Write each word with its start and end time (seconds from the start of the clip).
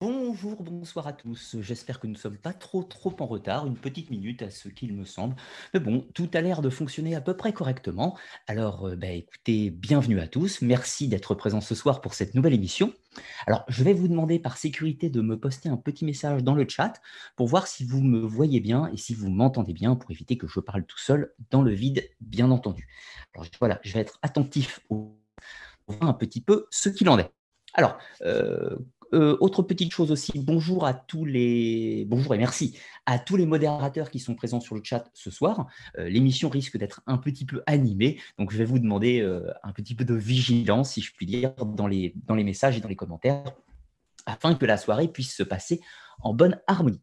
Bonjour, 0.00 0.62
bonsoir 0.62 1.08
à 1.08 1.12
tous. 1.12 1.56
J'espère 1.60 1.98
que 1.98 2.06
nous 2.06 2.12
ne 2.12 2.18
sommes 2.18 2.38
pas 2.38 2.52
trop 2.52 2.84
trop 2.84 3.16
en 3.18 3.26
retard, 3.26 3.66
une 3.66 3.76
petite 3.76 4.10
minute 4.10 4.42
à 4.42 4.50
ce 4.50 4.68
qu'il 4.68 4.94
me 4.94 5.04
semble. 5.04 5.34
Mais 5.74 5.80
bon, 5.80 6.06
tout 6.14 6.30
a 6.34 6.40
l'air 6.40 6.62
de 6.62 6.70
fonctionner 6.70 7.16
à 7.16 7.20
peu 7.20 7.36
près 7.36 7.52
correctement. 7.52 8.16
Alors, 8.46 8.86
euh, 8.86 8.94
bah, 8.94 9.08
écoutez, 9.08 9.70
bienvenue 9.70 10.20
à 10.20 10.28
tous. 10.28 10.62
Merci 10.62 11.08
d'être 11.08 11.34
présents 11.34 11.60
ce 11.60 11.74
soir 11.74 12.00
pour 12.00 12.14
cette 12.14 12.36
nouvelle 12.36 12.54
émission. 12.54 12.92
Alors, 13.48 13.64
je 13.66 13.82
vais 13.82 13.92
vous 13.92 14.06
demander 14.06 14.38
par 14.38 14.56
sécurité 14.56 15.10
de 15.10 15.20
me 15.20 15.36
poster 15.36 15.68
un 15.68 15.76
petit 15.76 16.04
message 16.04 16.44
dans 16.44 16.54
le 16.54 16.68
chat 16.68 17.00
pour 17.34 17.48
voir 17.48 17.66
si 17.66 17.84
vous 17.84 18.00
me 18.00 18.20
voyez 18.20 18.60
bien 18.60 18.88
et 18.92 18.96
si 18.96 19.14
vous 19.14 19.30
m'entendez 19.30 19.72
bien 19.72 19.96
pour 19.96 20.12
éviter 20.12 20.38
que 20.38 20.46
je 20.46 20.60
parle 20.60 20.84
tout 20.84 20.98
seul 20.98 21.32
dans 21.50 21.62
le 21.62 21.72
vide, 21.72 22.08
bien 22.20 22.52
entendu. 22.52 22.86
Alors 23.34 23.48
voilà, 23.58 23.80
je 23.82 23.94
vais 23.94 24.00
être 24.00 24.20
attentif 24.22 24.78
au 24.90 25.18
voir 25.88 26.08
un 26.08 26.14
petit 26.14 26.40
peu 26.40 26.68
ce 26.70 26.88
qu'il 26.88 27.08
en 27.08 27.18
est. 27.18 27.32
Alors, 27.74 27.98
euh, 28.22 28.76
euh, 29.14 29.36
autre 29.40 29.62
petite 29.62 29.92
chose 29.92 30.10
aussi, 30.10 30.32
bonjour 30.36 30.84
à 30.84 30.92
tous 30.92 31.24
les 31.24 32.04
bonjour 32.06 32.34
et 32.34 32.38
merci 32.38 32.78
à 33.06 33.18
tous 33.18 33.36
les 33.36 33.46
modérateurs 33.46 34.10
qui 34.10 34.18
sont 34.18 34.34
présents 34.34 34.60
sur 34.60 34.74
le 34.74 34.82
chat 34.84 35.10
ce 35.14 35.30
soir. 35.30 35.66
Euh, 35.98 36.08
l'émission 36.08 36.50
risque 36.50 36.76
d'être 36.76 37.00
un 37.06 37.16
petit 37.16 37.46
peu 37.46 37.62
animée, 37.66 38.20
donc 38.38 38.52
je 38.52 38.58
vais 38.58 38.66
vous 38.66 38.78
demander 38.78 39.20
euh, 39.20 39.50
un 39.62 39.72
petit 39.72 39.94
peu 39.94 40.04
de 40.04 40.14
vigilance, 40.14 40.92
si 40.92 41.00
je 41.00 41.12
puis 41.14 41.24
dire, 41.24 41.54
dans 41.54 41.86
les, 41.86 42.12
dans 42.26 42.34
les 42.34 42.44
messages 42.44 42.76
et 42.76 42.80
dans 42.80 42.88
les 42.88 42.96
commentaires, 42.96 43.44
afin 44.26 44.54
que 44.54 44.66
la 44.66 44.76
soirée 44.76 45.08
puisse 45.08 45.34
se 45.34 45.42
passer 45.42 45.80
en 46.20 46.34
bonne 46.34 46.60
harmonie. 46.66 47.00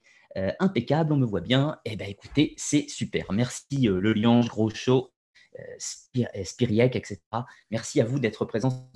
impeccable, 0.59 1.13
on 1.13 1.17
me 1.17 1.25
voit 1.25 1.41
bien. 1.41 1.79
Eh 1.85 1.95
bien, 1.95 2.07
écoutez, 2.07 2.53
c'est 2.57 2.87
super. 2.89 3.31
Merci 3.31 3.87
Le 3.87 4.13
Liange, 4.13 4.49
Gros 4.49 4.69
Show, 4.69 5.11
Spiriac, 5.79 6.95
etc. 6.95 7.19
Merci 7.71 8.01
à 8.01 8.05
vous 8.05 8.19
d'être 8.19 8.45
présents. 8.45 8.91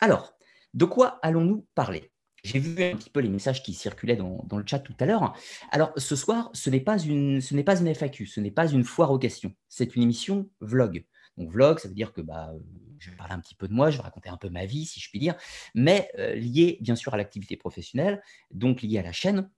Alors, 0.00 0.32
de 0.72 0.84
quoi 0.86 1.18
allons-nous 1.22 1.66
parler? 1.74 2.10
J'ai 2.42 2.58
vu 2.58 2.82
un 2.82 2.96
petit 2.96 3.10
peu 3.10 3.20
les 3.20 3.28
messages 3.28 3.62
qui 3.62 3.74
circulaient 3.74 4.16
dans, 4.16 4.46
le 4.50 4.64
chat 4.66 4.78
tout 4.78 4.94
à 5.00 5.06
l'heure. 5.06 5.34
Alors, 5.70 5.92
ce 5.96 6.16
soir, 6.16 6.50
ce 6.52 6.70
n'est 6.70 6.80
pas 6.80 6.98
une, 6.98 7.40
pas 7.64 7.80
une 7.80 7.94
FAQ, 7.94 8.26
ce 8.26 8.40
n'est 8.40 8.50
pas 8.50 8.70
une 8.70 8.84
foire 8.84 9.10
aux 9.10 9.18
questions. 9.18 9.54
C'est 9.68 9.96
une 9.96 10.02
émission 10.02 10.48
vlog. 10.60 11.04
Donc, 11.36 11.50
vlog, 11.50 11.78
ça 11.78 11.88
veut 11.88 11.94
dire 11.94 12.12
que 12.12 12.20
bah, 12.20 12.52
je 12.98 13.10
vais 13.10 13.16
parler 13.16 13.34
un 13.34 13.40
petit 13.40 13.54
peu 13.54 13.68
de 13.68 13.72
moi, 13.72 13.90
je 13.90 13.96
vais 13.96 14.02
raconter 14.02 14.28
un 14.28 14.36
peu 14.36 14.48
ma 14.50 14.66
vie, 14.66 14.84
si 14.84 15.00
je 15.00 15.08
puis 15.10 15.18
dire, 15.18 15.34
mais 15.74 16.10
euh, 16.18 16.34
lié 16.34 16.78
bien 16.80 16.96
sûr 16.96 17.14
à 17.14 17.16
l'activité 17.16 17.56
professionnelle, 17.56 18.22
donc 18.50 18.82
lié 18.82 18.98
à 18.98 19.02
la 19.02 19.12
chaîne, 19.12 19.50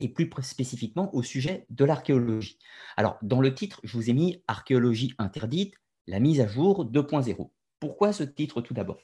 et 0.00 0.08
plus 0.08 0.28
spécifiquement 0.42 1.14
au 1.14 1.22
sujet 1.22 1.66
de 1.70 1.84
l'archéologie. 1.84 2.58
Alors, 2.96 3.16
dans 3.22 3.40
le 3.40 3.54
titre, 3.54 3.80
je 3.84 3.96
vous 3.96 4.10
ai 4.10 4.12
mis 4.12 4.42
Archéologie 4.48 5.14
interdite, 5.18 5.74
la 6.06 6.20
mise 6.20 6.40
à 6.40 6.46
jour 6.46 6.84
2.0. 6.84 7.50
Pourquoi 7.80 8.12
ce 8.12 8.24
titre 8.24 8.60
tout 8.60 8.74
d'abord? 8.74 8.98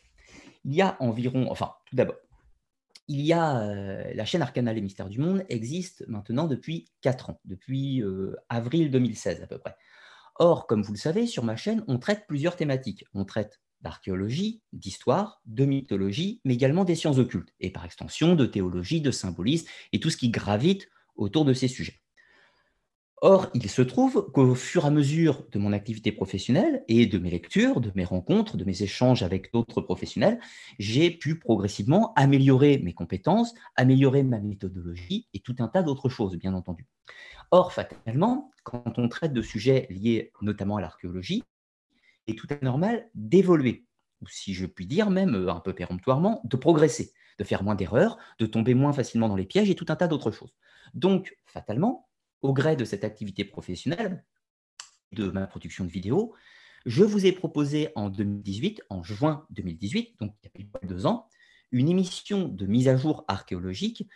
Il 0.64 0.74
y 0.74 0.82
a 0.82 0.96
environ, 1.00 1.50
enfin, 1.50 1.74
tout 1.86 1.96
d'abord, 1.96 2.16
il 3.10 3.22
y 3.22 3.32
a 3.32 3.62
euh, 3.62 4.04
la 4.14 4.24
chaîne 4.24 4.40
Arcana 4.40 4.72
les 4.72 4.80
mystères 4.80 5.08
du 5.08 5.18
monde 5.18 5.44
existe 5.48 6.04
maintenant 6.06 6.46
depuis 6.46 6.86
4 7.00 7.30
ans, 7.30 7.40
depuis 7.44 8.04
euh, 8.04 8.36
avril 8.48 8.88
2016 8.88 9.42
à 9.42 9.48
peu 9.48 9.58
près. 9.58 9.74
Or, 10.36 10.68
comme 10.68 10.82
vous 10.82 10.92
le 10.92 10.98
savez, 10.98 11.26
sur 11.26 11.42
ma 11.42 11.56
chaîne, 11.56 11.82
on 11.88 11.98
traite 11.98 12.26
plusieurs 12.28 12.54
thématiques. 12.54 13.04
On 13.12 13.24
traite 13.24 13.60
d'archéologie, 13.80 14.62
d'histoire, 14.72 15.42
de 15.44 15.64
mythologie, 15.64 16.40
mais 16.44 16.54
également 16.54 16.84
des 16.84 16.94
sciences 16.94 17.18
occultes, 17.18 17.52
et 17.58 17.70
par 17.70 17.84
extension 17.84 18.36
de 18.36 18.46
théologie, 18.46 19.00
de 19.00 19.10
symbolisme, 19.10 19.66
et 19.92 19.98
tout 19.98 20.10
ce 20.10 20.16
qui 20.16 20.30
gravite 20.30 20.88
autour 21.16 21.44
de 21.44 21.52
ces 21.52 21.66
sujets. 21.66 21.99
Or, 23.22 23.50
il 23.52 23.68
se 23.68 23.82
trouve 23.82 24.30
qu'au 24.32 24.54
fur 24.54 24.84
et 24.84 24.86
à 24.86 24.90
mesure 24.90 25.44
de 25.52 25.58
mon 25.58 25.74
activité 25.74 26.10
professionnelle 26.10 26.84
et 26.88 27.04
de 27.04 27.18
mes 27.18 27.28
lectures, 27.28 27.82
de 27.82 27.92
mes 27.94 28.04
rencontres, 28.04 28.56
de 28.56 28.64
mes 28.64 28.82
échanges 28.82 29.22
avec 29.22 29.52
d'autres 29.52 29.82
professionnels, 29.82 30.40
j'ai 30.78 31.10
pu 31.10 31.38
progressivement 31.38 32.14
améliorer 32.14 32.78
mes 32.78 32.94
compétences, 32.94 33.54
améliorer 33.76 34.22
ma 34.22 34.38
méthodologie 34.38 35.28
et 35.34 35.40
tout 35.40 35.54
un 35.58 35.68
tas 35.68 35.82
d'autres 35.82 36.08
choses, 36.08 36.36
bien 36.36 36.54
entendu. 36.54 36.86
Or, 37.50 37.74
fatalement, 37.74 38.50
quand 38.62 38.98
on 38.98 39.08
traite 39.08 39.34
de 39.34 39.42
sujets 39.42 39.86
liés 39.90 40.32
notamment 40.40 40.78
à 40.78 40.80
l'archéologie, 40.80 41.44
il 42.26 42.32
est 42.32 42.38
tout 42.38 42.46
à 42.48 42.56
fait 42.56 42.64
normal 42.64 43.10
d'évoluer, 43.14 43.84
ou 44.22 44.28
si 44.28 44.54
je 44.54 44.64
puis 44.64 44.86
dire 44.86 45.10
même 45.10 45.34
euh, 45.34 45.52
un 45.52 45.60
peu 45.60 45.74
péremptoirement, 45.74 46.40
de 46.44 46.56
progresser, 46.56 47.12
de 47.38 47.44
faire 47.44 47.64
moins 47.64 47.74
d'erreurs, 47.74 48.16
de 48.38 48.46
tomber 48.46 48.72
moins 48.72 48.94
facilement 48.94 49.28
dans 49.28 49.36
les 49.36 49.46
pièges 49.46 49.68
et 49.68 49.74
tout 49.74 49.86
un 49.90 49.96
tas 49.96 50.08
d'autres 50.08 50.30
choses. 50.30 50.54
Donc, 50.94 51.36
fatalement, 51.44 52.08
au 52.42 52.52
gré 52.52 52.76
de 52.76 52.84
cette 52.84 53.04
activité 53.04 53.44
professionnelle, 53.44 54.24
de 55.12 55.30
ma 55.30 55.46
production 55.46 55.84
de 55.84 55.90
vidéos, 55.90 56.34
je 56.86 57.04
vous 57.04 57.26
ai 57.26 57.32
proposé 57.32 57.90
en 57.94 58.08
2018, 58.08 58.82
en 58.88 59.02
juin 59.02 59.46
2018, 59.50 60.18
donc 60.20 60.34
il 60.54 60.66
y 60.66 60.68
a 60.82 60.86
deux 60.86 61.06
ans, 61.06 61.28
une 61.72 61.88
émission 61.88 62.48
de 62.48 62.66
mise 62.66 62.88
à 62.88 62.96
jour 62.96 63.24
archéologique, 63.28 64.08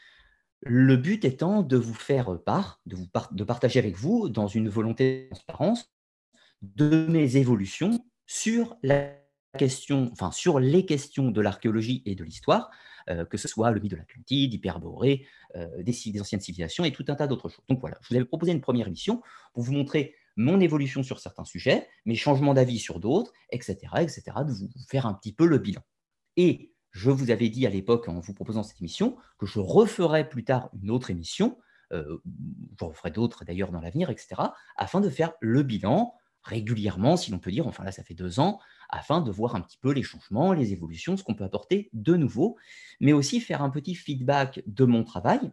le 0.62 0.96
but 0.96 1.24
étant 1.24 1.62
de 1.62 1.76
vous 1.76 1.94
faire 1.94 2.38
part, 2.42 2.80
de, 2.86 2.96
vous 2.96 3.06
de 3.32 3.44
partager 3.44 3.78
avec 3.78 3.96
vous, 3.96 4.28
dans 4.28 4.48
une 4.48 4.68
volonté 4.68 5.28
de 5.30 5.34
transparence, 5.34 5.92
de 6.62 7.06
mes 7.06 7.36
évolutions 7.36 8.04
sur 8.26 8.76
les 8.82 9.12
questions 9.58 10.10
de 11.30 11.40
l'archéologie 11.40 12.02
et 12.06 12.14
de 12.14 12.24
l'histoire, 12.24 12.70
que 13.06 13.36
ce 13.36 13.48
soit 13.48 13.70
le 13.70 13.80
mythe 13.80 13.92
de 13.92 13.96
l'Atlantide, 13.96 14.54
Hyperborée, 14.54 15.26
euh, 15.56 15.82
des, 15.82 15.92
des, 15.92 16.20
anciennes 16.20 16.40
civilisations 16.40 16.84
et 16.84 16.92
tout 16.92 17.04
un 17.08 17.14
tas 17.14 17.26
d'autres 17.26 17.48
choses. 17.48 17.64
Donc 17.68 17.80
voilà, 17.80 17.98
je 18.02 18.08
vous 18.08 18.16
avais 18.16 18.24
proposé 18.24 18.52
une 18.52 18.60
première 18.60 18.86
émission 18.86 19.22
pour 19.52 19.62
vous 19.62 19.72
montrer 19.72 20.14
mon 20.36 20.60
évolution 20.60 21.02
sur 21.02 21.20
certains 21.20 21.44
sujets, 21.44 21.86
mes 22.06 22.16
changements 22.16 22.54
d'avis 22.54 22.78
sur 22.78 22.98
d'autres, 22.98 23.32
etc., 23.50 23.76
etc., 24.00 24.22
de 24.46 24.52
vous 24.52 24.68
faire 24.88 25.06
un 25.06 25.14
petit 25.14 25.32
peu 25.32 25.46
le 25.46 25.58
bilan. 25.58 25.82
Et 26.36 26.72
je 26.90 27.10
vous 27.10 27.30
avais 27.30 27.48
dit 27.48 27.66
à 27.66 27.70
l'époque, 27.70 28.08
en 28.08 28.20
vous 28.20 28.34
proposant 28.34 28.62
cette 28.62 28.80
émission, 28.80 29.16
que 29.38 29.46
je 29.46 29.60
referais 29.60 30.28
plus 30.28 30.44
tard 30.44 30.70
une 30.80 30.90
autre 30.90 31.10
émission, 31.10 31.58
euh, 31.92 32.18
je 32.78 32.84
referai 32.84 33.10
d'autres 33.10 33.44
d'ailleurs 33.44 33.70
dans 33.70 33.80
l'avenir, 33.80 34.10
etc., 34.10 34.42
afin 34.76 35.00
de 35.00 35.10
faire 35.10 35.32
le 35.40 35.62
bilan 35.62 36.14
régulièrement, 36.44 37.16
si 37.16 37.30
l'on 37.30 37.38
peut 37.38 37.50
dire, 37.50 37.66
enfin 37.66 37.84
là 37.84 37.92
ça 37.92 38.04
fait 38.04 38.14
deux 38.14 38.38
ans, 38.38 38.60
afin 38.90 39.20
de 39.20 39.30
voir 39.30 39.56
un 39.56 39.60
petit 39.60 39.78
peu 39.78 39.92
les 39.92 40.02
changements, 40.02 40.52
les 40.52 40.72
évolutions, 40.72 41.16
ce 41.16 41.24
qu'on 41.24 41.34
peut 41.34 41.44
apporter 41.44 41.90
de 41.92 42.14
nouveau, 42.16 42.56
mais 43.00 43.12
aussi 43.12 43.40
faire 43.40 43.62
un 43.62 43.70
petit 43.70 43.94
feedback 43.94 44.62
de 44.66 44.84
mon 44.84 45.04
travail 45.04 45.52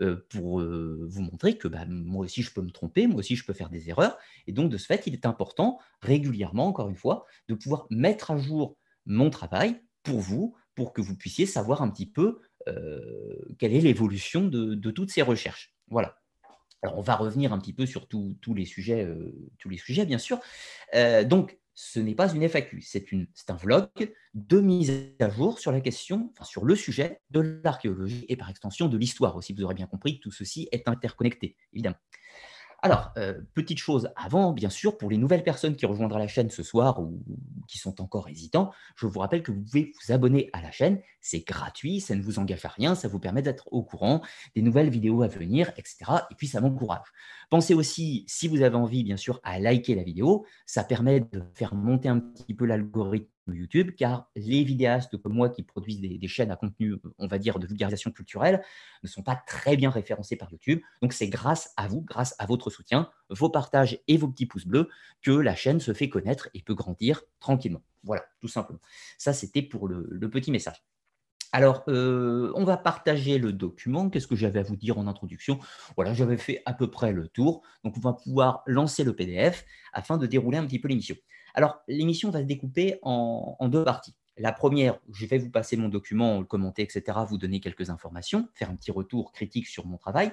euh, 0.00 0.26
pour 0.30 0.60
euh, 0.60 1.06
vous 1.08 1.22
montrer 1.22 1.56
que 1.56 1.68
bah, 1.68 1.84
moi 1.86 2.24
aussi 2.24 2.42
je 2.42 2.52
peux 2.52 2.62
me 2.62 2.70
tromper, 2.70 3.06
moi 3.06 3.18
aussi 3.18 3.36
je 3.36 3.44
peux 3.44 3.52
faire 3.52 3.70
des 3.70 3.88
erreurs, 3.88 4.18
et 4.46 4.52
donc 4.52 4.70
de 4.70 4.78
ce 4.78 4.86
fait 4.86 5.06
il 5.06 5.14
est 5.14 5.26
important 5.26 5.78
régulièrement, 6.00 6.66
encore 6.66 6.88
une 6.88 6.96
fois, 6.96 7.24
de 7.48 7.54
pouvoir 7.54 7.86
mettre 7.90 8.30
à 8.30 8.36
jour 8.36 8.76
mon 9.06 9.30
travail 9.30 9.80
pour 10.02 10.18
vous, 10.20 10.56
pour 10.74 10.92
que 10.92 11.00
vous 11.00 11.16
puissiez 11.16 11.46
savoir 11.46 11.82
un 11.82 11.90
petit 11.90 12.10
peu 12.10 12.40
euh, 12.68 13.38
quelle 13.58 13.74
est 13.74 13.80
l'évolution 13.80 14.46
de, 14.46 14.74
de 14.74 14.90
toutes 14.90 15.10
ces 15.10 15.22
recherches. 15.22 15.74
Voilà. 15.88 16.21
Alors, 16.82 16.98
on 16.98 17.02
va 17.02 17.16
revenir 17.16 17.52
un 17.52 17.58
petit 17.58 17.72
peu 17.72 17.86
sur 17.86 18.08
tous 18.08 18.54
les 18.54 18.64
sujets, 18.64 19.08
tous 19.58 19.68
les 19.68 19.78
sujets, 19.78 20.04
bien 20.04 20.18
sûr. 20.18 20.40
donc, 21.24 21.58
ce 21.74 22.00
n'est 22.00 22.14
pas 22.14 22.32
une 22.32 22.42
FAQ, 22.42 22.82
c'est 22.82 23.06
un 23.48 23.54
vlog 23.54 23.88
de 24.34 24.60
mise 24.60 24.92
à 25.20 25.30
jour 25.30 25.58
sur 25.58 25.72
la 25.72 25.80
question, 25.80 26.32
sur 26.42 26.64
le 26.64 26.76
sujet 26.76 27.20
de 27.30 27.60
l'archéologie 27.64 28.26
et 28.28 28.36
par 28.36 28.50
extension 28.50 28.88
de 28.88 28.98
l'histoire 28.98 29.36
aussi. 29.36 29.54
Vous 29.54 29.64
aurez 29.64 29.74
bien 29.74 29.86
compris 29.86 30.18
que 30.18 30.22
tout 30.22 30.32
ceci 30.32 30.68
est 30.70 30.86
interconnecté, 30.86 31.56
évidemment. 31.72 31.96
Alors, 32.84 33.12
euh, 33.16 33.40
petite 33.54 33.78
chose 33.78 34.10
avant, 34.16 34.52
bien 34.52 34.68
sûr, 34.68 34.98
pour 34.98 35.08
les 35.08 35.16
nouvelles 35.16 35.44
personnes 35.44 35.76
qui 35.76 35.86
rejoindront 35.86 36.18
la 36.18 36.26
chaîne 36.26 36.50
ce 36.50 36.64
soir 36.64 37.00
ou 37.00 37.22
qui 37.68 37.78
sont 37.78 38.00
encore 38.00 38.28
hésitants, 38.28 38.72
je 38.96 39.06
vous 39.06 39.20
rappelle 39.20 39.44
que 39.44 39.52
vous 39.52 39.62
pouvez 39.62 39.92
vous 39.94 40.12
abonner 40.12 40.50
à 40.52 40.60
la 40.60 40.72
chaîne. 40.72 41.00
C'est 41.20 41.46
gratuit, 41.46 42.00
ça 42.00 42.16
ne 42.16 42.22
vous 42.22 42.40
engage 42.40 42.64
à 42.64 42.68
rien, 42.68 42.96
ça 42.96 43.06
vous 43.06 43.20
permet 43.20 43.40
d'être 43.40 43.68
au 43.70 43.84
courant 43.84 44.20
des 44.56 44.62
nouvelles 44.62 44.90
vidéos 44.90 45.22
à 45.22 45.28
venir, 45.28 45.70
etc. 45.76 45.96
Et 46.32 46.34
puis, 46.34 46.48
ça 46.48 46.60
m'encourage. 46.60 47.06
Pensez 47.50 47.72
aussi, 47.72 48.24
si 48.26 48.48
vous 48.48 48.62
avez 48.62 48.76
envie, 48.76 49.04
bien 49.04 49.16
sûr, 49.16 49.38
à 49.44 49.60
liker 49.60 49.94
la 49.94 50.02
vidéo. 50.02 50.44
Ça 50.66 50.82
permet 50.82 51.20
de 51.20 51.44
faire 51.54 51.76
monter 51.76 52.08
un 52.08 52.18
petit 52.18 52.52
peu 52.52 52.66
l'algorithme 52.66 53.28
YouTube, 53.48 53.92
car 53.96 54.30
les 54.36 54.62
vidéastes 54.62 55.16
comme 55.16 55.34
moi 55.34 55.48
qui 55.48 55.62
produisent 55.62 56.00
des, 56.00 56.28
chaînes 56.28 56.50
à 56.50 56.56
contenu, 56.56 56.96
on 57.18 57.26
va 57.26 57.38
dire, 57.38 57.58
de 57.58 57.66
vulgarisation 57.66 58.10
culturelle, 58.10 58.62
ne 59.02 59.08
sont 59.08 59.22
pas 59.22 59.36
très 59.46 59.76
bien 59.76 59.90
référencés 59.90 60.36
par 60.36 60.50
YouTube. 60.52 60.80
Donc 61.00 61.12
c'est 61.12 61.28
grâce 61.28 61.72
à 61.76 61.88
vous, 61.88 62.02
grâce 62.02 62.34
à 62.38 62.46
votre 62.46 62.70
soutien, 62.70 63.10
vos 63.30 63.50
partages 63.50 63.98
et 64.06 64.16
vos 64.16 64.28
petits 64.28 64.46
pouces 64.46 64.66
bleus, 64.66 64.88
que 65.22 65.32
la 65.32 65.54
chaîne 65.54 65.80
se 65.80 65.92
fait 65.92 66.08
connaître 66.08 66.48
et 66.54 66.62
peut 66.62 66.74
grandir 66.74 67.22
tranquillement. 67.40 67.82
Voilà, 68.04 68.24
tout 68.40 68.48
simplement. 68.48 68.80
Ça, 69.18 69.32
c'était 69.32 69.62
pour 69.62 69.88
le, 69.88 70.28
petit 70.28 70.50
message. 70.50 70.82
Alors, 71.52 71.84
euh, 71.88 72.50
on 72.54 72.64
va 72.64 72.76
partager 72.76 73.38
le 73.38 73.52
document. 73.52 74.08
Qu'est-ce 74.08 74.26
que 74.26 74.36
j'avais 74.36 74.60
à 74.60 74.62
vous 74.62 74.76
dire 74.76 74.98
en 74.98 75.06
introduction? 75.06 75.58
Voilà, 75.96 76.14
j'avais 76.14 76.38
fait 76.38 76.62
à 76.64 76.72
peu 76.72 76.90
près 76.90 77.12
le 77.12 77.28
tour. 77.28 77.62
Donc, 77.84 77.96
on 77.98 78.00
va 78.00 78.14
pouvoir 78.14 78.62
lancer 78.66 79.04
le 79.04 79.14
PDF 79.14 79.66
afin 79.92 80.16
de 80.16 80.26
dérouler 80.26 80.58
un 80.58 80.66
petit 80.66 80.78
peu 80.78 80.88
l'émission. 80.88 81.16
Alors, 81.54 81.80
l'émission 81.88 82.30
va 82.30 82.40
se 82.40 82.46
découper 82.46 82.98
en, 83.02 83.68
deux 83.68 83.84
parties. 83.84 84.14
La 84.38 84.52
première, 84.52 84.98
je 85.12 85.26
vais 85.26 85.38
vous 85.38 85.50
passer 85.50 85.76
mon 85.76 85.88
document, 85.88 86.40
le 86.40 86.46
commenter, 86.46 86.82
etc., 86.82 87.18
vous 87.28 87.38
donner 87.38 87.60
quelques 87.60 87.90
informations, 87.90 88.48
faire 88.54 88.70
un 88.70 88.76
petit 88.76 88.90
retour 88.90 89.32
critique 89.32 89.66
sur 89.66 89.86
mon 89.86 89.98
travail. 89.98 90.32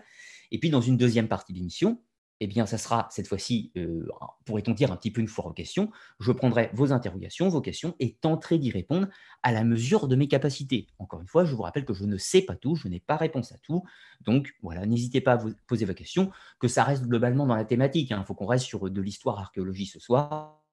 Et 0.51 0.59
puis, 0.59 0.69
dans 0.69 0.81
une 0.81 0.97
deuxième 0.97 1.27
partie 1.27 1.53
de 1.53 1.57
l'émission, 1.57 1.99
eh 2.41 2.47
bien, 2.47 2.65
ça 2.65 2.77
sera 2.77 3.07
cette 3.11 3.27
fois-ci, 3.27 3.71
euh, 3.75 4.07
pourrait-on 4.45 4.71
dire, 4.71 4.91
un 4.91 4.95
petit 4.95 5.11
peu 5.11 5.19
une 5.19 5.27
foire 5.27 5.47
aux 5.47 5.53
questions. 5.53 5.91
Je 6.19 6.31
prendrai 6.31 6.69
vos 6.73 6.93
interrogations, 6.93 7.49
vos 7.49 7.59
questions 7.59 7.95
et 7.99 8.13
tenterai 8.13 8.57
d'y 8.57 8.71
répondre 8.71 9.07
à 9.43 9.51
la 9.51 9.65
mesure 9.65 10.07
de 10.07 10.15
mes 10.15 10.29
capacités. 10.29 10.87
Encore 10.99 11.19
une 11.19 11.27
fois, 11.27 11.43
je 11.43 11.53
vous 11.53 11.63
rappelle 11.63 11.83
que 11.83 11.93
je 11.93 12.05
ne 12.05 12.17
sais 12.17 12.41
pas 12.41 12.55
tout, 12.55 12.75
je 12.75 12.87
n'ai 12.87 13.01
pas 13.01 13.17
réponse 13.17 13.51
à 13.51 13.57
tout. 13.57 13.83
Donc, 14.21 14.55
voilà, 14.61 14.85
n'hésitez 14.85 15.19
pas 15.19 15.33
à 15.33 15.37
vous 15.37 15.51
poser 15.67 15.83
vos 15.83 15.93
questions, 15.93 16.31
que 16.59 16.69
ça 16.69 16.85
reste 16.85 17.03
globalement 17.03 17.45
dans 17.45 17.55
la 17.55 17.65
thématique. 17.65 18.09
Il 18.09 18.13
hein. 18.13 18.23
faut 18.23 18.35
qu'on 18.35 18.47
reste 18.47 18.65
sur 18.65 18.89
de 18.89 19.01
l'histoire 19.01 19.39
archéologie 19.39 19.87
ce 19.87 19.99
soir, 19.99 20.31
euh, 20.31 20.68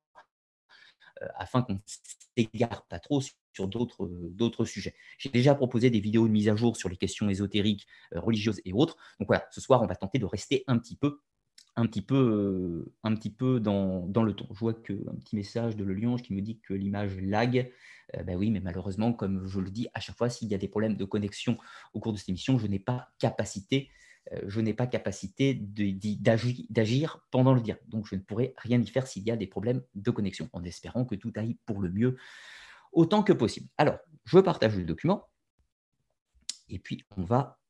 afin 1.36 1.62
qu'on 1.62 1.74
ne 1.74 1.78
s'égare 2.36 2.86
pas 2.86 2.98
trop 2.98 3.20
sur 3.52 3.68
d'autres 3.68 4.64
sujets. 4.64 4.94
J'ai 5.18 5.30
déjà 5.30 5.54
proposé 5.54 5.90
des 5.90 6.00
vidéos 6.00 6.26
de 6.26 6.32
mise 6.32 6.48
à 6.48 6.56
jour 6.56 6.76
sur 6.76 6.88
les 6.88 6.96
questions 6.96 7.28
ésotériques, 7.28 7.86
euh, 8.14 8.20
religieuses 8.20 8.60
et 8.64 8.72
autres. 8.72 8.96
Donc 9.18 9.28
voilà, 9.28 9.46
ce 9.50 9.60
soir, 9.60 9.82
on 9.82 9.86
va 9.86 9.96
tenter 9.96 10.18
de 10.18 10.26
rester 10.26 10.64
un 10.66 10.78
petit 10.78 10.96
peu 10.96 11.20
un 11.76 11.86
petit 11.86 12.02
peu, 12.02 12.16
euh, 12.16 12.92
un 13.04 13.14
petit 13.14 13.30
peu 13.30 13.60
dans, 13.60 14.06
dans 14.06 14.22
le 14.22 14.34
temps. 14.34 14.48
Je 14.50 14.58
vois 14.58 14.72
qu'un 14.72 15.14
petit 15.20 15.36
message 15.36 15.76
de 15.76 15.84
Le 15.84 15.92
Lion 15.94 16.16
qui 16.16 16.32
me 16.34 16.40
dit 16.40 16.58
que 16.60 16.72
l'image 16.72 17.20
lag. 17.20 17.70
Euh, 18.16 18.22
ben 18.22 18.36
oui, 18.36 18.50
mais 18.50 18.60
malheureusement, 18.60 19.12
comme 19.12 19.46
je 19.46 19.60
le 19.60 19.70
dis 19.70 19.88
à 19.92 20.00
chaque 20.00 20.16
fois, 20.16 20.30
s'il 20.30 20.48
y 20.48 20.54
a 20.54 20.58
des 20.58 20.68
problèmes 20.68 20.96
de 20.96 21.04
connexion 21.04 21.58
au 21.92 22.00
cours 22.00 22.12
de 22.12 22.18
cette 22.18 22.30
émission, 22.30 22.58
je 22.58 22.66
n'ai 22.66 22.78
pas 22.78 23.08
capacité, 23.18 23.90
euh, 23.90 23.92
je 24.46 24.60
n'ai 24.60 24.74
pas 24.74 24.86
capacité 24.86 25.54
d'agir 25.54 27.24
pendant 27.30 27.54
le 27.54 27.60
direct. 27.60 27.88
Donc, 27.88 28.06
je 28.08 28.16
ne 28.16 28.20
pourrai 28.20 28.54
rien 28.58 28.80
y 28.80 28.86
faire 28.86 29.06
s'il 29.06 29.22
y 29.22 29.30
a 29.30 29.36
des 29.36 29.46
problèmes 29.46 29.82
de 29.94 30.10
connexion, 30.10 30.48
en 30.52 30.64
espérant 30.64 31.04
que 31.04 31.14
tout 31.14 31.32
aille 31.36 31.56
pour 31.64 31.80
le 31.80 31.90
mieux 31.90 32.16
autant 32.92 33.22
que 33.22 33.32
possible. 33.32 33.68
Alors, 33.78 33.98
je 34.24 34.38
partage 34.38 34.76
le 34.76 34.84
document 34.84 35.28
et 36.68 36.78
puis 36.78 37.04
on 37.16 37.22
va 37.22 37.60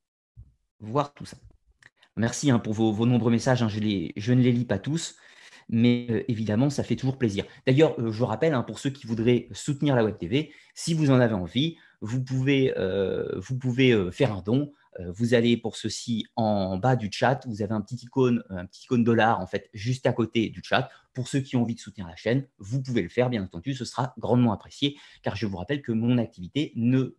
voir 0.81 1.13
tout 1.15 1.27
ça. 1.27 1.37
Merci 2.17 2.51
hein, 2.51 2.59
pour 2.59 2.73
vos, 2.73 3.07
nombreux 3.07 3.31
messages. 3.31 3.63
Hein. 3.63 3.69
je, 3.69 4.33
ne 4.33 4.41
les 4.41 4.53
lis 4.53 4.65
pas 4.65 4.79
tous, 4.79 5.17
mais 5.69 6.07
euh, 6.11 6.25
évidemment, 6.29 6.71
ça 6.71 6.83
fait 6.83 6.97
toujours 6.97 7.19
plaisir. 7.19 7.45
D'ailleurs, 7.67 8.01
euh, 8.01 8.11
je 8.11 8.25
rappelle, 8.25 8.55
hein, 8.55 8.63
pour 8.63 8.79
ceux 8.79 8.91
qui 8.91 9.07
voudraient 9.07 9.49
soutenir 9.53 9.95
la 9.95 10.05
Web 10.05 10.17
TV, 10.17 10.53
si 10.75 10.95
vous 10.95 11.11
en 11.11 11.21
avez 11.21 11.35
envie, 11.35 11.77
euh, 12.03 12.03
vous 12.03 12.23
pouvez 13.59 14.11
faire 14.13 14.33
un 14.33 14.43
don. 14.43 14.73
Vous 15.09 15.35
allez 15.35 15.57
pour 15.57 15.77
ceci 15.77 16.27
en 16.37 16.79
bas 16.79 16.97
du 16.97 17.09
chat, 17.11 17.47
vous 17.47 17.63
avez 17.63 17.73
un 17.73 17.81
petit 17.81 17.97
icône, 17.97 18.43
un 18.51 18.67
petit 18.67 18.85
icône 18.85 19.05
dollar 19.05 19.41
en 19.41 19.47
fait 19.47 19.69
juste 19.75 20.07
à 20.07 20.13
côté 20.13 20.49
du 20.49 20.63
chat. 20.63 20.89
Pour 21.13 21.29
ceux 21.29 21.41
qui 21.41 21.57
ont 21.57 21.63
envie 21.63 21.75
de 21.75 21.81
soutenir 21.81 22.07
la 22.07 22.17
chaîne, 22.17 22.47
vous 22.59 22.83
pouvez 22.83 23.03
le 23.03 23.09
faire, 23.09 23.31
bien 23.31 23.43
entendu, 23.43 23.75
ce 23.75 23.85
sera 23.85 24.15
grandement 24.19 24.53
apprécié, 24.53 24.99
car 25.23 25.37
je 25.37 25.47
vous 25.47 25.57
rappelle 25.57 25.83
que 25.83 25.93
mon 25.93 26.19
activité 26.19 26.73
ne 26.77 27.15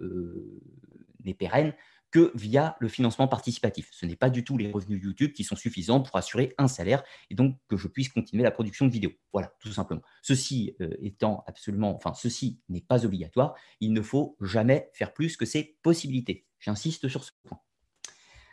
n'est 1.23 1.33
pérenne 1.33 1.73
que 2.11 2.31
via 2.35 2.77
le 2.79 2.87
financement 2.87 3.27
participatif. 3.27 3.89
Ce 3.91 4.05
n'est 4.05 4.15
pas 4.15 4.29
du 4.29 4.43
tout 4.43 4.57
les 4.57 4.71
revenus 4.71 5.01
YouTube 5.03 5.33
qui 5.33 5.43
sont 5.43 5.55
suffisants 5.55 6.01
pour 6.01 6.15
assurer 6.15 6.53
un 6.57 6.67
salaire 6.67 7.03
et 7.29 7.35
donc 7.35 7.57
que 7.67 7.77
je 7.77 7.87
puisse 7.87 8.09
continuer 8.09 8.43
la 8.43 8.51
production 8.51 8.85
de 8.85 8.91
vidéos. 8.91 9.11
Voilà, 9.33 9.53
tout 9.59 9.71
simplement. 9.71 10.01
Ceci 10.21 10.75
euh, 10.79 10.89
étant 11.01 11.43
absolument, 11.47 11.95
enfin, 11.95 12.13
ceci 12.13 12.61
n'est 12.69 12.81
pas 12.81 13.05
obligatoire. 13.05 13.55
Il 13.81 13.93
ne 13.93 14.01
faut 14.01 14.37
jamais 14.41 14.89
faire 14.93 15.13
plus 15.13 15.35
que 15.35 15.45
ses 15.45 15.77
possibilités. 15.83 16.45
J'insiste 16.59 17.07
sur 17.07 17.23
ce 17.23 17.31
point. 17.43 17.59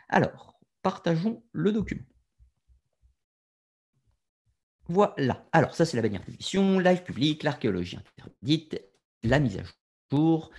Alors, 0.09 0.59
partageons 0.81 1.43
le 1.51 1.71
document. 1.71 2.05
Voilà. 4.87 5.47
Alors, 5.51 5.73
ça, 5.75 5.85
c'est 5.85 5.97
la 5.97 6.03
bannière 6.03 6.23
d'émission, 6.25 6.79
live 6.79 7.03
public, 7.03 7.43
l'archéologie 7.43 7.97
interdite, 7.97 8.81
la 9.23 9.39
mise 9.39 9.57
à 9.57 9.63
jour, 10.11 10.51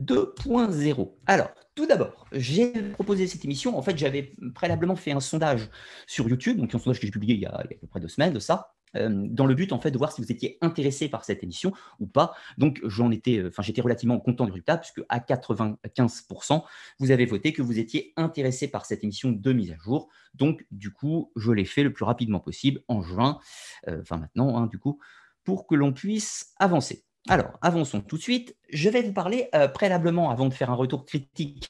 2.0. 0.00 1.16
Alors, 1.26 1.50
tout 1.74 1.86
d'abord, 1.86 2.26
j'ai 2.32 2.72
proposé 2.92 3.26
cette 3.26 3.44
émission. 3.44 3.76
En 3.76 3.82
fait, 3.82 3.96
j'avais 3.96 4.34
préalablement 4.54 4.96
fait 4.96 5.12
un 5.12 5.20
sondage 5.20 5.68
sur 6.06 6.28
YouTube, 6.28 6.58
donc 6.58 6.74
un 6.74 6.78
sondage 6.78 7.00
que 7.00 7.06
j'ai 7.06 7.12
publié 7.12 7.34
il 7.34 7.40
y, 7.40 7.46
a, 7.46 7.54
à 7.54 7.64
peu 7.64 7.86
près 7.88 8.00
deux 8.00 8.08
semaines 8.08 8.32
de 8.32 8.38
ça, 8.38 8.74
dans 8.94 9.46
le 9.46 9.54
but 9.54 9.72
en 9.72 9.80
fait 9.80 9.90
de 9.90 9.98
voir 9.98 10.12
si 10.12 10.22
vous 10.22 10.32
étiez 10.32 10.58
intéressé 10.60 11.08
par 11.08 11.24
cette 11.24 11.42
émission 11.42 11.72
ou 12.00 12.06
pas. 12.06 12.34
Donc, 12.56 12.80
j'en 12.84 13.10
étais, 13.10 13.42
enfin, 13.46 13.62
j'étais 13.62 13.80
relativement 13.80 14.18
content 14.18 14.44
du 14.44 14.52
résultat 14.52 14.78
puisque 14.78 15.02
à 15.08 15.18
95%, 15.20 16.62
vous 16.98 17.10
avez 17.10 17.26
voté 17.26 17.52
que 17.52 17.62
vous 17.62 17.78
étiez 17.78 18.12
intéressé 18.16 18.68
par 18.68 18.86
cette 18.86 19.04
émission 19.04 19.30
de 19.30 19.52
mise 19.52 19.72
à 19.72 19.76
jour. 19.76 20.08
Donc, 20.34 20.66
du 20.70 20.92
coup, 20.92 21.32
je 21.36 21.52
l'ai 21.52 21.64
fait 21.64 21.82
le 21.82 21.92
plus 21.92 22.04
rapidement 22.04 22.40
possible 22.40 22.82
en 22.88 23.02
juin, 23.02 23.38
euh, 23.88 24.00
enfin 24.00 24.18
maintenant, 24.18 24.56
hein, 24.56 24.66
du 24.66 24.78
coup, 24.78 24.98
pour 25.44 25.66
que 25.66 25.74
l'on 25.74 25.92
puisse 25.92 26.52
avancer. 26.58 27.04
Alors, 27.28 27.58
avançons 27.60 28.00
tout 28.00 28.16
de 28.16 28.22
suite. 28.22 28.56
Je 28.70 28.88
vais 28.88 29.02
vous 29.02 29.12
parler 29.12 29.48
euh, 29.54 29.68
préalablement, 29.68 30.30
avant 30.30 30.48
de 30.48 30.54
faire 30.54 30.70
un 30.70 30.74
retour 30.74 31.04
critique 31.04 31.68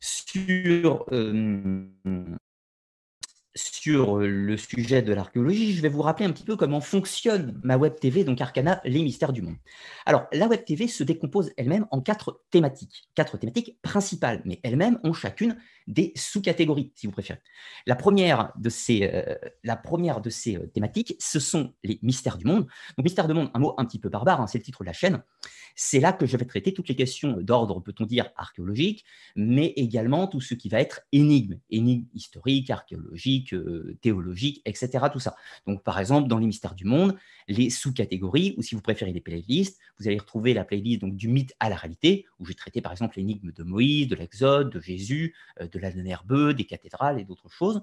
sur, 0.00 1.04
euh, 1.12 1.86
sur 3.86 4.16
le 4.16 4.56
sujet 4.56 5.00
de 5.00 5.12
l'archéologie, 5.12 5.72
je 5.72 5.80
vais 5.80 5.88
vous 5.88 6.02
rappeler 6.02 6.26
un 6.26 6.32
petit 6.32 6.42
peu 6.42 6.56
comment 6.56 6.80
fonctionne 6.80 7.60
ma 7.62 7.76
web 7.76 7.94
TV, 7.94 8.24
donc 8.24 8.40
Arcana, 8.40 8.80
les 8.84 9.00
mystères 9.00 9.32
du 9.32 9.42
monde. 9.42 9.54
Alors, 10.06 10.26
la 10.32 10.48
web 10.48 10.64
TV 10.64 10.88
se 10.88 11.04
décompose 11.04 11.52
elle-même 11.56 11.86
en 11.92 12.00
quatre 12.00 12.40
thématiques, 12.50 13.08
quatre 13.14 13.38
thématiques 13.38 13.80
principales, 13.82 14.42
mais 14.44 14.58
elles-mêmes 14.64 14.98
ont 15.04 15.12
chacune 15.12 15.56
des 15.86 16.12
sous-catégories, 16.16 16.92
si 16.94 17.06
vous 17.06 17.12
préférez. 17.12 17.40
La 17.86 17.94
première 17.94 18.52
de 18.56 18.68
ces, 18.68 19.10
euh, 19.12 19.34
la 19.62 19.76
première 19.76 20.20
de 20.20 20.30
ces 20.30 20.56
euh, 20.56 20.66
thématiques, 20.66 21.14
ce 21.18 21.38
sont 21.38 21.74
les 21.84 21.98
mystères 22.02 22.38
du 22.38 22.44
monde. 22.44 22.66
Donc, 22.96 23.04
mystères 23.04 23.28
du 23.28 23.34
monde, 23.34 23.50
un 23.54 23.58
mot 23.58 23.74
un 23.78 23.84
petit 23.84 23.98
peu 23.98 24.08
barbare, 24.08 24.40
hein, 24.40 24.46
c'est 24.46 24.58
le 24.58 24.64
titre 24.64 24.82
de 24.82 24.86
la 24.86 24.92
chaîne. 24.92 25.22
C'est 25.76 26.00
là 26.00 26.12
que 26.12 26.26
je 26.26 26.36
vais 26.36 26.44
traiter 26.44 26.72
toutes 26.72 26.88
les 26.88 26.96
questions 26.96 27.36
d'ordre, 27.40 27.80
peut-on 27.80 28.06
dire, 28.06 28.30
archéologique, 28.36 29.04
mais 29.36 29.74
également 29.76 30.26
tout 30.26 30.40
ce 30.40 30.54
qui 30.54 30.68
va 30.68 30.80
être 30.80 31.02
énigme, 31.12 31.58
énigme 31.70 32.06
historique, 32.14 32.70
archéologique, 32.70 33.52
euh, 33.52 33.96
théologique, 34.00 34.62
etc. 34.64 35.06
Tout 35.12 35.20
ça. 35.20 35.36
Donc, 35.66 35.84
par 35.84 36.00
exemple, 36.00 36.28
dans 36.28 36.38
les 36.38 36.46
mystères 36.46 36.74
du 36.74 36.84
monde, 36.84 37.16
les 37.46 37.70
sous-catégories, 37.70 38.54
ou 38.56 38.62
si 38.62 38.74
vous 38.74 38.80
préférez 38.80 39.12
les 39.12 39.20
playlists, 39.20 39.78
vous 39.98 40.08
allez 40.08 40.18
retrouver 40.18 40.54
la 40.54 40.64
playlist 40.64 41.02
donc, 41.02 41.14
du 41.14 41.28
mythe 41.28 41.54
à 41.60 41.68
la 41.68 41.76
réalité, 41.76 42.26
où 42.40 42.46
j'ai 42.46 42.54
traité 42.54 42.80
par 42.80 42.92
exemple 42.92 43.18
l'énigme 43.18 43.52
de 43.52 43.62
Moïse, 43.62 44.08
de 44.08 44.16
l'Exode, 44.16 44.70
de 44.70 44.80
Jésus, 44.80 45.34
de 45.60 45.75
la 45.78 45.90
herbeux, 45.90 46.54
des 46.54 46.64
cathédrales 46.64 47.20
et 47.20 47.24
d'autres 47.24 47.50
choses. 47.50 47.82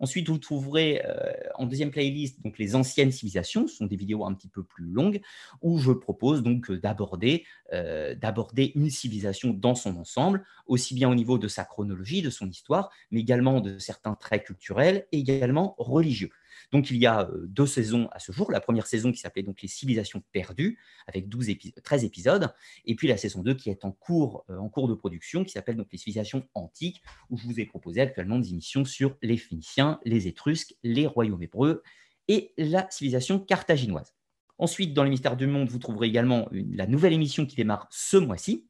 Ensuite, 0.00 0.28
vous 0.28 0.38
trouverez 0.38 1.02
euh, 1.04 1.32
en 1.56 1.66
deuxième 1.66 1.90
playlist 1.90 2.40
donc 2.42 2.58
les 2.58 2.76
anciennes 2.76 3.10
civilisations. 3.10 3.66
Ce 3.66 3.76
sont 3.76 3.86
des 3.86 3.96
vidéos 3.96 4.24
un 4.24 4.34
petit 4.34 4.48
peu 4.48 4.62
plus 4.62 4.84
longues 4.84 5.20
où 5.60 5.78
je 5.78 5.90
propose 5.90 6.42
donc 6.42 6.70
euh, 6.70 6.78
d'aborder 6.78 7.44
euh, 7.72 8.14
d'aborder 8.14 8.72
une 8.74 8.90
civilisation 8.90 9.50
dans 9.50 9.74
son 9.74 9.96
ensemble, 9.96 10.44
aussi 10.66 10.94
bien 10.94 11.10
au 11.10 11.14
niveau 11.14 11.38
de 11.38 11.48
sa 11.48 11.64
chronologie, 11.64 12.22
de 12.22 12.30
son 12.30 12.48
histoire, 12.48 12.90
mais 13.10 13.20
également 13.20 13.60
de 13.60 13.78
certains 13.78 14.14
traits 14.14 14.44
culturels 14.44 15.06
et 15.12 15.18
également 15.18 15.74
religieux. 15.78 16.30
Donc, 16.72 16.90
il 16.90 16.98
y 16.98 17.06
a 17.06 17.28
euh, 17.28 17.46
deux 17.46 17.66
saisons 17.66 18.08
à 18.12 18.18
ce 18.18 18.32
jour. 18.32 18.50
La 18.52 18.60
première 18.60 18.86
saison 18.86 19.10
qui 19.12 19.18
s'appelait 19.18 19.42
donc 19.42 19.62
Les 19.62 19.68
civilisations 19.68 20.22
perdues, 20.32 20.78
avec 21.06 21.28
12 21.28 21.48
13 21.82 22.04
épisodes. 22.04 22.52
Et 22.84 22.94
puis 22.94 23.08
la 23.08 23.16
saison 23.16 23.42
2 23.42 23.54
qui 23.54 23.70
est 23.70 23.84
en 23.84 23.92
cours, 23.92 24.44
euh, 24.50 24.58
en 24.58 24.68
cours 24.68 24.88
de 24.88 24.94
production, 24.94 25.44
qui 25.44 25.52
s'appelle 25.52 25.76
donc 25.76 25.88
Les 25.90 25.98
civilisations 25.98 26.46
antiques, 26.54 27.02
où 27.30 27.38
je 27.38 27.44
vous 27.46 27.60
ai 27.60 27.64
proposé 27.64 28.00
actuellement 28.00 28.38
des 28.38 28.50
émissions 28.50 28.84
sur 28.84 29.16
les 29.22 29.36
Phéniciens, 29.36 29.98
les 30.04 30.26
Étrusques, 30.28 30.74
les 30.82 31.06
royaumes 31.06 31.42
hébreux 31.42 31.82
et 32.28 32.52
la 32.58 32.88
civilisation 32.90 33.38
carthaginoise. 33.38 34.14
Ensuite, 34.58 34.92
dans 34.92 35.04
les 35.04 35.10
mystères 35.10 35.36
du 35.36 35.46
monde, 35.46 35.68
vous 35.68 35.78
trouverez 35.78 36.08
également 36.08 36.48
la 36.50 36.86
nouvelle 36.86 37.12
émission 37.12 37.46
qui 37.46 37.56
démarre 37.56 37.86
ce 37.90 38.16
mois-ci. 38.16 38.67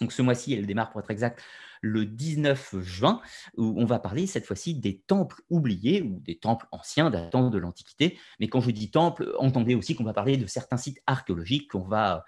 Donc 0.00 0.12
ce 0.12 0.22
mois-ci, 0.22 0.54
elle 0.54 0.66
démarre 0.66 0.90
pour 0.90 1.00
être 1.00 1.10
exact 1.10 1.40
le 1.80 2.04
19 2.04 2.80
juin, 2.80 3.20
où 3.56 3.74
on 3.76 3.84
va 3.84 3.98
parler 3.98 4.26
cette 4.26 4.46
fois-ci 4.46 4.74
des 4.74 4.98
temples 4.98 5.42
oubliés 5.50 6.02
ou 6.02 6.20
des 6.20 6.38
temples 6.38 6.66
anciens 6.72 7.10
datant 7.10 7.50
de 7.50 7.58
l'Antiquité. 7.58 8.18
Mais 8.40 8.48
quand 8.48 8.60
je 8.60 8.70
dis 8.70 8.90
temple, 8.90 9.32
entendez 9.38 9.74
aussi 9.74 9.94
qu'on 9.94 10.04
va 10.04 10.12
parler 10.12 10.36
de 10.36 10.46
certains 10.46 10.76
sites 10.76 11.00
archéologiques 11.06 11.70
qu'on 11.70 11.82
va, 11.82 12.24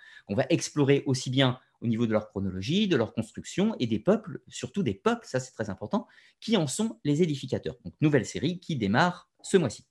explorer 0.49 1.03
aussi 1.07 1.31
bien 1.31 1.59
au 1.81 1.87
niveau 1.87 2.07
de 2.07 2.13
leur 2.13 2.29
chronologie, 2.29 2.89
de 2.89 2.97
leur 2.97 3.15
construction 3.15 3.75
et 3.79 3.87
des 3.87 3.99
peuples, 3.99 4.41
surtout 4.49 4.83
des 4.83 4.95
peuples, 4.95 5.27
ça 5.27 5.41
c'est 5.41 5.53
très 5.53 5.71
important, 5.71 6.07
qui 6.39 6.57
en 6.57 6.67
sont 6.67 6.99
les 7.05 7.23
édificateurs. 7.23 7.77
Donc 7.85 7.95
nouvelle 8.01 8.27
série 8.27 8.61
qui 8.61 8.77
démarre 8.77 9.31
ce 9.43 9.57
mois-ci. 9.57 9.87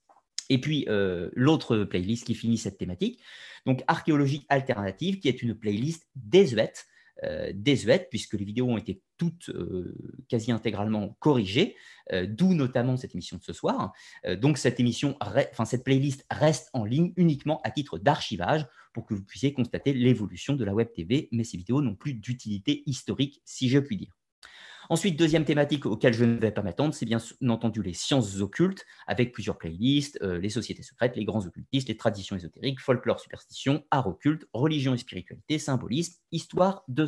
Et 0.50 0.60
puis 0.60 0.86
euh, 0.88 1.30
l'autre 1.34 1.78
playlist 1.78 2.26
qui 2.26 2.36
finit 2.36 2.58
cette 2.58 2.78
thématique, 2.78 3.20
donc 3.66 3.84
archéologie 3.88 4.46
alternative, 4.50 5.20
qui 5.20 5.28
est 5.28 5.42
une 5.42 5.56
playlist 5.56 6.08
désuète 6.16 6.88
euh, 7.24 7.52
puisque 8.10 8.34
les 8.34 8.46
vidéos 8.46 8.68
ont 8.68 8.78
été 8.78 9.02
toutes 9.18 9.50
euh, 9.50 9.96
quasi 10.28 10.52
intégralement 10.52 11.16
corrigées, 11.20 11.76
euh, 12.12 12.26
d'où 12.28 12.54
notamment 12.54 12.98
cette 12.98 13.14
émission 13.14 13.38
de 13.38 13.44
ce 13.44 13.54
soir. 13.54 13.92
donc 14.38 14.58
cette 14.58 14.80
émission, 14.80 15.18
cette 15.66 15.84
playlist 15.84 16.26
reste 16.30 16.70
en 16.74 16.86
ligne 16.86 17.14
uniquement 17.18 17.62
à 17.64 17.72
titre 17.72 17.98
d'archivage 17.98 18.66
pour 18.94 19.06
que 19.06 19.14
vous 19.14 19.24
puissiez 19.24 19.54
constater 19.54 19.94
l'évolution 19.94 20.56
de 20.56 20.66
la 20.66 20.74
web 20.74 20.92
TV, 20.94 21.30
mais 21.32 21.44
ces 21.44 21.58
vidéos 21.58 21.82
n'ont 21.82 21.96
plus 21.96 22.14
d'utilité 22.14 22.84
historique, 22.86 23.42
si 23.46 23.70
je 23.70 23.80
puis 23.80 23.98
dire. 23.98 24.19
Ensuite, 24.92 25.18
deuxième 25.18 25.46
thématique 25.46 25.86
auquel 25.86 26.16
je 26.16 26.26
ne 26.26 26.40
vais 26.40 26.50
pas 26.50 26.64
m'attendre, 26.64 26.96
c'est 26.96 27.06
bien 27.06 27.20
entendu 27.48 27.84
les 27.84 27.94
sciences 27.94 28.42
occultes, 28.42 28.88
avec 29.06 29.32
plusieurs 29.32 29.60
playlists, 29.60 30.18
euh, 30.24 30.40
les 30.40 30.50
sociétés 30.50 30.82
secrètes, 30.82 31.16
les 31.16 31.26
grands 31.26 31.46
occultistes, 31.46 31.90
les 31.90 31.96
traditions 31.96 32.36
ésotériques, 32.36 32.80
folklore, 32.80 33.20
superstition, 33.20 33.86
art 33.92 34.08
occulte, 34.08 34.48
religion 34.52 34.96
et 34.96 34.98
spiritualité, 34.98 35.60
symbolisme, 35.60 36.16
histoire 36.32 36.84
de, 36.88 37.06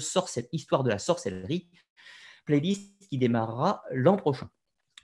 histoire 0.51 0.83
de 0.83 0.89
la 0.89 1.00
sorcellerie, 1.00 1.69
playlist 2.45 3.07
qui 3.09 3.17
démarrera 3.17 3.83
l'an 3.91 4.15
prochain. 4.15 4.51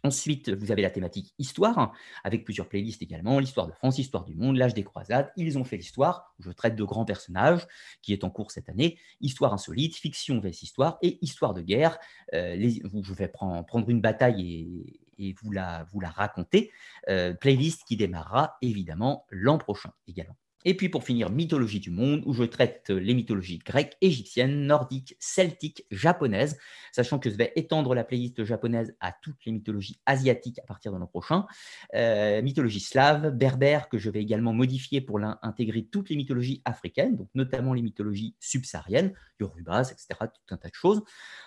Ensuite, 0.07 0.49
vous 0.49 0.71
avez 0.71 0.81
la 0.81 0.89
thématique 0.89 1.33
histoire, 1.37 1.91
avec 2.23 2.45
plusieurs 2.45 2.69
playlists 2.69 3.01
également, 3.01 3.39
l'histoire 3.39 3.67
de 3.67 3.73
France, 3.73 3.97
l'histoire 3.97 4.23
du 4.23 4.35
monde, 4.35 4.55
l'âge 4.55 4.73
des 4.73 4.85
croisades, 4.85 5.33
ils 5.35 5.57
ont 5.57 5.65
fait 5.65 5.75
l'histoire, 5.75 6.33
je 6.39 6.49
traite 6.49 6.77
de 6.77 6.83
grands 6.85 7.03
personnages, 7.03 7.67
qui 8.01 8.13
est 8.13 8.23
en 8.23 8.29
cours 8.29 8.51
cette 8.51 8.69
année, 8.69 8.97
histoire 9.19 9.53
insolite, 9.53 9.97
fiction 9.97 10.39
vs 10.39 10.63
histoire, 10.63 10.97
et 11.01 11.17
histoire 11.21 11.53
de 11.53 11.61
guerre. 11.61 11.99
Euh, 12.33 12.55
je 12.57 13.13
vais 13.13 13.27
prendre 13.27 13.89
une 13.89 13.99
bataille 13.99 14.97
et, 15.17 15.35
vous, 15.41 15.51
la, 15.51 15.85
vous 15.91 15.99
la 15.99 16.09
raconter. 16.09 16.71
Euh, 17.09 17.33
playlist 17.33 17.83
qui 17.85 17.97
démarrera 17.97 18.55
évidemment 18.61 19.25
l'an 19.29 19.57
prochain 19.57 19.91
également. 20.07 20.37
Et 20.65 20.75
puis 20.75 20.89
pour 20.89 21.03
finir, 21.03 21.29
mythologie 21.29 21.79
du 21.79 21.91
monde, 21.91 22.23
où 22.25 22.33
je 22.33 22.43
traite 22.43 22.89
les 22.89 23.13
mythologies 23.13 23.59
grecques, 23.59 23.95
égyptiennes, 24.01 24.65
nordiques, 24.65 25.15
celtiques, 25.19 25.85
japonaises, 25.91 26.57
sachant 26.91 27.19
que 27.19 27.29
je 27.29 27.35
vais 27.35 27.53
étendre 27.55 27.93
la 27.93 28.03
playlist 28.03 28.43
japonaise 28.43 28.95
à 28.99 29.11
toutes 29.11 29.45
les 29.45 29.51
mythologies 29.51 29.99
asiatiques 30.05 30.59
à 30.59 30.63
partir 30.63 30.91
de 30.91 30.97
l'an 30.97 31.07
prochain. 31.07 31.45
Euh, 31.93 32.41
mythologie 32.41 32.79
slave, 32.79 33.29
berbère, 33.29 33.87
que 33.87 33.97
je 33.97 34.09
vais 34.09 34.21
également 34.21 34.51
modifier 34.51 34.99
pour 34.99 35.19
intégrer 35.41 35.85
toutes 35.85 36.09
les 36.09 36.15
mythologies 36.15 36.61
africaines, 36.65 37.15
donc 37.15 37.29
notamment 37.35 37.73
les 37.73 37.81
mythologies 37.81 38.35
subsahariennes, 38.39 39.13
yorubas, 39.39 39.91
etc., 39.91 40.07
tout 40.21 40.53
un 40.53 40.57
tas 40.57 40.69
de 40.69 40.75
choses. 40.75 41.03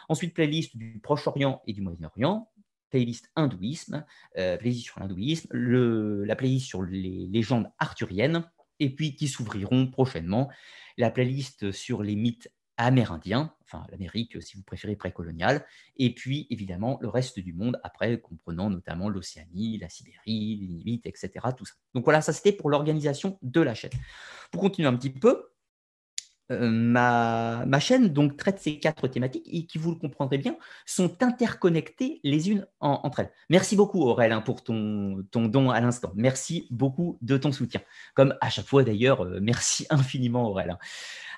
Ensuite, 0.09 0.35
playlist 0.35 0.77
du 0.77 1.01
Proche-Orient 1.03 1.63
et 1.67 1.73
du 1.73 1.81
Moyen-Orient, 1.81 2.49
playlist 2.91 3.31
hindouisme, 3.37 4.05
euh, 4.39 4.57
playlist 4.57 4.85
sur 4.85 5.01
l'hindouisme, 5.01 5.49
la 5.53 6.37
playlist 6.37 6.67
sur 6.67 6.83
les 6.83 7.29
légendes 7.29 7.71
arthuriennes, 7.79 8.45
et 8.81 8.91
puis 8.91 9.15
qui 9.15 9.29
s'ouvriront 9.29 9.87
prochainement. 9.89 10.51
La 10.97 11.11
playlist 11.11 11.71
sur 11.71 12.03
les 12.03 12.17
mythes 12.17 12.51
amérindiens, 12.77 13.55
enfin 13.63 13.85
l'Amérique 13.91 14.43
si 14.43 14.57
vous 14.57 14.63
préférez 14.63 14.97
précoloniale, 14.97 15.67
et 15.99 16.15
puis 16.15 16.47
évidemment 16.49 16.99
le 17.03 17.09
reste 17.09 17.39
du 17.39 17.53
monde 17.53 17.79
après, 17.85 18.19
comprenant 18.21 18.71
notamment 18.71 19.11
l'Océanie, 19.11 19.79
la 19.79 19.91
Sibérie, 19.91 20.57
les 20.57 20.67
limites, 20.67 21.07
etc. 21.07 21.31
Tout 21.57 21.67
ça. 21.67 21.75
Donc 21.95 22.05
voilà, 22.05 22.23
ça 22.23 22.33
c'était 22.33 22.53
pour 22.53 22.71
l'organisation 22.71 23.39
de 23.43 23.61
la 23.61 23.75
chaîne. 23.75 23.93
Pour 24.51 24.63
continuer 24.63 24.89
un 24.89 24.97
petit 24.97 25.11
peu, 25.11 25.50
ma, 26.51 27.81
chaîne 27.81 28.09
donc 28.09 28.37
traite 28.37 28.59
ces 28.59 28.79
quatre 28.79 29.09
thématiques 29.09 29.47
et 29.51 29.67
qui, 29.67 29.79
vous 29.79 29.91
le 29.91 29.97
comprendrez 29.97 30.39
bien, 30.39 30.57
sont 30.87 31.23
interconnectées 31.23 32.21
les 32.25 32.51
unes 32.51 32.67
entre 32.81 33.21
elles. 33.21 33.33
Merci 33.49 33.77
beaucoup 33.77 34.03
Aurel 34.03 34.33
hein, 34.33 34.41
pour 34.41 34.63
ton, 34.63 35.25
ton 35.31 35.47
don 35.47 35.71
à 35.71 35.81
l'instant. 35.81 36.13
Merci 36.15 36.67
beaucoup 36.71 37.19
de 37.23 37.37
ton 37.37 37.53
soutien. 37.53 37.81
Comme 38.15 38.35
à 38.41 38.51
chaque 38.51 38.67
fois 38.67 38.85
d'ailleurs, 38.85 39.25
euh, 39.25 39.39
merci 39.41 39.87
infiniment 39.91 40.49
Aurel. 40.49 40.71
Hein. 40.71 40.79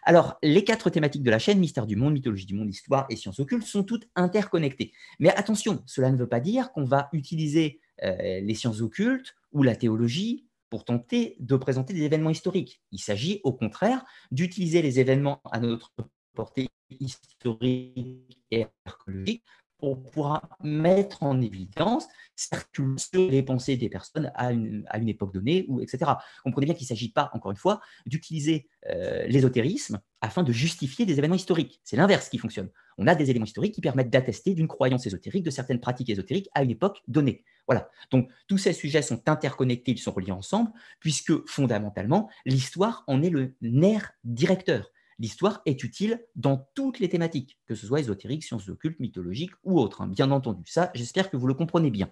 Alors, 0.05 0.37
les 0.43 0.65
quatre 0.65 0.91
thématiques 0.91 1.23
de 1.23 1.31
la 1.31 1.39
chaîne, 1.39 1.61
mystère 1.61 1.87
du 1.87 1.95
monde, 1.95 2.15
mythologie 2.15 2.47
du 2.47 2.55
monde, 2.55 2.69
histoire 2.69 3.07
et 3.09 3.17
sciences 3.17 3.39
occultes, 3.39 3.67
sont 3.67 3.85
toutes 3.85 4.09
interconnectées. 4.17 4.93
Mais 5.21 5.29
attention, 5.29 5.83
cela 5.87 6.11
ne 6.11 6.17
veut 6.17 6.29
pas 6.29 6.41
dire 6.41 6.73
qu'on 6.73 6.85
va 6.85 7.09
utiliser 7.13 7.81
euh, 8.03 8.41
les 8.41 8.55
sciences 8.55 8.81
occultes 8.81 9.37
ou 9.53 9.63
la 9.63 9.77
théologie 9.77 10.47
pour 10.73 10.87
tenter 10.87 11.37
de 11.39 11.57
présenter 11.57 11.93
des 11.93 12.01
événements 12.01 12.31
historiques. 12.31 12.81
Il 12.93 12.99
s'agit 12.99 13.43
au 13.45 13.53
contraire 13.53 14.07
d'utiliser 14.31 14.81
les 14.81 15.01
événements 15.01 15.43
à 15.53 15.61
notre 15.61 15.93
portée 16.33 16.71
historique 16.89 18.39
et 18.51 18.65
archéologique 18.87 19.45
pour 19.83 20.01
pouvoir 20.01 20.49
mettre 20.63 21.25
en 21.25 21.41
évidence 21.41 22.07
circuler 22.37 23.29
les 23.31 23.43
pensées 23.43 23.77
des 23.77 23.89
personnes 23.89 24.31
à 24.37 24.53
une, 24.53 24.85
à 24.89 24.99
une 24.99 25.09
époque 25.09 25.35
donnée, 25.35 25.67
ou 25.67 25.81
etc. 25.81 26.13
Comprenez 26.45 26.67
bien 26.67 26.75
qu'il 26.77 26.85
ne 26.85 26.89
s'agit 26.89 27.11
pas, 27.11 27.31
encore 27.33 27.51
une 27.51 27.57
fois, 27.57 27.81
d'utiliser 28.07 28.69
euh, 28.89 29.27
l'ésotérisme 29.27 30.01
afin 30.21 30.45
de 30.45 30.53
justifier 30.53 31.05
des 31.05 31.19
événements 31.19 31.35
historiques. 31.35 31.81
C'est 31.83 31.97
l'inverse 31.97 32.29
qui 32.29 32.39
fonctionne. 32.39 32.71
On 32.97 33.09
a 33.09 33.17
des 33.17 33.29
éléments 33.29 33.45
historiques 33.45 33.75
qui 33.75 33.81
permettent 33.81 34.11
d'attester 34.11 34.55
d'une 34.55 34.69
croyance 34.69 35.05
ésotérique, 35.05 35.43
de 35.43 35.51
certaines 35.51 35.81
pratiques 35.81 36.11
ésotériques 36.11 36.49
à 36.55 36.63
une 36.63 36.71
époque 36.71 37.03
donnée. 37.09 37.45
Voilà. 37.67 37.91
Donc, 38.13 38.31
tous 38.47 38.59
ces 38.59 38.75
sujets 38.75 39.03
sont 39.03 39.21
interconnectés, 39.29 39.91
ils 39.91 39.99
sont 39.99 40.13
reliés 40.13 40.31
ensemble, 40.31 40.71
puisque 41.01 41.45
fondamentalement, 41.49 42.31
l'histoire 42.47 43.03
en 43.09 43.21
est 43.21 43.31
le 43.31 43.57
nerf 43.63 44.13
directeur 44.23 44.93
l'histoire 45.23 45.63
est 45.67 45.85
utile 45.85 46.21
dans 46.35 46.69
toutes 46.75 46.99
les 46.99 47.09
thématiques, 47.09 47.57
que 47.67 47.77
ce 47.77 47.87
soit 47.87 48.01
ésotérique, 48.01 48.43
sciences 48.43 48.69
occultes, 48.69 48.99
mythologiques 48.99 49.53
ou 49.63 49.79
autres. 49.79 50.03
Hein. 50.03 50.09
Bien 50.09 50.33
entendu, 50.33 50.65
ça, 50.67 50.91
j'espère 50.95 51.31
que 51.31 51.37
vous 51.37 51.47
le 51.47 51.55
comprenez 51.55 51.91
bien. 51.91 52.11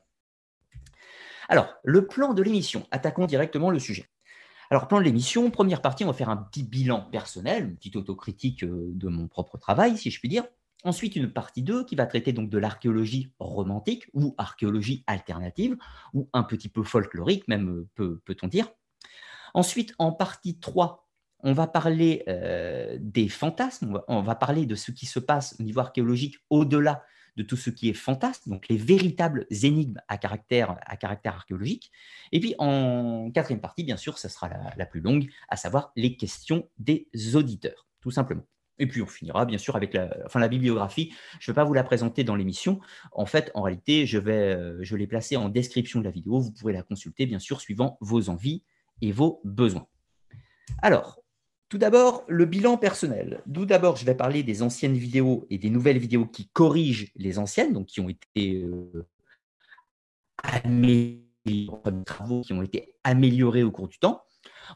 Alors, 1.48 1.74
le 1.82 2.06
plan 2.06 2.34
de 2.34 2.42
l'émission, 2.42 2.86
attaquons 2.92 3.26
directement 3.26 3.70
le 3.70 3.80
sujet. 3.80 4.08
Alors, 4.70 4.86
plan 4.86 5.00
de 5.00 5.04
l'émission, 5.04 5.50
première 5.50 5.82
partie, 5.82 6.04
on 6.04 6.06
va 6.06 6.12
faire 6.12 6.28
un 6.28 6.36
petit 6.36 6.62
bilan 6.62 7.00
personnel, 7.00 7.64
une 7.64 7.76
petite 7.76 7.96
autocritique 7.96 8.62
euh, 8.62 8.92
de 8.94 9.08
mon 9.08 9.26
propre 9.26 9.58
travail, 9.58 9.98
si 9.98 10.12
je 10.12 10.20
puis 10.20 10.28
dire. 10.28 10.44
Ensuite, 10.84 11.16
une 11.16 11.32
partie 11.32 11.62
2 11.62 11.84
qui 11.84 11.96
va 11.96 12.06
traiter 12.06 12.32
donc 12.32 12.48
de 12.48 12.58
l'archéologie 12.58 13.32
romantique 13.40 14.06
ou 14.14 14.36
archéologie 14.38 15.02
alternative, 15.08 15.76
ou 16.14 16.28
un 16.32 16.44
petit 16.44 16.68
peu 16.68 16.84
folklorique, 16.84 17.48
même 17.48 17.88
euh, 17.98 18.22
peut-on 18.24 18.46
dire. 18.46 18.68
Ensuite, 19.52 19.94
en 19.98 20.12
partie 20.12 20.60
3, 20.60 21.09
on 21.42 21.52
va 21.52 21.66
parler 21.66 22.22
euh, 22.28 22.96
des 23.00 23.28
fantasmes, 23.28 24.00
on 24.08 24.22
va, 24.22 24.34
parler 24.34 24.66
de 24.66 24.74
ce 24.74 24.90
qui 24.90 25.06
se 25.06 25.18
passe 25.18 25.56
au 25.58 25.62
niveau 25.62 25.80
archéologique 25.80 26.36
au-delà 26.50 27.02
de 27.36 27.42
tout 27.42 27.56
ce 27.56 27.70
qui 27.70 27.88
est 27.88 27.94
fantasme, 27.94 28.50
donc 28.50 28.68
les 28.68 28.76
véritables 28.76 29.46
énigmes 29.50 30.00
à 30.08 30.18
caractère, 30.18 30.76
à 30.84 30.96
caractère 30.96 31.34
archéologique. 31.34 31.90
Et 32.32 32.40
puis 32.40 32.54
en 32.58 33.30
quatrième 33.32 33.60
partie, 33.60 33.84
bien 33.84 33.96
sûr, 33.96 34.18
ça 34.18 34.28
sera 34.28 34.50
la, 34.76 34.86
plus 34.86 35.00
longue, 35.00 35.30
à 35.48 35.56
savoir 35.56 35.92
les 35.96 36.16
questions 36.16 36.68
des 36.78 37.08
auditeurs, 37.34 37.86
tout 38.00 38.10
simplement. 38.10 38.44
Et 38.78 38.86
puis 38.86 39.02
on 39.02 39.06
finira 39.06 39.44
bien 39.44 39.58
sûr 39.58 39.76
avec 39.76 39.94
la, 39.94 40.10
enfin, 40.24 40.40
la 40.40 40.48
bibliographie. 40.48 41.12
Je 41.38 41.50
ne 41.50 41.54
vais 41.54 41.56
pas 41.56 41.64
vous 41.64 41.74
la 41.74 41.84
présenter 41.84 42.24
dans 42.24 42.34
l'émission. 42.34 42.80
En 43.12 43.26
fait, 43.26 43.50
en 43.54 43.62
réalité, 43.62 44.06
je 44.06 44.18
vais 44.18 44.54
euh, 44.54 44.78
je 44.80 44.96
l'ai 44.96 45.06
placée 45.06 45.36
en 45.36 45.50
description 45.50 46.00
de 46.00 46.04
la 46.04 46.10
vidéo. 46.10 46.40
Vous 46.40 46.50
pourrez 46.50 46.72
la 46.72 46.82
consulter 46.82 47.26
bien 47.26 47.38
sûr 47.38 47.60
suivant 47.60 47.98
vos 48.00 48.30
envies 48.30 48.62
et 49.02 49.12
vos 49.12 49.40
besoins. 49.44 49.86
Alors, 50.82 51.19
tout 51.70 51.78
d'abord, 51.78 52.24
le 52.26 52.44
bilan 52.46 52.76
personnel. 52.76 53.42
D'où 53.46 53.64
d'abord, 53.64 53.96
je 53.96 54.04
vais 54.04 54.16
parler 54.16 54.42
des 54.42 54.60
anciennes 54.62 54.96
vidéos 54.96 55.46
et 55.50 55.58
des 55.58 55.70
nouvelles 55.70 55.98
vidéos 55.98 56.26
qui 56.26 56.48
corrigent 56.48 57.12
les 57.14 57.38
anciennes, 57.38 57.72
donc 57.72 57.86
qui 57.86 58.00
ont 58.00 58.08
été 58.08 58.56
euh, 58.56 59.06
améliorés 63.04 63.62
au 63.62 63.70
cours 63.70 63.86
du 63.86 64.00
temps. 64.00 64.24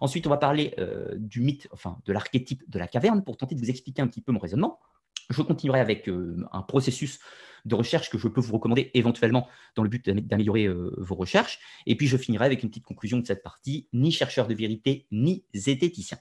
Ensuite, 0.01 0.29
on 0.29 0.31
va 0.31 0.37
parler 0.37 0.73
euh, 0.79 1.17
du 1.17 1.41
mythe, 1.41 1.67
enfin 1.73 1.99
de 2.05 2.13
l'archétype 2.13 2.63
de 2.71 2.79
la 2.79 2.87
caverne 2.87 3.25
pour 3.25 3.37
tenter 3.37 3.57
de 3.57 3.61
vous 3.61 3.71
expliquer 3.71 4.01
un 4.01 4.07
petit 4.07 4.21
peu 4.21 4.31
mon 4.31 4.39
raisonnement. 4.39 4.79
Je 5.31 5.43
continuerai 5.43 5.81
avec 5.81 6.09
euh, 6.09 6.47
un 6.53 6.63
processus 6.63 7.19
de 7.65 7.75
recherche 7.75 8.09
que 8.09 8.19
je 8.19 8.29
peux 8.29 8.41
vous 8.41 8.53
recommander 8.53 8.93
éventuellement 8.95 9.49
dans 9.75 9.83
le 9.83 9.89
but 9.89 10.09
d'améliorer 10.11 10.69
vos 10.69 11.15
recherches. 11.17 11.59
Et 11.87 11.97
puis, 11.97 12.07
je 12.07 12.17
finirai 12.17 12.45
avec 12.45 12.63
une 12.63 12.69
petite 12.69 12.85
conclusion 12.85 13.19
de 13.19 13.27
cette 13.27 13.43
partie, 13.43 13.89
ni 13.93 14.13
chercheur 14.13 14.47
de 14.47 14.55
vérité, 14.55 15.09
ni 15.11 15.45
zététicien. 15.55 16.19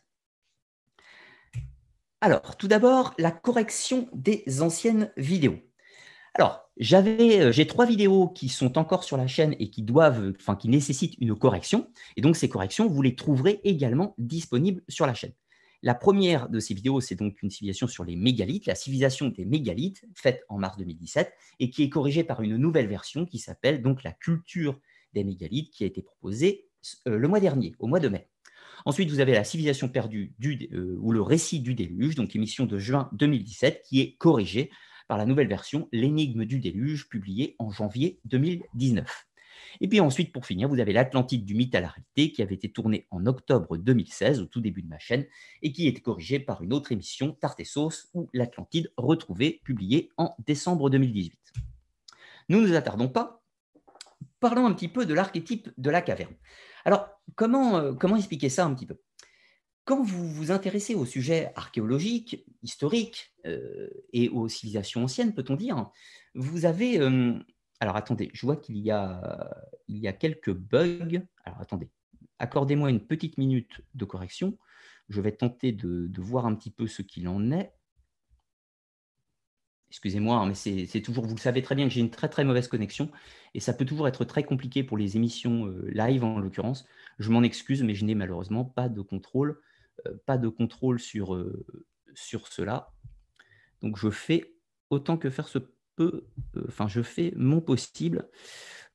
Alors, 2.24 2.56
tout 2.56 2.70
d'abord, 2.70 3.14
la 3.18 3.32
correction 3.32 4.08
des 4.14 4.62
anciennes 4.62 5.12
vidéos. 5.18 5.60
Alors, 6.36 6.62
euh, 6.80 7.52
j'ai 7.52 7.68
trois 7.68 7.86
vidéos 7.86 8.30
qui 8.30 8.48
sont 8.48 8.78
encore 8.78 9.04
sur 9.04 9.18
la 9.18 9.28
chaîne 9.28 9.58
et 9.60 9.70
qui 9.70 9.82
doivent, 9.82 10.32
enfin, 10.40 10.56
qui 10.56 10.70
nécessitent 10.70 11.18
une 11.20 11.36
correction. 11.36 11.90
Et 12.16 12.22
donc, 12.22 12.38
ces 12.38 12.48
corrections, 12.48 12.88
vous 12.88 13.02
les 13.02 13.18
trouverez 13.18 13.60
également 13.66 14.16
disponibles 14.18 14.84
sur 14.88 15.06
la 15.06 15.14
chaîne. 15.14 15.34
La 15.82 15.96
première 15.96 16.48
de 16.48 16.62
ces 16.62 16.74
vidéos, 16.74 17.02
c'est 17.02 17.16
donc 17.16 17.44
une 17.44 17.50
civilisation 17.50 17.88
sur 17.88 18.06
les 18.06 18.16
mégalithes, 18.16 18.68
la 18.68 18.76
civilisation 18.76 19.28
des 19.28 19.44
mégalithes, 19.44 20.06
faite 20.16 20.46
en 20.48 20.58
mars 20.58 20.78
2017, 20.78 21.30
et 21.60 21.70
qui 21.70 21.84
est 21.84 21.90
corrigée 21.90 22.24
par 22.24 22.42
une 22.42 22.56
nouvelle 22.56 22.88
version 22.88 23.26
qui 23.26 23.38
s'appelle 23.38 23.82
donc 23.82 24.02
la 24.02 24.14
culture 24.14 24.80
des 25.12 25.26
mégalithes, 25.26 25.72
qui 25.72 25.84
a 25.84 25.88
été 25.88 26.02
proposée 26.02 26.70
euh, 27.06 27.18
le 27.18 27.28
mois 27.28 27.42
dernier, 27.42 27.76
au 27.80 27.88
mois 27.88 28.00
de 28.00 28.08
mai. 28.08 28.30
Ensuite, 28.86 29.10
vous 29.10 29.20
avez 29.20 29.34
la 29.34 29.44
civilisation 29.44 29.88
perdue 29.88 30.34
euh, 30.44 30.98
ou 31.00 31.12
le 31.12 31.22
récit 31.22 31.60
du 31.60 31.74
déluge, 31.74 32.16
donc 32.16 32.36
émission 32.36 32.66
de 32.66 32.78
juin 32.78 33.10
2017, 33.14 33.84
qui 33.88 34.02
est 34.02 34.16
corrigée 34.18 34.72
par 35.08 35.18
la 35.18 35.26
nouvelle 35.26 35.48
version, 35.48 35.88
l'énigme 35.92 36.46
du 36.46 36.60
déluge, 36.60 37.08
publiée 37.08 37.56
en 37.60 37.72
janvier 37.72 38.20
2019. 38.26 39.26
Et 39.82 39.88
puis 39.88 40.00
ensuite, 40.00 40.32
pour 40.32 40.46
finir, 40.46 40.70
vous 40.70 40.80
avez 40.80 40.94
l'Atlantide 40.94 41.46
du 41.46 41.56
mythe 41.56 41.76
à 41.76 41.82
la 41.82 41.88
réalité, 41.88 42.32
qui 42.32 42.42
avait 42.42 42.56
été 42.56 42.72
tournée 42.72 43.08
en 43.12 43.26
octobre 43.26 43.78
2016, 43.78 44.42
au 44.42 44.46
tout 44.46 44.62
début 44.62 44.82
de 44.82 44.88
ma 44.88 45.00
chaîne, 45.00 45.26
et 45.62 45.72
qui 45.72 45.88
est 45.88 46.00
corrigée 46.00 46.40
par 46.40 46.62
une 46.62 46.74
autre 46.74 46.92
émission, 46.92 47.32
Tartessos, 47.40 48.10
ou 48.14 48.30
l'Atlantide 48.34 48.92
retrouvée, 48.98 49.62
publiée 49.64 50.10
en 50.18 50.36
décembre 50.46 50.90
2018. 50.90 51.40
Nous 52.50 52.62
ne 52.62 52.68
nous 52.68 52.76
attardons 52.76 53.10
pas. 53.10 53.44
Parlons 54.40 54.66
un 54.66 54.74
petit 54.74 54.90
peu 54.90 55.06
de 55.06 55.14
l'archétype 55.14 55.70
de 55.78 55.90
la 55.90 56.02
caverne. 56.02 56.36
Alors, 56.86 57.10
comment, 57.36 57.78
euh, 57.78 57.94
comment 57.94 58.16
expliquer 58.16 58.50
ça 58.50 58.66
un 58.66 58.74
petit 58.74 58.86
peu? 58.86 58.98
Quand 59.86 60.02
vous 60.02 60.28
vous 60.28 60.52
intéressez 60.52 60.96
au 60.96 61.06
sujet 61.06 61.52
archéologique, 61.56 62.46
historique 62.62 63.34
euh, 63.46 63.90
et 64.14 64.30
aux 64.30 64.48
civilisations 64.48 65.04
anciennes, 65.04 65.34
peut-on 65.34 65.56
dire, 65.56 65.90
vous 66.36 66.66
avez... 66.66 67.00
Euh, 67.00 67.34
alors 67.80 67.98
attendez, 67.98 68.30
je 68.34 68.46
vois 68.46 68.56
qu'il 68.56 68.78
y, 68.78 68.92
a, 68.92 69.50
y 69.90 70.08
a 70.08 70.14
quelques 70.14 70.54
bugs. 70.54 71.22
Alors 71.44 71.60
attendez, 71.60 71.90
accordez-moi 72.40 72.90
une 72.90 73.06
petite 73.06 73.38
minute 73.38 73.82
de 73.94 74.06
correction. 74.06 74.58
Je 75.10 75.20
vais 75.20 75.34
tenter 75.34 75.74
de 75.74 76.22
voir 76.22 76.46
un 76.46 76.56
petit 76.56 76.72
peu 76.72 76.88
ce 76.88 77.02
qu'il 77.02 77.28
en 77.28 77.52
est. 77.52 77.74
excusez-moi, 79.94 80.38
hein, 80.38 80.48
mais 80.48 80.56
c'est 80.56 81.02
toujours, 81.02 81.28
vous 81.28 81.36
le 81.36 81.40
savez 81.40 81.62
très 81.62 81.76
bien 81.76 81.88
que 81.88 81.94
j'ai 81.94 82.00
une 82.00 82.10
très 82.10 82.28
très 82.28 82.44
mauvaise 82.44 82.68
connexion 82.68 83.12
et 83.54 83.60
ça 83.60 83.74
peut 83.74 83.86
toujours 83.86 84.08
être 84.08 84.26
très 84.26 84.44
compliqué 84.44 84.84
pour 84.84 84.98
les 84.98 85.18
émissions 85.18 85.68
euh, 85.68 85.88
live 85.92 86.24
en 86.24 86.40
l'occurrence. 86.40 86.86
Je 87.20 87.30
m'en 87.30 87.44
excuse, 87.44 87.84
mais 87.84 87.94
je 87.94 88.04
n'ai 88.04 88.16
malheureusement 88.16 88.66
pas 88.66 88.90
de 88.90 89.02
contrôle, 89.02 89.62
euh, 90.08 90.14
pas 90.26 90.40
de 90.40 90.48
contrôle 90.48 91.00
sur, 91.00 91.36
euh, 91.36 91.64
sur 92.16 92.48
cela. 92.48 92.92
Donc 93.84 93.98
je 93.98 94.10
fais 94.10 94.56
autant 94.90 95.16
que 95.16 95.30
faire 95.30 95.48
se 95.48 95.60
peut, 95.96 96.26
enfin 96.68 96.88
je 96.88 97.04
fais 97.04 97.32
mon 97.36 97.62
possible 97.62 98.28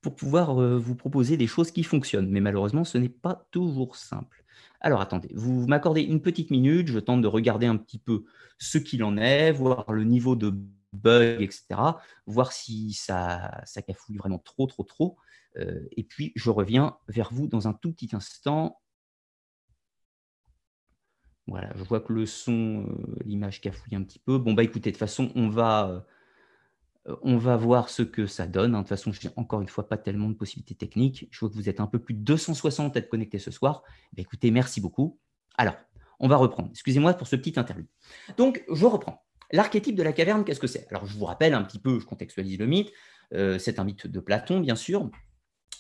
pour 0.01 0.17
pouvoir 0.17 0.55
vous 0.79 0.97
proposer 0.97 1.37
des 1.37 1.47
choses 1.47 1.71
qui 1.71 1.85
fonctionnent. 1.85 2.29
Mais 2.29 2.41
malheureusement, 2.41 2.85
ce 2.85 2.99
n'est 2.99 3.09
pas 3.09 3.47
toujours 3.53 3.95
simple. 3.95 4.45
Alors 4.81 5.01
attendez, 5.01 5.31
vous 5.35 5.67
m'accordez 5.69 6.03
une 6.03 6.23
petite 6.23 6.51
minute, 6.51 6.89
je 6.89 6.99
tente 6.99 7.23
de 7.23 7.29
regarder 7.29 7.67
un 7.67 7.77
petit 7.77 7.99
peu 7.99 8.25
ce 8.59 8.79
qu'il 8.79 9.05
en 9.05 9.17
est, 9.17 9.53
voir 9.53 9.93
le 9.93 10.05
niveau 10.05 10.35
de 10.35 10.55
bug, 10.93 11.43
etc. 11.43 11.81
Voir 12.27 12.53
si 12.53 12.93
ça, 12.93 13.61
ça 13.65 13.83
cafouille 13.83 14.17
vraiment 14.17 14.39
trop, 14.39 14.67
trop, 14.67 14.85
trop. 14.85 15.19
Euh, 15.57 15.87
et 15.97 16.05
puis, 16.05 16.33
je 16.37 16.51
reviens 16.51 16.97
vers 17.09 17.33
vous 17.33 17.47
dans 17.47 17.69
un 17.69 17.73
tout 17.73 17.93
petit 17.93 18.15
instant. 18.15 18.81
Voilà, 21.47 21.73
je 21.77 21.83
vois 21.83 22.01
que 22.01 22.13
le 22.13 22.27
son, 22.27 22.87
euh, 22.89 23.17
l'image 23.25 23.61
cafouille 23.61 23.97
un 23.97 24.03
petit 24.03 24.19
peu. 24.19 24.39
Bon, 24.39 24.53
bah 24.53 24.63
écoutez, 24.63 24.91
de 24.91 24.95
toute 24.95 24.99
façon, 24.99 25.33
on 25.35 25.49
va, 25.49 26.05
euh, 27.09 27.17
on 27.23 27.39
va 27.39 27.57
voir 27.57 27.89
ce 27.89 28.03
que 28.03 28.27
ça 28.27 28.47
donne. 28.47 28.75
Hein. 28.75 28.79
De 28.79 28.83
toute 28.83 28.91
façon, 28.91 29.13
je 29.13 29.27
n'ai 29.27 29.33
encore 29.37 29.63
une 29.63 29.69
fois 29.69 29.89
pas 29.89 29.97
tellement 29.97 30.29
de 30.29 30.35
possibilités 30.35 30.75
techniques. 30.75 31.27
Je 31.31 31.41
vois 31.41 31.49
que 31.49 31.55
vous 31.55 31.69
êtes 31.69 31.81
un 31.81 31.87
peu 31.87 31.99
plus 31.99 32.15
de 32.15 32.21
260 32.21 32.97
à 32.97 32.99
être 32.99 33.09
connectés 33.09 33.39
ce 33.39 33.51
soir. 33.51 33.83
Bah, 34.13 34.23
écoutez, 34.23 34.51
merci 34.51 34.81
beaucoup. 34.81 35.19
Alors, 35.57 35.77
on 36.21 36.29
va 36.29 36.37
reprendre. 36.37 36.69
Excusez-moi 36.71 37.15
pour 37.15 37.27
ce 37.27 37.37
petit 37.37 37.59
interlude. 37.59 37.89
Donc, 38.37 38.63
je 38.71 38.85
reprends. 38.85 39.25
L'archétype 39.51 39.97
de 39.97 40.03
la 40.03 40.13
caverne, 40.13 40.45
qu'est-ce 40.45 40.61
que 40.61 40.67
c'est? 40.67 40.87
Alors, 40.91 41.07
je 41.07 41.17
vous 41.17 41.25
rappelle 41.25 41.55
un 41.55 41.63
petit 41.63 41.79
peu, 41.79 42.01
je 42.01 42.07
contextualise 42.07 42.59
le 42.59 42.67
mythe. 42.67 42.93
Euh, 43.33 43.59
c'est 43.59 43.79
un 43.79 43.85
mythe 43.85 44.07
de 44.07 44.21
Platon, 44.21 44.61
bien 44.61 44.77
sûr. 44.77 45.11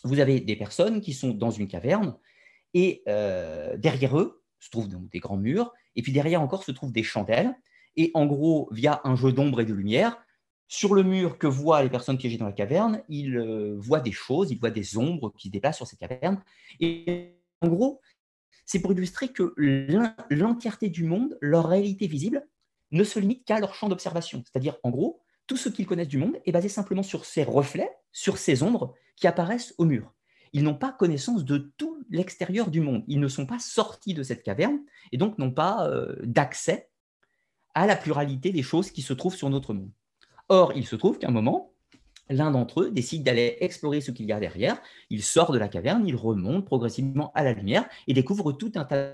Vous 0.04 0.20
avez 0.20 0.40
des 0.40 0.56
personnes 0.56 1.00
qui 1.00 1.12
sont 1.12 1.30
dans 1.30 1.50
une 1.50 1.68
caverne 1.68 2.16
et 2.74 3.02
euh, 3.08 3.76
derrière 3.76 4.18
eux 4.18 4.42
se 4.60 4.70
trouvent 4.70 4.88
des 4.88 5.18
grands 5.18 5.36
murs 5.36 5.72
et 5.96 6.02
puis 6.02 6.12
derrière 6.12 6.42
encore 6.42 6.64
se 6.64 6.72
trouvent 6.72 6.92
des 6.92 7.02
chandelles. 7.02 7.54
Et 7.96 8.10
en 8.14 8.26
gros, 8.26 8.68
via 8.70 9.00
un 9.04 9.16
jeu 9.16 9.32
d'ombre 9.32 9.60
et 9.60 9.64
de 9.64 9.74
lumière, 9.74 10.18
sur 10.68 10.94
le 10.94 11.02
mur 11.02 11.38
que 11.38 11.46
voient 11.46 11.82
les 11.82 11.90
personnes 11.90 12.18
piégées 12.18 12.36
dans 12.36 12.46
la 12.46 12.52
caverne, 12.52 13.02
ils 13.08 13.36
euh, 13.36 13.74
voient 13.78 14.00
des 14.00 14.12
choses, 14.12 14.50
ils 14.50 14.58
voient 14.58 14.70
des 14.70 14.96
ombres 14.98 15.32
qui 15.36 15.48
se 15.48 15.52
déplacent 15.52 15.78
sur 15.78 15.86
cette 15.86 15.98
caverne. 15.98 16.40
Et 16.78 17.34
en 17.62 17.68
gros, 17.68 18.00
c'est 18.66 18.80
pour 18.80 18.92
illustrer 18.92 19.28
que 19.28 19.54
l'entièreté 20.30 20.90
du 20.90 21.04
monde, 21.04 21.38
leur 21.40 21.68
réalité 21.68 22.06
visible, 22.06 22.46
ne 22.90 23.04
se 23.04 23.18
limite 23.18 23.44
qu'à 23.44 23.60
leur 23.60 23.74
champ 23.74 23.88
d'observation. 23.88 24.42
C'est-à-dire, 24.44 24.76
en 24.82 24.90
gros, 24.90 25.20
tout 25.46 25.56
ce 25.56 25.68
qu'ils 25.68 25.86
connaissent 25.86 26.08
du 26.08 26.18
monde 26.18 26.36
est 26.44 26.52
basé 26.52 26.68
simplement 26.68 27.02
sur 27.02 27.24
ces 27.24 27.42
reflets, 27.42 27.90
sur 28.12 28.38
ces 28.38 28.62
ombres 28.62 28.94
qui 29.16 29.26
apparaissent 29.26 29.74
au 29.78 29.84
mur. 29.84 30.12
Ils 30.52 30.62
n'ont 30.62 30.74
pas 30.74 30.92
connaissance 30.92 31.44
de 31.44 31.72
tout 31.76 32.04
l'extérieur 32.10 32.70
du 32.70 32.80
monde. 32.80 33.04
Ils 33.06 33.20
ne 33.20 33.28
sont 33.28 33.46
pas 33.46 33.58
sortis 33.58 34.14
de 34.14 34.22
cette 34.22 34.42
caverne 34.42 34.80
et 35.12 35.18
donc 35.18 35.38
n'ont 35.38 35.50
pas 35.50 35.88
euh, 35.88 36.16
d'accès 36.22 36.90
à 37.74 37.86
la 37.86 37.96
pluralité 37.96 38.50
des 38.50 38.62
choses 38.62 38.90
qui 38.90 39.02
se 39.02 39.12
trouvent 39.12 39.34
sur 39.34 39.50
notre 39.50 39.74
monde. 39.74 39.90
Or, 40.48 40.72
il 40.74 40.86
se 40.86 40.96
trouve 40.96 41.18
qu'à 41.18 41.28
un 41.28 41.32
moment, 41.32 41.72
l'un 42.30 42.50
d'entre 42.50 42.82
eux 42.82 42.90
décide 42.90 43.22
d'aller 43.22 43.56
explorer 43.60 44.00
ce 44.00 44.10
qu'il 44.10 44.26
y 44.26 44.32
a 44.32 44.40
derrière. 44.40 44.80
Il 45.10 45.22
sort 45.22 45.52
de 45.52 45.58
la 45.58 45.68
caverne, 45.68 46.06
il 46.06 46.16
remonte 46.16 46.64
progressivement 46.64 47.30
à 47.34 47.44
la 47.44 47.52
lumière 47.52 47.86
et 48.06 48.14
découvre 48.14 48.52
tout 48.52 48.72
un 48.74 48.84
tas 48.84 49.12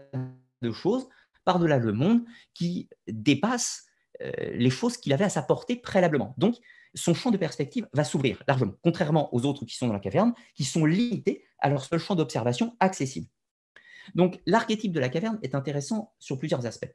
de 0.62 0.72
choses 0.72 1.08
par-delà 1.44 1.78
le 1.78 1.92
monde 1.92 2.24
qui 2.54 2.88
dépasse 3.08 3.86
euh, 4.22 4.30
les 4.52 4.70
choses 4.70 4.96
qu'il 4.96 5.12
avait 5.12 5.24
à 5.24 5.28
sa 5.28 5.42
portée 5.42 5.76
préalablement. 5.76 6.34
Donc, 6.38 6.56
son 6.94 7.14
champ 7.14 7.30
de 7.30 7.36
perspective 7.36 7.88
va 7.92 8.04
s'ouvrir 8.04 8.42
largement, 8.46 8.74
contrairement 8.82 9.34
aux 9.34 9.44
autres 9.44 9.64
qui 9.64 9.74
sont 9.74 9.88
dans 9.88 9.92
la 9.92 10.00
caverne, 10.00 10.34
qui 10.54 10.64
sont 10.64 10.84
limités 10.84 11.44
à 11.58 11.68
leur 11.68 11.84
seul 11.84 11.98
champ 11.98 12.14
d'observation 12.14 12.76
accessible. 12.78 13.26
Donc, 14.14 14.40
l'archétype 14.46 14.92
de 14.92 15.00
la 15.00 15.08
caverne 15.08 15.38
est 15.42 15.54
intéressant 15.54 16.14
sur 16.18 16.38
plusieurs 16.38 16.66
aspects. 16.66 16.92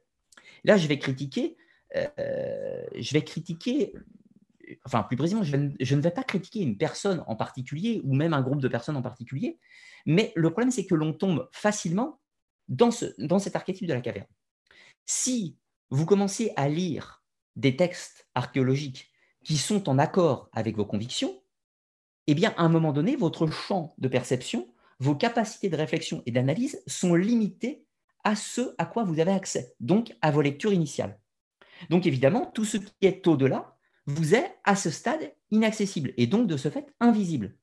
Là, 0.64 0.76
je 0.76 0.86
vais 0.86 0.98
critiquer, 0.98 1.56
euh, 1.96 2.06
je 2.96 3.12
vais 3.12 3.22
critiquer, 3.22 3.92
enfin, 4.84 5.02
plus 5.02 5.16
précisément, 5.16 5.42
je, 5.42 5.56
ne 5.56 6.00
vais 6.00 6.10
pas 6.10 6.22
critiquer 6.22 6.60
une 6.60 6.78
personne 6.78 7.22
en 7.26 7.36
particulier 7.36 8.00
ou 8.04 8.14
même 8.14 8.32
un 8.32 8.42
groupe 8.42 8.62
de 8.62 8.68
personnes 8.68 8.96
en 8.96 9.02
particulier, 9.02 9.58
mais 10.06 10.32
le 10.36 10.50
problème, 10.50 10.70
c'est 10.70 10.86
que 10.86 10.94
l'on 10.94 11.12
tombe 11.12 11.48
facilement 11.52 12.20
dans, 12.68 12.90
ce, 12.90 13.06
dans 13.18 13.38
cet 13.38 13.56
archétype 13.56 13.86
de 13.86 13.92
la 13.92 14.00
caverne. 14.00 14.26
Si 15.12 15.58
vous 15.90 16.06
commencez 16.06 16.52
à 16.54 16.68
lire 16.68 17.24
des 17.56 17.74
textes 17.74 18.28
archéologiques 18.36 19.10
qui 19.42 19.56
sont 19.56 19.88
en 19.88 19.98
accord 19.98 20.48
avec 20.52 20.76
vos 20.76 20.86
convictions, 20.86 21.42
eh 22.28 22.34
bien, 22.36 22.54
à 22.56 22.62
un 22.62 22.68
moment 22.68 22.92
donné, 22.92 23.16
votre 23.16 23.48
champ 23.48 23.92
de 23.98 24.06
perception, 24.06 24.72
vos 25.00 25.16
capacités 25.16 25.68
de 25.68 25.76
réflexion 25.76 26.22
et 26.26 26.30
d'analyse 26.30 26.80
sont 26.86 27.16
limitées 27.16 27.84
à 28.22 28.36
ce 28.36 28.72
à 28.78 28.86
quoi 28.86 29.02
vous 29.02 29.18
avez 29.18 29.32
accès, 29.32 29.74
donc 29.80 30.16
à 30.22 30.30
vos 30.30 30.42
lectures 30.42 30.72
initiales. 30.72 31.18
Donc 31.88 32.06
évidemment, 32.06 32.46
tout 32.46 32.64
ce 32.64 32.76
qui 32.76 32.94
est 33.02 33.26
au-delà 33.26 33.76
vous 34.06 34.36
est 34.36 34.54
à 34.62 34.76
ce 34.76 34.90
stade 34.90 35.34
inaccessible 35.50 36.14
et 36.18 36.28
donc 36.28 36.46
de 36.46 36.56
ce 36.56 36.70
fait 36.70 36.86
invisible. 37.00 37.56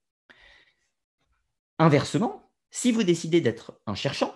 Inversement, 1.79 2.51
si 2.71 2.91
vous 2.91 3.03
décidez 3.03 3.39
d'être 3.39 3.79
un 3.85 3.95
cherchant, 3.95 4.33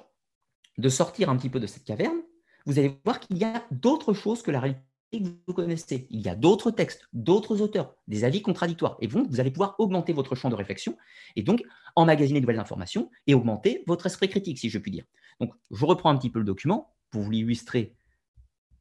de 0.78 0.88
sortir 0.88 1.30
un 1.30 1.36
petit 1.36 1.50
peu 1.50 1.60
de 1.60 1.67
cette 1.67 1.84
caverne, 1.84 2.21
vous 2.65 2.80
allez 2.80 3.00
voir 3.04 3.19
qu'il 3.19 3.38
y 3.38 3.43
a 3.43 3.65
d'autres 3.71 4.13
choses 4.13 4.41
que 4.41 4.52
la 4.52 4.60
réalité 4.60 4.84
que 5.12 5.17
vous 5.47 5.54
connaissez. 5.54 6.08
Il 6.10 6.21
y 6.21 6.30
a 6.30 6.36
d'autres 6.36 6.71
textes, 6.71 7.08
d'autres 7.13 7.62
auteurs, 7.62 7.95
des 8.08 8.24
avis 8.24 8.41
contradictoires. 8.41 8.97
Et 9.02 9.08
donc, 9.08 9.28
vous 9.30 9.39
allez 9.39 9.52
pouvoir 9.52 9.76
augmenter 9.80 10.13
votre 10.13 10.36
champ 10.36 10.50
de 10.50 10.56
réflexion 10.56 10.97
et 11.36 11.43
donc 11.43 11.63
emmagasiner 11.95 12.39
de 12.39 12.45
nouvelles 12.45 12.60
informations 12.60 13.12
et 13.28 13.34
augmenter 13.34 13.84
votre 13.88 14.06
esprit 14.06 14.30
critique, 14.30 14.60
si 14.60 14.69
je 14.69 14.78
puis 14.78 14.91
dire. 14.91 15.06
Donc, 15.39 15.54
je 15.71 15.86
reprends 15.86 16.10
un 16.10 16.17
petit 16.17 16.30
peu 16.30 16.39
le 16.39 16.45
document 16.45 16.93
pour 17.10 17.21
vous 17.21 17.32
l'illustrer 17.32 17.95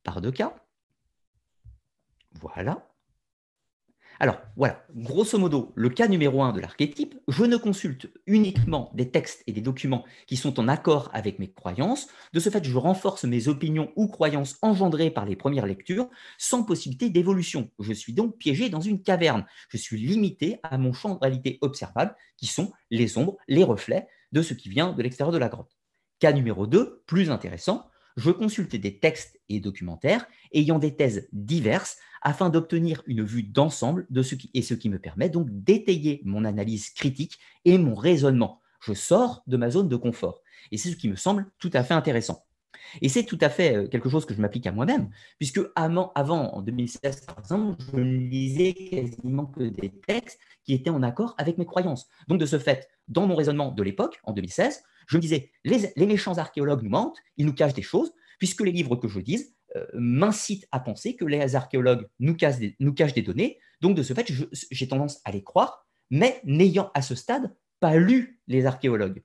par 0.04 0.20
deux 0.20 0.30
cas. 0.30 0.54
Voilà. 2.32 2.89
Alors 4.22 4.36
voilà, 4.54 4.84
grosso 4.94 5.38
modo, 5.38 5.72
le 5.76 5.88
cas 5.88 6.06
numéro 6.06 6.42
un 6.42 6.52
de 6.52 6.60
l'archétype, 6.60 7.14
je 7.26 7.42
ne 7.42 7.56
consulte 7.56 8.10
uniquement 8.26 8.92
des 8.94 9.10
textes 9.10 9.42
et 9.46 9.52
des 9.52 9.62
documents 9.62 10.04
qui 10.26 10.36
sont 10.36 10.60
en 10.60 10.68
accord 10.68 11.08
avec 11.14 11.38
mes 11.38 11.50
croyances. 11.50 12.06
De 12.34 12.38
ce 12.38 12.50
fait, 12.50 12.62
je 12.62 12.76
renforce 12.76 13.24
mes 13.24 13.48
opinions 13.48 13.90
ou 13.96 14.08
croyances 14.08 14.58
engendrées 14.60 15.10
par 15.10 15.24
les 15.24 15.36
premières 15.36 15.64
lectures 15.64 16.10
sans 16.36 16.64
possibilité 16.64 17.08
d'évolution. 17.08 17.70
Je 17.78 17.94
suis 17.94 18.12
donc 18.12 18.36
piégé 18.36 18.68
dans 18.68 18.82
une 18.82 19.02
caverne. 19.02 19.46
Je 19.70 19.78
suis 19.78 19.98
limité 19.98 20.60
à 20.62 20.76
mon 20.76 20.92
champ 20.92 21.14
de 21.14 21.18
réalité 21.18 21.56
observable 21.62 22.14
qui 22.36 22.46
sont 22.46 22.72
les 22.90 23.16
ombres, 23.16 23.38
les 23.48 23.64
reflets 23.64 24.06
de 24.32 24.42
ce 24.42 24.52
qui 24.52 24.68
vient 24.68 24.92
de 24.92 25.02
l'extérieur 25.02 25.32
de 25.32 25.38
la 25.38 25.48
grotte. 25.48 25.78
Cas 26.18 26.32
numéro 26.32 26.66
2, 26.66 27.04
plus 27.06 27.30
intéressant, 27.30 27.89
je 28.16 28.30
consulte 28.30 28.76
des 28.76 28.98
textes 28.98 29.40
et 29.48 29.60
documentaires 29.60 30.26
ayant 30.52 30.78
des 30.78 30.96
thèses 30.96 31.28
diverses 31.32 31.98
afin 32.22 32.50
d'obtenir 32.50 33.02
une 33.06 33.24
vue 33.24 33.42
d'ensemble 33.42 34.06
de 34.10 34.22
ce 34.22 34.34
qui, 34.34 34.50
et 34.54 34.62
ce 34.62 34.74
qui 34.74 34.88
me 34.88 34.98
permet 34.98 35.28
donc 35.28 35.48
d'étayer 35.50 36.20
mon 36.24 36.44
analyse 36.44 36.90
critique 36.90 37.38
et 37.64 37.78
mon 37.78 37.94
raisonnement. 37.94 38.60
Je 38.80 38.92
sors 38.92 39.42
de 39.46 39.56
ma 39.56 39.70
zone 39.70 39.88
de 39.88 39.96
confort. 39.96 40.42
Et 40.70 40.78
c'est 40.78 40.90
ce 40.90 40.96
qui 40.96 41.08
me 41.08 41.16
semble 41.16 41.50
tout 41.58 41.70
à 41.72 41.82
fait 41.82 41.94
intéressant. 41.94 42.44
Et 43.02 43.08
c'est 43.08 43.24
tout 43.24 43.38
à 43.40 43.48
fait 43.48 43.76
euh, 43.76 43.88
quelque 43.88 44.08
chose 44.08 44.24
que 44.26 44.34
je 44.34 44.40
m'applique 44.40 44.66
à 44.66 44.72
moi-même, 44.72 45.10
puisque 45.38 45.60
avant, 45.74 46.12
avant, 46.14 46.54
en 46.54 46.62
2016, 46.62 47.26
par 47.26 47.38
exemple, 47.38 47.82
je 47.92 47.96
ne 47.98 48.18
lisais 48.18 48.74
quasiment 48.74 49.46
que 49.46 49.64
des 49.64 49.90
textes 49.90 50.38
qui 50.64 50.74
étaient 50.74 50.90
en 50.90 51.02
accord 51.02 51.34
avec 51.38 51.58
mes 51.58 51.66
croyances. 51.66 52.08
Donc, 52.28 52.40
de 52.40 52.46
ce 52.46 52.58
fait, 52.58 52.88
dans 53.08 53.26
mon 53.26 53.34
raisonnement 53.34 53.72
de 53.72 53.82
l'époque, 53.82 54.20
en 54.24 54.32
2016, 54.32 54.82
je 55.06 55.16
me 55.16 55.22
disais, 55.22 55.50
les, 55.64 56.06
méchants 56.06 56.38
archéologues 56.38 56.82
nous 56.82 56.90
mentent, 56.90 57.18
ils 57.36 57.46
nous 57.46 57.54
cachent 57.54 57.74
des 57.74 57.82
choses, 57.82 58.12
puisque 58.38 58.60
les 58.60 58.72
livres 58.72 58.96
que 58.96 59.08
je 59.08 59.18
lis 59.18 59.54
euh, 59.76 59.86
m'incite 59.94 60.66
à 60.72 60.80
penser 60.80 61.16
que 61.16 61.24
les 61.24 61.56
archéologues 61.56 62.06
nous, 62.18 62.36
nous 62.78 62.94
cachent 62.94 63.14
des 63.14 63.22
données. 63.22 63.58
Donc, 63.80 63.96
de 63.96 64.02
ce 64.02 64.14
fait, 64.14 64.30
j'ai 64.70 64.88
tendance 64.88 65.20
à 65.24 65.32
les 65.32 65.42
croire, 65.42 65.86
mais 66.10 66.40
n'ayant 66.44 66.90
à 66.94 67.02
ce 67.02 67.14
stade 67.14 67.54
pas 67.80 67.96
lu 67.96 68.40
les 68.46 68.66
archéologues. 68.66 69.22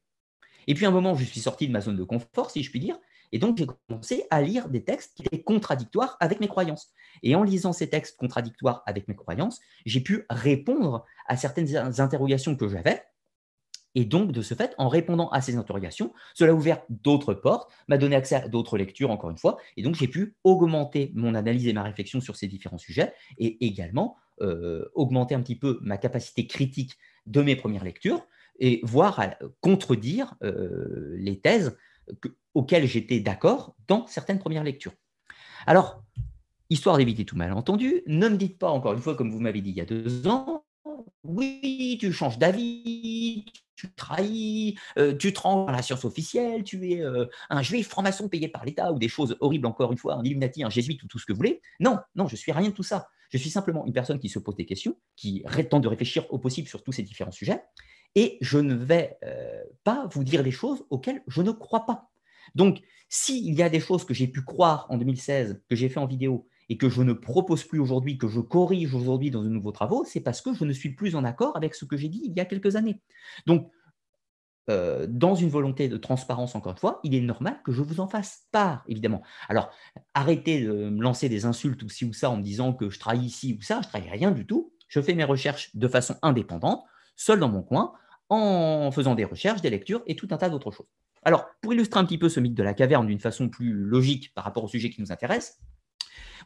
Et 0.68 0.74
puis, 0.74 0.86
à 0.86 0.90
un 0.90 0.92
moment, 0.92 1.16
je 1.16 1.24
suis 1.24 1.42
sorti 1.42 1.68
de 1.68 1.72
ma 1.72 1.82
zone 1.82 1.98
de 1.98 2.04
confort, 2.04 2.50
si 2.50 2.64
je 2.64 2.72
puis 2.72 2.80
dire, 2.80 2.98
et 3.32 3.40
donc 3.40 3.58
j'ai 3.58 3.68
commencé 3.88 4.26
à 4.30 4.42
lire 4.42 4.70
des 4.70 4.84
textes 4.84 5.14
qui 5.16 5.24
étaient 5.24 5.44
contradictoires 5.44 6.18
avec 6.20 6.40
mes 6.40 6.48
croyances. 6.48 6.92
Et 7.24 7.36
en 7.36 7.44
lisant 7.44 7.74
ces 7.74 7.90
textes 7.90 8.18
contradictoires 8.18 8.84
avec 8.86 9.08
mes 9.08 9.16
croyances, 9.16 9.60
j'ai 9.86 10.02
pu 10.02 10.26
répondre 10.30 11.06
à 11.28 11.38
certaines 11.38 12.00
interrogations 12.00 12.56
que 12.56 12.68
j'avais 12.68 13.02
et 13.96 14.04
donc, 14.04 14.34
de 14.34 14.42
ce 14.42 14.54
fait, 14.54 14.76
en 14.78 14.90
répondant 14.90 15.30
à 15.30 15.42
ces 15.42 15.56
interrogations, 15.56 16.14
cela 16.34 16.52
a 16.52 16.54
ouvert 16.54 16.82
d'autres 16.90 17.34
portes, 17.34 17.72
m'a 17.88 17.98
donné 17.98 18.16
accès 18.16 18.36
à 18.36 18.48
d'autres 18.48 18.78
lectures, 18.78 19.10
encore 19.10 19.30
une 19.30 19.38
fois, 19.38 19.58
et 19.78 19.82
donc 19.82 19.96
j'ai 19.96 20.10
pu 20.10 20.36
augmenter 20.44 21.12
mon 21.16 21.34
analyse 21.34 21.66
et 21.68 21.74
ma 21.74 21.84
réflexion 21.84 22.20
sur 22.20 22.36
ces 22.36 22.48
différents 22.48 22.78
sujets, 22.78 23.14
et 23.38 23.66
également 23.66 24.18
euh, 24.42 24.86
augmenter 24.94 25.34
un 25.34 25.42
petit 25.42 25.56
peu 25.56 25.80
ma 25.82 25.98
capacité 25.98 26.46
critique 26.46 26.98
de 27.26 27.42
mes 27.42 27.56
premières 27.56 27.86
lectures, 27.86 28.28
et 28.60 28.82
voir 28.84 29.22
contredire 29.62 30.36
euh, 30.44 31.16
les 31.18 31.40
thèses 31.40 31.78
auxquelles 32.54 32.88
j'étais 32.88 33.20
d'accord 33.20 33.76
dans 33.88 34.08
certaines 34.08 34.40
premières 34.40 34.64
lectures. 34.64 34.94
Alors, 35.68 36.04
histoire 36.70 36.98
d'éviter 36.98 37.26
tout 37.26 37.36
malentendu, 37.36 38.02
ne 38.08 38.30
me 38.30 38.38
dites 38.38 38.58
pas 38.58 38.70
encore 38.70 38.94
une 38.94 39.02
fois, 39.02 39.16
comme 39.16 39.32
vous 39.32 39.40
m'avez 39.40 39.62
dit 39.62 39.72
il 39.72 39.78
y 39.78 39.82
a 39.82 39.86
deux 39.86 40.28
ans, 40.28 40.66
oui, 41.24 41.98
tu 42.00 42.14
changes 42.14 42.38
d'avis, 42.38 43.46
tu 43.76 43.92
trahis, 43.94 44.78
euh, 44.98 45.16
tu 45.16 45.34
à 45.46 45.72
la 45.72 45.82
science 45.82 46.06
officielle, 46.06 46.64
tu 46.64 46.92
es 46.92 47.02
euh, 47.02 47.26
un 47.50 47.62
juif 47.62 47.90
franc-maçon 47.90 48.30
payé 48.30 48.48
par 48.48 48.64
l'État 48.64 48.92
ou 48.92 49.00
des 49.00 49.08
choses 49.08 49.36
horribles 49.40 49.68
encore 49.68 49.92
une 49.92 49.98
fois, 49.98 50.16
un 50.16 50.24
illuminati, 50.24 50.64
un 50.64 50.70
jésuite 50.70 51.04
ou 51.04 51.08
tout 51.08 51.20
ce 51.20 51.26
que 51.26 51.34
vous 51.34 51.38
voulez. 51.38 51.62
Non, 51.80 51.98
non, 52.16 52.28
je 52.28 52.36
suis 52.36 52.52
rien 52.52 52.70
de 52.70 52.74
tout 52.74 52.84
ça. 52.84 53.08
Je 53.32 53.38
suis 53.38 53.50
simplement 53.50 53.86
une 53.86 53.94
personne 53.94 54.20
qui 54.20 54.30
se 54.30 54.40
pose 54.40 54.56
des 54.56 54.66
questions, 54.66 54.96
qui 55.16 55.44
tente 55.70 55.84
de 55.84 55.88
réfléchir 55.88 56.26
au 56.32 56.38
possible 56.38 56.68
sur 56.68 56.84
tous 56.84 56.92
ces 56.92 57.04
différents 57.04 57.32
sujets, 57.32 57.62
et 58.16 58.38
je 58.42 58.58
ne 58.58 58.74
vais 58.74 59.18
euh, 59.24 59.64
pas 59.84 60.08
vous 60.12 60.24
dire 60.24 60.44
des 60.44 60.52
choses 60.52 60.86
auxquelles 60.90 61.22
je 61.28 61.42
ne 61.42 61.52
crois 61.52 61.86
pas. 61.86 62.10
Donc, 62.56 62.82
s'il 63.10 63.54
y 63.54 63.62
a 63.62 63.70
des 63.70 63.80
choses 63.80 64.06
que 64.06 64.14
j'ai 64.14 64.28
pu 64.28 64.44
croire 64.44 64.88
en 64.90 64.98
2016, 64.98 65.62
que 65.70 65.76
j'ai 65.76 65.90
fait 65.90 66.00
en 66.00 66.08
vidéo, 66.08 66.48
et 66.70 66.78
que 66.78 66.90
je 66.90 67.02
ne 67.02 67.14
propose 67.14 67.64
plus 67.64 67.80
aujourd'hui, 67.80 68.18
que 68.18 68.28
je 68.28 68.40
corrige 68.40 68.94
aujourd'hui 68.96 69.32
dans 69.32 69.44
de 69.44 69.50
nouveaux 69.50 69.72
travaux, 69.72 70.04
c'est 70.06 70.22
parce 70.22 70.42
que 70.42 70.54
je 70.54 70.66
ne 70.66 70.74
suis 70.74 70.96
plus 70.96 71.16
en 71.16 71.24
accord 71.24 71.56
avec 71.56 71.76
ce 71.76 71.86
que 71.86 71.98
j'ai 71.98 72.10
dit 72.10 72.22
il 72.26 72.34
y 72.34 72.40
a 72.40 72.46
quelques 72.46 72.76
années. 72.76 73.02
Donc, 73.46 73.70
euh, 74.68 75.06
dans 75.08 75.36
une 75.36 75.50
volonté 75.50 75.88
de 75.88 75.98
transparence, 75.98 76.56
encore 76.56 76.72
une 76.72 76.80
fois, 76.80 77.00
il 77.04 77.14
est 77.14 77.22
normal 77.22 77.62
que 77.64 77.72
je 77.72 77.84
vous 77.84 78.00
en 78.00 78.08
fasse 78.08 78.48
part, 78.52 78.84
évidemment. 78.88 79.22
Alors, 79.48 79.70
arrêtez 80.16 80.62
de 80.62 80.90
me 80.90 81.04
lancer 81.04 81.30
des 81.30 81.46
insultes 81.46 81.84
ou 81.84 81.90
ci 81.90 82.04
ou 82.04 82.14
ça 82.14 82.32
en 82.32 82.38
me 82.38 82.42
disant 82.42 82.74
que 82.74 82.90
je 82.90 83.00
trahis 83.00 83.26
ici 83.26 83.56
ou 83.60 83.62
ça, 83.62 83.82
je 83.84 83.88
trahis 83.90 84.10
rien 84.10 84.32
du 84.32 84.48
tout. 84.48 84.74
Je 84.88 85.02
fais 85.02 85.14
mes 85.14 85.24
recherches 85.24 85.76
de 85.76 85.88
façon 85.88 86.16
indépendante, 86.24 86.84
seul 87.16 87.40
dans 87.40 87.50
mon 87.50 87.62
coin, 87.62 87.94
en 88.30 88.92
faisant 88.92 89.16
des 89.16 89.26
recherches, 89.26 89.62
des 89.62 89.70
lectures 89.70 90.04
et 90.08 90.16
tout 90.16 90.28
un 90.32 90.38
tas 90.38 90.50
d'autres 90.50 90.72
choses. 90.72 90.88
Alors, 91.24 91.48
pour 91.62 91.74
illustrer 91.74 92.00
un 92.00 92.06
petit 92.06 92.18
peu 92.18 92.30
ce 92.30 92.40
mythe 92.40 92.54
de 92.56 92.64
la 92.64 92.74
caverne 92.74 93.08
d'une 93.08 93.20
façon 93.20 93.50
plus 93.50 93.74
logique 93.74 94.34
par 94.34 94.44
rapport 94.44 94.64
au 94.64 94.68
sujet 94.68 94.90
qui 94.90 95.02
nous 95.02 95.12
intéresse, 95.12 95.60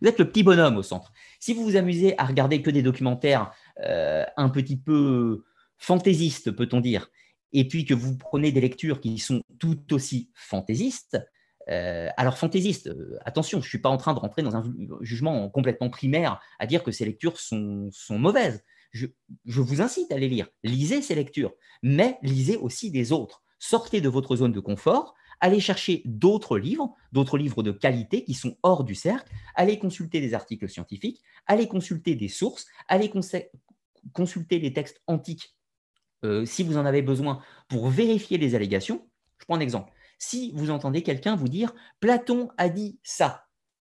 vous 0.02 0.08
êtes 0.08 0.20
le 0.20 0.30
petit 0.30 0.44
bonhomme 0.44 0.78
au 0.78 0.84
centre. 0.84 1.12
Si 1.40 1.54
vous 1.54 1.64
vous 1.64 1.76
amusez 1.76 2.18
à 2.18 2.26
regarder 2.26 2.62
que 2.62 2.70
des 2.70 2.82
documentaires 2.82 3.52
euh, 3.84 4.26
un 4.38 4.50
petit 4.50 4.78
peu 4.78 5.44
fantaisistes, 5.78 6.52
peut-on 6.52 6.80
dire, 6.80 7.10
et 7.52 7.68
puis 7.68 7.86
que 7.86 7.94
vous 7.94 8.18
prenez 8.18 8.52
des 8.52 8.62
lectures 8.62 9.02
qui 9.02 9.18
sont 9.18 9.42
tout 9.60 9.94
aussi 9.94 10.32
fantaisistes, 10.36 11.18
euh, 11.70 12.10
alors 12.18 12.38
fantaisistes, 12.38 12.88
euh, 12.88 13.18
attention, 13.26 13.60
je 13.60 13.66
ne 13.66 13.70
suis 13.70 13.78
pas 13.80 13.90
en 13.90 13.98
train 13.98 14.14
de 14.14 14.20
rentrer 14.20 14.42
dans 14.42 14.56
un 14.56 14.64
jugement 15.02 15.50
complètement 15.50 15.90
primaire 15.90 16.40
à 16.58 16.66
dire 16.66 16.84
que 16.84 16.92
ces 16.92 17.06
lectures 17.06 17.40
sont, 17.40 17.92
mauvaises. 18.10 18.64
Je, 18.92 19.08
vous 19.46 19.82
incite 19.82 20.12
à 20.12 20.18
les 20.18 20.28
lire. 20.28 20.48
Lisez 20.64 21.02
ces 21.02 21.16
lectures, 21.16 21.54
mais 21.84 22.18
lisez 22.22 22.58
aussi 22.58 22.92
des 22.92 23.12
autres. 23.12 23.44
Sortez 23.60 24.02
de 24.02 24.10
votre 24.10 24.36
zone 24.36 24.52
de 24.52 24.60
confort, 24.60 25.16
allez 25.40 25.60
chercher 25.60 26.02
d'autres 26.06 26.58
livres, 26.58 26.96
d'autres 27.12 27.38
livres 27.38 27.64
de 27.64 27.72
qualité 27.72 28.24
qui 28.24 28.34
sont 28.34 28.58
hors 28.64 28.84
du 28.84 28.96
cercle, 28.96 29.32
allez 29.56 29.80
consulter 29.80 30.22
des 30.22 30.34
articles 30.34 30.70
scientifiques, 30.70 31.22
allez 31.46 31.68
consulter 31.68 32.16
des 32.16 32.30
sources, 32.30 32.68
allez 32.88 33.12
consulter 34.14 34.60
les 34.60 34.74
textes 34.74 35.02
antiques 35.08 35.56
euh, 36.26 36.46
si 36.46 36.64
vous 36.64 36.78
en 36.78 36.86
avez 36.86 37.02
besoin 37.02 37.42
pour 37.68 37.90
vérifier 37.90 38.38
les 38.38 38.56
allégations. 38.56 39.08
Je 39.40 39.46
prends 39.46 39.56
un 39.56 39.62
exemple. 39.62 39.92
Si 40.18 40.52
vous 40.54 40.70
entendez 40.70 41.02
quelqu'un 41.02 41.36
vous 41.36 41.48
dire 41.48 41.74
Platon 42.00 42.50
a 42.58 42.70
dit 42.70 43.00
ça, 43.04 43.46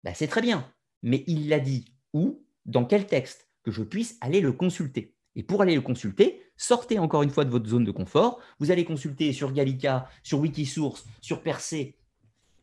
ben, 0.04 0.14
c'est 0.14 0.28
très 0.28 0.42
bien, 0.42 0.70
mais 1.04 1.24
il 1.28 1.48
l'a 1.48 1.60
dit 1.60 1.94
où, 2.14 2.46
dans 2.66 2.86
quel 2.86 3.08
texte, 3.08 3.47
que 3.68 3.74
je 3.74 3.84
puisse 3.84 4.18
aller 4.22 4.40
le 4.40 4.54
consulter. 4.54 5.14
Et 5.36 5.44
pour 5.44 5.62
aller 5.62 5.76
le 5.76 5.82
consulter, 5.82 6.42
sortez 6.56 7.00
encore 7.00 7.22
une 7.22 7.30
fois 7.30 7.44
de 7.44 7.50
votre 7.50 7.68
zone 7.68 7.84
de 7.84 7.92
confort. 7.92 8.40
Vous 8.60 8.72
allez 8.72 8.86
consulter 8.86 9.34
sur 9.34 9.52
Gallica, 9.52 10.08
sur 10.24 10.40
Wikisource, 10.40 11.06
sur 11.20 11.44
Persée 11.44 11.98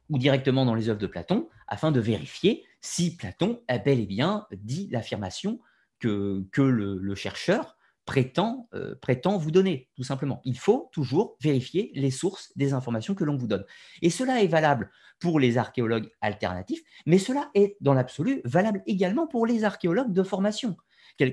ou 0.08 0.16
directement 0.16 0.64
dans 0.64 0.74
les 0.74 0.88
œuvres 0.88 0.98
de 0.98 1.06
Platon 1.06 1.50
afin 1.68 1.92
de 1.92 2.00
vérifier 2.00 2.64
si 2.80 3.16
Platon 3.16 3.60
a 3.68 3.76
bel 3.76 4.00
et 4.00 4.06
bien 4.06 4.46
dit 4.52 4.88
l'affirmation 4.90 5.60
que, 5.98 6.42
que 6.52 6.62
le, 6.62 7.14
chercheur 7.14 7.76
prétend, 8.06 8.66
euh, 8.72 8.94
prétend 8.94 9.36
vous 9.36 9.50
donner, 9.50 9.90
tout 9.96 10.04
simplement. 10.04 10.40
Il 10.46 10.58
faut 10.58 10.88
toujours 10.90 11.36
vérifier 11.42 11.92
les 11.94 12.10
sources 12.10 12.50
des 12.56 12.72
informations 12.72 13.14
que 13.14 13.24
l'on 13.24 13.36
vous 13.36 13.46
donne. 13.46 13.66
Et 14.00 14.08
cela 14.08 14.42
est 14.42 14.46
valable 14.46 14.90
pour 15.20 15.38
les 15.38 15.58
archéologues 15.58 16.10
alternatifs, 16.22 16.82
mais 17.04 17.18
cela 17.18 17.50
est 17.54 17.76
dans 17.82 17.92
l'absolu 17.92 18.40
valable 18.46 18.82
également 18.86 19.26
pour 19.26 19.46
les 19.46 19.64
archéologues 19.64 20.14
de 20.14 20.22
formation. 20.22 20.78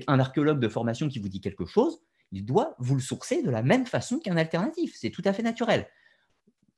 Un 0.06 0.20
archéologue 0.20 0.60
de 0.60 0.68
formation 0.68 1.08
qui 1.08 1.18
vous 1.18 1.28
dit 1.28 1.40
quelque 1.40 1.66
chose, 1.66 2.00
il 2.30 2.44
doit 2.44 2.74
vous 2.78 2.94
le 2.94 3.00
sourcer 3.00 3.42
de 3.42 3.50
la 3.50 3.62
même 3.62 3.86
façon 3.86 4.18
qu'un 4.18 4.36
alternatif. 4.36 4.94
C'est 4.96 5.10
tout 5.10 5.22
à 5.24 5.32
fait 5.32 5.42
naturel. 5.42 5.88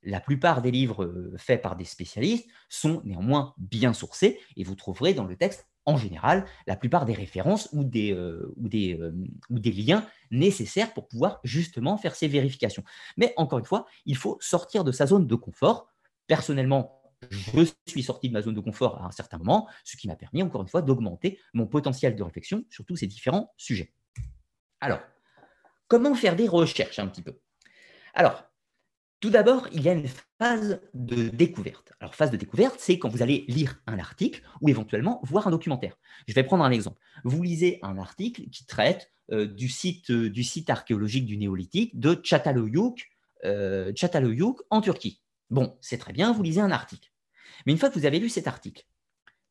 La 0.03 0.19
plupart 0.19 0.61
des 0.61 0.71
livres 0.71 1.03
euh, 1.03 1.33
faits 1.37 1.61
par 1.61 1.75
des 1.75 1.85
spécialistes 1.85 2.47
sont 2.69 3.01
néanmoins 3.05 3.55
bien 3.57 3.93
sourcés 3.93 4.39
et 4.55 4.63
vous 4.63 4.75
trouverez 4.75 5.13
dans 5.13 5.23
le 5.23 5.35
texte 5.35 5.67
en 5.85 5.97
général 5.97 6.45
la 6.67 6.75
plupart 6.75 7.05
des 7.05 7.13
références 7.13 7.69
ou 7.71 7.83
des, 7.83 8.13
euh, 8.13 8.53
ou, 8.57 8.67
des, 8.67 8.99
euh, 8.99 9.15
ou 9.49 9.59
des 9.59 9.71
liens 9.71 10.05
nécessaires 10.31 10.93
pour 10.93 11.07
pouvoir 11.07 11.39
justement 11.43 11.97
faire 11.97 12.15
ces 12.15 12.27
vérifications. 12.27 12.83
Mais 13.17 13.33
encore 13.37 13.59
une 13.59 13.65
fois, 13.65 13.85
il 14.05 14.17
faut 14.17 14.37
sortir 14.41 14.83
de 14.83 14.91
sa 14.91 15.07
zone 15.07 15.27
de 15.27 15.35
confort. 15.35 15.87
Personnellement, 16.27 17.01
je 17.31 17.65
suis 17.87 18.03
sorti 18.03 18.29
de 18.29 18.33
ma 18.33 18.41
zone 18.41 18.55
de 18.55 18.61
confort 18.61 19.01
à 19.01 19.07
un 19.07 19.11
certain 19.11 19.37
moment, 19.37 19.67
ce 19.83 19.97
qui 19.97 20.07
m'a 20.07 20.15
permis, 20.15 20.43
encore 20.43 20.61
une 20.61 20.67
fois, 20.67 20.81
d'augmenter 20.81 21.39
mon 21.53 21.67
potentiel 21.67 22.15
de 22.15 22.23
réflexion 22.23 22.65
sur 22.69 22.85
tous 22.85 22.95
ces 22.95 23.07
différents 23.07 23.53
sujets. 23.57 23.93
Alors, 24.81 24.99
Comment 25.87 26.15
faire 26.15 26.35
des 26.35 26.47
recherches 26.47 26.97
un 26.99 27.07
petit 27.07 27.21
peu? 27.21 27.37
Alors, 28.15 28.43
tout 29.19 29.29
d'abord, 29.29 29.67
il 29.71 29.83
y 29.83 29.89
a 29.89 29.93
une 29.93 30.07
phase 30.39 30.81
de 30.93 31.29
découverte. 31.29 31.93
Alors, 31.99 32.15
phase 32.15 32.31
de 32.31 32.37
découverte, 32.37 32.77
c'est 32.79 32.97
quand 32.97 33.09
vous 33.09 33.21
allez 33.21 33.45
lire 33.47 33.79
un 33.85 33.99
article 33.99 34.41
ou 34.61 34.69
éventuellement 34.69 35.19
voir 35.23 35.47
un 35.47 35.51
documentaire. 35.51 35.95
Je 36.27 36.33
vais 36.33 36.43
prendre 36.43 36.63
un 36.63 36.71
exemple. 36.71 36.99
Vous 37.23 37.41
lisez 37.43 37.79
un 37.83 37.97
article 37.99 38.49
qui 38.49 38.65
traite 38.65 39.11
euh, 39.31 39.45
du, 39.45 39.69
site, 39.69 40.09
euh, 40.09 40.29
du 40.29 40.43
site 40.43 40.69
archéologique 40.69 41.25
du 41.25 41.37
néolithique 41.37 41.99
de 41.99 42.15
Çatalhöyük, 42.15 43.11
euh, 43.43 43.93
en 44.71 44.81
Turquie. 44.81 45.21
Bon, 45.51 45.77
c'est 45.81 45.99
très 45.99 46.13
bien, 46.13 46.33
vous 46.33 46.41
lisez 46.41 46.61
un 46.61 46.71
article. 46.71 47.11
Mais 47.65 47.71
une 47.71 47.77
fois 47.77 47.89
que 47.89 47.97
vous 47.97 48.05
avez 48.05 48.19
lu 48.19 48.29
cet 48.29 48.47
article, 48.47 48.85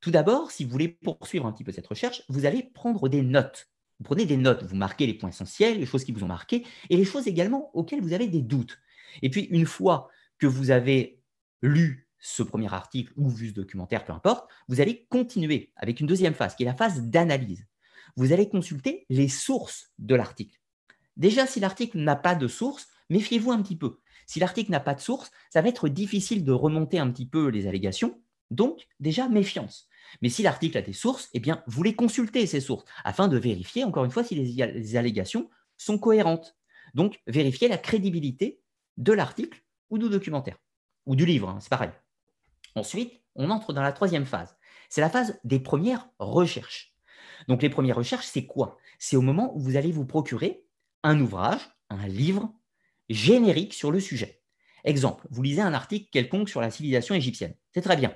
tout 0.01 0.11
d'abord, 0.11 0.51
si 0.51 0.65
vous 0.65 0.71
voulez 0.71 0.89
poursuivre 0.89 1.47
un 1.47 1.53
petit 1.53 1.65
peu 1.65 1.73
cette 1.73 1.87
recherche, 1.87 2.23
vous 2.29 2.45
allez 2.45 2.63
prendre 2.63 3.09
des 3.09 3.23
notes. 3.23 3.71
Vous 3.99 4.05
prenez 4.05 4.27
des 4.27 4.37
notes, 4.37 4.65
vous 4.65 4.77
marquez 4.77 5.07
les 5.07 5.15
points 5.15 5.31
essentiels, 5.31 5.79
les 5.79 5.87
choses 5.87 6.05
qui 6.05 6.13
vous 6.13 6.25
ont 6.25 6.29
marqué, 6.29 6.67
et 6.91 6.97
les 6.97 7.05
choses 7.05 7.27
également 7.27 7.71
auxquelles 7.75 8.03
vous 8.03 8.13
avez 8.13 8.27
des 8.27 8.43
doutes. 8.43 8.79
Et 9.23 9.31
puis, 9.31 9.43
une 9.45 9.67
fois 9.67 10.11
que 10.39 10.47
vous 10.47 10.71
avez 10.71 11.23
lu 11.63 12.09
ce 12.19 12.43
premier 12.43 12.73
article 12.73 13.13
ou 13.17 13.29
vu 13.29 13.49
ce 13.49 13.55
documentaire, 13.55 14.05
peu 14.05 14.13
importe, 14.13 14.51
vous 14.69 14.81
allez 14.81 15.07
continuer 15.11 15.73
avec 15.77 16.01
une 16.01 16.07
deuxième 16.07 16.35
phase, 16.35 16.55
qui 16.55 16.65
est 16.65 16.67
la 16.67 16.75
phase 16.75 17.03
d'analyse. 17.03 17.67
Vous 18.17 18.33
allez 18.33 18.49
consulter 18.49 19.07
les 19.09 19.29
sources 19.29 19.93
de 19.99 20.15
l'article. 20.15 20.59
Déjà, 21.17 21.47
si 21.47 21.61
l'article 21.61 21.99
n'a 21.99 22.17
pas 22.17 22.35
de 22.35 22.49
source, 22.49 22.89
méfiez-vous 23.11 23.53
un 23.53 23.63
petit 23.63 23.77
peu. 23.77 24.01
Si 24.27 24.41
l'article 24.41 24.71
n'a 24.71 24.81
pas 24.81 24.95
de 24.95 25.01
source, 25.01 25.31
ça 25.51 25.63
va 25.63 25.69
être 25.69 25.89
difficile 25.89 26.45
de 26.45 26.53
remonter 26.53 26.99
un 26.99 27.11
petit 27.11 27.27
peu 27.27 27.49
les 27.49 27.67
allégations. 27.67 28.21
Donc, 28.51 28.87
déjà, 29.01 29.29
méfiance. 29.29 29.89
Mais 30.23 30.29
si 30.29 30.43
l'article 30.43 30.79
a 30.79 30.83
des 30.83 30.93
sources, 30.93 31.29
eh 31.33 31.41
bien, 31.41 31.63
vous 31.67 31.83
les 31.83 31.95
consultez, 31.95 32.47
ces 32.47 32.61
sources, 32.61 32.85
afin 33.05 33.29
de 33.29 33.37
vérifier, 33.37 33.85
encore 33.85 34.05
une 34.05 34.11
fois, 34.11 34.25
si 34.25 34.35
les, 34.35 34.97
allégations 34.97 35.51
sont 35.77 35.99
cohérentes. 35.99 36.57
Donc, 36.95 37.21
vérifier 37.27 37.69
la 37.69 37.79
crédibilité 37.79 38.61
de 38.97 39.13
l'article 39.13 39.63
ou 39.91 39.99
du 39.99 40.09
documentaire, 40.09 40.59
ou 41.07 41.17
du 41.17 41.27
livre, 41.27 41.49
hein, 41.49 41.59
c'est 41.61 41.71
pareil. 41.71 41.91
Ensuite, 42.77 43.23
on 43.35 43.51
entre 43.51 43.73
dans 43.73 43.83
la 43.83 43.93
troisième 43.93 44.27
phase. 44.27 44.57
C'est 44.89 45.01
la 45.01 45.11
phase 45.11 45.41
des 45.45 45.61
premières 45.61 46.09
recherches. 46.19 46.95
Donc, 47.49 47.63
les 47.63 47.71
premières 47.71 47.97
recherches, 47.97 48.27
c'est 48.27 48.47
quoi? 48.47 48.79
C'est 48.99 49.17
au 49.17 49.23
moment 49.23 49.55
où 49.57 49.61
vous 49.61 49.77
allez 49.77 49.91
vous 49.91 50.07
procurer 50.07 50.65
un 51.03 51.21
ouvrage, 51.21 51.61
un 51.91 52.07
livre 52.07 52.53
générique 53.09 53.75
sur 53.75 53.91
le 53.91 54.01
sujet. 54.01 54.43
Exemple, 54.85 55.27
vous 55.31 55.43
lisez 55.43 55.63
un 55.63 55.75
article 55.75 56.11
quelconque 56.11 56.49
sur 56.49 56.61
la 56.61 56.71
civilisation 56.71 57.15
égyptienne. 57.15 57.55
C'est 57.73 57.83
très 57.83 57.97
bien. 57.97 58.15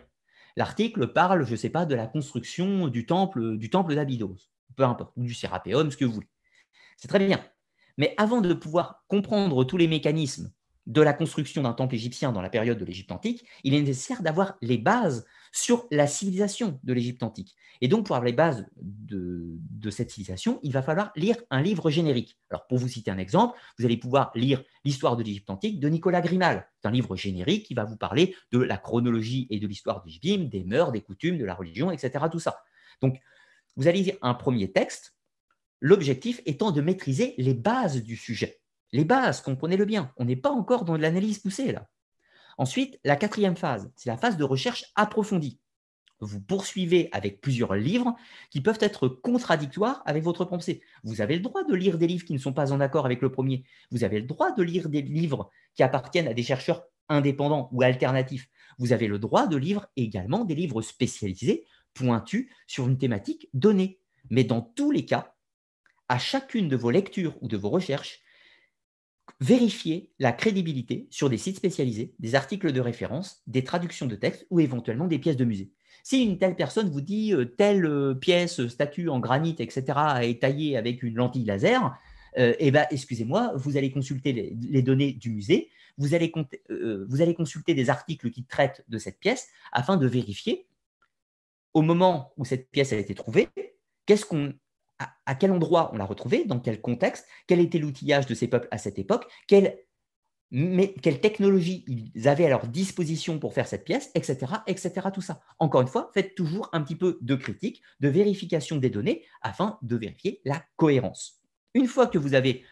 L'article 0.57 1.12
parle, 1.12 1.44
je 1.46 1.53
ne 1.53 1.57
sais 1.57 1.70
pas, 1.70 1.87
de 1.87 1.94
la 1.94 2.07
construction 2.07 2.88
du 2.88 3.07
temple, 3.07 3.57
du 3.57 3.70
temple 3.70 3.94
d'Abydos, 3.94 4.37
peu 4.77 4.83
importe, 4.83 5.12
ou 5.16 5.22
du 5.22 5.35
Sérapéum, 5.35 5.90
ce 5.90 5.96
que 5.96 6.05
vous 6.05 6.12
voulez. 6.12 6.29
C'est 6.96 7.09
très 7.09 7.24
bien. 7.24 7.44
Mais 7.96 8.14
avant 8.16 8.40
de 8.40 8.53
pouvoir 8.55 9.05
comprendre 9.09 9.64
tous 9.64 9.77
les 9.77 9.88
mécanismes 9.88 10.53
de 10.88 11.03
la 11.03 11.12
construction 11.12 11.62
d'un 11.62 11.74
temple 11.74 11.94
égyptien 11.94 12.33
dans 12.33 12.40
la 12.40 12.48
période 12.48 12.79
de 12.79 12.85
l'Égypte 12.85 13.12
antique, 13.12 13.46
il 13.62 13.74
est 13.74 13.83
nécessaire 13.83 14.22
d'avoir 14.22 14.57
les 14.62 14.79
bases 14.79 15.27
sur 15.53 15.87
la 15.90 16.07
civilisation 16.07 16.81
de 16.83 16.92
l'Égypte 16.94 17.22
antique. 17.22 17.55
Et 17.83 17.88
donc, 17.88 18.07
pour 18.07 18.16
avoir 18.16 18.27
les 18.27 18.33
bases 18.33 18.66
de, 18.81 19.90
cette 19.90 20.11
civilisation, 20.11 20.61
il 20.62 20.72
va 20.72 20.83
falloir 20.83 21.12
lire 21.14 21.37
un 21.51 21.62
livre 21.62 21.90
générique. 21.90 22.38
Alors, 22.51 22.66
pour 22.66 22.79
vous 22.79 22.88
citer 22.88 23.11
un 23.11 23.18
exemple, 23.18 23.59
vous 23.79 23.85
allez 23.85 23.96
pouvoir 23.98 24.33
lire 24.35 24.62
l'histoire 24.85 25.16
de 25.16 25.22
l'Égypte 25.22 25.51
antique 25.51 25.79
de 25.79 25.88
Nicolas 25.88 26.20
Grimal. 26.20 26.68
C'est 26.81 26.88
un 26.88 26.92
livre 26.92 27.16
générique 27.16 27.66
qui 27.66 27.74
va 27.74 27.85
vous 27.85 27.96
parler 27.96 28.35
de 28.51 28.59
la 28.59 28.79
chronologie 28.79 29.46
et 29.51 29.61
de 29.61 29.66
l'histoire 29.66 30.03
l'Égypte, 30.03 30.48
des 30.48 30.64
mœurs, 30.64 30.92
des 30.92 31.03
coutumes, 31.03 31.38
de 31.38 31.44
la 31.44 31.55
religion, 31.55 31.90
etc. 31.90 32.24
Tout 32.31 32.40
ça. 32.40 32.61
Donc, 33.03 33.18
vous 33.77 33.88
allez 33.88 34.03
lire 34.03 34.16
un 34.22 34.35
premier 34.35 34.72
texte, 34.72 35.14
l'objectif 35.81 36.40
étant 36.46 36.72
de 36.72 36.81
maîtriser 36.81 37.35
les 37.37 37.55
bases 37.55 38.03
du 38.03 38.16
sujet. 38.16 38.61
Les 38.92 39.05
bases, 39.05 39.40
comprenez-le 39.42 39.85
bien, 39.85 40.12
on 40.16 40.24
n'est 40.24 40.37
pas 40.37 40.51
encore 40.51 40.85
dans 40.85 40.96
l'analyse 40.96 41.38
poussée 41.38 41.72
là. 41.72 41.88
Ensuite, 42.57 42.98
la 43.05 43.16
quatrième 43.16 43.57
phase, 43.57 43.90
c'est 43.96 44.11
la 44.11 44.16
phase 44.16 44.37
de 44.37 44.44
recherche 44.44 44.87
approfondie. 44.96 45.61
vous 46.20 46.40
poursuivez 46.40 47.09
avec 47.12 47.40
plusieurs 47.40 47.74
livres 47.74 48.16
qui 48.51 48.61
peuvent 48.61 48.79
être 48.81 49.07
contradictoires 49.07 50.03
avec 50.07 50.24
votre 50.24 50.44
pensée. 50.44 50.83
Vous 51.05 51.20
avez 51.20 51.37
le 51.37 51.42
droit 51.42 51.62
de 51.62 51.74
lire 51.74 51.98
des 51.98 52.09
livres 52.09 52.24
qui 52.24 52.33
ne 52.33 52.38
sont 52.38 52.53
pas 52.53 52.72
en 52.72 52.81
accord 52.81 53.07
avec 53.07 53.22
le 53.22 53.31
premier. 53.31 53.64
Vous 53.92 54.03
avez 54.03 54.20
le 54.20 54.27
droit 54.27 54.51
de 54.51 54.62
lire 54.64 54.88
des 54.88 55.03
livres 55.03 55.51
qui 55.74 55.85
appartiennent 55.85 56.27
à 56.27 56.35
des 56.35 56.42
chercheurs 56.42 56.83
indépendants 57.09 57.68
ou 57.72 57.83
alternatifs. 57.83 58.48
Vous 58.79 58.92
avez 58.92 59.07
le 59.07 59.20
droit 59.20 59.46
de 59.46 59.57
lire 59.57 59.87
également 59.96 60.44
des 60.44 60.57
livres 60.57 60.83
spécialisés, 60.83 61.64
pointus 61.94 62.51
sur 62.66 62.88
une 62.88 62.98
thématique 62.98 63.48
donnée. 63.55 64.01
Mais 64.31 64.42
dans 64.42 64.61
tous 64.61 64.90
les 64.90 65.05
cas, 65.05 65.35
à 66.09 66.18
chacune 66.18 66.68
de 66.68 66.77
vos 66.77 66.90
lectures 66.90 67.37
ou 67.40 67.46
de 67.48 67.57
vos 67.57 67.70
recherches, 67.70 68.20
vérifiez 69.41 70.11
la 70.19 70.33
crédibilité 70.33 71.07
sur 71.11 71.31
des 71.31 71.38
sites 71.38 71.57
spécialisés, 71.57 72.14
des 72.19 72.35
articles 72.35 72.73
de 72.73 72.81
référence, 72.81 73.43
des 73.47 73.64
traductions 73.64 74.07
de 74.07 74.17
textes 74.17 74.47
ou 74.51 74.61
éventuellement 74.61 75.07
des 75.07 75.19
pièces 75.19 75.37
de 75.37 75.45
musée. 75.45 75.73
Si 76.03 76.23
une 76.25 76.38
telle 76.38 76.57
personne 76.57 76.88
vous 76.88 77.01
dit 77.01 77.35
euh, 77.35 77.45
telle 77.45 77.85
euh, 77.85 78.14
pièce, 78.14 78.67
statue 78.69 79.09
en 79.09 79.21
granit, 79.21 79.57
etc., 79.59 79.85
est 80.23 80.41
taillée 80.41 80.77
avec 80.77 81.03
une 81.03 81.17
lentille 81.17 81.45
laser, 81.45 81.97
euh, 82.38 82.55
eh 82.59 82.71
ben, 82.71 82.87
excusez-moi, 82.91 83.53
vous 83.57 83.77
allez 83.77 83.91
consulter 83.91 84.33
les, 84.33 84.83
données 84.83 85.12
du 85.12 85.31
musée, 85.31 85.71
vous 85.97 86.14
allez 86.14 86.31
consulter 86.31 87.75
des 87.75 87.91
articles 87.91 88.31
qui 88.31 88.45
traitent 88.45 88.85
de 88.88 88.99
cette 88.99 89.19
pièce 89.19 89.49
afin 89.73 89.97
de 89.97 90.07
vérifier 90.07 90.67
au 91.75 91.83
moment 91.83 92.33
où 92.37 92.45
cette 92.45 92.71
pièce 92.71 92.93
a 92.93 92.97
été 92.97 93.14
trouvée, 93.14 93.49
qu'est-ce 94.07 94.25
qu'on 94.25 94.55
à, 94.98 95.34
quel 95.34 95.52
endroit 95.52 95.90
on 95.92 95.96
l'a 95.96 96.04
retrouvée, 96.04 96.44
dans 96.44 96.58
quel 96.58 96.80
contexte, 96.80 97.26
quel 97.46 97.61
était 97.61 97.78
l'outillage 97.78 98.26
de 98.26 98.34
ces 98.34 98.48
peuples 98.48 98.68
à 98.70 98.78
cette 98.78 98.98
époque, 98.98 99.26
quelle 99.46 99.76
technologie 101.20 101.84
ils 101.87 102.28
avaient 102.28 102.46
à 102.46 102.48
leur 102.48 102.66
disposition 102.66 103.38
pour 103.38 103.54
faire 103.54 103.68
cette 103.68 103.84
pièce, 103.84 104.11
etc., 104.14 104.52
etc. 104.66 105.08
Tout 105.14 105.20
ça. 105.20 105.40
Encore 105.58 105.82
une 105.82 105.88
fois, 105.88 106.11
faites 106.14 106.34
toujours 106.34 106.68
un 106.72 106.82
petit 106.82 106.96
peu 106.96 107.18
de 107.20 107.34
critique, 107.34 107.82
de 108.00 108.08
vérification 108.08 108.76
des 108.76 108.90
données 108.90 109.24
afin 109.42 109.78
de 109.82 109.96
vérifier 109.96 110.40
la 110.44 110.64
cohérence. 110.76 111.42
Une 111.74 111.87
fois 111.87 112.06
que 112.06 112.18
vous 112.18 112.34
avez 112.34 112.64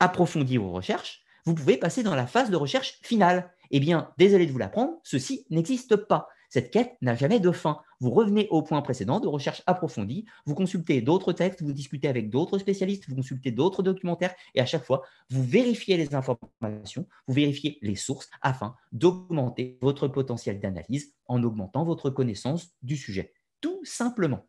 approfondi 0.00 0.58
vos 0.58 0.70
recherches, 0.70 1.24
vous 1.44 1.54
pouvez 1.54 1.76
passer 1.76 2.02
dans 2.02 2.14
la 2.14 2.26
phase 2.26 2.50
de 2.50 2.56
recherche 2.56 2.98
finale. 3.02 3.50
Eh 3.70 3.80
bien, 3.80 4.12
désolé 4.18 4.46
de 4.46 4.52
vous 4.52 4.58
l'apprendre, 4.58 5.00
ceci 5.02 5.46
n'existe 5.50 5.96
pas. 5.96 6.28
Cette 6.48 6.70
quête 6.70 6.96
n'a 7.02 7.14
jamais 7.14 7.40
de 7.40 7.50
fin. 7.50 7.80
Vous 8.00 8.10
revenez 8.10 8.46
au 8.50 8.62
point 8.62 8.80
précédent 8.80 9.20
de 9.20 9.28
recherche 9.28 9.62
approfondie, 9.66 10.24
vous 10.46 10.54
consultez 10.54 11.02
d'autres 11.02 11.32
textes, 11.32 11.62
vous 11.62 11.72
discutez 11.72 12.08
avec 12.08 12.30
d'autres 12.30 12.58
spécialistes, 12.58 13.08
vous 13.08 13.16
consultez 13.16 13.50
d'autres 13.50 13.82
documentaires 13.82 14.34
et 14.54 14.60
à 14.60 14.66
chaque 14.66 14.84
fois, 14.84 15.02
vous 15.30 15.42
vérifiez 15.42 15.96
les 15.96 16.14
informations, 16.14 17.06
vous 17.26 17.34
vérifiez 17.34 17.78
les 17.82 17.96
sources 17.96 18.30
afin 18.40 18.76
d'augmenter 18.92 19.78
votre 19.82 20.08
potentiel 20.08 20.60
d'analyse 20.60 21.12
en 21.26 21.42
augmentant 21.42 21.84
votre 21.84 22.10
connaissance 22.10 22.68
du 22.82 22.96
sujet. 22.96 23.34
Tout 23.60 23.80
simplement. 23.84 24.46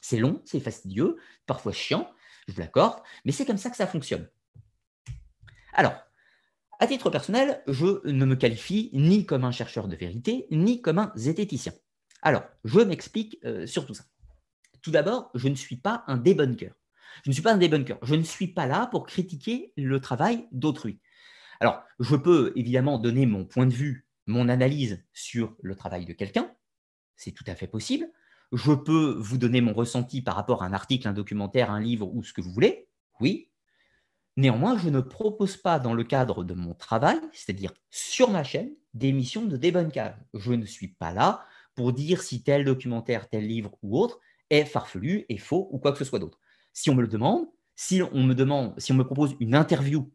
C'est 0.00 0.18
long, 0.18 0.40
c'est 0.44 0.60
fastidieux, 0.60 1.16
parfois 1.46 1.72
chiant, 1.72 2.08
je 2.46 2.54
vous 2.54 2.60
l'accorde, 2.60 3.00
mais 3.24 3.32
c'est 3.32 3.44
comme 3.44 3.58
ça 3.58 3.70
que 3.70 3.76
ça 3.76 3.86
fonctionne. 3.86 4.28
Alors, 5.72 6.05
à 6.78 6.86
titre 6.86 7.10
personnel, 7.10 7.62
je 7.66 8.06
ne 8.06 8.24
me 8.24 8.36
qualifie 8.36 8.90
ni 8.92 9.24
comme 9.26 9.44
un 9.44 9.50
chercheur 9.50 9.88
de 9.88 9.96
vérité, 9.96 10.46
ni 10.50 10.82
comme 10.82 10.98
un 10.98 11.12
zététicien. 11.14 11.72
Alors, 12.22 12.44
je 12.64 12.80
m'explique 12.80 13.38
euh, 13.44 13.66
sur 13.66 13.86
tout 13.86 13.94
ça. 13.94 14.04
Tout 14.82 14.90
d'abord, 14.90 15.30
je 15.34 15.48
ne 15.48 15.54
suis 15.54 15.76
pas 15.76 16.04
un 16.06 16.16
débunker. 16.16 16.74
Je 17.24 17.30
ne 17.30 17.32
suis 17.32 17.42
pas 17.42 17.54
un 17.54 17.58
débunker. 17.58 17.98
Je 18.02 18.14
ne 18.14 18.22
suis 18.22 18.48
pas 18.48 18.66
là 18.66 18.88
pour 18.88 19.06
critiquer 19.06 19.72
le 19.76 20.00
travail 20.00 20.46
d'autrui. 20.52 21.00
Alors, 21.60 21.82
je 21.98 22.16
peux 22.16 22.52
évidemment 22.56 22.98
donner 22.98 23.26
mon 23.26 23.44
point 23.44 23.66
de 23.66 23.72
vue, 23.72 24.06
mon 24.26 24.48
analyse 24.48 25.04
sur 25.12 25.56
le 25.62 25.74
travail 25.74 26.04
de 26.04 26.12
quelqu'un. 26.12 26.52
C'est 27.16 27.32
tout 27.32 27.44
à 27.46 27.54
fait 27.54 27.66
possible. 27.66 28.06
Je 28.52 28.72
peux 28.72 29.16
vous 29.18 29.38
donner 29.38 29.60
mon 29.60 29.72
ressenti 29.72 30.22
par 30.22 30.36
rapport 30.36 30.62
à 30.62 30.66
un 30.66 30.72
article, 30.72 31.08
un 31.08 31.12
documentaire, 31.12 31.70
un 31.70 31.80
livre 31.80 32.14
ou 32.14 32.22
ce 32.22 32.32
que 32.32 32.42
vous 32.42 32.52
voulez. 32.52 32.88
Oui, 33.20 33.50
Néanmoins, 34.36 34.76
je 34.78 34.90
ne 34.90 35.00
propose 35.00 35.56
pas 35.56 35.78
dans 35.78 35.94
le 35.94 36.04
cadre 36.04 36.44
de 36.44 36.52
mon 36.54 36.74
travail, 36.74 37.18
c'est-à-dire 37.32 37.72
sur 37.90 38.30
ma 38.30 38.44
chaîne, 38.44 38.70
des 38.92 39.12
missions 39.12 39.46
de 39.46 39.56
débunkage. 39.56 40.14
Je 40.34 40.52
ne 40.52 40.66
suis 40.66 40.88
pas 40.88 41.12
là 41.12 41.46
pour 41.74 41.92
dire 41.92 42.22
si 42.22 42.42
tel 42.42 42.64
documentaire, 42.64 43.28
tel 43.28 43.46
livre 43.46 43.72
ou 43.82 43.98
autre 43.98 44.20
est 44.50 44.64
farfelu, 44.64 45.24
est 45.28 45.38
faux 45.38 45.68
ou 45.72 45.78
quoi 45.78 45.92
que 45.92 45.98
ce 45.98 46.04
soit 46.04 46.18
d'autre. 46.18 46.38
Si 46.72 46.90
on 46.90 46.94
me 46.94 47.02
le 47.02 47.08
demande, 47.08 47.46
si 47.76 48.02
on 48.02 48.22
me 48.24 48.34
demande, 48.34 48.78
si 48.78 48.92
on 48.92 48.96
me 48.96 49.04
propose 49.04 49.36
une 49.40 49.54
interview 49.54 50.12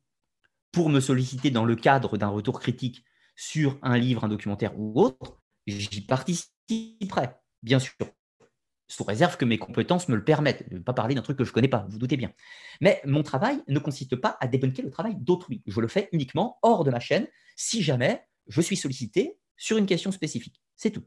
pour 0.71 0.89
me 0.89 0.99
solliciter 0.99 1.51
dans 1.51 1.65
le 1.65 1.75
cadre 1.75 2.17
d'un 2.17 2.29
retour 2.29 2.59
critique 2.59 3.03
sur 3.35 3.79
un 3.81 3.97
livre, 3.97 4.23
un 4.23 4.29
documentaire 4.29 4.77
ou 4.79 4.99
autre, 5.01 5.41
j'y 5.67 6.01
participerai, 6.01 7.29
bien 7.63 7.79
sûr 7.79 7.95
sous 8.91 9.03
réserve 9.03 9.37
que 9.37 9.45
mes 9.45 9.57
compétences 9.57 10.09
me 10.09 10.15
le 10.15 10.23
permettent. 10.23 10.63
Je 10.67 10.73
ne 10.73 10.79
vais 10.79 10.83
pas 10.83 10.93
parler 10.93 11.15
d'un 11.15 11.21
truc 11.21 11.37
que 11.37 11.45
je 11.45 11.49
ne 11.49 11.53
connais 11.53 11.67
pas, 11.69 11.85
vous, 11.85 11.91
vous 11.91 11.97
doutez 11.97 12.17
bien. 12.17 12.31
Mais 12.81 13.01
mon 13.05 13.23
travail 13.23 13.61
ne 13.67 13.79
consiste 13.79 14.15
pas 14.17 14.37
à 14.41 14.47
débunker 14.47 14.83
le 14.83 14.91
travail 14.91 15.15
d'autrui. 15.15 15.63
Je 15.65 15.79
le 15.79 15.87
fais 15.87 16.09
uniquement 16.11 16.59
hors 16.61 16.83
de 16.83 16.91
ma 16.91 16.99
chaîne 16.99 17.27
si 17.55 17.81
jamais 17.81 18.25
je 18.47 18.59
suis 18.59 18.75
sollicité 18.75 19.37
sur 19.55 19.77
une 19.77 19.85
question 19.85 20.11
spécifique. 20.11 20.61
C'est 20.75 20.91
tout. 20.91 21.03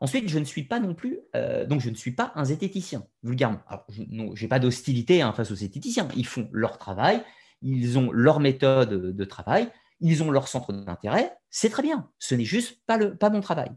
Ensuite, 0.00 0.28
je 0.28 0.38
ne 0.38 0.44
suis 0.44 0.64
pas 0.64 0.80
non 0.80 0.94
plus, 0.94 1.20
euh, 1.34 1.66
donc 1.66 1.80
je 1.80 1.90
ne 1.90 1.94
suis 1.94 2.12
pas 2.12 2.32
un 2.34 2.44
zététicien, 2.44 3.06
vulgairement. 3.22 3.60
je 3.88 4.02
n'ai 4.02 4.48
pas 4.48 4.58
d'hostilité 4.58 5.22
hein, 5.22 5.32
face 5.32 5.50
aux 5.50 5.56
zététiciens. 5.56 6.08
Ils 6.16 6.26
font 6.26 6.48
leur 6.52 6.78
travail, 6.78 7.22
ils 7.62 7.98
ont 7.98 8.10
leur 8.12 8.40
méthode 8.40 9.16
de 9.16 9.24
travail, 9.24 9.70
ils 10.00 10.22
ont 10.22 10.30
leur 10.30 10.48
centre 10.48 10.72
d'intérêt. 10.72 11.32
C'est 11.50 11.70
très 11.70 11.82
bien. 11.82 12.10
Ce 12.18 12.34
n'est 12.34 12.44
juste 12.44 12.80
pas, 12.86 12.98
le, 12.98 13.16
pas 13.16 13.30
mon 13.30 13.40
travail. 13.40 13.70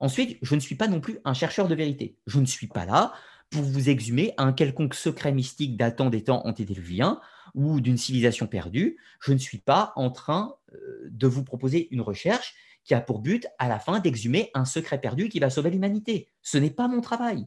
Ensuite, 0.00 0.38
je 0.42 0.54
ne 0.54 0.60
suis 0.60 0.74
pas 0.74 0.88
non 0.88 1.00
plus 1.00 1.18
un 1.24 1.34
chercheur 1.34 1.68
de 1.68 1.74
vérité. 1.74 2.16
Je 2.26 2.40
ne 2.40 2.46
suis 2.46 2.66
pas 2.66 2.84
là 2.84 3.12
pour 3.50 3.62
vous 3.62 3.88
exhumer 3.88 4.34
un 4.36 4.52
quelconque 4.52 4.94
secret 4.94 5.32
mystique 5.32 5.76
datant 5.76 6.10
des 6.10 6.24
temps 6.24 6.44
antédiluviens 6.46 7.20
ou 7.54 7.80
d'une 7.80 7.96
civilisation 7.96 8.46
perdue. 8.46 8.98
Je 9.20 9.32
ne 9.32 9.38
suis 9.38 9.58
pas 9.58 9.92
en 9.96 10.10
train 10.10 10.56
euh, 10.72 11.08
de 11.10 11.26
vous 11.26 11.44
proposer 11.44 11.88
une 11.92 12.00
recherche 12.00 12.54
qui 12.84 12.94
a 12.94 13.00
pour 13.00 13.20
but 13.20 13.46
à 13.58 13.68
la 13.68 13.78
fin 13.78 14.00
d'exhumer 14.00 14.50
un 14.54 14.64
secret 14.64 15.00
perdu 15.00 15.28
qui 15.28 15.38
va 15.38 15.50
sauver 15.50 15.70
l'humanité. 15.70 16.28
Ce 16.42 16.58
n'est 16.58 16.70
pas 16.70 16.88
mon 16.88 17.00
travail. 17.00 17.46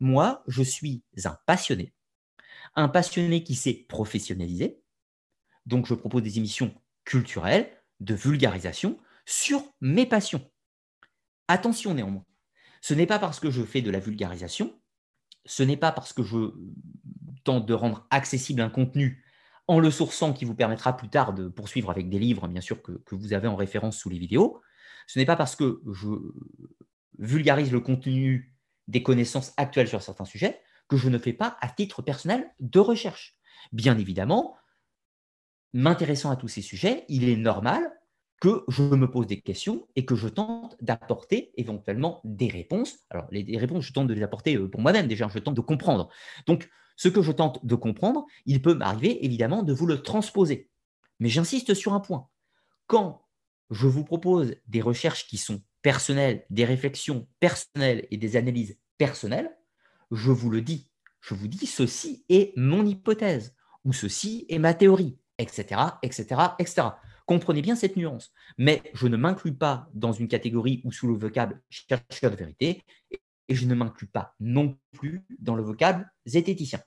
Moi, 0.00 0.42
je 0.48 0.62
suis 0.62 1.02
un 1.24 1.36
passionné, 1.46 1.92
un 2.74 2.88
passionné 2.88 3.44
qui 3.44 3.54
s'est 3.54 3.84
professionnalisé. 3.88 4.80
Donc, 5.66 5.86
je 5.86 5.94
propose 5.94 6.22
des 6.22 6.38
émissions 6.38 6.74
culturelles, 7.04 7.70
de 8.00 8.14
vulgarisation 8.14 8.98
sur 9.26 9.62
mes 9.80 10.06
passions. 10.06 10.50
Attention 11.52 11.92
néanmoins, 11.92 12.24
ce 12.80 12.94
n'est 12.94 13.06
pas 13.06 13.18
parce 13.18 13.38
que 13.38 13.50
je 13.50 13.62
fais 13.62 13.82
de 13.82 13.90
la 13.90 13.98
vulgarisation, 13.98 14.80
ce 15.44 15.62
n'est 15.62 15.76
pas 15.76 15.92
parce 15.92 16.14
que 16.14 16.22
je 16.22 16.54
tente 17.44 17.66
de 17.66 17.74
rendre 17.74 18.06
accessible 18.08 18.62
un 18.62 18.70
contenu 18.70 19.22
en 19.68 19.78
le 19.78 19.90
sourçant 19.90 20.32
qui 20.32 20.46
vous 20.46 20.54
permettra 20.54 20.96
plus 20.96 21.10
tard 21.10 21.34
de 21.34 21.48
poursuivre 21.48 21.90
avec 21.90 22.08
des 22.08 22.18
livres, 22.18 22.48
bien 22.48 22.62
sûr, 22.62 22.80
que, 22.80 23.02
vous 23.10 23.34
avez 23.34 23.48
en 23.48 23.56
référence 23.56 23.98
sous 23.98 24.08
les 24.08 24.16
vidéos. 24.18 24.62
Ce 25.06 25.18
n'est 25.18 25.26
pas 25.26 25.36
parce 25.36 25.54
que 25.54 25.82
je 25.92 26.08
vulgarise 27.18 27.70
le 27.70 27.80
contenu 27.80 28.56
des 28.88 29.02
connaissances 29.02 29.52
actuelles 29.58 29.88
sur 29.88 30.00
certains 30.00 30.24
sujets 30.24 30.58
que 30.88 30.96
je 30.96 31.10
ne 31.10 31.18
fais 31.18 31.34
pas 31.34 31.58
à 31.60 31.68
titre 31.68 32.00
personnel 32.00 32.50
de 32.60 32.80
recherche. 32.80 33.36
Bien 33.72 33.98
évidemment, 33.98 34.56
m'intéressant 35.74 36.30
à 36.30 36.36
tous 36.36 36.48
ces 36.48 36.62
sujets, 36.62 37.04
il 37.10 37.28
est 37.28 37.36
normal 37.36 37.92
que 38.42 38.64
je 38.66 38.82
me 38.82 39.08
pose 39.08 39.28
des 39.28 39.40
questions 39.40 39.86
et 39.94 40.04
que 40.04 40.16
je 40.16 40.26
tente 40.26 40.76
d'apporter 40.80 41.52
éventuellement 41.56 42.20
des 42.24 42.48
réponses. 42.48 42.98
Alors, 43.08 43.28
les, 43.30 43.56
réponses, 43.56 43.84
je 43.84 43.92
tente 43.92 44.08
de 44.08 44.14
les 44.14 44.24
apporter 44.24 44.56
euh, 44.56 44.68
pour 44.68 44.80
moi-même 44.80 45.06
déjà, 45.06 45.28
je 45.28 45.38
tente 45.38 45.54
de 45.54 45.60
comprendre. 45.60 46.08
Donc, 46.48 46.68
ce 46.96 47.08
que 47.08 47.22
je 47.22 47.30
tente 47.30 47.64
de 47.64 47.76
comprendre, 47.76 48.26
il 48.44 48.60
peut 48.60 48.74
m'arriver 48.74 49.24
évidemment 49.24 49.62
de 49.62 49.72
vous 49.72 49.86
le 49.86 50.02
transposer. 50.02 50.68
Mais 51.20 51.28
j'insiste 51.28 51.72
sur 51.74 51.94
un 51.94 52.00
point. 52.00 52.26
Quand 52.88 53.28
je 53.70 53.86
vous 53.86 54.02
propose 54.02 54.56
des 54.66 54.80
recherches 54.80 55.28
qui 55.28 55.38
sont 55.38 55.62
personnelles, 55.80 56.44
des 56.50 56.64
réflexions 56.64 57.28
personnelles 57.38 58.08
et 58.10 58.16
des 58.16 58.34
analyses 58.34 58.76
personnelles, 58.98 59.56
je 60.10 60.32
vous 60.32 60.50
le 60.50 60.62
dis. 60.62 60.90
Je 61.20 61.34
vous 61.34 61.46
dis, 61.46 61.66
ceci 61.68 62.24
est 62.28 62.52
mon 62.56 62.84
hypothèse, 62.84 63.54
ou 63.84 63.92
ceci 63.92 64.46
est 64.48 64.58
ma 64.58 64.74
théorie, 64.74 65.16
etc., 65.38 65.80
etc., 66.02 66.40
etc. 66.58 66.88
Comprenez 67.32 67.62
bien 67.62 67.76
cette 67.76 67.96
nuance. 67.96 68.30
Mais 68.58 68.82
je 68.92 69.06
ne 69.06 69.16
m'inclus 69.16 69.54
pas 69.54 69.88
dans 69.94 70.12
une 70.12 70.28
catégorie 70.28 70.82
ou 70.84 70.92
sous 70.92 71.08
le 71.08 71.14
vocable 71.14 71.62
chercheur 71.70 72.30
de 72.30 72.36
vérité, 72.36 72.82
et 73.10 73.54
je 73.54 73.64
ne 73.64 73.74
m'inclus 73.74 74.06
pas 74.06 74.34
non 74.38 74.76
plus 74.92 75.24
dans 75.38 75.54
le 75.54 75.62
vocable 75.62 76.12
zététicien. 76.26 76.82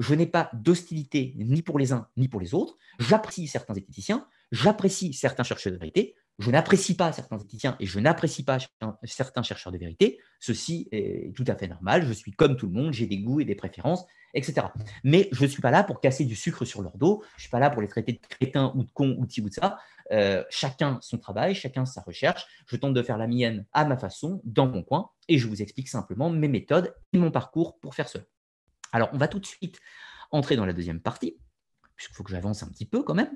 Je 0.00 0.16
n'ai 0.16 0.26
pas 0.26 0.50
d'hostilité 0.52 1.34
ni 1.36 1.62
pour 1.62 1.78
les 1.78 1.92
uns 1.92 2.08
ni 2.16 2.26
pour 2.26 2.40
les 2.40 2.54
autres. 2.54 2.76
J'apprécie 2.98 3.46
certains 3.46 3.74
zététiciens, 3.74 4.26
j'apprécie 4.50 5.12
certains 5.12 5.44
chercheurs 5.44 5.72
de 5.72 5.78
vérité. 5.78 6.16
Je 6.38 6.50
n'apprécie 6.50 6.94
pas 6.96 7.12
certains 7.12 7.38
éthiciens 7.38 7.76
et 7.80 7.86
je 7.86 7.98
n'apprécie 7.98 8.44
pas 8.44 8.58
certains 9.04 9.42
chercheurs 9.42 9.72
de 9.72 9.78
vérité. 9.78 10.20
Ceci 10.38 10.86
est 10.92 11.34
tout 11.34 11.44
à 11.46 11.56
fait 11.56 11.66
normal. 11.66 12.06
Je 12.06 12.12
suis 12.12 12.32
comme 12.32 12.56
tout 12.56 12.66
le 12.66 12.72
monde, 12.72 12.92
j'ai 12.92 13.06
des 13.06 13.18
goûts 13.18 13.40
et 13.40 13.46
des 13.46 13.54
préférences, 13.54 14.04
etc. 14.34 14.66
Mais 15.02 15.30
je 15.32 15.42
ne 15.42 15.48
suis 15.48 15.62
pas 15.62 15.70
là 15.70 15.82
pour 15.82 16.00
casser 16.00 16.26
du 16.26 16.36
sucre 16.36 16.66
sur 16.66 16.82
leur 16.82 16.98
dos. 16.98 17.22
Je 17.32 17.36
ne 17.36 17.40
suis 17.42 17.50
pas 17.50 17.58
là 17.58 17.70
pour 17.70 17.80
les 17.80 17.88
traiter 17.88 18.12
de 18.12 18.20
crétins 18.28 18.72
ou 18.76 18.84
de 18.84 18.90
cons 18.90 19.16
ou 19.18 19.24
de 19.24 19.32
ci 19.32 19.40
ou 19.40 19.48
de 19.48 19.54
ça. 19.54 19.78
Euh, 20.12 20.44
chacun 20.50 20.98
son 21.00 21.16
travail, 21.16 21.54
chacun 21.54 21.86
sa 21.86 22.02
recherche. 22.02 22.46
Je 22.66 22.76
tente 22.76 22.92
de 22.92 23.02
faire 23.02 23.16
la 23.16 23.26
mienne 23.26 23.64
à 23.72 23.86
ma 23.86 23.96
façon, 23.96 24.42
dans 24.44 24.68
mon 24.68 24.82
coin, 24.82 25.10
et 25.28 25.38
je 25.38 25.48
vous 25.48 25.62
explique 25.62 25.88
simplement 25.88 26.28
mes 26.28 26.48
méthodes 26.48 26.94
et 27.14 27.18
mon 27.18 27.30
parcours 27.30 27.78
pour 27.80 27.94
faire 27.94 28.10
cela. 28.10 28.24
Alors, 28.92 29.08
on 29.14 29.18
va 29.18 29.28
tout 29.28 29.40
de 29.40 29.46
suite 29.46 29.80
entrer 30.30 30.56
dans 30.56 30.66
la 30.66 30.74
deuxième 30.74 31.00
partie, 31.00 31.38
puisqu'il 31.96 32.14
faut 32.14 32.24
que 32.24 32.30
j'avance 32.30 32.62
un 32.62 32.68
petit 32.68 32.86
peu 32.86 33.02
quand 33.02 33.14
même. 33.14 33.30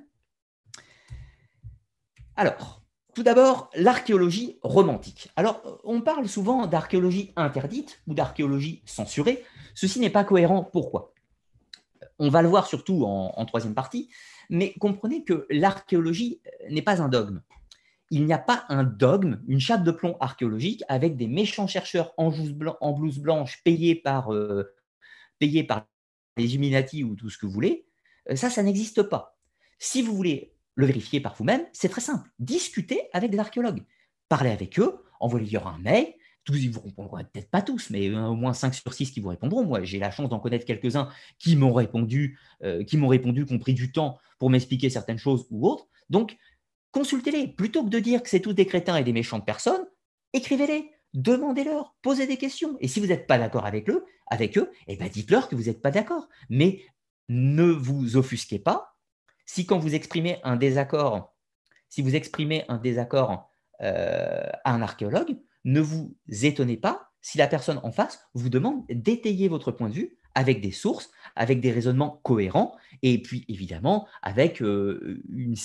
Alors, 2.37 2.81
tout 3.15 3.23
d'abord, 3.23 3.71
l'archéologie 3.75 4.59
romantique. 4.63 5.31
Alors, 5.37 5.81
on 5.85 6.01
parle 6.01 6.29
souvent 6.29 6.67
d'archéologie 6.67 7.33
interdite 7.37 8.01
ou 8.07 8.15
d'archéologie 8.15 8.83
censurée. 8.85 9.45
Ceci 9.75 10.01
n'est 10.01 10.11
pas 10.11 10.25
cohérent. 10.25 10.65
Pourquoi? 10.65 11.13
On 12.19 12.29
va 12.29 12.43
le 12.43 12.49
voir 12.49 12.67
surtout 12.67 13.05
en, 13.05 13.45
troisième 13.47 13.75
partie, 13.75 14.11
mais 14.51 14.75
comprenez 14.79 15.25
que 15.25 15.47
l'archéologie 15.51 16.41
n'est 16.69 16.83
pas 16.83 17.01
un 17.01 17.09
dogme. 17.09 17.41
Il 18.11 18.27
n'y 18.27 18.33
a 18.33 18.39
pas 18.39 18.65
un 18.69 18.85
dogme, 18.85 19.41
une 19.49 19.61
chape 19.61 19.85
de 19.85 19.91
plomb 19.91 20.17
archéologique 20.21 20.83
avec 20.89 21.17
des 21.17 21.29
méchants 21.29 21.67
chercheurs 21.67 22.13
en, 22.17 22.31
blouse 22.31 23.19
blanche 23.19 23.63
payés 23.65 23.95
par, 23.95 24.35
euh, 24.35 24.75
payés 25.39 25.65
par 25.65 25.87
les 26.37 26.55
Illuminati 26.55 27.05
ou 27.05 27.15
tout 27.15 27.31
ce 27.31 27.39
que 27.39 27.47
vous 27.47 27.53
voulez. 27.53 27.87
Euh, 28.29 28.37
ça, 28.37 28.51
ça 28.51 28.63
n'existe 28.63 29.03
pas. 29.05 29.39
Si 29.79 30.03
vous 30.03 30.15
voulez 30.15 30.53
le 30.75 30.87
vérifier 30.87 31.21
par 31.21 31.35
vous-même, 31.35 31.63
c'est 31.73 31.89
très 31.89 32.01
simple. 32.01 32.29
Discutez 32.39 33.09
avec 33.13 33.31
des 33.31 33.39
archéologues. 33.39 33.83
Parlez 34.29 34.51
avec 34.51 34.79
eux, 34.79 35.03
envoyez-leur 35.19 35.67
un 35.67 35.79
mail. 35.79 36.15
Tous, 36.45 36.57
ils 36.57 36.71
vous 36.71 36.81
répondront 36.81 37.19
peut-être 37.19 37.51
pas 37.51 37.61
tous, 37.61 37.91
mais 37.91 38.15
au 38.15 38.35
moins 38.35 38.55
5 38.55 38.75
sur 38.75 38.95
6 38.95 39.11
qui 39.11 39.21
vous 39.21 39.29
répondront. 39.29 39.65
Moi, 39.65 39.83
j'ai 39.85 39.99
la 39.99 40.11
chance 40.11 40.31
d'en 40.31 40.39
connaître 40.39 40.65
quelques-uns 40.65 41.11
qui 41.39 41.55
m'ont 41.55 41.73
répondu, 41.73 42.39
euh, 42.63 42.83
qui 42.85 42.97
m'ont 42.97 43.09
répondu, 43.09 43.45
qui 43.45 43.53
ont 43.53 43.59
pris 43.59 43.75
du 43.75 43.93
temps 43.93 44.19
pour 44.39 44.49
m'expliquer 44.49 44.89
certaines 44.89 45.19
choses 45.19 45.47
ou 45.51 45.69
autres. 45.69 45.87
Donc, 46.09 46.37
consultez-les. 46.93 47.49
Plutôt 47.49 47.85
que 47.85 47.91
de 47.91 47.99
dire 47.99 48.23
que 48.23 48.31
c'est 48.31 48.41
tous 48.41 48.55
des 48.55 48.67
crétins 48.67 48.97
et 48.97 49.05
des 49.05 49.13
méchantes 49.13 49.45
personnes, 49.45 49.85
écrivez-les, 50.33 50.91
demandez-leur, 51.13 51.95
posez 52.01 52.27
des 52.27 52.39
questions. 52.39 52.77
Et 52.81 52.89
si 52.89 53.01
vous 53.01 53.07
n'êtes 53.07 53.27
pas 53.27 53.39
d'accord 53.39 53.67
avec 53.67 53.91
eux, 53.91 54.05
avec 54.29 54.57
eux, 54.57 54.71
eh 54.87 54.97
ben 54.97 55.09
dites-leur 55.09 55.49
que 55.49 55.57
vous 55.57 55.65
n'êtes 55.65 55.83
pas 55.83 55.91
d'accord. 55.91 56.29
Mais 56.49 56.83
ne 57.29 57.65
vous 57.65 58.17
offusquez 58.17 58.59
pas 58.59 58.90
si 59.53 59.67
quand 59.67 59.79
vous 59.79 59.97
exprimez 59.97 60.39
un 60.45 60.55
désaccord, 60.55 61.35
si 61.89 62.03
vous 62.03 62.15
exprimez 62.15 62.65
un 62.69 62.79
désaccord 62.79 63.51
euh, 63.83 64.47
à 64.65 64.73
un 64.73 64.81
archéologue, 64.81 65.37
ne 65.65 65.81
vous 65.81 66.15
étonnez 66.29 66.77
pas 66.77 67.11
si 67.21 67.37
la 67.37 67.49
personne 67.49 67.81
en 67.83 67.91
face 67.91 68.21
vous 68.35 68.49
demande 68.49 68.85
d'étayer 68.89 69.49
votre 69.49 69.73
point 69.73 69.89
de 69.89 69.95
vue 69.95 70.19
avec 70.37 70.61
des 70.61 70.71
sources, 70.71 71.11
avec 71.35 71.61
des 71.61 71.73
raisonnements 71.73 72.21
cohérents, 72.23 72.77
et 73.03 73.21
puis 73.21 73.45
évidemment 73.49 74.07
avec 74.23 74.63
euh, 74.63 75.21
une, 75.29 75.57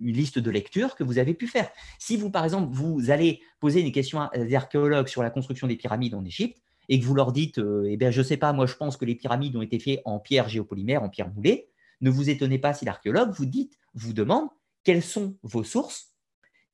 liste 0.00 0.38
de 0.38 0.50
lectures 0.50 0.96
que 0.96 1.04
vous 1.04 1.18
avez 1.18 1.34
pu 1.34 1.46
faire. 1.46 1.68
Si 1.98 2.16
vous, 2.16 2.30
par 2.30 2.44
exemple, 2.44 2.72
vous 2.72 3.10
allez 3.10 3.42
poser 3.60 3.82
une 3.82 3.92
question 3.92 4.22
à 4.22 4.30
des 4.38 4.54
archéologues 4.54 5.08
sur 5.08 5.22
la 5.22 5.28
construction 5.28 5.66
des 5.66 5.76
pyramides 5.76 6.14
en 6.14 6.24
Égypte, 6.24 6.62
et 6.88 6.98
que 6.98 7.04
vous 7.04 7.14
leur 7.14 7.32
dites, 7.32 7.58
euh, 7.58 7.84
eh 7.90 7.98
bien, 7.98 8.10
je 8.10 8.20
ne 8.20 8.24
sais 8.24 8.38
pas, 8.38 8.54
moi 8.54 8.64
je 8.64 8.74
pense 8.74 8.96
que 8.96 9.04
les 9.04 9.16
pyramides 9.16 9.54
ont 9.54 9.60
été 9.60 9.78
faites 9.78 10.00
en 10.06 10.18
pierre 10.18 10.48
géopolymère, 10.48 11.02
en 11.02 11.10
pierre 11.10 11.28
moulée, 11.30 11.68
ne 12.00 12.10
vous 12.10 12.30
étonnez 12.30 12.58
pas 12.58 12.74
si 12.74 12.84
l'archéologue 12.84 13.30
vous 13.30 13.46
dit, 13.46 13.70
vous 13.94 14.12
demande 14.12 14.48
quelles 14.84 15.02
sont 15.02 15.36
vos 15.42 15.64
sources, 15.64 16.14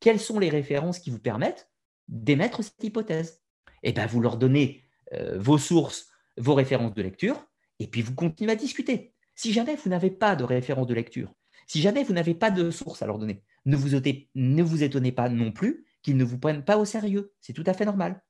quelles 0.01 0.21
sont 0.21 0.39
les 0.39 0.51
références 0.51 0.99
qui 0.99 1.11
vous 1.11 1.19
permettent 1.19 1.71
d'émettre 2.09 2.63
cette 2.63 2.83
hypothèse. 2.83 3.43
Et 3.83 3.91
eh 3.91 3.93
bien, 3.93 4.07
vous 4.07 4.21
leur 4.21 4.37
donnez 4.37 4.85
euh, 5.13 5.39
vos 5.39 5.59
sources, 5.59 6.09
vos 6.37 6.55
références 6.55 6.95
de 6.95 7.03
lecture, 7.03 7.47
et 7.79 7.87
puis 7.87 8.03
vous 8.03 8.15
continuez 8.15 8.53
à 8.53 8.57
discuter. 8.57 9.15
Si 9.35 9.53
jamais 9.53 9.77
vous 9.77 9.91
n'avez 9.91 10.11
pas 10.11 10.37
de 10.37 10.45
référence 10.45 10.87
de 10.87 10.95
lecture, 10.95 11.33
si 11.67 11.81
jamais 11.81 12.05
vous 12.05 12.13
n'avez 12.13 12.35
pas 12.35 12.51
de 12.51 12.71
sources 12.71 13.03
à 13.03 13.07
leur 13.07 13.19
donner, 13.19 13.43
ne 13.65 13.77
vous, 13.77 13.89
ne 14.35 14.63
vous 14.63 14.83
étonnez 14.83 15.13
pas 15.13 15.29
non 15.29 15.53
plus 15.53 15.87
qu'ils 16.03 16.17
ne 16.17 16.25
vous 16.25 16.39
prennent 16.39 16.65
pas 16.65 16.77
au 16.77 16.85
sérieux. 16.85 17.33
C'est 17.41 17.53
tout 17.53 17.65
à 17.67 17.75
fait 17.75 17.85
normal. 17.85 18.23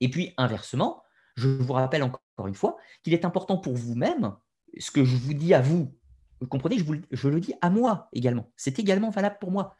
Et 0.00 0.10
puis, 0.10 0.34
inversement, 0.36 1.02
je 1.36 1.48
vous 1.48 1.72
rappelle 1.72 2.02
encore 2.02 2.46
une 2.46 2.54
fois 2.54 2.76
qu'il 3.02 3.14
est 3.14 3.24
important 3.24 3.58
pour 3.58 3.74
vous-même, 3.74 4.36
ce 4.78 4.90
que 4.90 5.04
je 5.04 5.16
vous 5.16 5.34
dis 5.34 5.54
à 5.54 5.60
vous 5.60 5.97
vous 6.40 6.46
comprenez, 6.46 6.78
je, 6.78 6.84
je 7.10 7.28
le 7.28 7.40
dis 7.40 7.54
à 7.60 7.70
moi 7.70 8.08
également. 8.12 8.50
C'est 8.56 8.78
également 8.78 9.10
valable 9.10 9.38
pour 9.40 9.50
moi. 9.50 9.76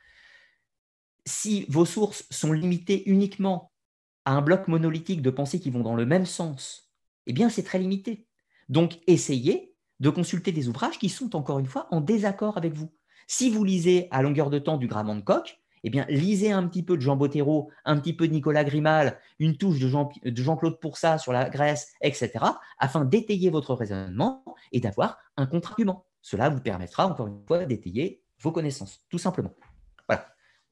Si 1.26 1.66
vos 1.68 1.84
sources 1.84 2.26
sont 2.30 2.52
limitées 2.52 3.08
uniquement 3.08 3.72
à 4.24 4.32
un 4.32 4.42
bloc 4.42 4.68
monolithique 4.68 5.22
de 5.22 5.30
pensées 5.30 5.60
qui 5.60 5.70
vont 5.70 5.82
dans 5.82 5.94
le 5.94 6.06
même 6.06 6.26
sens, 6.26 6.90
eh 7.26 7.32
bien, 7.32 7.48
c'est 7.48 7.62
très 7.62 7.78
limité. 7.78 8.26
Donc, 8.68 8.98
essayez 9.06 9.74
de 10.00 10.10
consulter 10.10 10.52
des 10.52 10.68
ouvrages 10.68 10.98
qui 10.98 11.08
sont, 11.08 11.36
encore 11.36 11.58
une 11.58 11.66
fois, 11.66 11.86
en 11.90 12.00
désaccord 12.00 12.56
avec 12.56 12.72
vous. 12.72 12.92
Si 13.26 13.50
vous 13.50 13.64
lisez 13.64 14.08
à 14.10 14.22
longueur 14.22 14.50
de 14.50 14.58
temps 14.58 14.78
du 14.78 14.88
de 14.88 15.20
Coq, 15.20 15.60
eh 15.84 15.90
bien, 15.90 16.06
lisez 16.08 16.50
un 16.50 16.66
petit 16.66 16.82
peu 16.82 16.96
de 16.96 17.02
Jean 17.02 17.16
Bottero, 17.16 17.70
un 17.84 17.98
petit 17.98 18.14
peu 18.14 18.26
de 18.26 18.32
Nicolas 18.32 18.64
Grimal, 18.64 19.20
une 19.38 19.56
touche 19.56 19.78
de, 19.78 19.88
Jean, 19.88 20.10
de 20.24 20.42
Jean-Claude 20.42 20.80
Pourça 20.80 21.18
sur 21.18 21.32
la 21.32 21.48
Grèce, 21.50 21.92
etc., 22.00 22.32
afin 22.78 23.04
d'étayer 23.04 23.50
votre 23.50 23.74
raisonnement 23.74 24.42
et 24.72 24.80
d'avoir 24.80 25.18
un 25.36 25.46
contre-argument. 25.46 26.07
Cela 26.28 26.50
vous 26.50 26.60
permettra, 26.60 27.06
encore 27.06 27.26
une 27.26 27.42
fois, 27.46 27.64
d'étayer 27.64 28.22
vos 28.40 28.52
connaissances, 28.52 29.02
tout 29.08 29.16
simplement. 29.16 29.54
Voilà, 30.06 30.26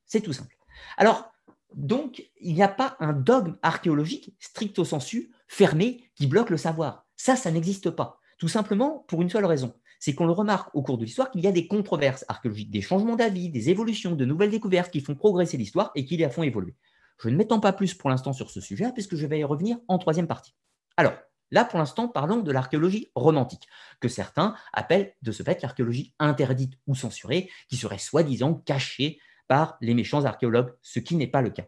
c'est 0.05 0.21
tout 0.21 0.35
simple. 0.35 0.55
Alors, 0.99 1.33
donc, 1.73 2.31
il 2.43 2.55
n'y 2.55 2.63
a 2.63 2.69
pas 2.69 2.95
un 3.01 3.15
dogme 3.15 3.57
archéologique 3.63 4.37
stricto 4.39 4.85
sensu, 4.85 5.33
fermé, 5.49 6.11
qui 6.15 6.27
bloque 6.27 6.51
le 6.51 6.59
savoir. 6.59 7.07
Ça, 7.17 7.37
ça 7.37 7.51
n'existe 7.51 7.89
pas. 7.89 8.21
Tout 8.37 8.49
simplement 8.49 9.07
pour 9.09 9.23
une 9.23 9.31
seule 9.31 9.47
raison. 9.47 9.75
C'est 9.99 10.15
qu'on 10.15 10.27
le 10.27 10.33
remarque 10.33 10.75
au 10.75 10.83
cours 10.83 10.99
de 10.99 11.07
l'histoire 11.07 11.31
qu'il 11.31 11.41
y 11.41 11.47
a 11.47 11.53
des 11.53 11.67
controverses 11.67 12.27
archéologiques, 12.29 12.71
des 12.71 12.83
changements 12.83 13.17
d'avis, 13.17 13.49
des 13.49 13.71
évolutions, 13.71 14.15
de 14.15 14.27
nouvelles 14.27 14.51
découvertes 14.51 14.93
qui 14.93 15.01
font 15.01 15.15
progresser 15.15 15.57
l'histoire 15.57 15.91
et 15.95 16.05
qui 16.05 16.19
la 16.19 16.29
font 16.29 16.43
évoluer. 16.43 16.75
Je 17.19 17.31
ne 17.31 17.37
m'étends 17.37 17.61
pas 17.61 17.73
plus 17.73 17.95
pour 17.95 18.11
l'instant 18.11 18.35
sur 18.35 18.51
ce 18.51 18.61
sujet, 18.61 18.93
puisque 18.93 19.17
je 19.17 19.27
vais 19.27 19.39
y 19.39 19.45
revenir 19.45 19.79
en 19.89 19.97
troisième 19.97 20.27
partie. 20.27 20.55
Alors, 20.99 21.15
Là, 21.51 21.65
pour 21.65 21.79
l'instant, 21.79 22.09
parlons 22.09 22.41
de 22.41 22.53
l'archéologie 22.53 23.09
romantique, 23.15 23.69
que 24.01 24.09
certains 24.09 24.55
appellent 24.73 25.15
de 25.23 25.33
ce 25.33 25.43
fait 25.43 25.63
l'archéologie 25.63 26.15
interdite 26.19 26.75
ou 26.87 26.95
censurée, 26.95 27.51
qui 27.69 27.77
serait 27.77 27.99
soi-disant 27.99 28.55
cachée 28.55 29.21
par 29.49 29.77
les 29.81 29.95
méchants 29.95 30.25
archéologues, 30.25 30.73
ce 30.83 30.99
qui 30.99 31.15
n'est 31.17 31.27
pas 31.27 31.43
le 31.43 31.51
cas. 31.51 31.67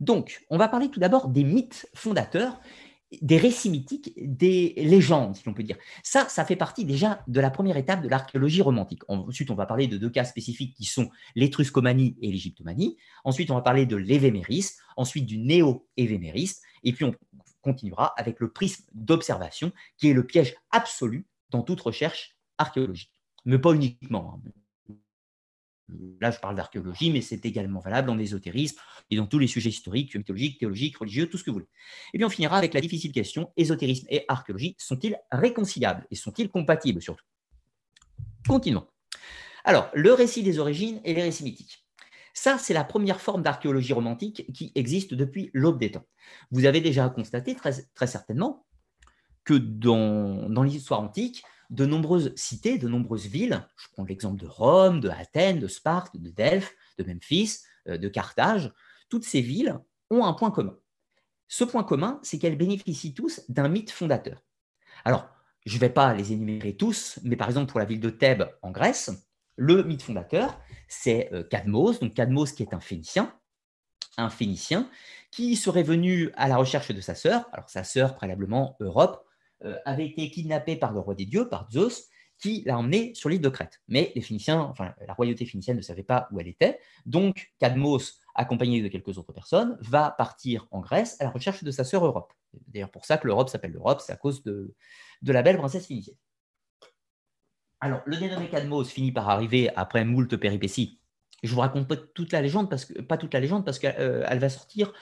Donc, 0.00 0.44
on 0.50 0.58
va 0.58 0.68
parler 0.68 0.90
tout 0.90 1.00
d'abord 1.00 1.28
des 1.28 1.42
mythes 1.42 1.88
fondateurs, 1.94 2.60
des 3.22 3.38
récits 3.38 3.70
mythiques, 3.70 4.12
des 4.16 4.74
légendes, 4.76 5.34
si 5.34 5.42
l'on 5.46 5.54
peut 5.54 5.62
dire. 5.62 5.78
Ça, 6.02 6.28
ça 6.28 6.44
fait 6.44 6.56
partie 6.56 6.84
déjà 6.84 7.22
de 7.26 7.40
la 7.40 7.50
première 7.50 7.76
étape 7.76 8.02
de 8.02 8.08
l'archéologie 8.08 8.60
romantique. 8.60 9.02
Ensuite, 9.08 9.50
on 9.50 9.54
va 9.54 9.66
parler 9.66 9.86
de 9.86 9.96
deux 9.96 10.10
cas 10.10 10.24
spécifiques 10.24 10.74
qui 10.74 10.84
sont 10.84 11.10
l'étruscomanie 11.34 12.16
et 12.20 12.30
l'égyptomanie. 12.30 12.96
Ensuite, 13.24 13.50
on 13.50 13.54
va 13.54 13.62
parler 13.62 13.86
de 13.86 13.96
l'évéméris, 13.96 14.72
ensuite 14.96 15.24
du 15.24 15.38
néo-évéméris, 15.38 16.56
et 16.84 16.92
puis 16.92 17.04
on 17.04 17.14
continuera 17.72 18.14
avec 18.16 18.40
le 18.40 18.50
prisme 18.50 18.84
d'observation, 18.92 19.72
qui 19.96 20.08
est 20.08 20.14
le 20.14 20.26
piège 20.26 20.56
absolu 20.70 21.26
dans 21.50 21.62
toute 21.62 21.80
recherche 21.80 22.36
archéologique. 22.56 23.12
Mais 23.44 23.58
pas 23.58 23.72
uniquement. 23.72 24.40
Hein. 24.44 24.96
Là, 26.20 26.30
je 26.30 26.38
parle 26.38 26.54
d'archéologie, 26.54 27.10
mais 27.10 27.22
c'est 27.22 27.46
également 27.46 27.80
valable 27.80 28.10
en 28.10 28.18
ésotérisme 28.18 28.78
et 29.10 29.16
dans 29.16 29.26
tous 29.26 29.38
les 29.38 29.46
sujets 29.46 29.70
historiques, 29.70 30.14
mythologiques, 30.14 30.58
théologiques, 30.58 30.98
religieux, 30.98 31.28
tout 31.28 31.38
ce 31.38 31.44
que 31.44 31.50
vous 31.50 31.54
voulez. 31.54 31.68
Et 32.12 32.18
puis 32.18 32.24
on 32.26 32.30
finira 32.30 32.58
avec 32.58 32.74
la 32.74 32.80
difficile 32.80 33.12
question, 33.12 33.52
ésotérisme 33.56 34.06
et 34.10 34.24
archéologie 34.28 34.76
sont-ils 34.78 35.16
réconciliables 35.30 36.06
et 36.10 36.14
sont-ils 36.14 36.50
compatibles 36.50 37.00
surtout? 37.00 37.24
Continuons. 38.46 38.86
Alors, 39.64 39.90
le 39.94 40.12
récit 40.12 40.42
des 40.42 40.58
origines 40.58 41.00
et 41.04 41.14
les 41.14 41.22
récits 41.22 41.44
mythiques. 41.44 41.87
Ça, 42.40 42.56
c'est 42.56 42.72
la 42.72 42.84
première 42.84 43.20
forme 43.20 43.42
d'archéologie 43.42 43.92
romantique 43.92 44.52
qui 44.52 44.70
existe 44.76 45.12
depuis 45.12 45.50
l'aube 45.54 45.80
des 45.80 45.90
temps. 45.90 46.04
Vous 46.52 46.66
avez 46.66 46.80
déjà 46.80 47.08
constaté 47.08 47.56
très, 47.56 48.06
certainement 48.06 48.64
que 49.42 49.54
dans, 49.54 50.62
l'histoire 50.62 51.00
antique, 51.00 51.42
de 51.70 51.84
nombreuses 51.84 52.32
cités, 52.36 52.78
de 52.78 52.86
nombreuses 52.86 53.26
villes, 53.26 53.66
je 53.76 53.88
prends 53.90 54.04
l'exemple 54.04 54.40
de 54.40 54.46
Rome, 54.46 55.00
de 55.00 55.08
Athènes, 55.08 55.58
de 55.58 55.66
Sparte, 55.66 56.16
de 56.16 56.30
Delphes, 56.30 56.76
de 56.96 57.02
Memphis, 57.02 57.58
euh, 57.88 57.98
de 57.98 58.06
Carthage, 58.06 58.72
toutes 59.08 59.24
ces 59.24 59.40
villes 59.40 59.76
ont 60.08 60.24
un 60.24 60.32
point 60.32 60.52
commun. 60.52 60.78
Ce 61.48 61.64
point 61.64 61.82
commun, 61.82 62.20
c'est 62.22 62.38
qu'elles 62.38 62.56
bénéficient 62.56 63.14
tous 63.14 63.40
d'un 63.48 63.68
mythe 63.68 63.90
fondateur. 63.90 64.44
Alors, 65.04 65.28
je 65.66 65.74
ne 65.74 65.80
vais 65.80 65.90
pas 65.90 66.14
les 66.14 66.32
énumérer 66.32 66.76
tous, 66.76 67.18
mais 67.24 67.34
par 67.34 67.48
exemple 67.48 67.68
pour 67.68 67.80
la 67.80 67.84
ville 67.84 68.00
de 68.00 68.10
Thèbes 68.10 68.48
en 68.62 68.70
Grèce, 68.70 69.27
le 69.58 69.82
mythe 69.82 70.02
fondateur, 70.02 70.58
c'est 70.86 71.30
euh, 71.32 71.42
Cadmos, 71.42 72.00
donc 72.00 72.14
Cadmos 72.14 72.52
qui 72.52 72.62
est 72.62 72.72
un 72.72 72.80
Phénicien, 72.80 73.34
un 74.16 74.30
Phénicien 74.30 74.88
qui 75.30 75.56
serait 75.56 75.82
venu 75.82 76.30
à 76.36 76.48
la 76.48 76.56
recherche 76.56 76.90
de 76.92 77.00
sa 77.00 77.14
sœur. 77.14 77.48
Alors 77.52 77.68
sa 77.68 77.84
sœur, 77.84 78.14
préalablement 78.14 78.76
Europe, 78.80 79.26
euh, 79.64 79.76
avait 79.84 80.06
été 80.06 80.30
kidnappée 80.30 80.76
par 80.76 80.92
le 80.92 81.00
roi 81.00 81.14
des 81.14 81.26
dieux, 81.26 81.48
par 81.48 81.68
Zeus, 81.70 82.08
qui 82.38 82.62
l'a 82.64 82.78
emmené 82.78 83.14
sur 83.14 83.28
l'île 83.28 83.40
de 83.40 83.48
Crète. 83.48 83.80
Mais 83.88 84.12
les 84.14 84.22
Phéniciens, 84.22 84.60
enfin, 84.60 84.94
la 85.04 85.12
royauté 85.12 85.44
phénicienne 85.44 85.76
ne 85.76 85.82
savait 85.82 86.04
pas 86.04 86.28
où 86.30 86.38
elle 86.38 86.46
était. 86.46 86.78
Donc, 87.04 87.52
Cadmos, 87.58 88.20
accompagné 88.36 88.80
de 88.80 88.86
quelques 88.86 89.18
autres 89.18 89.32
personnes, 89.32 89.76
va 89.80 90.12
partir 90.12 90.68
en 90.70 90.78
Grèce 90.78 91.20
à 91.20 91.24
la 91.24 91.30
recherche 91.30 91.64
de 91.64 91.70
sa 91.72 91.82
sœur 91.82 92.06
Europe. 92.06 92.32
D'ailleurs 92.68 92.92
pour 92.92 93.04
ça 93.04 93.18
que 93.18 93.26
l'Europe 93.26 93.48
s'appelle 93.48 93.72
l'Europe, 93.72 94.00
c'est 94.00 94.12
à 94.12 94.16
cause 94.16 94.44
de, 94.44 94.72
de 95.22 95.32
la 95.32 95.42
belle 95.42 95.58
princesse 95.58 95.86
phénicienne. 95.86 96.16
Alors, 97.80 98.02
le 98.06 98.16
dénommé 98.16 98.48
Cadmos 98.48 98.84
finit 98.84 99.12
par 99.12 99.28
arriver 99.28 99.70
après 99.76 100.04
moult 100.04 100.36
péripéties. 100.36 101.00
Je 101.42 101.54
vous 101.54 101.60
raconte 101.60 101.86
pas 101.86 101.96
toute 101.96 102.32
la 102.32 102.42
légende 102.42 102.68
parce 102.68 102.84
que 102.84 103.00
pas 103.00 103.16
toute 103.16 103.32
la 103.32 103.40
légende 103.40 103.64
parce 103.64 103.78
qu'elle 103.78 103.94
euh, 103.98 104.38
va 104.38 104.48
sortir 104.48 104.92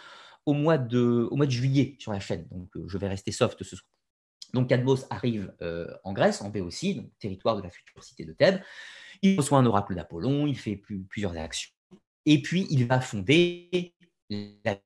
au 0.45 0.53
mois 0.53 0.77
de 0.79 1.29
juillet 1.49 1.97
sur 1.99 2.13
la 2.13 2.21
chaîne. 2.21 2.47
Donc, 2.51 2.69
euh, 2.77 2.85
je 2.87 2.99
vais 2.99 3.09
rester 3.09 3.33
soft 3.33 3.63
ce 3.63 3.77
soir. 3.77 3.91
Donc 4.53 4.69
Cadmos 4.69 5.07
arrive 5.11 5.55
euh, 5.63 5.87
en 6.05 6.13
Grèce, 6.13 6.41
en 6.41 6.51
Béotie, 6.51 6.95
donc 6.95 7.11
territoire 7.19 7.57
de 7.57 7.63
la 7.63 7.71
future 7.71 8.03
cité 8.03 8.25
de 8.25 8.33
Thèbes. 8.33 8.61
Il 9.23 9.37
reçoit 9.37 9.59
un 9.59 9.67
oracle 9.67 9.95
d'Apollon, 9.95 10.47
il 10.47 10.59
fait 10.59 10.77
plusieurs 10.77 11.37
actions, 11.37 11.73
et 12.27 12.43
puis 12.43 12.67
il 12.71 12.87
va 12.87 13.01
fonder 13.01 13.95
la 14.31 14.79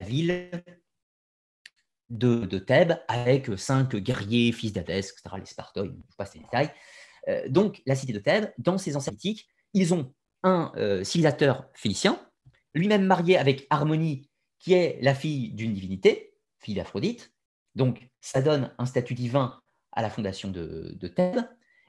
ville 0.00 0.50
de, 2.10 2.58
Thèbes 2.58 2.98
avec 3.08 3.50
cinq 3.58 3.96
guerriers, 3.96 4.52
fils 4.52 4.72
d'Hadès, 4.72 4.98
etc., 4.98 5.22
les 5.38 5.46
Spartoïs, 5.46 5.92
je 6.10 6.16
passe 6.16 6.34
les 6.34 6.40
détails. 6.40 6.70
Euh, 7.28 7.48
donc 7.48 7.82
la 7.86 7.94
cité 7.94 8.12
de 8.12 8.18
Thèbes, 8.18 8.52
dans 8.58 8.78
ses 8.78 8.96
anciens 8.96 9.12
ils 9.72 9.94
ont 9.94 10.12
un 10.42 10.72
euh, 10.76 11.04
civilisateur 11.04 11.68
phénicien, 11.74 12.20
lui-même 12.74 13.04
marié 13.04 13.36
avec 13.36 13.66
Harmonie, 13.70 14.28
qui 14.58 14.72
est 14.72 14.98
la 15.02 15.14
fille 15.14 15.52
d'une 15.52 15.74
divinité, 15.74 16.34
fille 16.58 16.74
d'Aphrodite, 16.74 17.32
donc, 17.74 18.08
ça 18.20 18.42
donne 18.42 18.72
un 18.78 18.86
statut 18.86 19.14
divin 19.14 19.60
à 19.92 20.02
la 20.02 20.10
fondation 20.10 20.50
de, 20.50 20.96
Thèbes. 21.14 21.44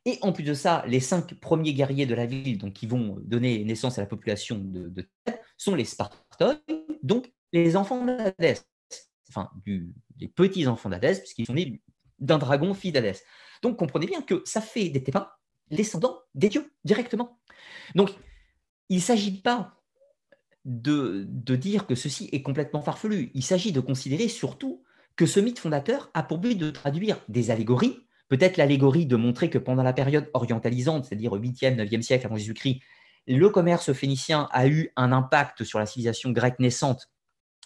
Et 0.05 0.17
en 0.21 0.32
plus 0.32 0.43
de 0.43 0.53
ça, 0.53 0.84
les 0.88 0.99
cinq 0.99 1.36
premiers 1.36 1.73
guerriers 1.73 2.05
de 2.05 2.15
la 2.15 2.25
ville, 2.25 2.57
donc 2.57 2.73
qui 2.73 2.88
vont 2.88 3.17
donner 3.21 3.63
naissance 3.63 3.97
à 3.97 4.01
la 4.01 4.07
population 4.07 4.57
de, 4.57 5.07
Thèbes, 5.25 5.39
sont 5.57 5.75
les 5.75 5.86
Spartoïs, 5.86 6.57
donc 7.03 7.32
les 7.53 7.75
enfants 7.75 8.03
d'Hadès, 8.03 8.63
enfin 9.29 9.51
les 9.65 10.27
petits 10.27 10.67
enfants 10.67 10.89
d'Hadès, 10.89 11.19
puisqu'ils 11.19 11.45
sont 11.45 11.53
nés 11.53 11.82
d'un 12.19 12.38
dragon 12.38 12.73
fils 12.73 12.93
d'Hadès. 12.93 13.21
Donc 13.62 13.78
comprenez 13.78 14.07
bien 14.07 14.22
que 14.22 14.41
ça 14.45 14.62
fait 14.62 14.89
des 14.89 15.03
Thébains 15.03 15.30
descendants 15.70 16.20
des 16.36 16.49
dieux 16.49 16.72
directement. 16.84 17.39
Donc 17.95 18.12
il 18.89 18.97
ne 18.97 19.01
s'agit 19.01 19.41
pas 19.41 19.78
de, 20.66 21.26
de, 21.28 21.55
dire 21.55 21.88
que 21.88 21.95
ceci 21.95 22.30
est 22.32 22.41
complètement 22.41 22.82
farfelu, 22.82 23.32
il 23.34 23.43
s'agit 23.43 23.72
de 23.72 23.80
considérer 23.80 24.28
surtout 24.28 24.84
que 25.16 25.26
ce 25.26 25.39
mythe 25.39 25.59
fondateur 25.59 26.12
a 26.14 26.24
pour 26.24 26.38
but 26.38 26.55
de 26.55 26.70
traduire 26.70 27.20
des 27.30 27.51
allégories, 27.51 28.05
peut-être 28.30 28.57
l'allégorie 28.57 29.05
de 29.05 29.16
montrer 29.16 29.49
que 29.49 29.57
pendant 29.57 29.84
la 29.84 29.93
période 29.93 30.30
orientalisante, 30.34 31.05
c'est-à-dire 31.05 31.34
au 31.34 31.39
8e, 31.39 31.76
9e 31.78 32.01
siècle 32.01 32.28
avant 32.28 32.38
Jésus-Christ, 32.38 32.82
le 33.28 33.49
commerce 33.49 33.93
phénicien 33.93 34.49
a 34.51 34.68
eu 34.68 34.91
un 34.95 35.12
impact 35.12 35.64
sur 35.64 35.80
la 35.80 35.86
civilisation 35.86 36.32
grecque 36.32 36.59
naissante, 36.59 37.09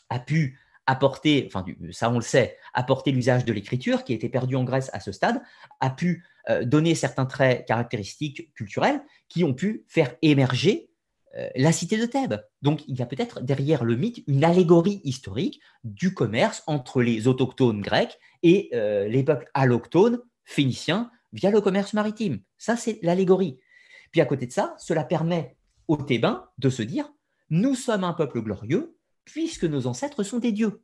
a 0.09 0.19
pu 0.19 0.59
apporter, 0.87 1.45
enfin 1.47 1.65
ça 1.91 2.09
on 2.09 2.15
le 2.15 2.21
sait, 2.21 2.57
apporter 2.73 3.11
l'usage 3.11 3.45
de 3.45 3.53
l'écriture 3.53 4.03
qui 4.03 4.13
était 4.13 4.29
perdu 4.29 4.55
en 4.55 4.63
Grèce 4.63 4.89
à 4.93 4.99
ce 4.99 5.11
stade, 5.11 5.41
a 5.79 5.89
pu 5.89 6.23
euh, 6.49 6.63
donner 6.63 6.95
certains 6.95 7.25
traits 7.25 7.67
caractéristiques 7.67 8.53
culturels 8.53 9.01
qui 9.29 9.43
ont 9.43 9.53
pu 9.53 9.85
faire 9.87 10.15
émerger 10.21 10.89
euh, 11.37 11.49
la 11.55 11.71
cité 11.71 11.97
de 11.97 12.05
Thèbes. 12.05 12.43
Donc 12.61 12.87
il 12.87 12.97
y 12.97 13.01
a 13.01 13.05
peut-être 13.05 13.41
derrière 13.41 13.83
le 13.83 13.95
mythe 13.95 14.23
une 14.27 14.43
allégorie 14.43 15.01
historique 15.03 15.59
du 15.83 16.13
commerce 16.13 16.63
entre 16.67 17.01
les 17.01 17.27
autochtones 17.27 17.81
grecs 17.81 18.19
et 18.43 18.69
euh, 18.73 19.07
les 19.07 19.23
peuples 19.23 19.49
allochtones 19.53 20.19
phéniciens 20.45 21.11
via 21.33 21.51
le 21.51 21.61
commerce 21.61 21.93
maritime. 21.93 22.39
Ça, 22.57 22.77
c'est 22.77 22.99
l'allégorie. 23.01 23.59
Puis 24.11 24.21
à 24.21 24.25
côté 24.25 24.47
de 24.47 24.51
ça, 24.51 24.75
cela 24.77 25.03
permet 25.03 25.57
aux 25.87 25.97
Thébains 25.97 26.47
de 26.57 26.69
se 26.69 26.81
dire, 26.81 27.11
nous 27.49 27.75
sommes 27.75 28.03
un 28.03 28.13
peuple 28.13 28.41
glorieux 28.41 28.94
puisque 29.25 29.65
nos 29.65 29.87
ancêtres 29.87 30.23
sont 30.23 30.39
des 30.39 30.51
dieux. 30.51 30.81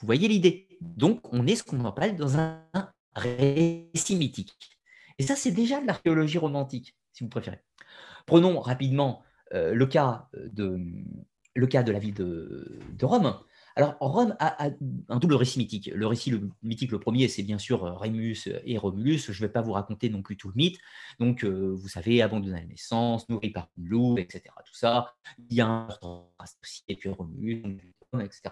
Vous 0.00 0.06
voyez 0.06 0.28
l'idée? 0.28 0.68
Donc 0.80 1.32
on 1.32 1.46
est 1.46 1.56
ce 1.56 1.62
qu'on 1.62 1.84
appelle 1.84 2.16
dans 2.16 2.36
un 2.36 2.64
récit. 3.14 4.46
Et 5.18 5.22
ça, 5.22 5.36
c'est 5.36 5.50
déjà 5.50 5.80
de 5.80 5.86
l'archéologie 5.86 6.38
romantique, 6.38 6.96
si 7.12 7.24
vous 7.24 7.30
préférez. 7.30 7.60
Prenons 8.26 8.60
rapidement 8.60 9.22
euh, 9.52 9.74
le, 9.74 9.86
cas 9.86 10.28
de, 10.34 10.78
le 11.54 11.66
cas 11.66 11.82
de 11.82 11.92
la 11.92 11.98
ville 11.98 12.14
de, 12.14 12.80
Rome. 13.02 13.38
Alors, 13.76 13.96
Rome 14.00 14.36
a, 14.38 14.70
un 15.08 15.18
double 15.18 15.34
récit 15.34 15.58
mythique. 15.58 15.90
Le 15.94 16.06
récit 16.06 16.34
mythique, 16.62 16.90
le 16.90 16.98
premier, 16.98 17.28
c'est 17.28 17.42
bien 17.42 17.58
sûr 17.58 17.82
Rémus 17.98 18.48
et 18.64 18.78
Romulus. 18.78 19.30
Je 19.30 19.42
ne 19.42 19.46
vais 19.46 19.52
pas 19.52 19.62
vous 19.62 19.72
raconter 19.72 20.10
non 20.10 20.22
plus 20.22 20.36
tout 20.36 20.48
le 20.48 20.54
mythe. 20.54 20.78
Donc, 21.18 21.44
euh, 21.44 21.74
vous 21.74 21.88
savez, 21.88 22.22
abandonné 22.22 22.56
à 22.56 22.60
la 22.60 22.66
naissance, 22.66 23.28
nourri 23.28 23.50
par 23.50 23.68
une 23.78 23.86
loup, 23.86 24.18
etc. 24.18 24.42
Tout 24.64 24.74
ça. 24.74 25.14
Il 25.48 25.56
y 25.56 25.60
a 25.60 25.66
un 25.66 25.88
associé, 26.38 26.98
Romulus, 27.06 27.62
etc. 28.18 28.50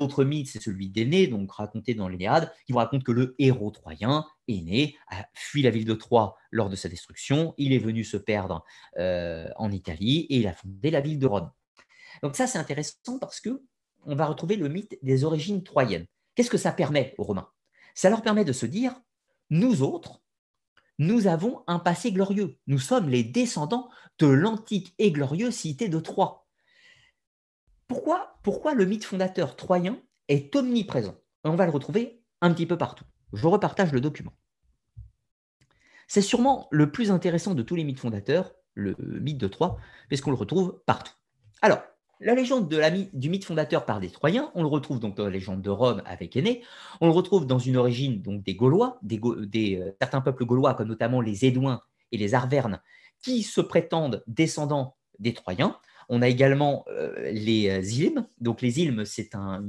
L'autre 0.00 0.24
mythe, 0.24 0.48
c'est 0.48 0.62
celui 0.62 0.88
d'Aîné, 0.88 1.26
donc 1.26 1.50
raconté 1.52 1.94
dans 1.94 2.08
l'Énéade, 2.08 2.52
qui 2.66 2.72
vous 2.72 2.78
raconte 2.78 3.04
que 3.04 3.12
le 3.12 3.34
héros 3.38 3.70
troyen, 3.70 4.24
Aîné, 4.48 4.96
a 5.08 5.26
fui 5.34 5.62
la 5.62 5.70
ville 5.70 5.84
de 5.84 5.94
Troie 5.94 6.36
lors 6.50 6.68
de 6.68 6.76
sa 6.76 6.88
destruction, 6.88 7.54
il 7.56 7.72
est 7.72 7.78
venu 7.78 8.04
se 8.04 8.16
perdre 8.16 8.64
euh, 8.98 9.48
en 9.56 9.70
Italie 9.72 10.26
et 10.30 10.38
il 10.38 10.46
a 10.46 10.52
fondé 10.52 10.90
la 10.90 11.00
ville 11.00 11.18
de 11.18 11.26
Rome. 11.26 11.50
Donc 12.22 12.36
ça, 12.36 12.46
c'est 12.46 12.58
intéressant 12.58 13.18
parce 13.18 13.40
que 13.40 13.62
on 14.04 14.16
va 14.16 14.26
retrouver 14.26 14.56
le 14.56 14.68
mythe 14.68 14.98
des 15.02 15.24
origines 15.24 15.62
troyennes. 15.62 16.06
Qu'est-ce 16.34 16.50
que 16.50 16.58
ça 16.58 16.72
permet 16.72 17.14
aux 17.18 17.24
Romains? 17.24 17.50
Ça 17.94 18.10
leur 18.10 18.22
permet 18.22 18.44
de 18.44 18.52
se 18.52 18.66
dire, 18.66 18.94
nous 19.50 19.82
autres, 19.82 20.22
nous 20.98 21.26
avons 21.26 21.64
un 21.66 21.78
passé 21.78 22.12
glorieux. 22.12 22.58
Nous 22.66 22.78
sommes 22.78 23.08
les 23.08 23.24
descendants 23.24 23.90
de 24.18 24.26
l'antique 24.26 24.94
et 24.98 25.10
glorieuse 25.10 25.54
cité 25.54 25.88
de 25.88 25.98
Troie. 26.00 26.46
Pourquoi, 27.88 28.74
le 28.74 28.86
mythe 28.86 29.04
fondateur 29.04 29.56
troyen 29.56 30.00
est 30.28 30.54
omniprésent? 30.56 31.16
On 31.44 31.56
va 31.56 31.66
le 31.66 31.72
retrouver 31.72 32.22
un 32.40 32.52
petit 32.52 32.66
peu 32.66 32.78
partout. 32.78 33.04
Je 33.32 33.46
repartage 33.46 33.92
le 33.92 34.00
document. 34.00 34.32
C'est 36.08 36.22
sûrement 36.22 36.68
le 36.70 36.90
plus 36.90 37.10
intéressant 37.10 37.54
de 37.54 37.62
tous 37.62 37.74
les 37.74 37.84
mythes 37.84 38.00
fondateurs, 38.00 38.54
le 38.74 38.94
mythe 38.98 39.38
de 39.38 39.48
Troie, 39.48 39.78
puisqu'on 40.08 40.30
le 40.30 40.36
retrouve 40.36 40.82
partout. 40.86 41.14
Alors, 41.60 41.82
la 42.22 42.34
légende 42.34 42.68
du 43.12 43.28
mythe 43.28 43.44
fondateur 43.44 43.84
par 43.84 44.00
des 44.00 44.10
Troyens, 44.10 44.50
on 44.54 44.62
le 44.62 44.68
retrouve 44.68 45.00
donc 45.00 45.16
dans 45.16 45.24
la 45.24 45.30
légende 45.30 45.62
de 45.62 45.70
Rome 45.70 46.02
avec 46.06 46.36
Aîné, 46.36 46.62
on 47.00 47.06
le 47.06 47.12
retrouve 47.12 47.46
dans 47.46 47.58
une 47.58 47.76
origine 47.76 48.22
donc 48.22 48.42
des 48.42 48.54
Gaulois, 48.54 48.98
des, 49.02 49.20
euh, 49.22 49.94
certains 50.00 50.20
peuples 50.20 50.44
gaulois 50.44 50.74
comme 50.74 50.88
notamment 50.88 51.20
les 51.20 51.44
Édouins 51.44 51.82
et 52.12 52.16
les 52.16 52.34
Arvernes, 52.34 52.80
qui 53.22 53.42
se 53.42 53.60
prétendent 53.60 54.22
descendants 54.26 54.96
des 55.18 55.34
Troyens. 55.34 55.78
On 56.08 56.20
a 56.20 56.28
également 56.28 56.84
euh, 56.88 57.30
les 57.32 57.68
euh, 57.70 57.82
Ilmes. 57.82 58.26
Donc 58.40 58.60
les 58.60 58.80
Ilmes, 58.80 59.04
c'est 59.04 59.34
un, 59.34 59.64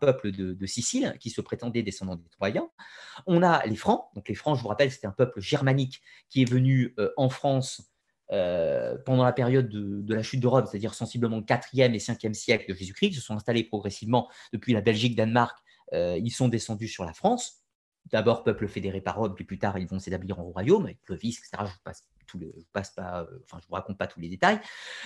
peuple 0.00 0.32
de, 0.32 0.66
Sicile 0.66 1.16
qui 1.20 1.30
se 1.30 1.40
prétendait 1.40 1.82
descendant 1.82 2.16
des 2.16 2.28
Troyens. 2.28 2.68
On 3.26 3.42
a 3.42 3.64
les 3.66 3.76
Francs. 3.76 4.04
Donc 4.14 4.28
les 4.28 4.34
Francs, 4.34 4.56
je 4.56 4.62
vous 4.62 4.68
rappelle, 4.68 4.90
c'était 4.90 5.06
un 5.06 5.12
peuple 5.12 5.40
germanique 5.40 6.02
qui 6.28 6.42
est 6.42 6.50
venu 6.50 6.94
euh, 6.98 7.10
en 7.16 7.28
France 7.28 7.90
pendant 8.30 9.24
la 9.24 9.32
période 9.32 9.68
de, 9.68 10.14
la 10.14 10.22
chute 10.22 10.40
de 10.40 10.46
Rome, 10.46 10.64
c'est-à-dire 10.66 10.94
sensiblement 10.94 11.40
4e 11.40 11.92
et 11.92 11.98
5e 11.98 12.34
siècle 12.34 12.66
de 12.68 12.74
Jésus-Christ. 12.74 13.14
Se 13.14 13.20
sont 13.20 13.34
installés 13.34 13.64
progressivement 13.64 14.28
depuis 14.52 14.72
la 14.72 14.80
Belgique, 14.80 15.16
Danemark. 15.16 15.58
ils 15.92 16.30
sont 16.30 16.48
descendus 16.48 16.88
sur 16.88 17.04
la 17.04 17.12
France 17.12 17.56
d'abord 18.12 18.42
peuple 18.44 18.66
fédéré 18.66 19.00
par 19.00 19.16
Rome, 19.16 19.34
puis 19.34 19.44
plus 19.44 19.58
tard 19.58 19.78
ils 19.78 19.86
vont 19.86 19.98
s'établir 19.98 20.40
en 20.40 20.44
royaume 20.44 20.84
avec 20.84 21.00
Clovis, 21.02 21.38
etc. 21.38 21.50
Je 21.58 21.64
ne 21.64 21.82
passe 21.84 22.06
passe 22.72 22.90
pas, 22.90 23.22
euh, 23.22 23.38
enfin 23.44 23.58
je 23.62 23.66
vous 23.68 23.74
raconte 23.74 23.98
pas 23.98 24.06
tous 24.06 24.20
les 24.20 24.28
détails. 24.28 24.60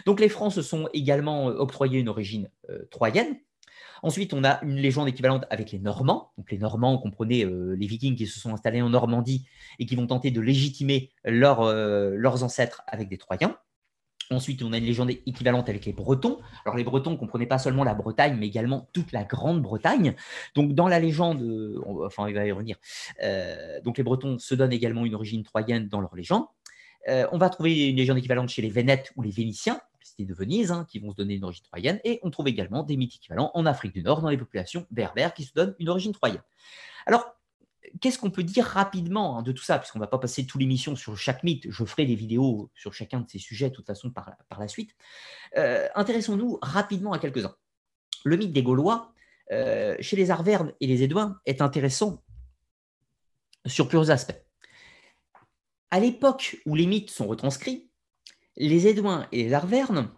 Donc 0.07 0.21
les 0.21 0.29
Francs 0.29 0.53
se 0.53 0.63
sont 0.63 0.89
également 0.93 1.49
euh, 1.49 1.55
octroyés 1.55 1.99
une 1.99 2.09
origine 2.09 2.51
euh, 2.71 2.85
troyenne. 2.91 3.39
Ensuite, 4.03 4.35
on 4.35 4.45
a 4.45 4.63
une 4.63 4.77
légende 4.77 5.09
équivalente 5.09 5.45
avec 5.51 5.73
les 5.73 5.79
Normands. 5.79 6.33
Les 6.51 6.59
Normands, 6.59 6.99
comprenez 6.99 7.45
les 7.45 7.87
Vikings 7.87 8.17
qui 8.17 8.27
se 8.27 8.39
sont 8.39 8.53
installés 8.53 8.83
en 8.83 8.91
Normandie 8.91 9.47
et 9.79 9.87
qui 9.87 9.97
vont 9.97 10.07
tenter 10.07 10.31
de 10.31 10.41
légitimer 10.41 11.11
leurs 11.25 12.43
ancêtres 12.43 12.83
avec 12.87 13.09
des 13.09 13.19
Troyens. 13.19 13.57
Ensuite, 14.31 14.63
on 14.63 14.73
a 14.73 14.79
une 14.79 14.85
légende 14.85 15.11
équivalente 15.11 15.69
avec 15.69 15.85
les 15.85 15.93
Bretons. 15.93 16.39
Alors, 16.65 16.77
les 16.77 16.85
Bretons 16.85 17.17
comprenaient 17.17 17.47
pas 17.47 17.59
seulement 17.59 17.85
la 17.85 17.95
Bretagne, 17.95 18.37
mais 18.39 18.47
également 18.47 18.89
toute 18.93 19.13
la 19.13 19.25
Grande-Bretagne. 19.25 20.15
Donc, 20.55 20.73
dans 20.73 20.89
la 20.89 20.99
légende, 20.99 21.43
enfin, 22.05 22.29
il 22.29 22.35
va 22.35 22.47
y 22.47 22.53
revenir. 22.53 22.77
donc, 23.85 23.99
les 23.99 24.05
Bretons 24.05 24.39
se 24.39 24.55
donnent 24.55 24.73
également 24.73 25.05
une 25.05 25.15
origine 25.15 25.43
troyenne 25.43 25.89
dans 25.89 26.01
leur 26.01 26.15
légende. 26.15 26.45
Euh, 27.09 27.27
on 27.33 27.39
va 27.39 27.51
trouver 27.51 27.89
une 27.89 27.97
légende 27.97 28.19
équivalente 28.19 28.49
chez 28.49 28.63
les 28.63 28.71
Vénètes 28.71 29.13
ou 29.17 29.23
les 29.23 29.31
Vénitiens, 29.31 29.81
de 30.19 30.35
Venise, 30.35 30.71
hein, 30.71 30.87
qui 30.89 31.01
vont 31.01 31.11
se 31.11 31.17
donner 31.17 31.35
une 31.35 31.45
origine 31.45 31.65
troyenne. 31.65 32.01
Et 32.05 32.21
on 32.23 32.31
trouve 32.31 32.47
également 32.49 32.85
des 32.85 32.97
mythes 32.97 33.17
équivalents 33.17 33.51
en 33.55 33.67
Afrique 33.67 33.93
du 33.93 34.03
Nord, 34.03 34.23
dans 34.23 34.31
les 34.31 34.39
populations 34.39 34.87
berbères, 34.91 35.35
qui 35.35 35.45
se 35.45 35.53
donnent 35.53 35.75
une 35.81 35.89
origine 35.89 36.13
troyenne. 36.13 36.43
Alors, 37.07 37.35
qu'est-ce 38.01 38.19
qu'on 38.19 38.31
peut 38.31 38.43
dire 38.43 38.65
rapidement 38.65 39.39
hein, 39.39 39.43
de 39.43 39.53
tout 39.53 39.65
ça? 39.65 39.79
Puisqu'on 39.79 39.99
ne 39.99 40.05
va 40.05 40.09
pas 40.09 40.19
passer 40.19 40.47
toute 40.47 40.61
l'émission 40.61 40.95
sur 40.97 41.17
chaque 41.17 41.43
mythe, 41.43 41.67
je 41.69 41.85
ferai 41.85 42.07
des 42.07 42.15
vidéos 42.15 42.71
sur 42.75 42.95
chacun 42.95 43.21
de 43.21 43.29
ces 43.29 43.39
sujets 43.39 43.71
de 43.71 43.75
toute 43.75 43.87
façon 43.87 44.11
par, 44.11 44.37
la 44.59 44.69
suite. 44.69 44.95
Euh, 45.57 45.89
intéressons-nous 45.95 46.59
rapidement 46.63 47.13
à 47.13 47.19
quelques-uns. 47.19 47.55
Le 48.25 48.37
mythe 48.37 48.53
des 48.53 48.63
Gaulois, 48.63 49.13
euh, 49.53 49.97
chez 50.01 50.17
les 50.17 50.31
Arvernes 50.31 50.73
et 50.81 50.87
les 50.87 51.03
Édouins, 51.03 51.41
est 51.45 51.61
intéressant 51.61 52.23
sur 53.67 53.89
plusieurs 53.89 54.11
aspects. 54.11 54.41
à 55.91 56.01
l'époque 56.01 56.61
où 56.67 56.75
les 56.75 56.87
mythes 56.87 57.11
sont 57.11 57.29
retranscrits, 57.29 57.89
les 58.57 58.87
Édouins 58.87 59.27
et 59.33 59.45
les 59.45 59.53
Arvernes 59.55 60.11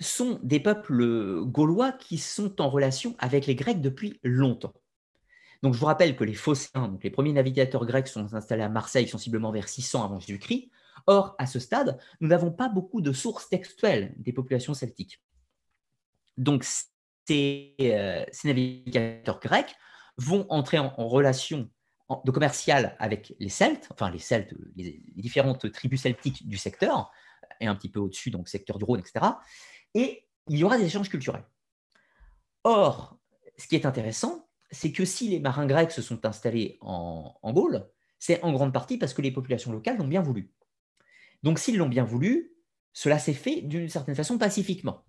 sont 0.00 0.38
des 0.42 0.60
peuples 0.60 1.42
gaulois 1.44 1.92
qui 1.92 2.18
sont 2.18 2.60
en 2.60 2.70
relation 2.70 3.16
avec 3.18 3.46
les 3.46 3.54
Grecs 3.54 3.80
depuis 3.80 4.20
longtemps. 4.22 4.74
Donc 5.62 5.74
je 5.74 5.80
vous 5.80 5.86
rappelle 5.86 6.14
que 6.14 6.24
les 6.24 6.34
Phocéens, 6.34 6.88
donc 6.88 7.02
les 7.02 7.10
premiers 7.10 7.32
navigateurs 7.32 7.84
grecs, 7.84 8.06
sont 8.06 8.32
installés 8.34 8.62
à 8.62 8.68
Marseille 8.68 9.08
sensiblement 9.08 9.50
vers 9.50 9.68
600 9.68 10.04
avant 10.04 10.20
Jésus-Christ. 10.20 10.70
Or, 11.06 11.34
à 11.38 11.46
ce 11.46 11.58
stade, 11.58 11.98
nous 12.20 12.28
n'avons 12.28 12.52
pas 12.52 12.68
beaucoup 12.68 13.00
de 13.00 13.12
sources 13.12 13.48
textuelles 13.48 14.14
des 14.18 14.32
populations 14.32 14.74
celtiques. 14.74 15.20
Donc 16.36 16.64
ces, 17.26 17.74
euh, 17.80 18.24
navigateurs 18.44 19.40
grecs 19.40 19.74
vont 20.16 20.46
entrer 20.48 20.78
en, 20.78 20.90
relation 21.08 21.68
de 22.24 22.30
commercial 22.30 22.96
avec 22.98 23.34
les 23.38 23.48
Celtes, 23.48 23.88
enfin 23.90 24.10
les 24.10 24.18
Celtes, 24.18 24.54
les, 24.76 25.02
différentes 25.16 25.70
tribus 25.72 26.02
celtiques 26.02 26.48
du 26.48 26.56
secteur, 26.56 27.10
et 27.60 27.66
un 27.66 27.74
petit 27.74 27.88
peu 27.88 28.00
au-dessus, 28.00 28.30
donc 28.30 28.48
secteur 28.48 28.78
du 28.78 28.84
Rhône, 28.84 29.00
etc. 29.00 29.26
Et 29.94 30.26
il 30.48 30.58
y 30.58 30.64
aura 30.64 30.78
des 30.78 30.84
échanges 30.84 31.08
culturels. 31.08 31.44
Or, 32.64 33.18
ce 33.56 33.66
qui 33.66 33.76
est 33.76 33.86
intéressant, 33.86 34.48
c'est 34.70 34.92
que 34.92 35.04
si 35.04 35.28
les 35.28 35.40
marins 35.40 35.66
grecs 35.66 35.90
se 35.90 36.02
sont 36.02 36.24
installés 36.26 36.78
en, 36.80 37.52
Gaule, 37.52 37.88
c'est 38.18 38.42
en 38.42 38.52
grande 38.52 38.72
partie 38.72 38.98
parce 38.98 39.14
que 39.14 39.22
les 39.22 39.30
populations 39.30 39.72
locales 39.72 39.96
l'ont 39.96 40.08
bien 40.08 40.22
voulu. 40.22 40.52
Donc 41.42 41.58
s'ils 41.58 41.76
l'ont 41.76 41.88
bien 41.88 42.04
voulu, 42.04 42.52
cela 42.92 43.18
s'est 43.18 43.34
fait 43.34 43.62
d'une 43.62 43.88
certaine 43.88 44.14
façon 44.14 44.38
pacifiquement. 44.38 45.04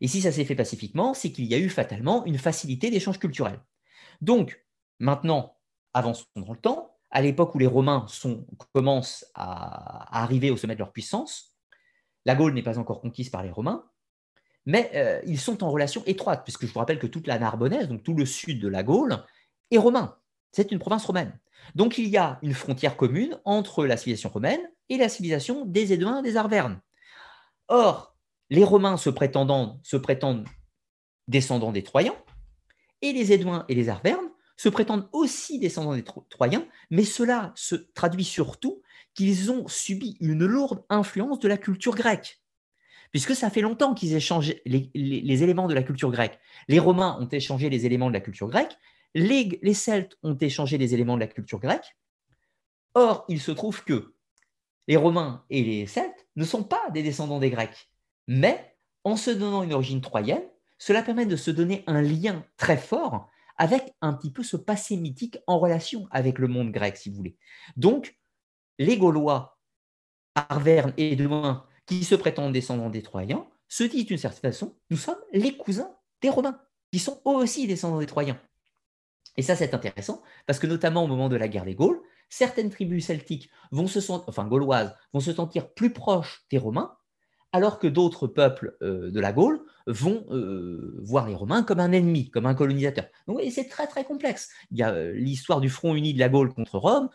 Et 0.00 0.08
si 0.08 0.20
ça 0.20 0.32
s'est 0.32 0.44
fait 0.44 0.54
pacifiquement, 0.54 1.14
c'est 1.14 1.32
qu'il 1.32 1.46
y 1.46 1.54
a 1.54 1.58
eu 1.58 1.68
fatalement 1.68 2.24
une 2.26 2.38
facilité 2.38 2.90
d'échange 2.90 3.18
culturel. 3.18 3.60
Donc, 4.20 4.64
maintenant, 4.98 5.56
avançons 5.94 6.26
dans 6.34 6.52
le 6.52 6.58
temps, 6.58 6.96
à 7.10 7.22
l'époque 7.22 7.54
où 7.54 7.58
les 7.58 7.66
Romains 7.66 8.06
commencent 8.74 9.24
à, 9.34 10.22
arriver 10.22 10.50
au 10.50 10.56
sommet 10.56 10.74
de 10.74 10.80
leur 10.80 10.92
puissance, 10.92 11.55
la 12.26 12.34
Gaule 12.34 12.52
n'est 12.52 12.62
pas 12.62 12.78
encore 12.78 13.00
conquise 13.00 13.30
par 13.30 13.42
les 13.42 13.50
Romains, 13.50 13.84
mais 14.66 14.90
euh, 14.94 15.22
ils 15.26 15.38
sont 15.38 15.62
en 15.62 15.70
relation 15.70 16.02
étroite, 16.06 16.42
puisque 16.42 16.66
je 16.66 16.72
vous 16.72 16.80
rappelle 16.80 16.98
que 16.98 17.06
toute 17.06 17.28
la 17.28 17.38
Narbonnaise, 17.38 17.88
donc 17.88 18.02
tout 18.02 18.14
le 18.14 18.26
sud 18.26 18.60
de 18.60 18.68
la 18.68 18.82
Gaule, 18.82 19.24
est 19.70 19.78
romain. 19.78 20.18
C'est 20.50 20.72
une 20.72 20.80
province 20.80 21.06
romaine. 21.06 21.38
Donc 21.76 21.98
il 21.98 22.08
y 22.08 22.16
a 22.16 22.38
une 22.42 22.52
frontière 22.52 22.96
commune 22.96 23.38
entre 23.44 23.86
la 23.86 23.96
civilisation 23.96 24.28
romaine 24.28 24.60
et 24.88 24.96
la 24.96 25.08
civilisation 25.08 25.64
des 25.64 25.92
Éduins, 25.92 26.20
des 26.20 26.36
Arvernes. 26.36 26.80
Or, 27.68 28.16
les 28.50 28.64
Romains 28.64 28.96
se, 28.96 29.10
se 29.10 29.96
prétendent 29.96 30.48
descendants 31.28 31.72
des 31.72 31.82
Troyens, 31.82 32.14
et 33.02 33.12
les 33.12 33.32
Éduins 33.32 33.64
et 33.68 33.74
les 33.74 33.88
Arvernes 33.88 34.30
se 34.56 34.68
prétendent 34.68 35.08
aussi 35.12 35.60
descendants 35.60 35.94
des 35.94 36.04
Troyens, 36.28 36.66
mais 36.90 37.04
cela 37.04 37.52
se 37.54 37.76
traduit 37.76 38.24
surtout 38.24 38.82
qu'ils 39.16 39.50
ont 39.50 39.66
subi 39.66 40.16
une 40.20 40.44
lourde 40.44 40.84
influence 40.88 41.40
de 41.40 41.48
la 41.48 41.56
culture 41.56 41.94
grecque 41.94 42.40
puisque 43.10 43.34
ça 43.34 43.50
fait 43.50 43.60
longtemps 43.60 43.94
qu'ils 43.94 44.14
échangent 44.14 44.54
les, 44.66 45.42
éléments 45.42 45.68
de 45.68 45.74
la 45.74 45.82
culture 45.82 46.10
grecque. 46.10 46.38
Les 46.68 46.78
Romains 46.78 47.16
ont 47.20 47.28
échangé 47.28 47.70
les 47.70 47.86
éléments 47.86 48.08
de 48.08 48.12
la 48.12 48.20
culture 48.20 48.48
grecque, 48.48 48.76
les, 49.14 49.58
les, 49.62 49.74
Celtes 49.74 50.18
ont 50.22 50.36
échangé 50.36 50.76
les 50.76 50.92
éléments 50.92 51.14
de 51.14 51.20
la 51.20 51.26
culture 51.26 51.58
grecque. 51.58 51.96
Or, 52.94 53.24
il 53.28 53.40
se 53.40 53.52
trouve 53.52 53.84
que 53.84 54.14
les 54.88 54.96
Romains 54.96 55.44
et 55.48 55.62
les 55.62 55.86
Celtes 55.86 56.26
ne 56.36 56.44
sont 56.44 56.62
pas 56.62 56.90
des 56.90 57.02
descendants 57.02 57.38
des 57.38 57.48
Grecs, 57.48 57.90
mais 58.26 58.76
en 59.04 59.16
se 59.16 59.30
donnant 59.30 59.62
une 59.62 59.72
origine 59.72 60.00
troyenne, 60.00 60.44
cela 60.78 61.02
permet 61.02 61.26
de 61.26 61.36
se 61.36 61.50
donner 61.50 61.84
un 61.86 62.02
lien 62.02 62.44
très 62.56 62.76
fort 62.76 63.30
avec 63.56 63.94
un 64.02 64.12
petit 64.12 64.30
peu 64.30 64.42
ce 64.42 64.58
passé 64.58 64.96
mythique 64.96 65.38
en 65.46 65.58
relation 65.58 66.06
avec 66.10 66.38
le 66.38 66.48
monde 66.48 66.70
grec, 66.70 66.96
si 66.96 67.08
vous 67.08 67.16
voulez. 67.16 67.38
Donc, 67.76 68.14
les 68.78 68.98
Gaulois, 68.98 69.58
Arverne 70.34 70.92
et 70.96 71.16
Demain 71.16 71.64
qui 71.86 72.04
se 72.04 72.14
prétendent 72.14 72.52
descendants 72.52 72.90
des 72.90 73.02
Troyens, 73.02 73.46
se 73.68 73.84
disent 73.84 74.06
d'une 74.06 74.18
certaine 74.18 74.52
façon, 74.52 74.76
nous 74.90 74.96
sommes 74.96 75.18
les 75.32 75.56
cousins 75.56 75.94
des 76.20 76.30
Romains, 76.30 76.60
qui 76.92 76.98
sont 76.98 77.20
eux 77.26 77.30
aussi 77.30 77.66
descendants 77.66 78.00
des 78.00 78.06
Troyens. 78.06 78.40
Et 79.36 79.42
ça, 79.42 79.54
c'est 79.54 79.74
intéressant, 79.74 80.22
parce 80.46 80.58
que 80.58 80.66
notamment 80.66 81.04
au 81.04 81.06
moment 81.06 81.28
de 81.28 81.36
la 81.36 81.48
guerre 81.48 81.64
des 81.64 81.74
Gaules, 81.74 82.00
certaines 82.28 82.70
tribus 82.70 83.06
celtiques 83.06 83.50
vont 83.70 83.86
se 83.86 84.00
sentir, 84.00 84.28
enfin 84.28 84.46
gauloises, 84.46 84.94
vont 85.12 85.20
se 85.20 85.32
sentir 85.32 85.72
plus 85.72 85.92
proches 85.92 86.44
des 86.50 86.58
Romains, 86.58 86.96
alors 87.56 87.78
que 87.78 87.86
d'autres 87.86 88.26
peuples 88.26 88.76
euh, 88.82 89.10
de 89.10 89.18
la 89.18 89.32
Gaule 89.32 89.64
vont 89.86 90.26
euh, 90.30 91.00
voir 91.02 91.26
les 91.26 91.34
Romains 91.34 91.62
comme 91.62 91.80
un 91.80 91.90
ennemi, 91.90 92.28
comme 92.28 92.44
un 92.44 92.54
colonisateur. 92.54 93.06
Donc 93.26 93.40
c'est 93.50 93.68
très 93.68 93.86
très 93.86 94.04
complexe. 94.04 94.50
Il 94.70 94.76
y 94.76 94.82
a 94.82 94.92
euh, 94.92 95.12
l'histoire 95.12 95.62
du 95.62 95.70
front 95.70 95.94
uni 95.94 96.12
de 96.12 96.18
la 96.18 96.28
Gaule 96.28 96.52
contre 96.52 96.78
Rome, 96.78 97.08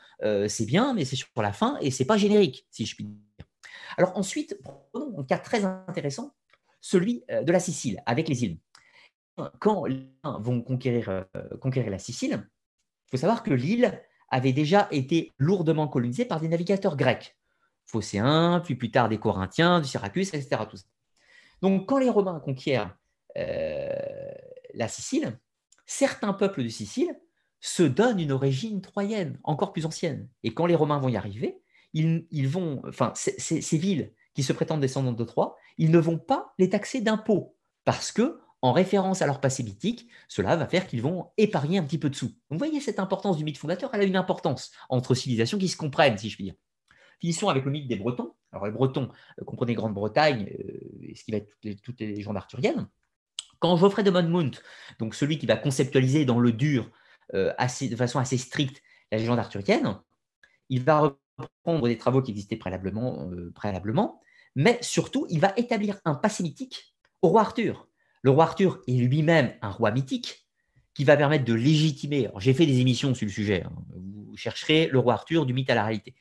c'est 0.48 0.66
bien, 0.66 0.94
mais 0.96 1.06
c'est 1.06 1.16
sur 1.16 1.28
la 1.38 1.54
fin 1.54 1.78
et 1.80 1.92
c'est 1.92 2.06
pas 2.06 2.18
générique, 2.18 2.66
si 2.72 2.88
je 2.88 2.96
puis 2.96 3.06
dire. 3.06 3.46
Alors 3.98 4.18
ensuite, 4.18 4.58
prenons 4.64 5.20
un 5.20 5.24
cas 5.24 5.38
très 5.38 5.64
intéressant, 5.64 6.34
celui 6.80 7.24
de 7.30 7.52
la 7.52 7.60
Sicile, 7.60 8.02
avec 8.08 8.28
les 8.28 8.44
îles. 8.44 8.58
Quand 9.60 9.86
les 9.86 10.08
vont 10.24 10.62
conquérir, 10.62 11.26
conquérir 11.60 11.92
la 11.92 12.00
Sicile, 12.00 12.48
il 13.08 13.12
faut 13.12 13.18
savoir 13.18 13.44
que 13.44 13.54
l'île 13.54 14.02
avait 14.30 14.54
déjà 14.54 14.88
été 14.92 15.32
lourdement 15.38 15.88
colonisée 15.88 16.26
par 16.26 16.40
des 16.40 16.48
navigateurs 16.48 16.96
grecs, 16.96 17.36
phocéens, 17.92 18.62
puis 18.64 18.76
plus 18.76 18.92
tard 18.92 19.10
des 19.10 19.20
Corinthiens, 19.20 19.82
du 19.82 19.88
Syracuse, 19.88 20.34
etc. 20.34 20.64
Donc 21.62 21.88
quand 21.88 21.98
les 21.98 22.10
Romains 22.10 22.40
conquièrent 22.40 22.96
euh, 23.38 23.90
la 24.74 24.88
Sicile, 24.88 25.40
certains 25.86 26.34
peuples 26.34 26.64
de 26.64 26.70
Sicile 26.70 27.20
se 27.60 27.84
donnent 27.84 28.20
une 28.20 28.32
origine 28.32 28.82
troyenne, 28.82 29.40
encore 29.44 29.72
plus 29.72 29.86
ancienne. 29.86 30.28
Et 30.44 30.54
quand 30.54 30.66
les 30.66 30.76
Romains 30.76 31.00
vont 31.00 31.10
y 31.10 31.18
arriver, 31.18 31.62
ils, 31.94 32.48
vont, 32.48 32.82
enfin, 32.88 33.12
ces 33.16 33.78
villes 33.78 34.14
qui 34.34 34.44
se 34.44 34.54
prétendent 34.54 34.82
descendantes 34.82 35.18
de 35.18 35.24
Troie, 35.24 35.58
ils 35.78 35.92
ne 35.92 36.00
vont 36.00 36.18
pas 36.18 36.54
les 36.58 36.70
taxer 36.70 37.02
d'impôts 37.02 37.56
parce 37.84 38.12
que, 38.12 38.40
en 38.62 38.72
référence 38.74 39.22
à 39.22 39.26
leur 39.26 39.42
passé 39.42 39.64
mythique, 39.64 40.08
cela 40.28 40.56
va 40.56 40.68
faire 40.68 40.88
qu'ils 40.88 41.02
vont 41.02 41.32
épargner 41.38 41.80
un 41.80 41.84
petit 41.84 41.98
peu 41.98 42.10
de 42.10 42.16
sous. 42.16 42.32
vous 42.50 42.58
voyez 42.58 42.80
cette 42.80 43.00
importance 43.00 43.38
du 43.38 43.44
mythe 43.44 43.58
fondateur, 43.58 43.90
elle 43.94 44.02
a 44.02 44.06
une 44.06 44.16
importance 44.16 44.72
entre 44.90 45.16
civilisations 45.16 45.58
qui 45.58 45.68
se 45.68 45.78
comprennent, 45.78 46.18
si 46.18 46.30
je 46.30 46.36
puis 46.36 46.46
dire. 46.46 46.56
Finissons 47.22 47.50
avec 47.50 47.66
le 47.66 47.72
mythe 47.72 47.88
des 47.88 47.96
Bretons. 47.96 48.34
Alors 48.52 48.66
les 48.66 48.72
Bretons, 48.72 49.10
euh, 49.40 49.46
comprenez 49.46 49.76
Grande-Bretagne, 49.76 50.52
euh, 50.60 51.14
ce 51.16 51.24
qui 51.24 51.32
va 51.32 51.38
être 51.38 51.56
toutes 51.84 52.00
les, 52.00 52.08
légendes 52.08 52.36
arthuriennes. 52.36 52.88
Quand 53.60 53.78
Geoffrey 53.78 54.04
de 54.04 54.10
Monmouth, 54.10 54.64
donc 54.98 55.14
celui 55.14 55.38
qui 55.38 55.46
va 55.46 55.56
conceptualiser 55.56 56.26
dans 56.26 56.40
le 56.40 56.52
dur, 56.52 56.90
euh, 57.36 57.54
de 57.54 57.96
façon 57.96 58.20
assez 58.20 58.38
stricte, 58.38 58.82
la 59.12 59.20
légende 59.20 59.38
arthurienne, 59.38 60.00
il 60.70 60.84
va 60.84 61.16
prendre 61.64 61.88
des 61.88 61.98
travaux 61.98 62.24
qui 62.24 62.32
existaient 62.32 62.56
préalablement, 62.56 63.30
préalablement, 63.54 64.20
mais 64.56 64.80
surtout, 64.82 65.28
il 65.30 65.40
va 65.40 65.54
établir 65.58 66.00
un 66.06 66.16
passé 66.16 66.44
mythique 66.44 66.96
au 67.22 67.30
roi 67.30 67.42
Arthur. 67.42 67.88
Le 68.24 68.32
roi 68.32 68.46
Arthur 68.46 68.82
est 68.88 68.94
lui-même 68.94 69.54
un 69.62 69.70
roi 69.70 69.92
mythique 69.92 70.48
qui 70.94 71.04
va 71.04 71.16
permettre 71.18 71.46
de 71.46 71.54
légitimer. 71.54 72.30
J'ai 72.40 72.54
fait 72.54 72.66
des 72.66 72.80
émissions 72.80 73.14
sur 73.14 73.26
le 73.26 73.32
sujet. 73.32 73.64
Hein. 73.64 73.72
Vous 73.96 74.36
chercherez 74.36 74.88
le 74.88 75.00
roi 75.00 75.14
Arthur 75.14 75.46
du 75.46 75.54
mythe 75.54 75.70
à 75.70 75.76
la 75.76 75.84
réalité. 75.84 76.16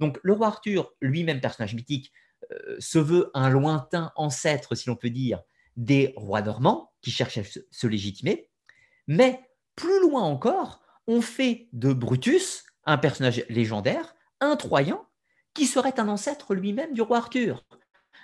Donc, 0.00 0.18
le 0.22 0.32
roi 0.32 0.48
Arthur, 0.48 0.92
lui-même 1.00 1.40
personnage 1.40 1.74
mythique, 1.74 2.12
euh, 2.52 2.76
se 2.78 2.98
veut 2.98 3.30
un 3.34 3.50
lointain 3.50 4.12
ancêtre, 4.16 4.74
si 4.74 4.88
l'on 4.88 4.96
peut 4.96 5.10
dire, 5.10 5.42
des 5.76 6.12
rois 6.16 6.42
normands 6.42 6.92
qui 7.02 7.10
cherchent 7.10 7.38
à 7.38 7.42
se 7.44 7.86
légitimer. 7.86 8.48
Mais 9.06 9.40
plus 9.76 10.00
loin 10.00 10.22
encore, 10.22 10.82
on 11.06 11.20
fait 11.20 11.68
de 11.72 11.92
Brutus 11.92 12.64
un 12.84 12.98
personnage 12.98 13.44
légendaire 13.48 14.14
un 14.40 14.56
Troyen 14.56 15.06
qui 15.54 15.66
serait 15.66 15.98
un 16.00 16.08
ancêtre 16.08 16.54
lui-même 16.54 16.94
du 16.94 17.02
roi 17.02 17.18
Arthur. 17.18 17.64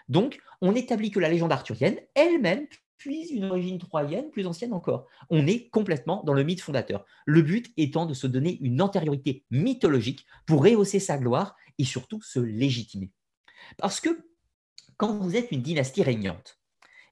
Donc, 0.09 0.39
on 0.61 0.75
établit 0.75 1.11
que 1.11 1.21
la 1.21 1.29
légende 1.29 1.53
arthurienne 1.53 1.99
elle-même 2.15 2.67
puise 2.99 3.31
une 3.31 3.45
origine 3.45 3.79
troyenne 3.79 4.31
plus 4.31 4.47
ancienne 4.47 4.73
encore. 4.73 5.07
On 5.29 5.47
est 5.47 5.69
complètement 5.69 6.23
dans 6.25 6.33
le 6.33 6.45
mythe 6.45 6.61
fondateur. 6.61 7.05
Le 7.27 7.43
but 7.43 7.71
étant 7.77 8.07
de 8.07 8.15
se 8.15 8.27
donner 8.27 8.59
une 8.63 8.81
antériorité 8.81 9.45
mythologique 9.51 10.25
pour 10.47 10.65
rehausser 10.65 11.01
sa 11.01 11.19
gloire 11.19 11.57
et 11.79 11.85
surtout 11.85 12.21
se 12.23 12.39
légitimer. 12.39 13.13
Parce 13.79 14.01
que 14.01 14.29
quand 14.97 15.19
vous 15.19 15.37
êtes 15.37 15.53
une 15.53 15.63
dynastie 15.63 16.03
régnante, 16.03 16.59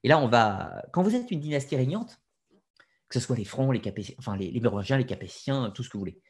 et 0.03 0.07
là 0.07 0.19
on 0.19 0.27
va, 0.27 0.83
quand 0.93 1.03
vous 1.03 1.15
êtes 1.15 1.31
une 1.31 1.39
dynastie 1.39 1.75
régnante, 1.75 2.21
que 3.09 3.19
ce 3.19 3.25
soit 3.25 3.35
les 3.35 3.45
Francs, 3.45 3.73
les 3.73 3.81
Capétiens, 3.81 4.15
enfin 4.17 4.35
les, 4.35 4.51
les 4.51 4.59
Mérovingiens, 4.59 4.97
les 4.97 5.05
Capétiens, 5.05 5.71
tout 5.71 5.83
ce 5.83 5.89
que 5.89 5.93
vous 5.93 6.01
voulez, 6.01 6.21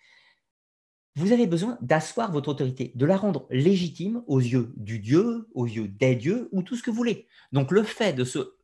vous 1.16 1.32
avez 1.32 1.48
besoin 1.48 1.78
d'asseoir 1.82 2.32
votre 2.32 2.50
autorité, 2.50 2.92
de 2.94 3.06
la 3.06 3.16
rendre 3.16 3.48
légitime 3.50 4.22
aux 4.28 4.40
yeux 4.40 4.74
du 4.76 5.00
Dieu, 5.00 5.48
aux 5.54 5.66
yeux 5.66 5.88
des 5.88 6.16
dieux 6.16 6.50
ou 6.52 6.62
tout 6.62 6.76
ce 6.76 6.84
que 6.84 6.92
vous 6.92 6.98
voulez. 6.98 7.28
Donc 7.54 7.72
le 7.72 7.84
fait 7.84 8.12
de 8.12 8.26
se 8.26 8.56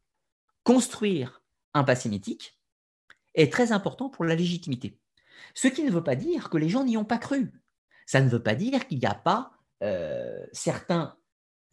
construire 0.64 1.42
un 1.74 1.86
passé 1.86 2.10
mythique 2.10 2.60
est 3.36 3.52
très 3.52 3.72
important 3.72 4.10
pour 4.10 4.26
la 4.26 4.36
légitimité. 4.36 5.00
Ce 5.54 5.70
qui 5.70 5.84
ne 5.84 5.92
veut 5.92 6.04
pas 6.04 6.16
dire 6.16 6.50
que 6.50 6.58
les 6.58 6.68
gens 6.68 6.84
n'y 6.84 6.98
ont 6.98 7.06
pas 7.06 7.18
cru. 7.18 7.54
Ça 8.06 8.20
ne 8.20 8.30
veut 8.30 8.44
pas 8.44 8.56
dire 8.56 8.88
qu'il 8.88 9.00
n'y 9.00 9.06
a 9.06 9.16
pas 9.16 9.54
euh, 9.82 10.46
certains 10.52 11.16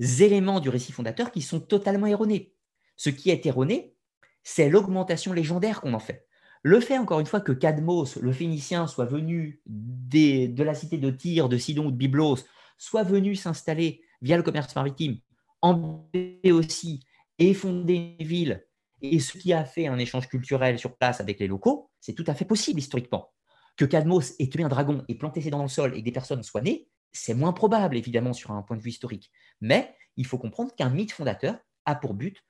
éléments 0.01 0.61
du 0.61 0.69
récit 0.69 0.93
fondateur 0.93 1.31
qui 1.31 1.43
sont 1.43 1.61
totalement 1.61 2.07
erronés. 2.07 2.55
Ce 2.97 3.11
qui 3.11 3.31
est 3.31 3.47
erroné, 3.47 3.95
c'est 4.43 4.69
l'augmentation 4.69 5.33
légendaire 5.33 5.81
qu'on 5.81 5.95
en 5.95 5.99
fait. 5.99 6.27
Le 6.63 6.81
fait, 6.81 6.99
encore 6.99 7.21
une 7.21 7.27
fois, 7.27 7.41
que 7.41 7.53
Cadmos, 7.53 8.17
le 8.21 8.33
Phénicien, 8.33 8.87
soit 8.87 9.05
venu 9.05 9.63
de 9.67 10.63
la 10.63 10.75
cité 10.75 10.99
de 10.99 11.11
Tyr, 11.11 11.49
de 11.49 11.57
Sidon 11.57 11.87
ou 11.87 11.91
de 11.91 11.97
Byblos, 11.97 12.39
soient 12.79 13.05
venus 13.05 13.43
s'installer 13.43 14.03
via 14.23 14.37
le 14.37 14.43
commerce 14.43 14.75
maritime 14.75 15.19
en 15.63 16.09
aussi 16.51 17.01
et 17.39 17.55
fonder 17.55 18.17
une 18.19 18.27
ville, 18.27 18.65
et 19.01 19.21
ce 19.21 19.39
qui 19.39 19.53
a 19.53 19.65
fait 19.65 19.87
un 19.87 19.99
échange 19.99 20.29
culturel 20.29 20.79
sur 20.79 20.97
place 20.97 21.21
avec 21.21 21.39
les 21.39 21.47
locaux, 21.47 21.91
c'est 22.01 22.15
tout 22.15 22.25
à 22.27 22.35
fait 22.35 22.45
possible 22.45 22.81
historiquement. 22.81 23.33
Que 23.77 23.85
Cadmos 23.85 24.35
ait 24.39 24.49
tué 24.49 24.65
un 24.65 24.69
dragon 24.69 25.05
et 25.09 25.15
planté 25.15 25.41
ses 25.41 25.51
dents 25.51 25.59
dans 25.59 25.65
le 25.65 25.69
sol 25.69 25.95
et 25.95 26.01
que 26.01 26.05
des 26.05 26.13
personnes 26.13 26.43
soient 26.43 26.63
nées, 26.63 26.89
c'est 27.13 27.35
moins 27.35 27.53
probable 27.53 27.97
évidemment 27.97 28.33
sur 28.33 28.51
un 28.53 28.63
point 28.63 28.77
de 28.77 28.83
vue 28.83 28.91
historique. 28.91 29.31
Mais 29.61 29.95
il 30.17 30.27
faut 30.27 30.39
comprendre 30.39 30.75
qu'un 30.75 30.91
mythe 30.91 31.13
fondateur 31.13 31.59
a 31.85 31.95
pour 31.95 32.15
but 32.15 32.45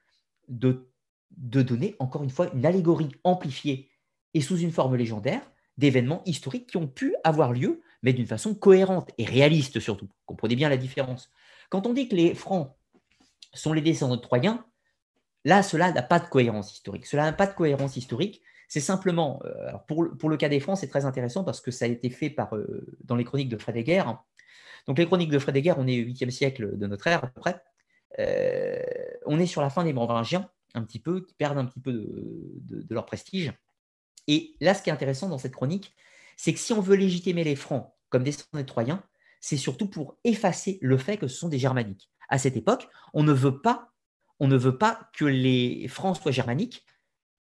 de, 0.49 0.89
donner 1.31 1.95
encore 1.99 2.23
une 2.23 2.31
fois 2.31 2.51
une 2.55 2.67
allégorie 2.67 3.11
amplifiée 3.25 3.91
et 4.35 4.41
sous 4.41 4.59
une 4.59 4.73
forme 4.73 4.97
légendaire 4.97 5.43
d'événements 5.77 6.23
historiques 6.25 6.69
qui 6.69 6.77
ont 6.77 6.89
pu 6.89 7.15
avoir 7.23 7.53
lieu, 7.53 7.83
mais 8.03 8.13
d'une 8.13 8.27
façon 8.27 8.55
cohérente 8.55 9.11
et 9.19 9.25
réaliste 9.25 9.79
surtout. 9.81 10.09
Comprenez 10.27 10.57
bien 10.57 10.69
la 10.69 10.77
différence. 10.77 11.31
Quand 11.71 11.87
on 11.87 11.93
dit 11.93 12.09
que 12.09 12.17
les 12.17 12.35
Francs 12.35 12.75
sont 13.55 13.73
les 13.73 13.81
descendants 13.81 14.17
de 14.17 14.21
Troyens, 14.21 14.65
là, 15.45 15.63
cela 15.63 15.93
n'a 15.93 16.03
pas 16.03 16.19
de 16.19 16.27
cohérence 16.27 16.73
historique. 16.73 17.07
Cela 17.07 17.25
n'a 17.25 17.33
pas 17.33 17.47
de 17.47 17.55
cohérence 17.55 17.97
historique. 17.97 18.43
C'est 18.69 18.81
simplement, 18.81 19.41
euh, 19.47 19.73
pour, 19.87 20.29
le 20.29 20.37
cas 20.37 20.51
des 20.51 20.61
Francs, 20.61 20.79
c'est 20.79 20.89
très 20.89 21.07
intéressant 21.07 21.43
parce 21.43 21.62
que 21.62 21.71
ça 21.71 21.87
a 21.87 21.89
été 21.89 22.11
fait 22.11 22.35
euh, 22.53 22.87
dans 23.03 23.16
les 23.16 23.25
chroniques 23.25 23.49
de 23.49 23.57
Frédéguer. 23.57 24.05
Donc, 24.87 24.99
les 24.99 25.07
chroniques 25.07 25.31
de 25.31 25.39
Frédéguer, 25.39 25.73
on 25.79 25.87
est 25.87 26.03
au 26.03 26.07
8e 26.07 26.31
siècle 26.31 26.77
de 26.77 26.87
notre 26.87 27.07
ère 27.07 27.25
à 27.25 27.29
peu 27.29 27.41
près. 27.41 27.62
Euh, 28.19 28.83
on 29.25 29.41
est 29.41 29.47
sur 29.47 29.62
la 29.62 29.71
fin 29.71 29.85
des 29.85 29.95
Mérovingiens, 29.95 30.51
un 30.75 30.83
petit 30.83 30.99
peu, 30.99 31.25
qui 31.25 31.35
perdent 31.35 31.57
un 31.57 31.64
petit 31.64 31.81
peu 31.81 31.93
de, 31.93 32.87
leur 32.91 33.07
prestige. 33.07 33.55
Et 34.27 34.55
là, 34.61 34.75
ce 34.75 34.83
qui 34.83 34.91
est 34.91 34.93
intéressant 34.93 35.31
dans 35.31 35.39
cette 35.39 35.55
chronique, 35.55 35.95
c'est 36.37 36.53
que 36.53 36.61
si 36.61 36.75
on 36.75 36.83
veut 36.83 36.97
légitimer 36.97 37.45
les 37.45 37.57
Francs 37.57 37.91
comme 38.11 38.23
descendants 38.23 38.59
des 38.59 38.66
Troyens, 38.66 39.03
c'est 39.41 39.57
surtout 39.57 39.89
pour 39.89 40.19
effacer 40.25 40.79
le 40.83 40.99
fait 40.99 41.16
que 41.16 41.27
ce 41.27 41.39
sont 41.39 41.49
des 41.49 41.59
Germaniques. 41.59 42.11
À 42.29 42.37
cette 42.37 42.57
époque, 42.57 42.89
on 43.14 43.23
ne 43.23 43.33
veut 43.33 43.62
pas 43.62 43.91
que 45.14 45.25
les 45.25 45.89
Francs 45.89 46.19
soient 46.19 46.33
germaniques 46.33 46.85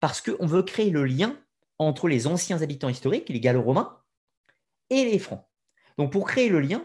parce 0.00 0.20
qu'on 0.20 0.46
veut 0.46 0.62
créer 0.62 0.90
le 0.90 1.04
lien 1.04 1.36
entre 1.78 2.08
les 2.08 2.26
anciens 2.26 2.62
habitants 2.62 2.88
historiques, 2.88 3.28
les 3.28 3.40
Gallo-Romains, 3.40 3.98
et 4.90 5.04
les 5.04 5.18
Francs. 5.18 5.44
Donc 5.96 6.12
pour 6.12 6.26
créer 6.26 6.48
le 6.48 6.60
lien, 6.60 6.84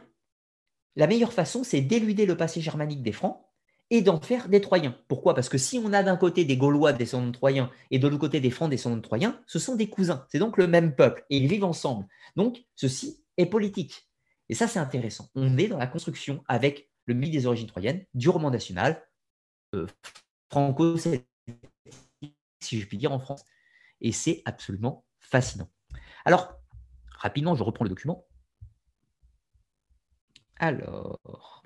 la 0.96 1.08
meilleure 1.08 1.34
façon, 1.34 1.64
c'est 1.64 1.82
d'éluder 1.82 2.26
le 2.26 2.38
passé 2.38 2.62
germanique 2.62 3.02
des 3.02 3.12
Francs 3.12 3.40
et 3.90 4.02
d'en 4.02 4.20
faire 4.20 4.50
des 4.50 4.62
Troyens. 4.62 4.96
Pourquoi? 5.08 5.34
Parce 5.34 5.50
que 5.50 5.58
si 5.58 5.80
on 5.80 5.94
a 5.94 6.04
d'un 6.04 6.18
côté 6.18 6.46
des 6.46 6.58
Gaulois 6.58 6.94
descendants 6.94 7.28
de 7.28 7.32
Troyens 7.32 7.72
et 7.92 8.00
de 8.00 8.08
l'autre 8.08 8.20
côté 8.20 8.40
des 8.40 8.50
Francs 8.50 8.70
descendants 8.70 8.98
de 8.98 9.02
Troyens, 9.02 9.40
ce 9.46 9.60
sont 9.60 9.76
des 9.76 9.90
cousins. 9.90 10.26
C'est 10.30 10.40
donc 10.40 10.58
le 10.58 10.68
même 10.68 10.96
peuple 10.96 11.26
et 11.30 11.38
ils 11.38 11.48
vivent 11.48 11.64
ensemble. 11.64 12.08
Donc 12.36 12.64
ceci 12.76 13.24
est 13.38 13.46
politique. 13.46 14.10
Et 14.50 14.56
ça, 14.56 14.68
c'est 14.68 14.80
intéressant. 14.80 15.30
On 15.36 15.58
est 15.58 15.68
dans 15.68 15.78
la 15.78 15.88
construction 15.88 16.44
avec 16.48 16.90
le 17.06 17.14
mythe 17.14 17.32
des 17.32 17.46
origines 17.46 17.68
troyennes, 17.68 18.06
du 18.14 18.30
roman 18.30 18.52
national, 18.52 19.04
euh, 19.76 19.88
franco 20.50 20.96
si 22.64 22.80
je 22.80 22.88
puis 22.88 22.98
dire, 22.98 23.12
en 23.12 23.20
France. 23.20 23.46
Et 24.02 24.12
c'est 24.12 24.42
absolument 24.46 25.06
fascinant. 25.20 25.70
Alors, 26.26 26.56
rapidement, 27.18 27.56
je 27.56 27.64
reprends 27.64 27.86
le 27.86 27.90
document. 27.90 28.26
Alors, 30.58 31.64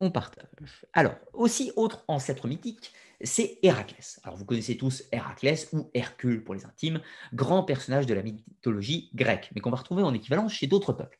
on 0.00 0.10
partage. 0.10 0.84
Alors, 0.92 1.16
aussi 1.32 1.72
autre 1.76 2.04
ancêtre 2.08 2.46
mythique, 2.46 2.92
c'est 3.22 3.58
Héraclès. 3.62 4.20
Alors, 4.24 4.36
vous 4.36 4.44
connaissez 4.44 4.76
tous 4.76 5.04
Héraclès 5.12 5.68
ou 5.72 5.90
Hercule 5.94 6.44
pour 6.44 6.54
les 6.54 6.66
intimes, 6.66 7.00
grand 7.32 7.62
personnage 7.62 8.06
de 8.06 8.14
la 8.14 8.22
mythologie 8.22 9.10
grecque, 9.14 9.50
mais 9.54 9.60
qu'on 9.60 9.70
va 9.70 9.76
retrouver 9.76 10.02
en 10.02 10.12
équivalent 10.12 10.48
chez 10.48 10.66
d'autres 10.66 10.92
peuples. 10.92 11.18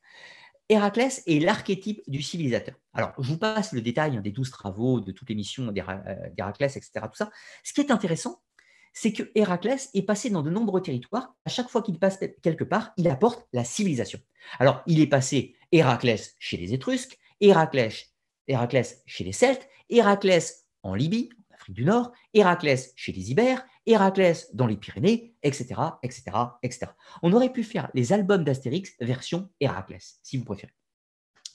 Héraclès 0.68 1.22
est 1.26 1.40
l'archétype 1.40 2.02
du 2.06 2.22
civilisateur. 2.22 2.74
Alors, 2.94 3.12
je 3.18 3.28
vous 3.28 3.38
passe 3.38 3.72
le 3.72 3.82
détail 3.82 4.20
des 4.22 4.30
douze 4.30 4.50
travaux, 4.50 5.00
de 5.00 5.12
toutes 5.12 5.28
les 5.28 5.34
missions 5.34 5.68
euh, 5.68 6.30
d'Héraclès, 6.36 6.76
etc. 6.76 6.92
Tout 7.02 7.16
ça. 7.16 7.30
Ce 7.62 7.72
qui 7.72 7.80
est 7.80 7.90
intéressant, 7.90 8.42
c'est 8.94 9.12
que 9.12 9.30
Héraclès 9.34 9.90
est 9.92 10.02
passé 10.02 10.30
dans 10.30 10.42
de 10.42 10.50
nombreux 10.50 10.80
territoires. 10.80 11.34
À 11.44 11.50
chaque 11.50 11.68
fois 11.68 11.82
qu'il 11.82 11.98
passe 11.98 12.18
quelque 12.42 12.64
part, 12.64 12.92
il 12.96 13.08
apporte 13.08 13.46
la 13.52 13.64
civilisation. 13.64 14.20
Alors, 14.58 14.82
il 14.86 15.00
est 15.00 15.06
passé 15.06 15.56
Héraclès 15.72 16.34
chez 16.38 16.56
les 16.56 16.72
Étrusques, 16.72 17.18
Héraclès, 17.40 18.14
Héraclès 18.46 19.02
chez 19.04 19.24
les 19.24 19.32
Celtes, 19.32 19.68
Héraclès 19.90 20.66
en 20.82 20.94
Libye, 20.94 21.30
en 21.50 21.54
Afrique 21.54 21.74
du 21.74 21.84
Nord, 21.84 22.12
Héraclès 22.32 22.92
chez 22.94 23.12
les 23.12 23.32
Ibères, 23.32 23.66
Héraclès 23.86 24.54
dans 24.54 24.66
les 24.66 24.76
Pyrénées, 24.76 25.34
etc., 25.42 25.74
etc., 26.02 26.24
etc. 26.62 26.86
On 27.22 27.32
aurait 27.32 27.52
pu 27.52 27.62
faire 27.62 27.90
les 27.94 28.12
albums 28.12 28.44
d'Astérix 28.44 28.94
version 29.00 29.50
Héraclès, 29.60 30.18
si 30.22 30.38
vous 30.38 30.44
préférez. 30.44 30.74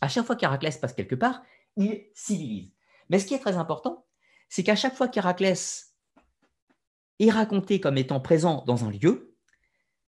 À 0.02 0.08
chaque 0.08 0.26
fois 0.26 0.36
qu'Héraclès 0.36 0.78
passe 0.78 0.94
quelque 0.94 1.16
part, 1.16 1.42
il 1.76 2.06
civilise. 2.14 2.72
Mais 3.10 3.20
ce 3.20 3.26
qui 3.26 3.34
est 3.34 3.40
très 3.40 3.58
important, 3.58 4.06
c'est 4.48 4.64
qu'à 4.64 4.76
chaque 4.76 4.96
fois 4.96 5.08
qu'Héraclès 5.08 5.96
est 7.20 7.30
raconté 7.32 7.80
comme 7.80 7.98
étant 7.98 8.20
présent 8.20 8.64
dans 8.66 8.86
un 8.86 8.92
lieu, 8.92 9.36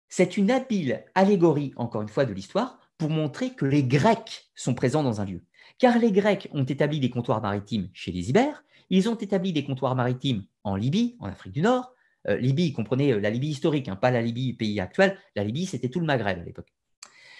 c'est 0.08 0.38
une 0.38 0.52
habile 0.52 1.06
allégorie, 1.16 1.74
encore 1.76 2.02
une 2.02 2.10
fois, 2.10 2.26
de 2.26 2.34
l'histoire 2.34 2.80
pour 2.98 3.10
montrer 3.10 3.56
que 3.56 3.66
les 3.66 3.84
Grecs 3.84 4.52
sont 4.56 4.74
présents 4.74 5.04
dans 5.04 5.22
un 5.22 5.26
lieu. 5.26 5.44
Car 5.80 5.98
les 5.98 6.12
Grecs 6.12 6.50
ont 6.52 6.64
établi 6.64 7.00
des 7.00 7.10
comptoirs 7.10 7.42
maritimes 7.42 7.90
chez 7.94 8.12
les 8.12 8.30
Ibères, 8.30 8.64
ils 8.90 9.10
ont 9.10 9.16
établi 9.16 9.54
des 9.54 9.64
comptoirs 9.64 9.96
maritimes 9.96 10.46
en 10.64 10.76
Libye, 10.76 11.16
en 11.20 11.28
Afrique 11.28 11.54
du 11.54 11.62
Nord, 11.62 11.94
euh, 12.28 12.38
Libye, 12.38 12.74
comprenez 12.74 13.14
euh, 13.14 13.20
la 13.20 13.30
Libye 13.30 13.50
historique, 13.50 13.88
hein, 13.88 13.96
pas 13.96 14.12
la 14.12 14.22
Libye 14.22 14.54
pays 14.54 14.80
actuel. 14.80 15.18
La 15.36 15.44
Libye, 15.44 15.66
c'était 15.66 15.90
tout 15.90 16.00
le 16.00 16.06
Maghreb 16.06 16.40
à 16.40 16.44
l'époque. 16.44 16.74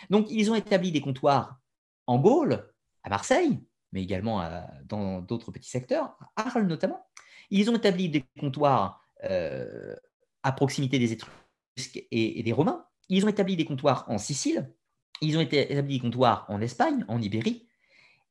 Donc, 0.10 0.28
ils 0.32 0.50
ont 0.52 0.56
établi 0.56 0.92
des 0.92 1.02
comptoirs 1.02 1.60
en 2.08 2.20
Gaule, 2.20 2.72
à 3.04 3.10
Marseille, 3.10 3.60
mais 3.92 4.02
également 4.02 4.44
dans 4.86 5.22
d'autres 5.22 5.52
petits 5.52 5.70
secteurs, 5.70 6.18
à 6.36 6.48
Arles 6.48 6.66
notamment. 6.66 7.06
Ils 7.52 7.70
ont 7.70 7.76
établi 7.76 8.10
des 8.10 8.24
comptoirs 8.40 9.06
euh, 9.26 9.96
à 10.42 10.52
proximité 10.54 10.98
des 10.98 11.12
Étrusques 11.12 12.08
et, 12.10 12.42
des 12.42 12.52
Romains. 12.52 12.86
Ils 13.10 13.26
ont 13.26 13.30
établi 13.30 13.56
des 13.56 13.66
comptoirs 13.66 14.06
en 14.08 14.18
Sicile. 14.18 14.74
Ils 15.22 15.38
ont 15.38 15.42
établi 15.42 15.96
des 15.96 16.00
comptoirs 16.00 16.46
en 16.50 16.62
Espagne, 16.62 17.06
en 17.08 17.22
Ibérie. 17.22 17.68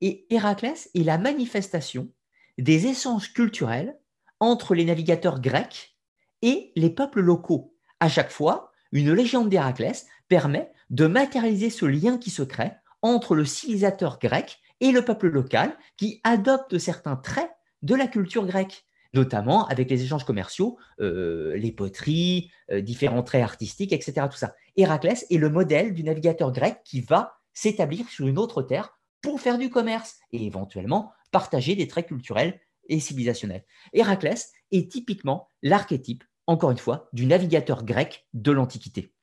Et 0.01 0.27
Héraclès 0.31 0.91
est 0.95 1.05
la 1.05 1.19
manifestation 1.19 2.11
des 2.59 2.87
échanges 2.87 3.33
culturels 3.33 3.97
entre 4.41 4.75
les 4.75 4.87
navigateurs 4.87 5.41
grecs 5.41 5.97
et 6.43 6.73
les 6.77 6.91
peuples 6.91 7.21
locaux. 7.21 7.75
À 8.01 8.09
chaque 8.09 8.31
fois, 8.31 8.73
une 8.93 9.13
légende 9.13 9.49
d'Héraclès 9.49 10.07
permet 10.29 10.71
de 10.91 11.07
matérialiser 11.07 11.71
ce 11.71 11.87
lien 11.87 12.19
qui 12.19 12.31
se 12.31 12.43
crée 12.43 12.73
entre 13.03 13.35
le 13.35 13.45
civilisateur 13.45 14.19
grec 14.19 14.59
et 14.81 14.93
le 14.93 15.05
peuple 15.05 15.29
local 15.29 15.77
qui 15.97 16.21
adopte 16.25 16.79
certains 16.79 17.17
traits 17.17 17.51
de 17.83 17.95
la 17.95 18.07
culture 18.07 18.47
grecque, 18.47 18.85
notamment 19.15 19.67
avec 19.67 19.91
les 19.91 20.03
échanges 20.03 20.25
commerciaux, 20.25 20.79
euh, 21.01 21.57
les 21.57 21.73
poteries, 21.73 22.51
euh, 22.71 22.81
différents 22.81 23.23
traits 23.23 23.43
artistiques, 23.43 23.93
etc. 23.93 24.27
Tout 24.31 24.37
ça. 24.37 24.55
Héraclès 24.77 25.27
est 25.31 25.39
le 25.39 25.51
modèle 25.51 25.95
du 25.95 26.05
navigateur 26.05 26.53
grec 26.53 26.81
qui 26.85 27.01
va 27.01 27.35
s'établir 27.53 28.09
sur 28.09 28.27
une 28.27 28.39
autre 28.39 28.63
terre 28.63 28.99
pour 29.23 29.41
faire 29.41 29.59
du 29.59 29.71
commerce 29.71 30.19
et 30.33 30.45
éventuellement 30.47 31.13
partager 31.31 31.77
des 31.77 31.89
traits 31.89 32.09
culturels 32.09 32.59
et 32.89 33.01
civilisationnels. 33.01 33.65
Héraclès 33.93 34.53
est 34.73 34.91
typiquement 34.91 35.49
l'archétype 35.63 36.25
encore 36.51 36.73
une 36.73 36.79
fois, 36.79 37.09
du 37.13 37.27
navigateur 37.27 37.85
grec 37.85 38.27
de 38.35 38.51
l'Antiquité. 38.51 39.15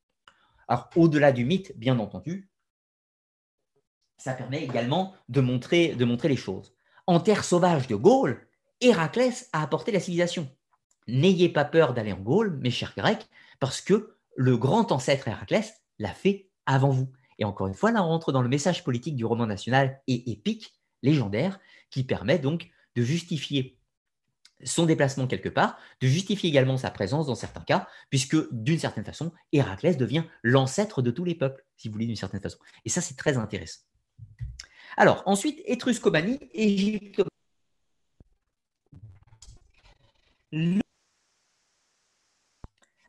Alors, 0.69 0.89
au-delà 0.95 1.33
du 1.33 1.43
mythe, 1.43 1.77
bien 1.77 1.99
entendu, 1.99 2.49
ça 4.17 4.33
permet 4.33 4.63
également 4.63 5.13
de 5.27 5.41
montrer, 5.41 5.93
les 5.93 6.35
choses. 6.37 6.73
En 7.05 7.19
terre 7.19 7.43
sauvage 7.43 7.87
de 7.87 7.95
Gaule, 7.95 8.47
Héraclès 8.79 9.49
a 9.51 9.61
apporté 9.61 9.91
la 9.91 9.99
civilisation. 9.99 10.49
N'ayez 11.09 11.49
pas 11.49 11.65
peur 11.65 11.93
d'aller 11.93 12.13
en 12.13 12.19
Gaule, 12.21 12.57
mes 12.61 12.71
chers 12.71 12.93
Grecs, 12.95 13.27
parce 13.59 13.81
que 13.81 14.15
le 14.37 14.55
grand 14.55 14.93
ancêtre 14.93 15.27
Héraclès 15.27 15.73
l'a 15.99 16.13
fait 16.13 16.49
avant 16.65 16.91
vous. 16.91 17.11
Et 17.39 17.45
encore 17.45 17.67
une 17.67 17.73
fois, 17.73 17.91
là, 17.91 18.05
on 18.05 18.07
rentre 18.07 18.31
dans 18.31 18.41
le 18.41 18.49
message 18.49 18.85
politique 18.85 19.17
du 19.17 19.25
roman 19.25 19.47
national 19.47 20.01
et 20.07 20.31
épique, 20.31 20.73
légendaire, 21.03 21.59
qui 21.89 22.05
permet 22.05 22.39
donc 22.39 22.69
de 22.95 23.03
justifier 23.03 23.76
son 24.63 24.85
déplacement 24.85 25.27
quelque 25.27 25.49
part, 25.49 25.77
de 26.01 26.07
justifier 26.07 26.49
également 26.49 26.77
sa 26.77 26.89
présence 26.89 27.27
dans 27.27 27.35
certains 27.35 27.61
cas, 27.61 27.87
puisque 28.09 28.35
d'une 28.51 28.79
certaine 28.79 29.05
façon, 29.05 29.31
Héraclès 29.51 29.97
devient 29.97 30.23
l'ancêtre 30.43 31.01
de 31.01 31.11
tous 31.11 31.23
les 31.23 31.35
peuples, 31.35 31.63
si 31.75 31.87
vous 31.87 31.93
voulez, 31.93 32.07
d'une 32.07 32.15
certaine 32.15 32.41
façon. 32.41 32.57
Et 32.85 32.89
ça, 32.89 33.01
c'est 33.01 33.15
très 33.15 33.37
intéressant. 33.37 33.81
Alors, 34.97 35.23
ensuite, 35.25 35.61
Étruscomanie, 35.65 36.39
Égypte. 36.53 37.21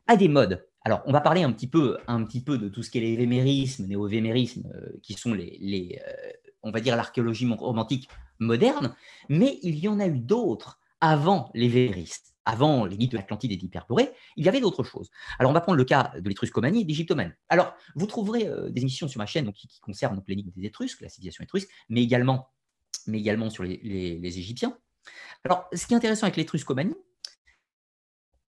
À 0.07 0.15
des 0.15 0.27
modes. 0.27 0.65
Alors, 0.85 1.01
on 1.05 1.11
va 1.11 1.21
parler 1.21 1.43
un 1.43 1.51
petit 1.51 1.67
peu, 1.67 1.97
de 2.07 2.69
tout 2.69 2.83
ce 2.83 2.89
qui 2.89 2.99
est 2.99 3.01
l'évémérisme, 3.01 3.85
néo-vémérisme, 3.85 4.71
euh, 4.73 4.99
qui 5.01 5.13
sont 5.13 5.33
les, 5.33 5.57
les 5.59 5.99
euh, 6.05 6.31
on 6.63 6.71
va 6.71 6.81
dire 6.81 6.95
l'archéologie 6.95 7.47
romantique 7.53 8.09
moderne, 8.39 8.95
mais 9.27 9.59
il 9.63 9.77
y 9.77 9.87
en 9.87 9.99
a 9.99 10.07
eu 10.07 10.19
d'autres 10.19 10.79
avant 11.01 11.49
les 11.53 11.67
véristes, 11.67 12.33
avant 12.45 12.85
les 12.85 12.97
mythes 12.97 13.11
de 13.11 13.17
l'Atlantide 13.17 13.51
et 13.51 13.57
d'Hyperborée, 13.57 14.11
il 14.35 14.45
y 14.45 14.49
avait 14.49 14.59
d'autres 14.59 14.83
choses. 14.83 15.09
Alors, 15.37 15.51
on 15.51 15.53
va 15.53 15.61
prendre 15.61 15.77
le 15.77 15.85
cas 15.85 16.13
de 16.19 16.27
l'étruscomanie 16.27 16.81
et 16.81 16.85
d'Égyptomanie. 16.85 17.31
Alors, 17.47 17.73
vous 17.95 18.07
trouverez 18.07 18.47
euh, 18.47 18.69
des 18.69 18.81
émissions 18.81 19.07
sur 19.07 19.19
ma 19.19 19.25
chaîne 19.25 19.51
qui, 19.53 19.67
concernent 19.81 20.15
donc 20.15 20.25
l'énigme 20.27 20.51
des 20.55 20.65
Étrusques, 20.65 21.01
la 21.01 21.09
civilisation 21.09 21.43
étrusque, 21.43 21.69
mais 21.89 22.01
également, 22.01 22.51
mais 23.07 23.19
également 23.19 23.49
sur 23.49 23.63
les, 23.63 23.77
les 23.77 24.39
Égyptiens. 24.39 24.77
Alors, 25.43 25.67
ce 25.73 25.85
qui 25.85 25.93
est 25.93 25.97
intéressant 25.97 26.23
avec 26.23 26.37
l'étruscomanie, 26.37 26.95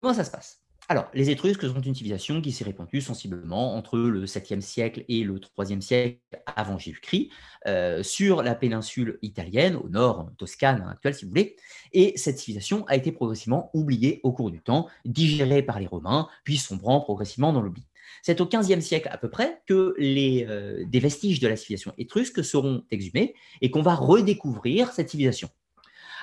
comment 0.01 0.14
ça 0.14 0.24
se 0.24 0.30
passe? 0.30 0.62
Alors, 0.91 1.11
les 1.12 1.28
Étrusques 1.28 1.68
sont 1.68 1.82
une 1.82 1.95
civilisation 1.95 2.41
qui 2.41 2.51
s'est 2.51 2.64
répandue 2.64 3.03
sensiblement 3.03 3.74
entre 3.76 3.99
le 3.99 4.24
7e 4.24 4.62
siècle 4.62 5.05
et 5.11 5.22
le 5.22 5.39
3e 5.39 5.82
siècle 5.82 6.18
avant 6.57 6.78
Jésus-Christ, 6.78 7.28
euh, 7.66 8.03
sur 8.03 8.43
la 8.43 8.55
péninsule 8.55 9.18
italienne, 9.20 9.76
au 9.76 9.91
nord, 9.91 10.30
Toscane 10.39 10.82
actuelle 10.91 11.14
si 11.14 11.26
vous 11.26 11.30
voulez, 11.30 11.57
et 11.93 12.14
cette 12.16 12.39
civilisation 12.39 12.86
a 12.86 12.97
été 12.97 13.12
progressivement 13.12 13.70
oubliée 13.74 14.20
au 14.22 14.32
cours 14.32 14.51
du 14.51 14.62
temps, 14.62 14.89
digérée 15.05 15.61
par 15.62 15.78
les 15.78 15.86
Romains, 15.86 16.26
puis 16.43 16.57
sombrant 16.57 17.01
progressivement 17.01 17.53
dans 17.53 17.61
l'oubli. 17.61 17.86
C'est 18.22 18.41
au 18.41 18.47
15e 18.47 18.80
siècle 18.80 19.11
à 19.12 19.18
peu 19.18 19.28
près 19.28 19.61
que 19.66 19.95
les, 19.99 20.47
euh, 20.49 20.86
des 20.86 21.01
vestiges 21.01 21.39
de 21.39 21.49
la 21.49 21.57
civilisation 21.57 21.93
étrusque 21.99 22.43
seront 22.43 22.84
exhumés 22.91 23.34
et 23.61 23.70
qu'on 23.70 23.82
va 23.82 23.95
redécouvrir 23.95 24.93
cette 24.93 25.11
civilisation. 25.11 25.51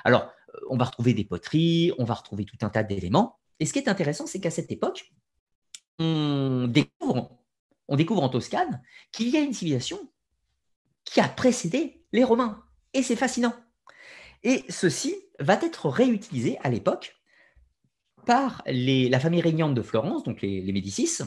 Alors, 0.04 0.28
euh, 0.56 0.58
on 0.70 0.76
va 0.76 0.86
retrouver 0.86 1.14
des 1.14 1.24
poteries, 1.24 1.92
on 1.98 2.04
va 2.04 2.14
retrouver 2.14 2.44
tout 2.44 2.58
un 2.62 2.68
tas 2.68 2.82
d'éléments, 2.82 3.38
et 3.60 3.66
ce 3.66 3.72
qui 3.72 3.78
est 3.78 3.88
intéressant, 3.88 4.26
c'est 4.26 4.40
qu'à 4.40 4.50
cette 4.50 4.70
époque, 4.70 5.12
on 5.98 6.66
découvre, 6.68 7.38
on 7.88 7.96
découvre 7.96 8.22
en 8.22 8.28
Toscane 8.28 8.82
qu'il 9.12 9.28
y 9.28 9.36
a 9.36 9.40
une 9.40 9.54
civilisation 9.54 9.98
qui 11.04 11.20
a 11.20 11.28
précédé 11.28 12.04
les 12.12 12.24
Romains. 12.24 12.62
Et 12.92 13.02
c'est 13.02 13.16
fascinant. 13.16 13.54
Et 14.42 14.64
ceci 14.68 15.16
va 15.38 15.54
être 15.54 15.88
réutilisé 15.88 16.58
à 16.62 16.68
l'époque 16.68 17.16
par 18.26 18.62
la 18.66 19.20
famille 19.20 19.40
régnante 19.40 19.74
de 19.74 19.82
Florence, 19.82 20.24
donc 20.24 20.42
les, 20.42 20.60
les, 20.60 20.72
Médicis, 20.72 21.22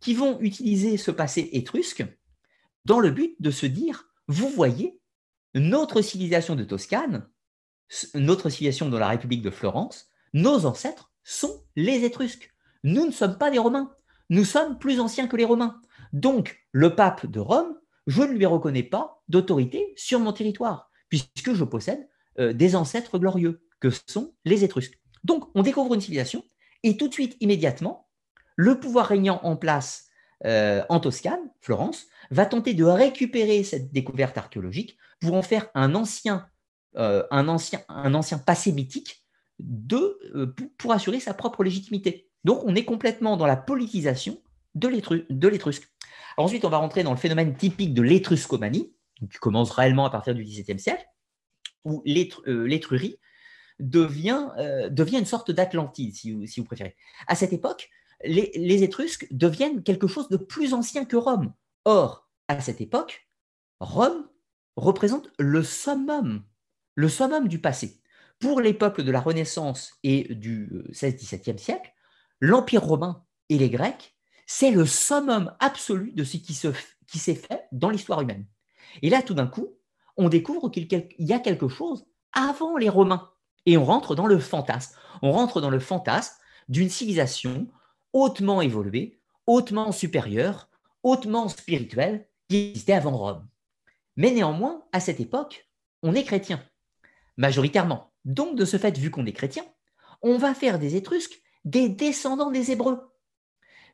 qui 0.00 0.14
vont 0.14 0.40
utiliser 0.40 0.96
ce 0.96 1.10
passé 1.10 1.50
étrusque 1.52 2.04
dans 2.84 3.00
le 3.00 3.10
but 3.10 3.36
de 3.40 3.50
se 3.50 3.66
dire, 3.66 4.08
vous 4.28 4.48
voyez, 4.48 4.98
notre 5.54 6.00
civilisation 6.00 6.56
de 6.56 6.64
Toscane, 6.64 7.28
notre 8.14 8.48
civilisation 8.48 8.88
dans 8.88 8.98
la 8.98 9.08
République 9.08 9.42
de 9.42 9.50
Florence, 9.50 10.10
nos 10.32 10.64
ancêtres 10.64 11.11
sont 11.24 11.62
les 11.76 12.04
Étrusques. 12.04 12.52
Nous 12.84 13.06
ne 13.06 13.12
sommes 13.12 13.38
pas 13.38 13.50
des 13.50 13.58
Romains. 13.58 13.94
Nous 14.30 14.44
sommes 14.44 14.78
plus 14.78 15.00
anciens 15.00 15.26
que 15.26 15.36
les 15.36 15.44
Romains. 15.44 15.80
Donc, 16.12 16.64
le 16.72 16.94
pape 16.94 17.26
de 17.26 17.40
Rome, 17.40 17.78
je 18.06 18.22
ne 18.22 18.32
lui 18.32 18.46
reconnais 18.46 18.82
pas 18.82 19.22
d'autorité 19.28 19.92
sur 19.96 20.20
mon 20.20 20.32
territoire, 20.32 20.90
puisque 21.08 21.52
je 21.52 21.64
possède 21.64 22.08
euh, 22.38 22.52
des 22.52 22.76
ancêtres 22.76 23.18
glorieux, 23.18 23.62
que 23.80 23.90
sont 23.90 24.34
les 24.44 24.64
Étrusques. 24.64 24.98
Donc, 25.24 25.48
on 25.54 25.62
découvre 25.62 25.94
une 25.94 26.00
civilisation, 26.00 26.44
et 26.82 26.96
tout 26.96 27.08
de 27.08 27.12
suite, 27.12 27.36
immédiatement, 27.40 28.08
le 28.56 28.78
pouvoir 28.78 29.06
régnant 29.06 29.40
en 29.42 29.56
place 29.56 30.08
euh, 30.44 30.82
en 30.88 31.00
Toscane, 31.00 31.50
Florence, 31.60 32.06
va 32.30 32.46
tenter 32.46 32.74
de 32.74 32.84
récupérer 32.84 33.62
cette 33.64 33.92
découverte 33.92 34.36
archéologique 34.38 34.96
pour 35.20 35.34
en 35.34 35.42
faire 35.42 35.68
un 35.74 35.94
ancien, 35.94 36.46
euh, 36.96 37.24
un 37.30 37.48
ancien, 37.48 37.82
un 37.88 38.14
ancien 38.14 38.38
passé 38.38 38.72
mythique 38.72 39.21
euh, 40.34 40.54
pour 40.78 40.92
assurer 40.92 41.20
sa 41.20 41.34
propre 41.34 41.64
légitimité. 41.64 42.28
Donc 42.44 42.62
on 42.64 42.74
est 42.74 42.84
complètement 42.84 43.36
dans 43.36 43.46
la 43.46 43.56
politisation 43.56 44.38
de 44.74 44.88
l'étrusque. 44.88 45.88
Ensuite, 46.36 46.64
on 46.64 46.70
va 46.70 46.78
rentrer 46.78 47.02
dans 47.02 47.10
le 47.10 47.18
phénomène 47.18 47.54
typique 47.54 47.94
de 47.94 48.02
l'étruscomanie, 48.02 48.94
qui 49.30 49.38
commence 49.38 49.70
réellement 49.70 50.06
à 50.06 50.10
partir 50.10 50.34
du 50.34 50.42
XVIIe 50.44 50.78
siècle, 50.78 51.04
où 51.84 52.02
euh, 52.06 52.64
l'étrurie 52.64 53.18
devient, 53.78 54.48
euh, 54.58 54.88
devient 54.88 55.18
une 55.18 55.26
sorte 55.26 55.50
d'Atlantide, 55.50 56.14
si, 56.14 56.32
vous 56.32 56.64
préférez. 56.64 56.96
À 57.26 57.34
cette 57.34 57.52
époque, 57.52 57.90
les, 58.24 58.50
les, 58.54 58.82
Étrusques 58.82 59.26
deviennent 59.30 59.82
quelque 59.82 60.06
chose 60.06 60.28
de 60.28 60.36
plus 60.36 60.74
ancien 60.74 61.04
que 61.04 61.16
Rome. 61.16 61.52
Or, 61.84 62.28
à 62.48 62.60
cette 62.60 62.80
époque, 62.80 63.28
Rome 63.80 64.28
représente 64.76 65.30
le 65.38 65.62
summum, 65.62 66.44
le 66.94 67.08
summum 67.08 67.48
du 67.48 67.60
passé 67.60 68.01
pour 68.42 68.60
les 68.60 68.74
peuples 68.74 69.04
de 69.04 69.12
la 69.12 69.20
Renaissance 69.20 69.92
et 70.02 70.34
du 70.34 70.68
XVI-XVIIe 70.90 71.54
euh, 71.54 71.58
siècle, 71.58 71.94
l'Empire 72.40 72.82
romain 72.82 73.24
et 73.48 73.56
les 73.56 73.70
Grecs, 73.70 74.16
c'est 74.46 74.72
le 74.72 74.84
summum 74.84 75.54
absolu 75.60 76.10
de 76.12 76.24
ce 76.24 76.38
qui, 76.38 76.60
qui 77.06 77.18
s'est 77.20 77.34
fait 77.36 77.68
dans 77.70 77.88
l'histoire 77.88 78.20
humaine. 78.20 78.44
Et 79.00 79.10
là, 79.10 79.22
tout 79.22 79.34
d'un 79.34 79.46
coup, 79.46 79.68
on 80.16 80.28
découvre 80.28 80.70
qu'il 80.70 80.88
y 81.20 81.32
a 81.32 81.38
quelque 81.38 81.68
chose 81.68 82.04
avant 82.32 82.76
les 82.76 82.88
Romains. 82.88 83.30
Et 83.64 83.76
on 83.76 83.84
rentre 83.84 84.16
dans 84.16 84.26
le 84.26 84.40
fantasme. 84.40 84.98
On 85.22 85.30
rentre 85.30 85.60
dans 85.60 85.70
le 85.70 85.78
fantasme 85.78 86.34
d'une 86.68 86.90
civilisation 86.90 87.68
hautement 88.12 88.60
évoluée, 88.60 89.20
hautement 89.46 89.92
supérieure, 89.92 90.68
hautement 91.04 91.48
spirituelle 91.48 92.26
qui 92.48 92.70
existait 92.70 92.94
avant 92.94 93.16
Rome. 93.16 93.46
Mais 94.16 94.32
néanmoins, 94.32 94.82
à 94.90 94.98
cette 94.98 95.20
époque, 95.20 95.70
on 96.02 96.14
est 96.14 96.24
chrétien, 96.24 96.60
majoritairement. 97.36 98.11
Donc, 98.24 98.56
de 98.56 98.64
ce 98.64 98.76
fait, 98.76 98.96
vu 98.98 99.10
qu'on 99.10 99.26
est 99.26 99.32
chrétien, 99.32 99.64
on 100.22 100.38
va 100.38 100.54
faire 100.54 100.78
des 100.78 100.96
Étrusques 100.96 101.42
des 101.64 101.88
descendants 101.88 102.50
des 102.50 102.72
Hébreux. 102.72 103.12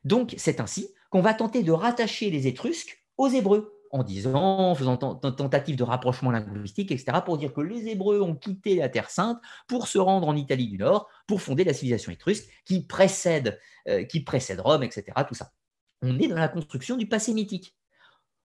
Donc, 0.03 0.33
c'est 0.37 0.59
ainsi 0.59 0.89
qu'on 1.09 1.21
va 1.21 1.33
tenter 1.33 1.63
de 1.63 1.71
rattacher 1.71 2.29
les 2.29 2.47
Étrusques 2.47 3.03
aux 3.17 3.27
Hébreux, 3.27 3.75
en 3.91 4.03
disant, 4.03 4.35
en 4.35 4.75
faisant 4.75 4.97
tentative 4.97 5.75
de 5.75 5.83
rapprochement 5.83 6.31
linguistique, 6.31 6.91
etc., 6.91 7.19
pour 7.25 7.37
dire 7.37 7.53
que 7.53 7.61
les 7.61 7.89
Hébreux 7.89 8.21
ont 8.21 8.35
quitté 8.35 8.75
la 8.75 8.89
Terre 8.89 9.09
Sainte 9.09 9.39
pour 9.67 9.87
se 9.87 9.97
rendre 9.97 10.27
en 10.27 10.35
Italie 10.35 10.67
du 10.67 10.77
Nord, 10.77 11.09
pour 11.27 11.41
fonder 11.41 11.63
la 11.63 11.73
civilisation 11.73 12.11
étrusque 12.11 12.47
qui 12.65 12.85
précède, 12.85 13.59
euh, 13.87 14.05
Rome, 14.59 14.83
etc., 14.83 15.03
tout 15.27 15.35
ça. 15.35 15.51
On 16.01 16.17
est 16.19 16.27
dans 16.27 16.37
la 16.37 16.47
construction 16.47 16.95
du 16.95 17.07
passé 17.07 17.33
mythique. 17.33 17.75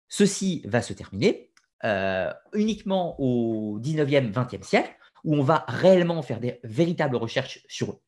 Ceci 0.08 0.62
va 0.66 0.82
se 0.82 0.94
terminer 0.94 1.52
euh, 1.84 2.32
uniquement 2.54 3.20
au 3.20 3.80
19e, 3.80 4.32
20e 4.32 4.64
siècle, 4.64 4.96
où 5.24 5.36
on 5.36 5.44
va 5.44 5.66
réellement 5.68 6.22
faire 6.22 6.40
des 6.40 6.60
véritables 6.64 7.16
recherches 7.16 7.64
sur 7.68 8.00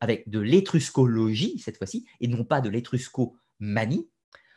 avec 0.00 0.28
de 0.28 0.40
l'étruscologie 0.40 1.58
cette 1.58 1.78
fois-ci, 1.78 2.06
et 2.20 2.28
non 2.28 2.44
pas 2.44 2.60
de 2.60 2.68
l'étruscomanie, 2.68 4.08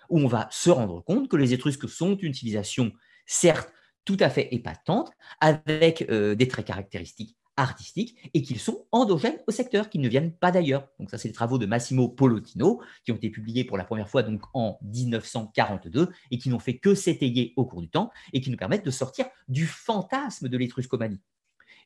où 0.10 0.20
on 0.20 0.28
va 0.28 0.47
se 0.52 0.70
rendre 0.70 1.04
compte 1.04 1.30
que 1.30 1.38
les 1.38 1.54
Étrusques 1.54 1.89
sont 1.89 2.18
une 2.18 2.34
civilisation, 2.34 2.91
certes, 3.26 3.72
tout 4.04 4.18
à 4.20 4.30
fait 4.30 4.54
épatante, 4.54 5.12
avec 5.39 6.06
euh, 6.10 6.36
des 6.36 6.47
traits 6.47 6.68
caractéristiques 6.68 7.38
artistiques, 7.58 8.18
et 8.34 8.41
qu'ils 8.41 8.60
sont 8.60 8.86
endogènes 8.91 9.38
au 9.45 9.52
secteur, 9.52 9.89
qu'ils 9.89 10.02
ne 10.02 10.10
viennent 10.10 10.34
pas 10.34 10.52
d'ailleurs. 10.52 10.88
Donc 10.99 11.10
ça, 11.10 11.18
c'est 11.18 11.28
les 11.28 11.34
travaux 11.34 11.58
de 11.58 11.66
Massimo 11.66 12.10
Polotino, 12.10 12.82
qui 13.04 13.12
ont 13.12 13.16
été 13.16 13.30
publiés 13.30 13.64
pour 13.64 13.78
la 13.78 13.84
première 13.84 14.10
fois 14.10 14.24
donc 14.24 14.41
en 14.54 14.80
1942, 14.82 16.10
et 16.32 16.38
qui 16.38 16.49
n'ont 16.49 16.60
fait 16.60 16.78
que 16.78 16.95
s'étayer 16.95 17.54
au 17.58 17.66
cours 17.66 17.82
du 17.82 17.89
temps, 17.89 18.10
et 18.34 18.41
qui 18.41 18.49
nous 18.49 18.58
permettent 18.58 18.86
de 18.86 18.91
sortir 18.91 19.26
du 19.47 19.66
fantasme 19.68 20.47
de 20.47 20.58
l'étruscomanie. 20.58 21.20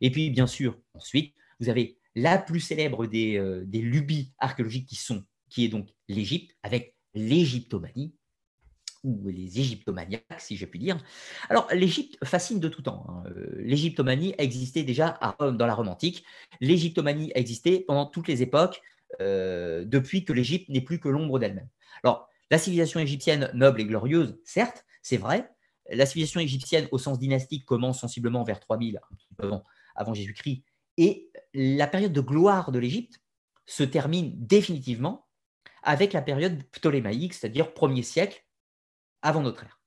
Et 0.01 0.11
puis, 0.11 0.29
bien 0.29 0.47
sûr, 0.47 0.79
ensuite, 0.93 1.33
vous 1.59 1.69
avez 1.69 1.97
la 2.15 2.37
plus 2.37 2.59
célèbre 2.59 3.05
des, 3.05 3.37
euh, 3.37 3.63
des 3.65 3.81
lubies 3.81 4.33
archéologiques 4.39 4.87
qui, 4.87 4.95
sont, 4.95 5.23
qui 5.49 5.65
est 5.65 5.69
donc 5.69 5.89
l'Égypte, 6.07 6.55
avec 6.63 6.95
l'égyptomanie, 7.13 8.15
ou 9.05 9.27
les 9.27 9.59
égyptomaniaques, 9.59 10.25
si 10.39 10.57
je 10.57 10.65
puis 10.65 10.79
dire. 10.79 10.97
Alors, 11.49 11.67
l'Égypte 11.71 12.17
fascine 12.25 12.59
de 12.59 12.67
tout 12.67 12.81
temps. 12.81 13.05
Hein. 13.07 13.23
Euh, 13.27 13.55
l'égyptomanie 13.59 14.33
a 14.39 14.43
existé 14.43 14.83
déjà 14.83 15.19
dans 15.39 15.67
la 15.67 15.75
Rome 15.75 15.89
antique. 15.89 16.25
L'égyptomanie 16.59 17.31
a 17.35 17.37
existé 17.37 17.81
pendant 17.81 18.07
toutes 18.07 18.27
les 18.27 18.41
époques, 18.41 18.81
euh, 19.21 19.85
depuis 19.85 20.25
que 20.25 20.33
l'Égypte 20.33 20.69
n'est 20.69 20.81
plus 20.81 20.99
que 20.99 21.07
l'ombre 21.07 21.39
d'elle-même. 21.39 21.69
Alors, 22.03 22.27
la 22.51 22.57
civilisation 22.57 22.99
égyptienne 22.99 23.49
noble 23.53 23.81
et 23.81 23.85
glorieuse, 23.85 24.39
certes, 24.43 24.85
c'est 25.03 25.17
vrai. 25.17 25.49
La 25.91 26.05
civilisation 26.05 26.39
égyptienne 26.39 26.87
au 26.91 26.97
sens 26.97 27.19
dynastique 27.19 27.65
commence 27.65 27.99
sensiblement 27.99 28.43
vers 28.43 28.59
3000 28.59 28.99
avant, 29.37 29.63
avant 29.95 30.13
Jésus-Christ. 30.13 30.63
Et 30.97 31.29
la 31.53 31.87
période 31.87 32.13
de 32.13 32.21
gloire 32.21 32.71
de 32.71 32.79
l'Égypte 32.79 33.19
se 33.65 33.83
termine 33.83 34.33
définitivement 34.35 35.27
avec 35.83 36.13
la 36.13 36.21
période 36.21 36.63
ptolémaïque, 36.71 37.33
c'est-à-dire 37.33 37.73
premier 37.73 38.03
siècle 38.03 38.43
avant 39.21 39.41
notre 39.41 39.63
ère. 39.63 39.79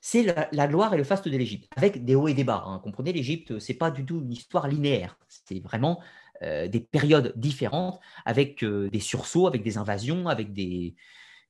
C'est 0.00 0.22
la, 0.52 0.66
gloire 0.66 0.94
et 0.94 0.96
le 0.96 1.04
faste 1.04 1.28
de 1.28 1.36
l'Égypte, 1.36 1.68
avec 1.76 2.04
des 2.04 2.14
hauts 2.14 2.28
et 2.28 2.34
des 2.34 2.44
bas. 2.44 2.62
Hein. 2.66 2.80
Comprenez, 2.82 3.12
l'Égypte, 3.12 3.58
c'est 3.58 3.74
pas 3.74 3.90
du 3.90 4.06
tout 4.06 4.20
une 4.20 4.32
histoire 4.32 4.66
linéaire. 4.66 5.18
C'est 5.28 5.60
vraiment 5.60 6.00
euh, 6.42 6.68
des 6.68 6.80
périodes 6.80 7.34
différentes, 7.36 8.00
avec 8.24 8.64
euh, 8.64 8.88
des 8.88 9.00
sursauts, 9.00 9.46
avec 9.46 9.62
des 9.62 9.76
invasions, 9.76 10.26
avec 10.28 10.54
des, 10.54 10.94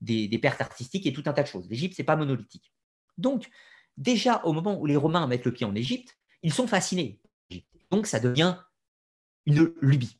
des, 0.00 0.26
des 0.26 0.38
pertes 0.38 0.60
artistiques 0.60 1.06
et 1.06 1.12
tout 1.12 1.22
un 1.26 1.32
tas 1.32 1.44
de 1.44 1.48
choses. 1.48 1.68
L'Égypte, 1.70 1.94
c'est 1.96 2.02
pas 2.02 2.16
monolithique. 2.16 2.72
Donc, 3.18 3.48
déjà 3.96 4.42
au 4.44 4.52
moment 4.52 4.80
où 4.80 4.86
les 4.86 4.96
Romains 4.96 5.28
mettent 5.28 5.44
le 5.44 5.52
pied 5.52 5.66
en 5.66 5.76
Égypte, 5.76 6.18
ils 6.42 6.52
sont 6.52 6.66
fascinés. 6.66 7.20
Donc 7.90 8.06
ça 8.06 8.20
devient 8.20 8.56
une 9.46 9.72
lubie. 9.80 10.18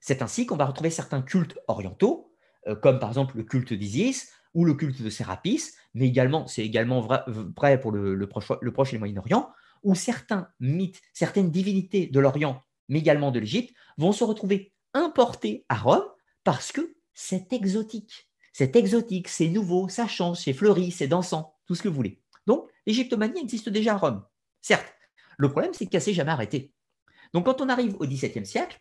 C'est 0.00 0.22
ainsi 0.22 0.46
qu'on 0.46 0.56
va 0.56 0.66
retrouver 0.66 0.90
certains 0.90 1.22
cultes 1.22 1.58
orientaux, 1.68 2.32
euh, 2.66 2.74
comme 2.74 2.98
par 2.98 3.10
exemple 3.10 3.36
le 3.36 3.44
culte 3.44 3.72
d'Isis 3.72 4.32
ou 4.54 4.64
le 4.64 4.74
culte 4.74 5.00
de 5.00 5.10
Sérapis, 5.10 5.62
mais 5.94 6.06
également, 6.06 6.46
c'est 6.46 6.64
également 6.64 7.00
vrai, 7.00 7.80
pour 7.80 7.92
le, 7.92 8.26
proche, 8.26 8.50
et 8.50 8.92
le 8.94 8.98
Moyen-Orient, 8.98 9.50
où 9.82 9.94
certains 9.94 10.48
mythes, 10.60 11.00
certaines 11.12 11.50
divinités 11.50 12.06
de 12.06 12.20
l'Orient, 12.20 12.62
mais 12.88 12.98
également 12.98 13.30
de 13.30 13.38
l'Égypte, 13.38 13.74
vont 13.96 14.12
se 14.12 14.24
retrouver 14.24 14.72
importé 14.94 15.64
à 15.68 15.76
Rome 15.76 16.04
parce 16.44 16.72
que 16.72 16.94
c'est 17.14 17.52
exotique. 17.52 18.28
C'est 18.52 18.76
exotique, 18.76 19.28
c'est 19.28 19.48
nouveau, 19.48 19.88
ça 19.88 20.06
change, 20.06 20.38
c'est 20.38 20.52
fleuri, 20.52 20.90
c'est 20.90 21.08
dansant, 21.08 21.56
tout 21.66 21.74
ce 21.74 21.82
que 21.82 21.88
vous 21.88 21.94
voulez. 21.94 22.20
Donc, 22.46 22.68
l'égyptomanie 22.86 23.40
existe 23.40 23.70
déjà 23.70 23.94
à 23.94 23.96
Rome. 23.96 24.24
Certes, 24.60 24.94
le 25.38 25.48
problème, 25.50 25.72
c'est 25.72 25.86
qu'elle 25.86 26.02
s'est 26.02 26.12
jamais 26.12 26.32
arrêtée. 26.32 26.74
Donc, 27.32 27.46
quand 27.46 27.60
on 27.60 27.68
arrive 27.68 27.96
au 28.00 28.06
XVIIe 28.06 28.46
siècle, 28.46 28.80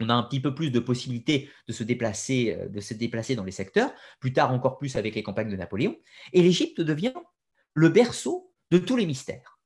on 0.00 0.08
a 0.08 0.14
un 0.14 0.22
petit 0.22 0.40
peu 0.40 0.54
plus 0.54 0.70
de 0.70 0.80
possibilités 0.80 1.50
de 1.68 1.72
se 1.72 1.84
déplacer, 1.84 2.56
euh, 2.58 2.68
de 2.68 2.80
se 2.80 2.94
déplacer 2.94 3.36
dans 3.36 3.44
les 3.44 3.52
secteurs, 3.52 3.92
plus 4.18 4.32
tard 4.32 4.52
encore 4.52 4.78
plus 4.78 4.96
avec 4.96 5.14
les 5.14 5.22
campagnes 5.22 5.50
de 5.50 5.56
Napoléon, 5.56 5.96
et 6.32 6.42
l'Égypte 6.42 6.80
devient 6.80 7.14
le 7.74 7.88
berceau 7.88 8.52
de 8.70 8.78
tous 8.78 8.96
les 8.96 9.06
mystères. 9.06 9.58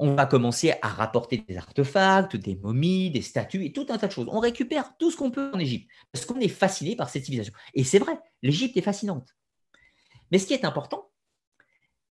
On 0.00 0.14
va 0.14 0.26
commencer 0.26 0.74
à 0.80 0.88
rapporter 0.88 1.38
des 1.48 1.56
artefacts, 1.56 2.36
des 2.36 2.54
momies, 2.54 3.10
des 3.10 3.22
statues 3.22 3.64
et 3.64 3.72
tout 3.72 3.86
un 3.88 3.98
tas 3.98 4.06
de 4.06 4.12
choses. 4.12 4.28
On 4.30 4.38
récupère 4.38 4.96
tout 4.96 5.10
ce 5.10 5.16
qu'on 5.16 5.32
peut 5.32 5.50
en 5.52 5.58
Égypte 5.58 5.90
parce 6.12 6.24
qu'on 6.24 6.38
est 6.38 6.48
fasciné 6.48 6.94
par 6.94 7.10
cette 7.10 7.24
civilisation. 7.24 7.54
Et 7.74 7.82
c'est 7.82 7.98
vrai, 7.98 8.16
l'Égypte 8.42 8.76
est 8.76 8.82
fascinante. 8.82 9.34
Mais 10.30 10.38
ce 10.38 10.46
qui 10.46 10.54
est 10.54 10.64
important, 10.64 11.10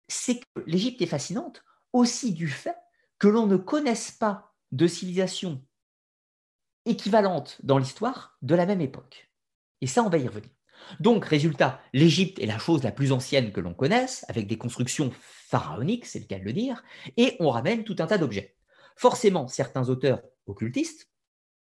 c'est 0.07 0.39
que 0.39 0.63
l'Égypte 0.65 1.01
est 1.01 1.07
fascinante 1.07 1.61
aussi 1.91 2.31
du 2.31 2.47
fait 2.47 2.77
que 3.19 3.27
l'on 3.27 3.47
ne 3.47 3.57
connaisse 3.57 4.11
pas 4.11 4.52
de 4.73 4.87
civilisation 4.87 5.63
équivalente 6.85 7.57
dans 7.63 7.77
l'histoire 7.77 8.37
de 8.41 8.55
la 8.55 8.65
même 8.65 8.81
époque. 8.81 9.29
Et 9.81 9.87
ça, 9.87 10.03
on 10.03 10.09
va 10.09 10.17
y 10.17 10.27
revenir. 10.27 10.49
Donc, 10.99 11.25
résultat, 11.25 11.79
l'Égypte 11.93 12.39
est 12.39 12.47
la 12.47 12.57
chose 12.57 12.83
la 12.83 12.91
plus 12.91 13.11
ancienne 13.11 13.53
que 13.53 13.61
l'on 13.61 13.73
connaisse, 13.73 14.25
avec 14.27 14.47
des 14.47 14.57
constructions 14.57 15.11
pharaoniques, 15.21 16.05
c'est 16.05 16.19
le 16.19 16.25
cas 16.25 16.39
de 16.39 16.43
le 16.43 16.53
dire, 16.53 16.83
et 17.15 17.37
on 17.39 17.51
ramène 17.51 17.83
tout 17.83 17.95
un 17.99 18.07
tas 18.07 18.17
d'objets. 18.17 18.57
Forcément, 18.97 19.47
certains 19.47 19.87
auteurs 19.89 20.21
occultistes, 20.47 21.09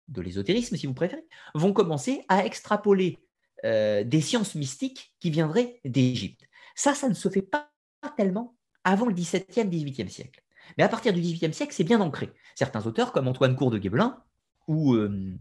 de 0.08 0.22
l'ésotérisme 0.22 0.76
si 0.76 0.86
vous 0.86 0.94
préférez, 0.94 1.24
vont 1.54 1.72
commencer 1.72 2.24
à 2.28 2.44
extrapoler 2.44 3.20
euh, 3.64 4.02
des 4.02 4.20
sciences 4.20 4.54
mystiques 4.54 5.14
qui 5.20 5.30
viendraient 5.30 5.80
d'Égypte. 5.84 6.42
Ça, 6.74 6.94
ça 6.94 7.08
ne 7.08 7.14
se 7.14 7.28
fait 7.28 7.42
pas 7.42 7.70
tellement 8.16 8.56
avant 8.82 9.06
le 9.06 9.14
XVIIe, 9.14 9.68
XVIIIe 9.68 10.10
siècle. 10.10 10.42
Mais 10.76 10.84
à 10.84 10.88
partir 10.88 11.12
du 11.12 11.20
XVIIIe 11.20 11.54
siècle, 11.54 11.72
c'est 11.74 11.84
bien 11.84 12.00
ancré. 12.00 12.32
Certains 12.54 12.86
auteurs, 12.86 13.12
comme 13.12 13.28
Antoine 13.28 13.56
Cour 13.56 13.70
de 13.70 13.78
Guébelin, 13.78 14.22
ou 14.68 14.94
euh, 14.94 15.36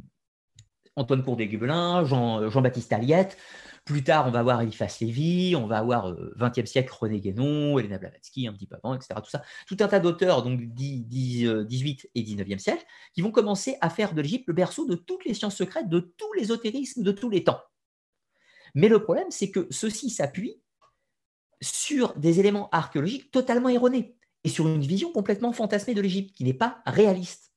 Antoine 0.96 1.24
Cour 1.24 1.38
de 1.38 1.44
Guébelin, 1.44 2.04
Jean-Baptiste 2.06 2.94
Aliette, 2.94 3.38
plus 3.86 4.04
tard, 4.04 4.28
on 4.28 4.32
va 4.32 4.44
voir 4.44 4.62
Eliphas 4.62 4.98
Lévy, 5.02 5.56
on 5.56 5.66
va 5.66 5.80
avoir 5.80 6.14
20e 6.14 6.62
euh, 6.62 6.66
siècle 6.66 6.94
René 7.00 7.20
Guénon, 7.20 7.80
Elena 7.80 7.98
Blavatsky 7.98 8.48
un 8.48 8.54
petit 8.54 8.68
peu 8.68 8.76
avant, 8.76 8.94
etc. 8.94 9.16
Tout, 9.24 9.38
tout 9.76 9.84
un 9.84 9.88
tas 9.88 10.00
d'auteurs, 10.00 10.44
donc 10.44 10.62
18 10.62 11.48
euh, 11.48 11.66
et 12.14 12.22
19e 12.22 12.60
siècle, 12.60 12.86
qui 13.14 13.22
vont 13.22 13.32
commencer 13.32 13.78
à 13.82 13.90
faire 13.90 14.14
de 14.14 14.22
l'Égypte 14.22 14.48
le 14.48 14.54
berceau 14.54 14.86
de 14.86 14.96
toutes 14.96 15.26
les 15.26 15.34
sciences 15.34 15.56
secrètes, 15.56 15.90
de 15.90 16.00
tous 16.00 16.32
les 16.34 16.44
ésotérismes 16.44 17.02
de 17.02 17.12
tous 17.12 17.30
les 17.30 17.44
temps. 17.44 17.60
Mais 18.76 18.88
le 18.88 19.02
problème, 19.02 19.32
c'est 19.32 19.50
que 19.50 19.68
ceci 19.72 20.12
s'appuie 20.12 20.62
sur 21.60 22.14
des 22.18 22.40
éléments 22.40 22.70
archéologiques 22.72 23.32
totalement 23.32 23.70
erronés 23.70 24.16
et 24.44 24.50
sur 24.50 24.68
une 24.68 24.82
vision 24.82 25.12
complètement 25.12 25.54
fantasmée 25.54 25.94
de 25.94 26.02
l'Égypte 26.02 26.36
qui 26.36 26.44
n'est 26.44 26.54
pas 26.54 26.82
réaliste. 26.86 27.52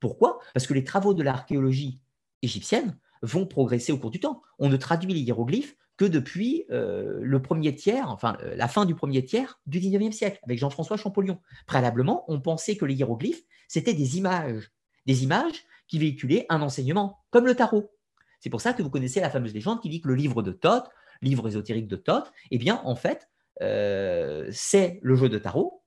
Pourquoi? 0.00 0.40
Parce 0.54 0.66
que 0.66 0.74
les 0.74 0.84
travaux 0.84 1.14
de 1.14 1.22
l'archéologie 1.22 2.00
égyptienne 2.42 2.98
vont 3.22 3.46
progresser 3.46 3.92
au 3.92 3.98
cours 3.98 4.10
du 4.10 4.20
temps. 4.20 4.42
On 4.58 4.68
ne 4.68 4.76
traduit 4.76 5.14
les 5.14 5.20
hiéroglyphes 5.20 5.76
que 5.96 6.04
depuis 6.04 6.64
euh, 6.70 7.20
le 7.22 7.42
premier 7.42 7.74
tiers, 7.74 8.10
enfin 8.10 8.36
euh, 8.42 8.56
la 8.56 8.66
fin 8.66 8.84
du 8.84 8.94
premier 8.94 9.24
tiers 9.24 9.60
du 9.66 9.78
19e 9.78 10.12
siècle, 10.12 10.40
avec 10.42 10.58
Jean-François 10.58 10.96
Champollion. 10.96 11.38
Préalablement, 11.66 12.24
on 12.28 12.40
pensait 12.40 12.76
que 12.76 12.84
les 12.84 12.94
hiéroglyphes, 12.94 13.44
c'était 13.68 13.94
des 13.94 14.18
images, 14.18 14.72
des 15.06 15.22
images 15.22 15.64
qui 15.86 15.98
véhiculaient 15.98 16.46
un 16.48 16.62
enseignement, 16.62 17.20
comme 17.30 17.46
le 17.46 17.54
tarot. 17.54 17.92
C'est 18.40 18.50
pour 18.50 18.60
ça 18.60 18.72
que 18.72 18.82
vous 18.82 18.90
connaissez 18.90 19.20
la 19.20 19.30
fameuse 19.30 19.54
légende 19.54 19.80
qui 19.80 19.88
dit 19.88 20.00
que 20.00 20.08
le 20.08 20.14
livre 20.14 20.42
de 20.42 20.50
Thoth, 20.50 20.88
livre 21.20 21.46
ésotérique 21.46 21.86
de 21.86 21.96
Thoth, 21.96 22.32
eh 22.50 22.58
bien, 22.58 22.80
en 22.84 22.96
fait, 22.96 23.28
euh, 23.60 24.48
c'est 24.50 24.98
le 25.02 25.14
jeu 25.14 25.28
de 25.28 25.38
tarot 25.38 25.81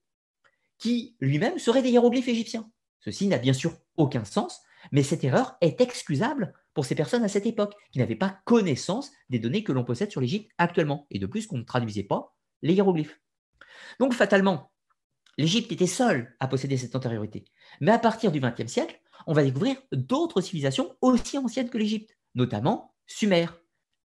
qui 0.77 1.15
lui-même 1.19 1.59
serait 1.59 1.81
des 1.81 1.89
hiéroglyphes 1.89 2.27
égyptiens. 2.27 2.69
Ceci 2.99 3.27
n'a 3.27 3.37
bien 3.37 3.53
sûr 3.53 3.77
aucun 3.97 4.25
sens, 4.25 4.61
mais 4.91 5.03
cette 5.03 5.23
erreur 5.23 5.57
est 5.61 5.81
excusable 5.81 6.53
pour 6.73 6.85
ces 6.85 6.95
personnes 6.95 7.23
à 7.23 7.29
cette 7.29 7.45
époque, 7.45 7.73
qui 7.91 7.99
n'avaient 7.99 8.15
pas 8.15 8.41
connaissance 8.43 9.11
des 9.29 9.39
données 9.39 9.63
que 9.63 9.71
l'on 9.71 9.85
possède 9.85 10.11
sur 10.11 10.21
l'Égypte 10.21 10.51
actuellement, 10.57 11.07
et 11.09 11.19
de 11.19 11.25
plus 11.25 11.47
qu'on 11.47 11.57
ne 11.57 11.63
traduisait 11.63 12.03
pas 12.03 12.35
les 12.61 12.73
hiéroglyphes. 12.73 13.21
Donc 13.99 14.13
fatalement, 14.13 14.71
l'Égypte 15.37 15.71
était 15.71 15.87
seule 15.87 16.35
à 16.39 16.47
posséder 16.47 16.77
cette 16.77 16.95
antériorité. 16.95 17.45
Mais 17.79 17.91
à 17.91 17.99
partir 17.99 18.31
du 18.31 18.41
XXe 18.41 18.71
siècle, 18.71 18.99
on 19.25 19.33
va 19.33 19.43
découvrir 19.43 19.77
d'autres 19.91 20.41
civilisations 20.41 20.95
aussi 21.01 21.37
anciennes 21.37 21.69
que 21.69 21.77
l'Égypte, 21.77 22.17
notamment 22.35 22.93
Sumer, 23.07 23.47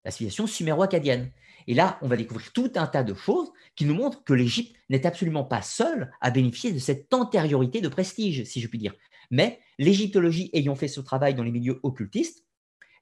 la 0.05 0.11
civilisation 0.11 0.47
suméro-acadienne. 0.47 1.31
Et 1.67 1.75
là, 1.75 1.99
on 2.03 2.09
va 2.09 2.17
découvrir 2.17 2.53
tout 2.53 2.71
un 2.77 2.87
tas 2.87 3.03
de 3.03 3.15
choses 3.15 3.51
qui 3.77 3.85
nous 3.85 3.95
montrent 3.95 4.25
que 4.25 4.35
l'Égypte 4.35 4.77
n'est 4.91 5.07
absolument 5.07 5.45
pas 5.45 5.63
seule 5.63 6.13
à 6.21 6.31
bénéficier 6.31 6.73
de 6.73 6.79
cette 6.79 7.13
antériorité 7.13 7.81
de 7.81 7.89
prestige, 7.89 8.45
si 8.45 8.61
je 8.61 8.69
puis 8.69 8.79
dire. 8.79 8.95
Mais 9.31 9.61
l'égyptologie 9.79 10.51
ayant 10.53 10.75
fait 10.75 10.89
ce 10.89 11.01
travail 11.01 11.35
dans 11.35 11.43
les 11.43 11.51
milieux 11.51 11.81
occultistes, 11.83 12.45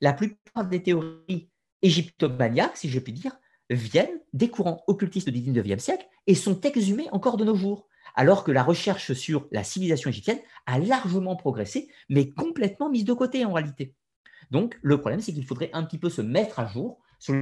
la 0.01 0.13
plupart 0.13 0.67
des 0.67 0.83
théories 0.83 1.51
égyptomaniaques, 1.83 2.77
si 2.77 2.89
je 2.89 2.99
puis 2.99 3.13
dire, 3.13 3.37
viennent 3.71 4.21
des 4.33 4.49
courants 4.49 4.85
occultistes 4.87 5.31
du 5.31 5.41
XIXe 5.41 5.83
siècle 5.83 6.07
et 6.27 6.35
sont 6.35 6.61
exhumées 6.61 7.09
encore 7.13 7.37
de 7.37 7.45
nos 7.45 7.55
jours, 7.55 7.89
alors 8.15 8.45
que 8.45 8.53
la 8.53 8.63
recherche 8.63 9.13
sur 9.13 9.49
la 9.51 9.65
civilisation 9.65 10.11
égyptienne 10.11 10.41
a 10.67 10.79
largement 10.79 11.37
progressé, 11.37 11.89
mais 12.09 12.31
complètement 12.31 12.91
mise 12.91 13.05
de 13.05 13.13
côté 13.13 13.45
en 13.45 13.53
réalité. 13.53 13.95
Donc, 14.51 14.79
le 14.83 14.99
problème, 14.99 15.21
c'est 15.21 15.33
qu'il 15.33 15.47
faudrait 15.47 15.71
un 15.73 15.83
petit 15.85 15.99
peu 15.99 16.11
se 16.11 16.21
mettre 16.21 16.61
à 16.61 16.67
jour 16.67 17.01
sur 17.19 17.35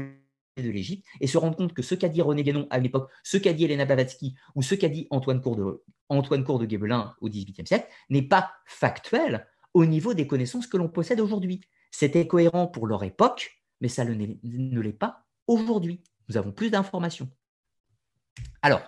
de 0.56 0.70
l'Égypte 0.70 1.06
et 1.20 1.26
se 1.26 1.38
rendre 1.38 1.56
compte 1.56 1.72
que 1.72 1.82
ce 1.82 1.94
qu'a 1.94 2.08
dit 2.08 2.22
René 2.22 2.42
Guénon 2.42 2.66
à 2.70 2.78
l'époque, 2.78 3.10
ce 3.22 3.36
qu'a 3.36 3.52
dit 3.52 3.64
Elena 3.64 3.84
Blavatsky 3.84 4.34
ou 4.54 4.62
ce 4.62 4.74
qu'a 4.74 4.88
dit 4.88 5.06
Antoine 5.10 5.40
Cour 5.40 5.56
de, 5.56 6.66
Guébelin 6.66 7.14
au 7.20 7.28
XVIIIe 7.28 7.66
siècle 7.66 7.88
n'est 8.08 8.22
pas 8.22 8.52
factuel 8.66 9.46
au 9.74 9.86
niveau 9.86 10.14
des 10.14 10.26
connaissances 10.26 10.66
que 10.66 10.76
l'on 10.76 10.88
possède 10.88 11.20
aujourd'hui. 11.20 11.60
C'était 11.90 12.26
cohérent 12.26 12.66
pour 12.66 12.86
leur 12.86 13.04
époque, 13.04 13.62
mais 13.80 13.88
ça 13.88 14.04
ne 14.04 14.80
l'est 14.80 14.92
pas 14.92 15.26
aujourd'hui. 15.46 16.02
Nous 16.28 16.36
avons 16.36 16.52
plus 16.52 16.70
d'informations. 16.70 17.28
Alors, 18.62 18.82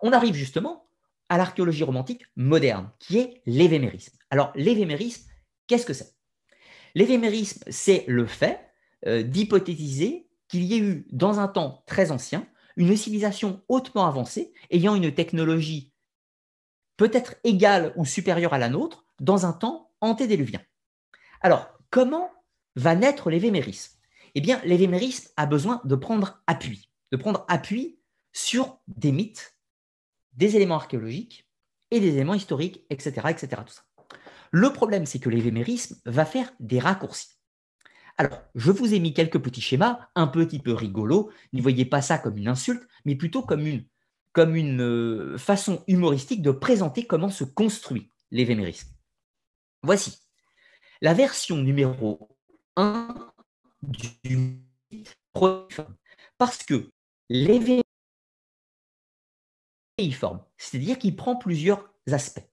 on 0.00 0.12
arrive 0.12 0.34
justement 0.34 0.86
à 1.28 1.38
l'archéologie 1.38 1.84
romantique 1.84 2.24
moderne, 2.36 2.90
qui 2.98 3.18
est 3.18 3.42
l'évémérisme. 3.46 4.16
Alors, 4.30 4.52
l'évémérisme, 4.56 5.30
qu'est-ce 5.66 5.86
que 5.86 5.92
c'est? 5.92 6.14
L'évémérisme, 6.94 7.62
c'est 7.68 8.04
le 8.08 8.26
fait 8.26 8.60
euh, 9.06 9.22
d'hypothétiser 9.22 10.29
qu'il 10.50 10.64
y 10.64 10.74
ait 10.74 10.80
eu, 10.80 11.06
dans 11.12 11.38
un 11.38 11.46
temps 11.46 11.84
très 11.86 12.10
ancien, 12.10 12.46
une 12.76 12.96
civilisation 12.96 13.62
hautement 13.68 14.06
avancée, 14.06 14.52
ayant 14.70 14.96
une 14.96 15.14
technologie 15.14 15.92
peut-être 16.96 17.36
égale 17.44 17.92
ou 17.96 18.04
supérieure 18.04 18.52
à 18.52 18.58
la 18.58 18.68
nôtre, 18.68 19.04
dans 19.20 19.46
un 19.46 19.52
temps 19.52 19.92
antédéluvien. 20.00 20.60
Alors, 21.40 21.68
comment 21.90 22.30
va 22.74 22.96
naître 22.96 23.30
l'évémérisme 23.30 23.96
Eh 24.34 24.40
bien, 24.40 24.60
l'évémérisme 24.64 25.30
a 25.36 25.46
besoin 25.46 25.80
de 25.84 25.94
prendre 25.94 26.42
appui, 26.46 26.90
de 27.12 27.16
prendre 27.16 27.44
appui 27.48 28.00
sur 28.32 28.78
des 28.88 29.12
mythes, 29.12 29.56
des 30.32 30.56
éléments 30.56 30.76
archéologiques 30.76 31.48
et 31.90 32.00
des 32.00 32.14
éléments 32.14 32.34
historiques, 32.34 32.84
etc. 32.90 33.28
etc. 33.30 33.62
Le 34.50 34.72
problème, 34.72 35.06
c'est 35.06 35.20
que 35.20 35.30
l'évémérisme 35.30 35.96
va 36.06 36.24
faire 36.24 36.52
des 36.58 36.80
raccourcis. 36.80 37.39
Alors, 38.20 38.42
je 38.54 38.70
vous 38.70 38.92
ai 38.92 38.98
mis 38.98 39.14
quelques 39.14 39.38
petits 39.38 39.62
schémas, 39.62 39.98
un 40.14 40.26
petit 40.26 40.58
peu 40.58 40.74
rigolos. 40.74 41.30
N'y 41.54 41.62
voyez 41.62 41.86
pas 41.86 42.02
ça 42.02 42.18
comme 42.18 42.36
une 42.36 42.48
insulte, 42.48 42.86
mais 43.06 43.14
plutôt 43.14 43.40
comme 43.42 43.64
une, 43.64 44.80
euh, 44.82 45.38
façon 45.38 45.82
humoristique 45.86 46.42
de 46.42 46.50
présenter 46.50 47.06
comment 47.06 47.30
se 47.30 47.44
construit 47.44 48.12
l'évémérisme. 48.30 48.90
Voici 49.82 50.18
la 51.00 51.14
version 51.14 51.56
numéro 51.56 52.28
1 52.76 53.32
du 53.80 54.58
protéiforme. 55.32 55.96
Parce 56.36 56.62
que 56.62 56.90
l'événement 57.30 57.82
c'est-à-dire 60.58 60.98
qu'il 60.98 61.16
prend 61.16 61.36
plusieurs 61.36 61.88
aspects. 62.06 62.46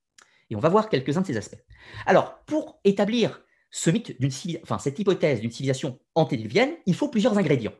Et 0.49 0.55
on 0.55 0.59
va 0.61 0.69
voir 0.69 0.87
quelques-uns 0.87 1.21
de 1.21 1.27
ces 1.27 1.35
aspects. 1.35 1.61
Alors, 2.05 2.41
pour 2.45 2.79
établir 2.85 3.41
ce 3.71 3.89
mythe 3.89 4.19
d'une 4.19 4.31
enfin, 4.63 4.79
cette 4.79 4.97
hypothèse 4.99 5.41
d'une 5.41 5.51
civilisation 5.51 5.99
antédiluvienne, 6.15 6.71
il 6.85 6.95
faut 6.95 7.09
plusieurs 7.09 7.37
ingrédients. 7.37 7.73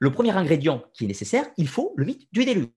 Le 0.00 0.12
premier 0.12 0.30
ingrédient 0.30 0.84
qui 0.94 1.04
est 1.04 1.08
nécessaire, 1.08 1.46
il 1.56 1.68
faut 1.68 1.92
le 1.96 2.04
mythe 2.04 2.28
du 2.32 2.44
déluge. 2.44 2.68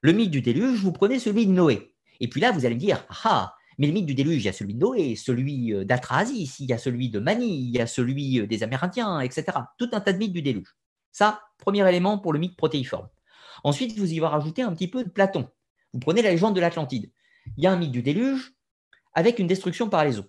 Le 0.00 0.12
mythe 0.12 0.30
du 0.30 0.42
déluge, 0.42 0.80
vous 0.80 0.92
prenez 0.92 1.18
celui 1.18 1.46
de 1.46 1.52
Noé. 1.52 1.94
Et 2.20 2.28
puis 2.28 2.40
là, 2.40 2.52
vous 2.52 2.64
allez 2.64 2.74
me 2.74 2.80
dire, 2.80 3.04
ah, 3.24 3.54
mais 3.78 3.86
le 3.86 3.92
mythe 3.92 4.06
du 4.06 4.14
déluge, 4.14 4.42
il 4.42 4.46
y 4.46 4.48
a 4.48 4.52
celui 4.52 4.74
de 4.74 4.78
Noé, 4.78 5.16
celui 5.16 5.74
euh, 5.74 5.84
d'Atrahasis, 5.84 6.60
il 6.60 6.66
y 6.66 6.72
a 6.72 6.78
celui 6.78 7.10
de 7.10 7.18
Mani, 7.18 7.68
il 7.68 7.70
y 7.70 7.80
a 7.80 7.86
celui 7.86 8.40
euh, 8.40 8.46
des 8.46 8.62
Amérindiens, 8.62 9.20
etc. 9.20 9.44
Tout 9.78 9.90
un 9.92 10.00
tas 10.00 10.12
de 10.12 10.18
mythes 10.18 10.32
du 10.32 10.42
déluge. 10.42 10.76
Ça, 11.12 11.42
premier 11.58 11.86
élément 11.88 12.18
pour 12.18 12.32
le 12.32 12.38
mythe 12.38 12.56
protéiforme. 12.56 13.08
Ensuite, 13.64 13.98
vous 13.98 14.12
y 14.12 14.18
va 14.18 14.28
rajouter 14.28 14.62
un 14.62 14.72
petit 14.72 14.88
peu 14.88 15.04
de 15.04 15.10
Platon. 15.10 15.48
Vous 15.92 16.00
prenez 16.00 16.22
la 16.22 16.30
légende 16.30 16.54
de 16.54 16.60
l'Atlantide. 16.60 17.10
Il 17.56 17.64
y 17.64 17.66
a 17.66 17.72
un 17.72 17.76
mythe 17.76 17.92
du 17.92 18.02
déluge 18.02 18.54
avec 19.14 19.38
une 19.38 19.46
destruction 19.46 19.88
par 19.88 20.04
les 20.04 20.18
eaux. 20.18 20.26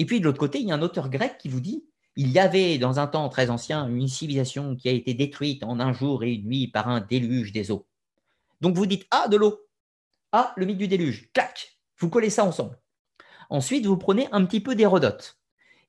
Et 0.00 0.06
puis 0.06 0.18
de 0.18 0.24
l'autre 0.24 0.38
côté, 0.38 0.60
il 0.60 0.66
y 0.66 0.72
a 0.72 0.74
un 0.74 0.80
auteur 0.80 1.10
grec 1.10 1.36
qui 1.38 1.50
vous 1.50 1.60
dit 1.60 1.84
il 2.16 2.30
y 2.30 2.38
avait 2.38 2.78
dans 2.78 2.98
un 3.00 3.06
temps 3.06 3.28
très 3.28 3.50
ancien 3.50 3.86
une 3.86 4.08
civilisation 4.08 4.74
qui 4.74 4.88
a 4.88 4.92
été 4.92 5.12
détruite 5.12 5.62
en 5.62 5.78
un 5.78 5.92
jour 5.92 6.24
et 6.24 6.32
une 6.32 6.46
nuit 6.46 6.68
par 6.68 6.88
un 6.88 7.02
déluge 7.02 7.52
des 7.52 7.70
eaux. 7.70 7.86
Donc 8.62 8.76
vous 8.76 8.86
dites 8.86 9.06
Ah, 9.10 9.28
de 9.28 9.36
l'eau. 9.36 9.60
Ah, 10.32 10.54
le 10.56 10.64
mythe 10.64 10.78
du 10.78 10.88
déluge. 10.88 11.30
Clac 11.34 11.78
Vous 11.98 12.08
collez 12.08 12.30
ça 12.30 12.46
ensemble. 12.46 12.78
Ensuite, 13.50 13.84
vous 13.84 13.98
prenez 13.98 14.26
un 14.32 14.46
petit 14.46 14.60
peu 14.60 14.74
d'Hérodote. 14.74 15.38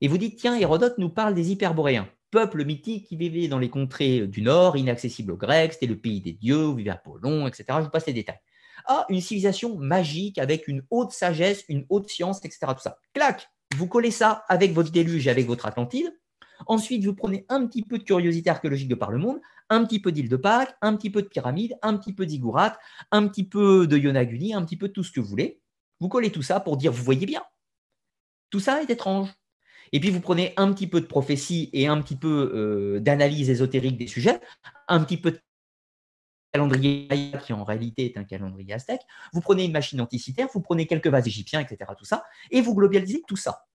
Et 0.02 0.08
vous 0.08 0.18
dites 0.18 0.38
Tiens, 0.38 0.56
Hérodote 0.56 0.98
nous 0.98 1.08
parle 1.08 1.32
des 1.32 1.50
Hyperboréens, 1.50 2.06
peuple 2.30 2.66
mythique 2.66 3.06
qui 3.06 3.16
vivait 3.16 3.48
dans 3.48 3.58
les 3.58 3.70
contrées 3.70 4.26
du 4.26 4.42
Nord, 4.42 4.76
inaccessible 4.76 5.32
aux 5.32 5.38
Grecs, 5.38 5.72
c'était 5.72 5.86
le 5.86 5.98
pays 5.98 6.20
des 6.20 6.34
dieux, 6.34 6.66
où 6.66 6.74
vivait 6.74 6.90
Apollon, 6.90 7.46
etc. 7.46 7.64
Je 7.78 7.84
vous 7.84 7.90
passe 7.90 8.06
les 8.06 8.12
détails. 8.12 8.40
Ah, 8.84 9.06
une 9.08 9.22
civilisation 9.22 9.78
magique 9.78 10.36
avec 10.36 10.68
une 10.68 10.82
haute 10.90 11.12
sagesse, 11.12 11.64
une 11.70 11.86
haute 11.88 12.10
science, 12.10 12.44
etc. 12.44 12.58
Tout 12.74 12.82
ça. 12.82 12.98
Clac 13.14 13.48
Vous 13.76 13.86
collez 13.86 14.10
ça 14.10 14.44
avec 14.48 14.72
votre 14.72 14.90
déluge 14.90 15.26
et 15.26 15.30
avec 15.30 15.46
votre 15.46 15.66
Atlantide. 15.66 16.12
Ensuite, 16.66 17.04
vous 17.04 17.14
prenez 17.14 17.44
un 17.48 17.66
petit 17.66 17.82
peu 17.82 17.98
de 17.98 18.04
curiosité 18.04 18.50
archéologique 18.50 18.88
de 18.88 18.94
par 18.94 19.10
le 19.10 19.18
monde, 19.18 19.40
un 19.68 19.84
petit 19.84 20.00
peu 20.00 20.12
d'île 20.12 20.28
de 20.28 20.36
Pâques, 20.36 20.74
un 20.80 20.96
petit 20.96 21.10
peu 21.10 21.22
de 21.22 21.28
pyramide, 21.28 21.76
un 21.82 21.96
petit 21.96 22.12
peu 22.12 22.26
d'Igourat, 22.26 22.78
un 23.10 23.26
petit 23.26 23.44
peu 23.44 23.86
de 23.86 23.96
Yonaguni, 23.96 24.54
un 24.54 24.64
petit 24.64 24.76
peu 24.76 24.88
de 24.88 24.92
tout 24.92 25.02
ce 25.02 25.10
que 25.10 25.20
vous 25.20 25.26
voulez. 25.26 25.60
Vous 26.00 26.08
collez 26.08 26.30
tout 26.30 26.42
ça 26.42 26.60
pour 26.60 26.76
dire, 26.76 26.92
vous 26.92 27.02
voyez 27.02 27.26
bien, 27.26 27.42
tout 28.50 28.60
ça 28.60 28.82
est 28.82 28.90
étrange. 28.90 29.30
Et 29.92 30.00
puis 30.00 30.10
vous 30.10 30.20
prenez 30.20 30.54
un 30.56 30.72
petit 30.72 30.86
peu 30.86 31.00
de 31.00 31.06
prophétie 31.06 31.68
et 31.72 31.86
un 31.86 32.00
petit 32.00 32.16
peu 32.16 32.50
euh, 32.54 33.00
d'analyse 33.00 33.50
ésotérique 33.50 33.98
des 33.98 34.06
sujets, 34.06 34.40
un 34.88 35.00
petit 35.04 35.18
peu 35.18 35.32
de 35.32 35.40
calendrier 36.52 37.08
qui 37.44 37.52
en 37.52 37.64
réalité 37.64 38.04
est 38.06 38.18
un 38.18 38.24
calendrier 38.24 38.74
aztèque, 38.74 39.02
vous 39.32 39.40
prenez 39.40 39.64
une 39.64 39.72
machine 39.72 40.00
anticitaire, 40.00 40.48
vous 40.52 40.60
prenez 40.60 40.86
quelques 40.86 41.06
vases 41.06 41.26
égyptiens, 41.26 41.60
etc., 41.60 41.90
tout 41.96 42.04
ça, 42.04 42.24
et 42.50 42.60
vous 42.60 42.74
globalisez 42.74 43.22
tout 43.26 43.36
ça. 43.36 43.66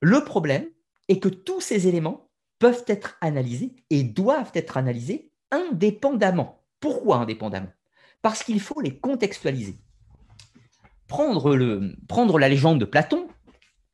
Le 0.00 0.24
problème 0.24 0.66
est 1.08 1.20
que 1.20 1.28
tous 1.28 1.60
ces 1.60 1.86
éléments 1.88 2.28
peuvent 2.58 2.84
être 2.86 3.16
analysés 3.20 3.76
et 3.90 4.02
doivent 4.02 4.50
être 4.54 4.76
analysés 4.76 5.30
indépendamment. 5.50 6.64
Pourquoi 6.80 7.18
indépendamment? 7.18 7.72
Parce 8.22 8.42
qu'il 8.42 8.60
faut 8.60 8.80
les 8.80 8.98
contextualiser. 8.98 9.78
Prendre, 11.06 11.56
le, 11.56 11.96
prendre 12.08 12.38
la 12.38 12.48
légende 12.48 12.80
de 12.80 12.84
Platon, 12.84 13.28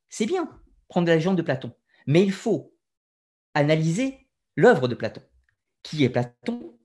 c'est 0.08 0.26
bien, 0.26 0.48
prendre 0.88 1.08
la 1.08 1.14
légende 1.14 1.36
de 1.36 1.42
Platon, 1.42 1.72
mais 2.06 2.22
il 2.22 2.32
faut 2.32 2.74
analyser 3.54 4.28
l'œuvre 4.56 4.88
de 4.88 4.94
Platon. 4.94 5.22
Qui 5.82 6.04
est 6.04 6.10
Platon 6.10 6.76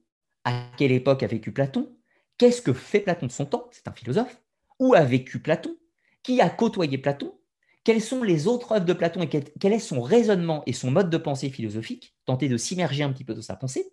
à 0.44 0.66
quelle 0.76 0.92
époque 0.92 1.22
a 1.22 1.26
vécu 1.26 1.52
Platon, 1.52 1.94
qu'est-ce 2.38 2.62
que 2.62 2.72
fait 2.72 3.00
Platon 3.00 3.26
de 3.26 3.32
son 3.32 3.46
temps, 3.46 3.68
c'est 3.70 3.88
un 3.88 3.92
philosophe, 3.92 4.42
où 4.78 4.94
a 4.94 5.04
vécu 5.04 5.40
Platon, 5.40 5.76
qui 6.22 6.40
a 6.40 6.50
côtoyé 6.50 6.98
Platon, 6.98 7.38
quelles 7.84 8.00
sont 8.00 8.22
les 8.22 8.46
autres 8.46 8.72
œuvres 8.72 8.84
de 8.84 8.92
Platon 8.92 9.22
et 9.22 9.28
quel, 9.28 9.72
est 9.72 9.78
son 9.78 10.02
raisonnement 10.02 10.62
et 10.66 10.72
son 10.72 10.90
mode 10.90 11.10
de 11.10 11.18
pensée 11.18 11.50
philosophique, 11.50 12.14
tenter 12.24 12.48
de 12.48 12.56
s'immerger 12.56 13.02
un 13.02 13.12
petit 13.12 13.24
peu 13.24 13.34
dans 13.34 13.42
sa 13.42 13.56
pensée, 13.56 13.92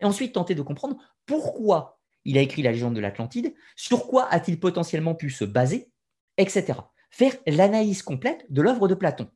et 0.00 0.04
ensuite 0.04 0.34
tenter 0.34 0.54
de 0.54 0.62
comprendre 0.62 0.96
pourquoi 1.26 1.98
il 2.24 2.38
a 2.38 2.40
écrit 2.40 2.62
la 2.62 2.72
légende 2.72 2.94
de 2.94 3.00
l'Atlantide, 3.00 3.54
sur 3.74 4.06
quoi 4.06 4.26
a-t-il 4.28 4.60
potentiellement 4.60 5.14
pu 5.14 5.30
se 5.30 5.44
baser, 5.44 5.90
etc. 6.36 6.74
Faire 7.10 7.34
l'analyse 7.46 8.02
complète 8.02 8.46
de 8.48 8.62
l'œuvre 8.62 8.88
de 8.88 8.94
Platon. 8.94 9.28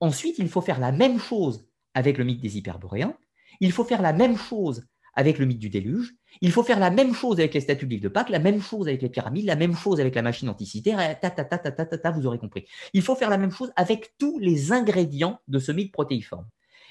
Ensuite, 0.00 0.38
il 0.38 0.48
faut 0.48 0.60
faire 0.60 0.80
la 0.80 0.92
même 0.92 1.18
chose 1.18 1.68
avec 1.94 2.18
le 2.18 2.24
mythe 2.24 2.40
des 2.40 2.56
Hyperboréens, 2.56 3.16
il 3.60 3.72
faut 3.72 3.84
faire 3.84 4.02
la 4.02 4.12
même 4.12 4.36
chose 4.36 4.86
avec 5.18 5.38
le 5.38 5.46
mythe 5.46 5.58
du 5.58 5.68
déluge. 5.68 6.14
Il 6.42 6.52
faut 6.52 6.62
faire 6.62 6.78
la 6.78 6.92
même 6.92 7.12
chose 7.12 7.40
avec 7.40 7.52
les 7.52 7.60
statues 7.60 7.88
de 7.88 7.96
de 7.96 8.08
Pâques, 8.08 8.28
la 8.28 8.38
même 8.38 8.62
chose 8.62 8.86
avec 8.86 9.02
les 9.02 9.08
pyramides, 9.08 9.46
la 9.46 9.56
même 9.56 9.74
chose 9.74 9.98
avec 9.98 10.14
la 10.14 10.22
machine 10.22 10.48
anticitaire, 10.48 10.98
ta, 11.18 11.30
ta, 11.30 11.44
ta, 11.44 11.58
ta, 11.58 11.72
ta, 11.72 11.98
ta, 11.98 12.10
vous 12.12 12.24
aurez 12.24 12.38
compris. 12.38 12.66
Il 12.92 13.02
faut 13.02 13.16
faire 13.16 13.28
la 13.28 13.36
même 13.36 13.50
chose 13.50 13.72
avec 13.74 14.14
tous 14.16 14.38
les 14.38 14.70
ingrédients 14.70 15.40
de 15.48 15.58
ce 15.58 15.72
mythe 15.72 15.90
protéiforme. 15.90 16.46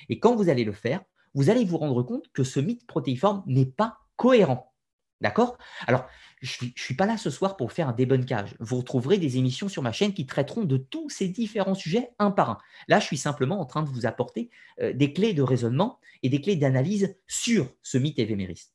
Et 0.10 0.20
quand 0.20 0.36
vous 0.36 0.50
allez 0.50 0.66
le 0.66 0.74
faire, 0.74 1.02
vous 1.36 1.50
allez 1.50 1.64
vous 1.64 1.78
rendre 1.78 2.04
compte 2.04 2.26
que 2.34 2.44
ce 2.44 2.60
mythe 2.60 2.86
protéiforme 2.86 3.44
n'est 3.48 3.66
pas 3.66 4.00
cohérent. 4.18 4.74
D'accord? 5.22 5.58
Alors, 5.88 6.06
je 6.42 6.66
ne 6.66 6.72
suis 6.76 6.96
pas 6.96 7.06
là 7.06 7.18
ce 7.18 7.30
soir 7.30 7.58
pour 7.58 7.72
faire 7.72 7.90
un 7.90 7.94
débunkage. 7.94 8.56
Vous 8.60 8.78
retrouverez 8.78 9.18
des 9.18 9.38
émissions 9.38 9.70
sur 9.70 9.82
ma 9.82 9.92
chaîne 9.92 10.14
qui 10.14 10.26
traiteront 10.26 10.64
de 10.64 10.78
tous 10.78 11.10
ces 11.10 11.28
différents 11.28 11.74
sujets 11.74 12.10
un 12.20 12.32
par 12.32 12.50
un. 12.52 12.58
Là, 12.88 13.00
je 13.00 13.06
suis 13.06 13.18
simplement 13.18 13.60
en 13.60 13.66
train 13.66 13.82
de 13.82 13.90
vous 13.90 14.06
apporter 14.06 14.50
euh, 14.82 14.94
des 14.94 15.14
clés 15.14 15.34
de 15.34 15.42
raisonnement 15.42 16.00
et 16.22 16.30
des 16.30 16.40
clés 16.40 16.56
d'analyse 16.56 17.18
sur 17.28 17.68
ce 17.82 17.98
mythe 17.98 18.20
évémériste. 18.20 18.74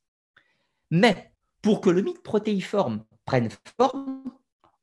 Mais 0.91 1.31
pour 1.61 1.79
que 1.79 1.89
le 1.89 2.01
mythe 2.01 2.21
protéiforme 2.21 3.05
prenne 3.25 3.49
forme, 3.77 4.23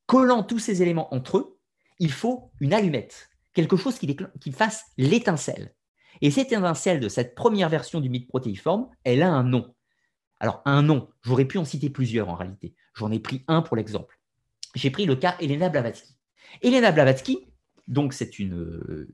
collant 0.06 0.42
tous 0.42 0.58
ces 0.58 0.82
éléments 0.82 1.12
entre 1.14 1.38
eux, 1.38 1.58
il 1.98 2.10
faut 2.10 2.50
une 2.60 2.72
allumette, 2.72 3.28
quelque 3.52 3.76
chose 3.76 3.98
qui, 3.98 4.16
qui 4.40 4.52
fasse 4.52 4.86
l'étincelle. 4.96 5.74
Et 6.22 6.30
cette 6.30 6.52
étincelle 6.52 7.00
de 7.00 7.08
cette 7.08 7.34
première 7.34 7.68
version 7.68 8.00
du 8.00 8.08
mythe 8.08 8.28
protéiforme, 8.28 8.88
elle 9.04 9.22
a 9.22 9.30
un 9.30 9.44
nom. 9.44 9.74
Alors, 10.40 10.62
un 10.64 10.82
nom, 10.82 11.08
j'aurais 11.22 11.44
pu 11.44 11.58
en 11.58 11.64
citer 11.64 11.90
plusieurs 11.90 12.30
en 12.30 12.34
réalité. 12.34 12.74
J'en 12.94 13.12
ai 13.12 13.20
pris 13.20 13.44
un 13.46 13.62
pour 13.62 13.76
l'exemple. 13.76 14.18
J'ai 14.74 14.90
pris 14.90 15.04
le 15.04 15.16
cas 15.16 15.36
Elena 15.40 15.68
Blavatsky. 15.68 16.16
Elena 16.62 16.90
Blavatsky, 16.92 17.46
donc 17.86 18.14
c'est 18.14 18.38
une, 18.38 19.06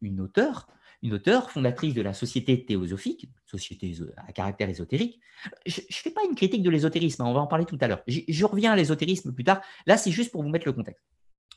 une, 0.00 0.20
auteure, 0.20 0.68
une 1.02 1.14
auteure 1.14 1.50
fondatrice 1.50 1.94
de 1.94 2.02
la 2.02 2.12
Société 2.12 2.64
théosophique, 2.64 3.28
société 3.46 3.96
à 4.16 4.32
caractère 4.32 4.68
ésotérique. 4.68 5.20
Je 5.66 5.80
ne 5.80 5.86
fais 5.90 6.10
pas 6.10 6.22
une 6.28 6.34
critique 6.34 6.62
de 6.62 6.70
l'ésotérisme, 6.70 7.22
hein, 7.22 7.26
on 7.26 7.34
va 7.34 7.40
en 7.40 7.46
parler 7.46 7.64
tout 7.64 7.78
à 7.80 7.88
l'heure. 7.88 8.02
Je 8.06 8.44
reviens 8.44 8.72
à 8.72 8.76
l'ésotérisme 8.76 9.32
plus 9.32 9.44
tard. 9.44 9.62
Là, 9.86 9.96
c'est 9.96 10.10
juste 10.10 10.30
pour 10.30 10.42
vous 10.42 10.48
mettre 10.50 10.66
le 10.66 10.72
contexte. 10.72 11.04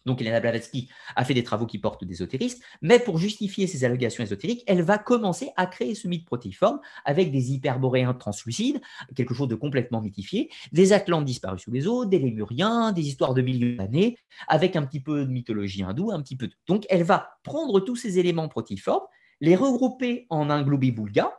Donc, 0.08 0.22
Elena 0.22 0.40
Blavatsky 0.40 0.90
a 1.18 1.26
fait 1.26 1.34
des 1.34 1.44
travaux 1.44 1.66
qui 1.66 1.80
portent 1.80 2.06
d'ésotérisme, 2.06 2.64
mais 2.82 2.98
pour 2.98 3.18
justifier 3.18 3.68
ses 3.68 3.84
allégations 3.84 4.24
ésotériques, 4.24 4.64
elle 4.66 4.82
va 4.82 4.98
commencer 4.98 5.52
à 5.58 5.66
créer 5.66 5.96
ce 5.96 6.08
mythe 6.08 6.26
protéiforme 6.26 6.80
avec 7.04 7.30
des 7.30 7.52
hyperboréens 7.52 8.14
translucides, 8.14 8.80
quelque 9.18 9.34
chose 9.34 9.50
de 9.50 9.56
complètement 9.56 10.02
mythifié, 10.02 10.50
des 10.72 10.94
Atlantes 10.94 11.26
disparus 11.26 11.62
sous 11.62 11.72
les 11.72 11.88
eaux, 11.88 12.06
des 12.06 12.20
Lémuriens, 12.20 12.94
des 12.94 13.06
histoires 13.06 13.34
de 13.34 13.42
millions 13.42 13.76
d'années, 13.76 14.18
avec 14.48 14.78
un 14.78 14.86
petit 14.86 15.02
peu 15.02 15.26
de 15.26 15.30
mythologie 15.30 15.84
hindoue, 15.84 16.12
un 16.12 16.22
petit 16.22 16.38
peu. 16.38 16.48
De... 16.48 16.54
Donc, 16.68 16.86
elle 16.90 17.04
va 17.04 17.38
prendre 17.44 17.82
tous 17.82 17.98
ces 17.98 18.18
éléments 18.18 18.48
protéiformes, 18.48 19.06
les 19.42 19.58
regrouper 19.58 20.26
en 20.30 20.50
un 20.50 20.64
globi-boulga 20.64 21.38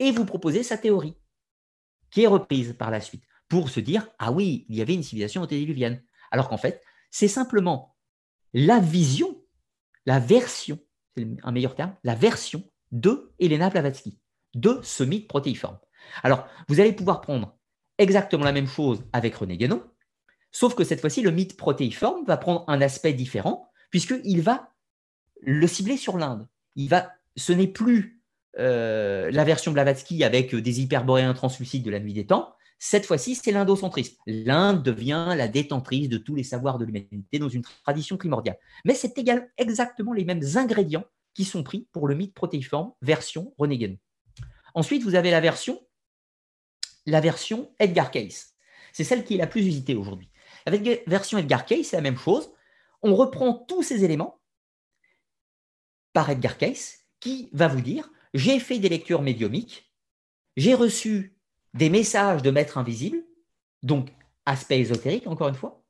et 0.00 0.10
vous 0.10 0.24
proposer 0.24 0.64
sa 0.64 0.76
théorie, 0.76 1.14
qui 2.10 2.24
est 2.24 2.26
reprise 2.26 2.74
par 2.76 2.90
la 2.90 3.00
suite, 3.00 3.22
pour 3.48 3.70
se 3.70 3.78
dire 3.78 4.08
ah 4.18 4.32
oui, 4.32 4.66
il 4.68 4.74
y 4.74 4.82
avait 4.82 4.94
une 4.94 5.04
civilisation 5.04 5.42
antédiluvienne, 5.42 6.02
alors 6.32 6.48
qu'en 6.48 6.56
fait 6.56 6.82
c'est 7.14 7.28
simplement 7.28 7.94
la 8.54 8.80
vision, 8.80 9.40
la 10.04 10.18
version, 10.18 10.80
c'est 11.16 11.24
un 11.44 11.52
meilleur 11.52 11.76
terme, 11.76 11.94
la 12.02 12.16
version 12.16 12.64
de 12.90 13.32
Elena 13.38 13.70
Blavatsky, 13.70 14.18
de 14.54 14.80
ce 14.82 15.04
mythe 15.04 15.28
protéiforme. 15.28 15.78
Alors, 16.24 16.48
vous 16.66 16.80
allez 16.80 16.92
pouvoir 16.92 17.20
prendre 17.20 17.56
exactement 17.98 18.42
la 18.42 18.50
même 18.50 18.66
chose 18.66 19.04
avec 19.12 19.36
René 19.36 19.56
Guénon, 19.56 19.84
sauf 20.50 20.74
que 20.74 20.82
cette 20.82 21.00
fois-ci, 21.00 21.22
le 21.22 21.30
mythe 21.30 21.56
protéiforme 21.56 22.24
va 22.24 22.36
prendre 22.36 22.64
un 22.66 22.80
aspect 22.80 23.12
différent, 23.12 23.70
puisqu'il 23.90 24.42
va 24.42 24.72
le 25.40 25.68
cibler 25.68 25.96
sur 25.96 26.18
l'Inde. 26.18 26.48
Il 26.74 26.88
va, 26.88 27.12
ce 27.36 27.52
n'est 27.52 27.68
plus 27.68 28.24
euh, 28.58 29.30
la 29.30 29.44
version 29.44 29.70
Blavatsky 29.70 30.24
avec 30.24 30.52
des 30.52 30.80
hyperboréens 30.80 31.34
translucides 31.34 31.84
de 31.84 31.92
la 31.92 32.00
nuit 32.00 32.12
des 32.12 32.26
temps, 32.26 32.56
cette 32.86 33.06
fois-ci, 33.06 33.34
c'est 33.34 33.50
l'indocentrisme. 33.50 34.14
L'Inde 34.26 34.82
devient 34.82 35.32
la 35.38 35.48
détentrice 35.48 36.10
de 36.10 36.18
tous 36.18 36.34
les 36.34 36.42
savoirs 36.42 36.76
de 36.76 36.84
l'humanité 36.84 37.38
dans 37.38 37.48
une 37.48 37.62
tradition 37.62 38.18
primordiale. 38.18 38.58
Mais 38.84 38.94
c'est 38.94 39.16
également 39.16 39.46
exactement 39.56 40.12
les 40.12 40.26
mêmes 40.26 40.42
ingrédients 40.56 41.06
qui 41.32 41.46
sont 41.46 41.62
pris 41.62 41.88
pour 41.92 42.06
le 42.08 42.14
mythe 42.14 42.34
protéiforme 42.34 42.92
version 43.00 43.54
René 43.56 43.98
Ensuite, 44.74 45.02
vous 45.02 45.14
avez 45.14 45.30
la 45.30 45.40
version, 45.40 45.80
la 47.06 47.22
version 47.22 47.72
Edgar 47.78 48.10
Cayce. 48.10 48.54
C'est 48.92 49.02
celle 49.02 49.24
qui 49.24 49.36
est 49.36 49.38
la 49.38 49.46
plus 49.46 49.66
usitée 49.66 49.94
aujourd'hui. 49.94 50.28
La 50.66 50.76
version 51.06 51.38
Edgar 51.38 51.64
Cayce, 51.64 51.88
c'est 51.88 51.96
la 51.96 52.02
même 52.02 52.18
chose. 52.18 52.52
On 53.00 53.14
reprend 53.14 53.54
tous 53.54 53.82
ces 53.82 54.04
éléments 54.04 54.42
par 56.12 56.28
Edgar 56.28 56.58
Cayce 56.58 57.06
qui 57.18 57.48
va 57.54 57.66
vous 57.66 57.80
dire 57.80 58.10
j'ai 58.34 58.60
fait 58.60 58.78
des 58.78 58.90
lectures 58.90 59.22
médiumiques, 59.22 59.90
j'ai 60.58 60.74
reçu 60.74 61.33
des 61.74 61.90
messages 61.90 62.42
de 62.42 62.50
maîtres 62.50 62.78
invisibles, 62.78 63.22
donc 63.82 64.12
aspect 64.46 64.78
ésotérique 64.78 65.26
encore 65.26 65.48
une 65.48 65.54
fois, 65.54 65.84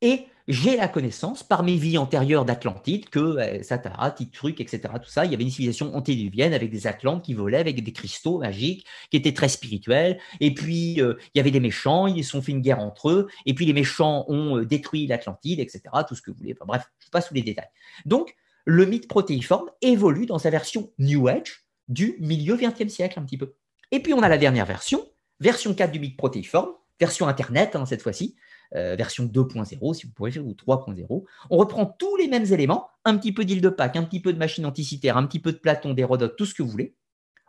et 0.00 0.26
j'ai 0.48 0.76
la 0.76 0.88
connaissance 0.88 1.44
par 1.44 1.62
mes 1.62 1.76
vies 1.76 1.96
antérieures 1.96 2.44
d'Atlantide 2.44 3.08
que 3.08 3.20
euh, 3.20 3.62
Satara, 3.62 4.10
truc, 4.10 4.60
etc. 4.60 4.80
Tout 5.00 5.08
ça, 5.08 5.24
il 5.24 5.30
y 5.30 5.34
avait 5.34 5.44
une 5.44 5.50
civilisation 5.50 5.94
antédiluvienne 5.94 6.52
avec 6.52 6.70
des 6.70 6.86
Atlantes 6.88 7.24
qui 7.24 7.34
volaient 7.34 7.58
avec 7.58 7.82
des 7.82 7.92
cristaux 7.92 8.38
magiques 8.38 8.84
qui 9.10 9.16
étaient 9.16 9.32
très 9.32 9.48
spirituels. 9.48 10.18
Et 10.40 10.52
puis 10.52 11.00
euh, 11.00 11.14
il 11.34 11.38
y 11.38 11.40
avait 11.40 11.52
des 11.52 11.60
méchants, 11.60 12.08
ils 12.08 12.24
se 12.24 12.30
sont 12.30 12.42
fait 12.42 12.52
une 12.52 12.60
guerre 12.60 12.80
entre 12.80 13.10
eux. 13.10 13.28
Et 13.46 13.54
puis 13.54 13.66
les 13.66 13.72
méchants 13.72 14.24
ont 14.28 14.58
euh, 14.58 14.66
détruit 14.66 15.06
l'Atlantide, 15.06 15.60
etc. 15.60 15.82
Tout 16.08 16.16
ce 16.16 16.22
que 16.22 16.32
vous 16.32 16.38
voulez. 16.38 16.56
Bref, 16.66 16.90
je 16.98 17.08
passe 17.10 17.28
sous 17.28 17.34
les 17.34 17.42
détails. 17.42 17.70
Donc 18.04 18.34
le 18.64 18.86
mythe 18.86 19.08
protéiforme 19.08 19.70
évolue 19.80 20.26
dans 20.26 20.38
sa 20.38 20.50
version 20.50 20.90
New 20.98 21.28
Age 21.28 21.66
du 21.88 22.16
milieu 22.18 22.56
XXe 22.56 22.92
siècle 22.92 23.20
un 23.20 23.22
petit 23.22 23.38
peu. 23.38 23.54
Et 23.92 24.00
puis 24.00 24.14
on 24.14 24.22
a 24.22 24.28
la 24.28 24.38
dernière 24.38 24.66
version 24.66 25.06
version 25.42 25.74
4 25.74 25.90
du 25.90 26.00
mythe 26.00 26.16
protéiforme, 26.16 26.70
version 26.98 27.28
Internet 27.28 27.76
hein, 27.76 27.84
cette 27.84 28.02
fois-ci, 28.02 28.36
version 28.72 29.24
2.0, 29.24 29.94
si 29.94 30.06
vous 30.06 30.12
pouvez, 30.12 30.38
ou 30.38 30.52
3.0. 30.52 31.24
On 31.50 31.56
reprend 31.58 31.84
tous 31.84 32.16
les 32.16 32.28
mêmes 32.28 32.46
éléments, 32.50 32.88
un 33.04 33.18
petit 33.18 33.32
peu 33.32 33.44
d'île 33.44 33.60
de 33.60 33.68
Pâques, 33.68 33.96
un 33.96 34.04
petit 34.04 34.20
peu 34.20 34.32
de 34.32 34.38
machine 34.38 34.64
anticitaire, 34.64 35.18
un 35.18 35.26
petit 35.26 35.40
peu 35.40 35.52
de 35.52 35.58
Platon, 35.58 35.92
d'Hérodote, 35.92 36.36
tout 36.36 36.46
ce 36.46 36.54
que 36.54 36.62
vous 36.62 36.70
voulez. 36.70 36.96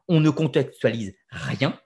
On 0.10 0.20
ne 0.20 0.30
contextualise 0.30 1.14
rien. 1.30 1.80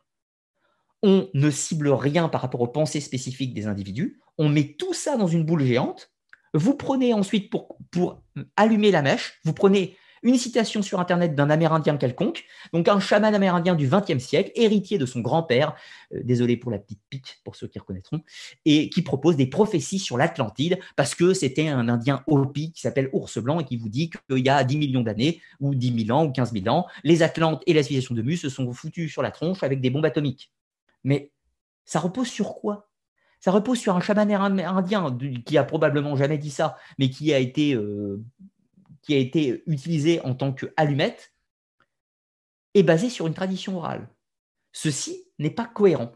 On 1.03 1.29
ne 1.33 1.51
cible 1.51 1.89
rien 1.89 2.29
par 2.29 2.41
rapport 2.41 2.61
aux 2.61 2.67
pensées 2.67 3.01
spécifiques 3.01 3.53
des 3.53 3.67
individus. 3.67 4.19
On 4.39 4.49
met 4.49 4.75
tout 4.79 4.93
ça 4.93 5.17
dans 5.17 5.27
une 5.27 5.45
boule 5.45 5.63
géante. 5.63 6.11
Vous 6.53 6.75
prenez 6.75 7.13
ensuite, 7.13 7.51
pour, 7.51 7.77
pour 7.91 8.23
allumer 8.55 8.89
la 8.89 9.03
mèche, 9.03 9.39
vous 9.43 9.53
prenez 9.53 9.95
une 10.27 10.37
citation 10.37 10.81
sur 10.81 10.99
Internet 10.99 11.35
d'un 11.35 11.49
Amérindien 11.49 11.97
quelconque, 11.97 12.43
donc 12.73 12.87
un 12.87 12.99
chaman 12.99 13.33
amérindien 13.33 13.75
du 13.75 13.87
XXe 13.87 14.23
siècle, 14.23 14.51
héritier 14.55 14.97
de 14.97 15.05
son 15.05 15.21
grand-père, 15.21 15.73
euh, 16.13 16.19
désolé 16.23 16.57
pour 16.57 16.69
la 16.69 16.79
petite 16.79 16.99
pique, 17.09 17.39
pour 17.43 17.55
ceux 17.55 17.67
qui 17.67 17.79
reconnaîtront, 17.79 18.21
et 18.65 18.89
qui 18.89 19.01
propose 19.01 19.37
des 19.37 19.47
prophéties 19.47 19.99
sur 19.99 20.17
l'Atlantide, 20.17 20.79
parce 20.95 21.15
que 21.15 21.33
c'était 21.33 21.69
un 21.69 21.87
Indien 21.87 22.23
Hopi 22.27 22.73
qui 22.73 22.81
s'appelle 22.81 23.09
Ours 23.13 23.37
Blanc 23.37 23.61
et 23.61 23.63
qui 23.63 23.77
vous 23.77 23.89
dit 23.89 24.09
qu'il 24.09 24.45
y 24.45 24.49
a 24.49 24.63
10 24.63 24.77
millions 24.77 25.01
d'années, 25.01 25.41
ou 25.61 25.73
10 25.73 26.05
000 26.05 26.17
ans, 26.17 26.25
ou 26.25 26.31
15 26.31 26.51
000 26.51 26.67
ans, 26.67 26.87
les 27.03 27.23
Atlantes 27.23 27.63
et 27.65 27.73
la 27.73 27.81
de 27.81 28.21
Mus 28.21 28.37
se 28.37 28.49
sont 28.49 28.71
foutus 28.73 29.11
sur 29.11 29.21
la 29.21 29.31
tronche 29.31 29.63
avec 29.63 29.79
des 29.79 29.89
bombes 29.89 30.05
atomiques. 30.05 30.51
Mais 31.05 31.31
ça 31.85 31.99
repose 31.99 32.27
sur 32.27 32.55
quoi? 32.55 32.89
Ça 33.39 33.51
repose 33.51 33.79
sur 33.79 33.95
un 33.95 34.01
chaman 34.01 34.29
indien 34.31 35.17
qui 35.45 35.57
a 35.57 35.63
probablement 35.63 36.15
jamais 36.15 36.37
dit 36.37 36.49
ça, 36.49 36.75
mais 36.99 37.09
qui 37.09 37.33
a 37.33 37.39
été 37.39 37.75
euh, 37.75 38.21
qui 39.07 39.13
a 39.13 39.17
été 39.17 39.63
utilisé 39.67 40.19
en 40.21 40.35
tant 40.35 40.51
qu'allumette 40.51 41.33
est 42.73 42.83
basé 42.83 43.09
sur 43.09 43.25
une 43.25 43.33
tradition 43.33 43.77
orale. 43.77 44.09
Ceci 44.73 45.23
n'est 45.39 45.49
pas 45.49 45.65
cohérent. 45.65 46.11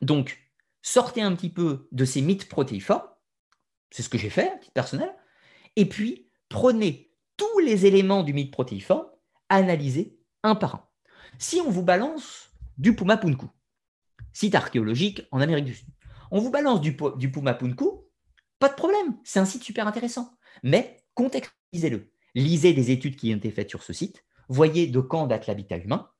Donc, 0.00 0.50
sortez 0.80 1.20
un 1.20 1.36
petit 1.36 1.50
peu 1.50 1.86
de 1.92 2.06
ces 2.06 2.22
mythes 2.22 2.48
protéiformes, 2.48 3.06
c'est 3.90 4.02
ce 4.02 4.08
que 4.08 4.16
j'ai 4.16 4.30
fait, 4.30 4.50
à 4.50 4.56
titre 4.56 4.72
personnel, 4.72 5.14
et 5.76 5.86
puis 5.86 6.30
prenez 6.48 7.12
tous 7.36 7.58
les 7.58 7.84
éléments 7.84 8.22
du 8.22 8.32
mythe 8.32 8.50
protéiforme, 8.50 9.06
analysez 9.50 10.18
un 10.42 10.54
par 10.54 10.74
un. 10.76 10.88
Si 11.38 11.60
on 11.60 11.70
vous 11.70 11.82
balance 11.82 12.50
du 12.78 12.96
Pumapunku, 12.96 13.48
site 14.32 14.54
archéologique 14.54 15.28
en 15.30 15.42
Amérique 15.42 15.66
du 15.66 15.74
Sud, 15.74 15.88
on 16.30 16.40
vous 16.40 16.50
balance 16.50 16.80
du, 16.80 16.96
du 17.18 17.30
Pumapunku, 17.30 17.86
pas 18.58 18.70
de 18.70 18.74
problème, 18.74 19.18
c'est 19.24 19.40
un 19.40 19.44
site 19.44 19.62
super 19.62 19.86
intéressant, 19.86 20.38
mais 20.62 21.04
contextualisez-le 21.12 22.13
lisez 22.34 22.72
des 22.72 22.90
études 22.90 23.16
qui 23.16 23.32
ont 23.32 23.36
été 23.36 23.50
faites 23.50 23.70
sur 23.70 23.82
ce 23.82 23.92
site, 23.92 24.24
voyez 24.48 24.86
de 24.86 25.00
quand 25.00 25.26
date 25.26 25.46
l'habitat 25.46 25.78
humain, 25.78 26.10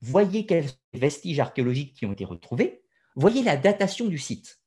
voyez 0.00 0.46
quels 0.46 0.68
vestiges 0.94 1.40
archéologiques 1.40 1.94
qui 1.94 2.06
ont 2.06 2.12
été 2.12 2.24
retrouvés, 2.24 2.82
voyez 3.14 3.42
la 3.42 3.56
datation 3.56 4.06
du 4.06 4.18
site 4.18 4.60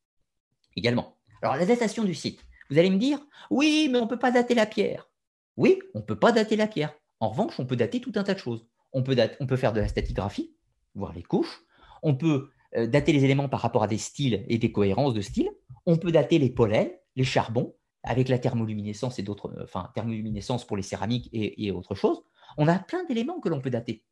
également. 0.75 1.17
Alors 1.41 1.55
la 1.55 1.65
datation 1.65 2.03
du 2.03 2.13
site, 2.13 2.43
vous 2.69 2.77
allez 2.77 2.89
me 2.89 2.97
dire, 2.97 3.19
oui, 3.49 3.89
mais 3.91 3.99
on 3.99 4.03
ne 4.03 4.09
peut 4.09 4.19
pas 4.19 4.31
dater 4.31 4.53
la 4.53 4.65
pierre. 4.65 5.09
Oui, 5.57 5.79
on 5.93 5.99
ne 5.99 6.03
peut 6.03 6.19
pas 6.19 6.31
dater 6.31 6.55
la 6.55 6.67
pierre. 6.67 6.93
En 7.19 7.29
revanche, 7.29 7.59
on 7.59 7.65
peut 7.65 7.75
dater 7.75 7.99
tout 7.99 8.13
un 8.15 8.23
tas 8.23 8.33
de 8.33 8.39
choses. 8.39 8.67
On 8.93 9.03
peut, 9.03 9.15
faire 9.57 9.73
de 9.73 9.81
la 9.81 9.87
statigraphie, 9.87 10.55
voir 10.95 11.13
les 11.13 11.23
couches. 11.23 11.63
On 12.01 12.15
peut 12.15 12.49
euh, 12.75 12.87
dater 12.87 13.11
les 13.11 13.25
éléments 13.25 13.49
par 13.49 13.61
rapport 13.61 13.83
à 13.83 13.87
des 13.87 13.97
styles 13.97 14.45
et 14.47 14.57
des 14.57 14.71
cohérences 14.71 15.13
de 15.13 15.21
style. 15.21 15.49
On 15.85 15.97
peut 15.97 16.11
dater 16.11 16.39
les 16.39 16.49
pollens, 16.49 16.89
les 17.15 17.23
charbons, 17.23 17.75
avec 18.03 18.29
la 18.29 18.39
thermoluminescence 18.39 19.19
et 19.19 19.23
d'autres, 19.23 19.53
euh, 19.57 19.63
enfin, 19.63 19.91
thermoluminescence 19.93 20.65
pour 20.65 20.77
les 20.77 20.83
céramiques 20.83 21.29
et, 21.33 21.71
autre 21.71 21.95
chose, 21.95 22.21
on 22.57 22.67
a 22.67 22.79
plein 22.79 23.03
d'éléments 23.05 23.39
que 23.39 23.49
l'on 23.49 23.61
peut 23.61 23.69
dater. 23.69 24.03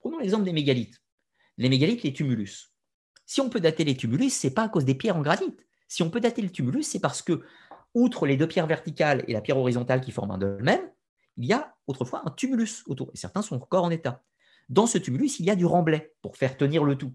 Prenons 0.00 0.18
l'exemple 0.18 0.44
des 0.44 0.52
mégalithes. 0.52 1.02
Les 1.58 1.68
mégalithes, 1.68 2.02
les 2.02 2.12
tumulus. 2.12 2.72
Si 3.24 3.40
on 3.40 3.48
peut 3.48 3.60
dater 3.60 3.84
les 3.84 3.96
tumulus, 3.96 4.30
c'est 4.30 4.52
pas 4.52 4.64
à 4.64 4.68
cause 4.68 4.84
des 4.84 4.94
pierres 4.94 5.16
en 5.16 5.22
granit. 5.22 5.56
Si 5.88 6.02
on 6.02 6.10
peut 6.10 6.20
dater 6.20 6.42
le 6.42 6.50
tumulus, 6.50 6.84
c'est 6.84 7.00
parce 7.00 7.22
que, 7.22 7.44
outre 7.94 8.26
les 8.26 8.36
deux 8.36 8.46
pierres 8.46 8.66
verticales 8.66 9.24
et 9.26 9.32
la 9.32 9.40
pierre 9.40 9.56
horizontale 9.56 10.00
qui 10.00 10.12
forment 10.12 10.32
un 10.32 10.38
dolmen, 10.38 10.80
il 11.38 11.46
y 11.46 11.52
a 11.52 11.74
autrefois 11.86 12.22
un 12.26 12.30
tumulus 12.30 12.82
autour, 12.86 13.10
et 13.14 13.16
certains 13.16 13.42
sont 13.42 13.56
encore 13.56 13.84
en 13.84 13.90
état. 13.90 14.22
Dans 14.68 14.86
ce 14.86 14.98
tumulus, 14.98 15.40
il 15.40 15.46
y 15.46 15.50
a 15.50 15.56
du 15.56 15.64
remblai 15.64 16.12
pour 16.22 16.36
faire 16.36 16.56
tenir 16.56 16.84
le 16.84 16.96
tout. 16.96 17.14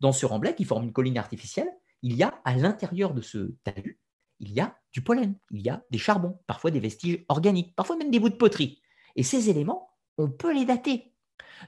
Dans 0.00 0.12
ce 0.12 0.26
remblai, 0.26 0.54
qui 0.54 0.64
forme 0.64 0.84
une 0.84 0.92
colline 0.92 1.18
artificielle, 1.18 1.70
il 2.02 2.14
y 2.14 2.22
a 2.22 2.40
à 2.44 2.54
l'intérieur 2.56 3.14
de 3.14 3.20
ce 3.20 3.54
talus 3.64 3.98
il 4.40 4.52
y 4.52 4.60
a 4.60 4.76
pollen, 5.02 5.34
il 5.50 5.62
y 5.62 5.68
a 5.68 5.82
des 5.90 5.98
charbons, 5.98 6.38
parfois 6.46 6.70
des 6.70 6.80
vestiges 6.80 7.24
organiques, 7.28 7.74
parfois 7.74 7.96
même 7.96 8.10
des 8.10 8.20
bouts 8.20 8.28
de 8.28 8.36
poterie. 8.36 8.80
Et 9.16 9.22
ces 9.22 9.50
éléments, 9.50 9.90
on 10.16 10.30
peut 10.30 10.54
les 10.54 10.64
dater. 10.64 11.12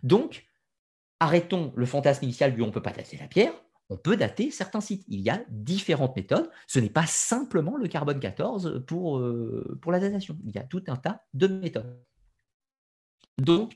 Donc, 0.03 0.47
arrêtons 1.19 1.73
le 1.77 1.87
fantasme 1.87 2.25
initial 2.25 2.55
du 2.55 2.63
on 2.63 2.67
ne 2.67 2.73
peut 2.73 2.83
pas 2.83 2.93
dater 2.93 3.17
la 3.17 3.27
pierre, 3.27 3.53
on 3.91 3.97
peut 3.97 4.17
dater 4.17 4.51
certains 4.51 4.81
sites. 4.81 5.05
Il 5.09 5.21
y 5.21 5.31
a 5.31 5.43
différentes 5.49 6.17
méthodes. 6.17 6.49
Ce 6.69 6.79
n'est 6.79 6.91
pas 6.91 7.07
simplement 7.07 7.77
le 7.77 7.89
carbone 7.89 8.21
14 8.21 8.85
pour, 8.87 9.19
euh, 9.19 9.79
pour 9.83 9.91
la 9.91 9.99
datation. 9.99 10.39
Il 10.45 10.55
y 10.55 10.59
a 10.59 10.63
tout 10.63 10.83
un 10.87 10.97
tas 10.97 11.25
de 11.35 11.49
méthodes. 11.49 12.01
Donc, 13.39 13.75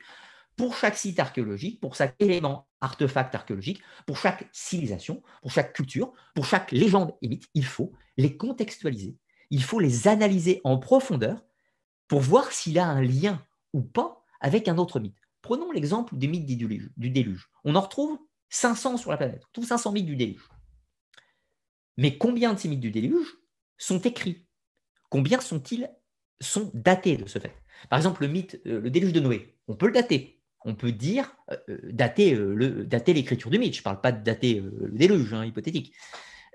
pour 0.57 0.77
chaque 0.77 0.97
site 0.97 1.19
archéologique, 1.19 1.81
pour 1.81 1.97
chaque 1.97 2.15
élément 2.21 2.69
artefact 2.81 3.35
archéologique, 3.35 3.83
pour 4.07 4.17
chaque 4.17 4.49
civilisation, 4.53 5.23
pour 5.43 5.51
chaque 5.51 5.73
culture, 5.73 6.13
pour 6.35 6.47
chaque 6.47 6.71
légende 6.71 7.13
et 7.23 7.29
mythe, 7.29 7.49
il 7.55 7.65
faut 7.65 7.93
les 8.17 8.37
contextualiser, 8.37 9.17
il 9.51 9.62
faut 9.62 9.80
les 9.80 10.09
analyser 10.09 10.61
en 10.64 10.78
profondeur 10.78 11.45
pour 12.09 12.20
voir 12.20 12.53
s'il 12.53 12.78
a 12.78 12.86
un 12.86 13.03
lien 13.03 13.45
ou 13.72 13.82
pas 13.82 14.24
avec 14.40 14.68
un 14.68 14.78
autre 14.78 15.01
mythe. 15.01 15.16
Prenons 15.42 15.72
l'exemple 15.72 16.16
des 16.16 16.26
mythes 16.26 16.47
du 16.47 17.11
déluge. 17.11 17.51
On 17.64 17.74
en 17.74 17.80
retrouve 17.80 18.18
500 18.51 18.97
sur 18.97 19.11
la 19.11 19.16
planète, 19.16 19.42
tous 19.53 19.64
500 19.64 19.92
mythes 19.92 20.07
du 20.07 20.16
déluge. 20.16 20.49
Mais 21.97 22.18
combien 22.18 22.55
de 22.55 22.59
ces 22.59 22.68
mythes 22.68 22.80
du 22.80 22.90
déluge 22.90 23.36
sont 23.78 24.01
écrits? 24.01 24.47
Combien 25.11 25.40
sont-ils 25.40 25.90
sont 26.40 26.70
datés 26.74 27.16
de 27.16 27.26
ce 27.26 27.38
fait? 27.38 27.55
Par 27.88 27.99
exemple, 27.99 28.22
le 28.22 28.28
mythe, 28.28 28.61
euh, 28.66 28.80
le 28.80 28.90
déluge 28.90 29.12
de 29.12 29.20
Noé, 29.20 29.59
on 29.68 29.76
peut 29.76 29.86
le 29.86 29.92
dater 29.92 30.34
on 30.64 30.74
peut 30.74 30.92
dire, 30.92 31.36
euh, 31.51 31.57
euh, 31.68 32.84
dater 32.84 33.12
l'écriture 33.12 33.51
du 33.51 33.59
mythe. 33.59 33.74
Je 33.74 33.80
ne 33.80 33.84
parle 33.84 34.01
pas 34.01 34.12
de 34.12 34.24
dater 34.24 34.61
le 34.61 34.97
déluge, 34.97 35.34
hein, 35.34 35.45
hypothétique. 35.45 35.95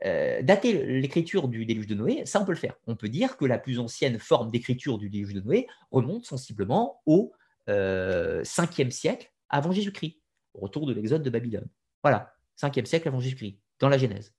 Dater 0.04 0.86
l'écriture 0.86 1.48
du 1.48 1.66
déluge 1.66 1.88
de 1.88 1.96
Noé, 1.96 2.26
ça 2.26 2.42
on 2.42 2.46
peut 2.46 2.54
le 2.54 2.58
faire. 2.58 2.76
On 2.88 2.96
peut 2.96 3.10
dire 3.10 3.36
que 3.38 3.46
la 3.46 3.58
plus 3.58 3.80
ancienne 3.80 4.18
forme 4.18 4.50
d'écriture 4.50 4.98
du 4.98 5.10
déluge 5.10 5.34
de 5.34 5.42
Noé 5.42 5.68
remonte 5.92 6.26
sensiblement 6.26 7.02
au 7.06 7.34
5e 7.68 8.92
siècle 8.92 9.32
avant 9.50 9.72
Jésus-Christ, 9.72 10.18
au 10.54 10.62
retour 10.62 10.86
de 10.86 10.94
l'exode 10.94 11.24
de 11.24 11.30
Babylone. 11.30 11.68
Voilà, 12.04 12.34
5e 12.62 12.86
siècle 12.86 13.08
avant 13.08 13.20
Jésus-Christ, 13.20 13.60
dans 13.80 13.90
la 13.90 13.98
Genèse. 13.98 14.34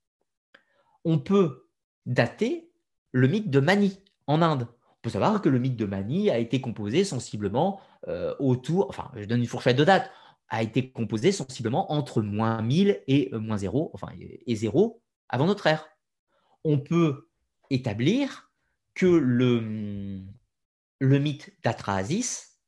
On 1.04 1.18
peut 1.18 1.66
dater 2.06 2.70
le 3.12 3.28
mythe 3.28 3.50
de 3.50 3.60
Mani 3.60 4.00
en 4.26 4.42
Inde. 4.42 4.66
On 4.70 5.02
peut 5.02 5.10
savoir 5.10 5.40
que 5.40 5.48
le 5.48 5.58
mythe 5.58 5.76
de 5.76 5.86
Mani 5.86 6.30
a 6.30 6.38
été 6.38 6.60
composé 6.60 7.04
sensiblement 7.04 7.80
euh, 8.08 8.34
autour, 8.38 8.88
enfin, 8.88 9.10
je 9.16 9.24
donne 9.24 9.40
une 9.40 9.46
fourchette 9.46 9.76
de 9.76 9.84
date, 9.84 10.10
a 10.48 10.62
été 10.62 10.90
composé 10.90 11.32
sensiblement 11.32 11.92
entre 11.92 12.22
moins 12.22 12.60
1000 12.60 13.02
et 13.06 13.30
euh, 13.32 13.38
moins 13.38 13.56
0, 13.56 13.90
enfin, 13.94 14.08
et 14.18 14.54
0 14.54 14.99
avant 15.30 15.46
notre 15.46 15.66
ère. 15.66 15.88
On 16.64 16.78
peut 16.78 17.30
établir 17.70 18.50
que 18.94 19.06
le, 19.06 20.20
le 20.98 21.18
mythe 21.18 21.50
d'Atrahasis, 21.62 22.58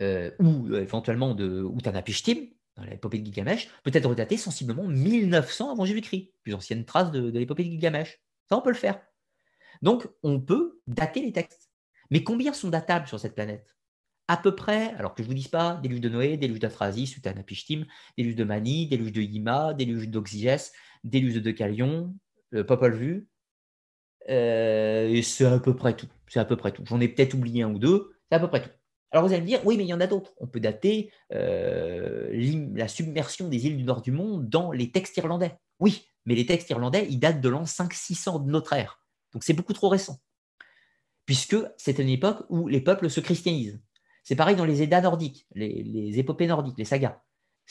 euh, 0.00 0.30
ou 0.38 0.74
éventuellement 0.74 1.34
de 1.34 1.68
Utanapishtim, 1.76 2.46
dans 2.76 2.84
l'épopée 2.84 3.18
de 3.18 3.26
Gilgamesh, 3.26 3.68
peut 3.82 3.90
être 3.92 4.14
daté 4.14 4.36
sensiblement 4.38 4.86
1900 4.86 5.72
avant 5.72 5.84
Jésus-Christ, 5.84 6.32
plus 6.42 6.54
ancienne 6.54 6.86
trace 6.86 7.10
de, 7.10 7.30
l'épopée 7.30 7.64
de 7.64 7.70
Gilgamesh. 7.70 8.18
Ça, 8.48 8.56
on 8.56 8.62
peut 8.62 8.70
le 8.70 8.76
faire. 8.76 9.00
Donc, 9.82 10.08
on 10.22 10.40
peut 10.40 10.80
dater 10.86 11.20
les 11.20 11.32
textes. 11.32 11.70
Mais 12.10 12.24
combien 12.24 12.52
sont 12.52 12.70
datables 12.70 13.06
sur 13.06 13.20
cette 13.20 13.34
planète? 13.34 13.76
À 14.28 14.36
peu 14.36 14.54
près, 14.54 14.94
alors 14.94 15.14
que 15.14 15.22
je 15.22 15.28
ne 15.28 15.32
vous 15.32 15.36
dise 15.36 15.48
pas, 15.48 15.76
déluge 15.82 16.00
de 16.00 16.08
Noé, 16.08 16.36
déluge 16.36 16.60
d'Athrasis, 16.60 17.16
Utanapishtim, 17.16 17.84
déluge 18.16 18.36
de 18.36 18.44
Mani, 18.44 18.86
déluge 18.86 19.12
de 19.12 19.20
Yima, 19.20 19.74
déluge 19.74 20.08
d'Oxygès, 20.08 20.72
déluge 21.04 21.34
de 21.34 21.40
Deucalion, 21.40 22.14
euh, 22.54 22.64
Popol 22.64 22.94
Vuh. 22.94 23.28
Euh, 24.28 25.08
et 25.08 25.22
c'est 25.22 25.44
à 25.44 25.58
peu 25.58 25.74
près 25.74 25.96
tout. 25.96 26.08
C'est 26.28 26.40
à 26.40 26.44
peu 26.44 26.56
près 26.56 26.72
tout. 26.72 26.82
J'en 26.86 27.00
ai 27.00 27.08
peut-être 27.08 27.34
oublié 27.34 27.62
un 27.62 27.72
ou 27.72 27.78
deux, 27.78 28.12
c'est 28.28 28.36
à 28.36 28.40
peu 28.40 28.48
près 28.48 28.62
tout. 28.62 28.70
Alors 29.12 29.26
vous 29.26 29.32
allez 29.32 29.42
me 29.42 29.46
dire, 29.46 29.60
oui, 29.64 29.76
mais 29.76 29.84
il 29.84 29.88
y 29.88 29.94
en 29.94 30.00
a 30.00 30.06
d'autres. 30.06 30.32
On 30.38 30.46
peut 30.46 30.60
dater 30.60 31.10
euh, 31.32 32.30
la 32.74 32.86
submersion 32.86 33.48
des 33.48 33.66
îles 33.66 33.76
du 33.76 33.82
nord 33.82 34.02
du 34.02 34.12
monde 34.12 34.48
dans 34.48 34.70
les 34.70 34.92
textes 34.92 35.16
irlandais. 35.16 35.56
Oui, 35.80 36.06
mais 36.26 36.34
les 36.34 36.46
textes 36.46 36.70
irlandais, 36.70 37.06
ils 37.10 37.18
datent 37.18 37.40
de 37.40 37.48
l'an 37.48 37.64
500-600 37.64 38.44
de 38.44 38.50
notre 38.50 38.72
ère. 38.72 39.02
Donc 39.32 39.42
c'est 39.42 39.52
beaucoup 39.52 39.72
trop 39.72 39.88
récent, 39.88 40.20
puisque 41.24 41.56
c'est 41.76 41.98
une 41.98 42.08
époque 42.08 42.44
où 42.50 42.68
les 42.68 42.80
peuples 42.80 43.10
se 43.10 43.20
christianisent. 43.20 43.80
C'est 44.22 44.36
pareil 44.36 44.56
dans 44.56 44.64
les 44.64 44.82
Eddas 44.82 45.00
nordiques, 45.00 45.46
les, 45.54 46.18
épopées 46.18 46.46
nordiques, 46.46 46.78
les 46.78 46.84
sagas. 46.84 47.20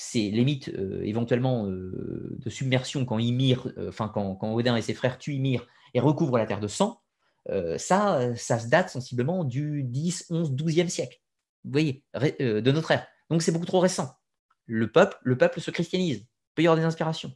C'est 0.02 0.30
les 0.30 0.46
mythes 0.46 0.70
euh, 0.70 1.02
éventuellement 1.04 1.66
euh, 1.66 2.38
de 2.40 2.50
submersion 2.50 3.04
quand 3.04 3.20
Ymir, 3.20 3.70
euh, 3.78 3.90
enfin 3.90 4.08
quand, 4.08 4.54
Odin 4.54 4.78
et 4.78 4.82
ses 4.82 4.94
frères 4.94 5.18
tuent 5.18 5.34
Ymir 5.34 5.68
et 5.94 6.00
recouvrent 6.00 6.38
la 6.38 6.46
terre 6.46 6.62
de 6.62 6.70
sang. 6.70 7.02
ça, 7.78 8.34
ça 8.38 8.60
se 8.60 8.70
date 8.70 8.90
sensiblement 8.90 9.44
du 9.44 9.84
10, 9.84 10.28
11, 10.30 10.54
12e 10.54 10.88
siècle. 10.88 11.20
Vous 11.66 11.72
voyez, 11.72 12.06
de 12.14 12.72
notre 12.72 12.92
ère. 12.92 13.08
Donc 13.30 13.42
c'est 13.42 13.52
beaucoup 13.52 13.66
trop 13.66 13.82
récent. 13.82 14.16
Le 14.68 14.90
peuple, 14.90 15.18
le 15.22 15.38
peuple 15.38 15.60
se 15.60 15.70
christianise. 15.70 16.20
Il 16.20 16.28
peut 16.56 16.62
y 16.62 16.68
avoir 16.68 16.78
des 16.78 16.86
inspirations. 16.86 17.34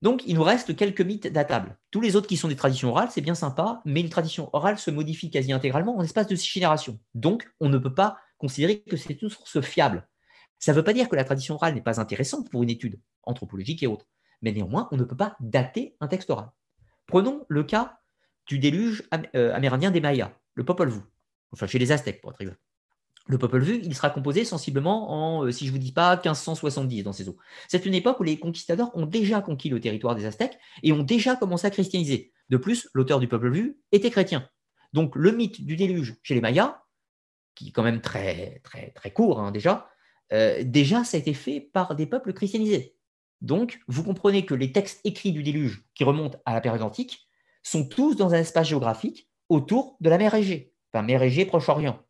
Donc, 0.00 0.22
il 0.26 0.36
nous 0.36 0.42
reste 0.42 0.74
quelques 0.74 1.02
mythes 1.02 1.26
datables. 1.26 1.76
Tous 1.90 2.00
les 2.00 2.16
autres 2.16 2.26
qui 2.26 2.38
sont 2.38 2.48
des 2.48 2.56
traditions 2.56 2.88
orales, 2.88 3.10
c'est 3.10 3.20
bien 3.20 3.34
sympa, 3.34 3.82
mais 3.84 4.00
une 4.00 4.08
tradition 4.08 4.48
orale 4.54 4.78
se 4.78 4.90
modifie 4.90 5.30
quasi 5.30 5.52
intégralement 5.52 5.98
en 5.98 6.02
espace 6.02 6.26
de 6.26 6.36
six 6.36 6.48
générations. 6.48 6.98
Donc, 7.14 7.52
on 7.60 7.68
ne 7.68 7.76
peut 7.76 7.92
pas 7.92 8.16
considérer 8.38 8.80
que 8.80 8.96
c'est 8.96 9.20
une 9.20 9.28
source 9.28 9.60
fiable. 9.60 10.08
Ça 10.60 10.72
ne 10.72 10.76
veut 10.76 10.84
pas 10.84 10.92
dire 10.92 11.08
que 11.08 11.16
la 11.16 11.24
tradition 11.24 11.56
orale 11.56 11.74
n'est 11.74 11.80
pas 11.80 12.00
intéressante 12.00 12.50
pour 12.50 12.62
une 12.62 12.70
étude 12.70 13.00
anthropologique 13.24 13.82
et 13.82 13.86
autres, 13.86 14.06
mais 14.42 14.52
néanmoins, 14.52 14.88
on 14.92 14.96
ne 14.96 15.04
peut 15.04 15.16
pas 15.16 15.36
dater 15.40 15.96
un 16.00 16.06
texte 16.06 16.30
oral. 16.30 16.50
Prenons 17.06 17.44
le 17.48 17.64
cas 17.64 17.98
du 18.46 18.58
déluge 18.58 19.02
euh, 19.34 19.54
amérindien 19.54 19.90
des 19.90 20.00
Mayas, 20.00 20.32
le 20.54 20.64
Popol 20.64 20.90
Vuh, 20.90 21.00
enfin 21.52 21.66
chez 21.66 21.78
les 21.78 21.92
Aztèques 21.92 22.20
pour 22.20 22.30
être 22.30 22.40
exact. 22.42 22.60
Le 23.26 23.38
Popol 23.38 23.62
Vuh, 23.62 23.80
il 23.82 23.94
sera 23.94 24.10
composé 24.10 24.44
sensiblement 24.44 25.38
en, 25.38 25.44
euh, 25.44 25.50
si 25.50 25.64
je 25.66 25.70
ne 25.70 25.76
vous 25.76 25.82
dis 25.82 25.92
pas, 25.92 26.16
1570 26.16 27.04
dans 27.04 27.12
ces 27.12 27.28
eaux. 27.28 27.38
C'est 27.68 27.86
une 27.86 27.94
époque 27.94 28.20
où 28.20 28.22
les 28.22 28.38
conquistadors 28.38 28.90
ont 28.94 29.06
déjà 29.06 29.40
conquis 29.40 29.70
le 29.70 29.80
territoire 29.80 30.14
des 30.14 30.26
Aztèques 30.26 30.58
et 30.82 30.92
ont 30.92 31.02
déjà 31.02 31.36
commencé 31.36 31.66
à 31.66 31.70
christianiser. 31.70 32.32
De 32.50 32.56
plus, 32.56 32.88
l'auteur 32.92 33.18
du 33.18 33.28
Popol 33.28 33.52
Vuh 33.52 33.78
était 33.92 34.10
chrétien. 34.10 34.48
Donc 34.92 35.14
le 35.16 35.32
mythe 35.32 35.64
du 35.64 35.76
déluge 35.76 36.16
chez 36.22 36.34
les 36.34 36.40
Mayas, 36.40 36.82
qui 37.54 37.68
est 37.68 37.72
quand 37.72 37.82
même 37.82 38.00
très, 38.00 38.60
très, 38.64 38.90
très 38.90 39.12
court 39.12 39.40
hein, 39.40 39.52
déjà, 39.52 39.88
euh, 40.32 40.62
déjà 40.64 41.04
ça 41.04 41.16
a 41.16 41.20
été 41.20 41.34
fait 41.34 41.60
par 41.60 41.94
des 41.94 42.06
peuples 42.06 42.32
christianisés. 42.32 42.96
Donc 43.40 43.80
vous 43.88 44.04
comprenez 44.04 44.44
que 44.44 44.54
les 44.54 44.72
textes 44.72 45.00
écrits 45.04 45.32
du 45.32 45.42
déluge 45.42 45.84
qui 45.94 46.04
remontent 46.04 46.38
à 46.44 46.54
la 46.54 46.60
période 46.60 46.82
antique 46.82 47.28
sont 47.62 47.86
tous 47.86 48.16
dans 48.16 48.34
un 48.34 48.38
espace 48.38 48.68
géographique 48.68 49.28
autour 49.48 49.96
de 50.00 50.10
la 50.10 50.18
mer 50.18 50.34
Égée, 50.34 50.74
enfin 50.92 51.02
mer 51.02 51.22
Égée, 51.22 51.44
Proche-Orient. 51.44 52.00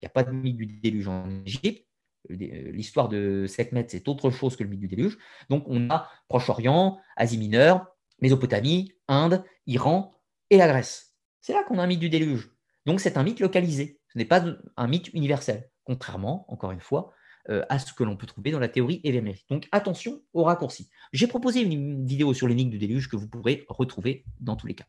Il 0.00 0.04
n'y 0.04 0.06
a 0.06 0.10
pas 0.10 0.24
de 0.24 0.30
mythe 0.30 0.56
du 0.56 0.66
déluge 0.66 1.08
en 1.08 1.28
Égypte. 1.44 1.86
Euh, 2.30 2.70
l'histoire 2.72 3.08
de 3.08 3.46
Sekhmet, 3.46 3.86
c'est 3.88 4.08
autre 4.08 4.30
chose 4.30 4.56
que 4.56 4.62
le 4.62 4.70
mythe 4.70 4.80
du 4.80 4.88
déluge. 4.88 5.18
Donc, 5.48 5.64
on 5.66 5.90
a 5.90 6.10
Proche-Orient, 6.28 6.98
Asie 7.16 7.38
mineure, 7.38 7.86
Mésopotamie, 8.20 8.92
Inde, 9.08 9.44
Iran 9.66 10.12
et 10.50 10.56
la 10.56 10.68
Grèce. 10.68 11.14
C'est 11.40 11.52
là 11.52 11.62
qu'on 11.64 11.78
a 11.78 11.82
un 11.82 11.86
mythe 11.86 12.00
du 12.00 12.10
déluge. 12.10 12.50
Donc, 12.84 13.00
c'est 13.00 13.16
un 13.16 13.22
mythe 13.22 13.40
localisé. 13.40 14.00
Ce 14.08 14.18
n'est 14.18 14.24
pas 14.24 14.44
un 14.76 14.86
mythe 14.86 15.12
universel, 15.12 15.70
contrairement, 15.84 16.44
encore 16.48 16.72
une 16.72 16.80
fois, 16.80 17.12
euh, 17.48 17.64
à 17.68 17.78
ce 17.78 17.92
que 17.92 18.04
l'on 18.04 18.16
peut 18.16 18.26
trouver 18.26 18.50
dans 18.50 18.58
la 18.58 18.68
théorie 18.68 19.00
évémérite. 19.04 19.46
Donc, 19.48 19.68
attention 19.72 20.22
aux 20.32 20.44
raccourcis. 20.44 20.88
J'ai 21.12 21.26
proposé 21.26 21.60
une 21.60 22.04
vidéo 22.04 22.34
sur 22.34 22.48
l'énigme 22.48 22.70
du 22.70 22.78
déluge 22.78 23.08
que 23.08 23.16
vous 23.16 23.28
pourrez 23.28 23.64
retrouver 23.68 24.24
dans 24.40 24.56
tous 24.56 24.66
les 24.66 24.74
cas. 24.74 24.86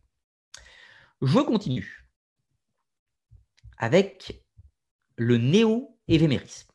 Je 1.21 1.39
continue 1.39 2.07
avec 3.77 4.43
le 5.17 5.37
néo-évémérisme. 5.37 6.69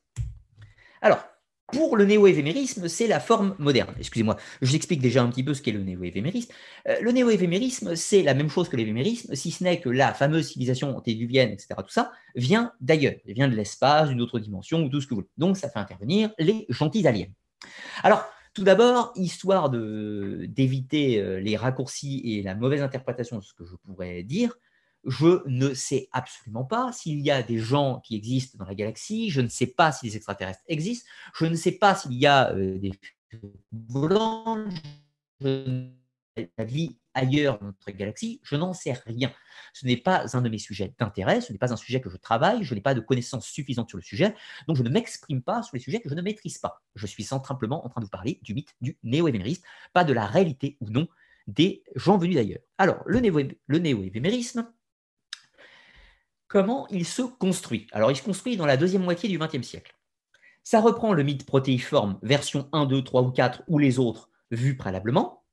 Alors, 1.01 1.25
pour 1.73 1.97
le 1.97 2.05
néo-évémérisme, 2.05 2.87
c'est 2.87 3.07
la 3.07 3.19
forme 3.19 3.55
moderne. 3.57 3.93
Excusez-moi, 3.99 4.37
je 4.61 4.67
vous 4.67 4.75
explique 4.75 5.01
déjà 5.01 5.23
un 5.23 5.29
petit 5.29 5.43
peu 5.43 5.53
ce 5.53 5.61
qu'est 5.61 5.71
le 5.71 5.83
néo-évémérisme. 5.83 6.51
Euh, 6.87 7.01
le 7.01 7.11
néo-évémérisme, 7.11 7.95
c'est 7.95 8.21
la 8.21 8.33
même 8.33 8.49
chose 8.49 8.69
que 8.69 8.77
l'évémérisme, 8.77 9.35
si 9.35 9.51
ce 9.51 9.63
n'est 9.63 9.81
que 9.81 9.89
la 9.89 10.13
fameuse 10.13 10.47
civilisation 10.47 10.95
antédiluvienne, 10.95 11.51
etc., 11.51 11.67
tout 11.77 11.89
ça, 11.89 12.11
vient 12.35 12.71
d'ailleurs, 12.79 13.15
elle 13.27 13.33
vient 13.33 13.47
de 13.47 13.55
l'espace, 13.55 14.09
d'une 14.09 14.21
autre 14.21 14.39
dimension, 14.39 14.83
ou 14.83 14.89
tout 14.89 15.01
ce 15.01 15.07
que 15.07 15.15
vous 15.15 15.21
voulez. 15.21 15.29
Donc, 15.37 15.57
ça 15.57 15.69
fait 15.69 15.79
intervenir 15.79 16.31
les 16.39 16.65
gentils 16.69 17.07
aliens. 17.07 17.27
Alors, 18.03 18.25
tout 18.53 18.63
d'abord, 18.63 19.11
histoire 19.15 19.71
d'éviter 19.71 21.19
euh, 21.19 21.39
les 21.39 21.57
raccourcis 21.57 22.21
et 22.23 22.43
la 22.43 22.53
mauvaise 22.53 22.83
interprétation 22.83 23.39
de 23.39 23.43
ce 23.43 23.53
que 23.53 23.65
je 23.65 23.75
pourrais 23.83 24.21
dire, 24.21 24.55
je 25.05 25.47
ne 25.47 25.73
sais 25.73 26.07
absolument 26.11 26.63
pas 26.63 26.91
s'il 26.91 27.19
y 27.19 27.31
a 27.31 27.43
des 27.43 27.59
gens 27.59 27.99
qui 28.01 28.15
existent 28.15 28.57
dans 28.57 28.65
la 28.65 28.75
galaxie, 28.75 29.29
je 29.29 29.41
ne 29.41 29.47
sais 29.47 29.67
pas 29.67 29.91
si 29.91 30.05
les 30.05 30.15
extraterrestres 30.15 30.63
existent, 30.67 31.07
je 31.35 31.45
ne 31.45 31.55
sais 31.55 31.73
pas 31.73 31.95
s'il 31.95 32.13
y 32.13 32.25
a 32.25 32.51
euh, 32.53 32.77
des 32.77 32.93
volants, 33.71 34.65
la 35.41 36.63
vie 36.63 36.97
ailleurs 37.13 37.59
dans 37.59 37.67
notre 37.67 37.91
galaxie, 37.91 38.39
je 38.43 38.55
n'en 38.55 38.73
sais 38.73 38.93
rien. 39.05 39.31
Ce 39.73 39.85
n'est 39.85 39.97
pas 39.97 40.35
un 40.35 40.41
de 40.41 40.49
mes 40.49 40.57
sujets 40.57 40.93
d'intérêt, 40.97 41.41
ce 41.41 41.51
n'est 41.51 41.59
pas 41.59 41.71
un 41.71 41.77
sujet 41.77 42.01
que 42.01 42.09
je 42.09 42.17
travaille, 42.17 42.63
je 42.63 42.73
n'ai 42.73 42.81
pas 42.81 42.95
de 42.95 43.01
connaissances 43.01 43.45
suffisantes 43.45 43.89
sur 43.89 43.97
le 43.97 44.03
sujet, 44.03 44.33
donc 44.67 44.77
je 44.77 44.83
ne 44.83 44.89
m'exprime 44.89 45.41
pas 45.41 45.61
sur 45.63 45.75
les 45.75 45.81
sujets 45.81 45.99
que 45.99 46.09
je 46.09 46.15
ne 46.15 46.21
maîtrise 46.21 46.57
pas. 46.57 46.81
Je 46.95 47.05
suis 47.05 47.23
simplement 47.23 47.85
en 47.85 47.89
train 47.89 48.01
de 48.01 48.05
vous 48.05 48.11
parler 48.11 48.39
du 48.41 48.53
mythe 48.53 48.73
du 48.81 48.97
néo-évémérisme, 49.03 49.63
pas 49.91 50.03
de 50.03 50.13
la 50.13 50.25
réalité 50.25 50.77
ou 50.79 50.89
non 50.89 51.07
des 51.45 51.83
gens 51.95 52.17
venus 52.17 52.35
d'ailleurs. 52.35 52.61
Alors, 52.77 53.03
le 53.05 53.19
néo-évémérisme, 53.19 54.65
comment 56.53 56.87
il 56.91 57.03
se 57.03 57.23
construit. 57.23 57.87
Alors, 57.93 58.11
il 58.11 58.15
se 58.15 58.21
construit 58.21 58.57
dans 58.57 58.67
la 58.67 58.77
deuxième 58.77 59.01
moitié 59.01 59.27
du 59.27 59.39
XXe 59.39 59.67
siècle. 59.67 59.97
Ça 60.63 60.81
reprend 60.81 61.11
le 61.11 61.23
mythe 61.23 61.47
protéiforme 61.47 62.19
version 62.21 62.69
1, 62.73 62.85
2, 62.85 63.03
3 63.03 63.23
ou 63.23 63.31
4 63.31 63.63
ou 63.67 63.79
les 63.79 63.97
autres 63.97 64.29
vus 64.51 64.77
préalablement, 64.77 65.43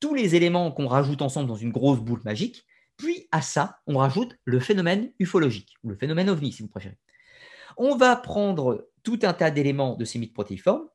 tous 0.00 0.14
les 0.14 0.34
éléments 0.34 0.70
qu'on 0.70 0.86
rajoute 0.86 1.22
ensemble 1.22 1.48
dans 1.48 1.56
une 1.56 1.72
grosse 1.72 2.00
boule 2.00 2.20
magique, 2.26 2.66
puis 2.98 3.26
à 3.32 3.40
ça, 3.40 3.78
on 3.86 3.96
rajoute 3.96 4.36
le 4.44 4.60
phénomène 4.60 5.10
ufologique, 5.18 5.76
ou 5.82 5.88
le 5.88 5.96
phénomène 5.96 6.28
ovni 6.28 6.52
si 6.52 6.60
vous 6.60 6.68
préférez. 6.68 6.98
On 7.78 7.96
va 7.96 8.14
prendre 8.14 8.86
tout 9.02 9.18
un 9.22 9.32
tas 9.32 9.50
d'éléments 9.50 9.96
de 9.96 10.04
ces 10.04 10.18
mythes 10.18 10.34
protéiformes, 10.34 10.88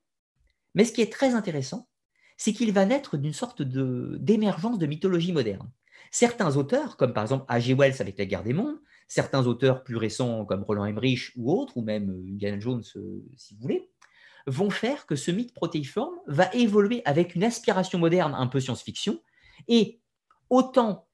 mais 0.76 0.86
ce 0.86 0.94
qui 0.94 1.02
est 1.02 1.12
très 1.12 1.34
intéressant, 1.34 1.90
c'est 2.38 2.54
qu'il 2.54 2.72
va 2.72 2.86
naître 2.86 3.18
d'une 3.18 3.34
sorte 3.34 3.64
d'émergence 3.64 4.78
de, 4.78 4.86
mythologie 4.86 5.34
moderne. 5.34 5.72
Certains 6.12 6.56
auteurs, 6.56 6.98
comme 6.98 7.14
par 7.14 7.24
exemple 7.24 7.46
A.G. 7.48 7.74
Wells 7.74 8.00
avec 8.00 8.20
La 8.20 8.26
guerre 8.26 8.44
des 8.44 8.54
mondes, 8.54 8.78
certains 9.08 9.46
auteurs 9.46 9.84
plus 9.84 9.98
récents 9.98 10.46
comme 10.46 10.64
Roland 10.64 10.86
Emmerich 10.86 11.32
ou 11.36 11.52
autres, 11.52 11.78
ou 11.78 11.82
même 11.82 12.10
euh, 12.10 12.32
Indiana 12.32 12.60
Jones 12.60 12.84
euh, 12.96 13.24
si 13.38 13.56
vous 13.56 13.62
voulez, 13.62 13.90
vont 14.48 14.70
faire 14.70 15.06
que 15.06 15.16
ce 15.16 15.32
mythe 15.32 15.54
protéiforme 15.54 16.16
va 16.28 16.50
évoluer 16.54 17.02
avec 17.06 17.36
une 17.36 17.44
aspiration 17.44 17.98
moderne 17.98 18.36
un 18.36 18.48
peu 18.48 18.60
science-fiction, 18.60 19.20
et 19.68 20.02
autant 20.50 21.08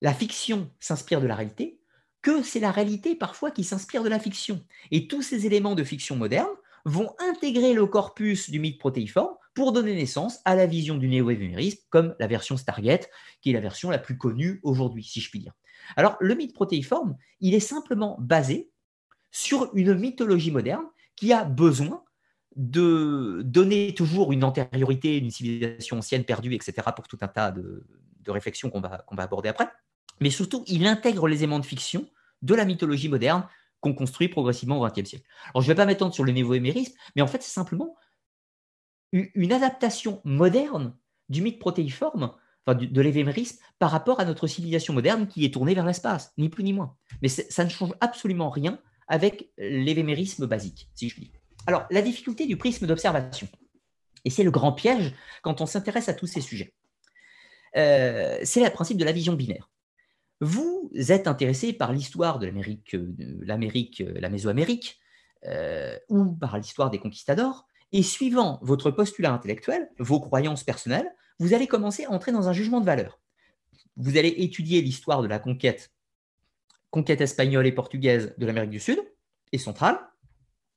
la 0.00 0.12
fiction 0.12 0.70
s'inspire 0.80 1.20
de 1.20 1.26
la 1.26 1.36
réalité, 1.36 1.80
que 2.22 2.42
c'est 2.42 2.60
la 2.60 2.70
réalité 2.70 3.14
parfois 3.14 3.50
qui 3.50 3.64
s'inspire 3.64 4.02
de 4.02 4.08
la 4.08 4.18
fiction. 4.18 4.64
Et 4.90 5.08
tous 5.08 5.22
ces 5.22 5.46
éléments 5.46 5.74
de 5.74 5.84
fiction 5.84 6.16
moderne 6.16 6.50
vont 6.84 7.14
intégrer 7.18 7.72
le 7.74 7.86
corpus 7.86 8.50
du 8.50 8.58
mythe 8.58 8.78
protéiforme 8.78 9.34
pour 9.54 9.72
donner 9.72 9.94
naissance 9.94 10.40
à 10.44 10.54
la 10.54 10.66
vision 10.66 10.96
du 10.96 11.08
néo-évémérisme, 11.08 11.80
comme 11.90 12.14
la 12.18 12.26
version 12.26 12.56
Stargate, 12.56 13.08
qui 13.40 13.50
est 13.50 13.54
la 13.54 13.60
version 13.60 13.90
la 13.90 13.98
plus 13.98 14.16
connue 14.16 14.60
aujourd'hui, 14.62 15.04
si 15.04 15.20
je 15.20 15.30
puis 15.30 15.40
dire. 15.40 15.52
Alors, 15.96 16.16
le 16.20 16.34
mythe 16.34 16.54
protéiforme, 16.54 17.16
il 17.40 17.54
est 17.54 17.60
simplement 17.60 18.16
basé 18.20 18.70
sur 19.30 19.70
une 19.74 19.94
mythologie 19.94 20.50
moderne 20.50 20.84
qui 21.16 21.32
a 21.32 21.44
besoin 21.44 22.04
de 22.56 23.42
donner 23.44 23.94
toujours 23.94 24.32
une 24.32 24.44
antériorité, 24.44 25.16
une 25.18 25.30
civilisation 25.30 25.98
ancienne 25.98 26.24
perdue, 26.24 26.54
etc., 26.54 26.88
pour 26.94 27.08
tout 27.08 27.18
un 27.22 27.28
tas 27.28 27.50
de, 27.50 27.84
réflexions 28.28 28.70
qu'on 28.70 28.80
va, 28.80 29.04
aborder 29.18 29.48
après. 29.48 29.68
Mais 30.20 30.30
surtout, 30.30 30.64
il 30.66 30.86
intègre 30.86 31.26
les 31.28 31.38
éléments 31.38 31.58
de 31.58 31.66
fiction 31.66 32.06
de 32.42 32.54
la 32.54 32.64
mythologie 32.64 33.08
moderne 33.08 33.46
qu'on 33.80 33.94
construit 33.94 34.28
progressivement 34.28 34.80
au 34.80 34.86
XXe 34.86 35.08
siècle. 35.08 35.26
Alors, 35.54 35.62
je 35.62 35.68
ne 35.68 35.72
vais 35.72 35.76
pas 35.76 35.86
m'étendre 35.86 36.14
sur 36.14 36.24
le 36.24 36.32
néo-émérisme, 36.32 36.94
mais 37.16 37.22
en 37.22 37.26
fait, 37.26 37.42
c'est 37.42 37.52
simplement 37.52 37.96
une 39.12 39.52
adaptation 39.52 40.20
moderne 40.24 40.96
du 41.28 41.42
mythe 41.42 41.58
protéiforme 41.58 42.32
de 42.66 43.00
l'évémérisme 43.00 43.58
par 43.78 43.90
rapport 43.90 44.20
à 44.20 44.24
notre 44.24 44.46
civilisation 44.46 44.94
moderne 44.94 45.26
qui 45.26 45.44
est 45.44 45.52
tournée 45.52 45.74
vers 45.74 45.86
l'espace, 45.86 46.32
ni 46.38 46.48
plus 46.48 46.62
ni 46.62 46.72
moins. 46.72 46.96
Mais 47.20 47.28
ça 47.28 47.64
ne 47.64 47.70
change 47.70 47.92
absolument 48.00 48.50
rien 48.50 48.78
avec 49.08 49.50
l'évémérisme 49.58 50.46
basique, 50.46 50.90
si 50.94 51.08
je 51.08 51.14
puis 51.14 51.24
dire. 51.24 51.40
Alors, 51.66 51.86
la 51.90 52.02
difficulté 52.02 52.46
du 52.46 52.56
prisme 52.56 52.86
d'observation, 52.86 53.48
et 54.24 54.30
c'est 54.30 54.44
le 54.44 54.50
grand 54.50 54.72
piège 54.72 55.12
quand 55.42 55.60
on 55.60 55.66
s'intéresse 55.66 56.08
à 56.08 56.14
tous 56.14 56.26
ces 56.26 56.40
sujets, 56.40 56.74
euh, 57.76 58.38
c'est 58.44 58.62
le 58.62 58.70
principe 58.70 58.98
de 58.98 59.04
la 59.04 59.12
vision 59.12 59.34
binaire. 59.34 59.70
Vous 60.40 60.90
êtes 60.94 61.28
intéressé 61.28 61.72
par 61.72 61.92
l'histoire 61.92 62.38
de 62.38 62.46
l'Amérique, 62.46 62.96
l'Amérique, 63.18 64.02
la 64.06 64.28
Mésoamérique, 64.28 64.98
euh, 65.46 65.96
ou 66.08 66.32
par 66.32 66.56
l'histoire 66.58 66.90
des 66.90 66.98
conquistadors, 66.98 67.66
et 67.92 68.02
suivant 68.02 68.58
votre 68.62 68.90
postulat 68.90 69.32
intellectuel, 69.32 69.90
vos 69.98 70.20
croyances 70.20 70.64
personnelles, 70.64 71.10
vous 71.38 71.54
allez 71.54 71.66
commencer 71.66 72.04
à 72.04 72.10
entrer 72.10 72.32
dans 72.32 72.48
un 72.48 72.52
jugement 72.52 72.80
de 72.80 72.86
valeur. 72.86 73.20
Vous 73.96 74.16
allez 74.16 74.34
étudier 74.38 74.80
l'histoire 74.82 75.22
de 75.22 75.28
la 75.28 75.38
conquête, 75.38 75.92
conquête 76.90 77.20
espagnole 77.20 77.66
et 77.66 77.72
portugaise 77.72 78.34
de 78.38 78.46
l'Amérique 78.46 78.70
du 78.70 78.80
Sud 78.80 78.98
et 79.52 79.58
centrale, 79.58 79.98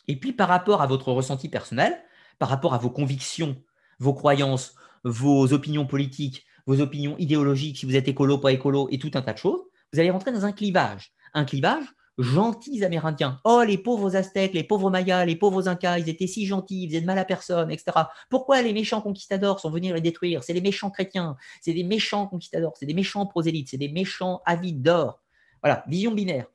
et 0.07 0.19
puis 0.19 0.33
par 0.33 0.47
rapport 0.47 0.81
à 0.81 0.87
votre 0.87 1.11
ressenti 1.11 1.49
personnel, 1.49 1.97
par 2.39 2.49
rapport 2.49 2.73
à 2.73 2.77
vos 2.77 2.89
convictions, 2.89 3.61
vos 3.99 4.13
croyances, 4.13 4.75
vos 5.03 5.53
opinions 5.53 5.85
politiques, 5.85 6.45
vos 6.65 6.81
opinions 6.81 7.17
idéologiques, 7.17 7.77
si 7.77 7.85
vous 7.85 7.95
êtes 7.95 8.07
écolo, 8.07 8.37
pas 8.37 8.51
écolo, 8.51 8.87
et 8.91 8.97
tout 8.97 9.11
un 9.13 9.21
tas 9.21 9.33
de 9.33 9.37
choses, 9.37 9.61
vous 9.93 9.99
allez 9.99 10.09
rentrer 10.11 10.31
dans 10.31 10.45
un 10.45 10.51
clivage. 10.51 11.13
Un 11.33 11.45
clivage 11.45 11.85
gentils 12.17 12.83
Amérindiens. 12.83 13.39
Oh, 13.43 13.63
les 13.65 13.77
pauvres 13.77 14.15
Aztèques, 14.15 14.53
les 14.53 14.63
pauvres 14.63 14.89
Mayas, 14.89 15.25
les 15.25 15.35
pauvres 15.35 15.67
Incas, 15.67 15.99
ils 15.99 16.09
étaient 16.09 16.27
si 16.27 16.45
gentils, 16.45 16.83
ils 16.83 16.89
faisaient 16.89 17.01
de 17.01 17.05
mal 17.05 17.17
à 17.17 17.25
personne, 17.25 17.71
etc. 17.71 17.91
Pourquoi 18.29 18.61
les 18.61 18.73
méchants 18.73 19.01
conquistadors 19.01 19.59
sont 19.59 19.69
venus 19.69 19.93
les 19.93 20.01
détruire? 20.01 20.43
C'est 20.43 20.53
les 20.53 20.61
méchants 20.61 20.89
chrétiens, 20.89 21.35
c'est 21.61 21.73
des 21.73 21.83
méchants 21.83 22.27
conquistadors, 22.27 22.73
c'est 22.77 22.85
des 22.85 22.93
méchants 22.93 23.25
prosélytes, 23.25 23.69
c'est 23.69 23.77
des 23.77 23.89
méchants 23.89 24.41
avides 24.45 24.81
d'or. 24.81 25.21
Voilà, 25.61 25.83
vision 25.87 26.11
binaire. 26.11 26.47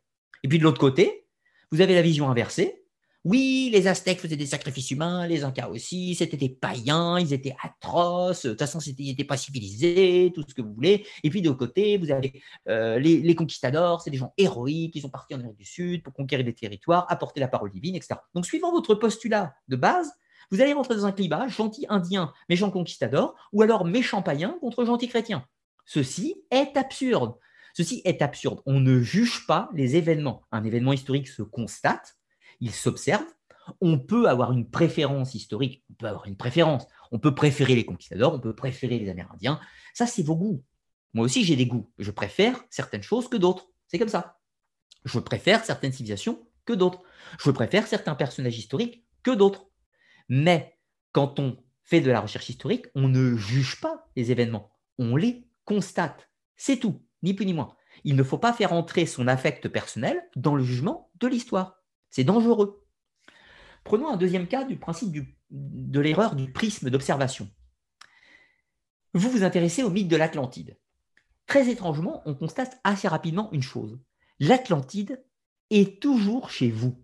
Et 0.43 0.49
puis 0.49 0.59
de 0.59 0.65
l'autre 0.65 0.81
côté, 0.81 1.27
vous 1.70 1.81
avez 1.81 1.95
la 1.95 2.03
vision 2.03 2.31
inversée. 2.31 2.80
Oui, 3.24 3.68
les 3.70 3.86
Aztèques 3.86 4.18
faisaient 4.18 4.36
des 4.36 4.47
sacrifices 4.47 4.90
humains, 4.90 5.26
les 5.26 5.44
Incas 5.44 5.68
aussi, 5.68 6.14
c'était 6.14 6.38
des 6.38 6.48
païens, 6.48 7.18
ils 7.18 7.34
étaient 7.34 7.55
atroces, 7.62 8.47
de 8.47 8.51
toute 8.51 8.60
façon, 8.60 8.78
ils 8.78 9.09
n'étaient 9.09 9.24
pas 9.24 9.36
civilisés, 9.36 10.32
tout 10.34 10.42
ce 10.48 10.55
que 10.55 10.62
vous 10.62 10.72
voulez. 10.72 11.06
Et 11.22 11.28
puis 11.28 11.42
de 11.42 11.51
côté, 11.51 11.98
vous 11.98 12.10
avez 12.10 12.40
euh, 12.68 12.98
les, 12.98 13.20
les, 13.20 13.34
conquistadors, 13.34 14.01
c'est 14.01 14.10
des 14.10 14.16
gens 14.16 14.32
héroïques, 14.38 14.97
ils 14.97 15.02
sont 15.02 15.10
partis 15.10 15.34
en 15.34 15.40
Amérique 15.40 15.59
du 15.59 15.66
Sud 15.66 16.02
pour 16.02 16.14
conquérir 16.14 16.47
des 16.47 16.55
territoires, 16.55 17.05
apporter 17.10 17.40
la 17.40 17.48
parole 17.48 17.70
divine, 17.70 17.94
etc. 17.94 18.14
Donc, 18.34 18.47
suivant 18.47 18.72
votre 18.72 18.94
postulat 18.94 19.52
de 19.68 19.76
base, 19.76 20.10
vous 20.51 20.62
allez 20.62 20.72
rentrer 20.72 20.94
dans 20.94 21.05
un 21.05 21.12
climat 21.12 21.47
gentil 21.48 21.84
indien, 21.90 22.32
méchant 22.48 22.70
conquistador, 22.70 23.34
ou 23.52 23.60
alors 23.60 23.84
méchant 23.84 24.22
païen 24.22 24.56
contre 24.60 24.84
gentil 24.86 25.09
chrétien. 25.09 25.44
Ceci 25.84 26.36
est 26.51 26.76
absurde. 26.76 27.34
Ceci 27.74 28.01
est 28.05 28.22
absurde. 28.22 28.60
On 28.66 28.80
ne 28.80 29.01
juge 29.01 29.47
pas 29.47 29.68
les 29.74 29.97
événements. 29.97 30.42
Un 30.51 30.64
événement 30.64 30.92
historique 30.92 31.28
se 31.28 31.42
constate, 31.42 32.16
il 32.61 32.73
s'observe. 32.73 33.24
On 33.81 33.99
peut 33.99 34.28
avoir 34.28 34.53
une 34.53 34.69
préférence 34.69 35.35
historique, 35.35 35.85
on 35.91 35.95
peut 35.95 36.07
avoir 36.07 36.27
une 36.27 36.37
préférence. 36.37 36.87
On 37.12 37.19
peut 37.19 37.35
préférer 37.35 37.74
les 37.74 37.85
conquistadors, 37.85 38.35
on 38.35 38.41
peut 38.41 38.55
préférer 38.55 38.99
les 38.99 39.09
Amérindiens. 39.09 39.61
Ça, 39.95 40.07
c'est 40.07 40.23
vos 40.23 40.37
goûts. 40.37 40.65
Moi 41.15 41.24
aussi, 41.24 41.45
j'ai 41.45 41.57
des 41.57 41.66
goûts. 41.66 41.91
Je 41.99 42.11
préfère 42.11 42.62
certaines 42.70 43.03
choses 43.03 43.28
que 43.28 43.37
d'autres. 43.37 43.69
C'est 43.87 43.99
comme 43.99 44.09
ça. 44.09 44.39
Je 45.05 45.19
préfère 45.19 45.65
certaines 45.65 45.93
civilisations 45.93 46.47
que 46.65 46.73
d'autres. 46.73 47.03
Je 47.39 47.51
préfère 47.51 47.87
certains 47.87 48.15
personnages 48.15 48.59
historiques 48.59 49.05
que 49.23 49.31
d'autres. 49.31 49.66
Mais 50.28 50.78
quand 51.12 51.41
on 51.41 51.57
fait 51.82 52.01
de 52.01 52.11
la 52.11 52.20
recherche 52.20 52.49
historique, 52.49 52.87
on 52.95 53.09
ne 53.09 53.37
juge 53.37 53.81
pas 53.81 54.07
les 54.15 54.31
événements, 54.31 54.70
on 54.99 55.16
les 55.16 55.49
constate. 55.65 56.31
C'est 56.57 56.77
tout, 56.77 57.03
ni 57.23 57.35
plus 57.35 57.47
ni 57.47 57.55
moins. 57.55 57.74
Il 58.05 58.15
ne 58.15 58.23
faut 58.23 58.39
pas 58.39 58.53
faire 58.53 58.73
entrer 58.73 59.07
son 59.07 59.27
affect 59.27 59.69
personnel 59.69 60.23
dans 60.37 60.55
le 60.55 60.62
jugement 60.62 61.11
de 61.19 61.27
l'histoire. 61.27 61.80
C'est 62.11 62.24
dangereux. 62.24 62.85
Prenons 63.85 64.09
un 64.09 64.16
deuxième 64.16 64.49
cas 64.49 64.65
du 64.65 64.77
principe 64.77 65.16
de 65.51 66.01
l'erreur 66.01 66.35
du 66.35 66.53
prisme 66.53 66.91
d'observation. 66.91 67.49
Vous 69.15 69.31
vous 69.31 69.43
intéressez 69.43 69.82
au 69.82 69.91
mythe 69.91 70.09
de 70.09 70.16
l'Atlantide. 70.16 70.78
Très 71.47 71.69
étrangement, 71.69 72.23
on 72.27 72.35
constate 72.35 72.78
assez 72.85 73.09
rapidement 73.09 73.51
une 73.53 73.62
chose. 73.62 73.99
L'Atlantide 74.39 75.24
est 75.70 76.01
toujours 76.01 76.51
chez 76.51 76.70
vous. 76.70 77.03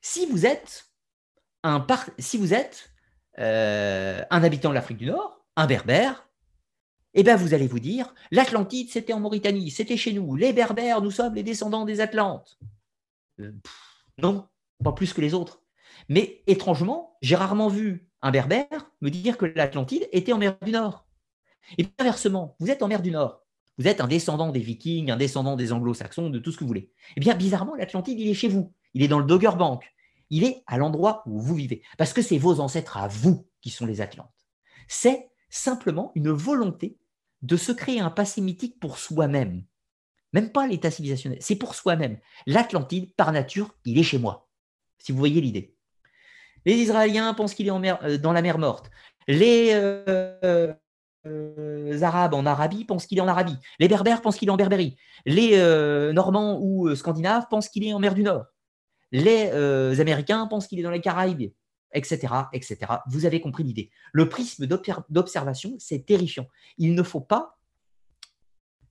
Si 0.00 0.26
vous 0.26 0.46
êtes 0.46 0.86
un 1.62 1.84
euh, 3.38 4.24
habitant 4.30 4.70
de 4.70 4.74
l'Afrique 4.74 4.98
du 4.98 5.06
Nord, 5.06 5.44
un 5.56 5.66
berbère, 5.66 6.28
eh 7.14 7.22
bien 7.22 7.36
vous 7.36 7.52
allez 7.52 7.66
vous 7.66 7.80
dire, 7.80 8.14
l'Atlantide 8.30 8.90
c'était 8.90 9.12
en 9.12 9.20
Mauritanie, 9.20 9.70
c'était 9.70 9.96
chez 9.96 10.12
nous, 10.12 10.36
les 10.36 10.52
berbères, 10.52 11.02
nous 11.02 11.10
sommes 11.10 11.34
les 11.34 11.42
descendants 11.42 11.84
des 11.84 12.00
Atlantes. 12.00 12.58
Euh, 13.40 13.52
non, 14.18 14.46
pas 14.82 14.92
plus 14.92 15.12
que 15.12 15.20
les 15.20 15.34
autres. 15.34 15.62
Mais 16.08 16.42
étrangement, 16.46 17.16
j'ai 17.22 17.36
rarement 17.36 17.68
vu 17.68 18.08
un 18.22 18.30
berbère 18.30 18.90
me 19.00 19.10
dire 19.10 19.36
que 19.36 19.46
l'Atlantide 19.46 20.08
était 20.12 20.32
en 20.32 20.38
mer 20.38 20.56
du 20.62 20.72
Nord. 20.72 21.06
Et 21.76 21.86
inversement, 21.98 22.56
vous 22.60 22.70
êtes 22.70 22.82
en 22.82 22.88
mer 22.88 23.02
du 23.02 23.10
Nord, 23.10 23.44
vous 23.78 23.86
êtes 23.86 24.00
un 24.00 24.08
descendant 24.08 24.50
des 24.50 24.60
Vikings, 24.60 25.10
un 25.10 25.16
descendant 25.16 25.54
des 25.54 25.72
Anglo-Saxons, 25.72 26.30
de 26.30 26.38
tout 26.40 26.50
ce 26.50 26.56
que 26.56 26.64
vous 26.64 26.68
voulez. 26.68 26.90
Eh 27.16 27.20
bien, 27.20 27.36
bizarrement, 27.36 27.76
l'Atlantide, 27.76 28.18
il 28.18 28.28
est 28.28 28.34
chez 28.34 28.48
vous. 28.48 28.72
Il 28.92 29.02
est 29.02 29.08
dans 29.08 29.20
le 29.20 29.24
Dogger 29.24 29.52
Bank. 29.56 29.84
Il 30.30 30.42
est 30.42 30.64
à 30.66 30.78
l'endroit 30.78 31.22
où 31.26 31.40
vous 31.40 31.54
vivez. 31.54 31.82
Parce 31.96 32.12
que 32.12 32.20
c'est 32.20 32.38
vos 32.38 32.58
ancêtres 32.58 32.96
à 32.96 33.06
vous 33.06 33.46
qui 33.60 33.70
sont 33.70 33.86
les 33.86 34.00
Atlantes. 34.00 34.34
C'est 34.88 35.30
simplement 35.48 36.10
une 36.16 36.30
volonté 36.30 36.98
de 37.42 37.56
se 37.56 37.70
créer 37.70 38.00
un 38.00 38.10
passé 38.10 38.40
mythique 38.40 38.80
pour 38.80 38.98
soi-même. 38.98 39.62
Même 40.32 40.52
pas 40.52 40.66
l'état 40.66 40.90
civilisationnel, 40.90 41.38
c'est 41.40 41.56
pour 41.56 41.74
soi-même. 41.74 42.18
L'Atlantide, 42.46 43.14
par 43.16 43.32
nature, 43.32 43.74
il 43.84 43.98
est 43.98 44.02
chez 44.02 44.18
moi. 44.18 44.48
Si 44.98 45.12
vous 45.12 45.18
voyez 45.18 45.40
l'idée. 45.40 45.74
Les 46.66 46.74
Israéliens 46.74 47.32
pensent 47.34 47.54
qu'il 47.54 47.66
est 47.66 47.70
en 47.70 47.78
mer, 47.78 47.98
euh, 48.02 48.18
dans 48.18 48.32
la 48.32 48.42
mer 48.42 48.58
morte. 48.58 48.90
Les 49.26 49.70
euh, 49.72 50.72
euh, 51.26 52.02
Arabes 52.02 52.34
en 52.34 52.46
Arabie 52.46 52.84
pensent 52.84 53.06
qu'il 53.06 53.18
est 53.18 53.22
en 53.22 53.28
Arabie. 53.28 53.56
Les 53.78 53.88
Berbères 53.88 54.22
pensent 54.22 54.36
qu'il 54.36 54.48
est 54.48 54.52
en 54.52 54.56
Berbérie. 54.56 54.96
Les 55.26 55.56
Normands 56.12 56.58
ou 56.60 56.94
Scandinaves 56.94 57.46
pensent 57.50 57.68
qu'il 57.68 57.86
est 57.86 57.92
en 57.92 57.98
mer 57.98 58.14
du 58.14 58.22
Nord 58.22 58.44
les 59.10 60.00
Américains 60.00 60.46
pensent 60.46 60.66
qu'il 60.66 60.78
est 60.78 60.82
dans 60.82 60.90
les 60.90 61.00
Caraïbes, 61.00 61.50
etc., 61.92 62.34
etc. 62.52 62.78
Vous 63.06 63.24
avez 63.24 63.40
compris 63.40 63.64
l'idée. 63.64 63.90
Le 64.12 64.28
prisme 64.28 64.66
d'observation, 64.66 65.76
c'est 65.78 66.04
terrifiant. 66.04 66.46
Il 66.76 66.94
ne 66.94 67.02
faut 67.02 67.20
pas. 67.20 67.57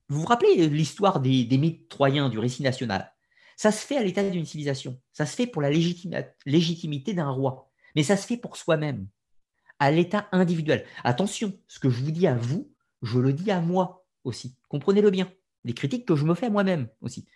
Vous 0.08 0.20
vous 0.20 0.26
rappelez 0.26 0.68
l'histoire 0.68 1.20
des, 1.20 1.46
mythes 1.58 1.88
troyens, 1.88 2.28
du 2.28 2.38
récit 2.38 2.62
national? 2.62 3.12
Ça 3.56 3.72
se 3.72 3.84
fait 3.84 3.96
à 3.96 4.02
l'état 4.02 4.28
d'une 4.28 4.46
civilisation. 4.46 4.98
Ça 5.12 5.26
se 5.26 5.34
fait 5.34 5.46
pour 5.46 5.60
la 5.60 5.70
légitimité 5.70 7.12
d'un 7.12 7.30
roi. 7.30 7.70
Mais 7.94 8.02
ça 8.02 8.16
se 8.16 8.26
fait 8.26 8.36
pour 8.36 8.56
soi-même, 8.56 9.08
à 9.78 9.90
l'état 9.90 10.28
individuel. 10.32 10.86
Attention, 11.04 11.52
ce 11.66 11.78
que 11.78 11.90
je 11.90 12.02
vous 12.02 12.10
dis 12.10 12.26
à 12.26 12.36
vous, 12.36 12.70
je 13.02 13.18
le 13.18 13.32
dis 13.32 13.50
à 13.50 13.60
moi 13.60 14.06
aussi. 14.24 14.56
Comprenez-le 14.68 15.10
bien. 15.10 15.30
Les 15.64 15.74
critiques 15.74 16.06
que 16.06 16.16
je 16.16 16.24
me 16.24 16.34
fais 16.34 16.50
moi-même 16.50 16.88
aussi. 17.00 17.26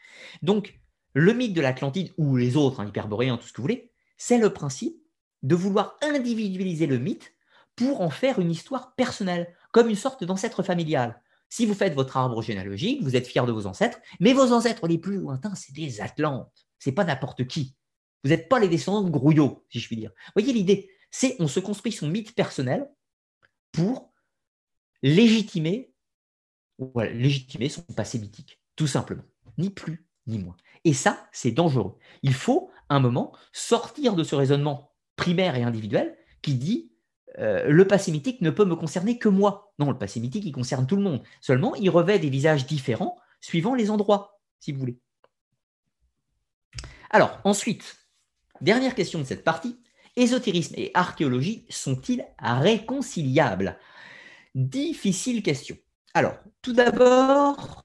Donc, 0.43 0.81
le 1.15 1.35
mythe 1.35 1.55
de 1.55 1.61
l'Atlantide, 1.61 2.13
ou 2.17 2.37
les 2.37 2.57
autres, 2.57 2.81
hein, 2.81 2.87
hyperboréens, 2.87 3.37
tout 3.37 3.47
ce 3.47 3.53
que 3.53 3.59
vous 3.59 3.65
voulez, 3.65 3.93
c'est 4.17 4.39
le 4.39 4.51
principe 4.51 4.97
de 5.43 5.55
vouloir 5.55 5.97
individualiser 6.01 6.87
le 6.87 6.99
mythe 6.99 7.35
pour 7.77 8.01
en 8.01 8.11
faire 8.11 8.39
une 8.39 8.51
histoire 8.51 8.95
personnelle, 8.95 9.55
comme 9.73 9.89
une 9.89 9.97
sorte 9.97 10.25
d'ancêtre 10.25 10.63
familial. 10.63 11.21
Si 11.53 11.67
vous 11.67 11.75
faites 11.75 11.93
votre 11.93 12.17
arbre 12.17 12.41
généalogique, 12.41 13.03
vous 13.03 13.15
êtes 13.15 13.27
fier 13.27 13.45
de 13.45 13.53
vos 13.53 13.67
ancêtres, 13.67 14.01
mais 14.21 14.33
vos 14.33 14.55
ancêtres 14.55 14.89
les 14.89 14.97
plus 14.97 15.19
lointains, 15.19 15.55
c'est 15.55 15.75
des 15.75 16.01
Atlantes. 16.01 16.67
C'est 16.79 16.93
pas 16.93 17.05
n'importe 17.05 17.47
qui. 17.47 17.77
Vous 18.25 18.31
n'êtes 18.31 18.49
pas 18.49 18.59
les 18.59 18.71
descendants 18.71 19.07
de 19.07 19.11
Grouillot, 19.11 19.63
si 19.69 19.79
je 19.79 19.87
puis 19.87 19.97
dire. 19.97 20.13
Vous 20.29 20.41
voyez 20.41 20.55
l'idée? 20.55 20.91
C'est 21.11 21.37
on 21.41 21.49
se 21.49 21.61
construit 21.61 21.93
son 21.93 22.09
mythe 22.09 22.35
personnel 22.35 22.91
pour 23.71 24.15
légitimer, 25.03 25.93
légitimer 26.97 27.69
son 27.69 27.83
passé 27.83 28.19
mythique, 28.19 28.59
tout 28.75 28.87
simplement. 28.87 29.25
Ni 29.59 29.69
plus 29.69 30.09
ni 30.27 30.39
moins. 30.39 30.57
Et 30.85 30.95
ça, 30.95 31.29
c'est 31.33 31.51
dangereux. 31.51 31.99
Il 32.23 32.33
faut, 32.33 32.71
un 32.89 32.99
moment, 32.99 33.37
sortir 33.53 34.15
de 34.15 34.25
ce 34.25 34.35
raisonnement 34.35 34.95
primaire 35.17 35.55
et 35.55 35.65
individuel 35.65 36.17
qui 36.41 36.55
dit 36.55 36.92
euh, 37.39 37.67
le 37.69 37.87
passé 37.87 38.13
mythique 38.13 38.41
ne 38.41 38.51
peut 38.51 38.65
me 38.65 38.77
concerner 38.77 39.19
que 39.19 39.29
moi. 39.29 39.73
Non, 39.79 39.91
le 39.91 39.99
passé 39.99 40.21
mythique, 40.21 40.45
il 40.45 40.53
concerne 40.53 40.87
tout 40.87 40.97
le 40.97 41.03
monde. 41.03 41.23
Seulement, 41.41 41.75
il 41.75 41.91
revêt 41.91 42.19
des 42.19 42.31
visages 42.31 42.67
différents 42.67 43.17
suivant 43.41 43.75
les 43.75 43.91
endroits, 43.91 44.41
si 44.61 44.73
vous 44.73 44.81
voulez. 44.81 44.99
Alors, 47.11 47.41
ensuite, 47.45 47.97
dernière 48.61 48.95
question 48.95 49.19
de 49.19 49.25
cette 49.25 49.45
partie. 49.45 49.79
Ésotérisme 50.15 50.75
et 50.77 50.91
archéologie 50.95 51.65
sont-ils 51.71 52.25
réconciliables? 52.39 53.79
Difficile 54.55 55.43
question. 55.43 55.77
Alors, 56.15 56.35
tout 56.61 56.75
d'abord, 56.75 57.83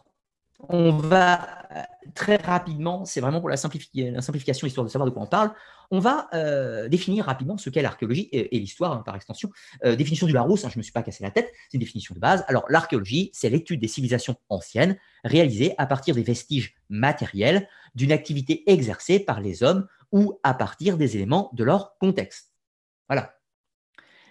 on 0.60 0.91
va 0.91 1.48
euh, 1.72 1.84
très 2.14 2.36
rapidement, 2.38 3.06
c'est 3.06 3.22
vraiment 3.22 3.40
pour 3.40 3.49
la, 3.49 3.57
simplification, 3.57 4.68
histoire 4.68 4.86
de 4.86 4.91
savoir 4.91 5.10
de 5.10 5.14
quoi 5.14 5.24
on 5.24 5.28
parle, 5.28 5.53
on 5.91 5.99
va 5.99 6.27
euh, 6.34 6.88
définir 6.88 7.26
rapidement 7.26 7.57
ce 7.57 7.69
qu'est 7.69 7.81
l'archéologie 7.81 8.30
et, 8.31 8.59
l'histoire 8.59 8.91
hein, 8.93 9.03
par 9.05 9.15
extension. 9.15 9.49
Euh, 9.85 9.95
définition 9.95 10.27
du 10.27 10.34
Larousse, 10.34 10.65
hein, 10.65 10.69
je 10.69 10.76
ne 10.76 10.80
me 10.80 10.84
suis 10.84 10.91
pas 10.91 11.03
cassé 11.03 11.23
la 11.23 11.31
tête, 11.31 11.51
c'est 11.69 11.76
une 11.76 11.80
définition 11.80 12.14
de 12.15 12.19
base. 12.19 12.43
Alors 12.47 12.65
l'archéologie, 12.69 13.31
c'est 13.34 13.49
l'étude 13.49 13.80
des 13.80 13.88
civilisations 13.88 14.35
anciennes 14.49 14.97
réalisée 15.23 15.73
à 15.77 15.85
partir 15.85 16.15
des 16.15 16.23
vestiges 16.23 16.76
matériels 16.89 17.68
d'une 17.95 18.11
activité 18.11 18.69
exercée 18.69 19.19
par 19.19 19.39
les 19.39 19.64
hommes 19.64 19.88
ou 20.11 20.39
à 20.43 20.53
partir 20.53 20.97
des 20.97 21.15
éléments 21.15 21.49
de 21.53 21.64
leur 21.64 21.97
contexte. 21.97 22.53
Voilà. 23.09 23.36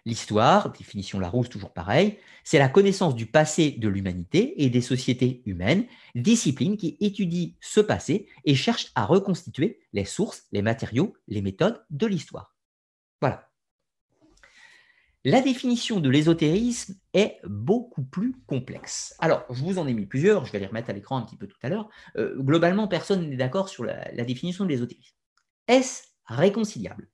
L'histoire, 0.07 0.71
définition 0.71 1.19
Larousse, 1.19 1.49
toujours 1.49 1.73
pareil, 1.73 2.17
c'est 2.45 2.61
la 2.61 2.69
connaissance 2.69 3.17
du 3.17 3.27
passé 3.27 3.73
de 3.73 3.89
l'humanité 3.89 4.63
et 4.63 4.71
des 4.71 4.81
sociétés 4.81 5.43
humaines, 5.47 5.85
discipline 6.15 6.77
qui 6.77 6.97
étudie 7.01 7.57
ce 7.61 7.81
passé 7.81 8.29
et 8.45 8.55
cherche 8.55 8.93
à 8.95 9.05
reconstituer 9.05 9.81
les 9.93 10.05
sources, 10.05 10.45
les 10.53 10.63
matériaux, 10.63 11.17
les 11.27 11.43
méthodes 11.43 11.85
de 11.91 12.07
l'histoire. 12.07 12.55
Voilà. 13.21 13.51
La 15.25 15.41
définition 15.41 15.99
de 15.99 16.09
l'ésotérisme 16.09 16.95
est 17.13 17.41
beaucoup 17.43 18.05
plus 18.05 18.37
complexe. 18.47 19.17
Alors, 19.19 19.45
je 19.51 19.65
vous 19.65 19.79
en 19.79 19.89
ai 19.89 19.93
mis 19.93 20.07
plusieurs, 20.07 20.45
je 20.45 20.53
vais 20.53 20.61
les 20.61 20.67
remettre 20.67 20.89
à 20.89 20.93
l'écran 20.93 21.17
un 21.17 21.23
petit 21.23 21.37
peu 21.37 21.49
tout 21.49 21.59
à 21.65 21.69
l'heure. 21.69 21.89
Euh, 22.17 22.37
globalement, 22.39 22.87
personne 22.87 23.29
n'est 23.29 23.37
d'accord 23.37 23.69
sur 23.69 23.83
la, 23.83 24.09
la 24.13 24.25
définition 24.25 24.65
de 24.65 24.69
l'ésotérisme. 24.69 25.17
Est-ce 25.67 26.05
réconciliable? 26.27 27.09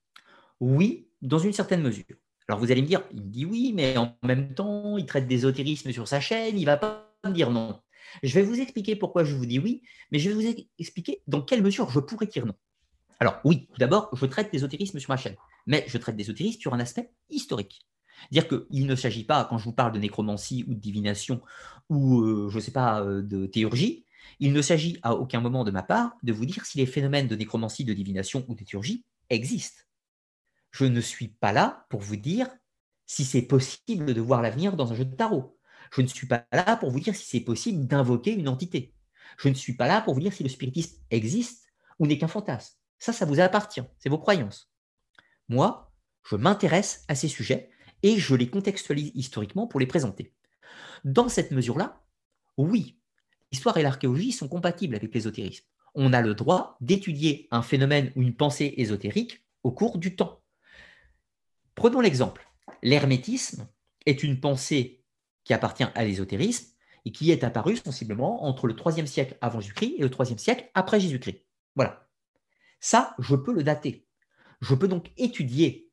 Oui, 0.60 1.09
dans 1.23 1.39
une 1.39 1.55
certaine 1.55 1.81
mesure. 1.81 2.05
Alors 2.53 2.61
vous 2.61 2.70
allez 2.70 2.83
me 2.83 2.87
dire, 2.87 3.03
il 3.15 3.23
me 3.23 3.31
dit 3.31 3.47
oui, 3.47 3.73
mais 3.74 3.97
en 3.97 4.15
même 4.23 4.53
temps, 4.53 4.99
il 4.99 5.07
traite 5.07 5.27
d'ésotérisme 5.27 5.91
sur 5.91 6.07
sa 6.07 6.20
chaîne, 6.20 6.59
il 6.59 6.61
ne 6.61 6.66
va 6.66 6.77
pas 6.77 7.11
me 7.24 7.33
dire 7.33 7.51
non. 7.51 7.81
Je 8.23 8.35
vais 8.35 8.43
vous 8.43 8.61
expliquer 8.61 8.95
pourquoi 8.95 9.24
je 9.24 9.35
vous 9.35 9.47
dis 9.47 9.59
oui, 9.59 9.81
mais 10.11 10.19
je 10.19 10.29
vais 10.29 10.35
vous 10.35 10.62
expliquer 10.79 11.23
dans 11.27 11.41
quelle 11.41 11.62
mesure 11.62 11.89
je 11.89 11.99
pourrais 11.99 12.27
dire 12.27 12.45
non. 12.45 12.53
Alors 13.20 13.41
oui, 13.47 13.69
tout 13.73 13.79
d'abord, 13.79 14.11
je 14.12 14.27
traite 14.27 14.53
d'ésotérisme 14.53 14.99
sur 14.99 15.09
ma 15.09 15.16
chaîne, 15.16 15.37
mais 15.66 15.87
je 15.89 15.97
traite 15.97 16.15
d'ésotérisme 16.15 16.61
sur 16.61 16.74
un 16.74 16.81
aspect 16.81 17.11
historique. 17.31 17.89
Dire 18.31 18.47
qu'il 18.47 18.85
ne 18.87 18.97
s'agit 18.97 19.24
pas, 19.24 19.47
quand 19.47 19.57
je 19.57 19.65
vous 19.65 19.73
parle 19.73 19.93
de 19.93 19.99
nécromancie 19.99 20.66
ou 20.69 20.74
de 20.74 20.79
divination 20.79 21.41
ou, 21.89 22.20
euh, 22.20 22.51
je 22.51 22.57
ne 22.57 22.61
sais 22.61 22.70
pas, 22.70 23.01
euh, 23.01 23.23
de 23.23 23.47
théurgie, 23.47 24.05
il 24.41 24.53
ne 24.53 24.61
s'agit 24.61 24.99
à 25.01 25.15
aucun 25.15 25.41
moment 25.41 25.65
de 25.65 25.70
ma 25.70 25.83
part 25.83 26.19
de 26.23 26.35
vous 26.35 26.45
dire 26.45 26.66
si 26.66 26.77
les 26.77 26.85
phénomènes 26.85 27.29
de 27.29 27.35
nécromancie, 27.35 27.87
de 27.87 27.95
divination 27.95 28.45
ou 28.47 28.55
de 28.55 28.62
théurgie 28.62 29.07
existe. 29.31 29.89
Je 30.73 30.85
ne 30.85 31.01
suis 31.01 31.28
pas 31.28 31.53
là 31.53 31.86
pour 31.90 32.01
vous 32.01 32.16
dire 32.16 32.49
si 33.07 33.24
c'est 33.24 33.43
possible 33.43 34.15
de 34.15 34.20
voir 34.20 34.43
l'avenir 34.43 34.77
dans 34.77 34.93
un 34.93 34.94
jeu 34.97 35.05
de 35.05 35.15
tarot. 35.15 35.59
Je 35.94 36.01
ne 36.01 36.07
suis 36.07 36.27
pas 36.27 36.47
là 36.53 36.77
pour 36.77 36.90
vous 36.90 37.01
dire 37.01 37.15
si 37.15 37.27
c'est 37.27 37.44
possible 37.44 37.86
d'invoquer 37.86 38.32
une 38.32 38.49
entité. 38.49 38.94
Je 39.39 39.49
ne 39.49 39.55
suis 39.55 39.74
pas 39.74 39.86
là 39.86 40.01
pour 40.01 40.15
vous 40.15 40.20
dire 40.20 40.32
si 40.32 40.43
le 40.43 40.49
spiritisme 40.49 40.97
existe 41.11 41.66
ou 41.99 42.07
n'est 42.07 42.19
qu'un 42.19 42.28
fantasme. 42.28 42.77
Ça, 42.99 43.12
ça 43.12 43.27
vous 43.27 43.40
appartient, 43.40 43.82
c'est 43.99 44.09
vos 44.09 44.19
croyances. 44.19 44.73
Moi, 45.49 45.93
je 46.24 46.36
m'intéresse 46.36 47.05
à 47.09 47.15
ces 47.15 47.28
sujets 47.28 47.70
et 48.03 48.19
je 48.19 48.35
les 48.35 48.49
contextualise 48.49 49.12
historiquement 49.15 49.66
pour 49.66 49.81
les 49.81 49.86
présenter. 49.86 50.32
Dans 51.05 51.28
cette 51.28 51.51
mesure-là, 51.51 52.03
oui, 52.57 52.99
l'histoire 53.51 53.77
et 53.77 53.82
l'archéologie 53.82 54.32
sont 54.32 54.49
compatibles 54.49 54.94
avec 54.94 55.15
l'ésotérisme. 55.15 55.66
On 55.94 56.12
a 56.12 56.23
le 56.23 56.35
droit 56.35 56.77
d'étudier 56.81 57.49
un 57.51 57.62
phénomène 57.62 58.12
ou 58.16 58.23
une 58.23 58.36
pensée 58.36 58.73
ésotérique 58.77 59.44
au 59.62 59.73
cours 59.73 59.99
du 59.99 60.16
temps. 60.16 60.41
Prenons 61.74 62.01
l'exemple. 62.01 62.47
L'hermétisme 62.82 63.69
est 64.07 64.23
une 64.23 64.40
pensée 64.40 65.05
qui 65.44 65.55
appartient 65.55 65.85
à 65.94 66.05
l'ésotérisme 66.05 66.73
et 67.05 67.12
qui 67.12 67.31
est 67.31 67.44
apparue 67.44 67.77
sensiblement 67.77 68.44
entre 68.44 68.66
le 68.66 68.77
3 68.77 69.05
siècle 69.07 69.36
avant 69.40 69.61
Jésus-Christ 69.61 69.94
et 69.99 70.03
le 70.03 70.11
3 70.11 70.27
siècle 70.36 70.70
après 70.74 71.01
Jésus-Christ. 71.01 71.44
Voilà. 71.74 72.09
Ça, 72.81 73.15
je 73.19 73.35
peux 73.35 73.53
le 73.53 73.62
dater. 73.62 74.07
Je 74.61 74.74
peux 74.74 74.89
donc 74.89 75.11
étudier 75.16 75.90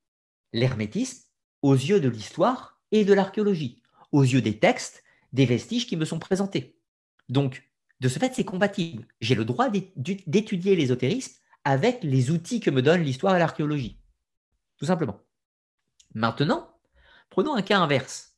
l'hermétisme 0.53 1.25
aux 1.61 1.73
yeux 1.73 1.99
de 1.99 2.09
l'histoire 2.09 2.81
et 2.91 3.05
de 3.05 3.13
l'archéologie, 3.13 3.81
aux 4.11 4.23
yeux 4.23 4.41
des 4.41 4.59
textes, 4.59 5.03
des 5.33 5.45
vestiges 5.45 5.87
qui 5.87 5.97
me 5.97 6.05
sont 6.05 6.19
présentés. 6.19 6.79
Donc, 7.27 7.69
de 7.99 8.07
ce 8.07 8.17
fait, 8.17 8.33
c'est 8.33 8.45
compatible. 8.45 9.05
J'ai 9.19 9.35
le 9.35 9.45
droit 9.45 9.69
d'étudier 9.69 10.75
l'ésotérisme 10.75 11.39
avec 11.63 12.03
les 12.03 12.31
outils 12.31 12.59
que 12.59 12.71
me 12.71 12.81
donnent 12.81 13.03
l'histoire 13.03 13.35
et 13.35 13.39
l'archéologie. 13.39 13.99
Tout 14.77 14.85
simplement. 14.85 15.19
Maintenant, 16.13 16.75
prenons 17.29 17.55
un 17.55 17.61
cas 17.61 17.79
inverse. 17.79 18.35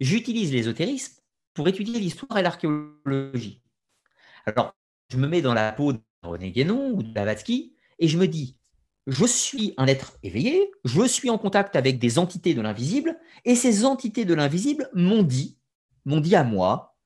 J'utilise 0.00 0.52
l'ésotérisme 0.52 1.20
pour 1.54 1.68
étudier 1.68 1.98
l'histoire 1.98 2.38
et 2.38 2.42
l'archéologie. 2.42 3.62
Alors, 4.46 4.74
je 5.10 5.16
me 5.16 5.28
mets 5.28 5.42
dans 5.42 5.54
la 5.54 5.72
peau 5.72 5.92
de 5.92 6.00
René 6.22 6.50
Guénon 6.50 6.90
ou 6.92 7.02
de 7.02 7.12
Blavatsky 7.12 7.74
et 7.98 8.08
je 8.08 8.18
me 8.18 8.26
dis, 8.26 8.56
je 9.06 9.26
suis 9.26 9.74
un 9.76 9.86
être 9.86 10.18
éveillé, 10.22 10.70
je 10.84 11.06
suis 11.06 11.30
en 11.30 11.38
contact 11.38 11.76
avec 11.76 11.98
des 11.98 12.18
entités 12.18 12.54
de 12.54 12.62
l'invisible, 12.62 13.18
et 13.44 13.54
ces 13.54 13.84
entités 13.84 14.24
de 14.24 14.34
l'invisible 14.34 14.88
m'ont 14.94 15.22
dit, 15.22 15.58
m'ont 16.04 16.20
dit 16.20 16.34
à 16.34 16.42
moi, 16.42 16.96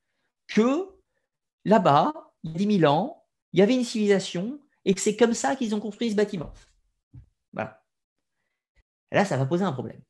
que 0.47 0.89
là-bas, 1.65 2.13
il 2.45 2.53
y 2.53 2.55
a 2.55 2.59
10 2.59 2.79
000 2.81 2.93
ans, 2.93 3.27
il 3.53 3.59
y 3.59 3.63
avait 3.63 3.75
une 3.75 3.85
civilisation, 3.85 4.61
et 4.85 4.95
que 4.95 5.01
c'est 5.01 5.17
comme 5.17 5.35
ça 5.35 5.57
qu'ils 5.57 5.75
ont 5.75 5.81
construit 5.81 6.11
ce 6.11 6.17
bâtiment. 6.17 6.53
Voilà. 7.53 7.83
Là, 9.13 9.25
ça 9.25 9.37
va 9.37 9.47
poser 9.47 9.65
un 9.65 9.73
problème. 9.73 10.01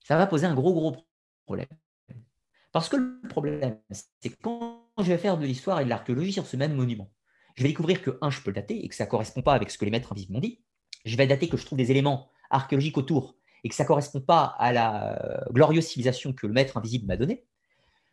Ça 0.00 0.16
va 0.16 0.26
poser 0.26 0.46
un 0.46 0.54
gros, 0.54 0.72
gros 0.72 0.96
problème. 1.44 1.68
Parce 2.72 2.88
que 2.88 2.96
le 2.96 3.28
problème, 3.28 3.80
c'est 3.90 4.30
quand 4.40 4.86
je 4.98 5.04
vais 5.04 5.18
faire 5.18 5.38
de 5.38 5.44
l'histoire 5.44 5.80
et 5.80 5.84
de 5.84 5.88
l'archéologie 5.88 6.32
sur 6.32 6.46
ce 6.46 6.56
même 6.56 6.74
monument, 6.74 7.10
je 7.56 7.62
vais 7.62 7.68
découvrir 7.68 8.00
que, 8.02 8.18
un, 8.20 8.30
je 8.30 8.40
peux 8.40 8.50
le 8.50 8.54
dater 8.54 8.84
et 8.84 8.88
que 8.88 8.94
ça 8.94 9.04
ne 9.04 9.10
correspond 9.10 9.42
pas 9.42 9.54
avec 9.54 9.70
ce 9.70 9.78
que 9.78 9.84
les 9.84 9.90
maîtres 9.90 10.12
invisibles 10.12 10.34
m'ont 10.34 10.40
dit 10.40 10.62
je 11.04 11.16
vais 11.16 11.26
dater 11.26 11.48
que 11.48 11.56
je 11.56 11.64
trouve 11.64 11.78
des 11.78 11.90
éléments 11.90 12.28
archéologiques 12.50 12.98
autour 12.98 13.36
et 13.64 13.68
que 13.68 13.74
ça 13.74 13.84
ne 13.84 13.88
correspond 13.88 14.20
pas 14.20 14.56
à 14.58 14.72
la 14.72 15.18
euh, 15.22 15.44
glorieuse 15.52 15.86
civilisation 15.86 16.32
que 16.32 16.46
le 16.46 16.52
maître 16.52 16.76
invisible 16.76 17.06
m'a 17.06 17.16
donnée, 17.16 17.44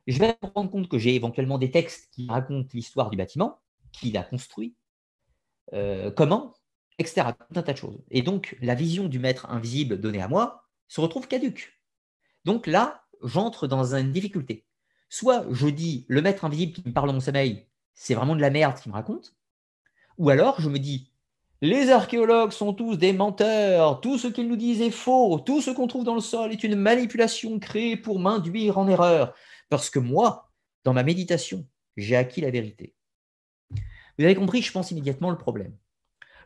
je 0.06 0.20
vais 0.20 0.38
me 0.42 0.50
rendre 0.54 0.70
compte 0.70 0.90
que 0.90 0.98
j'ai 0.98 1.16
éventuellement 1.16 1.58
des 1.58 1.72
textes 1.72 2.10
qui 2.12 2.28
racontent 2.28 2.70
l'histoire 2.74 3.10
du 3.10 3.18
bâtiment, 3.18 3.60
qui 3.92 4.12
l'a 4.12 4.24
construit, 4.24 4.76
euh, 5.74 6.12
comment, 6.12 6.54
etc. 7.00 7.28
Un 7.56 7.62
tas 7.62 7.74
de 7.74 7.78
choses. 7.78 8.00
Et 8.12 8.22
donc, 8.22 8.58
la 8.62 8.76
vision 8.76 9.08
du 9.08 9.20
maître 9.20 9.50
invisible 9.50 10.00
donnée 10.00 10.22
à 10.22 10.28
moi 10.28 10.66
se 10.88 11.02
retrouve 11.02 11.28
caduque. 11.28 11.74
Donc 12.46 12.68
là, 12.68 13.04
j'entre 13.24 13.68
dans 13.68 13.96
une 13.96 14.12
difficulté. 14.12 14.66
Soit 15.10 15.46
je 15.52 15.68
dis, 15.68 16.06
le 16.08 16.22
maître 16.22 16.46
invisible 16.46 16.74
qui 16.74 16.84
me 16.86 16.94
parle 16.94 17.08
dans 17.08 17.14
mon 17.14 17.20
sommeil, 17.20 17.68
c'est 17.94 18.14
vraiment 18.14 18.36
de 18.36 18.42
la 18.42 18.50
merde 18.50 18.80
qu'il 18.80 18.92
me 18.92 18.96
raconte, 18.96 19.36
ou 20.18 20.30
alors 20.30 20.60
je 20.62 20.70
me 20.70 20.80
dis, 20.80 21.12
les 21.62 21.90
archéologues 21.90 22.52
sont 22.52 22.74
tous 22.74 22.98
des 22.98 23.14
menteurs, 23.14 24.02
tout 24.02 24.18
ce 24.18 24.28
qu'ils 24.28 24.48
nous 24.48 24.56
disent 24.56 24.82
est 24.82 24.92
faux, 24.92 25.40
tout 25.40 25.62
ce 25.62 25.72
qu'on 25.72 25.88
trouve 25.88 26.04
dans 26.04 26.14
le 26.14 26.22
sol 26.22 26.52
est 26.52 26.64
une 26.64 26.76
manipulation 26.76 27.58
créée 27.60 27.98
pour 27.98 28.20
m'induire 28.20 28.78
en 28.78 28.88
erreur, 28.88 29.34
parce 29.70 29.90
que 29.90 30.00
moi, 30.00 30.52
dans 30.84 30.94
ma 30.94 31.04
méditation, 31.04 31.66
j'ai 31.96 32.16
acquis 32.16 32.42
la 32.42 32.52
vérité. 32.52 32.94
Vous 34.18 34.26
avez 34.26 34.36
compris, 34.36 34.62
je 34.62 34.72
pense 34.72 34.92
immédiatement 34.92 35.32
le 35.32 35.38
problème. 35.38 35.76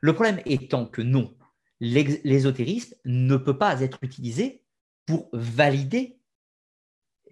Le 0.01 0.13
problème 0.13 0.41
étant 0.45 0.85
que 0.85 1.01
non, 1.01 1.35
l'ésotérisme 1.79 2.95
ne 3.05 3.37
peut 3.37 3.57
pas 3.57 3.81
être 3.81 3.99
utilisé 4.01 4.63
pour 5.05 5.29
valider 5.33 6.19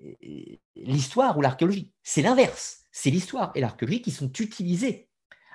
euh, 0.03 0.55
l'histoire 0.75 1.37
ou 1.37 1.41
l'archéologie. 1.41 1.93
C'est 2.03 2.21
l'inverse. 2.21 2.85
C'est 2.91 3.09
l'histoire 3.09 3.51
et 3.55 3.61
l'archéologie 3.61 4.01
qui 4.01 4.11
sont 4.11 4.31
utilisés 4.31 5.09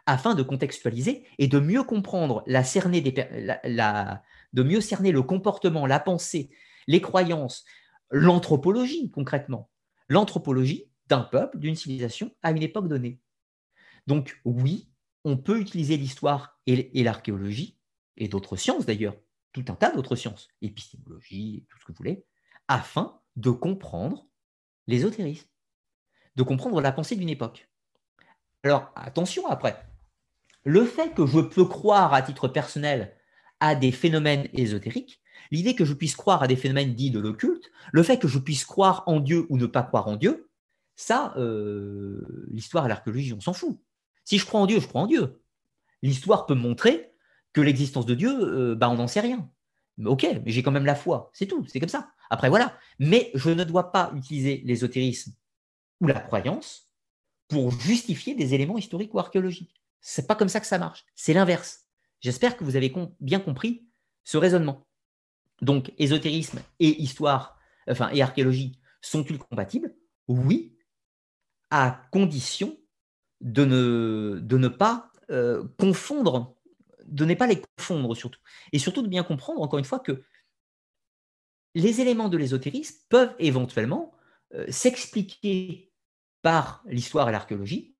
afin 0.06 0.34
de 0.34 0.42
contextualiser 0.42 1.26
et 1.38 1.48
de 1.48 1.58
mieux 1.58 1.82
comprendre 1.82 2.44
cerner 4.80 5.12
le 5.12 5.22
comportement, 5.22 5.86
la 5.86 6.00
pensée, 6.00 6.50
les 6.86 7.00
croyances, 7.00 7.64
l'anthropologie 8.10 9.10
concrètement, 9.10 9.70
l'anthropologie 10.08 10.90
d'un 11.06 11.22
peuple, 11.22 11.58
d'une 11.58 11.76
civilisation 11.76 12.30
à 12.42 12.50
une 12.50 12.62
époque 12.62 12.88
donnée. 12.88 13.18
Donc 14.06 14.40
oui, 14.44 14.90
on 15.24 15.36
peut 15.36 15.58
utiliser 15.58 15.96
l'histoire 15.96 16.53
et 16.66 17.02
l'archéologie, 17.02 17.78
et 18.16 18.28
d'autres 18.28 18.56
sciences 18.56 18.86
d'ailleurs, 18.86 19.16
tout 19.52 19.64
un 19.68 19.74
tas 19.74 19.92
d'autres 19.92 20.16
sciences, 20.16 20.48
épistémologie, 20.62 21.66
tout 21.68 21.78
ce 21.78 21.84
que 21.84 21.92
vous 21.92 21.98
voulez, 21.98 22.24
afin 22.68 23.20
de 23.36 23.50
comprendre 23.50 24.26
l'ésotérisme, 24.86 25.48
de 26.36 26.42
comprendre 26.42 26.80
la 26.80 26.92
pensée 26.92 27.16
d'une 27.16 27.28
époque. 27.28 27.68
Alors 28.62 28.92
attention 28.96 29.46
après, 29.46 29.86
le 30.64 30.84
fait 30.84 31.14
que 31.14 31.26
je 31.26 31.40
peux 31.40 31.66
croire 31.66 32.14
à 32.14 32.22
titre 32.22 32.48
personnel 32.48 33.16
à 33.60 33.74
des 33.74 33.92
phénomènes 33.92 34.48
ésotériques, 34.52 35.20
l'idée 35.50 35.74
que 35.74 35.84
je 35.84 35.94
puisse 35.94 36.16
croire 36.16 36.42
à 36.42 36.48
des 36.48 36.56
phénomènes 36.56 36.94
dits 36.94 37.10
de 37.10 37.20
l'occulte, 37.20 37.70
le 37.92 38.02
fait 38.02 38.18
que 38.18 38.28
je 38.28 38.38
puisse 38.38 38.64
croire 38.64 39.04
en 39.06 39.20
Dieu 39.20 39.46
ou 39.50 39.58
ne 39.58 39.66
pas 39.66 39.82
croire 39.82 40.08
en 40.08 40.16
Dieu, 40.16 40.48
ça, 40.96 41.34
euh, 41.36 42.46
l'histoire 42.48 42.86
et 42.86 42.88
l'archéologie, 42.88 43.32
on 43.32 43.40
s'en 43.40 43.52
fout. 43.52 43.78
Si 44.24 44.38
je 44.38 44.46
crois 44.46 44.60
en 44.60 44.66
Dieu, 44.66 44.80
je 44.80 44.86
crois 44.86 45.02
en 45.02 45.06
Dieu. 45.06 45.42
L'histoire 46.04 46.44
peut 46.44 46.54
montrer 46.54 47.14
que 47.54 47.62
l'existence 47.62 48.04
de 48.04 48.14
Dieu, 48.14 48.30
euh, 48.30 48.74
bah, 48.74 48.90
on 48.90 48.96
n'en 48.96 49.08
sait 49.08 49.20
rien. 49.20 49.50
Ok, 50.04 50.26
mais 50.44 50.52
j'ai 50.52 50.62
quand 50.62 50.70
même 50.70 50.84
la 50.84 50.94
foi, 50.94 51.30
c'est 51.32 51.46
tout, 51.46 51.64
c'est 51.66 51.80
comme 51.80 51.88
ça. 51.88 52.10
Après, 52.28 52.50
voilà. 52.50 52.76
Mais 52.98 53.30
je 53.32 53.48
ne 53.48 53.64
dois 53.64 53.90
pas 53.90 54.12
utiliser 54.14 54.60
l'ésotérisme 54.66 55.32
ou 56.02 56.06
la 56.08 56.20
croyance 56.20 56.90
pour 57.48 57.70
justifier 57.70 58.34
des 58.34 58.52
éléments 58.52 58.76
historiques 58.76 59.14
ou 59.14 59.18
archéologiques. 59.18 59.82
C'est 60.02 60.26
pas 60.26 60.34
comme 60.34 60.50
ça 60.50 60.60
que 60.60 60.66
ça 60.66 60.78
marche. 60.78 61.06
C'est 61.14 61.32
l'inverse. 61.32 61.86
J'espère 62.20 62.58
que 62.58 62.64
vous 62.64 62.76
avez 62.76 62.92
bien 63.20 63.40
compris 63.40 63.88
ce 64.24 64.36
raisonnement. 64.36 64.86
Donc, 65.62 65.90
ésotérisme 65.96 66.60
et 66.80 67.00
histoire, 67.00 67.58
enfin, 67.88 68.10
et 68.12 68.20
archéologie 68.20 68.78
sont-ils 69.00 69.38
compatibles? 69.38 69.94
Oui, 70.28 70.76
à 71.70 72.02
condition 72.12 72.76
de 73.40 73.64
ne, 73.64 74.40
de 74.42 74.58
ne 74.58 74.68
pas 74.68 75.10
euh, 75.30 75.64
confondre, 75.78 76.56
de 77.06 77.24
ne 77.24 77.34
pas 77.34 77.46
les 77.46 77.60
confondre 77.60 78.14
surtout. 78.14 78.40
Et 78.72 78.78
surtout 78.78 79.02
de 79.02 79.08
bien 79.08 79.22
comprendre, 79.22 79.60
encore 79.60 79.78
une 79.78 79.84
fois, 79.84 79.98
que 79.98 80.22
les 81.74 82.00
éléments 82.00 82.28
de 82.28 82.36
l'ésotérisme 82.36 82.96
peuvent 83.08 83.34
éventuellement 83.38 84.12
euh, 84.54 84.64
s'expliquer 84.68 85.92
par 86.42 86.84
l'histoire 86.86 87.28
et 87.28 87.32
l'archéologie, 87.32 87.96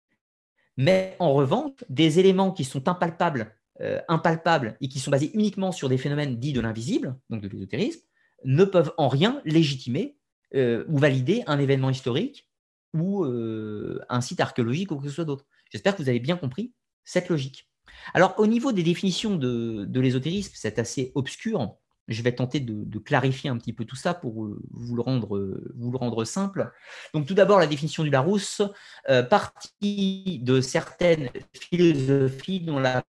mais 0.77 1.17
en 1.19 1.33
revanche, 1.33 1.73
des 1.89 2.19
éléments 2.19 2.53
qui 2.53 2.65
sont 2.65 2.89
impalpables, 2.89 3.55
euh, 3.81 4.01
impalpables 4.09 4.77
et 4.81 4.89
qui 4.89 4.99
sont 4.99 5.11
basés 5.11 5.31
uniquement 5.35 5.73
sur 5.73 5.89
des 5.89 5.99
phénomènes 5.99 6.39
dits 6.39 6.53
de 6.53 6.61
l'invisible, 6.61 7.17
donc 7.31 7.41
de 7.43 7.49
l'ésotérisme, 7.49 8.03
ne 8.45 8.65
peuvent 8.65 8.93
en 8.99 9.09
rien 9.09 9.41
légitimer 9.45 10.19
ou 10.57 10.99
valider 10.99 11.43
un 11.49 11.59
événement 11.59 11.91
historique 11.91 12.49
ou 12.93 13.25
un 13.25 14.21
site 14.21 14.39
archéologique 14.39 14.93
ou 14.93 15.01
quelque 15.01 15.11
chose 15.13 15.27
d'autre. 15.27 15.47
J'espère 15.73 15.97
que 15.97 16.03
vous 16.03 16.09
avez 16.09 16.21
bien 16.21 16.37
compris 16.37 16.73
cette 17.05 17.29
logique. 17.29 17.69
Alors, 18.13 18.35
au 18.39 18.47
niveau 18.47 18.73
des 18.73 18.83
définitions 18.83 19.37
de, 19.37 19.89
l'ésotérisme, 20.01 20.53
c'est 20.55 20.79
assez 20.79 21.13
obscur 21.15 21.77
je 22.09 22.23
vais 22.23 22.33
tenter 22.33 22.61
de, 22.61 22.99
clarifier 22.99 23.51
un 23.51 23.57
petit 23.57 23.73
peu 23.73 23.85
tout 23.85 23.97
ça 23.97 24.15
pour 24.15 24.45
euh, 24.45 24.61
vous 24.71 24.95
le 24.95 25.03
rendre, 25.03 25.37
euh, 25.37 25.73
vous 25.75 25.91
le 25.91 25.97
rendre 25.97 26.25
simple. 26.25 26.71
Donc, 27.13 27.27
tout 27.27 27.35
d'abord, 27.35 27.59
la 27.59 27.67
définition 27.67 28.03
du 28.03 28.11
Larousse, 28.11 28.63
euh, 29.09 29.23
partie 29.23 30.41
de 30.43 30.61
certaines 30.61 31.31
philosophies 31.53 32.61
dont 32.61 32.79
la 32.79 33.03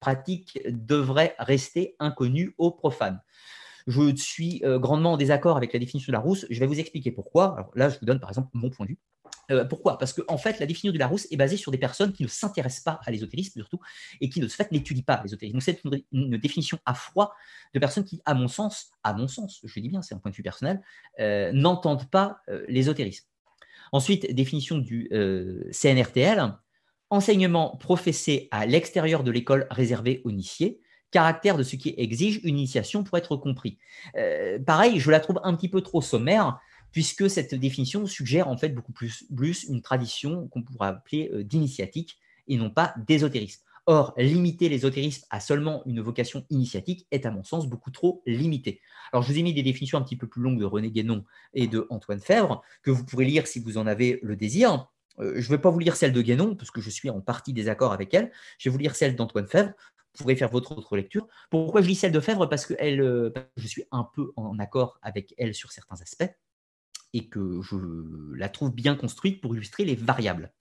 pratique 0.00 0.60
devrait 0.66 1.34
rester 1.38 1.94
inconnue 1.98 2.54
aux 2.58 2.70
profanes. 2.70 3.20
Je 3.86 4.14
suis 4.16 4.62
grandement 4.64 5.14
en 5.14 5.16
désaccord 5.16 5.56
avec 5.56 5.72
la 5.72 5.78
définition 5.78 6.10
de 6.10 6.12
Larousse. 6.12 6.46
Je 6.50 6.60
vais 6.60 6.66
vous 6.66 6.78
expliquer 6.78 7.10
pourquoi. 7.10 7.54
Alors 7.54 7.70
là, 7.74 7.88
je 7.88 7.98
vous 7.98 8.04
donne 8.04 8.20
par 8.20 8.28
exemple 8.28 8.50
mon 8.52 8.68
point 8.68 8.84
de 8.84 8.90
vue. 8.90 8.98
Euh, 9.50 9.64
pourquoi? 9.64 9.98
Parce 9.98 10.12
qu'en 10.12 10.34
en 10.34 10.38
fait, 10.38 10.58
la 10.60 10.66
définition 10.66 10.92
du 10.92 10.98
Larousse 10.98 11.26
est 11.30 11.36
basée 11.36 11.56
sur 11.56 11.72
des 11.72 11.78
personnes 11.78 12.12
qui 12.12 12.22
ne 12.22 12.28
s'intéressent 12.28 12.84
pas 12.84 13.00
à 13.04 13.10
l'ésotérisme, 13.10 13.52
surtout, 13.60 13.80
et 14.20 14.28
qui, 14.28 14.40
de 14.40 14.48
ce 14.48 14.56
fait, 14.56 14.70
n'étudient 14.72 15.04
pas 15.04 15.20
l'ésotérisme. 15.22 15.54
Donc, 15.54 15.62
c'est 15.62 15.80
une, 16.12 16.36
définition 16.36 16.78
à 16.84 16.94
froid 16.94 17.34
de 17.74 17.78
personnes 17.78 18.04
qui, 18.04 18.20
à 18.24 18.34
mon 18.34 18.48
sens, 18.48 18.90
à 19.02 19.14
mon 19.14 19.28
sens, 19.28 19.60
je 19.64 19.80
dis 19.80 19.88
bien, 19.88 20.02
c'est 20.02 20.14
un 20.14 20.18
point 20.18 20.30
de 20.30 20.36
vue 20.36 20.42
personnel, 20.42 20.82
euh, 21.20 21.52
n'entendent 21.52 22.08
pas 22.10 22.40
euh, 22.48 22.64
l'ésotérisme. 22.68 23.26
Ensuite, 23.92 24.34
définition 24.34 24.76
du 24.78 25.08
CNRTL 25.72 26.52
enseignement 27.10 27.74
professé 27.78 28.48
à 28.50 28.66
l'extérieur 28.66 29.24
de 29.24 29.30
l'école 29.30 29.66
réservée 29.70 30.20
aux 30.24 30.30
initiés, 30.30 30.78
caractère 31.10 31.56
de 31.56 31.62
ce 31.62 31.76
qui 31.76 31.94
exige 31.96 32.40
une 32.42 32.58
initiation 32.58 33.02
pour 33.02 33.16
être 33.16 33.34
compris. 33.36 33.78
pareil, 34.66 35.00
je 35.00 35.10
la 35.10 35.20
trouve 35.20 35.40
un 35.42 35.56
petit 35.56 35.70
peu 35.70 35.80
trop 35.80 36.02
sommaire 36.02 36.60
puisque 36.92 37.28
cette 37.28 37.54
définition 37.54 38.06
suggère 38.06 38.48
en 38.48 38.56
fait 38.56 38.70
beaucoup 38.70 38.92
plus, 38.92 39.26
une 39.68 39.82
tradition 39.82 40.48
qu'on 40.48 40.62
pourrait 40.62 40.88
appeler 40.88 41.30
euh, 41.32 41.44
d'initiatique 41.44 42.18
et 42.46 42.56
non 42.56 42.70
pas 42.70 42.94
d'ésotérisme. 43.06 43.62
Or, 43.90 44.12
limiter 44.18 44.68
l'ésotérisme 44.68 45.24
à 45.30 45.40
seulement 45.40 45.82
une 45.86 46.02
vocation 46.02 46.44
initiatique 46.50 47.06
est 47.10 47.24
à 47.24 47.30
mon 47.30 47.42
sens 47.42 47.66
beaucoup 47.66 47.90
trop 47.90 48.22
limité. 48.26 48.82
Alors, 49.12 49.22
je 49.22 49.32
vous 49.32 49.38
ai 49.38 49.42
mis 49.42 49.54
des 49.54 49.62
définitions 49.62 49.96
un 49.96 50.02
petit 50.02 50.16
peu 50.16 50.26
plus 50.26 50.42
longues 50.42 50.60
de 50.60 50.66
René 50.66 50.90
Guénon 50.90 51.24
et 51.54 51.68
de 51.68 51.86
Antoine 51.88 52.20
Fèvre, 52.20 52.62
que 52.82 52.90
vous 52.90 53.02
pourrez 53.06 53.24
lire 53.24 53.46
si 53.46 53.60
vous 53.60 53.78
en 53.78 53.86
avez 53.86 54.18
le 54.22 54.36
désir. 54.36 54.88
Euh, 55.20 55.40
je 55.40 55.50
ne 55.50 55.56
vais 55.56 55.62
pas 55.62 55.70
vous 55.70 55.78
lire 55.78 55.96
celle 55.96 56.12
de 56.12 56.20
Guénon, 56.20 56.54
parce 56.54 56.70
que 56.70 56.82
je 56.82 56.90
suis 56.90 57.08
en 57.08 57.22
partie 57.22 57.54
désaccord 57.54 57.94
avec 57.94 58.12
elle. 58.12 58.30
Je 58.58 58.68
vais 58.68 58.72
vous 58.74 58.78
lire 58.78 58.94
celle 58.94 59.16
d'Antoine 59.16 59.46
Fèvre. 59.46 59.72
Vous 60.12 60.22
pourrez 60.22 60.36
faire 60.36 60.50
votre 60.50 60.76
autre 60.76 60.94
lecture. 60.94 61.26
Pourquoi 61.48 61.80
je 61.80 61.88
lis 61.88 61.94
celle 61.94 62.12
de 62.12 62.20
Fèvre? 62.20 62.46
Parce 62.46 62.66
que 62.66 62.74
euh, 62.74 63.30
je 63.56 63.66
suis 63.66 63.84
un 63.90 64.06
peu 64.14 64.32
en 64.36 64.58
accord 64.58 64.98
avec 65.00 65.34
elle 65.38 65.54
sur 65.54 65.72
certains 65.72 65.98
aspects 66.02 66.30
et 67.14 67.28
que 67.28 67.60
je 67.62 67.76
la 68.36 68.48
trouve 68.48 68.74
bien 68.74 68.94
construite 68.94 69.40
pour 69.40 69.54
illustrer 69.54 69.84
les 69.84 69.94
variables. 69.94 70.52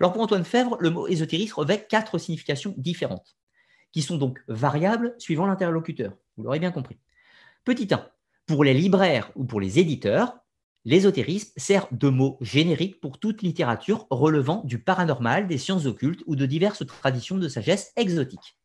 Alors 0.00 0.12
pour 0.12 0.22
Antoine 0.22 0.44
Fèvre, 0.44 0.76
le 0.80 0.90
mot 0.90 1.06
ésotérisme 1.06 1.54
revêt 1.54 1.86
quatre 1.88 2.18
significations 2.18 2.74
différentes, 2.76 3.36
qui 3.92 4.02
sont 4.02 4.18
donc 4.18 4.42
variables 4.48 5.14
suivant 5.18 5.46
l'interlocuteur. 5.46 6.16
Vous 6.36 6.44
l'aurez 6.44 6.58
bien 6.58 6.72
compris. 6.72 6.98
Petit 7.64 7.88
1. 7.92 8.06
Pour 8.46 8.64
les 8.64 8.74
libraires 8.74 9.30
ou 9.36 9.44
pour 9.44 9.60
les 9.60 9.78
éditeurs, 9.78 10.36
l'ésotérisme 10.84 11.52
sert 11.56 11.88
de 11.92 12.08
mot 12.08 12.36
générique 12.40 13.00
pour 13.00 13.18
toute 13.18 13.42
littérature 13.42 14.06
relevant 14.10 14.62
du 14.64 14.78
paranormal, 14.78 15.46
des 15.46 15.58
sciences 15.58 15.86
occultes 15.86 16.22
ou 16.26 16.36
de 16.36 16.44
diverses 16.44 16.86
traditions 16.86 17.38
de 17.38 17.48
sagesse 17.48 17.92
exotique. 17.96 18.58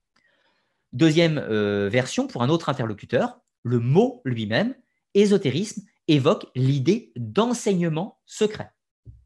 Deuxième 0.92 1.38
euh, 1.38 1.88
version, 1.90 2.28
pour 2.28 2.42
un 2.42 2.50
autre 2.50 2.68
interlocuteur, 2.68 3.40
le 3.64 3.80
mot 3.80 4.22
lui-même, 4.26 4.76
ésotérisme, 5.14 5.84
évoque 6.10 6.48
l'idée 6.56 7.12
d'enseignement 7.16 8.20
secret. 8.26 8.72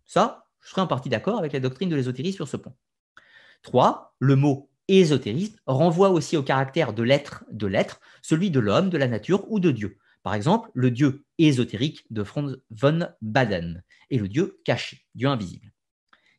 Ça, 0.05 0.45
je 0.61 0.69
serais 0.69 0.81
en 0.81 0.87
partie 0.87 1.09
d'accord 1.09 1.39
avec 1.39 1.53
la 1.53 1.59
doctrine 1.59 1.89
de 1.89 1.95
l'ésotérisme 1.95 2.37
sur 2.37 2.47
ce 2.47 2.57
point. 2.57 2.75
3. 3.63 4.15
Le 4.19 4.35
mot 4.35 4.69
ésotérisme 4.87 5.57
renvoie 5.65 6.09
aussi 6.09 6.37
au 6.37 6.43
caractère 6.43 6.93
de 6.93 7.03
l'être, 7.03 7.45
de 7.51 7.67
l'être, 7.67 8.01
celui 8.21 8.51
de 8.51 8.59
l'homme, 8.59 8.89
de 8.89 8.97
la 8.97 9.07
nature 9.07 9.49
ou 9.49 9.59
de 9.59 9.71
Dieu. 9.71 9.97
Par 10.23 10.33
exemple, 10.33 10.69
le 10.73 10.89
dieu 10.91 11.25
ésotérique 11.37 12.05
de 12.09 12.23
Franz 12.23 12.55
von 12.69 13.07
Baden 13.21 13.83
et 14.09 14.17
le 14.17 14.29
dieu 14.29 14.61
caché, 14.63 15.05
dieu 15.15 15.27
invisible. 15.27 15.71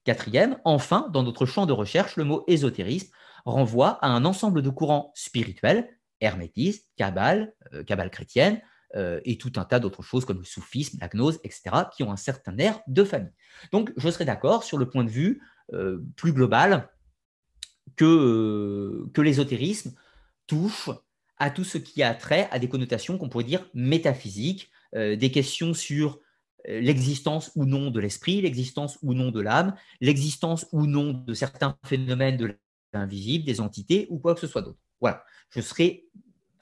Quatrième, 0.05 0.59
enfin, 0.65 1.09
dans 1.13 1.23
notre 1.23 1.47
champ 1.47 1.67
de 1.67 1.73
recherche, 1.73 2.17
le 2.17 2.25
mot 2.25 2.45
ésotérisme 2.47 3.11
renvoie 3.45 3.99
à 4.03 4.09
un 4.09 4.25
ensemble 4.25 4.63
de 4.63 4.71
courants 4.71 5.13
spirituels, 5.15 5.89
hermétisme, 6.21 6.83
cabale, 6.97 7.55
cabale 7.87 8.07
euh, 8.07 8.11
chrétienne, 8.11 8.63
euh, 8.97 9.21
et 9.25 9.39
tout 9.39 9.53
un 9.57 9.65
tas 9.65 9.81
d'autres 9.81 10.03
choses 10.03 10.25
comme 10.25 10.39
le 10.39 10.45
soufisme, 10.45 10.99
la 11.01 11.09
gnose, 11.09 11.41
etc., 11.43 11.63
qui 11.95 12.05
ont 12.05 12.13
un 12.13 12.17
certain 12.17 12.57
air 12.59 12.81
de 12.87 13.03
famille. 13.03 13.33
Donc, 13.73 13.93
je 13.97 14.09
serais 14.09 14.25
d'accord 14.25 14.63
sur 14.63 14.79
le 14.79 14.89
point 14.89 15.03
de 15.03 15.11
vue 15.11 15.43
euh, 15.73 16.05
plus 16.17 16.33
global 16.33 16.89
que, 17.97 18.05
euh, 18.05 19.11
que 19.13 19.21
l'ésotérisme 19.21 19.95
touche 20.47 20.91
à 21.39 21.51
tout 21.51 21.65
ce 21.65 21.79
qui 21.79 22.05
a 22.05 22.15
trait 22.15 22.49
à 22.53 22.61
des 22.61 22.69
connotations 22.69 23.19
qu'on 23.19 23.29
pourrait 23.29 23.45
dire 23.45 23.69
métaphysiques, 23.75 24.71
des 24.95 25.33
questions 25.33 25.75
sur 25.75 26.21
l'existence 26.69 27.51
ou 27.57 27.65
non 27.65 27.91
de 27.91 27.99
l'esprit, 27.99 28.41
l'existence 28.41 28.97
ou 29.03 29.13
non 29.13 29.33
de 29.33 29.41
l'âme, 29.41 29.75
l'existence 30.01 30.69
ou 30.71 30.87
non 30.87 31.13
de 31.13 31.35
certains 31.35 31.77
phénomènes 31.85 32.37
de 32.37 32.57
l'invisible, 32.93 33.45
des 33.45 33.61
entités 33.61 34.07
ou 34.11 34.21
quoi 34.21 34.35
que 34.35 34.41
ce 34.41 34.47
soit 34.47 34.63
d'autre. 34.63 34.79
Voilà, 35.01 35.25
je 35.51 35.61
serais 35.61 36.05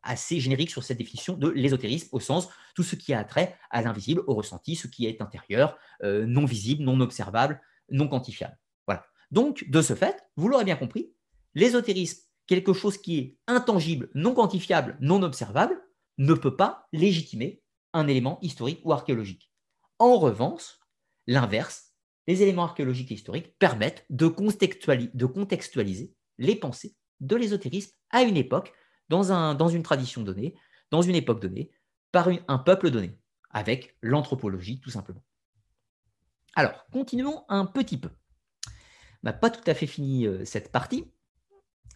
assez 0.02 0.40
générique 0.40 0.70
sur 0.70 0.82
cette 0.82 0.98
définition 0.98 1.34
de 1.34 1.48
l'ésotérisme 1.48 2.08
au 2.12 2.20
sens 2.20 2.48
tout 2.74 2.82
ce 2.82 2.96
qui 2.96 3.12
a 3.14 3.24
trait 3.24 3.56
à 3.70 3.82
l'invisible, 3.82 4.22
au 4.26 4.34
ressenti, 4.34 4.76
ce 4.76 4.86
qui 4.86 5.06
est 5.06 5.20
intérieur, 5.20 5.76
euh, 6.02 6.26
non 6.26 6.44
visible, 6.44 6.82
non 6.84 7.00
observable, 7.00 7.60
non 7.90 8.08
quantifiable. 8.08 8.58
Voilà. 8.86 9.04
Donc, 9.30 9.68
de 9.68 9.82
ce 9.82 9.94
fait, 9.94 10.24
vous 10.36 10.48
l'aurez 10.48 10.64
bien 10.64 10.76
compris, 10.76 11.12
l'ésotérisme, 11.54 12.22
quelque 12.46 12.72
chose 12.72 12.98
qui 12.98 13.18
est 13.18 13.38
intangible, 13.46 14.10
non 14.14 14.34
quantifiable, 14.34 14.96
non 15.00 15.22
observable, 15.22 15.80
ne 16.18 16.34
peut 16.34 16.56
pas 16.56 16.88
légitimer 16.92 17.62
un 17.92 18.08
élément 18.08 18.38
historique 18.42 18.80
ou 18.84 18.92
archéologique. 18.92 19.50
En 19.98 20.18
revanche, 20.18 20.78
l'inverse, 21.26 21.92
les 22.26 22.42
éléments 22.42 22.64
archéologiques 22.64 23.10
et 23.10 23.14
historiques 23.14 23.56
permettent 23.58 24.04
de 24.10 24.26
contextualiser 24.26 26.14
les 26.38 26.56
pensées 26.56 26.94
de 27.20 27.36
l'ésotérisme 27.36 27.92
à 28.10 28.22
une 28.22 28.36
époque 28.36 28.72
dans, 29.12 29.68
une 29.68 29.82
tradition 29.82 30.22
donnée, 30.22 30.54
dans 30.90 31.02
une 31.02 31.14
époque 31.14 31.40
donnée, 31.40 31.70
par 32.10 32.28
un 32.48 32.58
peuple 32.58 32.90
donné, 32.90 33.18
avec 33.50 33.96
l'anthropologie 34.02 34.80
tout 34.80 34.90
simplement. 34.90 35.22
Alors, 36.54 36.86
continuons 36.90 37.44
un 37.48 37.66
petit 37.66 37.98
peu. 37.98 38.10
On 39.22 39.28
n'a 39.28 39.32
pas 39.32 39.50
tout 39.50 39.68
à 39.70 39.74
fait 39.74 39.86
fini 39.86 40.26
euh, 40.26 40.44
cette 40.44 40.72
partie. 40.72 41.10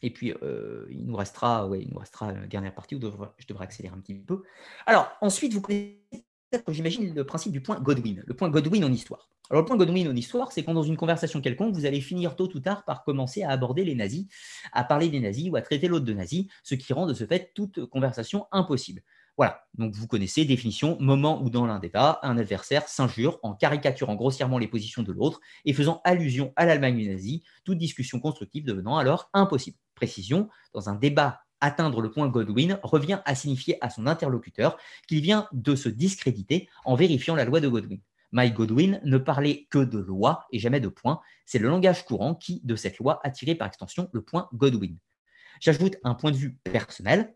Et 0.03 0.11
puis, 0.11 0.33
euh, 0.43 0.87
il, 0.91 1.07
nous 1.07 1.17
restera, 1.17 1.67
ouais, 1.67 1.83
il 1.83 1.91
nous 1.91 1.99
restera 1.99 2.33
la 2.33 2.47
dernière 2.47 2.75
partie 2.75 2.95
où 2.95 3.01
je 3.01 3.47
devrais 3.47 3.65
accélérer 3.65 3.95
un 3.95 4.01
petit 4.01 4.15
peu. 4.15 4.43
Alors, 4.87 5.11
ensuite, 5.21 5.53
vous 5.55 5.61
connaissez 5.61 6.26
j'imagine, 6.69 7.15
le 7.15 7.25
principe 7.25 7.53
du 7.53 7.61
point 7.61 7.81
Godwin, 7.81 8.23
le 8.27 8.35
point 8.35 8.49
Godwin 8.49 8.85
en 8.85 8.93
histoire. 8.93 9.29
Alors, 9.51 9.63
le 9.63 9.67
point 9.67 9.77
Godwin 9.77 10.09
en 10.09 10.17
histoire, 10.17 10.53
c'est 10.53 10.65
quand 10.65 10.75
dans 10.75 10.83
une 10.83 10.97
conversation 10.97 11.41
quelconque, 11.41 11.75
vous 11.75 11.87
allez 11.87 12.01
finir 12.01 12.35
tôt 12.35 12.49
ou 12.55 12.61
tard 12.61 12.85
par 12.85 13.05
commencer 13.05 13.43
à 13.43 13.51
aborder 13.51 13.85
les 13.85 13.95
nazis, 13.95 14.27
à 14.73 14.83
parler 14.85 15.09
des 15.09 15.21
nazis 15.21 15.51
ou 15.51 15.57
à 15.57 15.63
traiter 15.63 15.89
l'autre 15.89 16.05
de 16.05 16.13
nazis, 16.13 16.47
ce 16.65 16.75
qui 16.75 16.93
rend 16.93 17.07
de 17.07 17.15
ce 17.15 17.27
fait 17.27 17.53
toute 17.55 17.87
conversation 17.87 18.47
impossible. 18.51 19.03
Voilà, 19.37 19.67
donc 19.75 19.95
vous 19.95 20.07
connaissez, 20.07 20.47
définition, 20.47 20.97
moment 20.99 21.43
où 21.43 21.51
dans 21.51 21.67
l'un 21.67 21.79
cas, 21.79 22.19
un 22.23 22.39
adversaire 22.39 22.89
s'injure 22.89 23.39
en 23.43 23.55
caricaturant 23.55 24.15
grossièrement 24.15 24.59
les 24.59 24.67
positions 24.67 25.03
de 25.03 25.13
l'autre 25.13 25.41
et 25.67 25.75
faisant 25.75 26.01
allusion 26.05 26.55
à 26.57 26.65
l'Allemagne 26.65 27.07
nazie, 27.07 27.43
toute 27.65 27.77
discussion 27.77 28.19
constructive 28.19 28.65
devenant 28.65 28.97
alors 28.97 29.29
impossible. 29.35 29.77
Précision, 29.95 30.49
dans 30.73 30.89
un 30.89 30.95
débat 30.95 31.41
atteindre 31.61 32.01
le 32.01 32.11
point 32.11 32.29
Godwin 32.29 32.79
revient 32.83 33.21
à 33.25 33.35
signifier 33.35 33.79
à 33.81 33.91
son 33.91 34.07
interlocuteur 34.07 34.77
qu'il 35.09 35.21
vient 35.21 35.49
de 35.53 35.75
se 35.75 35.89
discréditer 35.89 36.69
en 36.85 36.95
vérifiant 36.95 37.35
la 37.35 37.45
loi 37.45 37.61
de 37.61 37.69
Godwin. 37.69 38.01
Mike 38.33 38.55
Godwin 38.55 39.01
ne 39.05 39.19
parlait 39.19 39.67
que 39.71 39.79
de 39.79 39.99
loi 39.99 40.45
et 40.53 40.59
jamais 40.59 40.81
de 40.81 40.89
point. 40.89 41.21
C'est 41.45 41.59
le 41.59 41.69
langage 41.69 42.05
courant 42.05 42.35
qui, 42.35 42.61
de 42.65 42.77
cette 42.77 42.99
loi, 42.99 43.21
a 43.25 43.31
tiré 43.31 43.55
par 43.55 43.69
extension 43.69 44.09
le 44.13 44.21
point 44.21 44.49
Godwin. 44.53 44.97
J'ajoute 45.61 45.97
un 46.05 46.15
point 46.15 46.33
de 46.33 46.37
vue 46.37 46.59
personnel. 46.65 47.35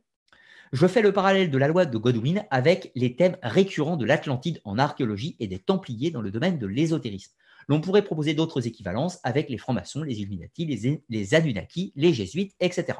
Je 0.72 0.86
fais 0.86 1.02
le 1.02 1.12
parallèle 1.12 1.50
de 1.50 1.58
la 1.58 1.68
loi 1.68 1.86
de 1.86 1.98
Godwin 1.98 2.44
avec 2.50 2.92
les 2.94 3.16
thèmes 3.16 3.36
récurrents 3.42 3.96
de 3.96 4.04
l'Atlantide 4.04 4.60
en 4.64 4.78
archéologie 4.78 5.36
et 5.40 5.48
des 5.48 5.58
Templiers 5.58 6.10
dans 6.10 6.22
le 6.22 6.30
domaine 6.30 6.58
de 6.58 6.66
l'ésotérisme. 6.66 7.32
L'on 7.68 7.80
pourrait 7.80 8.04
proposer 8.04 8.34
d'autres 8.34 8.66
équivalences 8.66 9.18
avec 9.22 9.48
les 9.48 9.58
francs-maçons, 9.58 10.02
les 10.02 10.20
Illuminati, 10.20 10.66
les, 10.66 11.02
les 11.08 11.34
Anunnaki, 11.34 11.92
les 11.96 12.12
Jésuites, 12.12 12.54
etc. 12.60 12.98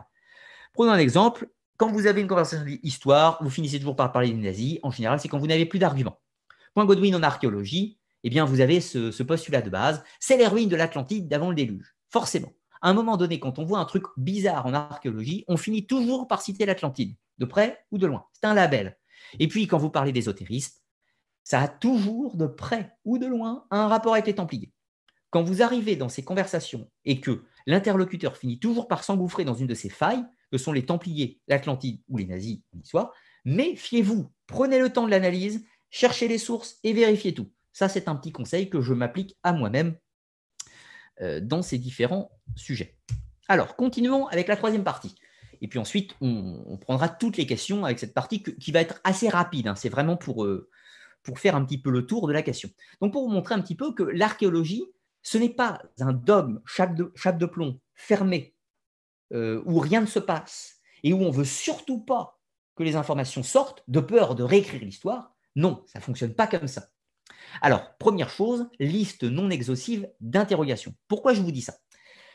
Prenons 0.72 0.92
un 0.92 0.98
exemple. 0.98 1.48
Quand 1.76 1.90
vous 1.90 2.06
avez 2.06 2.20
une 2.20 2.28
conversation 2.28 2.64
d'histoire, 2.64 3.42
vous 3.42 3.50
finissez 3.50 3.78
toujours 3.78 3.96
par 3.96 4.12
parler 4.12 4.30
des 4.30 4.34
nazis. 4.34 4.78
En 4.82 4.90
général, 4.90 5.18
c'est 5.18 5.28
quand 5.28 5.38
vous 5.38 5.46
n'avez 5.46 5.66
plus 5.66 5.78
d'arguments. 5.78 6.20
Point 6.74 6.84
Godwin 6.84 7.14
en 7.16 7.22
archéologie, 7.22 7.98
eh 8.22 8.30
bien, 8.30 8.44
vous 8.44 8.60
avez 8.60 8.80
ce, 8.80 9.22
postulat 9.22 9.62
de 9.62 9.70
base, 9.70 10.04
c'est 10.18 10.36
les 10.36 10.46
ruines 10.46 10.68
de 10.68 10.76
l'Atlantide 10.76 11.28
d'avant 11.28 11.48
le 11.48 11.56
déluge. 11.56 11.96
Forcément. 12.10 12.52
À 12.82 12.90
un 12.90 12.92
moment 12.92 13.16
donné, 13.16 13.40
quand 13.40 13.58
on 13.58 13.64
voit 13.64 13.78
un 13.78 13.84
truc 13.84 14.04
bizarre 14.16 14.66
en 14.66 14.74
archéologie, 14.74 15.44
on 15.48 15.56
finit 15.56 15.86
toujours 15.86 16.28
par 16.28 16.42
citer 16.42 16.66
l'Atlantide, 16.66 17.14
de 17.38 17.44
près 17.44 17.84
ou 17.90 17.98
de 17.98 18.06
loin. 18.06 18.26
C'est 18.32 18.46
un 18.46 18.54
label. 18.54 18.98
Et 19.38 19.48
puis, 19.48 19.66
quand 19.66 19.78
vous 19.78 19.90
parlez 19.90 20.12
d'ésotérisme, 20.12 20.80
ça 21.44 21.60
a 21.60 21.68
toujours 21.68 22.36
de 22.36 22.46
près 22.46 22.96
ou 23.04 23.18
de 23.18 23.26
loin 23.26 23.64
un 23.70 23.88
rapport 23.88 24.12
avec 24.12 24.26
les 24.26 24.34
Templiers. 24.34 24.72
Quand 25.30 25.42
vous 25.42 25.62
arrivez 25.62 25.96
dans 25.96 26.08
ces 26.08 26.24
conversations 26.24 26.90
et 27.04 27.20
que 27.20 27.44
l'interlocuteur 27.66 28.36
finit 28.36 28.58
toujours 28.58 28.88
par 28.88 29.04
s'engouffrer 29.04 29.44
dans 29.44 29.54
une 29.54 29.66
de 29.66 29.74
ces 29.74 29.88
failles, 29.88 30.24
que 30.50 30.58
sont 30.58 30.72
les 30.72 30.84
Templiers, 30.86 31.40
l'Atlantide 31.48 32.00
ou 32.08 32.18
les 32.18 32.26
nazis 32.26 32.60
en 32.74 32.80
histoire, 32.80 33.12
méfiez-vous, 33.44 34.30
prenez 34.46 34.78
le 34.78 34.90
temps 34.92 35.06
de 35.06 35.10
l'analyse 35.10 35.64
cherchez 35.90 36.28
les 36.28 36.38
sources 36.38 36.78
et 36.84 36.92
vérifiez 36.92 37.34
tout. 37.34 37.50
Ça, 37.72 37.88
c'est 37.88 38.08
un 38.08 38.16
petit 38.16 38.32
conseil 38.32 38.70
que 38.70 38.80
je 38.80 38.94
m'applique 38.94 39.36
à 39.42 39.52
moi-même 39.52 39.96
euh, 41.20 41.40
dans 41.40 41.62
ces 41.62 41.78
différents 41.78 42.30
sujets. 42.56 42.96
Alors, 43.48 43.76
continuons 43.76 44.26
avec 44.28 44.48
la 44.48 44.56
troisième 44.56 44.84
partie. 44.84 45.14
Et 45.60 45.68
puis 45.68 45.78
ensuite, 45.78 46.14
on, 46.20 46.78
prendra 46.80 47.08
toutes 47.08 47.36
les 47.36 47.46
questions 47.46 47.84
avec 47.84 47.98
cette 47.98 48.14
partie 48.14 48.42
qui 48.42 48.72
va 48.72 48.80
être 48.80 49.00
assez 49.04 49.28
rapide. 49.28 49.68
Hein. 49.68 49.74
C'est 49.76 49.90
vraiment 49.90 50.16
pour, 50.16 50.44
euh, 50.44 50.70
pour 51.22 51.38
faire 51.38 51.54
un 51.54 51.64
petit 51.64 51.78
peu 51.78 51.90
le 51.90 52.06
tour 52.06 52.26
de 52.26 52.32
la 52.32 52.42
question. 52.42 52.70
Donc, 53.00 53.12
pour 53.12 53.22
vous 53.22 53.32
montrer 53.32 53.54
un 53.54 53.60
petit 53.60 53.74
peu 53.74 53.92
que 53.92 54.02
l'archéologie, 54.02 54.84
ce 55.22 55.36
n'est 55.36 55.50
pas 55.50 55.82
un 55.98 56.14
dogme, 56.14 56.60
chape 56.64 56.94
de 56.94 57.46
plomb, 57.46 57.78
fermé, 57.94 58.54
euh, 59.32 59.62
où 59.64 59.78
rien 59.78 60.00
ne 60.00 60.06
se 60.06 60.18
passe 60.18 60.76
et 61.02 61.12
où 61.12 61.22
on 61.22 61.30
veut 61.30 61.44
surtout 61.44 62.00
pas 62.00 62.40
que 62.76 62.82
les 62.82 62.96
informations 62.96 63.42
sortent 63.42 63.82
de 63.88 64.00
peur 64.00 64.34
de 64.34 64.42
réécrire 64.42 64.82
l'histoire. 64.82 65.34
Non, 65.56 65.82
ça 65.86 65.98
ne 65.98 66.04
fonctionne 66.04 66.34
pas 66.34 66.46
comme 66.46 66.68
ça. 66.68 66.86
Alors, 67.62 67.96
première 67.98 68.30
chose, 68.30 68.68
liste 68.78 69.24
non 69.24 69.50
exhaustive 69.50 70.08
d'interrogations. 70.20 70.94
Pourquoi 71.08 71.34
je 71.34 71.42
vous 71.42 71.52
dis 71.52 71.62
ça? 71.62 71.74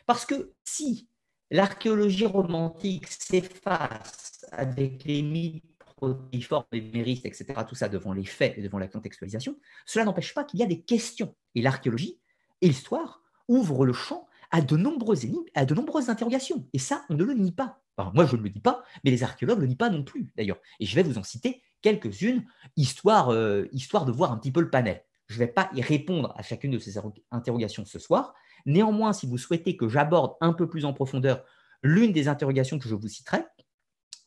Parce 0.06 0.26
que 0.26 0.54
si 0.64 1.10
l'archéologie 1.52 2.26
romantique 2.26 3.08
s'efface 3.08 4.46
avec 4.52 5.04
les 5.06 5.22
mythes 5.22 5.64
protéiformes, 5.98 6.66
les 6.72 6.82
méristes, 6.82 7.26
etc., 7.26 7.46
tout 7.68 7.76
ça 7.76 7.90
devant 7.90 8.14
les 8.14 8.26
faits 8.26 8.58
et 8.58 8.62
devant 8.62 8.80
la 8.80 8.88
contextualisation, 8.88 9.58
cela 9.86 10.06
n'empêche 10.06 10.34
pas 10.34 10.44
qu'il 10.44 10.60
y 10.60 10.64
a 10.64 10.68
des 10.68 10.82
questions. 10.82 11.36
Et 11.56 11.62
l'archéologie 11.62 12.20
et 12.62 12.68
l'histoire 12.68 13.22
ouvrent 13.48 13.86
le 13.86 13.94
champ 13.94 14.28
à 14.52 14.62
de 14.62 14.78
nombreuses 14.78 15.26
à 15.54 15.66
de 15.66 15.74
nombreuses 15.74 16.10
interrogations. 16.10 16.68
Et 16.74 16.80
ça, 16.80 17.06
on 17.10 17.16
ne 17.16 17.24
le 17.24 17.34
nie 17.34 17.52
pas. 17.52 17.82
moi, 18.14 18.26
je 18.26 18.36
ne 18.36 18.42
le 18.42 18.50
dis 18.50 18.60
pas, 18.60 18.84
mais 19.04 19.12
les 19.12 19.24
archéologues 19.24 19.58
ne 19.58 19.64
le 19.64 19.68
nient 19.68 19.76
pas 19.76 19.90
non 19.90 20.04
plus, 20.04 20.32
d'ailleurs. 20.36 20.60
Et 20.80 20.86
je 20.86 20.96
vais 20.96 21.04
vous 21.04 21.18
en 21.18 21.24
citer 21.24 21.62
quelques-unes, 21.82 22.46
histoire, 22.78 23.30
euh, 23.30 23.68
histoire 23.72 24.06
de 24.06 24.12
voir 24.12 24.32
un 24.32 24.38
petit 24.38 24.52
peu 24.52 24.62
le 24.62 24.70
panel. 24.70 25.04
Je 25.28 25.36
ne 25.36 25.40
vais 25.40 25.52
pas 25.52 25.70
y 25.74 25.82
répondre 25.82 26.34
à 26.38 26.44
chacune 26.44 26.72
de 26.72 26.80
ces 26.80 27.00
interrogations 27.32 27.86
ce 27.86 28.00
soir. 28.00 28.34
Néanmoins, 28.66 29.14
si 29.14 29.28
vous 29.28 29.38
souhaitez 29.38 29.78
que 29.78 29.88
j'aborde 29.88 30.34
un 30.42 30.54
peu 30.54 30.68
plus 30.68 30.86
en 30.86 30.94
profondeur 30.94 31.44
l'une 31.84 32.12
des 32.12 32.28
interrogations 32.28 32.80
que 32.80 32.90
je 32.90 32.96
vous 32.96 33.08
citerai, 33.08 33.44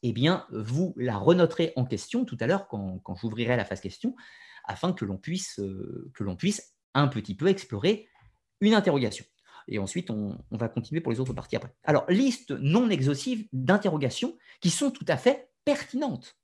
eh 0.03 0.13
bien, 0.13 0.47
vous 0.51 0.95
la 0.97 1.17
renoterez 1.17 1.73
en 1.77 1.85
question 1.85 2.25
tout 2.25 2.37
à 2.41 2.47
l'heure 2.47 2.69
quand, 2.69 3.03
j'ouvrirai 3.21 3.57
la 3.57 3.65
phase 3.65 3.81
question, 3.81 4.15
afin 4.65 4.93
que 4.93 5.05
l'on 5.05 5.17
puisse, 5.17 5.59
euh, 5.59 6.11
que 6.15 6.23
l'on 6.23 6.37
puisse 6.37 6.75
un 6.95 7.09
petit 7.09 7.35
peu 7.35 7.49
explorer 7.49 8.09
une 8.61 8.75
interrogation. 8.75 9.25
Et 9.69 9.79
ensuite, 9.79 10.11
on, 10.11 10.39
va 10.51 10.69
continuer 10.69 11.01
pour 11.01 11.13
les 11.13 11.21
autres 11.21 11.35
parties 11.35 11.57
après. 11.57 11.73
Alors, 11.85 12.11
liste 12.11 12.53
non 12.53 12.89
exhaustive 12.89 13.47
d'interrogations 13.53 14.37
qui 14.61 14.71
sont 14.71 14.91
tout 14.91 15.05
à 15.07 15.19
fait 15.19 15.51
pertinentes. 15.65 16.39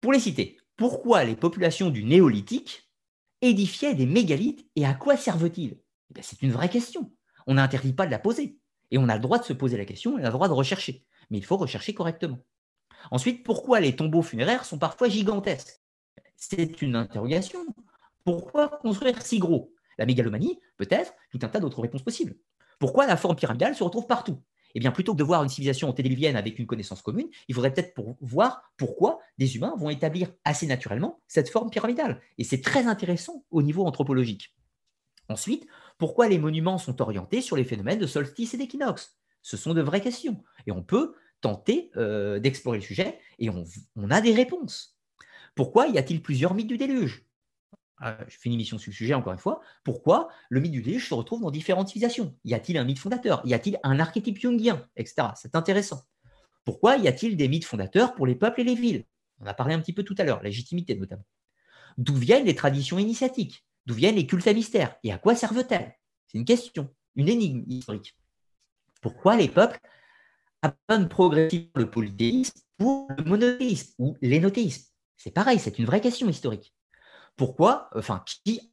Pour 0.00 0.12
les 0.12 0.18
citer, 0.18 0.58
pourquoi 0.76 1.24
les 1.24 1.36
populations 1.36 1.90
du 1.90 2.04
néolithique 2.04 2.90
édifiaient 3.42 3.94
des 3.94 4.06
mégalithes 4.06 4.68
et 4.74 4.84
à 4.84 4.94
quoi 4.94 5.16
servent-ils? 5.16 5.78
Eh 6.16 6.22
C'est 6.22 6.42
une 6.42 6.50
vraie 6.50 6.68
question. 6.68 7.12
On 7.46 7.54
n'interdit 7.54 7.92
pas 7.92 8.06
de 8.06 8.10
la 8.10 8.18
poser. 8.18 8.58
Et 8.90 8.98
on 8.98 9.08
a 9.08 9.14
le 9.14 9.22
droit 9.22 9.38
de 9.38 9.44
se 9.44 9.52
poser 9.52 9.76
la 9.76 9.84
question, 9.84 10.14
on 10.14 10.18
a 10.18 10.22
le 10.22 10.30
droit 10.30 10.48
de 10.48 10.52
rechercher. 10.52 11.06
Mais 11.30 11.38
il 11.38 11.44
faut 11.44 11.56
rechercher 11.56 11.94
correctement. 11.94 12.38
Ensuite, 13.10 13.44
pourquoi 13.44 13.80
les 13.80 13.96
tombeaux 13.96 14.22
funéraires 14.22 14.64
sont 14.64 14.78
parfois 14.78 15.08
gigantesques? 15.08 15.80
C'est 16.36 16.82
une 16.82 16.96
interrogation. 16.96 17.64
Pourquoi 18.24 18.68
construire 18.68 19.22
si 19.22 19.38
gros? 19.38 19.73
La 19.98 20.06
mégalomanie, 20.06 20.60
peut-être, 20.76 21.14
tout 21.30 21.38
un 21.42 21.48
tas 21.48 21.60
d'autres 21.60 21.80
réponses 21.80 22.02
possibles. 22.02 22.36
Pourquoi 22.78 23.06
la 23.06 23.16
forme 23.16 23.36
pyramidale 23.36 23.74
se 23.74 23.84
retrouve 23.84 24.06
partout? 24.06 24.42
Eh 24.74 24.80
bien, 24.80 24.90
plutôt 24.90 25.12
que 25.12 25.18
de 25.18 25.24
voir 25.24 25.42
une 25.42 25.48
civilisation 25.48 25.88
antédiluvienne 25.88 26.34
avec 26.34 26.58
une 26.58 26.66
connaissance 26.66 27.00
commune, 27.00 27.28
il 27.46 27.54
faudrait 27.54 27.72
peut-être 27.72 27.94
voir 28.20 28.72
pourquoi 28.76 29.20
des 29.38 29.54
humains 29.56 29.74
vont 29.78 29.88
établir 29.88 30.32
assez 30.44 30.66
naturellement 30.66 31.20
cette 31.28 31.48
forme 31.48 31.70
pyramidale. 31.70 32.20
Et 32.38 32.44
c'est 32.44 32.60
très 32.60 32.86
intéressant 32.86 33.44
au 33.52 33.62
niveau 33.62 33.84
anthropologique. 33.86 34.54
Ensuite, 35.28 35.66
pourquoi 35.96 36.28
les 36.28 36.38
monuments 36.38 36.78
sont 36.78 37.00
orientés 37.00 37.40
sur 37.40 37.56
les 37.56 37.64
phénomènes 37.64 38.00
de 38.00 38.06
solstice 38.06 38.54
et 38.54 38.56
d'équinoxe? 38.56 39.16
Ce 39.42 39.56
sont 39.56 39.74
de 39.74 39.80
vraies 39.80 40.00
questions. 40.00 40.42
Et 40.66 40.72
on 40.72 40.82
peut 40.82 41.14
tenter 41.40 41.90
euh, 41.96 42.40
d'explorer 42.40 42.78
le 42.78 42.84
sujet 42.84 43.20
et 43.38 43.50
on 43.50 44.10
a 44.10 44.20
des 44.20 44.34
réponses. 44.34 44.98
Pourquoi 45.54 45.86
y 45.86 45.98
a-t-il 45.98 46.20
plusieurs 46.20 46.54
mythes 46.54 46.66
du 46.66 46.78
déluge? 46.78 47.26
Je 48.00 48.36
fais 48.36 48.48
une 48.48 48.54
émission 48.54 48.78
sur 48.78 48.90
le 48.90 48.94
sujet 48.94 49.14
encore 49.14 49.32
une 49.32 49.38
fois, 49.38 49.60
pourquoi 49.84 50.28
le 50.48 50.60
mythe 50.60 50.72
du 50.72 50.82
déluge 50.82 51.08
se 51.08 51.14
retrouve 51.14 51.42
dans 51.42 51.50
différentes 51.50 51.88
civilisations? 51.88 52.36
Y 52.44 52.54
a-t-il 52.54 52.78
un 52.78 52.84
mythe 52.84 52.98
fondateur? 52.98 53.40
Y 53.44 53.54
a-t-il 53.54 53.78
un 53.82 53.98
archétype 54.00 54.38
jungien 54.38 54.88
Etc. 54.96 55.28
C'est 55.36 55.54
intéressant. 55.54 56.02
Pourquoi 56.64 56.96
y 56.96 57.08
a-t-il 57.08 57.36
des 57.36 57.48
mythes 57.48 57.64
fondateurs 57.64 58.14
pour 58.14 58.26
les 58.26 58.34
peuples 58.34 58.62
et 58.62 58.64
les 58.64 58.74
villes? 58.74 59.04
On 59.40 59.46
a 59.46 59.54
parlé 59.54 59.74
un 59.74 59.80
petit 59.80 59.92
peu 59.92 60.02
tout 60.02 60.14
à 60.18 60.24
l'heure, 60.24 60.42
légitimité 60.42 60.94
notamment. 60.96 61.26
D'où 61.98 62.14
viennent 62.14 62.46
les 62.46 62.54
traditions 62.54 62.98
initiatiques? 62.98 63.64
D'où 63.86 63.94
viennent 63.94 64.16
les 64.16 64.26
cultes 64.26 64.46
à 64.46 64.54
mystère? 64.54 64.96
Et 65.02 65.12
à 65.12 65.18
quoi 65.18 65.34
servent-elles? 65.34 65.94
C'est 66.26 66.38
une 66.38 66.44
question, 66.44 66.92
une 67.16 67.28
énigme 67.28 67.64
historique. 67.68 68.16
Pourquoi 69.00 69.36
les 69.36 69.48
peuples 69.48 69.78
abandonnent 70.62 71.08
progressivement 71.08 71.70
le 71.76 71.90
polythéisme 71.90 72.60
pour 72.78 73.08
le 73.16 73.24
monothéisme 73.24 73.92
ou 73.98 74.16
l'énothéisme? 74.22 74.86
C'est 75.16 75.30
pareil, 75.30 75.58
c'est 75.58 75.78
une 75.78 75.84
vraie 75.84 76.00
question 76.00 76.28
historique. 76.28 76.74
Pourquoi 77.36 77.90
Enfin, 77.94 78.24
qui 78.44 78.72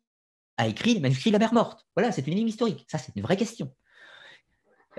a 0.57 0.67
écrit 0.67 0.93
les 0.93 0.99
manuscrits 0.99 1.31
de 1.31 1.35
la 1.35 1.39
mer 1.39 1.53
morte? 1.53 1.87
Voilà, 1.95 2.11
c'est 2.11 2.25
une 2.27 2.33
énigme 2.33 2.49
historique. 2.49 2.85
Ça, 2.89 2.97
c'est 2.97 3.15
une 3.15 3.23
vraie 3.23 3.37
question. 3.37 3.73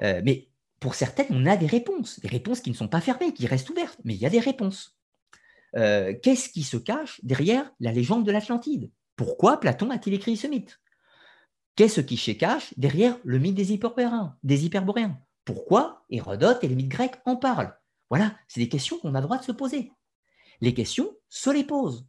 Euh, 0.03 0.21
mais 0.25 0.49
pour 0.81 0.95
certaines, 0.95 1.27
on 1.31 1.47
a 1.47 1.57
des 1.57 1.67
réponses, 1.67 2.19
des 2.21 2.29
réponses 2.29 2.61
qui 2.61 2.71
ne 2.71 2.75
sont 2.75 2.89
pas 2.89 3.01
fermées, 3.01 3.33
qui 3.33 3.47
restent 3.47 3.71
ouvertes, 3.71 4.01
mais 4.05 4.15
il 4.15 4.21
y 4.21 4.27
a 4.27 4.31
des 4.31 4.41
réponses. 4.41 4.99
Euh, 5.77 6.15
qu'est-ce 6.23 6.49
qui 6.49 6.65
se 6.65 6.77
cache 6.77 7.21
derrière 7.25 7.71
la 7.81 7.93
légende 7.93 8.27
de 8.27 8.33
l'Atlantide? 8.33 8.91
Pourquoi 9.17 9.61
Platon 9.61 9.91
a-t-il 9.91 10.15
écrit 10.15 10.37
ce 10.37 10.47
mythe? 10.47 10.81
Qu'est-ce 11.77 12.01
qui 12.01 12.17
se 12.17 12.33
cache 12.33 12.75
derrière 12.77 13.17
le 13.25 13.39
mythe 13.39 13.55
des 13.55 13.73
hyperboréens, 13.73 14.37
des 14.43 14.67
hyperboréens? 14.67 15.19
Pourquoi 15.45 16.05
Hérodote 16.11 16.63
et 16.63 16.69
les 16.69 16.75
mythes 16.75 16.89
grecs 16.89 17.17
en 17.25 17.37
parlent? 17.37 17.79
Voilà, 18.11 18.35
c'est 18.49 18.61
des 18.61 18.69
questions 18.69 18.99
qu'on 18.99 19.15
a 19.15 19.21
le 19.21 19.27
droit 19.27 19.39
de 19.39 19.45
se 19.45 19.53
poser. 19.53 19.93
Les 20.61 20.75
questions 20.75 21.11
se 21.29 21.51
les 21.51 21.65
posent 21.65 22.07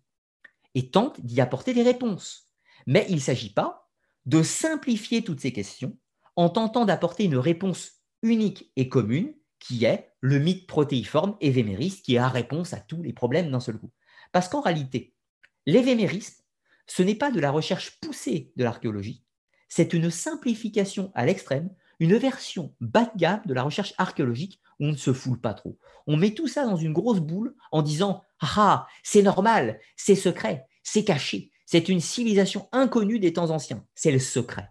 et 0.76 0.90
tente 0.90 1.22
d'y 1.22 1.42
apporter 1.42 1.74
des 1.74 1.84
réponses. 1.84 2.50
Mais 2.88 3.06
il 3.10 3.16
ne 3.16 3.20
s'agit 3.20 3.54
pas 3.54 3.90
de 4.26 4.42
simplifier 4.44 5.24
toutes 5.24 5.42
ces 5.42 5.54
questions 5.54 5.98
en 6.36 6.50
tentant 6.50 6.86
d'apporter 6.86 7.26
une 7.26 7.38
réponse 7.38 8.04
unique 8.22 8.72
et 8.76 8.90
commune 8.90 9.36
qui 9.60 9.86
est 9.86 10.12
le 10.20 10.40
mythe 10.40 10.68
protéiforme 10.68 11.38
évémériste 11.42 12.06
qui 12.06 12.18
a 12.18 12.28
réponse 12.28 12.74
à 12.74 12.80
tous 12.80 13.02
les 13.02 13.14
problèmes 13.14 13.52
d'un 13.52 13.60
seul 13.60 13.78
coup. 13.78 13.92
Parce 14.32 14.50
qu'en 14.50 14.62
réalité, 14.62 15.16
l'évémérisme, 15.66 16.44
ce 16.88 17.04
n'est 17.04 17.16
pas 17.16 17.32
de 17.32 17.40
la 17.40 17.52
recherche 17.52 18.00
poussée 18.02 18.52
de 18.56 18.64
l'archéologie, 18.64 19.24
c'est 19.70 19.94
une 19.94 20.12
simplification 20.12 21.12
à 21.16 21.26
l'extrême, 21.26 21.74
une 22.00 22.16
version 22.16 22.76
bas 22.80 23.06
de 23.06 23.18
gamme 23.18 23.42
de 23.46 23.54
la 23.54 23.64
recherche 23.64 23.94
archéologique 23.98 24.62
on 24.84 24.92
ne 24.92 24.98
se 24.98 25.14
foule 25.14 25.40
pas 25.40 25.54
trop. 25.54 25.80
On 26.08 26.18
met 26.18 26.34
tout 26.34 26.50
ça 26.50 26.66
dans 26.66 26.76
une 26.76 26.92
grosse 26.92 27.22
boule 27.22 27.56
en 27.72 27.82
disant 27.82 28.22
ah, 28.42 28.86
c'est 29.02 29.22
normal, 29.22 29.80
c'est 29.96 30.16
secret, 30.16 30.68
c'est 30.84 31.06
caché, 31.06 31.52
c'est 31.66 31.88
une 31.88 32.02
civilisation 32.02 32.68
inconnue 32.74 33.18
des 33.18 33.32
temps 33.32 33.52
anciens, 33.52 33.86
c'est 33.96 34.12
le 34.12 34.20
secret. 34.20 34.70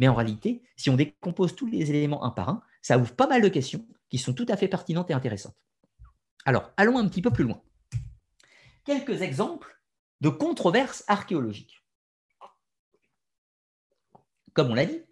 Mais 0.00 0.08
en 0.08 0.14
réalité, 0.14 0.64
si 0.76 0.90
on 0.90 0.96
décompose 0.96 1.54
tous 1.54 1.66
les 1.66 1.90
éléments 1.90 2.24
un 2.24 2.30
par 2.30 2.48
un, 2.48 2.62
ça 2.82 2.98
ouvre 2.98 3.14
pas 3.14 3.28
mal 3.28 3.40
de 3.40 3.48
questions 3.48 3.86
qui 4.10 4.18
sont 4.18 4.34
tout 4.34 4.46
à 4.48 4.56
fait 4.56 4.66
pertinentes 4.66 5.10
et 5.10 5.14
intéressantes. 5.14 5.56
Alors, 6.44 6.72
allons 6.76 6.98
un 6.98 7.08
petit 7.08 7.22
peu 7.22 7.30
plus 7.30 7.44
loin. 7.44 7.62
Quelques 8.84 9.22
exemples 9.22 9.80
de 10.20 10.28
controverses 10.28 11.04
archéologiques. 11.06 11.84
Comme 14.54 14.70
on 14.70 14.74
l'a 14.74 14.86
dit, 14.86 15.02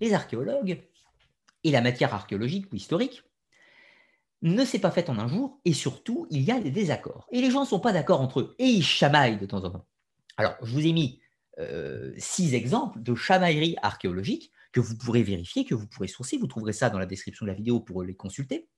les 0.00 0.14
archéologues 0.14 0.82
et 1.64 1.70
la 1.70 1.80
matière 1.80 2.14
archéologique 2.14 2.72
ou 2.72 2.76
historique 2.76 3.24
ne 4.42 4.64
s'est 4.64 4.78
pas 4.78 4.90
faite 4.90 5.10
en 5.10 5.18
un 5.18 5.28
jour, 5.28 5.60
et 5.64 5.74
surtout, 5.74 6.26
il 6.30 6.42
y 6.42 6.50
a 6.50 6.60
des 6.60 6.70
désaccords. 6.70 7.26
Et 7.30 7.40
les 7.40 7.50
gens 7.50 7.60
ne 7.60 7.66
sont 7.66 7.80
pas 7.80 7.92
d'accord 7.92 8.20
entre 8.20 8.40
eux, 8.40 8.54
et 8.58 8.64
ils 8.64 8.84
chamaillent 8.84 9.38
de 9.38 9.46
temps 9.46 9.64
en 9.64 9.70
temps. 9.70 9.86
Alors, 10.36 10.56
je 10.62 10.72
vous 10.72 10.86
ai 10.86 10.92
mis 10.92 11.20
euh, 11.58 12.14
six 12.16 12.54
exemples 12.54 13.02
de 13.02 13.14
chamaillerie 13.14 13.76
archéologique 13.82 14.50
que 14.72 14.80
vous 14.80 14.96
pourrez 14.96 15.22
vérifier, 15.22 15.64
que 15.64 15.74
vous 15.74 15.86
pourrez 15.86 16.08
sourcer. 16.08 16.38
Vous 16.38 16.46
trouverez 16.46 16.72
ça 16.72 16.88
dans 16.88 16.98
la 16.98 17.06
description 17.06 17.44
de 17.44 17.50
la 17.50 17.56
vidéo 17.56 17.80
pour 17.80 18.02
les 18.02 18.14
consulter. 18.14 18.68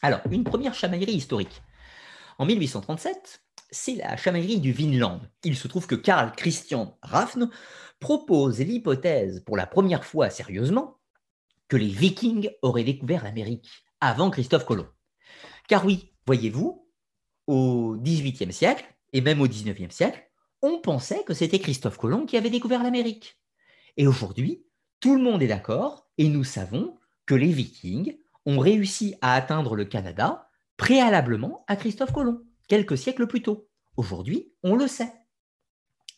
Alors, 0.00 0.20
une 0.30 0.42
première 0.42 0.74
chamaillerie 0.74 1.14
historique. 1.14 1.62
En 2.38 2.46
1837, 2.46 3.44
c'est 3.72 3.96
la 3.96 4.16
chamaillerie 4.16 4.60
du 4.60 4.70
Vinland. 4.70 5.20
Il 5.44 5.56
se 5.56 5.66
trouve 5.66 5.86
que 5.86 5.94
Karl 5.94 6.32
Christian 6.36 6.96
Raffne 7.02 7.50
propose 7.98 8.60
l'hypothèse 8.60 9.40
pour 9.40 9.56
la 9.56 9.66
première 9.66 10.04
fois 10.04 10.30
sérieusement 10.30 10.98
que 11.68 11.78
les 11.78 11.88
Vikings 11.88 12.50
auraient 12.60 12.84
découvert 12.84 13.24
l'Amérique 13.24 13.68
avant 14.00 14.30
Christophe 14.30 14.66
Colomb. 14.66 14.88
Car 15.68 15.86
oui, 15.86 16.12
voyez-vous, 16.26 16.86
au 17.46 17.96
XVIIIe 17.96 18.52
siècle 18.52 18.84
et 19.14 19.22
même 19.22 19.40
au 19.40 19.48
XIXe 19.48 19.94
siècle, 19.94 20.30
on 20.60 20.78
pensait 20.78 21.24
que 21.24 21.34
c'était 21.34 21.58
Christophe 21.58 21.96
Colomb 21.96 22.26
qui 22.26 22.36
avait 22.36 22.50
découvert 22.50 22.82
l'Amérique. 22.82 23.40
Et 23.96 24.06
aujourd'hui, 24.06 24.66
tout 25.00 25.16
le 25.16 25.22
monde 25.22 25.42
est 25.42 25.48
d'accord 25.48 26.10
et 26.18 26.28
nous 26.28 26.44
savons 26.44 26.98
que 27.24 27.34
les 27.34 27.52
Vikings 27.52 28.18
ont 28.44 28.58
réussi 28.58 29.14
à 29.22 29.34
atteindre 29.34 29.76
le 29.76 29.86
Canada 29.86 30.50
préalablement 30.76 31.64
à 31.68 31.76
Christophe 31.76 32.12
Colomb, 32.12 32.42
quelques 32.72 32.96
siècles 32.96 33.26
plus 33.26 33.42
tôt. 33.42 33.68
Aujourd'hui, 33.98 34.50
on 34.62 34.76
le 34.76 34.86
sait. 34.86 35.12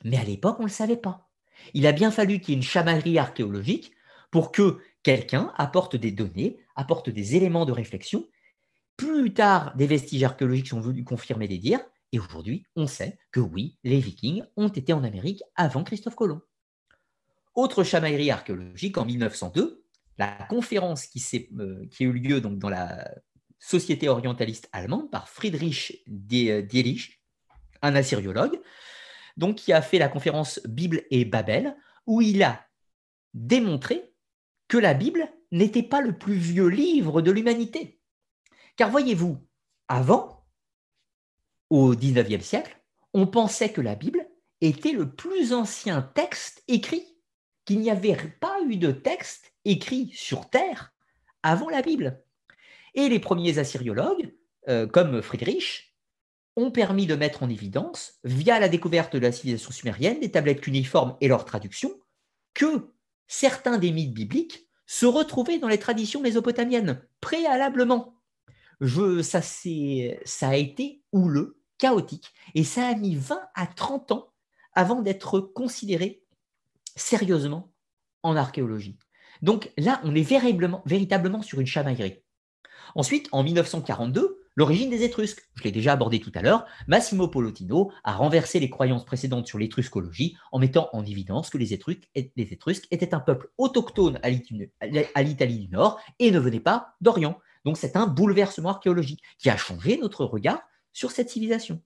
Mais 0.04 0.18
à 0.18 0.22
l'époque, 0.22 0.60
on 0.60 0.62
ne 0.62 0.68
le 0.68 0.72
savait 0.72 0.96
pas. 0.96 1.28
Il 1.72 1.84
a 1.84 1.90
bien 1.90 2.12
fallu 2.12 2.38
qu'il 2.38 2.50
y 2.50 2.52
ait 2.52 2.58
une 2.58 2.62
chamaillerie 2.62 3.18
archéologique 3.18 3.90
pour 4.30 4.52
que 4.52 4.78
quelqu'un 5.02 5.52
apporte 5.56 5.96
des 5.96 6.12
données, 6.12 6.60
apporte 6.76 7.10
des 7.10 7.34
éléments 7.34 7.64
de 7.64 7.72
réflexion. 7.72 8.28
Plus 8.96 9.34
tard, 9.34 9.74
des 9.74 9.88
vestiges 9.88 10.22
archéologiques 10.22 10.68
sont 10.68 10.80
venus 10.80 11.04
confirmer 11.04 11.48
des 11.48 11.58
dires, 11.58 11.80
Et 12.12 12.20
aujourd'hui, 12.20 12.64
on 12.76 12.86
sait 12.86 13.18
que 13.32 13.40
oui, 13.40 13.76
les 13.82 13.98
Vikings 13.98 14.44
ont 14.56 14.68
été 14.68 14.92
en 14.92 15.02
Amérique 15.02 15.42
avant 15.56 15.82
Christophe 15.82 16.14
Colomb. 16.14 16.40
Autre 17.56 17.82
chamaillerie 17.82 18.30
archéologique, 18.30 18.96
en 18.96 19.04
1902, 19.04 19.84
la 20.18 20.28
conférence 20.48 21.08
qui, 21.08 21.20
euh, 21.58 21.84
qui 21.90 22.04
a 22.04 22.06
eu 22.06 22.12
lieu 22.12 22.40
dans 22.40 22.68
la 22.68 23.12
Société 23.66 24.10
orientaliste 24.10 24.68
allemande 24.72 25.10
par 25.10 25.30
Friedrich 25.30 26.02
Dielich, 26.06 27.22
un 27.80 27.96
assyriologue, 27.96 28.60
donc, 29.38 29.56
qui 29.56 29.72
a 29.72 29.80
fait 29.80 29.98
la 29.98 30.08
conférence 30.08 30.60
Bible 30.66 31.04
et 31.10 31.24
Babel, 31.24 31.74
où 32.06 32.20
il 32.20 32.42
a 32.42 32.66
démontré 33.32 34.14
que 34.68 34.76
la 34.76 34.92
Bible 34.92 35.32
n'était 35.50 35.82
pas 35.82 36.02
le 36.02 36.18
plus 36.18 36.34
vieux 36.34 36.68
livre 36.68 37.22
de 37.22 37.30
l'humanité. 37.30 38.02
Car 38.76 38.90
voyez-vous, 38.90 39.38
avant, 39.88 40.46
au 41.70 41.94
XIXe 41.96 42.44
siècle, 42.44 42.78
on 43.14 43.26
pensait 43.26 43.72
que 43.72 43.80
la 43.80 43.94
Bible 43.94 44.28
était 44.60 44.92
le 44.92 45.14
plus 45.14 45.54
ancien 45.54 46.02
texte 46.02 46.62
écrit, 46.68 47.18
qu'il 47.64 47.80
n'y 47.80 47.90
avait 47.90 48.14
pas 48.40 48.60
eu 48.68 48.76
de 48.76 48.92
texte 48.92 49.54
écrit 49.64 50.10
sur 50.14 50.50
Terre 50.50 50.92
avant 51.42 51.70
la 51.70 51.80
Bible. 51.80 52.23
Et 52.94 53.08
les 53.08 53.18
premiers 53.18 53.58
assyriologues, 53.58 54.34
euh, 54.68 54.86
comme 54.86 55.20
Friedrich, 55.20 55.94
ont 56.56 56.70
permis 56.70 57.06
de 57.06 57.16
mettre 57.16 57.42
en 57.42 57.50
évidence, 57.50 58.14
via 58.22 58.60
la 58.60 58.68
découverte 58.68 59.14
de 59.14 59.18
la 59.18 59.32
civilisation 59.32 59.72
sumérienne, 59.72 60.20
des 60.20 60.30
tablettes 60.30 60.60
cuniformes 60.60 61.16
et 61.20 61.28
leur 61.28 61.44
traduction, 61.44 61.92
que 62.54 62.92
certains 63.26 63.78
des 63.78 63.90
mythes 63.90 64.14
bibliques 64.14 64.68
se 64.86 65.06
retrouvaient 65.06 65.58
dans 65.58 65.68
les 65.68 65.78
traditions 65.78 66.20
mésopotamiennes, 66.20 67.02
préalablement. 67.20 68.20
Je, 68.80 69.22
ça, 69.22 69.40
a 70.48 70.56
été 70.56 71.02
houleux, 71.12 71.58
chaotique, 71.78 72.32
et 72.54 72.64
ça 72.64 72.86
a 72.88 72.94
mis 72.94 73.16
20 73.16 73.40
à 73.54 73.66
30 73.66 74.12
ans 74.12 74.32
avant 74.74 75.02
d'être 75.02 75.40
considéré 75.40 76.22
sérieusement 76.96 77.72
en 78.22 78.36
archéologie. 78.36 78.98
Donc 79.42 79.72
là, 79.76 80.00
on 80.04 80.14
est 80.14 80.22
véritablement, 80.22 80.82
véritablement 80.86 81.42
sur 81.42 81.60
une 81.60 81.66
chamaillerie. 81.66 82.23
Ensuite, 82.94 83.28
en 83.32 83.42
1942, 83.42 84.44
l'origine 84.56 84.90
des 84.90 85.02
Étrusques. 85.02 85.48
Je 85.54 85.64
l'ai 85.64 85.72
déjà 85.72 85.92
abordé 85.92 86.20
tout 86.20 86.32
à 86.34 86.42
l'heure. 86.42 86.66
Massimo 86.86 87.28
Polotino 87.28 87.90
a 88.04 88.14
renversé 88.14 88.60
les 88.60 88.70
croyances 88.70 89.04
précédentes 89.04 89.46
sur 89.46 89.58
l'étruscologie 89.58 90.36
en 90.52 90.58
mettant 90.58 90.88
en 90.92 91.04
évidence 91.04 91.50
que 91.50 91.58
les 91.58 91.72
Étrusques, 91.72 92.08
étaient 92.14 93.14
un 93.14 93.20
peuple 93.20 93.50
autochtone 93.58 94.18
à 94.22 95.22
l'Italie 95.22 95.58
du 95.58 95.68
Nord 95.68 96.00
et 96.18 96.30
ne 96.30 96.38
venaient 96.38 96.60
pas 96.60 96.94
d'Orient. 97.00 97.38
Donc 97.64 97.76
c'est 97.78 97.96
un 97.96 98.06
bouleversement 98.06 98.70
archéologique 98.70 99.22
qui 99.38 99.50
a 99.50 99.56
changé 99.56 99.98
notre 99.98 100.24
regard 100.24 100.60
sur 100.92 101.10
cette 101.10 101.30
civilisation. 101.30 101.80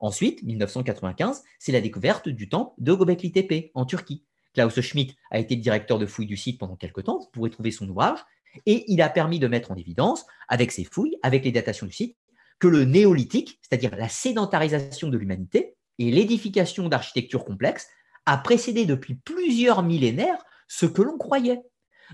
Ensuite, 0.00 0.42
1995, 0.42 1.44
c'est 1.58 1.72
la 1.72 1.80
découverte 1.80 2.28
du 2.28 2.48
temple 2.48 2.72
de 2.78 2.92
Göbekli 2.92 3.30
Tepe 3.30 3.70
en 3.74 3.84
Turquie. 3.84 4.24
Klaus 4.52 4.78
Schmidt 4.80 5.16
a 5.30 5.38
été 5.38 5.56
directeur 5.56 5.98
de 5.98 6.06
fouilles 6.06 6.26
du 6.26 6.36
site 6.36 6.58
pendant 6.58 6.76
quelques 6.76 7.04
temps, 7.04 7.18
vous 7.20 7.30
pourrez 7.32 7.50
trouver 7.50 7.70
son 7.70 7.88
ouvrage, 7.88 8.18
et 8.66 8.84
il 8.92 9.02
a 9.02 9.08
permis 9.08 9.38
de 9.38 9.48
mettre 9.48 9.70
en 9.70 9.76
évidence, 9.76 10.26
avec 10.48 10.72
ses 10.72 10.84
fouilles, 10.84 11.16
avec 11.22 11.44
les 11.44 11.52
datations 11.52 11.86
du 11.86 11.92
site, 11.92 12.16
que 12.58 12.68
le 12.68 12.84
néolithique, 12.84 13.58
c'est-à-dire 13.62 13.96
la 13.96 14.08
sédentarisation 14.08 15.08
de 15.08 15.18
l'humanité 15.18 15.74
et 15.98 16.10
l'édification 16.10 16.88
d'architecture 16.88 17.44
complexe, 17.44 17.88
a 18.26 18.38
précédé 18.38 18.86
depuis 18.86 19.14
plusieurs 19.14 19.82
millénaires 19.82 20.44
ce 20.68 20.86
que 20.86 21.02
l'on 21.02 21.18
croyait. 21.18 21.60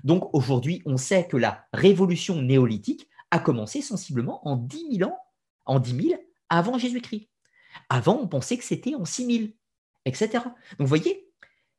Donc 0.04 0.34
aujourd'hui, 0.34 0.82
on 0.86 0.96
sait 0.96 1.26
que 1.26 1.36
la 1.36 1.66
révolution 1.72 2.40
néolithique 2.40 3.08
a 3.30 3.38
commencé 3.38 3.82
sensiblement 3.82 4.46
en 4.48 4.56
10 4.56 4.98
000 4.98 5.10
ans, 5.10 5.18
en 5.66 5.80
10 5.80 6.08
000 6.08 6.20
avant 6.48 6.78
Jésus-Christ. 6.78 7.28
Avant, 7.88 8.18
on 8.20 8.26
pensait 8.26 8.56
que 8.56 8.64
c'était 8.64 8.94
en 8.94 9.04
6 9.04 9.26
000, 9.26 9.48
etc. 10.06 10.28
Donc 10.32 10.80
vous 10.80 10.86
voyez, 10.86 11.28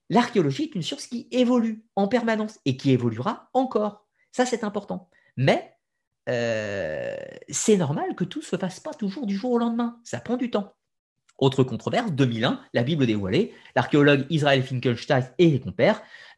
l'archéologie 0.09 0.63
est 0.63 0.75
une 0.75 0.83
science 0.83 1.07
qui 1.07 1.27
évolue 1.31 1.85
en 1.95 2.07
permanence 2.07 2.59
et 2.65 2.77
qui 2.77 2.91
évoluera 2.91 3.49
encore. 3.53 4.07
Ça, 4.31 4.45
c'est 4.45 4.63
important. 4.63 5.09
Mais 5.37 5.73
euh, 6.29 7.15
c'est 7.49 7.77
normal 7.77 8.15
que 8.15 8.23
tout 8.23 8.39
ne 8.39 8.43
se 8.43 8.57
fasse 8.57 8.79
pas 8.79 8.93
toujours 8.93 9.25
du 9.25 9.35
jour 9.35 9.51
au 9.51 9.57
lendemain. 9.57 9.99
Ça 10.03 10.19
prend 10.19 10.37
du 10.37 10.51
temps. 10.51 10.73
Autre 11.39 11.63
controverse, 11.63 12.11
2001, 12.11 12.59
la 12.73 12.83
Bible 12.83 13.05
dévoilée, 13.07 13.53
l'archéologue 13.75 14.25
Israël 14.29 14.61
Finkelstein 14.61 15.25
et, 15.37 15.61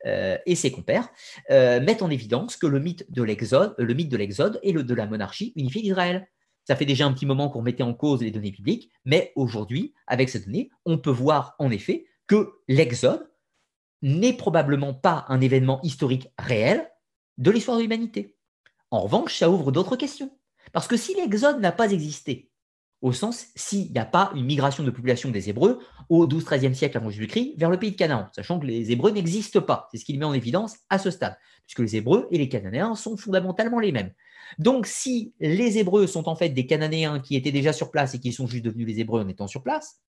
euh, 0.06 0.38
ses 0.54 0.72
compères 0.72 1.10
euh, 1.50 1.80
mettent 1.82 2.04
en 2.04 2.12
évidence 2.12 2.56
que 2.56 2.68
le 2.68 2.80
mythe 2.80 3.12
de 3.12 3.24
l'Exode, 3.24 3.74
le 3.80 3.94
mythe 3.96 4.10
de 4.10 4.18
l'Exode 4.18 4.60
et 4.62 4.72
le 4.72 4.84
de 4.84 4.94
la 4.94 5.08
monarchie 5.08 5.54
unifiée 5.56 5.82
d'Israël. 5.82 6.28
Ça 6.68 6.76
fait 6.76 6.86
déjà 6.86 7.08
un 7.08 7.14
petit 7.14 7.26
moment 7.26 7.50
qu'on 7.50 7.64
mettait 7.64 7.82
en 7.82 7.96
cause 7.96 8.22
les 8.22 8.30
données 8.30 8.52
bibliques, 8.52 8.92
mais 9.04 9.34
aujourd'hui, 9.36 9.96
avec 10.06 10.30
ces 10.30 10.42
données, 10.42 10.70
on 10.86 11.00
peut 11.00 11.10
voir 11.10 11.56
en 11.58 11.72
effet 11.72 12.06
que 12.28 12.52
l'Exode 12.68 13.28
n'est 14.04 14.34
probablement 14.34 14.94
pas 14.94 15.26
un 15.30 15.42
événement 15.42 15.82
historique 15.82 16.28
réel, 16.38 16.91
de 17.38 17.52
l'histoire 17.52 17.78
de 17.78 17.84
l'humanité. 17.84 18.36
En 18.92 19.02
revanche, 19.02 19.38
ça 19.38 19.50
ouvre 19.50 19.72
d'autres 19.72 19.96
questions. 19.96 20.32
Parce 20.74 20.88
que 20.88 20.98
si 20.98 21.16
l'Exode 21.16 21.60
n'a 21.60 21.72
pas 21.72 21.92
existé, 21.92 22.52
au 23.02 23.14
sens 23.14 23.48
s'il 23.56 23.92
n'y 23.92 24.00
a 24.00 24.06
pas 24.06 24.32
une 24.36 24.46
migration 24.46 24.84
de 24.84 24.92
population 24.92 25.32
des 25.32 25.50
Hébreux 25.50 25.80
au 26.10 26.28
12-13e 26.28 26.74
siècle 26.74 26.98
avant 26.98 27.10
Jésus-Christ 27.10 27.56
vers 27.58 27.70
le 27.70 27.80
pays 27.80 27.92
de 27.92 27.96
Canaan, 27.96 28.30
sachant 28.36 28.60
que 28.60 28.66
les 28.66 28.92
Hébreux 28.92 29.12
n'existent 29.12 29.62
pas. 29.62 29.88
C'est 29.92 29.98
ce 29.98 30.06
qu'il 30.06 30.20
met 30.20 30.26
en 30.26 30.34
évidence 30.34 30.76
à 30.90 31.00
ce 31.00 31.10
stade, 31.10 31.36
puisque 31.64 31.80
les 31.80 31.96
Hébreux 31.96 32.28
et 32.32 32.38
les 32.38 32.48
Cananéens 32.48 32.96
sont 32.96 33.18
fondamentalement 33.18 33.80
les 33.80 33.92
mêmes. 33.92 34.12
Donc 34.60 34.86
si 34.86 35.34
les 35.40 35.80
Hébreux 35.80 36.06
sont 36.06 36.30
en 36.30 36.36
fait 36.36 36.50
des 36.50 36.68
Cananéens 36.68 37.20
qui 37.20 37.36
étaient 37.36 37.52
déjà 37.52 37.74
sur 37.74 37.90
place 37.90 38.14
et 38.14 38.20
qui 38.20 38.32
sont 38.32 38.48
juste 38.48 38.66
devenus 38.66 38.88
les 38.88 39.00
Hébreux 39.00 39.22
en 39.22 39.28
étant 39.28 39.48
sur 39.48 39.64
place, 39.64 40.02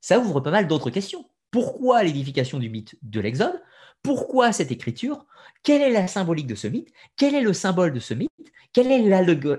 ça 0.00 0.20
ouvre 0.20 0.40
pas 0.40 0.52
mal 0.52 0.68
d'autres 0.68 0.90
questions. 0.90 1.28
Pourquoi 1.50 2.02
l'édification 2.02 2.58
du 2.58 2.68
mythe 2.68 2.96
de 3.02 3.20
l'Exode 3.20 3.60
pourquoi 4.02 4.52
cette 4.52 4.70
écriture? 4.70 5.26
Quelle 5.62 5.82
est 5.82 5.90
la 5.90 6.06
symbolique 6.06 6.46
de 6.46 6.54
ce 6.54 6.68
mythe? 6.68 6.92
Quel 7.16 7.34
est 7.34 7.42
le 7.42 7.52
symbole 7.52 7.92
de 7.92 8.00
ce 8.00 8.14
mythe? 8.14 8.30
Quelle 8.72 8.92
est 8.92 9.02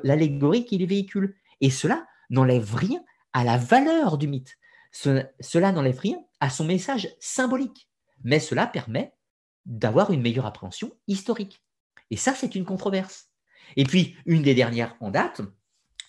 l'allégorie 0.03 0.66
qui 0.66 0.78
les 0.78 0.86
véhicule? 0.86 1.36
Et 1.61 1.70
cela 1.70 2.06
n'enlève 2.30 2.74
rien 2.76 3.03
à 3.34 3.44
la 3.44 3.57
valeur 3.57 4.18
du 4.18 4.28
mythe. 4.28 4.57
cela 4.91 5.72
n'enlève 5.72 5.99
rien 5.99 6.18
à 6.40 6.49
son 6.49 6.66
message 6.66 7.10
symbolique. 7.20 7.90
Mais 8.24 8.40
cela 8.40 8.66
permet 8.66 9.14
d'avoir 9.66 10.11
une 10.11 10.22
meilleure 10.22 10.45
appréhension 10.45 10.91
historique. 11.07 11.61
Et 12.11 12.18
ça, 12.18 12.34
c'est 12.34 12.56
une 12.56 12.66
controverse. 12.66 13.30
Et 13.76 13.84
puis, 13.84 14.16
une 14.26 14.41
des 14.41 14.56
dernières 14.56 14.95
en 14.99 15.11
date, 15.11 15.41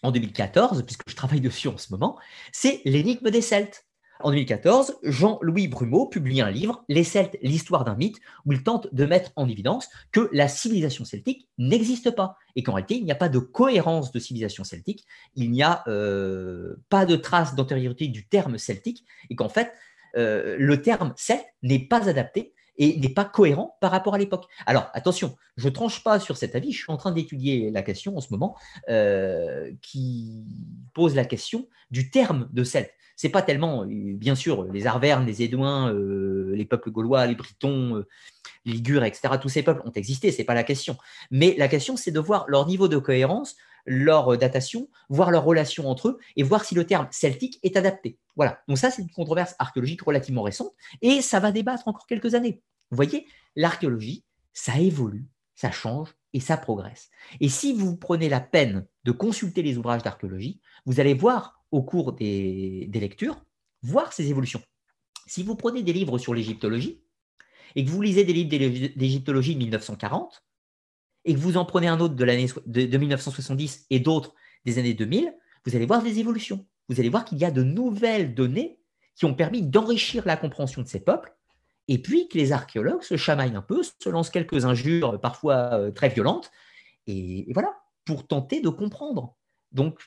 en 0.02 0.12
2014, 0.12 0.85
puisque 0.85 1.09
je 1.09 1.15
travaille 1.15 1.43
dessus 1.43 1.69
en 1.69 1.77
ce 1.77 1.93
moment, 1.93 2.19
c'est 2.52 2.81
l'énigme 2.85 3.31
des 3.31 3.43
Celtes. 3.43 3.86
En 4.22 4.30
2014, 4.30 4.98
Jean-Louis 5.02 5.68
Brumeau 5.68 6.06
publie 6.06 6.40
un 6.40 6.51
livre, 6.51 6.84
Les 6.88 7.05
Celtes, 7.05 7.36
l'histoire 7.42 7.84
d'un 7.84 7.94
mythe, 7.94 8.18
où 8.44 8.52
il 8.52 8.62
tente 8.62 8.92
de 8.92 9.06
mettre 9.06 9.30
en 9.36 9.48
évidence 9.48 9.88
que 10.12 10.28
la 10.32 10.48
civilisation 10.48 11.05
celtique 11.05 11.48
n'existe 11.59 12.10
pas. 12.10 12.36
Et 12.56 12.62
qu'en 12.62 12.74
réalité, 12.74 12.97
il 12.97 13.05
n'y 13.05 13.12
a 13.12 13.16
pas 13.16 13.28
de 13.28 13.38
cohérence 13.38 14.12
de 14.12 14.18
civilisation 14.18 14.64
celtique, 14.64 15.06
il 15.34 15.51
n'y 15.51 15.62
a 15.62 15.82
euh, 15.88 16.76
pas 16.88 17.06
de 17.06 17.16
trace 17.16 17.55
d'antériorité 17.55 18.09
du 18.09 18.26
terme 18.26 18.59
celtique. 18.59 19.05
Et 19.30 19.36
qu'en 19.36 19.48
fait, 19.48 19.72
euh, 20.16 20.56
le 20.59 20.82
terme 20.82 21.12
celte 21.16 21.47
n'est 21.62 21.86
pas 21.86 22.09
adapté 22.09 22.52
et 22.81 22.98
n'est 22.98 23.11
pas 23.11 23.27
cohérent 23.27 23.77
par 23.81 23.93
rapport 23.93 24.15
à 24.15 24.19
l'époque. 24.19 24.47
Alors 24.66 24.90
attention, 24.94 25.36
je 25.57 25.69
ne 25.69 25.73
tranche 25.73 26.02
pas 26.02 26.19
sur 26.19 26.36
cet 26.36 26.57
avis, 26.57 26.73
je 26.73 26.78
suis 26.82 26.93
en 26.93 26.97
train 26.97 27.12
d'étudier 27.12 27.70
la 27.70 27.82
question 27.82 28.16
en 28.16 28.20
ce 28.20 28.28
moment 28.32 28.57
euh, 28.89 29.70
qui 29.82 30.43
pose 30.94 31.15
la 31.15 31.24
question 31.24 31.69
du 31.93 32.11
terme 32.11 32.48
de 32.52 32.65
celte 32.65 32.90
c'est 33.16 33.28
pas 33.28 33.43
tellement, 33.43 33.82
euh, 33.82 34.15
bien 34.15 34.35
sûr, 34.35 34.65
les 34.73 34.86
Arvernes, 34.86 35.27
les 35.27 35.43
Édouins, 35.43 35.93
euh, 35.93 36.55
les 36.55 36.65
peuples 36.65 36.90
gaulois, 36.90 37.27
les 37.27 37.35
Britons, 37.35 38.02
les 38.65 38.73
Ligures, 38.73 39.05
etc. 39.05 39.35
Tous 39.39 39.51
ces 39.51 39.62
peuples 39.62 39.82
ont 39.85 39.93
existé, 39.93 40.32
c'est 40.32 40.44
pas 40.44 40.55
la 40.55 40.62
question. 40.62 40.97
Mais 41.31 41.55
la 41.59 41.69
question, 41.69 41.98
c'est 41.98 42.12
de 42.12 42.19
voir 42.19 42.47
leur 42.48 42.66
niveau 42.66 42.89
de 42.89 42.97
cohérence, 42.97 43.57
leur 43.86 44.36
datation, 44.39 44.89
voir 45.09 45.31
leur 45.31 45.44
relation 45.44 45.89
entre 45.89 46.09
eux 46.09 46.19
et 46.36 46.43
voir 46.43 46.65
si 46.65 46.74
le 46.74 46.86
terme 46.86 47.09
celtique 47.11 47.59
est 47.62 47.77
adapté. 47.77 48.19
Voilà. 48.36 48.61
Donc 48.69 48.78
ça, 48.78 48.90
c'est 48.90 49.02
une 49.02 49.11
controverse 49.11 49.55
archéologique 49.59 50.02
relativement 50.02 50.43
récente 50.43 50.73
et 51.02 51.23
ça 51.23 51.40
va 51.40 51.52
débattre 51.52 51.89
encore 51.89 52.07
quelques 52.07 52.35
années. 52.35 52.62
Vous 52.90 52.97
voyez, 52.97 53.27
l'archéologie, 53.57 54.24
ça 54.52 54.78
évolue, 54.78 55.28
ça 55.55 55.70
change 55.70 56.15
et 56.32 56.40
ça 56.40 56.57
progresse. 56.57 57.11
Et 57.40 57.48
si 57.48 57.73
vous 57.73 57.97
prenez 57.97 58.28
la 58.28 58.40
peine 58.40 58.86
de 59.05 59.12
consulter 59.12 59.62
les 59.62 59.77
ouvrages 59.77 60.02
d'archéologie, 60.02 60.61
vous 60.86 61.01
allez 61.01 61.15
voir 61.15 61.62
au 61.70 61.82
cours 61.82 62.12
des, 62.12 62.89
lectures, 62.93 63.44
voir 63.82 64.12
ces 64.12 64.28
évolutions. 64.28 64.62
Si 65.27 65.43
vous 65.43 65.55
prenez 65.55 65.82
des 65.82 65.93
livres 65.93 66.19
sur 66.19 66.35
l'égyptologie 66.35 67.02
et 67.77 67.85
que 67.85 67.90
vous 67.90 68.02
lisez 68.02 68.24
des 68.24 68.32
livres 68.32 68.51
d'égyptologie 68.97 69.55
de 69.55 69.59
1940 69.61 70.43
et 71.24 71.34
que 71.34 71.38
vous 71.38 71.56
en 71.56 71.64
prenez 71.64 71.88
un 71.88 72.01
autre 72.01 72.14
de, 72.14 72.24
l'année 72.24 72.48
de 72.66 72.98
1970 72.98 73.86
et 73.90 74.01
d'autres 74.01 74.34
des 74.64 74.78
années 74.78 74.94
2000, 74.94 75.34
vous 75.66 75.76
allez 75.76 75.86
voir 75.86 76.02
des 76.02 76.18
évolutions. 76.18 76.66
Vous 76.88 76.98
allez 76.98 77.09
voir 77.09 77.24
qu'il 77.24 77.38
y 77.38 77.44
a 77.44 77.51
de 77.51 77.62
nouvelles 77.62 78.34
données 78.34 78.80
qui 79.14 79.24
ont 79.26 79.34
permis 79.34 79.62
d'enrichir 79.62 80.24
la 80.26 80.36
compréhension 80.36 80.82
de 80.82 80.88
ces 80.88 81.01
peuples 81.01 81.34
et 81.88 81.98
puis 81.98 82.28
que 82.28 82.38
les 82.38 82.52
archéologues 82.52 83.02
se 83.02 83.16
chamaillent 83.16 83.56
un 83.56 83.62
peu, 83.62 83.82
se 83.82 84.09
lancent 84.09 84.30
quelques 84.30 84.64
injures 84.64 85.20
parfois 85.20 85.74
euh, 85.74 85.90
très 85.90 86.09
violentes, 86.09 86.51
et, 87.06 87.52
voilà, 87.52 87.80
pour 88.05 88.26
tenter 88.26 88.60
de 88.60 88.68
comprendre. 88.68 89.34
Donc, 89.72 89.98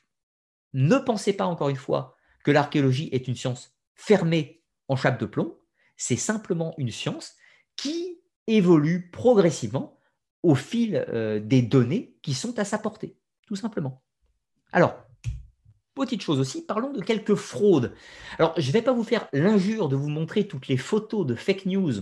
ne 0.73 0.97
pensez 0.97 1.33
pas 1.33 1.45
encore 1.45 1.69
une 1.69 1.75
fois 1.75 2.15
que 2.43 2.51
l'archéologie 2.51 3.09
est 3.11 3.27
une 3.27 3.35
science 3.35 3.75
fermée 3.95 4.63
en 4.87 4.95
chape 4.95 5.19
de 5.19 5.25
plomb, 5.25 5.57
c'est 5.97 6.15
simplement 6.15 6.73
une 6.77 6.91
science 6.91 7.35
qui 7.75 8.21
évolue 8.47 9.09
progressivement 9.11 9.99
au 10.43 10.55
fil 10.55 11.05
euh, 11.09 11.39
des 11.39 11.61
données 11.61 12.15
qui 12.21 12.33
sont 12.33 12.59
à 12.59 12.65
sa 12.65 12.77
portée, 12.77 13.17
tout 13.47 13.55
simplement. 13.55 14.03
Alors, 14.71 14.95
petite 15.95 16.21
chose 16.21 16.39
aussi, 16.39 16.65
parlons 16.65 16.91
de 16.91 17.01
quelques 17.01 17.35
fraudes. 17.35 17.93
Alors, 18.37 18.53
je 18.57 18.67
ne 18.67 18.73
vais 18.73 18.81
pas 18.81 18.93
vous 18.93 19.03
faire 19.03 19.27
l'injure 19.33 19.89
de 19.89 19.95
vous 19.95 20.09
montrer 20.09 20.47
toutes 20.47 20.67
les 20.67 20.77
photos 20.77 21.25
de 21.25 21.35
fake 21.35 21.65
news 21.65 21.93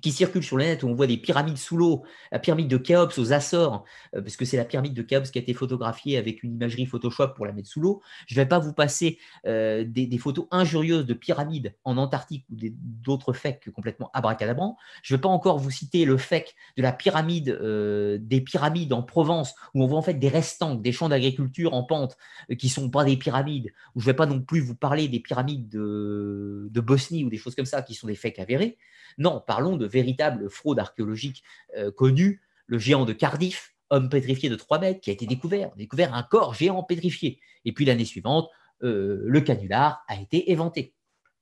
qui 0.00 0.12
circulent 0.12 0.42
sur 0.42 0.56
le 0.56 0.64
net 0.64 0.82
où 0.82 0.88
on 0.88 0.94
voit 0.94 1.06
des 1.06 1.16
pyramides 1.16 1.56
sous 1.56 1.76
l'eau, 1.76 2.04
la 2.32 2.38
pyramide 2.38 2.68
de 2.68 2.76
Khéops 2.76 3.18
aux 3.18 3.32
Açores, 3.32 3.84
euh, 4.14 4.20
parce 4.20 4.36
que 4.36 4.44
c'est 4.44 4.56
la 4.56 4.64
pyramide 4.64 4.94
de 4.94 5.02
Khéops 5.02 5.30
qui 5.30 5.38
a 5.38 5.42
été 5.42 5.54
photographiée 5.54 6.18
avec 6.18 6.42
une 6.42 6.54
imagerie 6.54 6.86
Photoshop 6.86 7.28
pour 7.28 7.46
la 7.46 7.52
mettre 7.52 7.68
sous 7.68 7.80
l'eau. 7.80 8.02
Je 8.26 8.34
ne 8.34 8.40
vais 8.40 8.48
pas 8.48 8.58
vous 8.58 8.72
passer 8.72 9.18
euh, 9.46 9.84
des, 9.86 10.16
photos 10.18 10.46
injurieuses 10.50 11.06
de 11.06 11.14
pyramides 11.14 11.74
en 11.84 11.96
Antarctique 11.98 12.44
ou 12.50 12.56
d'autres 12.56 13.32
fakes 13.32 13.70
complètement 13.70 14.10
abracadabrants. 14.14 14.76
Je 15.02 15.14
ne 15.14 15.18
vais 15.18 15.20
pas 15.20 15.28
encore 15.28 15.58
vous 15.58 15.70
citer 15.70 16.04
le 16.04 16.16
fake 16.16 16.54
de 16.76 16.82
la 16.82 16.92
pyramide, 16.92 17.50
euh, 17.50 18.18
des 18.20 18.40
pyramides 18.40 18.92
en 18.92 19.02
Provence, 19.02 19.54
où 19.74 19.82
on 19.82 19.86
voit 19.86 19.98
en 19.98 20.02
fait 20.02 20.14
des 20.14 20.28
restants, 20.28 20.74
des 20.74 20.92
champs 20.92 21.08
d'agriculture 21.08 21.74
en 21.74 21.82
pente 21.84 22.16
qui 22.58 22.66
ne 22.66 22.72
sont 22.72 22.90
pas 22.90 23.04
des 23.04 23.16
pyramides. 23.16 23.72
Je 23.94 24.00
ne 24.00 24.06
vais 24.06 24.14
pas 24.14 24.26
non 24.26 24.40
plus 24.40 24.60
vous 24.60 24.74
parler 24.74 25.08
des 25.08 25.20
pyramides 25.20 25.68
de, 25.68 26.68
de 26.70 26.80
Bosnie 26.80 27.24
ou 27.24 27.30
des 27.30 27.38
choses 27.38 27.54
comme 27.54 27.66
ça 27.66 27.82
qui 27.82 27.94
sont 27.94 28.06
des 28.06 28.14
fakes 28.14 28.38
avérés. 28.38 28.78
Non, 29.18 29.42
parlons 29.46 29.76
de 29.76 29.85
véritables 29.86 30.50
fraudes 30.50 30.78
archéologiques 30.78 31.42
euh, 31.76 31.90
connues. 31.90 32.42
Le 32.66 32.78
géant 32.78 33.04
de 33.04 33.12
Cardiff, 33.12 33.74
homme 33.90 34.08
pétrifié 34.08 34.48
de 34.48 34.56
3 34.56 34.80
mètres, 34.80 35.00
qui 35.00 35.10
a 35.10 35.12
été 35.12 35.26
découvert, 35.26 35.74
découvert 35.76 36.14
un 36.14 36.22
corps 36.22 36.54
géant 36.54 36.82
pétrifié. 36.82 37.38
Et 37.64 37.72
puis 37.72 37.84
l'année 37.84 38.04
suivante, 38.04 38.50
euh, 38.82 39.22
le 39.24 39.40
canular 39.40 40.04
a 40.08 40.16
été 40.16 40.50
éventé. 40.50 40.94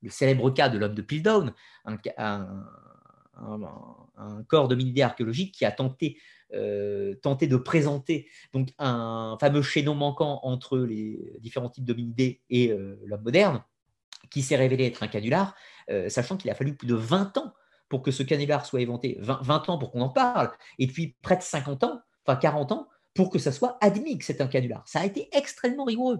Le 0.02 0.10
célèbre 0.10 0.50
cas 0.50 0.68
de 0.68 0.76
l'homme 0.76 0.94
de 0.94 1.00
Piltdown, 1.02 1.54
un, 1.86 1.96
corps 4.48 4.68
de 4.68 4.74
militaire 4.74 5.08
archéologique 5.08 5.54
qui 5.54 5.64
a 5.64 5.72
tenté, 5.72 6.18
euh, 6.52 7.14
tenté 7.22 7.46
de 7.46 7.56
présenter 7.56 8.28
donc 8.52 8.68
un 8.78 9.38
fameux 9.40 9.62
chaînon 9.62 9.94
manquant 9.94 10.40
entre 10.42 10.78
les 10.78 11.38
différents 11.40 11.70
types 11.70 11.84
d'hominidés 11.84 12.42
et 12.50 12.68
l'homme 13.06 13.22
moderne, 13.22 13.64
qui 14.30 14.42
s'est 14.42 14.56
révélé 14.56 14.84
être 14.84 15.02
un 15.02 15.08
canular, 15.08 15.56
sachant 16.08 16.36
qu'il 16.36 16.50
a 16.50 16.54
fallu 16.54 16.74
plus 16.76 16.86
de 16.86 16.94
20 16.94 17.38
ans 17.38 17.54
pour 17.94 18.02
que 18.02 18.10
ce 18.10 18.24
canular 18.24 18.66
soit 18.66 18.80
éventé, 18.80 19.18
20, 19.20 19.68
ans 19.68 19.78
pour 19.78 19.92
qu'on 19.92 20.00
en 20.00 20.08
parle, 20.08 20.50
et 20.80 20.88
puis 20.88 21.14
près 21.22 21.36
de 21.36 21.42
50 21.42 21.84
ans, 21.84 22.00
enfin 22.26 22.34
40 22.34 22.72
ans, 22.72 22.88
pour 23.14 23.30
que 23.30 23.38
ça 23.38 23.52
soit 23.52 23.78
admis 23.80 24.18
que 24.18 24.24
c'est 24.24 24.40
un 24.40 24.48
canular. 24.48 24.82
Ça 24.88 24.98
a 24.98 25.04
été 25.04 25.28
extrêmement 25.30 25.84
rigoureux. 25.84 26.18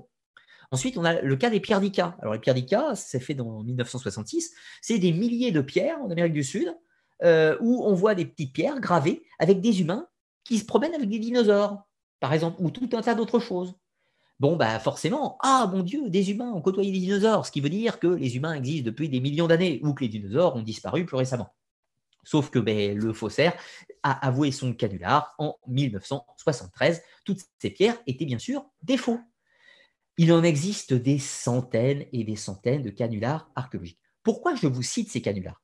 Ensuite, 0.71 0.97
on 0.97 1.05
a 1.05 1.21
le 1.21 1.35
cas 1.35 1.51
des 1.51 1.59
pierres 1.59 1.81
d'Ica. 1.81 2.17
Alors, 2.21 2.33
les 2.33 2.39
pierres 2.39 2.55
d'Ica, 2.55 2.95
c'est 2.95 3.19
fait 3.19 3.35
dans 3.35 3.65
1966. 3.65 4.55
C'est 4.83 5.01
des 5.01 5.11
milliers 5.11 5.51
de 5.51 5.63
pierres 5.63 5.99
en 6.01 6.09
Amérique 6.13 6.35
du 6.35 6.45
Sud 6.45 6.73
euh, 7.25 7.57
où 7.61 7.83
on 7.85 7.93
voit 7.93 8.15
des 8.15 8.25
petites 8.25 8.53
pierres 8.53 8.79
gravées 8.79 9.25
avec 9.41 9.61
des 9.61 9.81
humains 9.81 10.07
qui 10.45 10.59
se 10.59 10.65
promènent 10.65 10.95
avec 10.95 11.09
des 11.09 11.19
dinosaures, 11.19 11.89
par 12.21 12.35
exemple, 12.35 12.59
ou 12.61 12.71
tout 12.71 12.89
un 12.93 13.03
tas 13.03 13.17
d'autres 13.17 13.41
choses. 13.41 13.75
Bon, 14.41 14.57
bah 14.57 14.81
forcément, 14.81 15.39
ah 15.43 15.71
mon 15.73 15.83
Dieu, 15.83 16.11
des 16.11 16.33
humains 16.33 16.53
ont 16.53 16.61
côtoyé 16.61 16.91
des 16.91 16.99
dinosaures, 16.99 17.47
ce 17.47 17.53
qui 17.53 17.61
veut 17.61 17.69
dire 17.69 18.01
que 18.01 18.09
les 18.09 18.37
humains 18.37 18.55
existent 18.55 18.87
depuis 18.87 19.09
des 19.09 19.21
millions 19.21 19.47
d'années 19.47 19.81
ou 19.85 19.95
que 19.95 20.03
les 20.03 20.09
dinosaures 20.09 20.57
ont 20.57 20.63
disparu 20.63 21.07
plus 21.07 21.17
récemment. 21.17 21.55
Sauf 22.25 22.51
que 22.51 22.59
ben, 22.59 22.97
le 22.97 23.13
faussaire 23.13 23.55
a 24.03 24.27
avoué 24.27 24.53
son 24.53 24.73
canular 24.75 25.35
en 25.39 25.57
1973. 25.67 27.03
Toutes 27.25 27.41
ces 27.59 27.71
pierres 27.71 27.99
étaient 28.07 28.25
bien 28.25 28.39
sûr 28.39 28.65
des 28.83 28.97
faux. 28.97 29.21
Il 30.17 30.33
en 30.33 30.43
existe 30.43 30.93
des 30.93 31.19
centaines 31.19 32.07
et 32.13 32.25
des 32.25 32.37
centaines 32.37 32.83
de 32.83 32.91
canulars 32.91 33.51
archéologiques. 33.57 34.01
Pourquoi 34.23 34.55
je 34.55 34.67
vous 34.67 34.83
cite 34.83 35.11
ces 35.11 35.21
canulars? 35.21 35.61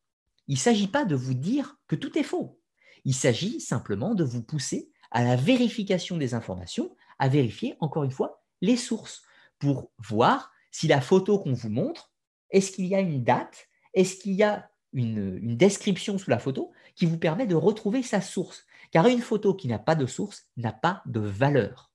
Il 0.48 0.54
ne 0.54 0.58
s'agit 0.58 0.88
pas 0.88 1.04
de 1.04 1.14
vous 1.14 1.34
dire 1.34 1.76
que 1.86 1.96
tout 1.96 2.18
est 2.18 2.24
faux. 2.24 2.60
Il 3.04 3.14
s'agit 3.14 3.60
simplement 3.60 4.14
de 4.14 4.24
vous 4.24 4.42
pousser 4.42 4.90
à 5.10 5.24
la 5.24 5.36
vérification 5.36 6.16
des 6.16 6.34
informations, 6.34 6.94
à 7.18 7.28
vérifier, 7.28 7.76
encore 7.80 8.04
une 8.04 8.10
fois, 8.10 8.42
les 8.60 8.76
sources 8.76 9.22
pour 9.58 9.90
voir 9.98 10.52
si 10.70 10.88
la 10.88 11.00
photo 11.00 11.38
qu'on 11.38 11.52
vous 11.52 11.70
montre, 11.70 12.12
est-ce 12.50 12.72
qu'il 12.72 12.86
y 12.86 12.94
a 12.94 13.00
une 13.00 13.22
date, 13.22 13.68
est-ce 13.94 14.16
qu'il 14.16 14.32
y 14.32 14.42
a 14.42 14.69
une, 14.92 15.56
description 15.56 16.18
sous 16.18 16.30
la 16.30 16.38
photo 16.38 16.72
qui 16.94 17.06
vous 17.06 17.18
permet 17.18 17.46
de 17.46 17.54
retrouver 17.54 18.02
sa 18.02 18.20
source. 18.20 18.66
Car 18.90 19.06
une 19.06 19.20
photo 19.20 19.54
qui 19.54 19.68
n'a 19.68 19.78
pas 19.78 19.94
de 19.94 20.06
source 20.06 20.46
n'a 20.56 20.72
pas 20.72 21.02
de 21.06 21.20
valeur. 21.20 21.90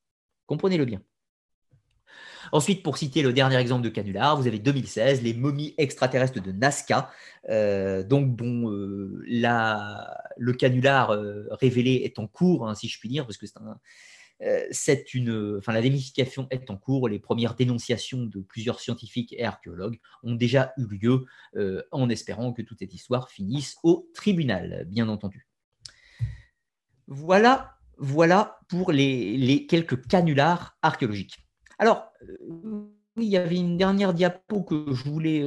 Comprenez-le 0.46 0.84
bien. 0.84 1.02
Ensuite, 2.52 2.82
pour 2.82 2.96
citer 2.96 3.22
le 3.22 3.32
dernier 3.32 3.56
exemple 3.56 3.82
de 3.82 3.88
canular, 3.88 4.36
vous 4.40 4.46
avez 4.46 4.60
2016, 4.60 5.22
les 5.22 5.34
momies 5.34 5.74
extraterrestres 5.78 6.40
de 6.40 6.52
Nazca. 6.52 7.10
Euh, 7.48 8.04
donc, 8.04 8.36
bon, 8.36 8.70
euh, 8.70 9.24
le 9.26 10.52
canular 10.52 11.10
euh, 11.10 11.48
révélé 11.50 12.02
est 12.04 12.18
en 12.20 12.28
cours, 12.28 12.68
hein, 12.68 12.74
si 12.76 12.88
je 12.88 13.00
puis 13.00 13.08
dire, 13.08 13.26
parce 13.26 13.36
que 13.36 13.46
c'est 13.46 13.58
un, 13.58 13.78
une, 14.40 15.56
enfin, 15.58 15.72
la 15.72 15.82
démystification 15.82 16.46
est 16.50 16.70
en 16.70 16.76
cours. 16.76 17.08
Les 17.08 17.18
premières 17.18 17.54
dénonciations 17.54 18.24
de 18.24 18.40
plusieurs 18.40 18.80
scientifiques 18.80 19.34
et 19.36 19.44
archéologues 19.44 19.98
ont 20.22 20.34
déjà 20.34 20.72
eu 20.76 20.86
lieu 20.86 21.24
euh, 21.56 21.82
en 21.92 22.08
espérant 22.08 22.52
que 22.52 22.62
toute 22.62 22.78
cette 22.78 22.94
histoire 22.94 23.30
finisse 23.30 23.76
au 23.82 24.08
tribunal, 24.14 24.86
bien 24.88 25.08
entendu. 25.08 25.46
Voilà, 27.06 27.78
pour 28.68 28.92
les, 28.92 29.66
quelques 29.68 30.06
canulars 30.06 30.76
archéologiques. 30.82 31.38
Alors, 31.78 32.10
euh, 32.22 32.90
il 33.16 33.24
y 33.24 33.36
avait 33.36 33.56
une 33.56 33.78
dernière 33.78 34.12
diapo 34.12 34.62
que 34.62 34.92
je 34.92 35.04
voulais 35.04 35.42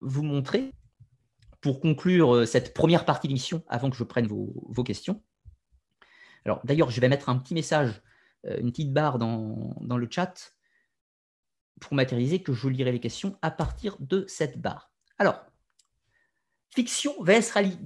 vous 0.00 0.22
montrer 0.22 0.72
pour 1.60 1.80
conclure 1.80 2.46
cette 2.46 2.72
première 2.72 3.04
partie 3.04 3.26
d'émission 3.26 3.64
avant 3.66 3.90
que 3.90 3.96
je 3.96 4.04
prenne 4.04 4.28
vos 4.28 4.84
questions. 4.84 5.20
Alors 6.44 6.60
d'ailleurs, 6.64 6.90
je 6.90 7.00
vais 7.00 7.08
mettre 7.08 7.28
un 7.28 7.38
petit 7.38 7.54
message, 7.54 8.02
euh, 8.46 8.58
une 8.60 8.70
petite 8.70 8.92
barre 8.92 9.18
dans, 9.18 9.74
le 9.80 10.08
chat 10.10 10.54
pour 11.80 11.94
matérialiser 11.94 12.42
que 12.42 12.52
je 12.52 12.68
lirai 12.68 12.92
les 12.92 13.00
questions 13.00 13.38
à 13.42 13.50
partir 13.50 13.96
de 14.00 14.24
cette 14.28 14.60
barre. 14.60 14.92
Alors, 15.18 15.44
fiction 16.70 17.14
vs 17.22 17.50
réalité. 17.52 17.78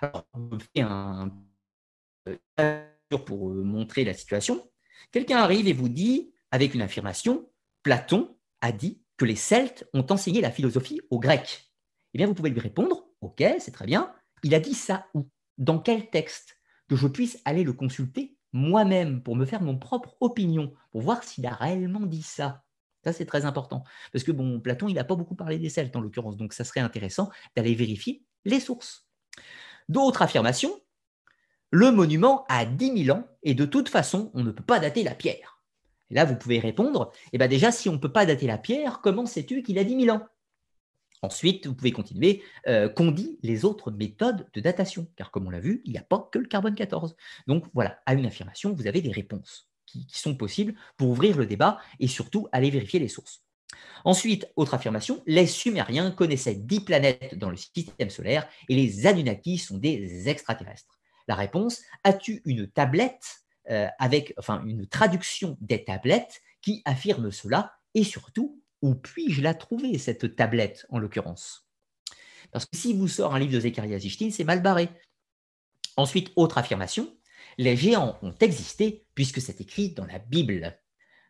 Alors, 0.00 0.26
on 0.34 0.58
fait 0.58 0.80
un 0.80 1.30
pour 3.16 3.50
euh, 3.50 3.62
montrer 3.62 4.04
la 4.04 4.14
situation. 4.14 4.70
Quelqu'un 5.10 5.38
arrive 5.38 5.66
et 5.68 5.72
vous 5.72 5.88
dit, 5.88 6.32
avec 6.50 6.74
une 6.74 6.82
affirmation, 6.82 7.50
Platon 7.82 8.36
a 8.60 8.72
dit 8.72 9.00
que 9.18 9.24
les 9.24 9.36
Celtes 9.36 9.86
ont 9.92 10.06
enseigné 10.08 10.40
la 10.40 10.50
philosophie 10.50 11.00
aux 11.10 11.18
Grecs 11.18 11.70
Eh 12.14 12.18
bien, 12.18 12.26
vous 12.26 12.34
pouvez 12.34 12.50
lui 12.50 12.60
répondre, 12.60 13.04
OK, 13.20 13.44
c'est 13.58 13.72
très 13.72 13.86
bien. 13.86 14.14
Il 14.42 14.54
a 14.54 14.60
dit 14.60 14.74
ça 14.74 15.06
où? 15.12 15.28
Dans 15.58 15.78
quel 15.78 16.08
texte? 16.08 16.56
Que 16.88 16.96
je 16.96 17.06
puisse 17.06 17.38
aller 17.44 17.64
le 17.64 17.74
consulter 17.74 18.38
moi-même 18.52 19.22
pour 19.22 19.36
me 19.36 19.44
faire 19.44 19.60
mon 19.60 19.76
propre 19.76 20.16
opinion, 20.20 20.72
pour 20.90 21.02
voir 21.02 21.22
s'il 21.22 21.44
a 21.46 21.52
réellement 21.52 22.00
dit 22.00 22.22
ça. 22.22 22.64
Ça, 23.04 23.12
c'est 23.12 23.26
très 23.26 23.44
important. 23.44 23.84
Parce 24.12 24.24
que, 24.24 24.32
bon, 24.32 24.60
Platon, 24.60 24.88
il 24.88 24.94
n'a 24.94 25.04
pas 25.04 25.16
beaucoup 25.16 25.34
parlé 25.34 25.58
des 25.58 25.68
Celtes, 25.68 25.94
en 25.96 26.00
l'occurrence, 26.00 26.36
donc 26.36 26.54
ça 26.54 26.64
serait 26.64 26.80
intéressant 26.80 27.30
d'aller 27.56 27.74
vérifier 27.74 28.24
les 28.44 28.60
sources. 28.60 29.08
D'autres 29.88 30.22
affirmations, 30.22 30.72
le 31.70 31.90
monument 31.90 32.46
a 32.48 32.64
10 32.64 33.04
000 33.04 33.18
ans 33.18 33.28
et 33.42 33.54
de 33.54 33.66
toute 33.66 33.88
façon, 33.88 34.30
on 34.34 34.42
ne 34.42 34.50
peut 34.50 34.64
pas 34.64 34.80
dater 34.80 35.02
la 35.02 35.14
pierre. 35.14 35.57
Et 36.10 36.14
là, 36.14 36.24
vous 36.24 36.36
pouvez 36.36 36.58
répondre, 36.58 37.12
eh 37.32 37.38
bien 37.38 37.48
déjà, 37.48 37.70
si 37.70 37.88
on 37.88 37.92
ne 37.92 37.98
peut 37.98 38.12
pas 38.12 38.26
dater 38.26 38.46
la 38.46 38.58
pierre, 38.58 39.00
comment 39.02 39.26
sais-tu 39.26 39.62
qu'il 39.62 39.78
a 39.78 39.84
10 39.84 40.04
000 40.04 40.16
ans? 40.16 40.22
Ensuite, 41.22 41.66
vous 41.66 41.74
pouvez 41.74 41.92
continuer, 41.92 42.42
euh, 42.68 42.88
qu'on 42.88 43.10
dit 43.10 43.38
les 43.42 43.64
autres 43.64 43.90
méthodes 43.90 44.46
de 44.52 44.60
datation, 44.60 45.08
car 45.16 45.30
comme 45.30 45.46
on 45.46 45.50
l'a 45.50 45.60
vu, 45.60 45.82
il 45.84 45.92
n'y 45.92 45.98
a 45.98 46.02
pas 46.02 46.28
que 46.32 46.38
le 46.38 46.46
carbone 46.46 46.74
14. 46.74 47.16
Donc 47.46 47.64
voilà, 47.74 47.98
à 48.06 48.14
une 48.14 48.26
affirmation, 48.26 48.72
vous 48.72 48.86
avez 48.86 49.00
des 49.00 49.10
réponses 49.10 49.68
qui, 49.86 50.06
sont 50.12 50.36
possibles 50.36 50.74
pour 50.96 51.08
ouvrir 51.08 51.36
le 51.36 51.46
débat 51.46 51.78
et 51.98 52.06
surtout 52.06 52.48
aller 52.52 52.70
vérifier 52.70 53.00
les 53.00 53.08
sources. 53.08 53.42
Ensuite, 54.04 54.50
autre 54.56 54.74
affirmation, 54.74 55.22
les 55.26 55.46
Sumériens 55.46 56.10
connaissaient 56.10 56.54
10 56.54 56.80
planètes 56.80 57.36
dans 57.36 57.50
le 57.50 57.56
système 57.56 58.10
solaire 58.10 58.48
et 58.68 58.76
les 58.76 59.06
Anunnaki 59.06 59.58
sont 59.58 59.78
des 59.78 60.28
extraterrestres. 60.28 60.98
La 61.26 61.34
réponse, 61.34 61.82
as-tu 62.04 62.42
une 62.44 62.68
tablette? 62.68 63.40
Avec 63.98 64.34
enfin, 64.38 64.64
une 64.66 64.86
traduction 64.86 65.56
des 65.60 65.84
tablettes 65.84 66.40
qui 66.62 66.82
affirme 66.84 67.30
cela 67.30 67.74
et 67.94 68.04
surtout, 68.04 68.62
où 68.82 68.94
puis-je 68.94 69.42
la 69.42 69.54
trouver, 69.54 69.98
cette 69.98 70.36
tablette 70.36 70.86
en 70.90 70.98
l'occurrence? 70.98 71.68
Parce 72.50 72.64
que 72.64 72.76
si 72.76 72.94
vous 72.94 73.08
sort 73.08 73.34
un 73.34 73.38
livre 73.38 73.52
de 73.52 73.60
Zechariah 73.60 73.98
Zichtin, 73.98 74.30
c'est 74.30 74.44
mal 74.44 74.62
barré. 74.62 74.88
Ensuite, 75.96 76.30
autre 76.36 76.58
affirmation, 76.58 77.16
les 77.58 77.76
géants 77.76 78.18
ont 78.22 78.34
existé 78.40 79.04
puisque 79.14 79.40
c'est 79.40 79.60
écrit 79.60 79.90
dans 79.90 80.06
la 80.06 80.18
Bible. 80.18 80.78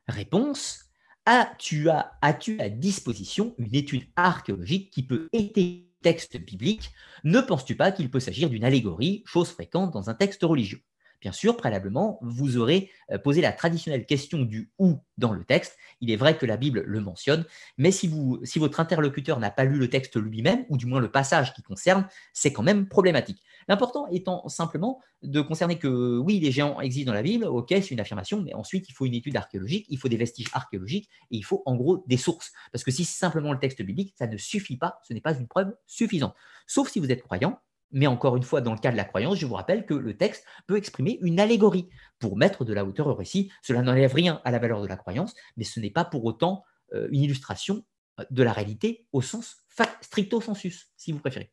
Réponse, 0.06 0.85
as-tu 1.24 1.89
as, 1.90 2.19
as 2.23 2.39
à 2.59 2.69
disposition 2.69 3.55
une 3.59 3.74
étude 3.74 4.06
archéologique 4.16 4.93
qui 4.93 5.02
peut 5.02 5.28
étayer 5.32 5.89
texte 6.02 6.36
biblique, 6.36 6.90
ne 7.24 7.40
penses-tu 7.40 7.77
pas 7.77 7.93
qu'il 7.93 8.10
peut 8.10 8.20
s'agir 8.20 8.51
d'une 8.51 8.65
allégorie, 8.65 9.23
chose 9.27 9.51
fréquente 9.51 9.93
dans 9.93 10.10
un 10.10 10.15
texte 10.15 10.43
religieux? 10.43 10.82
Bien 11.20 11.32
sûr, 11.32 11.57
préalablement, 11.57 12.20
vous 12.23 12.59
aurez 12.59 12.90
euh, 13.11 13.19
posé 13.19 13.40
la 13.40 13.53
traditionnelle 13.53 14.07
question 14.07 14.43
du 14.43 14.70
où 14.78 14.99
dans 15.16 15.32
le 15.32 15.45
texte. 15.45 15.77
Il 16.01 16.12
est 16.12 16.16
vrai 16.16 16.39
que 16.39 16.47
la 16.47 16.57
Bible 16.57 16.85
le 16.86 17.01
mentionne, 17.01 17.45
mais 17.77 17.90
si, 17.90 18.07
vous, 18.07 18.39
si 18.45 18.61
votre 18.61 18.78
interlocuteur 18.78 19.40
n'a 19.40 19.51
pas 19.51 19.65
lu 19.65 19.78
le 19.78 19.90
texte 19.90 20.16
lui-même, 20.16 20.65
ou 20.69 20.77
du 20.77 20.86
moins 20.86 21.01
le 21.01 21.11
passage 21.11 21.55
qui 21.55 21.62
concerne, 21.62 22.07
c'est 22.32 22.53
quand 22.53 22.62
même 22.62 22.86
problématique. 22.89 23.43
L'important 23.66 24.07
étant 24.07 24.49
simplement 24.49 25.01
de 25.23 25.40
concerner 25.40 25.77
que 25.77 26.19
oui, 26.19 26.39
les 26.39 26.53
géants 26.53 26.81
existent 26.81 27.11
dans 27.11 27.16
la 27.16 27.23
Bible, 27.23 27.45
ok, 27.47 27.66
c'est 27.70 27.90
une 27.90 28.01
affirmation, 28.01 28.40
mais 28.40 28.55
ensuite 28.55 28.89
il 28.89 28.93
faut 28.93 29.05
une 29.05 29.15
étude 29.15 29.36
archéologique, 29.36 29.86
il 29.89 29.99
faut 29.99 30.09
des 30.09 30.16
vestiges 30.16 30.49
archéologiques, 30.53 31.11
et 31.32 31.36
il 31.36 31.45
faut 31.45 31.62
en 31.66 31.74
gros 31.74 32.05
des 32.07 32.16
sources. 32.16 32.53
Parce 32.70 32.85
que 32.85 32.93
si 32.93 33.05
c'est 33.05 33.19
simplement 33.19 33.53
le 33.53 33.59
texte 33.59 33.82
biblique, 33.82 34.15
ça 34.16 34.28
ne 34.28 34.36
suffit 34.36 34.77
pas, 34.77 35.01
ce 35.03 35.12
n'est 35.12 35.20
pas 35.20 35.35
une 35.36 35.49
preuve 35.49 35.74
suffisante. 35.86 36.35
Sauf 36.69 36.89
si 36.90 37.01
vous 37.01 37.11
êtes 37.11 37.23
croyant, 37.23 37.59
mais 37.90 38.06
encore 38.06 38.36
une 38.36 38.43
fois, 38.43 38.60
dans 38.60 38.73
le 38.73 38.78
cas 38.78 38.90
de 38.90 38.97
la 38.97 39.05
croyance, 39.05 39.39
je 39.39 39.47
vous 39.47 39.55
rappelle 39.55 39.86
que 39.86 39.94
le 39.94 40.16
texte 40.16 40.44
peut 40.66 40.77
exprimer 40.77 41.19
une 41.23 41.40
allégorie 41.40 41.89
pour 42.19 42.36
mettre 42.36 42.65
de 42.65 42.73
la 42.73 42.85
hauteur 42.85 43.06
au 43.06 43.15
récit. 43.15 43.51
Cela 43.62 43.82
n'enlève 43.82 44.12
rien 44.12 44.40
à 44.44 44.51
la 44.51 44.59
valeur 44.59 44.82
de 44.82 44.86
la 44.86 44.97
croyance, 44.97 45.35
mais 45.56 45.65
ce 45.65 45.81
n'est 45.81 45.90
pas 45.90 46.05
pour 46.05 46.24
autant 46.24 46.65
euh, 46.94 47.09
une 47.10 47.23
illustration 47.23 47.85
euh, 48.20 48.24
de 48.31 48.43
la 48.43 48.52
réalité 48.52 49.06
au 49.12 49.23
sens 49.23 49.65
stricto 50.01 50.40
sensus, 50.40 50.90
si 50.97 51.12
vous 51.12 51.20
préférez. 51.20 51.52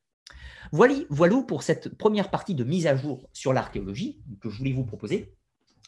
Voilà, 0.71 0.95
voilà 1.09 1.43
pour 1.43 1.61
cette 1.61 1.95
première 1.95 2.31
partie 2.31 2.55
de 2.55 2.63
mise 2.63 2.87
à 2.87 2.95
jour 2.95 3.29
sur 3.33 3.53
l'archéologie 3.53 4.19
que 4.41 4.49
je 4.49 4.57
voulais 4.57 4.73
vous 4.73 4.83
proposer. 4.83 5.35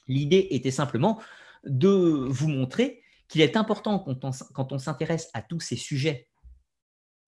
L'idée 0.08 0.48
était 0.52 0.72
simplement 0.72 1.20
de 1.66 1.90
vous 1.90 2.48
montrer 2.48 3.02
qu'il 3.28 3.42
est 3.42 3.58
important 3.58 4.06
quand 4.54 4.72
on 4.72 4.78
s'intéresse 4.78 5.30
à 5.34 5.42
tous 5.42 5.60
ces 5.60 5.76
sujets 5.76 6.28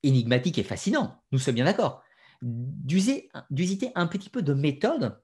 énigmatiques 0.03 0.57
et 0.57 0.63
fascinants, 0.63 1.21
nous 1.31 1.39
sommes 1.39 1.55
bien 1.55 1.65
d'accord, 1.65 2.03
d'user 2.41 3.29
un 3.95 4.07
petit 4.07 4.29
peu 4.29 4.41
de 4.41 4.53
méthode 4.53 5.21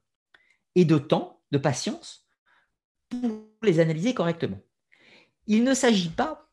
et 0.75 0.85
de 0.85 0.97
temps, 0.97 1.41
de 1.51 1.57
patience, 1.57 2.27
pour 3.09 3.47
les 3.63 3.79
analyser 3.79 4.13
correctement. 4.13 4.59
Il 5.47 5.63
ne 5.63 5.73
s'agit 5.73 6.09
pas, 6.09 6.49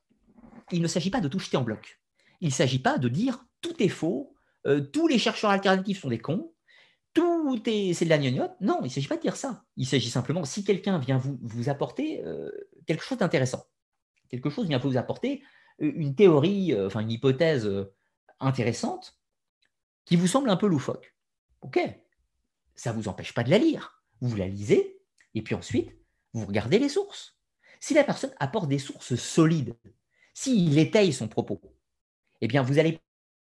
de 0.70 1.28
tout 1.28 1.38
jeter 1.38 1.56
en 1.56 1.62
bloc. 1.62 2.00
Il 2.40 2.48
ne 2.48 2.52
s'agit 2.52 2.78
pas 2.78 2.98
de 2.98 3.08
dire 3.08 3.44
tout 3.60 3.82
est 3.82 3.88
faux, 3.88 4.34
euh, 4.66 4.80
tous 4.80 5.08
les 5.08 5.18
chercheurs 5.18 5.50
alternatifs 5.50 6.00
sont 6.00 6.08
des 6.08 6.18
cons, 6.18 6.52
tout 7.14 7.60
est 7.66 7.92
c'est 7.94 8.04
de 8.04 8.10
la 8.10 8.18
gnognotte. 8.18 8.54
Non, 8.60 8.78
il 8.80 8.84
ne 8.84 8.88
s'agit 8.88 9.08
pas 9.08 9.16
de 9.16 9.22
dire 9.22 9.36
ça. 9.36 9.64
Il 9.76 9.86
s'agit 9.86 10.10
simplement, 10.10 10.44
si 10.44 10.64
quelqu'un 10.64 10.98
vient 10.98 11.18
vous, 11.18 11.38
vous 11.42 11.68
apporter 11.68 12.24
euh, 12.24 12.50
quelque 12.86 13.04
chose 13.04 13.18
d'intéressant, 13.18 13.66
quelque 14.28 14.50
chose 14.50 14.68
vient 14.68 14.78
vous 14.78 14.96
apporter 14.96 15.42
euh, 15.80 15.92
une 15.94 16.14
théorie, 16.14 16.74
enfin 16.78 17.00
une 17.00 17.10
hypothèse 17.10 17.70
intéressante, 18.40 19.21
qui 20.04 20.16
vous 20.16 20.26
semble 20.26 20.50
un 20.50 20.56
peu 20.56 20.66
loufoque. 20.66 21.14
Ok, 21.60 21.78
ça 22.74 22.92
ne 22.92 22.96
vous 22.96 23.08
empêche 23.08 23.34
pas 23.34 23.44
de 23.44 23.50
la 23.50 23.58
lire. 23.58 24.02
Vous 24.20 24.36
la 24.36 24.48
lisez, 24.48 25.00
et 25.34 25.42
puis 25.42 25.54
ensuite, 25.54 25.96
vous 26.32 26.46
regardez 26.46 26.78
les 26.78 26.88
sources. 26.88 27.38
Si 27.80 27.94
la 27.94 28.04
personne 28.04 28.32
apporte 28.38 28.68
des 28.68 28.78
sources 28.78 29.16
solides, 29.16 29.74
s'il 30.34 30.78
étaye 30.78 31.12
son 31.12 31.28
propos, 31.28 31.60
eh 32.40 32.48
bien, 32.48 32.62
vous 32.62 32.78
allez 32.78 33.00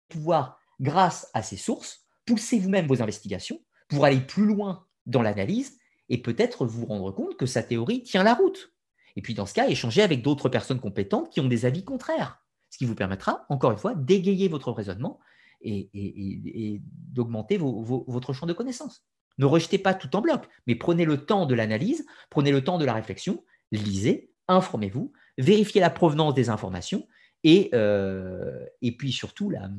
pouvoir, 0.09 0.59
grâce 0.79 1.29
à 1.33 1.41
ces 1.41 1.57
sources, 1.57 2.05
pousser 2.25 2.59
vous-même 2.59 2.87
vos 2.87 3.01
investigations 3.01 3.59
pour 3.87 4.05
aller 4.05 4.21
plus 4.21 4.45
loin 4.45 4.87
dans 5.05 5.21
l'analyse 5.21 5.77
et 6.09 6.21
peut-être 6.21 6.65
vous 6.65 6.85
rendre 6.85 7.11
compte 7.11 7.37
que 7.37 7.45
sa 7.45 7.63
théorie 7.63 8.03
tient 8.03 8.23
la 8.23 8.33
route. 8.33 8.73
Et 9.15 9.21
puis, 9.21 9.33
dans 9.33 9.45
ce 9.45 9.53
cas, 9.53 9.69
échanger 9.69 10.01
avec 10.01 10.21
d'autres 10.21 10.49
personnes 10.49 10.79
compétentes 10.79 11.29
qui 11.31 11.39
ont 11.39 11.47
des 11.47 11.65
avis 11.65 11.83
contraires, 11.83 12.43
ce 12.69 12.77
qui 12.77 12.85
vous 12.85 12.95
permettra, 12.95 13.45
encore 13.49 13.71
une 13.71 13.77
fois, 13.77 13.95
d'égayer 13.95 14.47
votre 14.47 14.71
raisonnement 14.71 15.19
et, 15.65 16.81
d'augmenter 17.11 17.57
votre 17.57 18.33
champ 18.33 18.45
de 18.45 18.53
connaissances. 18.53 19.03
Ne 19.37 19.45
rejetez 19.45 19.77
pas 19.77 19.93
tout 19.93 20.15
en 20.15 20.21
bloc, 20.21 20.47
mais 20.67 20.75
prenez 20.75 21.05
le 21.05 21.25
temps 21.25 21.45
de 21.45 21.55
l'analyse, 21.55 22.05
prenez 22.29 22.51
le 22.51 22.63
temps 22.63 22.77
de 22.77 22.85
la 22.85 22.93
réflexion, 22.93 23.43
lisez, 23.71 24.31
informez-vous, 24.47 25.11
vérifiez 25.37 25.81
la 25.81 25.89
provenance 25.89 26.33
des 26.33 26.49
informations 26.49 27.07
et, 27.43 27.69
euh, 27.73 28.65
et 28.81 28.95
puis 28.95 29.11
surtout 29.11 29.49
la, 29.49 29.69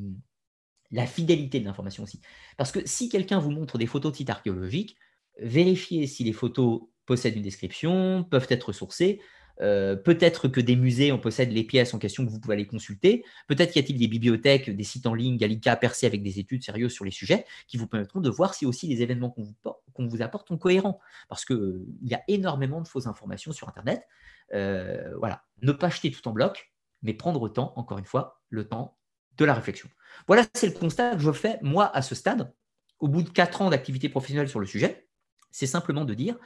la 0.91 1.07
fidélité 1.07 1.61
de 1.61 1.65
l'information 1.65 2.03
aussi. 2.03 2.21
Parce 2.57 2.73
que 2.73 2.81
si 2.87 3.09
quelqu'un 3.09 3.39
vous 3.39 3.51
montre 3.51 3.79
des 3.79 3.87
photos 3.87 4.13
de 4.13 4.17
sites 4.19 4.31
archéologiques, 4.31 4.97
vérifiez 5.41 6.07
si 6.07 6.25
les 6.25 6.33
photos 6.33 6.83
possèdent 7.07 7.37
une 7.37 7.43
description, 7.43 8.25
peuvent 8.25 8.47
être 8.51 8.73
sourcées, 8.73 9.21
euh, 9.61 9.97
peut-être 9.97 10.49
que 10.49 10.61
des 10.61 10.77
musées 10.77 11.13
en 11.13 11.19
possèdent 11.19 11.53
les 11.53 11.65
pièces 11.65 11.95
en 11.95 11.99
question 11.99 12.25
que 12.25 12.31
vous 12.31 12.41
pouvez 12.41 12.55
aller 12.55 12.67
consulter. 12.67 13.25
Peut-être 13.49 13.75
y 13.77 13.79
a-t-il 13.79 13.99
des 13.99 14.09
bibliothèques, 14.09 14.71
des 14.71 14.85
sites 14.85 15.07
en 15.07 15.15
ligne, 15.15 15.37
Gallica, 15.37 15.77
Percé 15.77 16.07
avec 16.07 16.23
des 16.23 16.39
études 16.39 16.63
sérieuses 16.63 16.93
sur 16.93 17.05
les 17.05 17.11
sujets 17.11 17.47
qui 17.67 17.77
vous 17.77 17.87
permettront 17.87 18.21
de 18.21 18.31
voir 18.31 18.55
si 18.55 18.67
aussi 18.67 18.87
les 18.87 19.03
événements 19.03 19.31
qu'on 19.31 20.07
vous, 20.07 20.23
apporte 20.23 20.49
sont 20.49 20.59
cohérents. 20.59 21.01
Parce 21.29 21.45
qu'il 21.45 21.57
euh, 21.57 21.87
y 22.03 22.15
a 22.15 22.23
énormément 22.29 22.81
de 22.81 22.89
fausses 22.89 23.07
informations 23.07 23.53
sur 23.53 23.69
Internet. 23.69 24.07
Euh, 24.53 25.15
voilà, 25.19 25.45
ne 25.63 25.73
pas 25.73 25.87
acheter 25.87 26.11
tout 26.11 26.27
en 26.29 26.33
bloc, 26.33 26.73
mais 27.03 27.15
prendre 27.15 27.45
le 27.45 27.53
temps, 27.53 27.73
encore 27.77 27.99
une 27.99 28.05
fois, 28.05 28.41
le 28.51 28.69
temps 28.69 28.99
de 29.37 29.45
la 29.45 29.55
réflexion. 29.55 29.89
Voilà, 30.27 30.45
c'est 30.55 30.67
le 30.67 30.73
constat 30.73 31.15
que 31.15 31.21
je 31.21 31.33
fais, 31.33 31.59
moi, 31.63 31.95
à 31.95 32.03
ce 32.03 32.15
stade, 32.15 32.53
au 33.01 33.09
bout 33.09 33.23
de 33.23 33.29
quatre 33.29 33.61
ans 33.61 33.71
d'activité 33.71 34.09
professionnelle 34.09 34.49
sur 34.49 34.61
le 34.61 34.67
sujet. 34.67 35.09
C'est 35.51 35.67
simplement 35.67 36.05
de 36.05 36.15
dire 36.15 36.39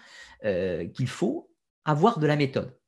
qu'il 0.42 1.08
faut 1.08 1.52
avoir 1.84 2.18
de 2.18 2.26
la 2.26 2.36
méthode 2.36 2.79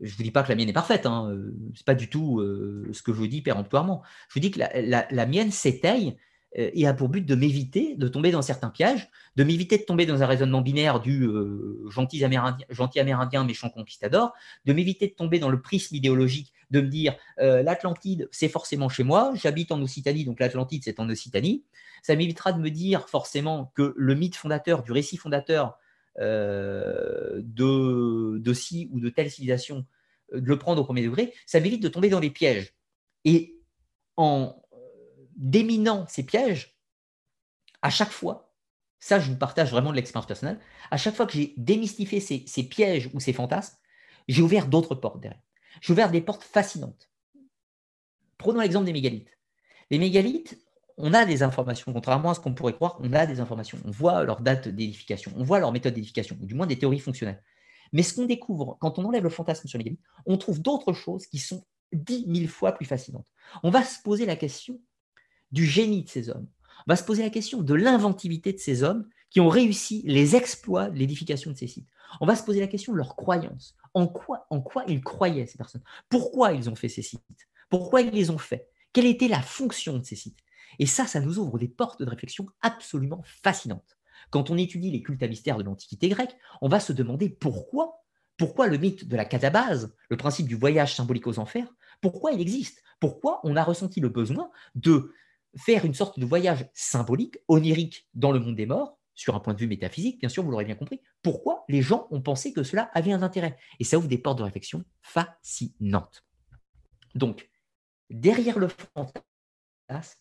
Je 0.00 0.12
ne 0.12 0.16
vous 0.16 0.22
dis 0.22 0.30
pas 0.30 0.42
que 0.42 0.48
la 0.48 0.54
mienne 0.54 0.68
est 0.68 0.74
parfaite, 0.74 1.04
hein, 1.04 1.28
euh, 1.30 1.54
ce 1.74 1.80
n'est 1.80 1.84
pas 1.84 1.94
du 1.94 2.08
tout 2.08 2.40
euh, 2.40 2.88
ce 2.92 3.02
que 3.02 3.12
je 3.12 3.18
vous 3.18 3.26
dis 3.26 3.42
péremptoirement. 3.42 4.02
Je 4.28 4.34
vous 4.34 4.40
dis 4.40 4.50
que 4.50 4.58
la, 4.58 5.26
mienne 5.26 5.50
s'étaye 5.50 6.16
euh, 6.58 6.70
et 6.72 6.86
a 6.86 6.94
pour 6.94 7.10
but 7.10 7.20
de 7.26 7.34
m'éviter 7.34 7.96
de 7.96 8.08
tomber 8.08 8.30
dans 8.30 8.40
certains 8.40 8.70
pièges, 8.70 9.10
de 9.36 9.44
m'éviter 9.44 9.76
de 9.76 9.82
tomber 9.82 10.06
dans 10.06 10.22
un 10.22 10.26
raisonnement 10.26 10.62
binaire 10.62 11.00
du 11.00 11.28
gentil, 11.90 12.24
amérindien, 12.24 12.66
gentil 12.70 12.98
amérindien, 12.98 13.44
méchant 13.44 13.68
conquistador, 13.68 14.32
de 14.64 14.72
m'éviter 14.72 15.06
de 15.08 15.14
tomber 15.14 15.38
dans 15.38 15.50
le 15.50 15.60
prisme 15.60 15.94
idéologique, 15.94 16.54
de 16.70 16.80
me 16.80 16.88
dire 16.88 17.14
l'Atlantide, 17.38 18.28
c'est 18.32 18.48
forcément 18.48 18.88
chez 18.88 19.04
moi, 19.04 19.32
j'habite 19.34 19.70
en 19.70 19.80
Occitanie, 19.82 20.24
donc 20.24 20.40
l'Atlantide, 20.40 20.82
c'est 20.84 20.98
en 20.98 21.08
Occitanie. 21.10 21.64
Ça 22.02 22.16
m'évitera 22.16 22.52
de 22.52 22.60
me 22.60 22.70
dire 22.70 23.08
forcément 23.08 23.70
que 23.74 23.92
le 23.96 24.14
mythe 24.14 24.36
fondateur, 24.36 24.82
du 24.82 24.92
récit 24.92 25.18
fondateur, 25.18 25.78
euh, 26.18 27.40
de, 27.42 28.38
de 28.38 28.54
ou 28.92 29.00
de 29.00 29.08
telle 29.10 29.30
civilisation, 29.30 29.86
euh, 30.32 30.40
de 30.40 30.46
le 30.46 30.58
prendre 30.58 30.82
au 30.82 30.84
premier 30.84 31.02
degré, 31.02 31.34
ça 31.46 31.60
m'évite 31.60 31.82
de 31.82 31.88
tomber 31.88 32.08
dans 32.08 32.20
les 32.20 32.30
pièges. 32.30 32.74
Et 33.24 33.58
en 34.16 34.60
euh, 34.72 34.76
déminant 35.36 36.06
ces 36.08 36.24
pièges, 36.24 36.76
à 37.82 37.90
chaque 37.90 38.10
fois, 38.10 38.52
ça 38.98 39.20
je 39.20 39.30
vous 39.30 39.38
partage 39.38 39.70
vraiment 39.70 39.90
de 39.90 39.96
l'expérience 39.96 40.26
personnelle, 40.26 40.60
à 40.90 40.96
chaque 40.96 41.14
fois 41.14 41.26
que 41.26 41.32
j'ai 41.32 41.54
démystifié 41.56 42.20
ces, 42.20 42.44
ces, 42.46 42.64
pièges 42.64 43.08
ou 43.14 43.20
ces 43.20 43.32
fantasmes, 43.32 43.76
j'ai 44.28 44.42
ouvert 44.42 44.66
d'autres 44.66 44.94
portes 44.94 45.20
derrière. 45.20 45.40
J'ai 45.80 45.92
ouvert 45.92 46.10
des 46.10 46.20
portes 46.20 46.42
fascinantes. 46.42 47.08
Prenons 48.36 48.60
l'exemple 48.60 48.86
des 48.86 48.92
mégalithes. 48.92 49.38
Les 49.90 49.98
mégalithes, 49.98 50.58
on 51.02 51.14
a 51.14 51.24
des 51.24 51.42
informations, 51.42 51.92
contrairement 51.92 52.30
à 52.30 52.34
ce 52.34 52.40
qu'on 52.40 52.54
pourrait 52.54 52.74
croire, 52.74 52.98
on 53.00 53.12
a 53.12 53.26
des 53.26 53.40
informations. 53.40 53.78
On 53.84 53.90
voit 53.90 54.22
leur 54.24 54.40
date 54.40 54.68
d'édification, 54.68 55.32
on 55.36 55.44
voit 55.44 55.58
leur 55.58 55.72
méthode 55.72 55.94
d'édification, 55.94 56.36
ou 56.40 56.46
du 56.46 56.54
moins 56.54 56.66
des 56.66 56.78
théories 56.78 57.00
fonctionnelles. 57.00 57.42
Mais 57.92 58.02
ce 58.02 58.14
qu'on 58.14 58.26
découvre, 58.26 58.76
quand 58.80 58.98
on 58.98 59.04
enlève 59.04 59.24
le 59.24 59.30
fantasme 59.30 59.66
sur 59.66 59.78
les 59.78 59.98
on 60.26 60.38
trouve 60.38 60.60
d'autres 60.60 60.92
choses 60.92 61.26
qui 61.26 61.38
sont 61.38 61.64
dix 61.92 62.26
mille 62.26 62.48
fois 62.48 62.72
plus 62.72 62.86
fascinantes. 62.86 63.26
On 63.62 63.70
va 63.70 63.82
se 63.82 64.00
poser 64.02 64.26
la 64.26 64.36
question 64.36 64.80
du 65.50 65.66
génie 65.66 66.04
de 66.04 66.08
ces 66.08 66.30
hommes. 66.30 66.46
On 66.86 66.92
va 66.92 66.96
se 66.96 67.04
poser 67.04 67.22
la 67.22 67.30
question 67.30 67.62
de 67.62 67.74
l'inventivité 67.74 68.52
de 68.52 68.58
ces 68.58 68.82
hommes 68.82 69.08
qui 69.28 69.40
ont 69.40 69.48
réussi 69.48 70.02
les 70.06 70.36
exploits 70.36 70.88
l'édification 70.88 71.50
de 71.50 71.56
ces 71.56 71.66
sites. 71.66 71.88
On 72.20 72.26
va 72.26 72.36
se 72.36 72.42
poser 72.42 72.60
la 72.60 72.66
question 72.66 72.92
de 72.92 72.98
leur 72.98 73.16
croyance. 73.16 73.76
En 73.94 74.06
quoi, 74.06 74.46
en 74.50 74.60
quoi 74.60 74.84
ils 74.88 75.02
croyaient, 75.02 75.46
ces 75.46 75.58
personnes? 75.58 75.82
Pourquoi 76.08 76.52
ils 76.52 76.68
ont 76.70 76.74
fait 76.74 76.88
ces 76.88 77.02
sites? 77.02 77.48
Pourquoi 77.68 78.00
ils 78.02 78.12
les 78.12 78.30
ont 78.30 78.38
faits? 78.38 78.68
Quelle 78.92 79.06
était 79.06 79.28
la 79.28 79.42
fonction 79.42 79.98
de 79.98 80.04
ces 80.04 80.16
sites? 80.16 80.38
Et 80.78 80.86
ça, 80.86 81.06
ça 81.06 81.20
nous 81.20 81.38
ouvre 81.38 81.58
des 81.58 81.68
portes 81.68 82.02
de 82.02 82.08
réflexion 82.08 82.46
absolument 82.62 83.22
fascinantes. 83.24 83.98
Quand 84.30 84.50
on 84.50 84.56
étudie 84.56 84.90
les 84.90 85.02
cultes 85.02 85.22
à 85.22 85.28
mystère 85.28 85.58
de 85.58 85.62
l'Antiquité 85.62 86.08
grecque, 86.08 86.36
on 86.60 86.68
va 86.68 86.80
se 86.80 86.92
demander 86.92 87.28
pourquoi, 87.28 88.04
pourquoi 88.36 88.68
le 88.68 88.78
mythe 88.78 89.08
de 89.08 89.16
la 89.16 89.24
catabase, 89.24 89.94
le 90.08 90.16
principe 90.16 90.46
du 90.46 90.54
voyage 90.54 90.94
symbolique 90.94 91.26
aux 91.26 91.38
enfers, 91.38 91.74
pourquoi 92.00 92.32
il 92.32 92.40
existe? 92.40 92.82
Pourquoi 93.00 93.40
on 93.44 93.56
a 93.56 93.64
ressenti 93.64 94.00
le 94.00 94.08
besoin 94.08 94.50
de 94.74 95.12
faire 95.56 95.84
une 95.84 95.94
sorte 95.94 96.18
de 96.18 96.26
voyage 96.26 96.68
symbolique, 96.74 97.38
onirique 97.48 98.08
dans 98.14 98.30
le 98.30 98.38
monde 98.38 98.56
des 98.56 98.66
morts, 98.66 98.98
sur 99.14 99.34
un 99.34 99.40
point 99.40 99.52
de 99.52 99.58
vue 99.58 99.66
métaphysique, 99.66 100.20
bien 100.20 100.30
sûr, 100.30 100.42
vous 100.42 100.50
l'aurez 100.50 100.64
bien 100.64 100.76
compris, 100.76 101.02
pourquoi 101.22 101.64
les 101.68 101.82
gens 101.82 102.06
ont 102.10 102.22
pensé 102.22 102.54
que 102.54 102.62
cela 102.62 102.90
avait 102.94 103.12
un 103.12 103.22
intérêt? 103.22 103.58
Et 103.78 103.84
ça 103.84 103.98
ouvre 103.98 104.08
des 104.08 104.16
portes 104.16 104.38
de 104.38 104.44
réflexion 104.44 104.84
fascinantes. 105.02 106.24
Donc, 107.14 107.50
derrière 108.08 108.58
le 108.58 108.68
fantasme, 108.68 110.18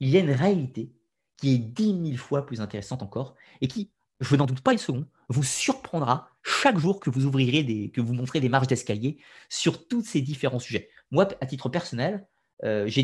il 0.00 0.08
y 0.08 0.16
a 0.16 0.20
une 0.20 0.30
réalité 0.30 0.92
qui 1.36 1.54
est 1.54 1.58
dix 1.58 1.94
mille 1.94 2.18
fois 2.18 2.46
plus 2.46 2.60
intéressante 2.60 3.02
encore 3.02 3.34
et 3.60 3.68
qui, 3.68 3.90
je 4.20 4.36
n'en 4.36 4.46
doute 4.46 4.60
pas 4.60 4.72
une 4.72 4.78
seconde, 4.78 5.06
vous 5.28 5.42
surprendra 5.42 6.30
chaque 6.42 6.78
jour 6.78 7.00
que 7.00 7.10
vous 7.10 7.26
ouvrirez 7.26 7.90
que 7.90 8.00
vous 8.00 8.14
montrez 8.14 8.40
des 8.40 8.48
marches 8.48 8.66
d'escalier 8.66 9.18
sur 9.48 9.86
tous 9.86 10.02
ces 10.02 10.20
différents 10.20 10.58
sujets. 10.58 10.88
Moi, 11.10 11.28
à 11.40 11.46
titre 11.46 11.68
personnel, 11.68 12.26
euh, 12.64 12.86
j'ai 12.88 13.02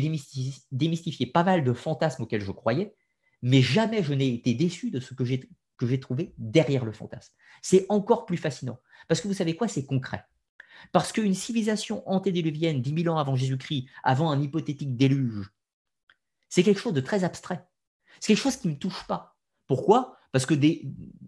démystifié, 0.71 1.25
pas 1.27 1.43
mal 1.43 1.63
de 1.63 1.73
fantasmes 1.73 2.23
auxquels 2.23 2.41
je 2.41 2.51
croyais, 2.51 2.93
mais 3.41 3.61
jamais 3.61 4.03
je 4.03 4.13
n'ai 4.13 4.33
été 4.33 4.53
déçu 4.53 4.91
de 4.91 4.99
ce 4.99 5.13
que 5.13 5.23
j'ai 5.23 5.99
trouvé 5.99 6.33
derrière 6.37 6.83
le 6.83 6.91
fantasme. 6.91 7.33
C'est 7.61 7.85
encore 7.89 8.25
plus 8.25 8.37
fascinant. 8.37 8.79
Parce 9.07 9.21
que 9.21 9.27
vous 9.27 9.33
savez 9.33 9.55
quoi? 9.55 9.67
C'est 9.67 9.85
concret. 9.85 10.23
Parce 10.91 11.11
qu'une 11.11 11.33
civilisation 11.33 12.07
antédiluvienne, 12.09 12.81
10 12.81 13.03
000 13.03 13.15
ans 13.15 13.19
avant 13.19 13.35
Jésus-Christ, 13.35 13.87
avant 14.03 14.31
un 14.31 14.41
hypothétique 14.41 14.97
déluge, 14.97 15.51
c'est 16.55 16.63
quelque 16.63 16.79
chose 16.79 16.93
de 16.93 17.01
très 17.01 17.25
abstrait. 17.25 17.67
C'est 18.21 18.27
quelque 18.27 18.41
chose 18.41 18.55
qui 18.55 18.69
ne 18.69 18.73
me 18.75 18.79
touche 18.79 19.05
pas. 19.07 19.35
Pourquoi? 19.67 20.15
Parce 20.31 20.45
que 20.45 20.53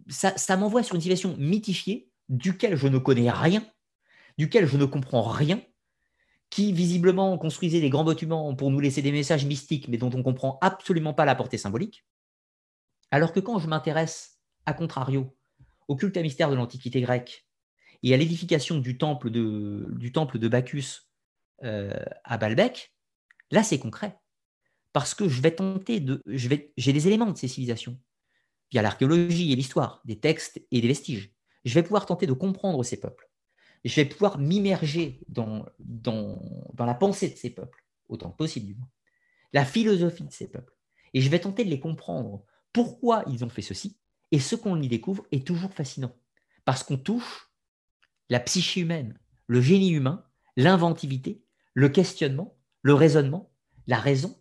ça, 0.08 0.56
m'envoie 0.56 0.84
sur 0.84 0.96
une 0.96 1.02
civilisation 1.02 1.36
mythifiée, 1.38 2.10
duquel 2.30 2.78
je 2.78 2.88
ne 2.88 2.98
connais 2.98 3.30
rien, 3.30 3.62
duquel 4.38 4.66
je 4.66 4.78
ne 4.78 4.86
comprends 4.86 5.24
rien, 5.24 5.62
qui 6.50 6.72
visiblement 6.72 7.38
construisait 7.38 7.82
des 7.82 7.90
grands 7.90 8.06
bâtiments 8.06 8.56
pour 8.56 8.72
nous 8.72 8.80
laisser 8.80 9.02
des 9.02 9.12
messages 9.12 9.46
mystiques, 9.46 9.90
mais 9.90 9.98
dont 9.98 10.10
on 10.14 10.20
ne 10.20 10.24
comprend 10.24 10.60
absolument 10.62 11.14
pas 11.14 11.26
la 11.26 11.36
portée 11.36 11.58
symbolique. 11.58 12.06
Alors 13.12 13.34
que 13.34 13.42
quand 13.42 13.60
je 13.60 13.68
m'intéresse, 13.68 14.40
à 14.66 14.72
contrario, 14.72 15.36
au 15.90 15.98
culte 15.98 16.16
à 16.16 16.22
mystère 16.22 16.50
de 16.50 16.56
l'Antiquité 16.56 17.02
grecque 17.02 17.46
et 18.02 18.14
à 18.14 18.18
l'édification 18.18 18.78
du 18.78 18.98
temple 18.98 19.30
de, 19.30 19.90
du 19.92 20.14
temple 20.14 20.40
de 20.40 20.48
Bacchus 20.48 21.02
euh, 21.66 21.92
à 22.24 22.38
Baalbek, 22.38 22.94
là 23.52 23.62
c'est 23.62 23.78
concret 23.78 24.18
parce 24.94 25.14
que 25.14 25.28
je 25.28 25.42
vais 25.42 25.52
tenter 25.52 26.00
de. 26.00 26.22
J'ai 26.26 26.94
des 26.94 27.08
éléments 27.08 27.32
de 27.32 27.38
ces 27.38 27.48
civilisations, 27.48 28.00
via 28.72 28.82
l'archéologie 28.82 29.52
et 29.52 29.56
l'histoire, 29.56 30.02
des 30.06 30.20
textes 30.20 30.62
et 30.72 30.82
des 30.82 30.88
vestiges. 30.88 31.34
Je 31.66 31.74
vais 31.74 31.84
pouvoir 31.84 32.06
tenter 32.06 32.28
de 32.28 32.34
comprendre 32.34 32.84
ces 32.84 33.00
peuples. 33.00 33.30
Je 33.84 33.96
vais 33.96 34.06
pouvoir 34.06 34.40
m'immerger 34.40 35.22
dans, 35.28 35.66
dans, 35.80 36.42
dans 36.74 36.86
la 36.86 36.94
pensée 36.94 37.30
de 37.30 37.36
ces 37.36 37.50
peuples, 37.50 37.86
autant 38.10 38.32
que 38.32 38.38
possible 38.38 38.66
du 38.66 38.76
moins, 38.76 38.90
la 39.54 39.66
philosophie 39.66 40.24
de 40.24 40.32
ces 40.32 40.48
peuples. 40.48 40.74
Et 41.14 41.22
je 41.22 41.30
vais 41.30 41.40
tenter 41.40 41.64
de 41.64 41.70
les 41.70 41.80
comprendre. 41.80 42.44
Pourquoi 42.74 43.24
ils 43.28 43.46
ont 43.46 43.50
fait 43.50 43.62
ceci 43.62 43.98
Et 44.32 44.40
ce 44.40 44.56
qu'on 44.56 44.82
y 44.82 44.88
découvre 44.88 45.26
est 45.32 45.46
toujours 45.46 45.74
fascinant. 45.74 46.16
Parce 46.66 46.84
qu'on 46.84 46.98
touche 46.98 47.52
la 48.30 48.40
psyché 48.40 48.82
humaine, 48.82 49.18
le 49.48 49.62
génie 49.62 49.92
humain, 49.92 50.26
l'inventivité, 50.58 51.44
le 51.74 51.90
questionnement, 51.90 52.58
le 52.82 52.94
raisonnement, 52.94 53.52
la 53.88 54.00
raison, 54.00 54.38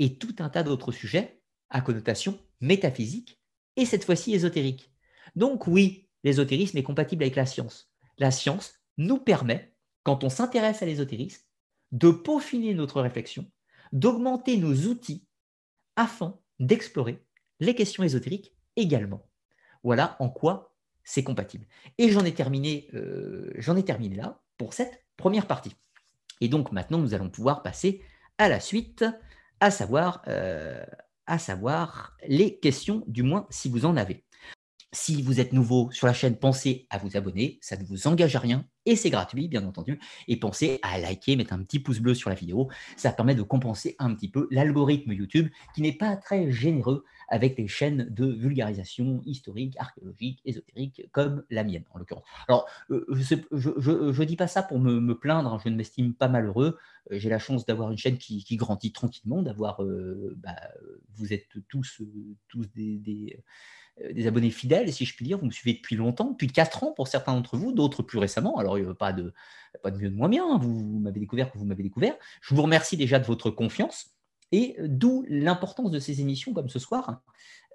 et 0.00 0.16
tout 0.16 0.34
un 0.40 0.48
tas 0.48 0.64
d'autres 0.64 0.90
sujets 0.90 1.40
à 1.68 1.80
connotation 1.82 2.36
métaphysique 2.60 3.40
et 3.76 3.84
cette 3.84 4.04
fois-ci 4.04 4.34
ésotérique. 4.34 4.92
Donc 5.36 5.68
oui, 5.68 6.08
l'ésotérisme 6.24 6.78
est 6.78 6.82
compatible 6.82 7.22
avec 7.22 7.36
la 7.36 7.46
science. 7.46 7.92
La 8.18 8.32
science 8.32 8.74
nous 8.96 9.18
permet, 9.18 9.76
quand 10.02 10.24
on 10.24 10.28
s'intéresse 10.28 10.82
à 10.82 10.86
l'ésotérisme, 10.86 11.44
de 11.92 12.10
peaufiner 12.10 12.74
notre 12.74 13.00
réflexion, 13.00 13.48
d'augmenter 13.92 14.56
nos 14.56 14.74
outils 14.88 15.26
afin 15.96 16.40
d'explorer 16.58 17.22
les 17.60 17.74
questions 17.74 18.02
ésotériques 18.02 18.54
également. 18.76 19.28
Voilà 19.82 20.16
en 20.18 20.28
quoi 20.28 20.74
c'est 21.04 21.24
compatible. 21.24 21.66
Et 21.98 22.10
j'en 22.10 22.24
ai 22.24 22.32
terminé, 22.32 22.88
euh, 22.94 23.52
j'en 23.56 23.76
ai 23.76 23.84
terminé 23.84 24.16
là 24.16 24.40
pour 24.56 24.72
cette 24.72 25.04
première 25.16 25.46
partie. 25.46 25.74
Et 26.40 26.48
donc 26.48 26.72
maintenant, 26.72 26.98
nous 26.98 27.14
allons 27.14 27.28
pouvoir 27.28 27.62
passer 27.62 28.02
à 28.38 28.48
la 28.48 28.60
suite 28.60 29.04
à 29.60 29.70
savoir, 29.70 30.22
euh, 30.26 30.84
à 31.26 31.38
savoir 31.38 32.16
les 32.26 32.58
questions, 32.58 33.04
du 33.06 33.22
moins 33.22 33.46
si 33.50 33.68
vous 33.68 33.84
en 33.84 33.96
avez. 33.96 34.24
Si 34.92 35.22
vous 35.22 35.38
êtes 35.38 35.52
nouveau 35.52 35.88
sur 35.92 36.08
la 36.08 36.12
chaîne, 36.12 36.36
pensez 36.36 36.88
à 36.90 36.98
vous 36.98 37.16
abonner, 37.16 37.58
ça 37.62 37.76
ne 37.76 37.84
vous 37.84 38.08
engage 38.08 38.34
à 38.34 38.40
rien 38.40 38.66
et 38.86 38.96
c'est 38.96 39.10
gratuit, 39.10 39.46
bien 39.46 39.64
entendu. 39.64 40.00
Et 40.26 40.36
pensez 40.36 40.80
à 40.82 40.98
liker, 40.98 41.36
mettre 41.36 41.52
un 41.52 41.62
petit 41.62 41.78
pouce 41.78 42.00
bleu 42.00 42.14
sur 42.14 42.28
la 42.28 42.34
vidéo, 42.34 42.68
ça 42.96 43.12
permet 43.12 43.36
de 43.36 43.42
compenser 43.42 43.94
un 44.00 44.12
petit 44.14 44.28
peu 44.28 44.48
l'algorithme 44.50 45.12
YouTube 45.12 45.48
qui 45.76 45.82
n'est 45.82 45.96
pas 45.96 46.16
très 46.16 46.50
généreux 46.50 47.04
avec 47.30 47.56
les 47.56 47.68
chaînes 47.68 48.08
de 48.10 48.26
vulgarisation 48.26 49.22
historique, 49.24 49.76
archéologique, 49.78 50.40
ésotérique, 50.44 51.02
comme 51.12 51.44
la 51.48 51.64
mienne 51.64 51.84
en 51.92 51.98
l'occurrence. 51.98 52.24
Alors, 52.48 52.68
euh, 52.90 53.06
je 53.10 54.20
ne 54.20 54.24
dis 54.24 54.36
pas 54.36 54.48
ça 54.48 54.62
pour 54.62 54.80
me, 54.80 55.14
plaindre, 55.14 55.54
hein, 55.54 55.60
je 55.64 55.68
ne 55.68 55.76
m'estime 55.76 56.12
pas 56.14 56.28
malheureux. 56.28 56.76
Euh, 57.10 57.18
j'ai 57.18 57.28
la 57.28 57.38
chance 57.38 57.64
d'avoir 57.64 57.90
une 57.90 57.98
chaîne 57.98 58.18
qui, 58.18 58.44
grandit 58.56 58.92
tranquillement, 58.92 59.42
d'avoir, 59.42 59.82
euh, 59.82 60.36
bah, 60.38 60.56
vous 61.14 61.32
êtes 61.32 61.46
tous, 61.68 62.02
des 62.74 63.38
des 64.14 64.26
abonnés 64.26 64.50
fidèles, 64.50 64.92
si 64.92 65.04
je 65.04 65.14
puis 65.14 65.24
dire. 65.24 65.38
Vous 65.38 65.46
me 65.46 65.50
suivez 65.50 65.76
depuis 65.76 65.96
longtemps, 65.96 66.30
depuis 66.30 66.46
4 66.46 66.84
ans 66.84 66.92
pour 66.92 67.08
certains 67.08 67.34
d'entre 67.34 67.56
vous, 67.56 67.72
d'autres 67.72 68.02
plus 68.02 68.18
récemment. 68.18 68.56
Alors, 68.56 68.78
il 68.78 68.84
n'y 68.84 68.90
a 68.90 68.94
pas 68.94 69.12
de, 69.12 69.32
pas 69.82 69.90
de 69.90 69.98
mieux 69.98 70.10
de 70.10 70.14
moins 70.14 70.28
bien. 70.28 70.44
Hein. 70.44 70.58
Vous, 70.58 70.98
m'avez 71.00 71.20
découvert 71.20 71.52
que 71.52 71.58
vous 71.58 71.64
m'avez 71.64 71.82
découvert. 71.82 72.14
Je 72.40 72.54
vous 72.54 72.62
remercie 72.62 72.96
déjà 72.96 73.18
de 73.18 73.24
votre 73.24 73.50
confiance. 73.50 74.16
Et 74.52 74.76
euh, 74.78 74.86
d'où 74.88 75.24
l'importance 75.28 75.90
de 75.90 75.98
ces 75.98 76.20
émissions 76.20 76.52
comme 76.52 76.68
ce 76.68 76.78
soir, 76.78 77.08
hein, 77.08 77.22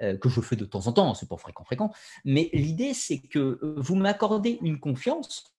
euh, 0.01 0.17
que 0.17 0.29
je 0.29 0.41
fais 0.41 0.55
de 0.55 0.65
temps 0.65 0.87
en 0.87 0.93
temps, 0.93 1.13
c'est 1.13 1.29
pas 1.29 1.37
fréquent, 1.37 1.63
fréquent. 1.63 1.91
Mais 2.25 2.49
l'idée, 2.53 2.93
c'est 2.93 3.19
que 3.19 3.59
vous 3.77 3.95
m'accordez 3.95 4.59
une 4.61 4.79
confiance 4.79 5.55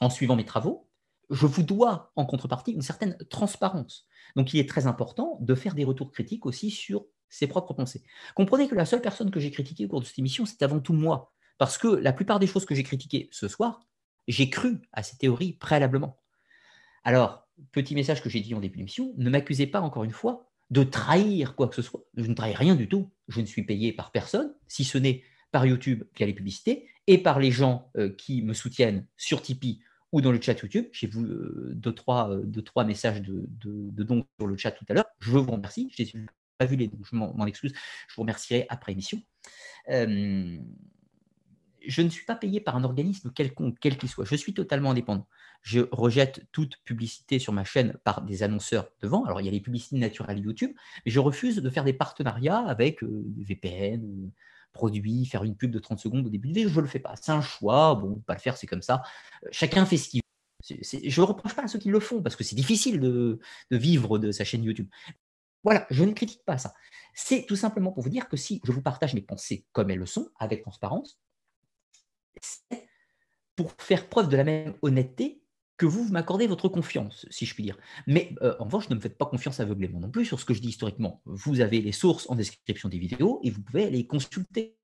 en 0.00 0.10
suivant 0.10 0.36
mes 0.36 0.44
travaux. 0.44 0.88
Je 1.28 1.46
vous 1.46 1.62
dois 1.62 2.12
en 2.16 2.26
contrepartie 2.26 2.72
une 2.72 2.82
certaine 2.82 3.16
transparence. 3.28 4.06
Donc, 4.36 4.52
il 4.54 4.60
est 4.60 4.68
très 4.68 4.86
important 4.86 5.38
de 5.40 5.54
faire 5.54 5.74
des 5.74 5.84
retours 5.84 6.10
critiques 6.10 6.46
aussi 6.46 6.70
sur 6.70 7.06
ses 7.28 7.46
propres 7.46 7.74
pensées. 7.74 8.02
Comprenez 8.34 8.68
que 8.68 8.74
la 8.74 8.84
seule 8.84 9.00
personne 9.00 9.30
que 9.30 9.38
j'ai 9.38 9.50
critiquée 9.50 9.84
au 9.84 9.88
cours 9.88 10.00
de 10.00 10.06
cette 10.06 10.18
émission, 10.18 10.44
c'est 10.46 10.62
avant 10.62 10.80
tout 10.80 10.92
moi. 10.92 11.32
Parce 11.58 11.78
que 11.78 11.88
la 11.88 12.12
plupart 12.12 12.40
des 12.40 12.46
choses 12.46 12.64
que 12.64 12.74
j'ai 12.74 12.82
critiquées 12.82 13.28
ce 13.30 13.46
soir, 13.46 13.80
j'ai 14.26 14.50
cru 14.50 14.80
à 14.92 15.02
ces 15.02 15.16
théories 15.16 15.52
préalablement. 15.52 16.18
Alors, 17.04 17.48
petit 17.72 17.94
message 17.94 18.22
que 18.22 18.28
j'ai 18.28 18.40
dit 18.40 18.54
en 18.54 18.60
début 18.60 18.78
d'émission, 18.78 19.14
ne 19.16 19.30
m'accusez 19.30 19.66
pas 19.66 19.80
encore 19.80 20.04
une 20.04 20.12
fois 20.12 20.50
de 20.70 20.84
trahir 20.84 21.56
quoi 21.56 21.68
que 21.68 21.74
ce 21.74 21.82
soit. 21.82 22.04
Je 22.16 22.26
ne 22.26 22.34
trahis 22.34 22.54
rien 22.54 22.74
du 22.74 22.88
tout. 22.88 23.10
Je 23.28 23.40
ne 23.40 23.46
suis 23.46 23.64
payé 23.64 23.92
par 23.92 24.12
personne, 24.12 24.54
si 24.68 24.84
ce 24.84 24.98
n'est 24.98 25.24
par 25.50 25.66
YouTube 25.66 26.04
via 26.16 26.26
les 26.26 26.32
publicités 26.32 26.88
et 27.06 27.18
par 27.18 27.40
les 27.40 27.50
gens 27.50 27.90
euh, 27.96 28.10
qui 28.10 28.42
me 28.42 28.54
soutiennent 28.54 29.06
sur 29.16 29.42
Tipeee 29.42 29.80
ou 30.12 30.20
dans 30.20 30.32
le 30.32 30.40
chat 30.40 30.60
YouTube. 30.60 30.86
J'ai 30.92 31.08
vu 31.08 31.24
euh, 31.24 31.72
deux, 31.74 31.92
trois, 31.92 32.30
euh, 32.30 32.42
deux, 32.44 32.62
trois 32.62 32.84
messages 32.84 33.22
de, 33.22 33.48
de, 33.48 34.02
dons 34.04 34.24
sur 34.38 34.46
le 34.46 34.56
chat 34.56 34.70
tout 34.70 34.84
à 34.88 34.94
l'heure. 34.94 35.06
Je 35.18 35.30
vous 35.30 35.50
remercie. 35.50 35.90
Je 35.96 36.04
les 36.04 36.12
pas 36.58 36.66
vu 36.66 36.76
les 36.76 36.88
dons, 36.88 36.98
je 37.02 37.16
m'en 37.16 37.46
excuse, 37.46 37.72
je 38.06 38.14
vous 38.14 38.20
remercierai 38.20 38.66
après 38.68 38.92
émission. 38.92 39.22
Je 39.88 40.58
ne 42.02 42.08
suis 42.10 42.26
pas 42.26 42.36
payé 42.36 42.60
par 42.60 42.76
un 42.76 42.84
organisme 42.84 43.32
quelconque, 43.32 43.78
quel 43.80 43.96
qu'il 43.96 44.10
soit. 44.10 44.26
Je 44.26 44.36
suis 44.36 44.52
totalement 44.52 44.90
indépendant. 44.90 45.26
Je 45.62 45.80
rejette 45.92 46.46
toute 46.52 46.76
publicité 46.84 47.38
sur 47.38 47.52
ma 47.52 47.64
chaîne 47.64 47.98
par 48.04 48.22
des 48.22 48.42
annonceurs 48.42 48.88
devant. 49.00 49.24
Alors, 49.24 49.40
il 49.40 49.44
y 49.44 49.48
a 49.48 49.52
les 49.52 49.60
publicités 49.60 49.98
naturelles 49.98 50.38
YouTube, 50.38 50.72
mais 51.04 51.12
je 51.12 51.20
refuse 51.20 51.56
de 51.56 51.70
faire 51.70 51.84
des 51.84 51.92
partenariats 51.92 52.60
avec 52.60 53.02
euh, 53.02 53.24
VPN, 53.38 54.02
euh, 54.02 54.30
produits, 54.72 55.26
faire 55.26 55.44
une 55.44 55.56
pub 55.56 55.70
de 55.70 55.78
30 55.78 55.98
secondes 55.98 56.26
au 56.26 56.30
début 56.30 56.48
de 56.48 56.54
vidéo. 56.54 56.70
Je 56.70 56.76
ne 56.76 56.82
le 56.82 56.88
fais 56.88 56.98
pas. 56.98 57.14
C'est 57.20 57.32
un 57.32 57.42
choix. 57.42 57.94
Bon, 57.94 58.22
pas 58.26 58.34
le 58.34 58.40
faire, 58.40 58.56
c'est 58.56 58.66
comme 58.66 58.82
ça. 58.82 59.02
chacun 59.50 59.84
fait 59.84 59.96
ce 59.96 60.08
qu'il 60.08 60.20
veut. 60.20 60.78
Je 60.82 61.20
ne 61.20 61.26
reproche 61.26 61.54
pas 61.54 61.62
à 61.62 61.68
ceux 61.68 61.78
qui 61.78 61.88
le 61.88 62.00
font 62.00 62.22
parce 62.22 62.36
que 62.36 62.44
c'est 62.44 62.56
difficile 62.56 63.00
de, 63.00 63.38
vivre 63.70 64.18
de 64.18 64.30
sa 64.30 64.44
chaîne 64.44 64.64
YouTube. 64.64 64.88
Voilà, 65.64 65.86
je 65.90 66.04
ne 66.04 66.12
critique 66.12 66.44
pas 66.44 66.58
ça. 66.58 66.72
C'est 67.14 67.44
tout 67.46 67.56
simplement 67.56 67.92
pour 67.92 68.02
vous 68.02 68.10
dire 68.10 68.28
que 68.28 68.36
si 68.36 68.60
je 68.64 68.72
vous 68.72 68.82
partage 68.82 69.14
mes 69.14 69.20
pensées 69.20 69.66
comme 69.72 69.90
elles 69.90 69.98
le 69.98 70.06
sont, 70.06 70.30
avec 70.38 70.62
transparence, 70.62 71.18
c'est 72.40 72.88
pour 73.56 73.72
faire 73.78 74.08
preuve 74.08 74.28
de 74.28 74.36
la 74.36 74.44
même 74.44 74.74
honnêteté 74.80 75.39
que 75.80 75.86
vous, 75.86 76.06
m'accordez 76.12 76.46
votre 76.46 76.68
confiance, 76.68 77.24
si 77.30 77.46
je 77.46 77.54
puis 77.54 77.62
dire. 77.62 77.78
Mais 78.06 78.34
euh, 78.42 78.54
en 78.58 78.64
revanche, 78.64 78.90
ne 78.90 78.96
me 78.96 79.00
faites 79.00 79.16
pas 79.16 79.24
confiance 79.24 79.60
aveuglément 79.60 79.98
non 79.98 80.10
plus 80.10 80.26
sur 80.26 80.38
ce 80.38 80.44
que 80.44 80.52
je 80.52 80.60
dis 80.60 80.68
historiquement. 80.68 81.22
Vous 81.24 81.62
avez 81.62 81.80
les 81.80 81.92
sources 81.92 82.28
en 82.28 82.34
description 82.34 82.90
des 82.90 82.98
vidéos 82.98 83.40
et 83.44 83.50
vous 83.50 83.62
pouvez 83.62 83.88
les 83.88 84.06
consulter. 84.06 84.76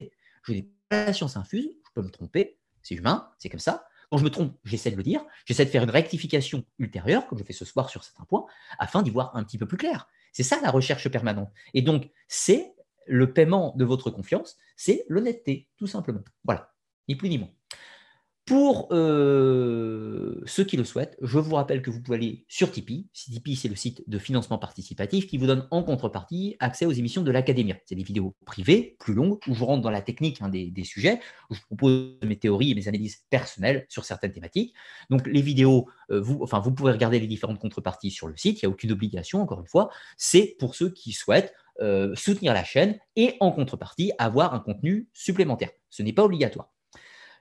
Je 0.44 0.52
n'ai 0.54 0.70
pas 0.88 1.04
la 1.04 1.12
science 1.12 1.36
infuse, 1.36 1.68
je 1.86 1.90
peux 1.94 2.00
me 2.00 2.08
tromper, 2.08 2.56
c'est 2.82 2.94
humain, 2.94 3.28
c'est 3.36 3.50
comme 3.50 3.60
ça. 3.60 3.86
Quand 4.10 4.16
je 4.16 4.24
me 4.24 4.30
trompe, 4.30 4.56
j'essaie 4.64 4.90
de 4.90 4.96
le 4.96 5.02
dire, 5.02 5.22
j'essaie 5.44 5.66
de 5.66 5.70
faire 5.70 5.82
une 5.82 5.90
rectification 5.90 6.64
ultérieure, 6.78 7.26
comme 7.26 7.36
je 7.38 7.44
fais 7.44 7.52
ce 7.52 7.66
soir 7.66 7.90
sur 7.90 8.02
certains 8.02 8.24
points, 8.24 8.46
afin 8.78 9.02
d'y 9.02 9.10
voir 9.10 9.36
un 9.36 9.44
petit 9.44 9.58
peu 9.58 9.66
plus 9.66 9.76
clair. 9.76 10.08
C'est 10.32 10.44
ça 10.44 10.58
la 10.62 10.70
recherche 10.70 11.10
permanente. 11.10 11.52
Et 11.74 11.82
donc, 11.82 12.10
c'est 12.26 12.72
le 13.06 13.34
paiement 13.34 13.74
de 13.76 13.84
votre 13.84 14.10
confiance, 14.10 14.56
c'est 14.76 15.04
l'honnêteté, 15.10 15.68
tout 15.76 15.86
simplement. 15.86 16.24
Voilà, 16.44 16.72
ni 17.06 17.16
plus 17.16 17.28
ni 17.28 17.36
moins. 17.36 17.50
Pour 18.46 18.86
euh, 18.92 20.40
ceux 20.46 20.62
qui 20.62 20.76
le 20.76 20.84
souhaitent, 20.84 21.16
je 21.20 21.40
vous 21.40 21.56
rappelle 21.56 21.82
que 21.82 21.90
vous 21.90 22.00
pouvez 22.00 22.16
aller 22.16 22.44
sur 22.46 22.70
Tipeee. 22.70 23.08
Tipeee, 23.12 23.56
c'est 23.56 23.68
le 23.68 23.74
site 23.74 24.08
de 24.08 24.18
financement 24.20 24.56
participatif 24.56 25.26
qui 25.26 25.36
vous 25.36 25.48
donne 25.48 25.66
en 25.72 25.82
contrepartie 25.82 26.54
accès 26.60 26.86
aux 26.86 26.92
émissions 26.92 27.22
de 27.22 27.32
l'Académie. 27.32 27.74
C'est 27.86 27.96
des 27.96 28.04
vidéos 28.04 28.36
privées, 28.44 28.94
plus 29.00 29.14
longues, 29.14 29.40
où 29.48 29.54
je 29.54 29.64
rentre 29.64 29.82
dans 29.82 29.90
la 29.90 30.00
technique 30.00 30.40
hein, 30.42 30.48
des, 30.48 30.84
sujets, 30.84 31.18
où 31.50 31.56
je 31.56 31.60
propose 31.62 32.18
mes 32.22 32.38
théories 32.38 32.70
et 32.70 32.76
mes 32.76 32.86
analyses 32.86 33.24
personnelles 33.30 33.84
sur 33.88 34.04
certaines 34.04 34.30
thématiques. 34.30 34.74
Donc 35.10 35.26
les 35.26 35.42
vidéos, 35.42 35.88
euh, 36.12 36.20
vous, 36.20 36.38
enfin, 36.40 36.60
vous 36.60 36.70
pouvez 36.70 36.92
regarder 36.92 37.18
les 37.18 37.26
différentes 37.26 37.58
contreparties 37.58 38.12
sur 38.12 38.28
le 38.28 38.36
site, 38.36 38.62
il 38.62 38.66
n'y 38.66 38.70
a 38.70 38.70
aucune 38.70 38.92
obligation, 38.92 39.42
encore 39.42 39.58
une 39.58 39.66
fois. 39.66 39.90
C'est 40.18 40.54
pour 40.60 40.76
ceux 40.76 40.90
qui 40.90 41.10
souhaitent 41.10 41.52
euh, 41.80 42.14
soutenir 42.14 42.54
la 42.54 42.62
chaîne 42.62 42.96
et 43.16 43.34
en 43.40 43.50
contrepartie 43.50 44.12
avoir 44.18 44.54
un 44.54 44.60
contenu 44.60 45.08
supplémentaire. 45.12 45.70
Ce 45.90 46.04
n'est 46.04 46.12
pas 46.12 46.22
obligatoire. 46.22 46.70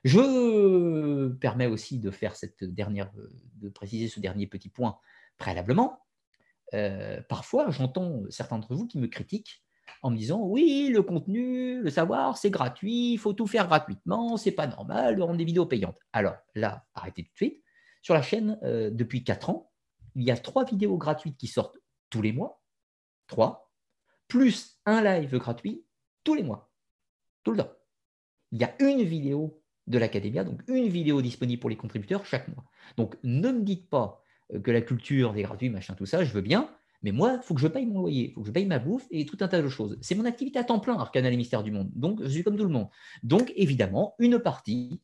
Je 0.04 1.28
permets 1.34 1.66
aussi 1.66 1.98
de 1.98 2.10
faire 2.10 2.36
cette 2.36 2.64
dernière, 2.64 3.10
de 3.54 3.68
préciser 3.68 4.08
ce 4.08 4.20
dernier 4.20 4.46
petit 4.46 4.68
point 4.68 4.98
préalablement. 5.38 6.00
parfois, 7.28 7.70
j'entends 7.70 8.22
certains 8.30 8.58
d'entre 8.58 8.74
vous 8.74 8.86
qui 8.86 8.98
me 8.98 9.08
critiquent 9.08 9.62
en 10.02 10.10
me 10.10 10.16
disant 10.16 10.40
oui, 10.40 10.90
le 10.92 11.02
contenu, 11.02 11.80
le 11.80 11.90
savoir, 11.90 12.36
c'est 12.36 12.50
gratuit, 12.50 13.12
il 13.12 13.18
faut 13.18 13.32
tout 13.32 13.46
faire 13.46 13.66
gratuitement, 13.66 14.36
c'est 14.36 14.52
pas 14.52 14.66
normal 14.66 15.16
de 15.16 15.22
rendre 15.22 15.38
des 15.38 15.44
vidéos 15.44 15.66
payantes. 15.66 15.98
Alors 16.12 16.36
là, 16.54 16.84
arrêtez 16.94 17.24
tout 17.24 17.32
de 17.32 17.36
suite. 17.36 17.62
Sur 18.02 18.14
la 18.14 18.22
chaîne, 18.22 18.58
euh, 18.62 18.90
depuis 18.90 19.24
4 19.24 19.50
ans, 19.50 19.72
il 20.14 20.22
y 20.22 20.30
a 20.30 20.36
trois 20.36 20.64
vidéos 20.64 20.96
gratuites 20.96 21.36
qui 21.36 21.48
sortent 21.48 21.78
tous 22.08 22.22
les 22.22 22.32
mois, 22.32 22.62
trois, 23.26 23.72
plus 24.28 24.78
un 24.86 25.02
live 25.02 25.36
gratuit 25.38 25.84
tous 26.24 26.34
les 26.34 26.42
mois, 26.42 26.70
tout 27.42 27.50
le 27.50 27.58
temps. 27.58 27.72
Il 28.52 28.60
y 28.60 28.64
a 28.64 28.74
une 28.80 29.02
vidéo 29.02 29.62
de 29.86 29.98
l'Académia, 29.98 30.44
donc 30.44 30.62
une 30.68 30.88
vidéo 30.88 31.22
disponible 31.22 31.60
pour 31.60 31.70
les 31.70 31.76
contributeurs 31.76 32.26
chaque 32.26 32.48
mois. 32.48 32.64
Donc 32.96 33.16
ne 33.22 33.50
me 33.50 33.62
dites 33.62 33.88
pas 33.88 34.22
euh, 34.52 34.60
que 34.60 34.70
la 34.70 34.80
culture, 34.80 35.32
des 35.32 35.42
gratuits, 35.42 35.70
machin, 35.70 35.94
tout 35.94 36.06
ça, 36.06 36.24
je 36.24 36.32
veux 36.32 36.40
bien, 36.40 36.70
mais 37.02 37.12
moi, 37.12 37.38
il 37.40 37.42
faut 37.42 37.54
que 37.54 37.60
je 37.60 37.68
paye 37.68 37.86
mon 37.86 38.00
loyer, 38.00 38.30
il 38.30 38.34
faut 38.34 38.40
que 38.40 38.46
je 38.46 38.52
paye 38.52 38.66
ma 38.66 38.78
bouffe 38.78 39.06
et 39.10 39.26
tout 39.26 39.36
un 39.40 39.48
tas 39.48 39.62
de 39.62 39.68
choses. 39.68 39.98
C'est 40.00 40.14
mon 40.14 40.24
activité 40.24 40.58
à 40.58 40.64
temps 40.64 40.80
plein, 40.80 40.98
Arcana 40.98 41.30
les 41.30 41.36
mystères 41.36 41.62
du 41.62 41.70
monde. 41.70 41.90
Donc, 41.94 42.22
je 42.22 42.28
suis 42.28 42.42
comme 42.42 42.56
tout 42.56 42.64
le 42.64 42.70
monde. 42.70 42.88
Donc, 43.22 43.52
évidemment, 43.54 44.14
une 44.18 44.38
partie 44.38 45.00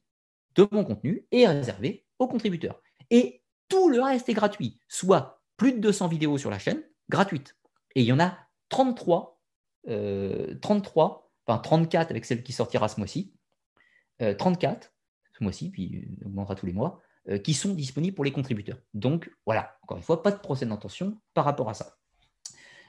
de 0.55 0.67
mon 0.71 0.85
contenu 0.85 1.27
est 1.31 1.47
réservée 1.47 2.05
aux 2.19 2.29
contributeurs. 2.29 2.81
Et 3.11 3.43
tout 3.69 3.89
le 3.89 4.01
reste 4.01 4.29
est 4.29 4.35
gratuit, 4.35 4.81
soit 4.89 5.43
plus 5.57 5.73
de 5.73 5.79
200 5.79 6.09
vidéos 6.09 6.39
sur 6.39 6.51
la 6.51 6.59
chaîne, 6.59 6.83
gratuites. 7.09 7.57
Et 7.95 8.03
il 8.03 8.07
y 8.07 8.13
en 8.13 8.21
a 8.21 8.37
33, 8.71 9.41
33, 9.85 9.89
euh, 9.89 11.43
enfin 11.47 11.59
34 11.59 12.11
avec 12.11 12.25
celle 12.25 12.43
qui 12.43 12.53
sortira 12.53 12.89
ce 12.89 12.99
mois-ci, 12.99 13.35
34 14.19 14.87
euh, 14.87 14.89
ce 15.37 15.45
mois-ci, 15.45 15.71
puis 15.71 15.97
euh, 15.97 16.27
augmentera 16.27 16.55
tous 16.55 16.67
les 16.67 16.73
mois, 16.73 17.01
euh, 17.29 17.39
qui 17.39 17.55
sont 17.55 17.75
disponibles 17.75 18.15
pour 18.15 18.25
les 18.25 18.33
contributeurs. 18.33 18.79
Donc 18.95 19.31
voilà, 19.47 19.77
encore 19.83 19.97
une 19.97 20.03
fois, 20.03 20.23
pas 20.23 20.31
de 20.31 20.39
procès 20.39 20.67
d'intention 20.67 21.19
par 21.35 21.45
rapport 21.45 21.69
à 21.69 21.75
ça. 21.75 21.97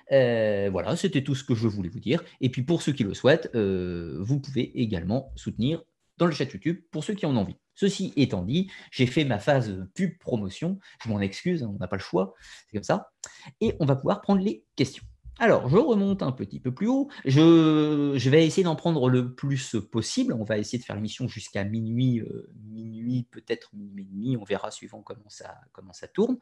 Voilà, 0.09 0.95
c'était 0.95 1.23
tout 1.23 1.33
ce 1.33 1.43
que 1.43 1.55
je 1.55 1.67
voulais 1.67 1.89
vous 1.89 1.99
dire. 1.99 2.23
Et 2.39 2.49
puis 2.49 2.61
pour 2.61 2.83
ceux 2.83 2.91
qui 2.91 3.03
le 3.03 3.15
souhaitent, 3.15 3.49
vous 3.55 4.39
pouvez 4.39 4.79
également 4.79 5.31
soutenir 5.35 5.81
dans 6.17 6.27
le 6.27 6.31
chat 6.31 6.45
YouTube 6.45 6.81
pour 6.91 7.03
ceux 7.03 7.15
qui 7.15 7.25
en 7.25 7.35
ont 7.35 7.39
envie. 7.39 7.57
Ceci 7.73 8.13
étant 8.15 8.43
dit, 8.43 8.69
j'ai 8.91 9.07
fait 9.07 9.25
ma 9.25 9.39
phase 9.39 9.87
pub 9.95 10.19
promotion. 10.19 10.77
Je 11.03 11.09
m'en 11.09 11.19
excuse, 11.19 11.63
hein, 11.63 11.71
on 11.73 11.79
n'a 11.79 11.87
pas 11.87 11.95
le 11.95 12.01
choix, 12.01 12.35
c'est 12.67 12.77
comme 12.77 12.83
ça. 12.83 13.11
Et 13.59 13.75
on 13.79 13.85
va 13.85 13.95
pouvoir 13.95 14.21
prendre 14.21 14.43
les 14.43 14.63
questions. 14.75 15.03
Alors, 15.39 15.67
je 15.67 15.77
remonte 15.77 16.21
un 16.21 16.31
petit 16.31 16.59
peu 16.59 16.73
plus 16.73 16.87
haut. 16.87 17.09
Je, 17.25 18.29
vais 18.29 18.45
essayer 18.45 18.63
d'en 18.63 18.75
prendre 18.75 19.09
le 19.09 19.33
plus 19.33 19.75
possible. 19.91 20.33
On 20.33 20.43
va 20.43 20.57
essayer 20.57 20.77
de 20.77 20.83
faire 20.83 20.95
l'émission 20.95 21.27
jusqu'à 21.27 21.63
minuit, 21.63 22.19
euh, 22.19 22.53
minuit 22.65 23.27
peut-être 23.31 23.69
minuit 23.73 24.07
et. 24.11 24.37
On 24.37 24.43
verra 24.43 24.69
suivant 24.69 25.01
comment 25.01 25.29
ça, 25.29 25.55
comment 25.71 25.93
ça 25.93 26.07
tourne. 26.07 26.37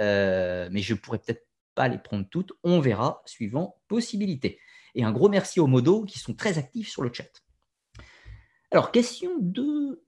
Euh, 0.00 0.68
mais 0.70 0.82
je 0.82 0.94
ne 0.94 0.98
pourrais 0.98 1.18
peut-être 1.18 1.46
pas 1.74 1.88
les 1.88 1.98
prendre 1.98 2.26
toutes. 2.28 2.52
On 2.62 2.80
verra 2.80 3.22
suivant 3.24 3.80
possibilité. 3.88 4.60
Et 4.94 5.04
un 5.04 5.12
gros 5.12 5.28
merci 5.28 5.58
aux 5.58 5.66
modos 5.66 6.04
qui 6.04 6.18
sont 6.18 6.34
très 6.34 6.58
actifs 6.58 6.90
sur 6.90 7.02
le 7.02 7.12
chat. 7.12 7.42
Alors, 8.70 8.92
question 8.92 9.30
de 9.40 10.04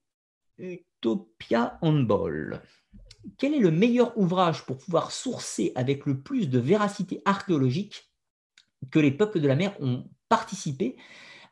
Utopia 0.59 1.79
Handball. 1.81 2.63
Quel 3.39 3.55
est 3.55 3.61
le 3.61 3.71
meilleur 3.71 4.17
ouvrage 4.17 4.67
pour 4.67 4.79
pouvoir 4.79 5.11
sourcer 5.11 5.73
avec 5.75 6.07
le 6.07 6.21
plus 6.21 6.49
de 6.49 6.59
véracité 6.59 7.23
archéologique 7.25 8.06
que 8.91 8.99
les 8.99 9.11
peuples 9.11 9.41
de 9.41 9.49
la 9.49 9.57
mer 9.57 9.75
ont 9.81 10.05
participé 10.29 10.97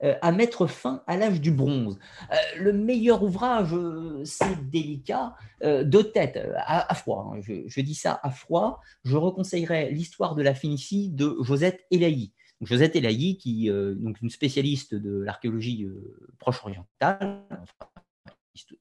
euh, 0.02 0.14
à 0.22 0.32
mettre 0.32 0.66
fin 0.66 1.02
à 1.06 1.16
l'âge 1.16 1.40
du 1.40 1.50
bronze. 1.50 1.98
Euh, 2.30 2.34
le 2.58 2.72
meilleur 2.72 3.22
ouvrage, 3.22 3.72
euh, 3.72 4.22
c'est 4.24 4.68
délicat, 4.70 5.34
de 5.62 6.02
tête, 6.02 6.38
à, 6.66 6.94
froid. 6.94 7.32
Hein. 7.32 7.40
je, 7.40 7.80
dis 7.80 7.94
ça 7.94 8.20
à 8.22 8.30
froid. 8.30 8.82
Je 9.02 9.16
reconseillerais 9.16 9.90
l'histoire 9.90 10.34
de 10.34 10.42
la 10.42 10.54
Phénicie 10.54 11.08
de 11.08 11.38
Josette 11.40 11.86
Elahi. 11.90 12.32
Josette 12.60 12.96
Elahi, 12.96 13.38
qui 13.38 13.70
donc 13.70 14.20
une 14.20 14.28
spécialiste 14.28 14.94
de 14.94 15.20
l'archéologie 15.20 15.88
proche 16.38 16.62
orientale, 16.62 17.40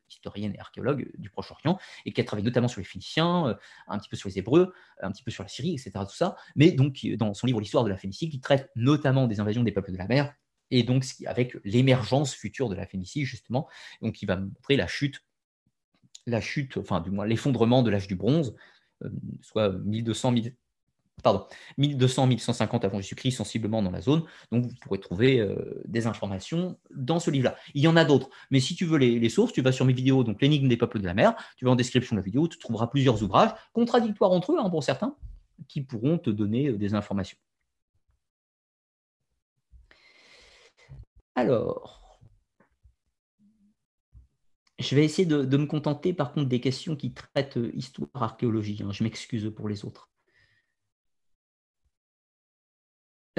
historienne 0.10 0.54
et 0.56 0.60
archéologue 0.60 1.12
du 1.18 1.30
Proche-Orient, 1.30 1.80
et 2.06 2.14
qui 2.14 2.22
a 2.22 2.24
travaillé 2.24 2.45
notamment 2.45 2.68
sur 2.68 2.80
les 2.80 2.86
Phéniciens, 2.86 3.48
euh, 3.48 3.56
un 3.88 3.98
petit 4.00 4.10
peu 4.10 4.16
sur 4.16 4.30
les 4.30 4.40
Hébreux, 4.40 4.74
un 5.02 5.12
petit 5.12 5.24
peu 5.24 5.32
sur 5.32 5.44
la 5.44 5.50
Syrie, 5.50 5.74
etc. 5.74 5.91
Tout 6.08 6.16
ça, 6.16 6.36
mais 6.56 6.72
donc 6.72 7.06
dans 7.18 7.34
son 7.34 7.48
livre 7.48 7.60
L'histoire 7.60 7.84
de 7.84 7.90
la 7.90 7.98
Phénicie, 7.98 8.30
qui 8.30 8.40
traite 8.40 8.70
notamment 8.76 9.28
des 9.28 9.40
invasions 9.40 9.64
des 9.64 9.72
peuples 9.72 9.91
de 9.91 9.98
la 9.98 10.08
mer, 10.08 10.34
et 10.72 10.84
donc 10.84 11.06
avec 11.26 11.56
l'émergence 11.64 12.34
future 12.34 12.70
de 12.70 12.76
la 12.76 12.86
Phénicie, 12.86 13.26
justement, 13.26 13.68
donc 14.02 14.16
qui 14.16 14.26
va 14.26 14.38
montrer 14.38 14.76
la 14.76 14.88
chute, 14.88 15.24
la 16.26 16.41
chute, 16.41 16.78
enfin 16.78 17.02
du 17.02 17.12
moins 17.12 17.26
l'effondrement 17.26 17.84
de 17.84 17.90
l'âge 17.90 18.08
du 18.08 18.16
bronze, 18.16 18.56
euh, 19.04 19.10
soit 19.41 19.70
1200, 19.70 20.32
1000, 20.32 20.56
pardon, 21.22 21.45
1200-1150 21.80 22.85
avant 22.85 22.99
Jésus-Christ, 22.99 23.31
sensiblement 23.31 23.81
dans 23.81 23.91
la 23.91 24.02
zone. 24.02 24.23
Donc, 24.52 24.65
vous 24.65 24.76
pourrez 24.81 24.99
trouver 24.99 25.40
euh, 25.40 25.81
des 25.85 26.07
informations 26.07 26.77
dans 26.94 27.19
ce 27.19 27.30
livre-là. 27.30 27.56
Il 27.73 27.81
y 27.81 27.88
en 27.88 27.95
a 27.95 28.06
d'autres, 28.06 28.30
mais 28.52 28.60
si 28.60 28.76
tu 28.76 28.85
veux 28.85 28.98
les, 28.98 29.30
sources, 29.30 29.53
tu 29.53 29.61
vas 29.61 29.72
sur 29.72 29.85
mes 29.85 29.94
vidéos, 29.94 30.23
donc 30.23 30.41
l'énigme 30.41 30.68
des 30.68 30.77
peuples 30.77 30.99
de 30.99 31.06
la 31.06 31.14
mer, 31.14 31.35
tu 31.57 31.65
vas 31.65 31.72
en 31.72 31.76
description 31.76 32.15
de 32.15 32.22
la 32.22 32.26
vidéo, 32.26 32.48
tu 32.48 32.57
trouveras 32.57 32.88
plusieurs 32.88 33.22
ouvrages, 33.23 33.52
contradictoires 33.73 34.31
entre 34.31 34.53
eux 34.53 34.57
hein, 34.60 34.69
pour 34.69 34.84
certains, 34.84 35.15
qui 35.68 35.81
pourront 35.81 36.18
te 36.18 36.30
donner 36.30 36.68
euh, 36.69 36.77
des 36.77 36.94
informations. 36.94 37.38
Alors, 41.35 42.03
je 44.80 44.95
vais 44.95 45.06
essayer 45.06 45.26
de, 45.26 45.57
me 45.57 45.65
contenter 45.65 46.14
par 46.14 46.34
contre 46.34 46.48
des 46.48 46.60
questions 46.60 46.95
qui 46.95 47.14
traitent 47.14 47.57
euh, 47.57 47.72
histoire, 47.76 48.10
archéologie. 48.14 48.81
Hein. 48.84 48.91
Je 48.91 49.03
m'excuse 49.03 49.52
pour 49.56 49.69
les 49.69 49.85
autres. 49.85 50.10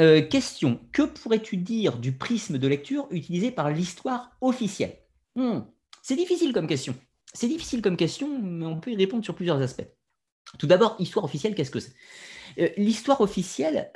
Euh, 0.01 0.23
question, 0.23 0.81
que 0.93 1.03
pourrais-tu 1.03 1.57
dire 1.57 1.99
du 1.99 2.17
prisme 2.17 2.59
de 2.59 2.67
lecture 2.67 3.07
utilisé 3.11 3.53
par 3.53 3.71
l'histoire 3.71 4.37
officielle? 4.41 4.99
Hmm, 5.37 5.61
C'est 6.03 6.17
difficile 6.17 6.53
comme 6.53 6.67
question. 6.67 6.97
C'est 7.33 7.49
difficile 7.49 7.81
comme 7.81 7.97
question, 7.97 8.41
mais 8.41 8.67
on 8.67 8.81
peut 8.81 8.91
y 8.91 8.97
répondre 8.97 9.25
sur 9.25 9.35
plusieurs 9.35 9.61
aspects. 9.63 9.87
Tout 10.59 10.67
d'abord, 10.67 10.97
histoire 10.99 11.25
officielle, 11.25 11.55
qu'est-ce 11.55 11.71
que 11.71 11.81
c'est? 11.81 11.95
Euh, 12.59 12.71
L'histoire 12.77 13.21
officielle, 13.21 13.93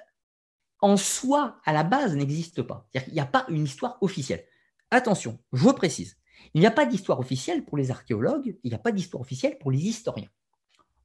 en 0.81 0.97
soi, 0.97 1.61
à 1.65 1.73
la 1.73 1.83
base, 1.83 2.15
n'existe 2.15 2.63
pas. 2.63 2.89
Il 2.95 3.13
n'y 3.13 3.21
a 3.21 3.27
pas 3.27 3.47
une 3.49 3.65
histoire 3.65 3.99
officielle. 4.01 4.45
Attention, 4.91 5.39
je 5.53 5.69
précise, 5.71 6.17
il 6.55 6.61
n'y 6.61 6.67
a 6.67 6.71
pas 6.71 6.87
d'histoire 6.87 7.19
officielle 7.19 7.65
pour 7.65 7.77
les 7.77 7.91
archéologues, 7.91 8.57
il 8.63 8.71
n'y 8.71 8.75
a 8.75 8.79
pas 8.79 8.93
d'histoire 8.93 9.21
officielle 9.21 9.59
pour 9.59 9.71
les 9.71 9.81
historiens. 9.81 10.31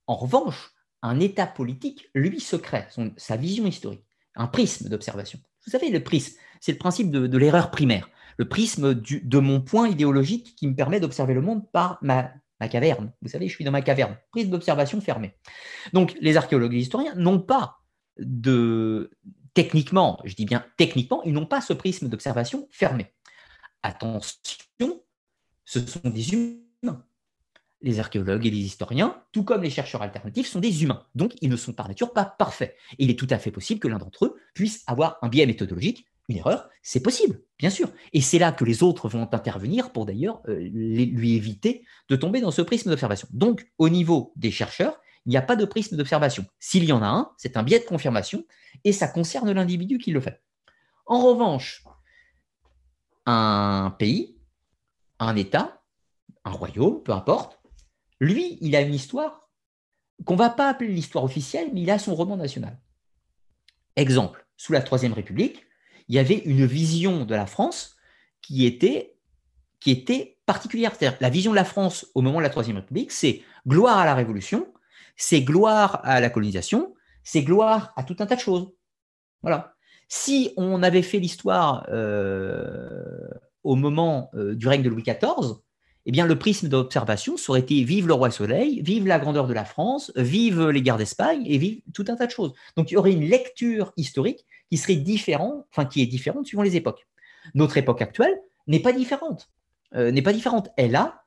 En 0.07 0.15
revanche, 0.15 0.71
un 1.01 1.19
État 1.19 1.47
politique, 1.47 2.09
lui, 2.13 2.39
se 2.39 2.55
crée 2.55 2.87
sa 3.17 3.35
vision 3.37 3.65
historique 3.65 4.05
un 4.35 4.47
prisme 4.47 4.89
d'observation. 4.89 5.39
Vous 5.65 5.71
savez, 5.71 5.89
le 5.89 6.03
prisme, 6.03 6.37
c'est 6.59 6.71
le 6.71 6.77
principe 6.77 7.11
de, 7.11 7.37
l'erreur 7.37 7.71
primaire, 7.71 8.09
le 8.37 8.47
prisme 8.47 8.93
de 8.93 9.39
mon 9.39 9.61
point 9.61 9.87
idéologique 9.87 10.55
qui 10.55 10.67
me 10.67 10.75
permet 10.75 10.99
d'observer 10.99 11.33
le 11.33 11.41
monde 11.41 11.69
par 11.71 11.99
ma, 12.01 12.31
caverne. 12.71 13.11
Vous 13.21 13.27
savez, 13.27 13.49
je 13.49 13.53
suis 13.53 13.65
dans 13.65 13.71
ma 13.71 13.81
caverne, 13.81 14.17
prisme 14.31 14.49
d'observation 14.49 15.01
fermé. 15.01 15.35
Donc, 15.91 16.15
les 16.21 16.37
archéologues 16.37 16.73
et 16.73 16.77
les 16.77 16.83
historiens 16.83 17.15
n'ont 17.15 17.39
pas 17.39 17.79
de... 18.17 19.11
Techniquement, 19.53 20.19
je 20.23 20.33
dis 20.33 20.45
bien 20.45 20.65
techniquement, 20.77 21.21
ils 21.25 21.33
n'ont 21.33 21.45
pas 21.45 21.61
ce 21.61 21.73
prisme 21.73 22.07
d'observation 22.07 22.67
fermé. 22.71 23.13
Attention, 23.83 25.03
ce 25.65 25.85
sont 25.85 26.09
des 26.09 26.33
humains 26.33 26.62
les 27.83 27.99
archéologues 27.99 28.45
et 28.47 28.49
les 28.49 28.57
historiens, 28.57 29.21
tout 29.31 29.43
comme 29.43 29.61
les 29.61 29.69
chercheurs 29.69 30.01
alternatifs, 30.01 30.47
sont 30.47 30.59
des 30.59 30.83
humains. 30.83 31.05
Donc, 31.15 31.33
ils 31.41 31.49
ne 31.49 31.55
sont 31.55 31.73
par 31.73 31.87
nature 31.87 32.13
pas 32.13 32.25
parfaits. 32.25 32.75
Il 32.97 33.11
est 33.11 33.19
tout 33.19 33.27
à 33.29 33.37
fait 33.37 33.51
possible 33.51 33.79
que 33.79 33.87
l'un 33.87 33.97
d'entre 33.97 34.25
eux 34.25 34.37
puisse 34.53 34.83
avoir 34.87 35.17
un 35.21 35.29
biais 35.29 35.45
méthodologique, 35.45 36.07
une 36.29 36.37
erreur. 36.37 36.69
C'est 36.81 37.01
possible, 37.01 37.41
bien 37.59 37.69
sûr. 37.69 37.89
Et 38.13 38.21
c'est 38.21 38.39
là 38.39 38.53
que 38.53 38.63
les 38.63 38.81
autres 38.81 39.09
vont 39.09 39.29
intervenir 39.31 39.91
pour 39.91 40.05
d'ailleurs 40.05 40.41
euh, 40.47 40.57
lui 40.57 41.35
éviter 41.35 41.85
de 42.09 42.15
tomber 42.15 42.39
dans 42.39 42.51
ce 42.51 42.61
prisme 42.61 42.89
d'observation. 42.89 43.27
Donc, 43.31 43.69
au 43.77 43.89
niveau 43.89 44.31
des 44.37 44.51
chercheurs, 44.51 44.97
il 45.25 45.29
n'y 45.29 45.37
a 45.37 45.41
pas 45.41 45.55
de 45.55 45.65
prisme 45.65 45.97
d'observation. 45.97 46.45
S'il 46.59 46.85
y 46.85 46.91
en 46.91 47.01
a 47.01 47.07
un, 47.07 47.31
c'est 47.37 47.57
un 47.57 47.63
biais 47.63 47.79
de 47.79 47.85
confirmation 47.85 48.45
et 48.83 48.93
ça 48.93 49.07
concerne 49.07 49.51
l'individu 49.51 49.97
qui 49.97 50.11
le 50.11 50.21
fait. 50.21 50.41
En 51.05 51.21
revanche, 51.21 51.83
un 53.25 53.93
pays, 53.97 54.37
un 55.19 55.35
État, 55.35 55.81
un 56.45 56.51
royaume, 56.51 57.01
peu 57.03 57.11
importe, 57.11 57.59
lui, 58.23 58.57
il 58.61 58.75
a 58.75 58.81
une 58.81 58.93
histoire 58.93 59.49
qu'on 60.25 60.35
va 60.35 60.49
pas 60.49 60.69
appeler 60.69 60.91
l'histoire 60.91 61.23
officielle, 61.23 61.69
mais 61.73 61.81
il 61.81 61.91
a 61.91 61.99
son 61.99 62.15
roman 62.15 62.37
national. 62.37 62.79
Exemple, 63.95 64.45
sous 64.57 64.73
la 64.73 64.81
Troisième 64.81 65.13
République, 65.13 65.65
il 66.07 66.15
y 66.15 66.19
avait 66.19 66.37
une 66.37 66.65
vision 66.65 67.25
de 67.25 67.35
la 67.35 67.45
France 67.45 67.95
qui 68.41 68.65
était, 68.65 69.15
qui 69.79 69.91
était 69.91 70.37
particulière. 70.45 70.93
La 71.19 71.29
vision 71.29 71.51
de 71.51 71.55
la 71.55 71.65
France 71.65 72.07
au 72.15 72.21
moment 72.21 72.39
de 72.39 72.43
la 72.43 72.49
Troisième 72.49 72.77
République, 72.77 73.11
c'est 73.11 73.41
gloire 73.67 73.97
à 73.97 74.05
la 74.05 74.15
Révolution, 74.15 74.67
c'est 75.15 75.41
gloire 75.41 76.01
à 76.03 76.19
la 76.19 76.29
colonisation, 76.29 76.95
c'est 77.23 77.43
gloire 77.43 77.93
à 77.95 78.03
tout 78.03 78.15
un 78.19 78.25
tas 78.25 78.35
de 78.35 78.41
choses. 78.41 78.71
Voilà. 79.41 79.75
Si 80.07 80.53
on 80.57 80.83
avait 80.83 81.01
fait 81.01 81.19
l'histoire 81.19 81.85
euh, 81.89 83.27
au 83.63 83.75
moment 83.75 84.29
euh, 84.35 84.55
du 84.55 84.67
règne 84.67 84.83
de 84.83 84.89
Louis 84.89 85.03
XIV, 85.03 85.55
eh 86.05 86.11
bien, 86.11 86.25
le 86.25 86.37
prisme 86.37 86.67
d'observation, 86.67 87.37
ça 87.37 87.51
aurait 87.51 87.61
été 87.61 87.83
vive 87.83 88.07
le 88.07 88.13
roi 88.13 88.29
soleil, 88.29 88.81
vive 88.81 89.07
la 89.07 89.19
grandeur 89.19 89.47
de 89.47 89.53
la 89.53 89.63
France, 89.63 90.11
vive 90.15 90.69
les 90.69 90.81
guerres 90.81 90.97
d'Espagne 90.97 91.43
et 91.45 91.57
vive 91.57 91.81
tout 91.93 92.05
un 92.09 92.15
tas 92.15 92.25
de 92.25 92.31
choses. 92.31 92.53
Donc, 92.75 92.91
il 92.91 92.95
y 92.95 92.97
aurait 92.97 93.13
une 93.13 93.23
lecture 93.23 93.93
historique 93.95 94.45
qui 94.69 94.77
serait 94.77 94.95
différente, 94.95 95.65
enfin, 95.71 95.85
qui 95.85 96.01
est 96.01 96.05
différente 96.05 96.45
suivant 96.45 96.63
les 96.63 96.75
époques. 96.75 97.07
Notre 97.53 97.77
époque 97.77 98.01
actuelle 98.01 98.37
n'est 98.67 98.81
pas 98.81 98.91
différente. 98.91 99.49
Euh, 99.95 100.11
n'est 100.11 100.21
pas 100.21 100.33
différente. 100.33 100.69
Elle 100.75 100.95
a 100.95 101.23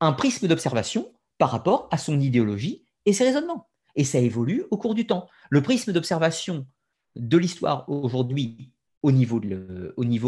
un 0.00 0.12
prisme 0.12 0.46
d'observation 0.46 1.12
par 1.38 1.50
rapport 1.50 1.88
à 1.90 1.98
son 1.98 2.20
idéologie 2.20 2.84
et 3.06 3.12
ses 3.12 3.24
raisonnements. 3.24 3.68
Et 3.96 4.04
ça 4.04 4.18
évolue 4.18 4.64
au 4.70 4.76
cours 4.76 4.94
du 4.94 5.06
temps. 5.06 5.26
Le 5.48 5.62
prisme 5.62 5.92
d'observation 5.92 6.66
de 7.16 7.38
l'histoire 7.38 7.88
aujourd'hui 7.88 8.70
au 9.02 9.10
niveau 9.10 9.40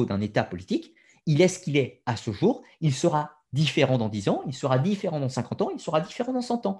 d'un 0.04 0.20
État 0.20 0.42
politique, 0.42 0.94
il 1.26 1.40
est 1.40 1.48
ce 1.48 1.58
qu'il 1.60 1.76
est 1.76 2.02
à 2.06 2.16
ce 2.16 2.32
jour, 2.32 2.62
il 2.80 2.94
sera 2.94 3.41
différent 3.52 3.98
dans 3.98 4.08
10 4.08 4.28
ans, 4.28 4.42
il 4.46 4.54
sera 4.54 4.78
différent 4.78 5.20
dans 5.20 5.28
50 5.28 5.62
ans, 5.62 5.70
il 5.72 5.80
sera 5.80 6.00
différent 6.00 6.32
dans 6.32 6.42
100 6.42 6.66
ans. 6.66 6.78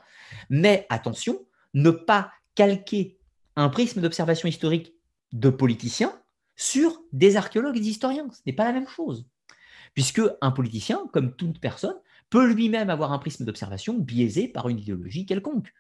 Mais 0.51 0.87
attention, 0.89 1.39
ne 1.75 1.91
pas 1.91 2.33
calquer 2.55 3.19
un 3.57 3.69
prisme 3.69 4.01
d'observation 4.01 4.49
historique 4.49 4.95
de 5.33 5.51
politiciens 5.51 6.13
sur 6.57 7.03
des 7.13 7.37
archéologues 7.37 7.77
et 7.77 7.81
des 7.81 7.89
historiens. 7.89 8.29
Ce 8.33 8.41
n'est 8.47 8.53
pas 8.53 8.65
la 8.65 8.73
même 8.73 8.89
chose. 8.89 9.27
Puisque 9.95 10.23
un 10.41 10.51
politicien, 10.51 11.03
comme 11.13 11.35
toute 11.37 11.61
personne, 11.61 11.97
peut 12.31 12.47
lui-même 12.47 12.89
avoir 12.89 13.13
un 13.13 13.19
prisme 13.19 13.45
d'observation 13.45 13.99
biaisé 13.99 14.49
par 14.49 14.69
une 14.69 14.79
idéologie 14.79 15.27
quelconque. 15.27 15.73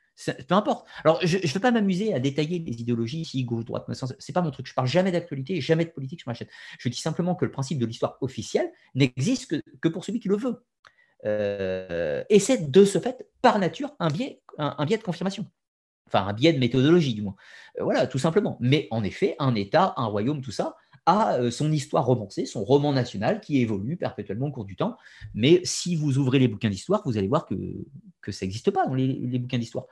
Peu 0.48 0.54
importe. 0.54 0.86
Alors, 1.04 1.18
je 1.22 1.38
ne 1.38 1.46
veux 1.46 1.60
pas 1.60 1.70
m'amuser 1.70 2.14
à 2.14 2.20
détailler 2.20 2.58
les 2.58 2.80
idéologies, 2.80 3.24
si 3.24 3.44
gauche, 3.44 3.64
droite, 3.64 3.86
c'est 4.18 4.32
pas 4.32 4.42
mon 4.42 4.50
truc. 4.50 4.66
Je 4.66 4.74
parle 4.74 4.86
jamais 4.86 5.10
d'actualité, 5.10 5.60
jamais 5.60 5.84
de 5.84 5.90
politique 5.90 6.20
sur 6.20 6.28
ma 6.28 6.34
chaîne. 6.34 6.48
Je 6.78 6.88
dis 6.88 6.98
simplement 6.98 7.34
que 7.34 7.44
le 7.44 7.50
principe 7.50 7.78
de 7.78 7.86
l'histoire 7.86 8.18
officielle 8.20 8.70
n'existe 8.94 9.54
que, 9.80 9.88
pour 9.88 10.04
celui 10.04 10.20
qui 10.20 10.28
le 10.28 10.36
veut. 10.36 10.64
Euh, 11.24 12.24
et 12.28 12.38
c'est 12.38 12.70
de 12.70 12.84
ce 12.84 12.98
fait, 12.98 13.26
par 13.40 13.58
nature, 13.58 13.94
un 14.00 14.08
biais, 14.08 14.42
un, 14.58 14.84
biais 14.84 14.98
de 14.98 15.02
confirmation. 15.02 15.46
Enfin, 16.08 16.26
un 16.26 16.32
biais 16.34 16.52
de 16.52 16.58
méthodologie, 16.58 17.14
du 17.14 17.22
moins. 17.22 17.36
Euh, 17.80 17.84
voilà, 17.84 18.06
tout 18.06 18.18
simplement. 18.18 18.58
Mais 18.60 18.88
en 18.90 19.02
effet, 19.02 19.34
un 19.38 19.54
État, 19.54 19.94
un 19.96 20.06
royaume, 20.06 20.42
tout 20.42 20.52
ça, 20.52 20.76
euh, 21.08 21.50
son 21.50 21.72
histoire 21.72 22.06
romancée, 22.06 22.46
son 22.46 22.62
roman 22.64 22.92
national 22.92 23.40
qui 23.40 23.60
évolue 23.60 23.96
perpétuellement 23.96 24.46
au 24.46 24.52
cours 24.52 24.64
du 24.64 24.76
temps. 24.76 24.96
Mais 25.34 25.60
si 25.64 25.96
vous 25.96 26.18
ouvrez 26.18 26.38
les 26.38 26.46
bouquins 26.46 26.70
d'histoire, 26.70 27.02
vous 27.04 27.18
allez 27.18 27.26
voir 27.26 27.44
que, 27.44 27.56
que 28.20 28.30
ça 28.30 28.46
n'existe 28.46 28.70
pas 28.70 28.86
dans 28.86 28.94
les, 28.94 29.38
bouquins 29.38 29.58
d'histoire. 29.58 29.86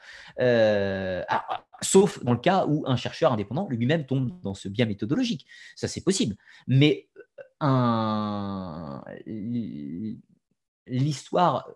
Sauf 1.83 2.23
dans 2.23 2.33
le 2.33 2.39
cas 2.39 2.67
où 2.67 2.85
un 2.87 2.97
chercheur 2.97 3.33
indépendant 3.33 3.67
lui-même 3.69 4.07
tombe 4.07 4.41
dans 4.43 4.55
ce 4.55 4.69
biais 4.69 4.87
méthodologique. 4.87 5.47
Ça, 5.75 5.89
c'est 5.89 6.05
possible. 6.05 6.37
Mais 6.69 7.09
l'histoire, 10.87 11.71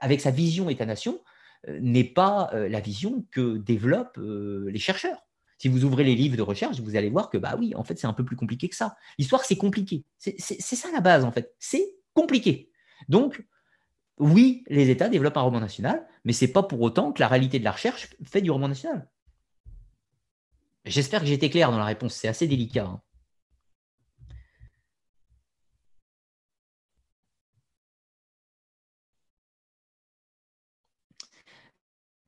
avec 0.00 0.20
sa 0.20 0.32
vision 0.32 0.68
État-nation, 0.68 1.20
n'est 1.68 2.04
pas 2.04 2.50
la 2.54 2.80
vision 2.80 3.24
que 3.30 3.56
développent 3.58 4.18
les 4.18 4.78
chercheurs. 4.80 5.22
Si 5.60 5.68
vous 5.68 5.84
ouvrez 5.84 6.04
les 6.04 6.14
livres 6.14 6.38
de 6.38 6.42
recherche, 6.42 6.80
vous 6.80 6.96
allez 6.96 7.10
voir 7.10 7.28
que, 7.28 7.36
bah 7.36 7.54
oui, 7.58 7.74
en 7.74 7.84
fait, 7.84 7.98
c'est 7.98 8.06
un 8.06 8.14
peu 8.14 8.24
plus 8.24 8.34
compliqué 8.34 8.70
que 8.70 8.74
ça. 8.74 8.96
L'histoire, 9.18 9.44
c'est 9.44 9.58
compliqué. 9.58 10.06
C'est 10.16 10.38
ça 10.38 10.90
la 10.90 11.02
base, 11.02 11.22
en 11.22 11.32
fait. 11.32 11.54
C'est 11.58 11.96
compliqué. 12.14 12.70
Donc, 13.10 13.44
oui, 14.16 14.64
les 14.68 14.88
États 14.88 15.10
développent 15.10 15.36
un 15.36 15.42
roman 15.42 15.60
national, 15.60 16.08
mais 16.24 16.32
ce 16.32 16.46
n'est 16.46 16.52
pas 16.52 16.62
pour 16.62 16.80
autant 16.80 17.12
que 17.12 17.20
la 17.20 17.28
réalité 17.28 17.58
de 17.58 17.64
la 17.64 17.72
recherche 17.72 18.08
fait 18.24 18.40
du 18.40 18.50
roman 18.50 18.68
national. 18.68 19.10
J'espère 20.86 21.20
que 21.20 21.26
j'ai 21.26 21.34
été 21.34 21.50
clair 21.50 21.70
dans 21.70 21.78
la 21.78 21.84
réponse. 21.84 22.14
C'est 22.14 22.28
assez 22.28 22.46
délicat. 22.48 22.86
Hein. 22.86 23.02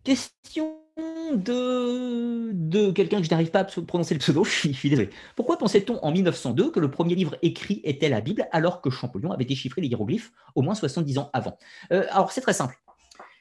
Question 0.05 0.82
de, 0.97 2.91
quelqu'un 2.93 3.19
que 3.19 3.25
je 3.25 3.31
n'arrive 3.31 3.51
pas 3.51 3.61
à 3.61 3.65
prononcer 3.65 4.15
le 4.15 4.21
pseudo, 4.21 4.45
je 4.45 4.73
suis, 4.73 4.91
désolé. 4.91 5.11
Pourquoi 5.37 5.59
pensait-on 5.59 5.99
en 6.05 6.13
1902 6.13 6.71
que 6.71 6.81
le 6.81 6.91
premier 6.91 7.15
livre 7.15 7.37
écrit 7.43 7.81
était 7.85 8.09
la 8.09 8.21
Bible 8.21 8.47
alors 8.53 8.81
que 8.81 8.91
Champollion 8.91 9.33
avait 9.33 9.45
déchiffré 9.45 9.81
les 9.81 9.89
hiéroglyphes 9.89 10.33
au 10.55 10.63
moins 10.63 10.75
70 10.75 11.19
ans 11.19 11.31
avant? 11.33 11.59
Euh, 11.93 12.05
Alors 12.11 12.33
c'est 12.33 12.41
très 12.41 12.53
simple. 12.53 12.77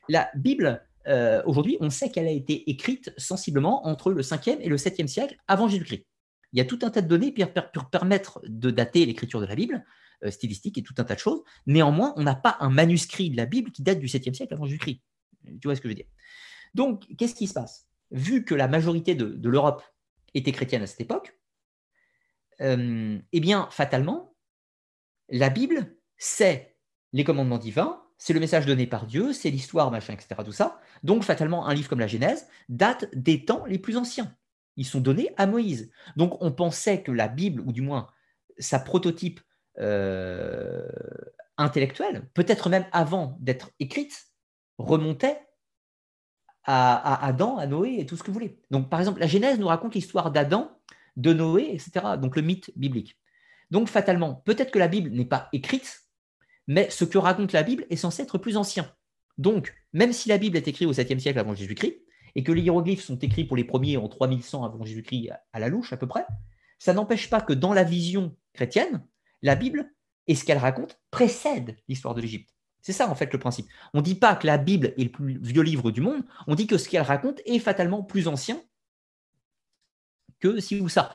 La 0.10 0.30
Bible, 0.36 0.86
euh, 1.08 1.42
aujourd'hui, 1.46 1.78
on 1.80 1.90
sait 1.90 2.10
qu'elle 2.10 2.28
a 2.28 2.32
été 2.32 2.70
écrite 2.70 3.14
sensiblement 3.18 3.88
entre 3.88 4.12
le 4.12 4.22
5e 4.22 4.58
et 4.62 4.70
le 4.70 4.78
7e 4.78 5.08
siècle 5.08 5.38
avant 5.48 5.68
Jésus-Christ. 5.68 6.06
Il 6.54 6.58
y 6.58 6.62
a 6.62 6.66
tout 6.66 6.80
un 6.82 6.90
tas 6.90 7.02
de 7.02 7.08
données 7.08 7.34
pour, 7.74 7.90
permettre 7.90 8.42
de 8.46 8.72
dater 8.72 9.06
l'écriture 9.06 9.40
de 9.40 9.46
la 9.46 9.56
Bible, 9.56 9.86
euh, 10.24 10.32
stylistique 10.32 10.78
et 10.78 10.84
tout 10.84 10.94
un 10.98 11.04
tas 11.04 11.16
de 11.16 11.20
choses. 11.20 11.42
Néanmoins, 11.66 12.14
on 12.18 12.24
n'a 12.24 12.36
pas 12.36 12.58
un 12.60 12.70
manuscrit 12.70 13.30
de 13.30 13.38
la 13.38 13.46
Bible 13.46 13.72
qui 13.72 13.84
date 13.84 14.00
du 14.00 14.08
7e 14.08 14.34
siècle 14.34 14.54
avant 14.54 14.66
Jésus-Christ. 14.66 15.00
Tu 15.46 15.68
vois 15.68 15.76
ce 15.76 15.82
que 15.82 15.88
je 15.88 15.92
veux 15.92 15.96
dire? 15.96 16.06
Donc, 16.74 17.06
qu'est-ce 17.18 17.36
qui 17.36 17.48
se 17.48 17.54
passe? 17.54 17.88
Vu 18.12 18.46
que 18.46 18.56
la 18.56 18.68
majorité 18.68 19.16
de, 19.16 19.48
l'Europe 19.48 19.84
était 20.34 20.52
chrétienne 20.52 20.84
à 20.84 20.88
cette 20.88 21.02
époque, 21.02 21.38
euh, 22.62 23.20
eh 23.32 23.40
bien, 23.40 23.68
fatalement, 23.72 24.36
la 25.30 25.50
Bible, 25.50 25.96
c'est 26.18 26.78
les 27.14 27.24
commandements 27.24 27.58
divins, 27.58 28.04
c'est 28.18 28.34
le 28.34 28.40
message 28.40 28.66
donné 28.66 28.86
par 28.86 29.08
Dieu, 29.08 29.34
c'est 29.34 29.50
l'histoire, 29.50 29.90
machin, 29.90 30.14
etc. 30.14 30.42
Tout. 30.46 30.64
Donc, 31.04 31.24
fatalement, 31.24 31.68
un 31.68 31.74
livre 31.74 31.90
comme 31.90 32.00
la 32.00 32.08
Genèse 32.08 32.48
date 32.70 33.10
des 33.16 33.46
temps 33.46 33.66
les 33.66 33.80
plus 33.80 33.98
anciens. 33.98 34.36
Ils 34.78 34.86
sont 34.86 35.02
donnés 35.02 35.34
à 35.38 35.48
Moïse. 35.48 35.92
Donc, 36.16 36.38
on 36.42 36.52
pensait 36.52 37.02
que 37.02 37.12
la 37.12 37.28
Bible, 37.28 37.62
ou 37.66 37.72
du 37.72 37.82
moins 37.82 38.10
sa 38.60 38.80
prototype 38.80 39.42
euh, 39.80 40.88
intellectuel, 41.58 42.30
peut-être 42.34 42.70
même 42.70 42.86
avant 42.92 43.38
d'être 43.40 43.72
écrite, 43.80 44.28
remontait 44.78 45.40
à, 46.64 47.26
Adam, 47.26 47.58
à 47.58 47.68
Noé 47.68 47.98
et 48.00 48.06
tout 48.06 48.16
ce 48.16 48.24
que 48.24 48.28
vous 48.28 48.34
voulez. 48.34 48.60
Donc, 48.70 48.90
par 48.90 49.00
exemple, 49.00 49.20
la 49.20 49.28
Genèse 49.28 49.60
nous 49.60 49.68
raconte 49.68 49.96
l'histoire 49.96 50.32
d'Adam, 50.32 50.72
de 51.18 51.34
Noé, 51.34 51.70
etc. 51.74 52.18
Donc, 52.20 52.36
le 52.36 52.42
mythe 52.42 52.72
biblique. 52.76 53.18
Donc, 53.72 53.88
fatalement, 53.88 54.36
peut-être 54.46 54.72
que 54.72 54.80
la 54.80 54.88
Bible 54.88 55.10
n'est 55.10 55.26
pas 55.26 55.50
écrite, 55.54 56.02
mais 56.68 56.90
ce 56.90 57.06
que 57.06 57.18
raconte 57.18 57.54
la 57.54 57.64
Bible 57.64 57.86
est 57.90 57.96
censé 57.96 58.24
être 58.24 58.38
plus 58.38 58.58
ancien. 58.58 58.92
Donc, 59.38 59.74
même 59.94 60.14
si 60.14 60.30
la 60.30 60.38
Bible 60.38 60.58
est 60.58 60.68
écrite 60.68 60.88
au 60.88 60.94
7e 60.94 61.20
siècle 61.20 61.40
avant 61.40 61.56
Jésus-Christ, 61.56 62.02
et 62.36 62.44
que 62.44 62.52
les 62.52 62.62
hiéroglyphes 62.62 63.04
sont 63.04 63.18
écrits 63.20 63.44
pour 63.44 63.58
les 63.58 63.64
premiers 63.64 63.98
en 63.98 64.08
3100 64.08 64.64
avant 64.64 64.86
Jésus-Christ 64.86 65.32
à 65.52 65.60
la 65.60 65.68
louche 65.68 65.94
à 65.94 65.98
peu 65.98 66.08
près, 66.08 66.26
ça 66.80 66.94
n'empêche 66.94 67.30
pas 67.30 67.42
que 67.42 67.54
dans 67.54 67.74
la 67.74 67.84
vision 67.84 68.36
chrétienne, 68.54 69.06
la 69.42 69.56
Bible 69.56 69.94
et 70.28 70.36
ce 70.36 70.46
qu'elle 70.46 70.58
raconte 70.58 71.00
précède 71.12 71.78
l'histoire 71.88 72.16
de 72.16 72.22
l'Égypte. 72.22 72.50
C'est 72.82 72.94
ça 72.94 73.10
en 73.10 73.16
fait 73.16 73.32
le 73.32 73.40
principe. 73.40 73.68
On 73.94 74.00
ne 74.00 74.04
dit 74.04 74.16
pas 74.16 74.36
que 74.36 74.48
la 74.48 74.58
Bible 74.58 74.94
est 74.98 75.04
le 75.04 75.12
plus 75.12 75.40
vieux 75.42 75.62
livre 75.62 75.92
du 75.92 76.02
monde, 76.02 76.24
on 76.48 76.56
dit 76.56 76.68
que 76.68 76.78
ce 76.78 76.90
qu'elle 76.90 77.02
raconte 77.02 77.42
est 77.46 77.60
fatalement 77.60 78.04
plus 78.04 78.28
ancien 78.28 78.62
que 80.40 80.60
si 80.60 80.80
ou 80.80 80.90
ça. 80.90 81.14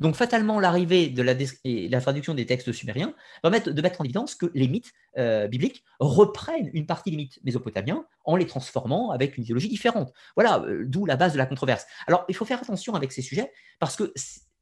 Donc 0.00 0.14
fatalement, 0.14 0.60
l'arrivée 0.60 1.08
de 1.08 1.22
la, 1.22 2.00
traduction 2.00 2.34
des 2.34 2.46
textes 2.46 2.72
sumériens 2.72 3.14
va 3.42 3.50
mettre, 3.50 3.70
de 3.70 3.82
mettre 3.82 4.00
en 4.00 4.04
évidence 4.04 4.34
que 4.34 4.50
les 4.54 4.68
mythes 4.68 4.92
euh, 5.16 5.46
bibliques 5.46 5.84
reprennent 6.00 6.70
une 6.72 6.86
partie 6.86 7.10
des 7.10 7.16
mythes 7.16 7.38
mésopotamiens 7.44 8.04
en 8.24 8.36
les 8.36 8.46
transformant 8.46 9.10
avec 9.10 9.36
une 9.36 9.44
idéologie 9.44 9.68
différente. 9.68 10.12
Voilà, 10.36 10.60
euh, 10.62 10.84
d'où 10.86 11.06
la 11.06 11.16
base 11.16 11.32
de 11.32 11.38
la 11.38 11.46
controverse. 11.46 11.86
Alors 12.06 12.24
il 12.28 12.34
faut 12.34 12.44
faire 12.44 12.60
attention 12.60 12.94
avec 12.94 13.12
ces 13.12 13.22
sujets 13.22 13.52
parce 13.78 13.96
que 13.96 14.12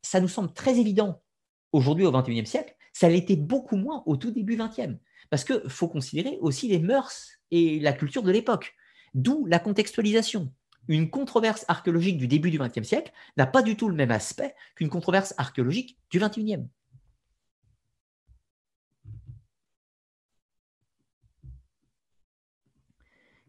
ça 0.02 0.20
nous 0.20 0.28
semble 0.28 0.52
très 0.52 0.78
évident 0.78 1.22
aujourd'hui 1.72 2.06
au 2.06 2.12
XXIe 2.12 2.46
siècle, 2.46 2.74
ça 2.92 3.08
l'était 3.08 3.36
beaucoup 3.36 3.76
moins 3.76 4.02
au 4.06 4.16
tout 4.16 4.30
début 4.30 4.56
XXe. 4.56 4.96
Parce 5.30 5.44
qu'il 5.44 5.68
faut 5.68 5.88
considérer 5.88 6.38
aussi 6.40 6.68
les 6.68 6.78
mœurs 6.78 7.38
et 7.50 7.80
la 7.80 7.92
culture 7.92 8.22
de 8.22 8.30
l'époque. 8.30 8.74
D'où 9.14 9.46
la 9.46 9.58
contextualisation. 9.58 10.52
Une 10.88 11.10
controverse 11.10 11.64
archéologique 11.68 12.18
du 12.18 12.28
début 12.28 12.50
du 12.50 12.58
XXe 12.58 12.86
siècle 12.86 13.12
n'a 13.36 13.46
pas 13.46 13.62
du 13.62 13.76
tout 13.76 13.88
le 13.88 13.94
même 13.94 14.10
aspect 14.12 14.54
qu'une 14.76 14.88
controverse 14.88 15.34
archéologique 15.36 15.98
du 16.10 16.20
XXIe. 16.20 16.68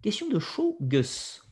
Question 0.01 0.29
de 0.29 0.39
Gus. 0.81 1.43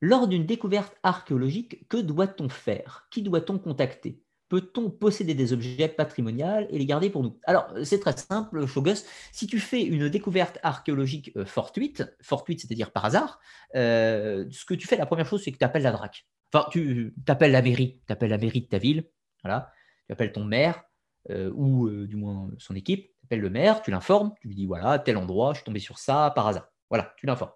Lors 0.00 0.28
d'une 0.28 0.44
découverte 0.44 0.94
archéologique, 1.02 1.88
que 1.88 1.96
doit-on 1.96 2.48
faire? 2.48 3.08
Qui 3.10 3.22
doit-on 3.22 3.58
contacter? 3.58 4.23
Peut-on 4.48 4.90
posséder 4.90 5.34
des 5.34 5.52
objets 5.52 5.88
patrimoniaux 5.88 6.66
et 6.68 6.78
les 6.78 6.86
garder 6.86 7.10
pour 7.10 7.22
nous? 7.22 7.38
Alors, 7.44 7.72
c'est 7.82 8.00
très 8.00 8.16
simple, 8.16 8.66
Shogus. 8.66 9.04
Si 9.32 9.46
tu 9.46 9.58
fais 9.58 9.82
une 9.82 10.08
découverte 10.08 10.58
archéologique 10.62 11.32
euh, 11.36 11.44
fortuite, 11.44 12.04
fortuite, 12.22 12.60
c'est-à-dire 12.60 12.90
par 12.92 13.04
hasard, 13.04 13.40
euh, 13.74 14.44
ce 14.50 14.64
que 14.64 14.74
tu 14.74 14.86
fais, 14.86 14.96
la 14.96 15.06
première 15.06 15.26
chose, 15.26 15.42
c'est 15.42 15.52
que 15.52 15.58
tu 15.58 15.64
appelles 15.64 15.82
la 15.82 15.92
DRAC. 15.92 16.26
Enfin, 16.52 16.68
tu 16.70 17.14
appelles 17.26 17.52
la 17.52 17.62
mairie, 17.62 18.00
tu 18.06 18.12
appelles 18.12 18.30
la 18.30 18.38
mairie 18.38 18.62
de 18.62 18.68
ta 18.68 18.78
ville, 18.78 19.08
voilà. 19.42 19.72
Tu 20.06 20.12
appelles 20.12 20.32
ton 20.32 20.44
maire, 20.44 20.84
euh, 21.30 21.50
ou 21.54 21.90
du 22.06 22.16
moins 22.16 22.50
son 22.58 22.74
équipe, 22.76 23.06
tu 23.06 23.26
appelles 23.26 23.40
le 23.40 23.50
maire, 23.50 23.82
tu 23.82 23.90
l'informes, 23.90 24.34
tu 24.40 24.48
lui 24.48 24.54
dis, 24.54 24.66
voilà, 24.66 24.98
tel 24.98 25.16
endroit, 25.16 25.52
je 25.52 25.58
suis 25.58 25.64
tombé 25.64 25.80
sur 25.80 25.98
ça 25.98 26.32
par 26.34 26.46
hasard. 26.46 26.68
Voilà, 26.90 27.12
tu 27.16 27.26
l'informes. 27.26 27.52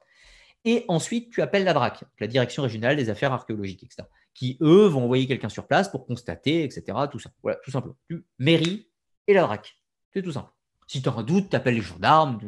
Et 0.64 0.84
ensuite, 0.88 1.30
tu 1.30 1.42
appelles 1.42 1.64
la 1.64 1.74
DRAC, 1.74 2.02
la 2.18 2.26
Direction 2.26 2.64
régionale 2.64 2.96
des 2.96 3.10
affaires 3.10 3.32
archéologiques, 3.32 3.84
etc 3.84 4.08
qui, 4.38 4.56
eux, 4.60 4.86
vont 4.86 5.02
envoyer 5.02 5.26
quelqu'un 5.26 5.48
sur 5.48 5.66
place 5.66 5.88
pour 5.88 6.06
constater, 6.06 6.62
etc. 6.62 6.96
Tout 7.10 7.18
ça. 7.18 7.30
Voilà, 7.42 7.58
tout 7.64 7.72
simplement. 7.72 7.96
Tu 8.08 8.24
mairie 8.38 8.88
et 9.26 9.34
la 9.34 9.42
DRAC. 9.42 9.76
C'est 10.14 10.22
tout 10.22 10.30
simple. 10.30 10.52
Si 10.86 11.02
tu 11.02 11.08
as 11.08 11.12
un 11.12 11.24
doute, 11.24 11.50
tu 11.50 11.56
appelles 11.56 11.74
les 11.74 11.80
gendarmes, 11.80 12.38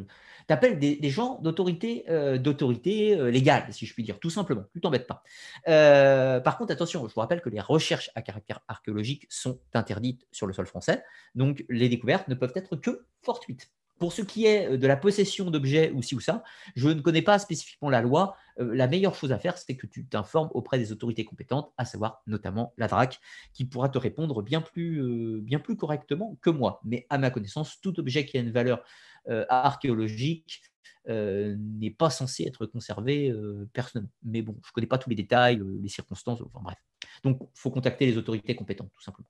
tu 0.47 0.53
appelles 0.53 0.79
des, 0.79 1.11
gens 1.11 1.41
d'autorité 1.43 2.05
euh, 2.09 2.39
euh, 2.39 3.31
légale, 3.31 3.67
si 3.73 3.87
je 3.87 3.93
puis 3.93 4.05
dire, 4.05 4.21
tout 4.21 4.31
simplement. 4.31 4.63
Tu 4.73 4.81
t'embêtes 4.81 5.09
pas. 5.09 5.25
Euh, 5.67 6.39
par 6.39 6.59
contre, 6.59 6.73
attention, 6.73 7.09
je 7.09 7.13
vous 7.13 7.21
rappelle 7.21 7.41
que 7.41 7.51
les 7.51 7.61
recherches 7.61 8.11
à 8.15 8.23
caractère 8.23 8.61
archéologique 8.69 9.27
sont 9.29 9.59
interdites 9.75 10.29
sur 10.31 10.47
le 10.47 10.53
sol 10.53 10.67
français, 10.67 11.03
donc 11.35 11.65
les 11.69 11.89
découvertes 11.89 12.29
ne 12.29 12.37
peuvent 12.37 12.53
être 12.55 12.77
que 12.77 13.05
fortuites. 13.21 13.69
Pour 14.01 14.13
ce 14.13 14.23
qui 14.23 14.47
est 14.47 14.77
de 14.77 14.87
la 14.87 14.97
possession 14.97 15.51
d'objets 15.51 15.93
ou 15.93 16.03
ci 16.03 16.17
ou 16.17 16.21
ça, 16.21 16.43
je 16.75 16.89
ne 16.89 17.01
connais 17.01 17.23
pas 17.23 17.39
spécifiquement 17.39 17.91
la 17.91 18.01
loi. 18.01 18.37
la 18.59 18.89
meilleure 18.89 19.15
chose 19.15 19.31
à 19.31 19.39
faire, 19.39 19.57
c'est 19.57 19.77
que 19.77 19.87
tu 19.87 20.07
t'informes 20.07 20.51
auprès 20.55 20.79
des 20.79 20.91
autorités 20.91 21.25
compétentes, 21.25 21.73
à 21.77 21.85
savoir 21.85 22.23
notamment 22.27 22.75
la 22.79 22.89
DRAC, 22.89 23.21
qui 23.53 23.65
pourra 23.65 23.89
te 23.89 23.99
répondre 23.99 24.43
bien 24.43 24.61
plus, 24.61 25.41
bien 25.43 25.61
plus 25.61 25.77
correctement 25.77 26.37
que 26.43 26.51
moi. 26.51 26.81
Mais 26.85 27.07
à 27.11 27.19
ma 27.19 27.31
connaissance, 27.31 27.81
tout 27.81 28.01
objet 28.01 28.27
qui 28.27 28.39
a 28.39 28.41
une 28.41 28.51
valeur 28.51 28.83
euh, 29.29 29.45
archéologique 29.51 30.63
euh, 31.09 31.55
n'est 31.59 31.91
pas 31.91 32.09
censé 32.09 32.45
être 32.45 32.65
conservé 32.65 33.31
euh, 33.31 33.69
personnellement. 33.75 34.11
Mais 34.23 34.41
bon, 34.41 34.57
je 34.65 34.71
ne 34.71 34.73
connais 34.73 34.87
pas 34.87 34.97
tous 34.97 35.11
les 35.11 35.17
détails, 35.17 35.61
les 35.83 35.89
circonstances, 35.89 36.41
enfin 36.41 36.61
bref. 36.63 36.79
Donc, 37.23 37.39
il 37.43 37.59
faut 37.59 37.71
contacter 37.71 38.07
les 38.07 38.17
autorités 38.17 38.55
compétentes, 38.57 38.91
tout 38.95 39.03
simplement. 39.03 39.29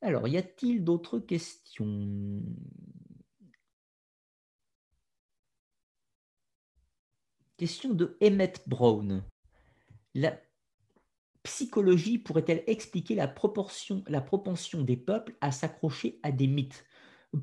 Alors, 0.00 0.28
y 0.28 0.36
a-t-il 0.36 0.84
d'autres 0.84 1.18
questions? 1.18 2.42
Question 7.56 7.92
de 7.94 8.16
Emmett 8.22 8.62
Brown. 8.68 9.24
La 10.14 10.38
psychologie 11.42 12.18
pourrait-elle 12.18 12.62
expliquer 12.66 13.16
la, 13.16 13.26
proportion, 13.26 14.04
la 14.06 14.20
propension 14.20 14.82
des 14.82 14.96
peuples 14.96 15.36
à 15.40 15.50
s'accrocher 15.50 16.20
à 16.22 16.30
des 16.30 16.46
mythes? 16.46 16.84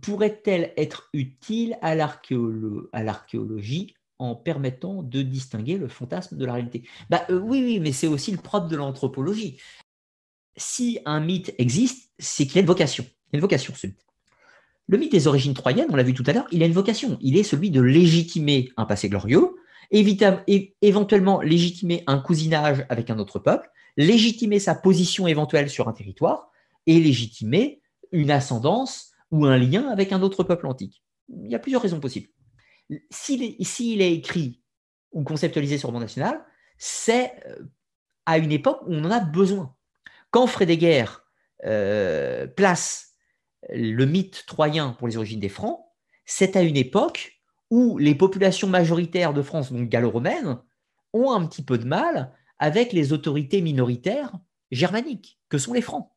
Pourrait-elle 0.01 0.73
être 0.77 1.09
utile 1.13 1.77
à 1.81 1.93
l'archéologie 1.95 3.93
en 4.17 4.35
permettant 4.35 5.03
de 5.03 5.21
distinguer 5.21 5.77
le 5.77 5.89
fantasme 5.89 6.37
de 6.37 6.45
la 6.45 6.53
réalité? 6.53 6.87
Bah, 7.09 7.25
euh, 7.29 7.39
Oui, 7.39 7.61
oui, 7.63 7.79
mais 7.81 7.91
c'est 7.91 8.07
aussi 8.07 8.31
le 8.31 8.37
propre 8.37 8.67
de 8.67 8.77
l'anthropologie. 8.77 9.59
Si 10.57 10.99
un 11.05 11.19
mythe 11.19 11.53
existe, 11.57 12.11
c'est 12.19 12.45
qu'il 12.47 12.57
a 12.57 12.61
une 12.61 12.67
vocation. 12.67 13.05
Il 13.31 13.35
a 13.35 13.37
une 13.37 13.41
vocation, 13.41 13.73
ce 13.75 13.87
mythe. 13.87 14.05
Le 14.87 14.97
mythe 14.97 15.11
des 15.11 15.27
origines 15.27 15.53
troyennes, 15.53 15.87
on 15.89 15.95
l'a 15.95 16.03
vu 16.03 16.13
tout 16.13 16.23
à 16.27 16.33
l'heure, 16.33 16.47
il 16.51 16.61
a 16.61 16.65
une 16.65 16.73
vocation. 16.73 17.17
Il 17.21 17.37
est 17.37 17.43
celui 17.43 17.71
de 17.71 17.81
légitimer 17.81 18.71
un 18.77 18.85
passé 18.85 19.09
glorieux, 19.09 19.55
éventuellement 19.91 21.41
légitimer 21.41 22.03
un 22.07 22.19
cousinage 22.19 22.85
avec 22.89 23.09
un 23.09 23.17
autre 23.19 23.39
peuple, 23.39 23.69
légitimer 23.97 24.59
sa 24.59 24.75
position 24.75 25.27
éventuelle 25.27 25.69
sur 25.69 25.87
un 25.87 25.93
territoire 25.93 26.51
et 26.85 26.99
légitimer 26.99 27.81
une 28.11 28.31
ascendance 28.31 29.11
ou 29.31 29.45
un 29.45 29.57
lien 29.57 29.87
avec 29.89 30.11
un 30.11 30.21
autre 30.21 30.43
peuple 30.43 30.67
antique. 30.67 31.03
Il 31.29 31.51
y 31.51 31.55
a 31.55 31.59
plusieurs 31.59 31.81
raisons 31.81 31.99
possibles. 31.99 32.29
S'il 33.09 33.41
est, 34.01 34.13
écrit 34.13 34.61
ou 35.11 35.23
conceptualisé 35.23 35.77
sur 35.77 35.89
le 35.89 35.93
monde 35.93 36.03
national, 36.03 36.45
c'est 36.77 37.33
euh, 37.47 37.63
à 38.25 38.37
une 38.37 38.51
époque 38.51 38.81
où 38.85 38.93
on 38.93 39.05
en 39.05 39.11
a 39.11 39.19
besoin. 39.19 39.75
Quand 40.35 40.47
Frédéguer 40.47 41.05
euh, 41.63 42.45
place 42.45 43.13
le 43.69 44.03
mythe 44.03 44.43
troyen 44.45 44.89
pour 44.89 45.07
les 45.07 45.15
origines 45.15 45.39
des 45.39 45.47
Francs, 45.47 45.79
c'est 46.25 46.57
à 46.57 46.61
une 46.61 46.75
époque 46.75 47.39
où 47.71 47.97
les 47.97 48.15
populations 48.15 48.67
majoritaires 48.67 49.33
de 49.33 49.41
France, 49.41 49.71
donc 49.71 49.87
gallo-romaines, 49.87 50.59
ont 51.13 51.31
un 51.31 51.47
petit 51.47 51.63
peu 51.63 51.77
de 51.77 51.85
mal 51.85 52.33
avec 52.59 52.91
les 52.91 53.13
autorités 53.13 53.61
minoritaires 53.61 54.33
germaniques, 54.71 55.39
que 55.47 55.57
sont 55.57 55.71
les 55.71 55.79
Francs. 55.79 56.11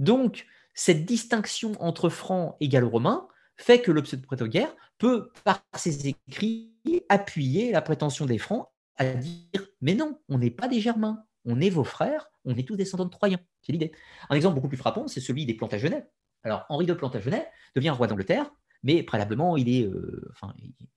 Donc, 0.00 0.46
cette 0.74 1.04
distinction 1.04 1.74
entre 1.78 2.08
Francs 2.08 2.56
et 2.58 2.66
Gallo-Romains 2.66 3.28
fait 3.56 3.80
que 3.80 3.92
le 3.92 4.02
pseudo-prétoguerre 4.02 4.74
peut, 4.98 5.30
par 5.44 5.62
ses 5.76 6.08
écrits, 6.08 6.74
appuyer 7.08 7.70
la 7.70 7.82
prétention 7.82 8.26
des 8.26 8.38
Francs 8.38 8.66
à 8.96 9.14
dire 9.14 9.68
Mais 9.80 9.94
non, 9.94 10.18
on 10.28 10.38
n'est 10.38 10.50
pas 10.50 10.66
des 10.66 10.80
Germains, 10.80 11.24
on 11.44 11.60
est 11.60 11.70
vos 11.70 11.84
frères, 11.84 12.30
on 12.44 12.56
est 12.56 12.66
tous 12.66 12.76
descendants 12.76 13.04
de 13.04 13.10
Troyens. 13.10 13.40
C'est 13.62 13.72
l'idée. 13.72 13.92
Un 14.30 14.36
exemple 14.36 14.54
beaucoup 14.54 14.68
plus 14.68 14.76
frappant, 14.76 15.08
c'est 15.08 15.20
celui 15.20 15.46
des 15.46 15.54
Plantagenets. 15.54 16.06
Alors, 16.42 16.66
Henri 16.68 16.86
de 16.86 16.92
Plantagenet 16.92 17.46
devient 17.74 17.90
roi 17.90 18.06
d'Angleterre, 18.06 18.50
mais 18.82 19.02
préalablement, 19.02 19.56
il 19.56 19.68
est 19.68 19.84
euh, 19.84 20.30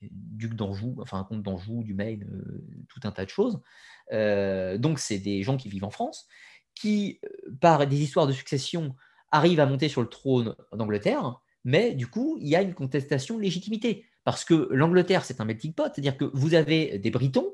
duc 0.02 0.54
d'Anjou, 0.56 0.98
enfin, 1.00 1.24
comte 1.24 1.42
d'Anjou, 1.42 1.84
du 1.84 1.94
Maine, 1.94 2.28
euh, 2.30 2.86
tout 2.90 3.00
un 3.06 3.12
tas 3.12 3.24
de 3.24 3.30
choses. 3.30 3.62
Euh, 4.12 4.78
donc, 4.78 5.00
c'est 5.00 5.20
des 5.20 5.42
gens 5.42 5.56
qui 5.56 5.70
vivent 5.70 5.86
en 5.86 5.90
France, 5.90 6.28
qui, 6.76 7.22
par 7.62 7.88
des 7.88 8.02
histoires 8.02 8.28
de 8.28 8.34
succession, 8.34 8.94
arrivent 9.32 9.62
à 9.62 9.66
monter 9.66 9.88
sur 9.88 10.02
le 10.02 10.10
trône 10.10 10.54
d'Angleterre, 10.74 11.40
mais 11.64 11.94
du 11.94 12.08
coup, 12.08 12.38
il 12.42 12.48
y 12.48 12.56
a 12.56 12.62
une 12.62 12.74
contestation 12.74 13.38
de 13.38 13.42
légitimité. 13.42 14.06
Parce 14.26 14.44
que 14.44 14.68
l'Angleterre, 14.72 15.24
c'est 15.24 15.40
un 15.40 15.46
melting 15.46 15.74
pot, 15.74 15.86
c'est-à-dire 15.86 16.18
que 16.18 16.26
vous 16.34 16.54
avez 16.54 17.00
des 17.00 17.12
Britons, 17.12 17.54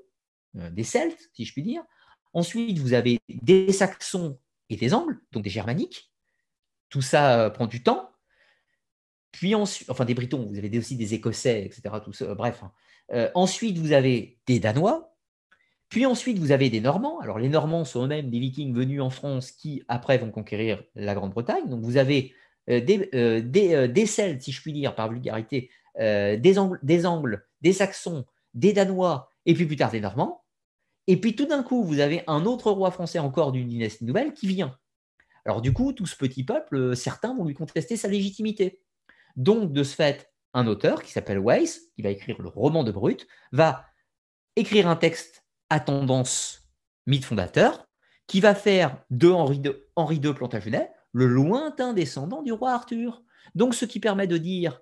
des 0.55 0.83
Celtes, 0.83 1.29
si 1.33 1.45
je 1.45 1.53
puis 1.53 1.61
dire. 1.61 1.83
Ensuite, 2.33 2.79
vous 2.79 2.93
avez 2.93 3.19
des 3.29 3.71
Saxons 3.71 4.37
et 4.69 4.75
des 4.75 4.93
Angles, 4.93 5.19
donc 5.31 5.43
des 5.43 5.49
Germaniques. 5.49 6.11
Tout 6.89 7.01
ça 7.01 7.49
prend 7.51 7.67
du 7.67 7.83
temps. 7.83 8.09
Puis 9.31 9.55
enfin 9.55 10.05
des 10.05 10.13
Britons, 10.13 10.47
vous 10.47 10.57
avez 10.57 10.77
aussi 10.77 10.95
des 10.95 11.15
Écossais, 11.15 11.65
etc. 11.65 11.81
Ça, 12.13 12.35
bref. 12.35 12.61
Hein. 12.63 12.71
Euh, 13.11 13.29
ensuite, 13.33 13.77
vous 13.77 13.91
avez 13.91 14.37
des 14.47 14.59
Danois. 14.59 15.15
Puis 15.89 16.05
ensuite, 16.05 16.37
vous 16.37 16.51
avez 16.51 16.69
des 16.69 16.81
Normands. 16.81 17.19
Alors, 17.19 17.39
les 17.39 17.49
Normands 17.49 17.83
sont 17.83 18.05
eux-mêmes 18.05 18.29
des 18.29 18.39
Vikings 18.39 18.73
venus 18.73 19.01
en 19.01 19.09
France 19.09 19.51
qui, 19.51 19.83
après, 19.87 20.17
vont 20.17 20.31
conquérir 20.31 20.83
la 20.95 21.13
Grande-Bretagne. 21.13 21.67
Donc, 21.67 21.81
vous 21.81 21.97
avez 21.97 22.33
euh, 22.69 22.79
des, 22.79 23.09
euh, 23.13 24.05
Celtes, 24.05 24.41
si 24.41 24.51
je 24.51 24.61
puis 24.61 24.73
dire, 24.73 24.95
par 24.95 25.11
vulgarité, 25.11 25.69
des 25.99 26.57
Angles, 26.57 27.45
des 27.61 27.73
Saxons, 27.73 28.25
des 28.53 28.73
Danois, 28.73 29.29
et 29.45 29.53
puis 29.53 29.65
plus 29.65 29.75
tard 29.75 29.91
des 29.91 30.01
Normands. 30.01 30.42
Et 31.07 31.19
puis 31.19 31.35
tout 31.35 31.45
d'un 31.45 31.63
coup, 31.63 31.83
vous 31.83 31.99
avez 31.99 32.23
un 32.27 32.45
autre 32.45 32.71
roi 32.71 32.91
français 32.91 33.19
encore 33.19 33.51
d'une 33.51 33.67
dynastie 33.67 34.05
nouvelle 34.05 34.33
qui 34.33 34.47
vient. 34.47 34.77
Alors 35.45 35.61
du 35.61 35.73
coup, 35.73 35.93
tout 35.93 36.05
ce 36.05 36.15
petit 36.15 36.43
peuple, 36.43 36.95
certains 36.95 37.35
vont 37.35 37.45
lui 37.45 37.53
contester 37.53 37.97
sa 37.97 38.07
légitimité. 38.07 38.81
Donc, 39.35 39.73
de 39.73 39.83
ce 39.83 39.95
fait, 39.95 40.31
un 40.53 40.67
auteur 40.67 41.01
qui 41.01 41.11
s'appelle 41.11 41.39
Weiss, 41.39 41.89
qui 41.95 42.01
va 42.03 42.09
écrire 42.09 42.41
le 42.41 42.47
roman 42.47 42.83
de 42.83 42.91
Brut, 42.91 43.27
va 43.51 43.85
écrire 44.55 44.87
un 44.87 44.95
texte 44.95 45.43
à 45.69 45.79
tendance 45.79 46.61
mythe 47.07 47.25
fondateur, 47.25 47.87
qui 48.27 48.39
va 48.39 48.55
faire 48.55 49.03
de 49.09 49.29
Henri 49.29 49.57
II, 49.57 49.73
Henri 49.95 50.19
Plantagenet 50.19 50.91
le 51.11 51.27
lointain 51.27 51.93
descendant 51.93 52.41
du 52.41 52.51
roi 52.51 52.71
Arthur. 52.71 53.23
Donc, 53.55 53.75
ce 53.75 53.85
qui 53.85 53.99
permet 53.99 54.27
de 54.27 54.37
dire 54.37 54.81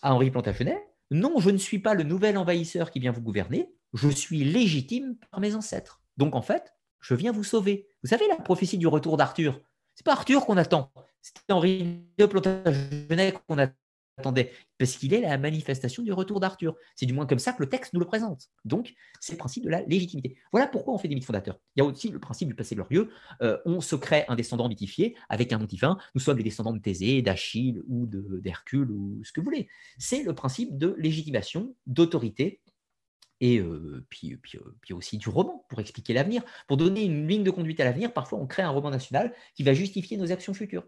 à 0.00 0.14
Henri 0.14 0.30
Plantagenet, 0.30 0.80
non, 1.10 1.38
je 1.38 1.50
ne 1.50 1.58
suis 1.58 1.80
pas 1.80 1.94
le 1.94 2.04
nouvel 2.04 2.38
envahisseur 2.38 2.90
qui 2.90 3.00
vient 3.00 3.12
vous 3.12 3.20
gouverner, 3.20 3.74
je 3.92 4.08
suis 4.08 4.44
légitime 4.44 5.16
par 5.30 5.40
mes 5.40 5.54
ancêtres. 5.54 6.02
Donc, 6.16 6.34
en 6.34 6.42
fait, 6.42 6.74
je 7.00 7.14
viens 7.14 7.32
vous 7.32 7.44
sauver. 7.44 7.88
Vous 8.02 8.08
savez 8.08 8.26
la 8.28 8.36
prophétie 8.36 8.78
du 8.78 8.86
retour 8.86 9.16
d'Arthur 9.16 9.60
C'est 9.94 10.04
pas 10.04 10.12
Arthur 10.12 10.46
qu'on 10.46 10.56
attend, 10.56 10.92
c'est 11.20 11.34
Henri 11.50 12.04
II 12.18 12.28
Plantagenet 12.28 13.34
qu'on 13.46 13.58
attend 13.58 13.76
attendez, 14.18 14.50
parce 14.78 14.96
qu'il 14.96 15.14
est 15.14 15.20
la 15.20 15.38
manifestation 15.38 16.02
du 16.02 16.12
retour 16.12 16.40
d'Arthur. 16.40 16.76
C'est 16.94 17.06
du 17.06 17.12
moins 17.12 17.26
comme 17.26 17.38
ça 17.38 17.52
que 17.52 17.62
le 17.62 17.68
texte 17.68 17.92
nous 17.92 18.00
le 18.00 18.06
présente. 18.06 18.48
Donc, 18.64 18.94
c'est 19.20 19.32
le 19.32 19.38
principe 19.38 19.64
de 19.64 19.70
la 19.70 19.82
légitimité. 19.82 20.36
Voilà 20.52 20.66
pourquoi 20.66 20.94
on 20.94 20.98
fait 20.98 21.08
des 21.08 21.14
mythes 21.14 21.24
fondateurs. 21.24 21.58
Il 21.76 21.80
y 21.80 21.82
a 21.82 21.84
aussi 21.84 22.08
le 22.08 22.18
principe 22.18 22.48
du 22.48 22.54
passé 22.54 22.74
glorieux. 22.74 23.10
Euh, 23.42 23.58
on 23.64 23.80
se 23.80 23.96
crée 23.96 24.24
un 24.28 24.36
descendant 24.36 24.68
mythifié 24.68 25.16
avec 25.28 25.52
un 25.52 25.58
nom 25.58 25.64
divin. 25.64 25.98
Nous 26.14 26.20
sommes 26.20 26.36
les 26.36 26.44
descendants 26.44 26.72
de 26.72 26.78
Thésée, 26.78 27.22
d'Achille 27.22 27.82
ou 27.88 28.06
d'Hercule 28.06 28.90
ou 28.90 29.20
ce 29.24 29.32
que 29.32 29.40
vous 29.40 29.46
voulez. 29.46 29.68
C'est 29.98 30.22
le 30.22 30.34
principe 30.34 30.76
de 30.78 30.94
légitimation, 30.98 31.74
d'autorité 31.86 32.60
et 33.44 33.60
puis, 34.08 34.38
aussi 34.92 35.18
du 35.18 35.28
roman 35.28 35.66
pour 35.68 35.80
expliquer 35.80 36.14
l'avenir. 36.14 36.44
Pour 36.68 36.76
donner 36.76 37.02
une 37.02 37.26
ligne 37.26 37.42
de 37.42 37.50
conduite 37.50 37.80
à 37.80 37.84
l'avenir, 37.84 38.12
parfois 38.12 38.38
on 38.38 38.46
crée 38.46 38.62
un 38.62 38.70
roman 38.70 38.88
national 38.90 39.34
qui 39.56 39.64
va 39.64 39.74
justifier 39.74 40.16
nos 40.16 40.30
actions 40.30 40.54
futures. 40.54 40.84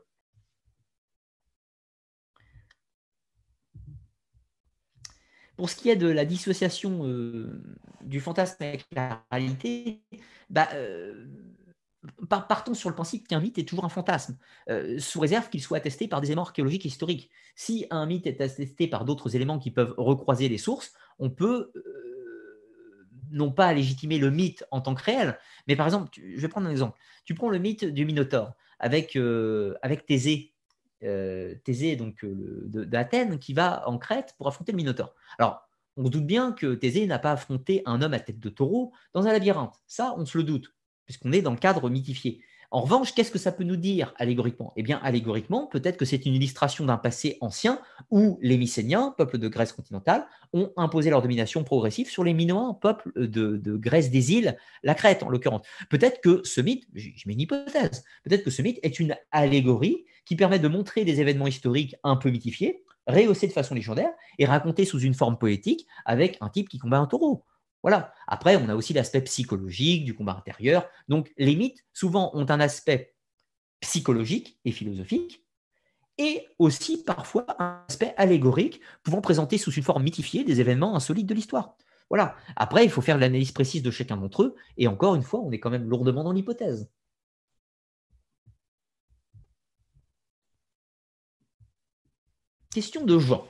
Pour 5.56 5.68
ce 5.68 5.74
qui 5.74 5.90
est 5.90 5.96
de 5.96 6.06
la 6.06 6.24
dissociation 6.24 7.50
du 8.02 8.20
fantasme 8.20 8.62
avec 8.62 8.86
la 8.92 9.24
réalité, 9.32 10.04
bah, 10.48 10.68
partons 12.28 12.74
sur 12.74 12.88
le 12.88 12.94
principe 12.94 13.26
qu'un 13.26 13.40
mythe 13.40 13.58
est 13.58 13.68
toujours 13.68 13.84
un 13.84 13.88
fantasme, 13.88 14.38
sous 14.98 15.18
réserve 15.18 15.50
qu'il 15.50 15.60
soit 15.60 15.78
attesté 15.78 16.06
par 16.06 16.20
des 16.20 16.28
éléments 16.28 16.42
archéologiques 16.42 16.86
et 16.86 16.88
historiques. 16.88 17.30
Si 17.56 17.86
un 17.90 18.06
mythe 18.06 18.28
est 18.28 18.40
attesté 18.40 18.86
par 18.86 19.04
d'autres 19.04 19.34
éléments 19.34 19.58
qui 19.58 19.72
peuvent 19.72 19.94
recroiser 19.96 20.48
les 20.48 20.58
sources, 20.58 20.92
on 21.18 21.30
peut 21.30 21.72
non 23.34 23.50
pas 23.50 23.72
légitimer 23.74 24.18
le 24.18 24.30
mythe 24.30 24.64
en 24.70 24.80
tant 24.80 24.94
que 24.94 25.02
réel, 25.02 25.38
mais 25.68 25.76
par 25.76 25.86
exemple, 25.86 26.08
je 26.14 26.40
vais 26.40 26.48
prendre 26.48 26.66
un 26.66 26.70
exemple. 26.70 26.98
Tu 27.24 27.34
prends 27.34 27.50
le 27.50 27.58
mythe 27.58 27.84
du 27.84 28.06
Minotaure 28.06 28.54
avec, 28.78 29.16
avec 29.82 30.06
Thésée 30.06 30.54
euh, 31.04 31.54
Thésée 31.64 31.96
donc 31.96 32.24
euh, 32.24 32.62
d'Athènes 32.64 33.38
qui 33.38 33.52
va 33.52 33.86
en 33.88 33.98
Crète 33.98 34.34
pour 34.38 34.48
affronter 34.48 34.72
le 34.72 34.76
Minotaure. 34.76 35.14
Alors, 35.38 35.68
on 35.96 36.08
doute 36.08 36.26
bien 36.26 36.52
que 36.52 36.74
Thésée 36.74 37.06
n'a 37.06 37.18
pas 37.18 37.32
affronté 37.32 37.82
un 37.84 38.00
homme 38.00 38.14
à 38.14 38.20
tête 38.20 38.40
de 38.40 38.48
taureau 38.48 38.92
dans 39.12 39.26
un 39.26 39.32
labyrinthe. 39.32 39.74
Ça, 39.86 40.14
on 40.16 40.24
se 40.24 40.38
le 40.38 40.44
doute, 40.44 40.74
puisqu'on 41.04 41.32
est 41.32 41.42
dans 41.42 41.50
le 41.50 41.58
cadre 41.58 41.90
mythifié. 41.90 42.42
En 42.74 42.80
revanche, 42.80 43.14
qu'est-ce 43.14 43.30
que 43.30 43.38
ça 43.38 43.52
peut 43.52 43.62
nous 43.62 43.76
dire 43.76 44.12
allégoriquement? 44.16 44.72
Eh 44.74 44.82
bien, 44.82 44.98
allégoriquement, 45.00 45.68
peut-être 45.68 45.96
que 45.96 46.04
c'est 46.04 46.26
une 46.26 46.34
illustration 46.34 46.84
d'un 46.84 46.96
passé 46.96 47.38
ancien 47.40 47.80
où 48.10 48.36
les 48.42 48.58
Mycéniens, 48.58 49.14
peuple 49.16 49.38
de 49.38 49.46
Grèce 49.46 49.72
continentale, 49.72 50.26
ont 50.52 50.72
imposé 50.76 51.08
leur 51.08 51.22
domination 51.22 51.62
progressive 51.62 52.10
sur 52.10 52.24
les 52.24 52.34
Minoens, 52.34 52.74
peuple 52.74 53.12
de, 53.14 53.76
Grèce 53.76 54.10
des 54.10 54.32
îles, 54.32 54.56
la 54.82 54.96
Crète 54.96 55.22
en 55.22 55.28
l'occurrence. 55.28 55.64
Peut-être 55.88 56.20
que 56.20 56.40
ce 56.42 56.60
mythe, 56.60 56.88
je 56.96 57.10
mets 57.26 57.34
une 57.34 57.42
hypothèse, 57.42 58.02
peut-être 58.24 58.42
que 58.42 58.50
ce 58.50 58.60
mythe 58.60 58.80
est 58.82 58.98
une 58.98 59.14
allégorie 59.30 60.04
qui 60.24 60.34
permet 60.34 60.58
de 60.58 60.66
montrer 60.66 61.04
des 61.04 61.20
événements 61.20 61.46
historiques 61.46 61.94
un 62.02 62.16
peu 62.16 62.28
mythifiés, 62.28 62.82
rehaussés 63.06 63.46
de 63.46 63.52
façon 63.52 63.76
légendaire 63.76 64.10
et 64.40 64.46
racontés 64.46 64.84
sous 64.84 64.98
une 64.98 65.14
forme 65.14 65.38
poétique 65.38 65.86
avec 66.06 66.38
un 66.40 66.48
type 66.48 66.68
qui 66.68 66.78
combat 66.78 66.98
un 66.98 67.06
taureau. 67.06 67.44
Voilà. 67.84 68.14
Après, 68.26 68.56
on 68.56 68.70
a 68.70 68.74
aussi 68.74 68.94
l'aspect 68.94 69.20
psychologique 69.20 70.06
du 70.06 70.14
combat 70.14 70.34
intérieur. 70.38 70.88
Donc, 71.08 71.34
les 71.36 71.54
mythes, 71.54 71.84
souvent, 71.92 72.30
ont 72.32 72.48
un 72.48 72.58
aspect 72.58 73.14
psychologique 73.80 74.58
et 74.64 74.72
philosophique, 74.72 75.44
et 76.16 76.46
aussi 76.58 77.04
parfois 77.04 77.44
un 77.58 77.84
aspect 77.86 78.14
allégorique, 78.16 78.80
pouvant 79.02 79.20
présenter 79.20 79.58
sous 79.58 79.70
une 79.70 79.82
forme 79.82 80.02
mythifiée 80.02 80.44
des 80.44 80.60
événements 80.60 80.96
insolites 80.96 81.26
de 81.26 81.34
l'histoire. 81.34 81.76
Voilà. 82.08 82.36
Après, 82.56 82.84
il 82.84 82.90
faut 82.90 83.02
faire 83.02 83.18
l'analyse 83.18 83.52
précise 83.52 83.82
de 83.82 83.90
chacun 83.90 84.16
d'entre 84.16 84.44
eux, 84.44 84.56
et 84.78 84.88
encore 84.88 85.14
une 85.14 85.22
fois, 85.22 85.40
on 85.40 85.52
est 85.52 85.60
quand 85.60 85.70
même 85.70 85.86
lourdement 85.90 86.24
dans 86.24 86.32
l'hypothèse. 86.32 86.90
Question 92.72 93.04
de 93.04 93.18
Jean. 93.18 93.46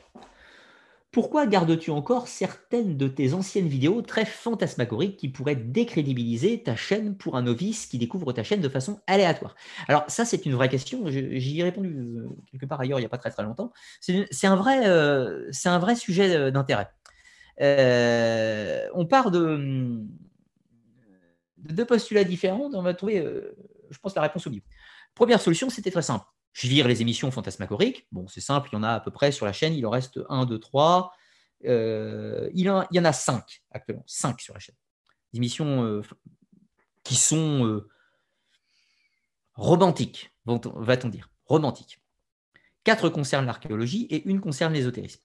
Pourquoi 1.15 1.47
gardes-tu 1.47 1.93
encore 1.93 2.27
certaines 2.27 2.97
de 2.97 3.07
tes 3.07 3.35
anciennes 3.35 3.69
vidéos 3.69 4.03
très 4.03 4.25
fantasmagoriques 4.25 5.17
qui 5.17 5.29
pourraient 5.29 5.55
décrédibiliser 5.55 6.61
ta 6.61 6.75
chaîne 6.75 7.17
pour 7.17 7.37
un 7.37 7.43
novice 7.43 7.87
qui 7.87 7.99
découvre 7.99 8.33
ta 8.33 8.43
chaîne 8.43 8.61
de 8.61 8.69
façon 8.69 9.01
aléatoire? 9.07 9.55
Alors 9.87 10.03
ça, 10.09 10.25
c'est 10.25 10.45
une 10.45 10.55
vraie 10.55 10.69
question. 10.69 11.05
J'y 11.07 11.61
ai 11.61 11.63
répondu 11.63 11.95
euh, 11.95 12.29
quelque 12.51 12.67
part 12.67 12.81
ailleurs 12.81 12.99
il 12.99 13.03
n'y 13.03 13.07
a 13.07 13.09
pas 13.09 13.19
très 13.19 13.31
très 13.31 13.45
longtemps. 13.45 13.73
C'est 14.01 14.47
un, 14.49 14.57
vrai, 14.57 14.89
euh, 14.89 15.53
un 15.67 15.79
vrai 15.79 15.95
sujet 15.95 16.35
euh, 16.35 16.51
d'intérêt. 16.51 16.89
on 17.61 19.07
part 19.07 19.31
de, 19.31 20.01
deux 21.59 21.85
postulats 21.85 22.25
différents. 22.25 22.71
On 22.75 22.83
va 22.83 22.93
trouver, 22.93 23.25
je 23.89 23.99
pense, 24.01 24.17
la 24.17 24.23
réponse 24.23 24.49
au 24.49 24.51
milieu. 24.51 24.65
Première 25.15 25.41
solution, 25.41 25.71
c'était 25.71 25.93
très 25.93 26.03
simple. 26.03 26.27
Je 26.55 26.69
vire 26.69 26.87
les 26.87 27.03
émissions 27.03 27.31
fantasmagoriques. 27.33 28.07
Bon, 28.13 28.29
c'est 28.29 28.41
simple, 28.41 28.69
il 28.73 28.77
y 28.77 28.79
en 28.79 28.85
a 28.85 28.91
à 28.91 29.01
peu 29.01 29.11
près 29.11 29.33
sur 29.33 29.45
la 29.45 29.53
chaîne. 29.53 29.75
Il 29.75 29.85
en 29.87 29.91
reste 29.91 30.21
1, 30.29 30.47
2, 30.47 30.59
3. 30.59 31.13
il, 31.65 32.51
y 32.55 32.69
en 32.71 33.05
a 33.05 33.13
5 33.13 33.63
actuellement. 33.73 34.05
5 34.07 34.41
sur 34.41 34.55
la 34.55 34.61
chaîne. 34.61 34.77
Des 35.33 35.39
émissions 35.39 35.85
euh, 35.85 36.01
qui 37.03 37.17
sont 37.17 37.67
euh, 37.67 37.91
romantiques, 39.55 40.33
va-t-on 40.47 41.09
dire. 41.09 41.29
Romantiques. 41.47 42.01
4 42.85 43.09
concernent 43.09 43.47
l'archéologie 43.47 44.07
et 44.11 44.25
une 44.29 44.41
concerne 44.41 44.75
l'ésotérisme. 44.75 45.21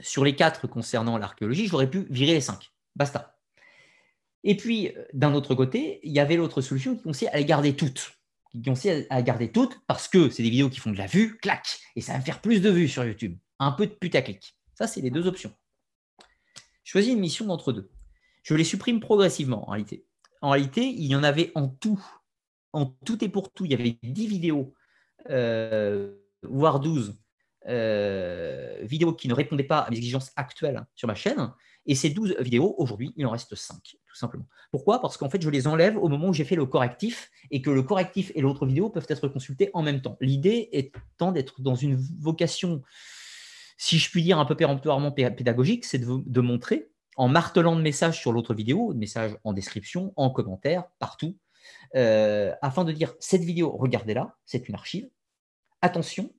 Sur 0.00 0.22
les 0.22 0.36
4 0.36 0.66
concernant 0.66 1.16
l'archéologie, 1.16 1.66
j'aurais 1.66 1.88
pu 1.88 2.06
virer 2.10 2.34
les 2.34 2.42
5. 2.42 2.70
Basta. 2.94 3.38
Et 4.44 4.54
puis, 4.54 4.88
euh, 4.88 5.04
d'un 5.14 5.32
autre 5.32 5.54
côté, 5.54 6.00
il 6.02 6.12
y 6.12 6.20
avait 6.20 6.36
l'autre 6.36 6.60
solution 6.60 6.94
qui 6.94 7.04
consistait 7.04 7.28
à 7.28 7.38
les 7.38 7.46
garder 7.46 7.74
toutes 7.74 8.17
qui 8.50 8.68
ont 8.68 8.72
aussi 8.72 8.90
à 9.10 9.22
garder 9.22 9.52
toutes 9.52 9.80
parce 9.86 10.08
que 10.08 10.30
c'est 10.30 10.42
des 10.42 10.50
vidéos 10.50 10.70
qui 10.70 10.80
font 10.80 10.90
de 10.90 10.98
la 10.98 11.06
vue, 11.06 11.36
clac, 11.38 11.80
et 11.96 12.00
ça 12.00 12.12
va 12.12 12.18
me 12.18 12.24
faire 12.24 12.40
plus 12.40 12.60
de 12.60 12.70
vues 12.70 12.88
sur 12.88 13.04
YouTube. 13.04 13.36
Un 13.58 13.72
peu 13.72 13.86
de 13.86 13.92
putaclic. 13.92 14.56
Ça, 14.74 14.86
c'est 14.86 15.00
les 15.00 15.10
deux 15.10 15.26
options. 15.26 15.52
Choisis 16.84 17.12
une 17.12 17.20
mission 17.20 17.46
d'entre 17.46 17.72
deux. 17.72 17.90
Je 18.42 18.54
les 18.54 18.64
supprime 18.64 19.00
progressivement 19.00 19.68
en 19.68 19.72
réalité. 19.72 20.06
En 20.40 20.50
réalité, 20.50 20.86
il 20.86 21.06
y 21.06 21.16
en 21.16 21.22
avait 21.22 21.52
en 21.54 21.68
tout, 21.68 22.02
en 22.72 22.86
tout 22.86 23.22
et 23.24 23.28
pour 23.28 23.52
tout, 23.52 23.64
il 23.64 23.72
y 23.72 23.74
avait 23.74 23.98
10 24.02 24.26
vidéos, 24.26 24.74
euh, 25.28 26.14
voire 26.42 26.80
12 26.80 27.18
euh, 27.66 28.78
vidéos 28.82 29.12
qui 29.12 29.28
ne 29.28 29.34
répondaient 29.34 29.64
pas 29.64 29.80
à 29.80 29.90
mes 29.90 29.96
exigences 29.96 30.32
actuelles 30.36 30.86
sur 30.94 31.08
ma 31.08 31.14
chaîne. 31.14 31.52
Et 31.86 31.94
ces 31.94 32.10
12 32.10 32.36
vidéos, 32.40 32.74
aujourd'hui, 32.76 33.14
il 33.16 33.24
en 33.26 33.30
reste 33.30 33.54
5, 33.54 33.78
tout 33.82 34.14
simplement. 34.14 34.46
Pourquoi? 34.70 35.00
Parce 35.00 35.16
qu'en 35.16 35.30
fait, 35.30 35.40
je 35.40 35.48
les 35.48 35.66
enlève 35.66 35.96
au 35.96 36.08
moment 36.08 36.28
où 36.28 36.34
j'ai 36.34 36.44
fait 36.44 36.54
le 36.54 36.66
correctif 36.66 37.30
et 37.50 37.62
que 37.62 37.70
le 37.70 37.82
correctif 37.82 38.30
et 38.34 38.42
l'autre 38.42 38.66
vidéo 38.66 38.90
peuvent 38.90 39.06
être 39.08 39.26
consultés 39.28 39.70
en 39.72 39.82
même 39.82 40.02
temps. 40.02 40.18
L'idée 40.20 40.68
étant 40.72 41.32
d'être 41.32 41.62
dans 41.62 41.74
une 41.74 41.96
vocation, 42.20 42.82
si 43.78 43.98
je 43.98 44.10
puis 44.10 44.22
dire, 44.22 44.38
un 44.38 44.44
peu 44.44 44.54
péremptoirement 44.54 45.12
pédagogique, 45.12 45.86
c'est 45.86 45.98
de, 45.98 46.40
montrer, 46.42 46.90
en 47.16 47.28
martelant 47.28 47.74
de 47.74 47.80
messages 47.80 48.20
sur 48.20 48.32
l'autre 48.32 48.52
vidéo, 48.52 48.92
de 48.92 48.98
messages 48.98 49.36
en 49.44 49.54
description, 49.54 50.12
en 50.16 50.28
commentaire, 50.28 50.84
partout, 50.98 51.38
euh, 51.96 52.54
afin 52.60 52.84
de 52.84 52.92
dire 52.92 53.14
cette 53.18 53.42
vidéo, 53.42 53.74
regardez-la, 53.74 54.36
c'est 54.44 54.68
une 54.68 54.74
archive. 54.74 55.08
Attention, 55.80 56.30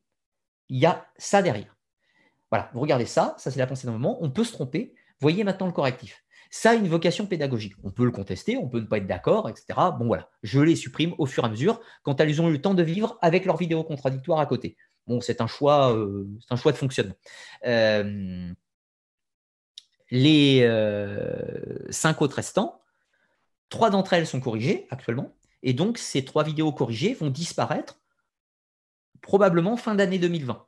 il 0.70 0.80
y 0.80 0.86
a 0.86 1.06
ça 1.18 1.42
derrière. 1.42 1.76
Voilà, 2.52 2.70
vous 2.74 2.80
regardez 2.80 3.06
ça, 3.06 3.36
ça 3.38 3.52
c'est 3.52 3.60
la 3.60 3.68
pensée 3.68 3.86
d'un 3.86 3.94
moment, 3.94 4.18
on 4.22 4.32
peut 4.32 4.44
se 4.44 4.54
tromper, 4.54 4.96
Voyez 5.22 5.44
maintenant 5.44 5.68
le 5.68 5.74
correctif. 5.74 6.24
Ça 6.50 6.72
a 6.72 6.76
une 6.76 6.88
vocation 6.88 7.26
pédagogique. 7.26 7.74
On 7.84 7.92
peut 7.92 8.06
le 8.06 8.12
contester, 8.12 8.58
on 8.58 8.68
peut 8.68 8.80
ne 8.80 8.86
pas 8.86 8.98
être 8.98 9.06
d'accord, 9.08 9.50
etc. 9.50 9.66
Bon 10.00 10.08
voilà, 10.08 10.30
je 10.42 10.60
les 10.60 10.76
supprime 10.76 11.14
au 11.18 11.26
fur 11.26 11.44
et 11.44 11.48
à 11.48 11.50
mesure 11.50 11.80
quand 12.04 12.20
elles 12.20 12.42
ont 12.42 12.50
eu 12.50 12.54
le 12.54 12.62
temps 12.62 12.74
de 12.74 12.84
vivre 12.84 13.18
avec 13.22 13.46
leurs 13.46 13.58
vidéos 13.58 13.84
contradictoires 13.84 14.40
à 14.40 14.46
côté. 14.46 14.78
Bon, 15.08 15.22
c'est 15.22 15.42
un 15.42 15.48
choix, 15.48 15.96
euh, 15.96 16.28
c'est 16.40 16.54
un 16.54 16.56
choix 16.56 16.72
de 16.72 16.78
fonctionnement. 16.78 17.16
Euh, 17.66 18.52
les 20.12 20.62
euh, 20.64 21.92
cinq 21.92 22.22
autres 22.22 22.38
restants, 22.38 22.82
trois 23.70 23.90
d'entre 23.90 24.14
elles 24.14 24.26
sont 24.26 24.40
corrigées 24.40 24.88
actuellement, 24.90 25.36
et 25.62 25.74
donc 25.74 25.98
ces 25.98 26.26
trois 26.26 26.44
vidéos 26.44 26.72
corrigées 26.72 27.14
vont 27.14 27.30
disparaître 27.30 27.99
probablement 29.22 29.78
fin 29.78 29.96
d'année 29.96 30.20
2020. 30.20 30.66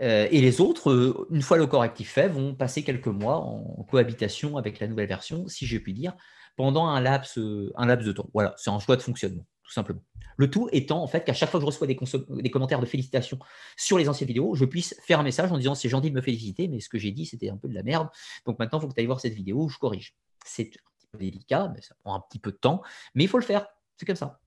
Euh, 0.00 0.26
et 0.30 0.40
les 0.40 0.60
autres, 0.60 0.90
euh, 0.90 1.26
une 1.30 1.42
fois 1.42 1.56
le 1.56 1.66
correctif 1.66 2.10
fait, 2.12 2.28
vont 2.28 2.54
passer 2.54 2.82
quelques 2.82 3.06
mois 3.06 3.36
en 3.36 3.84
cohabitation 3.84 4.56
avec 4.56 4.80
la 4.80 4.88
nouvelle 4.88 5.06
version, 5.06 5.46
si 5.46 5.66
je 5.66 5.78
puis 5.78 5.92
dire, 5.92 6.16
pendant 6.56 6.86
un 6.86 7.00
laps, 7.00 7.38
euh, 7.38 7.72
un 7.76 7.86
laps 7.86 8.06
de 8.06 8.12
temps. 8.12 8.28
Voilà, 8.34 8.54
c'est 8.56 8.70
un 8.70 8.78
choix 8.80 8.96
de 8.96 9.02
fonctionnement, 9.02 9.46
tout 9.62 9.72
simplement. 9.72 10.02
Le 10.36 10.50
tout 10.50 10.68
étant 10.72 11.00
en 11.00 11.06
fait 11.06 11.24
qu'à 11.24 11.32
chaque 11.32 11.48
fois 11.48 11.60
que 11.60 11.62
je 11.62 11.66
reçois 11.66 11.86
des, 11.86 11.96
des, 12.42 12.50
commentaires 12.50 12.80
de 12.80 12.86
félicitations 12.86 13.38
sur 13.76 13.98
les 13.98 14.08
anciennes 14.08 14.26
vidéos, 14.26 14.56
je 14.56 14.64
puisse 14.64 14.96
faire 15.06 15.20
un 15.20 15.22
message 15.22 15.52
en 15.52 15.58
disant 15.58 15.76
c'est 15.76 15.88
gentil 15.88 16.10
de 16.10 16.16
me 16.16 16.22
féliciter, 16.22 16.66
mais 16.66 16.80
ce 16.80 16.88
que 16.88 16.98
j'ai 16.98 17.12
dit 17.12 17.24
c'était 17.24 17.50
un 17.50 17.56
peu 17.56 17.68
de 17.68 17.74
la 17.74 17.84
merde. 17.84 18.08
Donc 18.44 18.58
maintenant, 18.58 18.80
il 18.80 18.82
faut 18.82 18.88
que 18.88 18.94
tu 18.94 19.00
ailles 19.00 19.06
voir 19.06 19.20
cette 19.20 19.34
vidéo 19.34 19.62
où 19.62 19.68
je 19.68 19.78
corrige. 19.78 20.16
C'est 20.44 20.62
un 20.62 20.90
petit 20.98 21.06
peu 21.12 21.18
délicat, 21.18 21.70
mais 21.72 21.82
ça 21.82 21.94
prend 22.02 22.16
un 22.16 22.20
petit 22.28 22.40
peu 22.40 22.50
de 22.50 22.56
temps, 22.56 22.82
mais 23.14 23.22
il 23.24 23.28
faut 23.28 23.38
le 23.38 23.44
faire. 23.44 23.68
C'est 23.96 24.06
comme 24.06 24.16
ça. 24.16 24.40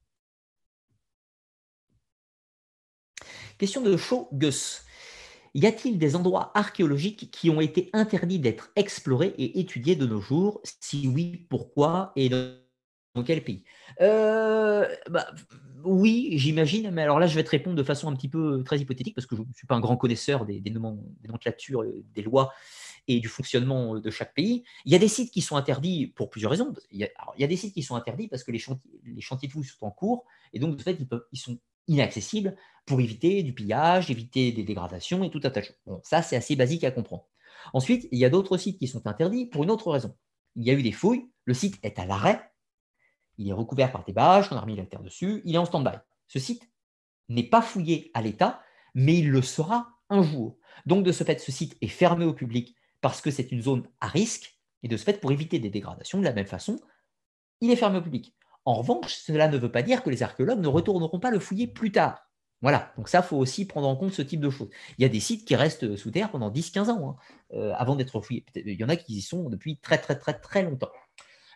Question 3.58 3.82
de 3.82 3.98
Gus. 4.34 4.84
Y 5.56 5.66
a-t-il 5.66 5.98
des 5.98 6.16
endroits 6.16 6.52
archéologiques 6.54 7.32
qui 7.32 7.50
ont 7.50 7.62
été 7.62 7.90
interdits 7.94 8.40
d'être 8.40 8.70
explorés 8.76 9.34
et 9.38 9.60
étudiés 9.60 9.96
de 9.96 10.06
nos 10.06 10.22
jours? 10.22 10.62
Si 10.82 11.08
oui, 11.08 11.48
pourquoi 11.50 12.12
et 12.16 12.30
dans 12.30 13.24
quel 13.26 13.44
pays? 13.44 13.64
Euh, 14.02 14.88
bah, 15.10 15.26
Oui, 15.84 16.30
j'imagine, 16.34 16.92
mais 16.92 17.02
alors 17.02 17.20
là, 17.20 17.26
je 17.26 17.36
vais 17.36 17.44
te 17.44 17.50
répondre 17.50 17.76
de 17.76 17.84
façon 17.84 18.08
un 18.10 18.16
petit 18.16 18.30
peu 18.30 18.64
très 18.64 18.78
hypothétique 18.78 19.16
parce 19.16 19.26
que 19.26 19.36
je 19.36 19.42
ne 19.42 19.54
suis 19.56 19.66
pas 19.66 19.76
un 19.76 19.80
grand 19.80 19.98
connaisseur 19.98 20.46
des, 20.46 20.60
des, 20.60 20.70
nomenclatures, 20.70 21.82
euh, 21.82 22.04
des 22.14 22.22
lois 22.22 22.54
et 23.08 23.20
du 23.20 23.28
fonctionnement 23.28 23.96
euh, 23.96 24.02
de 24.02 24.10
chaque 24.10 24.34
pays. 24.34 24.64
Il 24.86 24.92
y 24.92 24.96
a 24.96 25.00
des 25.00 25.08
sites 25.08 25.32
qui 25.32 25.42
sont 25.42 25.56
interdits 25.56 26.08
pour 26.08 26.30
plusieurs 26.30 26.52
raisons. 26.52 26.74
Il 26.92 27.00
y 27.00 27.44
a, 27.44 27.48
des 27.48 27.56
sites 27.56 27.74
qui 27.74 27.84
sont 27.84 27.96
interdits 27.96 28.28
parce 28.28 28.44
que 28.44 28.52
les 28.52 28.60
chantiers, 28.60 28.92
les 29.04 29.22
chantiers 29.22 29.48
de 29.48 29.54
fouilles 29.54 29.66
sont 29.66 29.86
en 29.86 29.92
cours 29.92 30.26
et 30.54 30.60
donc, 30.60 30.78
de 30.78 30.82
fait, 30.82 30.98
ils, 31.32 31.40
sont 31.40 31.60
inaccessibles 31.88 32.56
pour 32.86 33.00
éviter 33.02 33.44
du 33.44 33.54
pillage, 33.54 34.12
éviter 34.12 34.52
des 34.52 34.64
dégradations 34.64 35.24
et 35.24 35.30
tout 35.30 35.42
un. 35.44 35.52
Bon, 35.86 36.02
ça, 36.04 36.22
c'est 36.22 36.36
assez 36.36 36.56
basique 36.56 36.84
à 36.84 36.92
comprendre. 36.92 37.28
Ensuite, 37.74 38.08
il 38.12 38.20
y 38.20 38.26
a 38.26 38.30
d'autres 38.30 38.58
sites 38.58 38.80
qui 38.80 38.88
sont 38.88 39.08
interdits 39.08 39.46
pour 39.46 39.64
une 39.64 39.72
autre 39.72 39.92
raison. 39.92 40.16
Il 40.56 40.64
y 40.64 40.70
a 40.70 40.74
eu 40.74 40.84
des 40.84 40.92
fouilles, 40.92 41.30
le 41.46 41.54
site 41.54 41.78
est 41.84 42.00
à 42.00 42.06
l'arrêt, 42.06 42.42
il 43.38 43.50
est 43.50 43.54
recouvert 43.54 43.92
par 43.92 44.04
des 44.04 44.14
bâches, 44.14 44.52
on 44.52 44.56
a 44.56 44.62
remis 44.62 44.76
la 44.76 44.86
terre 44.86 45.04
dessus, 45.04 45.42
il 45.46 45.56
est 45.56 45.60
en 45.60 45.66
stand-by. 45.66 45.98
Ce 46.28 46.40
site 46.40 46.64
n'est 47.30 47.44
pas 47.44 47.62
fouillé 47.62 48.12
à 48.14 48.22
l'État, 48.22 48.62
mais 48.96 49.18
il 49.18 49.30
le 49.30 49.42
sera 49.42 49.90
un 50.10 50.24
jour. 50.24 50.58
Donc, 50.86 51.04
de 51.04 51.12
ce 51.12 51.24
fait, 51.24 51.40
ce 51.40 51.52
site 51.52 51.78
est 51.82 51.88
fermé 51.88 52.26
au 52.26 52.34
public 52.34 52.76
parce 53.02 53.22
que 53.22 53.32
c'est 53.32 53.52
une 53.52 53.62
zone 53.62 53.88
à 54.02 54.08
risque, 54.08 54.58
et 54.84 54.88
de 54.88 54.98
ce 54.98 55.04
fait, 55.04 55.20
pour 55.20 55.32
éviter 55.32 55.60
des 55.60 55.70
dégradations, 55.70 56.20
de 56.20 56.24
la 56.24 56.34
même 56.34 56.46
façon, 56.46 56.80
il 57.62 57.72
est 57.72 57.76
fermé 57.76 57.98
au 57.98 58.02
public. 58.02 58.36
En 58.66 58.74
revanche, 58.74 59.16
cela 59.16 59.48
ne 59.48 59.58
veut 59.58 59.72
pas 59.72 59.82
dire 59.82 60.04
que 60.04 60.10
les 60.10 60.24
archéologues 60.24 60.60
ne 60.60 60.68
retourneront 60.68 61.20
pas 61.20 61.32
le 61.32 61.40
fouiller 61.40 61.68
plus 61.68 61.92
tard. 61.92 62.28
Voilà, 62.62 62.92
donc 62.98 63.08
ça, 63.08 63.20
il 63.20 63.24
faut 63.24 63.38
aussi 63.38 63.66
prendre 63.66 63.88
en 63.88 63.96
compte 63.96 64.14
ce 64.14 64.24
type 64.24 64.42
de 64.42 64.50
choses. 64.50 64.70
Il 64.98 65.04
y 65.04 65.06
a 65.06 65.10
des 65.10 65.20
sites 65.20 65.48
qui 65.48 65.56
restent 65.56 65.96
sous 65.96 66.10
terre 66.10 66.32
pendant 66.32 66.50
10-15 66.50 66.90
ans 66.90 67.10
hein, 67.10 67.16
euh, 67.54 67.74
avant 67.76 67.96
d'être 67.96 68.20
fouillés. 68.20 68.46
Il 68.56 68.74
y 68.74 68.84
en 68.84 68.90
a 68.90 68.96
qui 68.96 69.14
y 69.14 69.22
sont 69.22 69.50
depuis 69.50 69.78
très 69.78 70.00
très 70.00 70.18
très 70.18 70.34
très 70.34 70.64
longtemps. 70.64 70.92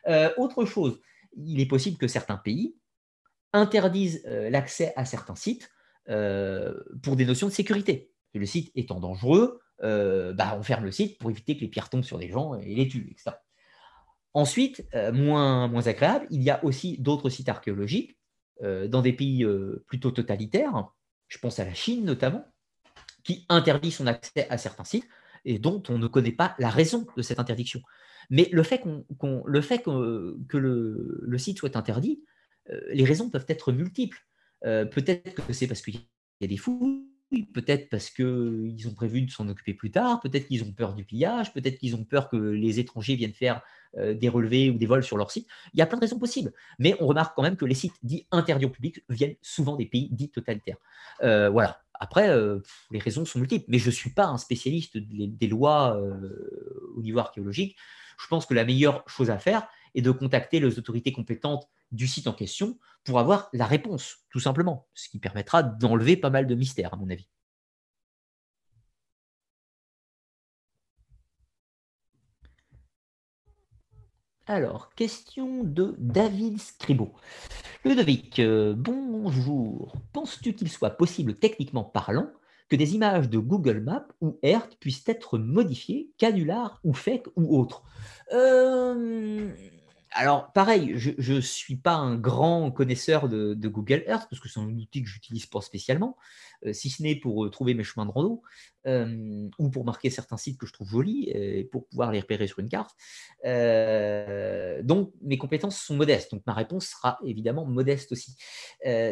Euh, 0.08 0.32
autre 0.38 0.66
chose, 0.66 1.00
il 1.36 1.60
est 1.60 1.66
possible 1.66 1.98
que 1.98 2.08
certains 2.08 2.38
pays 2.38 2.76
interdisent 3.52 4.24
euh, 4.28 4.50
l'accès 4.50 4.94
à 4.96 5.06
certains 5.06 5.36
sites 5.36 5.70
pour 7.04 7.16
des 7.16 7.26
notions 7.26 7.48
de 7.48 7.54
sécurité. 7.54 8.12
Le 8.34 8.46
site 8.46 8.72
étant 8.76 9.00
dangereux, 9.00 9.61
bah, 9.82 10.56
on 10.58 10.64
ferme 10.64 10.86
le 10.86 10.91
site 10.91 11.18
pour 11.18 11.30
éviter 11.32 11.56
que 11.56 11.62
les 11.62 11.68
pierres 11.68 11.90
tombent 11.90 12.03
sur 12.03 12.20
des 12.20 12.30
gens 12.30 12.56
et 12.56 12.76
les 12.76 12.88
tuent, 12.88 13.10
etc. 13.12 13.32
Ensuite, 14.34 14.86
euh, 14.94 15.12
moins, 15.12 15.68
moins 15.68 15.88
agréable, 15.88 16.28
il 16.30 16.41
y 16.41 16.49
a 16.49 16.64
aussi 16.64 16.98
d'autres 16.99 17.30
sites 17.30 17.49
archéologiques 17.49 18.18
dans 18.90 19.02
des 19.02 19.14
pays 19.14 19.44
plutôt 19.88 20.12
totalitaires, 20.12 20.91
je 21.28 21.40
pense 21.40 21.58
à 21.58 21.66
la 21.66 21.74
Chine 21.74 22.06
notamment, 22.06 22.45
qui 23.24 23.44
interdit 23.49 23.90
son 23.90 24.06
accès 24.06 24.48
à 24.52 24.60
certains 24.60 24.84
sites 24.84 25.08
et 25.45 25.58
dont 25.58 25.82
on 25.90 25.98
ne 25.98 26.06
connaît 26.06 26.32
pas 26.32 26.53
la 26.60 26.70
raison 26.70 27.08
de 27.18 27.24
cette 27.24 27.40
interdiction. 27.40 27.82
Mais 28.30 28.49
le 28.52 28.62
fait, 28.62 28.84
le 28.86 29.62
fait 29.62 29.82
que, 29.82 30.58
le, 30.58 31.38
site 31.40 31.58
soit 31.58 31.76
interdit, 31.76 32.24
les 32.91 33.03
raisons 33.03 33.32
peuvent 33.32 33.48
être 33.48 33.72
multiples. 33.72 34.20
peut-être 34.62 35.44
que 35.48 35.53
c'est 35.53 35.66
parce 35.66 35.82
qu'il 35.82 35.95
y 35.95 36.45
a 36.45 36.48
des 36.48 36.58
fous, 36.58 37.11
peut-être 37.53 37.90
parce 37.90 38.10
qu'ils 38.10 38.88
ont 38.88 38.94
prévu 38.94 39.22
de 39.22 39.32
s'en 39.32 39.48
occuper 39.48 39.74
plus 39.74 39.91
tard, 39.91 40.20
peut-être 40.20 40.48
qu'ils 40.48 40.64
ont 40.64 40.72
peur 40.72 40.94
du 40.94 41.06
pillage, 41.06 41.53
peut-être 41.53 41.78
qu'ils 41.78 41.95
ont 41.95 42.03
peur 42.03 42.30
que 42.30 42.36
les 42.36 42.80
étrangers 42.80 43.16
viennent 43.16 43.34
faire 43.34 43.62
euh, 43.98 44.14
des 44.14 44.30
relevés 44.30 44.70
ou 44.70 44.78
des 44.78 44.86
vols 44.86 45.03
sur 45.03 45.18
leur 45.18 45.32
site. 45.32 45.48
Il 45.74 45.80
y 45.80 45.82
a 45.82 45.86
plein 45.86 45.98
de 45.98 46.02
raisons 46.02 46.20
possibles. 46.20 46.53
Mais 46.78 46.95
on 46.99 47.08
remarque 47.08 47.36
quand 47.36 47.44
même 47.44 47.56
que 47.56 47.66
les 47.66 47.76
sites 47.76 47.94
dits 48.03 48.28
interdits 48.32 48.66
au 48.66 48.70
public 48.70 49.03
viennent 49.10 49.36
souvent 49.41 49.76
des 49.76 49.86
pays 49.86 50.10
dits 50.12 50.30
totalitaires. 50.30 50.78
Euh, 51.24 51.49
voilà. 51.49 51.82
Après, 51.94 52.30
euh, 52.30 52.60
les 52.91 52.99
raisons 52.99 53.26
sont 53.26 53.40
multiples. 53.40 53.66
Mais 53.70 53.80
je 53.80 53.88
ne 53.88 53.91
suis 53.91 54.10
pas 54.10 54.26
un 54.26 54.38
spécialiste 54.38 54.98
des, 54.98 55.48
lois 55.48 56.02
au 56.95 57.02
niveau 57.02 57.20
archéologique. 57.20 57.78
Je 58.20 58.28
pense 58.28 58.45
que 58.45 58.53
la 58.53 58.66
meilleure 58.66 59.03
chose 59.08 59.30
à 59.30 59.38
faire 59.38 59.68
est 59.96 60.02
de 60.02 60.12
contacter 60.12 60.60
les 60.60 60.78
autorités 60.78 61.12
compétentes 61.12 61.68
du 61.92 62.08
site 62.08 62.28
en 62.28 62.34
question 62.34 62.78
pour 63.04 63.20
avoir 63.20 63.50
la 63.54 63.66
réponse, 63.66 64.18
tout 64.30 64.40
simplement, 64.40 64.88
ce 64.94 65.10
qui 65.10 65.20
permettra 65.20 65.64
d'enlever 65.64 66.18
pas 66.18 66.30
mal 66.30 66.48
de 66.48 66.56
mystères, 66.56 66.94
à 66.94 66.98
mon 66.98 67.10
avis. 67.10 67.28
Alors, 74.48 74.94
question 74.96 75.64
de 75.64 75.96
David 75.98 76.60
Scribo. 76.60 77.14
Ludovic, 77.86 78.40
euh, 78.40 78.74
bonjour. 78.76 79.96
Penses-tu 80.14 80.54
qu'il 80.54 80.70
soit 80.70 80.90
possible, 80.92 81.36
techniquement 81.36 81.84
parlant, 81.84 82.30
que 82.68 82.76
des 82.76 82.96
images 82.96 83.30
de 83.30 83.38
Google 83.38 83.80
Maps 83.80 84.08
ou 84.20 84.40
Earth 84.44 84.76
puissent 84.80 85.08
être 85.08 85.38
modifiées, 85.38 86.12
canulars 86.18 86.80
ou 86.84 86.94
fake 86.94 87.28
ou 87.36 87.58
autres? 87.58 87.84
Euh, 88.34 89.52
alors, 90.14 90.52
pareil, 90.52 90.94
je 90.96 91.34
ne 91.34 91.40
suis 91.40 91.78
pas 91.78 91.94
un 91.94 92.16
grand 92.16 92.70
connaisseur 92.72 93.30
de, 93.30 93.68
Google 93.68 94.04
Earth, 94.08 94.28
parce 94.30 94.42
que 94.42 94.50
c'est 94.50 94.60
un 94.60 94.66
outil 94.66 95.04
que 95.04 95.10
j'utilise 95.10 95.46
pas 95.46 95.62
spécialement, 95.62 96.18
euh, 96.66 96.74
si 96.74 96.90
ce 96.90 97.02
n'est 97.02 97.16
pour 97.16 97.46
euh, 97.46 97.50
trouver 97.50 97.74
mes 97.74 97.84
chemins 97.84 98.06
de 98.06 98.12
rando, 98.12 98.42
euh, 98.88 99.49
ou 99.60 99.70
pour 99.70 99.86
marquer 99.86 100.10
certains 100.10 100.38
sites 100.38 100.60
que 100.60 100.66
je 100.66 100.74
trouve 100.74 100.90
jolis, 100.90 101.30
et 101.30 101.64
pour 101.66 101.88
pouvoir 101.88 102.12
les 102.12 102.20
repérer 102.20 102.48
sur 102.48 102.60
une 102.60 102.70
carte. 102.70 102.95
donc, 104.84 105.14
mes 105.22 105.38
compétences 105.38 105.78
sont 105.78 105.95
modestes, 105.95 106.32
donc 106.32 106.44
ma 106.45 106.53
réponse 106.53 106.88
sera 106.88 107.20
évidemment 107.26 107.66
modeste 107.66 108.12
aussi. 108.12 108.36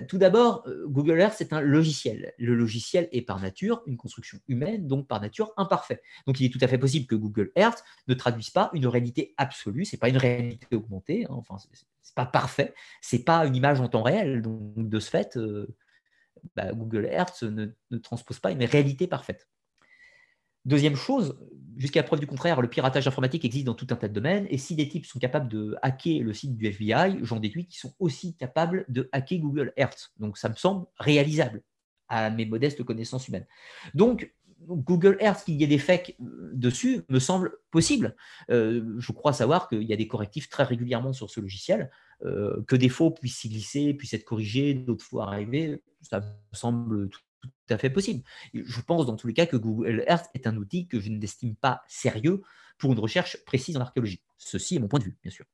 tout 0.07 0.17
d'abord, 0.17 0.65
Google 0.87 1.19
Earth, 1.19 1.35
c'est 1.37 1.53
un 1.53 1.61
logiciel. 1.61 2.33
Le 2.37 2.55
logiciel 2.55 3.07
est 3.11 3.21
par 3.21 3.39
nature 3.39 3.81
une 3.85 3.97
construction 3.97 4.39
humaine, 4.47 4.87
donc 4.87 5.07
par 5.07 5.21
nature 5.21 5.53
imparfait. 5.57 6.01
Donc, 6.27 6.39
il 6.39 6.45
est 6.45 6.49
tout 6.49 6.59
à 6.61 6.67
fait 6.67 6.77
possible 6.77 7.05
que 7.05 7.15
Google 7.15 7.51
Earth 7.55 7.83
ne 8.07 8.13
traduise 8.13 8.49
pas 8.49 8.69
une 8.73 8.87
réalité 8.87 9.33
absolue, 9.37 9.85
c'est 9.85 9.97
pas 9.97 10.09
une 10.09 10.17
réalité 10.17 10.67
Hein. 11.09 11.27
Enfin, 11.29 11.57
c'est 12.01 12.15
pas 12.15 12.25
parfait. 12.25 12.73
C'est 13.01 13.23
pas 13.23 13.45
une 13.45 13.55
image 13.55 13.79
en 13.79 13.87
temps 13.87 14.03
réel. 14.03 14.41
Donc, 14.41 14.89
de 14.89 14.99
ce 14.99 15.09
fait, 15.09 15.37
euh, 15.37 15.67
bah, 16.55 16.71
Google 16.73 17.05
Earth 17.11 17.43
ne, 17.43 17.97
transpose 17.97 18.39
pas 18.39 18.51
une 18.51 18.63
réalité 18.63 19.07
parfaite. 19.07 19.47
Deuxième 20.65 20.95
chose, 20.95 21.37
jusqu'à 21.77 22.03
preuve 22.03 22.19
du 22.19 22.27
contraire, 22.27 22.61
le 22.61 22.69
piratage 22.69 23.07
informatique 23.07 23.45
existe 23.45 23.65
dans 23.65 23.73
tout 23.73 23.87
un 23.89 23.95
tas 23.95 24.07
de 24.07 24.13
domaines, 24.13 24.45
et 24.49 24.57
si 24.57 24.75
des 24.75 24.87
types 24.87 25.05
sont 25.05 25.19
capables 25.19 25.49
de 25.49 25.75
hacker 25.81 26.21
le 26.23 26.33
site 26.33 26.55
du 26.55 26.67
FBI, 26.67 27.19
j'en 27.21 27.39
déduis 27.39 27.65
qu'ils 27.65 27.79
sont 27.79 27.95
aussi 27.99 28.35
capables 28.35 28.85
de 28.89 29.09
hacker 29.11 29.39
Google 29.39 29.73
Earth. 29.77 30.11
Donc 30.19 30.37
ça 30.37 30.49
me 30.49 30.55
semble 30.55 30.85
réalisable 30.97 31.63
à 32.09 32.29
mes 32.29 32.45
modestes 32.45 32.83
connaissances 32.83 33.27
humaines. 33.27 33.45
Donc 33.93 34.33
Google 34.67 35.17
Earth, 35.21 35.45
qu'il 35.45 35.55
y 35.55 35.63
ait 35.63 35.67
des 35.67 35.77
fakes 35.77 36.15
euh, 36.21 36.51
dessus, 36.53 37.01
me 37.09 37.19
semble 37.19 37.53
possible. 37.71 38.15
Euh, 38.49 38.95
je 38.97 39.11
crois 39.11 39.33
savoir 39.33 39.69
qu'il 39.69 39.83
y 39.83 39.93
a 39.93 39.95
des 39.95 40.07
correctifs 40.07 40.49
très 40.49 40.63
régulièrement 40.63 41.13
sur 41.13 41.29
ce 41.29 41.39
logiciel, 41.39 41.89
euh, 42.25 42.61
que 42.67 42.75
des 42.75 42.89
faux 42.89 43.11
puissent 43.11 43.37
s'y 43.37 43.49
glisser, 43.49 43.93
puissent 43.93 44.13
être 44.13 44.25
corrigés, 44.25 44.73
d'autres 44.73 45.05
fois 45.05 45.27
arriver, 45.27 45.81
ça 46.01 46.19
me 46.19 46.57
semble 46.57 47.09
tout, 47.09 47.21
à 47.69 47.77
fait 47.77 47.89
possible. 47.89 48.23
Je 48.53 48.81
pense 48.81 49.05
dans 49.05 49.15
tous 49.15 49.27
les 49.27 49.33
cas 49.33 49.45
que 49.45 49.57
Google 49.57 50.03
Earth 50.07 50.29
est 50.33 50.47
un 50.47 50.57
outil 50.57 50.87
que 50.87 50.99
je 50.99 51.09
n'estime 51.09 51.55
pas 51.55 51.83
sérieux 51.87 52.41
pour 52.77 52.91
une 52.91 52.99
recherche 52.99 53.37
précise 53.45 53.77
en 53.77 53.81
archéologie. 53.81 54.21
Ceci 54.37 54.75
est 54.75 54.79
mon 54.79 54.87
point 54.87 54.99
de 54.99 55.05
vue, 55.05 55.17
bien 55.21 55.31
sûr. 55.31 55.45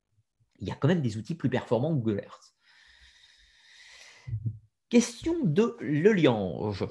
Il 0.59 0.67
y 0.67 0.71
a 0.71 0.75
quand 0.75 0.87
même 0.87 1.01
des 1.01 1.17
outils 1.17 1.35
plus 1.35 1.49
performants 1.49 1.89
que 1.89 2.01
Google 2.01 2.21
Earth. 2.23 2.55
Question 4.89 5.43
de 5.43 5.75
Le 5.79 6.13
Liange 6.13 6.85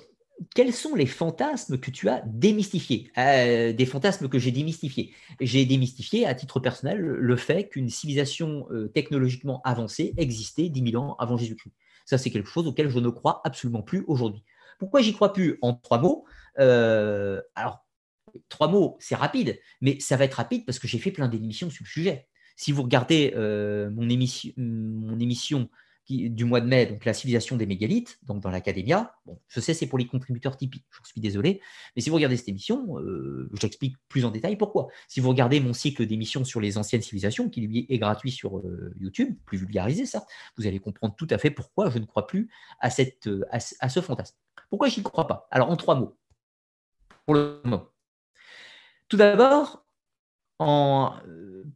quels 0.54 0.72
sont 0.72 0.94
les 0.94 1.06
fantasmes 1.06 1.78
que 1.78 1.90
tu 1.90 2.08
as 2.08 2.22
démystifiés? 2.26 3.10
Euh, 3.18 3.72
Des 3.72 3.86
fantasmes 3.86 4.28
que 4.28 4.38
j'ai 4.38 4.50
démystifiés. 4.50 5.14
J'ai 5.40 5.64
démystifié 5.64 6.26
à 6.26 6.34
titre 6.34 6.60
personnel 6.60 6.98
le 7.00 7.36
fait 7.36 7.68
qu'une 7.68 7.88
civilisation 7.88 8.66
euh, 8.70 8.88
technologiquement 8.88 9.60
avancée 9.62 10.12
existait 10.16 10.68
10 10.68 10.90
000 10.90 11.02
ans 11.02 11.16
avant 11.18 11.36
Jésus-Christ. 11.36 11.72
Ça, 12.04 12.18
c'est 12.18 12.30
quelque 12.30 12.48
chose 12.48 12.66
auquel 12.66 12.88
je 12.88 12.98
ne 12.98 13.08
crois 13.08 13.40
absolument 13.44 13.82
plus 13.82 14.04
aujourd'hui. 14.06 14.42
Pourquoi 14.78 15.00
j'y 15.00 15.12
crois 15.12 15.32
plus 15.32 15.58
En 15.62 15.74
trois 15.74 15.98
mots. 15.98 16.24
Euh, 16.58 17.40
alors, 17.54 17.84
trois 18.48 18.68
mots, 18.68 18.96
c'est 19.00 19.14
rapide, 19.14 19.60
mais 19.80 19.98
ça 20.00 20.16
va 20.16 20.24
être 20.24 20.34
rapide 20.34 20.64
parce 20.66 20.78
que 20.78 20.88
j'ai 20.88 20.98
fait 20.98 21.10
plein 21.10 21.28
d'émissions 21.28 21.70
sur 21.70 21.84
le 21.84 21.88
sujet. 21.88 22.28
Si 22.56 22.72
vous 22.72 22.82
regardez 22.82 23.32
mon 23.92 24.08
émission, 24.08 24.52
mon 24.56 25.18
émission 25.18 25.68
du 26.08 26.44
mois 26.44 26.60
de 26.60 26.66
mai, 26.66 26.86
donc 26.86 27.04
la 27.04 27.14
civilisation 27.14 27.56
des 27.56 27.66
mégalithes, 27.66 28.18
donc 28.24 28.42
dans 28.42 28.50
l'Académia. 28.50 29.14
Bon, 29.24 29.40
je 29.48 29.60
sais, 29.60 29.72
c'est 29.72 29.86
pour 29.86 29.98
les 29.98 30.06
contributeurs 30.06 30.56
typiques, 30.56 30.84
j'en 30.90 31.04
suis 31.04 31.20
désolé. 31.20 31.60
Mais 31.96 32.02
si 32.02 32.10
vous 32.10 32.16
regardez 32.16 32.36
cette 32.36 32.48
émission, 32.48 32.98
euh, 32.98 33.48
j'explique 33.58 33.96
plus 34.08 34.24
en 34.24 34.30
détail 34.30 34.56
pourquoi. 34.56 34.88
Si 35.08 35.20
vous 35.20 35.30
regardez 35.30 35.60
mon 35.60 35.72
cycle 35.72 36.04
d'émissions 36.04 36.44
sur 36.44 36.60
les 36.60 36.76
anciennes 36.76 37.00
civilisations, 37.00 37.48
qui 37.48 37.62
lui 37.62 37.86
est 37.88 37.98
gratuit 37.98 38.30
sur 38.30 38.58
euh, 38.58 38.94
YouTube, 39.00 39.34
plus 39.46 39.56
vulgarisé, 39.56 40.04
ça, 40.04 40.26
vous 40.58 40.66
allez 40.66 40.78
comprendre 40.78 41.14
tout 41.16 41.28
à 41.30 41.38
fait 41.38 41.50
pourquoi 41.50 41.88
je 41.88 41.98
ne 41.98 42.04
crois 42.04 42.26
plus 42.26 42.50
à, 42.80 42.90
cette, 42.90 43.26
euh, 43.26 43.44
à, 43.50 43.88
ce 43.88 44.00
fantasme. 44.00 44.36
Pourquoi 44.74 44.88
je 44.88 44.96
n'y 44.96 45.04
crois 45.04 45.28
pas? 45.28 45.46
Alors, 45.52 45.70
en 45.70 45.76
trois 45.76 45.94
mots. 45.94 46.18
Pour 47.26 47.36
le 47.36 47.60
moment. 47.62 47.86
Tout 49.06 49.16
d'abord, 49.16 49.86
en 50.58 51.14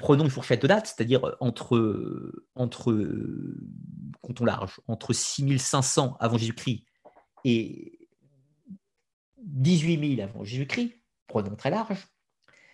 prenons 0.00 0.24
une 0.24 0.30
fourchette 0.30 0.62
de 0.62 0.66
date, 0.66 0.88
c'est-à-dire 0.88 1.36
entre, 1.38 2.32
entre 2.56 2.92
comptons 4.20 4.44
large, 4.44 4.80
entre 4.88 5.12
6500 5.12 6.16
avant 6.18 6.38
Jésus-Christ 6.38 6.86
et 7.44 8.08
18 9.44 10.16
000 10.16 10.28
avant 10.28 10.42
Jésus-Christ, 10.42 11.00
prenons 11.28 11.54
très 11.54 11.70
large, 11.70 12.04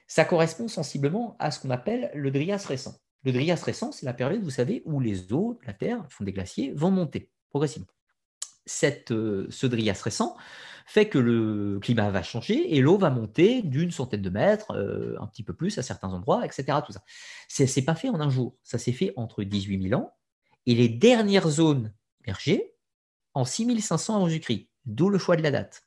ça 0.06 0.24
correspond 0.24 0.68
sensiblement 0.68 1.36
à 1.38 1.50
ce 1.50 1.60
qu'on 1.60 1.68
appelle 1.68 2.10
le 2.14 2.30
Drias 2.30 2.64
récent. 2.66 2.98
Le 3.24 3.32
Drias 3.32 3.62
récent, 3.62 3.92
c'est 3.92 4.06
la 4.06 4.14
période, 4.14 4.42
vous 4.42 4.48
savez, 4.48 4.80
où 4.86 5.00
les 5.00 5.34
eaux 5.34 5.60
la 5.66 5.74
Terre, 5.74 6.02
le 6.02 6.08
fond 6.08 6.24
des 6.24 6.32
glaciers, 6.32 6.72
vont 6.72 6.90
monter 6.90 7.30
progressivement. 7.50 7.88
Cette, 8.66 9.10
euh, 9.10 9.46
ce 9.50 9.66
Drias 9.66 10.00
récent 10.02 10.36
fait 10.86 11.08
que 11.08 11.18
le 11.18 11.78
climat 11.80 12.10
va 12.10 12.22
changer 12.22 12.76
et 12.76 12.80
l'eau 12.80 12.98
va 12.98 13.10
monter 13.10 13.62
d'une 13.62 13.90
centaine 13.90 14.22
de 14.22 14.30
mètres, 14.30 14.72
euh, 14.72 15.16
un 15.20 15.26
petit 15.26 15.42
peu 15.42 15.54
plus 15.54 15.78
à 15.78 15.82
certains 15.82 16.12
endroits, 16.12 16.44
etc. 16.44 16.78
Tout 16.84 16.92
ça. 16.92 17.02
C'est 17.48 17.82
pas 17.82 17.94
fait 17.94 18.10
en 18.10 18.20
un 18.20 18.28
jour. 18.28 18.56
Ça 18.62 18.78
s'est 18.78 18.92
fait 18.92 19.12
entre 19.16 19.44
18 19.44 19.88
000 19.88 20.00
ans 20.00 20.14
et 20.66 20.74
les 20.74 20.88
dernières 20.88 21.48
zones 21.48 21.92
émergées 22.24 22.74
en 23.34 23.44
6500 23.44 24.16
avant 24.16 24.28
Jésus-Christ, 24.28 24.68
d'où 24.86 25.08
le 25.08 25.18
choix 25.18 25.36
de 25.36 25.42
la 25.42 25.50
date. 25.50 25.82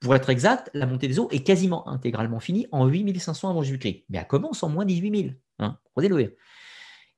Pour 0.00 0.14
être 0.14 0.30
exact, 0.30 0.70
la 0.72 0.86
montée 0.86 1.08
des 1.08 1.18
eaux 1.18 1.28
est 1.30 1.42
quasiment 1.42 1.88
intégralement 1.88 2.40
finie 2.40 2.66
en 2.70 2.86
8500 2.86 3.50
avant 3.50 3.62
Jésus-Christ, 3.62 4.04
mais 4.08 4.18
elle 4.18 4.26
commence 4.26 4.62
en 4.62 4.68
moins 4.68 4.84
18 4.84 5.22
000. 5.22 5.34
Hein, 5.58 5.78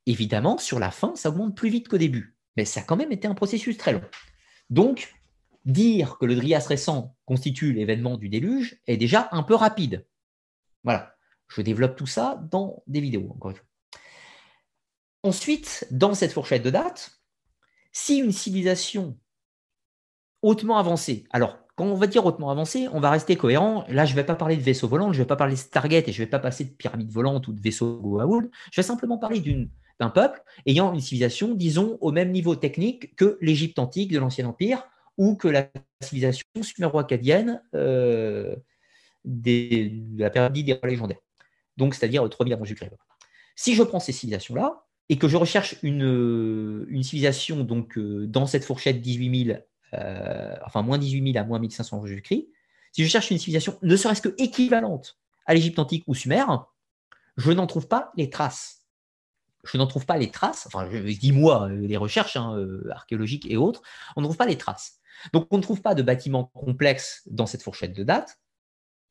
Évidemment, 0.07 0.57
sur 0.57 0.79
la 0.79 0.89
fin, 0.89 1.15
ça 1.15 1.29
augmente 1.29 1.55
plus 1.55 1.69
vite 1.69 1.87
qu'au 1.87 1.99
début, 1.99 2.35
mais 2.57 2.65
ça 2.65 2.79
a 2.79 2.83
quand 2.83 2.97
même 2.97 3.11
été 3.11 3.27
un 3.27 3.35
processus 3.35 3.77
très 3.77 3.93
long. 3.93 4.01
Donc, 4.71 5.13
dire 5.65 6.17
que 6.17 6.25
le 6.25 6.35
Drias 6.35 6.65
récent 6.67 7.15
constitue 7.25 7.73
l'événement 7.73 8.17
du 8.17 8.29
déluge 8.29 8.81
est 8.87 8.97
déjà 8.97 9.29
un 9.31 9.43
peu 9.43 9.53
rapide. 9.53 10.07
Voilà, 10.83 11.13
je 11.49 11.61
développe 11.61 11.95
tout 11.95 12.07
ça 12.07 12.41
dans 12.49 12.81
des 12.87 13.01
vidéos, 13.01 13.29
encore 13.29 13.51
une. 13.51 13.57
Ensuite, 15.23 15.85
dans 15.91 16.15
cette 16.15 16.31
fourchette 16.31 16.63
de 16.63 16.71
date, 16.71 17.21
si 17.91 18.17
une 18.17 18.31
civilisation 18.31 19.19
hautement 20.41 20.79
avancée, 20.79 21.25
alors 21.29 21.59
quand 21.75 21.85
on 21.85 21.95
va 21.95 22.07
dire 22.07 22.25
hautement 22.25 22.49
avancée, 22.49 22.87
on 22.91 22.99
va 22.99 23.11
rester 23.11 23.35
cohérent. 23.35 23.85
Là, 23.89 24.05
je 24.05 24.11
ne 24.11 24.15
vais 24.15 24.23
pas 24.23 24.35
parler 24.35 24.55
de 24.55 24.61
vaisseaux 24.61 24.87
volants, 24.87 25.13
je 25.13 25.19
ne 25.19 25.23
vais 25.23 25.27
pas 25.27 25.35
parler 25.35 25.53
de 25.53 25.59
Stargate 25.59 26.07
et 26.07 26.11
je 26.11 26.21
ne 26.21 26.25
vais 26.25 26.29
pas 26.29 26.39
passer 26.39 26.65
de 26.65 26.69
pyramides 26.69 27.11
volantes 27.11 27.47
ou 27.47 27.53
de 27.53 27.61
vaisseaux 27.61 27.99
Goa'uld. 27.99 28.49
Je 28.71 28.81
vais 28.81 28.85
simplement 28.85 29.17
parler 29.17 29.39
d'un 30.01 30.09
peuple 30.09 30.43
ayant 30.65 30.93
une 30.93 30.99
civilisation, 30.99 31.53
disons, 31.53 31.97
au 32.01 32.11
même 32.11 32.31
niveau 32.31 32.55
technique 32.55 33.15
que 33.15 33.37
l'Égypte 33.39 33.79
antique 33.79 34.11
de 34.11 34.19
l'Ancien 34.19 34.45
Empire 34.45 34.83
ou 35.17 35.35
que 35.35 35.47
la 35.47 35.69
civilisation 36.01 36.45
suméro-acadienne 36.61 37.61
euh, 37.75 38.55
de 39.23 40.19
la 40.19 40.29
période 40.29 40.53
des 40.53 40.79
légendaires. 40.83 41.19
Donc, 41.77 41.93
c'est-à-dire 41.93 42.27
3000 42.27 42.53
avant 42.53 42.65
Jésus-Christ. 42.65 42.91
Si 43.55 43.75
je 43.75 43.83
prends 43.83 43.99
ces 43.99 44.11
civilisations-là, 44.11 44.83
et 45.09 45.17
que 45.17 45.27
je 45.27 45.35
recherche 45.35 45.75
une, 45.83 46.85
une 46.89 47.03
civilisation 47.03 47.63
donc, 47.65 47.99
dans 47.99 48.45
cette 48.45 48.63
fourchette 48.63 49.01
18 49.01 49.45
000, 49.45 49.59
enfin 50.65 50.83
moins 50.83 50.97
18 50.97 51.33
000 51.33 51.43
à 51.43 51.45
moins 51.45 51.59
1500 51.59 51.97
avant 51.97 52.07
Jésus-Christ, 52.07 52.47
si 52.93 53.03
je 53.03 53.09
cherche 53.09 53.29
une 53.29 53.37
civilisation 53.37 53.77
ne 53.81 53.95
serait-ce 53.95 54.21
que 54.21 54.33
équivalente 54.37 55.19
à 55.45 55.53
l'Égypte 55.53 55.79
antique 55.79 56.03
ou 56.07 56.15
Sumer, 56.15 56.45
je 57.35 57.51
n'en 57.51 57.67
trouve 57.67 57.87
pas 57.87 58.11
les 58.15 58.29
traces. 58.29 58.80
Je 59.63 59.77
n'en 59.77 59.87
trouve 59.87 60.05
pas 60.05 60.17
les 60.17 60.31
traces, 60.31 60.65
enfin 60.67 60.89
je 60.91 60.97
dis 60.97 61.31
moi, 61.31 61.69
les 61.69 61.97
recherches 61.97 62.35
hein, 62.35 62.57
archéologiques 62.89 63.45
et 63.49 63.57
autres, 63.57 63.81
on 64.15 64.21
ne 64.21 64.25
trouve 64.25 64.37
pas 64.37 64.47
les 64.47 64.57
traces. 64.57 64.99
Donc 65.33 65.47
on 65.51 65.57
ne 65.57 65.61
trouve 65.61 65.81
pas 65.81 65.93
de 65.93 66.01
bâtiments 66.01 66.45
complexes 66.45 67.21
dans 67.27 67.45
cette 67.45 67.61
fourchette 67.61 67.95
de 67.95 68.03
date, 68.03 68.39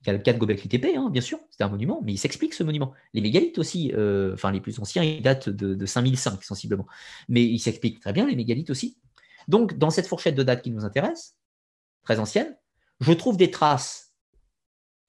il 0.02 0.06
y 0.06 0.10
a 0.10 0.12
le 0.14 0.18
cas 0.18 0.32
de 0.32 0.38
Gobekli 0.38 0.68
Tepe, 0.68 0.86
hein, 0.96 1.10
bien 1.10 1.20
sûr, 1.20 1.38
c'est 1.50 1.62
un 1.62 1.68
monument, 1.68 2.00
mais 2.02 2.12
il 2.12 2.18
s'explique 2.18 2.54
ce 2.54 2.62
monument. 2.62 2.94
Les 3.12 3.20
mégalithes 3.20 3.58
aussi, 3.58 3.92
euh, 3.94 4.32
enfin 4.32 4.50
les 4.50 4.60
plus 4.60 4.78
anciens, 4.78 5.02
ils 5.02 5.20
datent 5.20 5.50
de, 5.50 5.86
5005 5.86 6.42
sensiblement, 6.42 6.86
mais 7.28 7.44
il 7.44 7.58
s'explique 7.58 8.00
très 8.00 8.12
bien 8.12 8.26
les 8.26 8.34
mégalithes 8.34 8.70
aussi. 8.70 8.96
Donc 9.46 9.76
dans 9.76 9.90
cette 9.90 10.06
fourchette 10.06 10.34
de 10.34 10.42
date 10.42 10.62
qui 10.62 10.70
nous 10.70 10.84
intéresse, 10.84 11.36
très 12.02 12.18
ancienne, 12.18 12.56
je 13.00 13.12
trouve 13.12 13.36
des 13.36 13.50
traces 13.50 14.14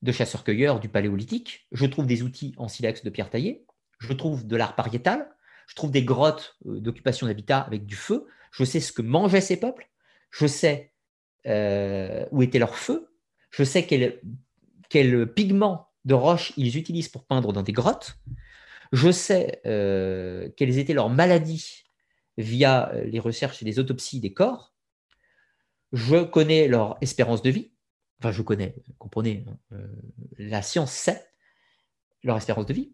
de 0.02 0.12
chasseurs-cueilleurs 0.12 0.82
du 0.82 0.90
paléolithique, 0.90 1.68
je 1.72 1.86
trouve 1.86 2.06
des 2.06 2.22
outils 2.22 2.54
en 2.58 2.68
silex 2.68 3.04
de 3.04 3.10
pierre 3.10 3.30
taillée, 3.30 3.66
je 4.02 4.14
trouve 4.14 4.48
de 4.48 4.56
l'art 4.56 4.76
pariétal, 4.76 5.30
je 5.68 5.76
trouve 5.76 5.92
des 5.92 6.04
grottes 6.04 6.58
euh, 6.66 6.80
d'occupation 6.80 7.28
d'habitat 7.28 7.60
avec 7.60 7.86
du 7.86 7.96
feu, 7.96 8.26
je 8.52 8.66
sais 8.66 8.80
ce 8.80 8.92
que 8.92 9.02
mangeaient 9.02 9.42
ces 9.42 9.58
peuples, 9.58 9.90
je 10.32 10.48
sais 10.48 10.92
euh, 11.46 12.26
où 12.32 12.42
était 12.42 12.60
leur 12.60 12.76
feu, 12.76 13.14
je 13.52 13.64
sais 13.64 13.86
quel 13.86 14.22
quels 14.90 15.32
pigments 15.32 15.88
de 16.04 16.16
roche 16.16 16.52
ils 16.58 16.78
utilisent 16.78 17.08
pour 17.08 17.26
peindre 17.26 17.54
dans 17.54 17.64
des 17.64 17.72
grottes. 17.72 18.18
Je 18.92 19.10
sais 19.10 19.62
euh, 19.66 20.50
quelles 20.58 20.78
étaient 20.80 20.94
leurs 20.94 21.10
maladies 21.10 21.84
via 22.38 22.92
les 23.06 23.20
recherches 23.20 23.62
et 23.62 23.66
les 23.66 23.80
autopsies 23.80 24.20
des 24.20 24.34
corps. 24.34 24.74
Je 25.94 26.24
connais 26.24 26.68
leur 26.68 26.98
espérance 27.00 27.42
de 27.42 27.52
vie. 27.52 27.72
Enfin, 28.20 28.32
je 28.32 28.42
connais, 28.42 28.76
comprenez, 28.98 29.46
hein, 29.72 29.78
la 30.38 30.62
science 30.62 30.92
sait 30.92 31.31
leur 32.24 32.38
espérance 32.38 32.66
de 32.66 32.74
vie. 32.74 32.92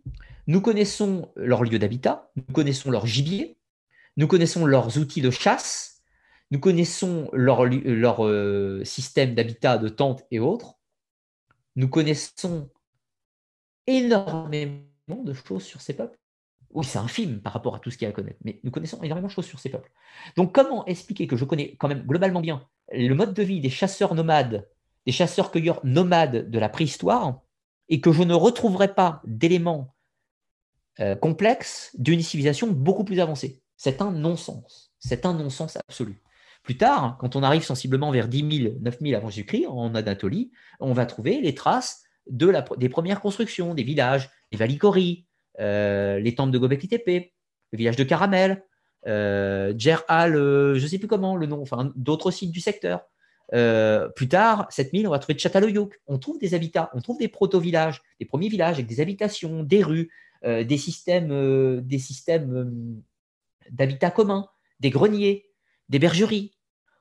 Nous 0.47 0.61
connaissons 0.61 1.31
leur 1.35 1.63
lieu 1.63 1.79
d'habitat, 1.79 2.31
nous 2.35 2.53
connaissons 2.53 2.91
leur 2.91 3.05
gibier, 3.05 3.57
nous 4.15 4.27
connaissons 4.27 4.65
leurs 4.65 4.97
outils 4.97 5.21
de 5.21 5.29
chasse, 5.29 6.01
nous 6.51 6.59
connaissons 6.59 7.29
leur, 7.33 7.65
leur 7.65 8.85
système 8.85 9.35
d'habitat, 9.35 9.77
de 9.77 9.89
tentes 9.89 10.23
et 10.31 10.39
autres 10.39 10.77
nous 11.77 11.87
connaissons 11.87 12.69
énormément 13.85 14.83
de 15.23 15.33
choses 15.33 15.63
sur 15.63 15.79
ces 15.79 15.95
peuples. 15.95 16.19
Oui, 16.71 16.83
c'est 16.83 16.97
infime 16.97 17.39
par 17.39 17.53
rapport 17.53 17.75
à 17.75 17.79
tout 17.79 17.91
ce 17.91 17.97
qu'il 17.97 18.05
y 18.05 18.07
a 18.07 18.09
à 18.09 18.13
connaître, 18.13 18.39
mais 18.43 18.59
nous 18.63 18.71
connaissons 18.71 19.01
énormément 19.01 19.27
de 19.27 19.31
choses 19.31 19.45
sur 19.45 19.59
ces 19.59 19.69
peuples. 19.69 19.89
Donc, 20.35 20.53
comment 20.53 20.85
expliquer 20.85 21.27
que 21.27 21.37
je 21.37 21.45
connais 21.45 21.75
quand 21.77 21.87
même 21.87 22.05
globalement 22.05 22.41
bien 22.41 22.67
le 22.91 23.13
mode 23.13 23.33
de 23.33 23.43
vie 23.43 23.61
des 23.61 23.69
chasseurs 23.69 24.15
nomades, 24.15 24.67
des 25.05 25.11
chasseurs-cueilleurs 25.11 25.79
nomades 25.85 26.49
de 26.49 26.59
la 26.59 26.67
préhistoire, 26.67 27.41
et 27.89 28.01
que 28.01 28.11
je 28.11 28.23
ne 28.23 28.33
retrouverai 28.33 28.93
pas 28.93 29.21
d'éléments 29.25 29.95
euh, 30.99 31.15
complexes 31.15 31.91
d'une 31.97 32.21
civilisation 32.21 32.67
beaucoup 32.67 33.03
plus 33.03 33.19
avancée 33.19 33.61
C'est 33.75 34.01
un 34.01 34.11
non-sens. 34.11 34.91
C'est 34.99 35.25
un 35.25 35.33
non-sens 35.33 35.77
absolu. 35.77 36.21
Plus 36.63 36.77
tard, 36.77 37.17
quand 37.19 37.35
on 37.35 37.43
arrive 37.43 37.63
sensiblement 37.63 38.11
vers 38.11 38.27
10 38.27 38.57
000, 38.63 38.75
9 38.81 38.97
000 38.99 39.15
avant 39.15 39.29
Jésus-Christ, 39.29 39.67
en 39.67 39.95
Anatolie, 39.95 40.51
on 40.79 40.93
va 40.93 41.05
trouver 41.05 41.39
les 41.39 41.55
traces 41.55 42.03
des 42.29 42.89
premières 42.89 43.21
constructions, 43.21 43.73
des 43.73 43.83
villages, 43.83 44.29
les 44.51 44.57
Valikori, 44.57 45.27
euh, 45.59 46.19
les 46.19 46.35
temples 46.35 46.51
de 46.51 46.57
Gobekli 46.57 46.89
Tepe, 46.89 47.31
le 47.71 47.77
village 47.77 47.95
de 47.95 48.03
Caramel, 48.03 48.65
euh, 49.07 49.73
Djerhal, 49.77 50.35
euh, 50.35 50.75
je 50.75 50.83
ne 50.83 50.87
sais 50.87 50.99
plus 50.99 51.07
comment 51.07 51.35
le 51.35 51.45
nom, 51.45 51.61
enfin 51.61 51.91
d'autres 51.95 52.31
sites 52.31 52.51
du 52.51 52.59
secteur. 52.59 53.05
Euh, 53.53 54.09
plus 54.09 54.27
tard, 54.27 54.67
7000, 54.69 55.07
on 55.07 55.11
va 55.11 55.19
trouver 55.19 55.37
Chataloyuk. 55.37 55.99
On 56.07 56.17
trouve 56.17 56.39
des 56.39 56.53
habitats, 56.53 56.89
on 56.93 57.01
trouve 57.01 57.17
des 57.17 57.27
proto-villages, 57.27 58.01
des 58.19 58.25
premiers 58.25 58.49
villages 58.49 58.75
avec 58.75 58.87
des 58.87 58.99
habitations, 58.99 59.63
des 59.63 59.83
rues, 59.83 60.09
des 60.43 60.77
systèmes, 60.77 61.81
des 61.81 61.97
systèmes 61.97 63.01
d'habitat 63.71 64.11
communs, 64.11 64.47
des 64.79 64.91
greniers, 64.91 65.49
des 65.89 65.97
bergeries 65.97 66.57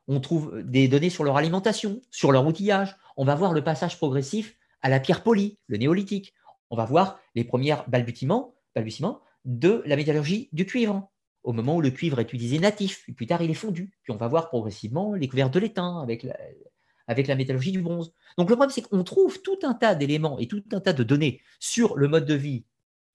on 0.09 0.21
trouve 0.21 0.63
des 0.63 0.89
données 0.89 1.11
sur 1.11 1.25
leur 1.25 1.37
alimentation, 1.37 2.01
sur 2.11 2.33
leur 2.33 2.47
outillage. 2.47 2.97
On 3.17 3.25
va 3.25 3.35
voir 3.35 3.53
le 3.53 3.65
passage 3.65 3.97
progressif 3.97 4.57
à 4.83 4.89
la 4.89 5.01
pierre 5.01 5.23
polie, 5.23 5.59
le 5.67 5.79
néolithique. 5.79 6.35
On 6.71 6.77
va 6.77 6.85
voir 6.85 7.19
les 7.35 7.45
premiers 7.45 7.77
balbutiements, 7.89 8.55
balbutiements 8.75 9.21
de 9.45 9.83
la 9.87 9.97
métallurgie 9.97 10.49
du 10.53 10.67
cuivre, 10.67 11.09
au 11.47 11.53
moment 11.53 11.77
où 11.77 11.81
le 11.81 11.93
cuivre 11.93 12.19
est 12.19 12.33
utilisé 12.33 12.59
natif, 12.59 13.05
puis 13.05 13.13
plus 13.13 13.27
tard 13.27 13.41
il 13.41 13.51
est 13.51 13.55
fondu. 13.55 13.93
Puis 14.03 14.13
on 14.13 14.17
va 14.17 14.27
voir 14.27 14.49
progressivement 14.49 15.15
les 15.15 15.29
couverts 15.29 15.49
de 15.49 15.61
l'étain 15.61 16.01
avec 16.01 16.25
la, 16.25 17.37
métallurgie 17.37 17.71
du 17.71 17.81
bronze. 17.81 18.13
Donc 18.37 18.51
le 18.51 18.57
problème, 18.57 18.75
c'est 18.75 18.83
qu'on 18.83 19.05
trouve 19.05 19.41
tout 19.41 19.61
un 19.63 19.73
tas 19.73 19.95
d'éléments 19.95 20.41
et 20.41 20.49
tout 20.49 20.65
un 20.73 20.81
tas 20.81 20.93
de 20.93 21.05
données 21.05 21.41
sur 21.61 21.97
le 21.97 22.09
mode 22.09 22.27
de 22.27 22.35
vie 22.35 22.67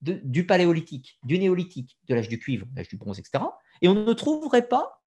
du 0.02 0.46
paléolithique, 0.46 1.20
du 1.24 1.38
néolithique, 1.38 2.00
de 2.08 2.16
l'âge 2.16 2.30
du 2.30 2.40
cuivre, 2.40 2.66
de 2.72 2.78
l'âge 2.78 2.88
du 2.88 2.96
bronze, 2.96 3.20
etc. 3.20 3.44
Et 3.82 3.90
on 3.90 3.94
ne 3.94 4.14
trouverait 4.14 4.68
pas 4.68 5.04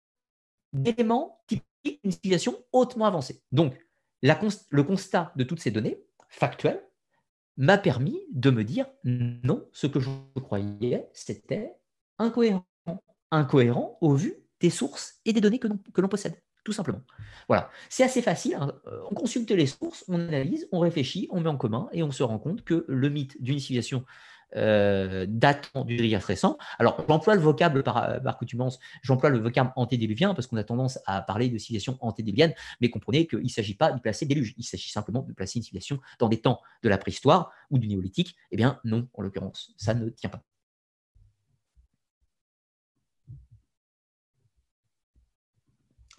d'éléments 0.72 1.42
typiques 1.46 2.00
une 2.02 2.10
civilisation 2.10 2.58
hautement 2.72 3.06
avancée. 3.06 3.40
Donc, 3.52 3.74
le 4.22 4.82
constat 4.82 5.32
de 5.36 5.44
toutes 5.44 5.60
ces 5.60 5.70
données 5.70 6.02
factuelles 6.28 6.82
m'a 7.56 7.78
permis 7.78 8.20
de 8.32 8.50
me 8.50 8.64
dire 8.64 8.86
non, 9.04 9.68
ce 9.72 9.86
que 9.86 10.00
je 10.00 10.10
croyais, 10.40 11.08
c'était 11.12 11.72
incohérent. 12.18 12.66
Incohérent 13.32 13.98
au 14.00 14.14
vu 14.14 14.34
des 14.60 14.70
sources 14.70 15.14
et 15.24 15.32
des 15.32 15.40
données 15.40 15.58
que 15.58 16.00
l'on 16.00 16.08
possède, 16.08 16.40
tout 16.64 16.72
simplement. 16.72 17.00
Voilà, 17.48 17.70
c'est 17.88 18.04
assez 18.04 18.22
facile. 18.22 18.54
Hein. 18.54 18.72
Euh, 18.86 19.00
on 19.10 19.14
consulte 19.14 19.50
les 19.50 19.66
sources, 19.66 20.04
on 20.08 20.20
analyse, 20.20 20.68
on 20.70 20.78
réfléchit, 20.78 21.26
on 21.30 21.40
met 21.40 21.48
en 21.48 21.56
commun 21.56 21.88
et 21.92 22.02
on 22.02 22.12
se 22.12 22.22
rend 22.22 22.38
compte 22.38 22.62
que 22.62 22.84
le 22.86 23.08
mythe 23.08 23.42
d'une 23.42 23.58
civilisation 23.58 24.04
euh, 24.54 25.24
datant 25.28 25.84
du 25.84 25.96
Trias 25.96 26.24
récent. 26.26 26.58
Alors, 26.78 27.04
j'emploie 27.08 27.34
le 27.34 27.40
vocable 27.40 27.82
par, 27.82 28.22
par 28.22 28.36
coutumance, 28.38 28.78
j'emploie 29.02 29.30
le 29.30 29.38
vocable 29.38 29.72
antédéluvien 29.76 30.34
parce 30.34 30.46
qu'on 30.46 30.58
a 30.58 30.64
tendance 30.64 30.98
à 31.06 31.22
parler 31.22 31.48
de 31.48 31.56
civilisation 31.56 31.96
antédéluvienne, 32.00 32.52
mais 32.80 32.90
comprenez 32.90 33.26
qu'il 33.26 33.42
ne 33.42 33.48
s'agit 33.48 33.74
pas 33.74 33.92
de 33.92 34.00
placer 34.00 34.26
déluge, 34.26 34.54
il 34.58 34.64
s'agit 34.64 34.90
simplement 34.90 35.22
de 35.22 35.32
placer 35.32 35.58
une 35.58 35.62
civilisation 35.62 36.00
dans 36.18 36.28
des 36.28 36.40
temps 36.40 36.60
de 36.82 36.88
la 36.88 36.98
préhistoire 36.98 37.50
ou 37.70 37.78
du 37.78 37.88
néolithique. 37.88 38.36
Eh 38.50 38.56
bien, 38.56 38.78
non, 38.84 39.08
en 39.14 39.22
l'occurrence, 39.22 39.72
ça 39.78 39.94
ne 39.94 40.10
tient 40.10 40.30
pas. 40.30 40.42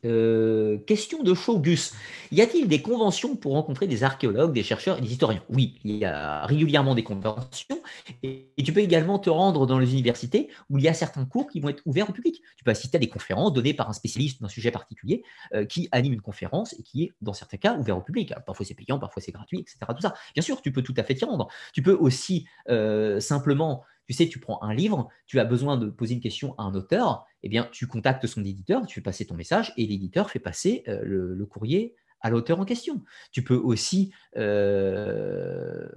Euh, 0.06 0.78
question 0.80 1.24
de 1.24 1.34
Gus. 1.60 1.94
Y 2.32 2.42
a-t-il 2.42 2.68
des 2.68 2.82
conventions 2.82 3.36
pour 3.36 3.54
rencontrer 3.54 3.88
des 3.88 4.04
archéologues, 4.04 4.54
des 4.54 4.64
chercheurs 4.64 4.98
et 4.98 5.02
des 5.02 5.12
historiens? 5.12 5.44
Oui, 5.50 5.80
il 5.84 5.96
y 5.96 6.06
a 6.06 6.46
régulièrement 6.46 6.96
des 6.96 7.04
conventions. 7.04 7.80
Et, 8.22 8.50
tu 8.64 8.74
peux 8.74 8.80
également 8.80 9.20
te 9.20 9.30
rendre 9.30 9.66
dans 9.66 9.80
les 9.80 9.94
universités 9.94 10.50
où 10.70 10.78
il 10.78 10.84
y 10.84 10.88
a 10.88 10.94
certains 10.94 11.26
cours 11.26 11.48
qui 11.48 11.60
vont 11.60 11.70
être 11.70 11.82
ouverts 11.86 12.10
au 12.10 12.14
public. 12.14 12.42
Tu 12.58 12.64
peux 12.64 12.72
assister 12.72 12.98
à 12.98 13.00
des 13.00 13.10
conférences 13.10 13.54
données 13.54 13.74
par 13.74 13.90
un 13.90 13.94
spécialiste 13.94 14.42
d'un 14.42 14.48
sujet 14.48 14.72
particulier 14.72 15.24
euh, 15.54 15.66
qui 15.66 15.90
anime 15.92 16.14
une 16.14 16.22
conférence 16.22 16.74
et 16.74 16.84
qui 16.84 17.04
est, 17.04 17.14
dans 17.22 17.34
certains 17.34 17.58
cas, 17.58 17.78
ouvert 17.78 17.98
au 17.98 18.02
public. 18.02 18.34
parfois 18.46 18.66
c'est 18.66 18.74
payant, 18.74 19.00
parfois 19.00 19.22
c'est 19.22 19.32
gratuit, 19.32 19.60
etc. 19.60 19.80
Ça. 20.02 20.14
Bien 20.34 20.44
sûr, 20.44 20.62
tu 20.62 20.72
peux 20.72 20.82
tout 20.82 20.94
à 20.98 21.04
fait 21.04 21.16
t'y 21.16 21.26
rendre. 21.26 21.48
Tu 21.74 21.82
peux 21.82 21.94
aussi 21.94 22.46
euh, 22.70 23.20
simplement 23.20 23.84
tu 24.08 24.14
sais, 24.14 24.28
tu 24.28 24.40
prends 24.40 24.62
un 24.62 24.74
livre, 24.74 25.10
tu 25.26 25.40
as 25.40 25.46
besoin 25.46 25.78
de 25.78 25.90
poser 25.90 26.16
une 26.16 26.22
question 26.22 26.56
à 26.58 26.64
un 26.64 26.76
auteur, 26.76 27.26
eh 27.42 27.50
bien, 27.50 27.68
tu 27.72 27.88
contactes 27.88 28.28
son 28.28 28.44
éditeur, 28.44 28.86
tu 28.86 28.96
fais 28.96 29.02
passer 29.02 29.26
ton 29.26 29.36
message 29.36 29.74
et 29.78 29.86
l'éditeur 29.86 30.30
fait 30.30 30.40
passer 30.40 30.84
euh, 30.88 31.02
le, 31.04 31.46
courrier 31.46 31.96
à 32.22 32.30
l'auteur 32.30 32.60
en 32.60 32.66
question. 32.66 33.02
Tu 33.32 33.44
peux 33.44 33.56
aussi 33.56 34.14
euh, 34.38 35.88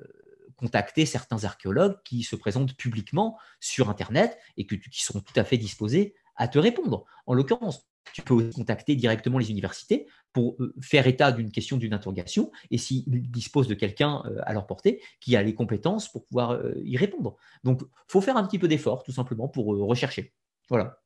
contacter 0.56 1.06
certains 1.06 1.44
archéologues 1.44 1.96
qui 2.04 2.22
se 2.22 2.36
présentent 2.36 2.76
publiquement 2.76 3.38
sur 3.60 3.90
Internet 3.90 4.38
et 4.56 4.66
qui 4.66 5.04
sont 5.04 5.20
tout 5.20 5.38
à 5.38 5.44
fait 5.44 5.58
disposés 5.58 6.14
à 6.36 6.48
te 6.48 6.58
répondre. 6.58 7.04
En 7.26 7.34
l'occurrence, 7.34 7.88
tu 8.12 8.22
peux 8.22 8.34
aussi 8.34 8.52
contacter 8.52 8.96
directement 8.96 9.38
les 9.38 9.50
universités 9.50 10.06
pour 10.36 10.54
euh, 10.60 10.74
faire 10.82 11.06
état 11.06 11.32
d'une 11.32 11.50
question, 11.50 11.78
d'une 11.78 11.94
interrogation, 11.94 12.52
et 12.70 12.76
s'ils 12.76 13.30
disposent 13.30 13.68
de 13.68 13.74
quelqu'un 13.74 14.22
euh, 14.26 14.38
à 14.42 14.52
leur 14.52 14.66
portée 14.66 15.00
qui 15.18 15.34
a 15.34 15.42
les 15.42 15.54
compétences 15.54 16.12
pour 16.12 16.26
pouvoir 16.26 16.50
euh, 16.50 16.74
y 16.84 16.98
répondre. 16.98 17.38
Donc, 17.64 17.80
il 17.80 18.12
faut 18.12 18.20
faire 18.20 18.36
un 18.36 18.46
petit 18.46 18.58
peu 18.58 18.68
d'effort, 18.68 19.02
tout 19.02 19.12
simplement, 19.12 19.48
pour 19.48 19.64
rechercher. 19.64 20.34
Voilà. 20.68 21.00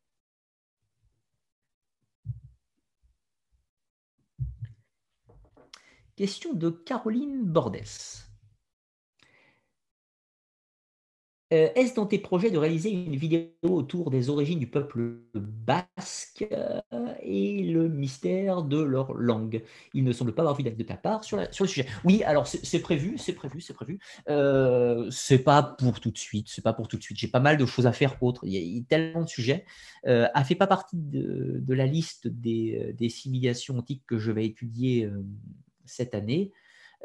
Question 6.16 6.52
de 6.52 6.70
Caroline 6.70 7.44
Bordès. 7.44 8.29
Est-ce 11.50 11.94
dans 11.94 12.06
tes 12.06 12.18
projets 12.18 12.50
de 12.50 12.58
réaliser 12.58 12.90
une 12.90 13.16
vidéo 13.16 13.48
autour 13.62 14.10
des 14.10 14.30
origines 14.30 14.60
du 14.60 14.68
peuple 14.68 15.18
basque 15.34 16.46
euh, 16.52 16.80
et 17.22 17.64
le 17.64 17.88
mystère 17.88 18.62
de 18.62 18.80
leur 18.80 19.14
langue? 19.14 19.62
Il 19.92 20.04
ne 20.04 20.12
semble 20.12 20.32
pas 20.32 20.42
avoir 20.42 20.56
vu 20.56 20.62
de 20.62 20.82
ta 20.84 20.96
part 20.96 21.24
sur, 21.24 21.38
le 21.38 21.48
sujet. 21.52 21.86
Oui, 22.04 22.22
alors 22.22 22.46
c'est 22.46 22.80
prévu, 22.80 23.18
c'est 23.18 23.32
prévu, 23.32 23.60
c'est 23.60 23.74
prévu. 23.74 23.98
Euh, 24.28 25.08
c'est 25.10 25.40
pas 25.40 25.62
pour 25.62 25.98
tout 25.98 26.12
de 26.12 26.18
suite, 26.18 26.46
c'est 26.48 26.62
pas 26.62 26.72
pour 26.72 26.86
tout 26.86 26.96
de 26.96 27.02
suite. 27.02 27.16
J'ai 27.16 27.28
pas 27.28 27.40
mal 27.40 27.56
de 27.56 27.66
choses 27.66 27.86
à 27.86 27.92
faire 27.92 28.22
autres. 28.22 28.46
Il 28.46 28.52
y 28.52 28.78
a, 28.78 28.82
tellement 28.88 29.22
de 29.22 29.28
sujets. 29.28 29.64
Euh, 30.06 30.28
a 30.34 30.44
fait 30.44 30.54
pas 30.54 30.68
partie 30.68 30.96
de, 30.96 31.74
la 31.74 31.86
liste 31.86 32.28
des, 32.28 32.94
des, 32.96 33.70
antiques 33.70 34.04
que 34.06 34.18
je 34.18 34.30
vais 34.30 34.46
étudier 34.46 35.10
cette 35.84 36.14
année. 36.14 36.52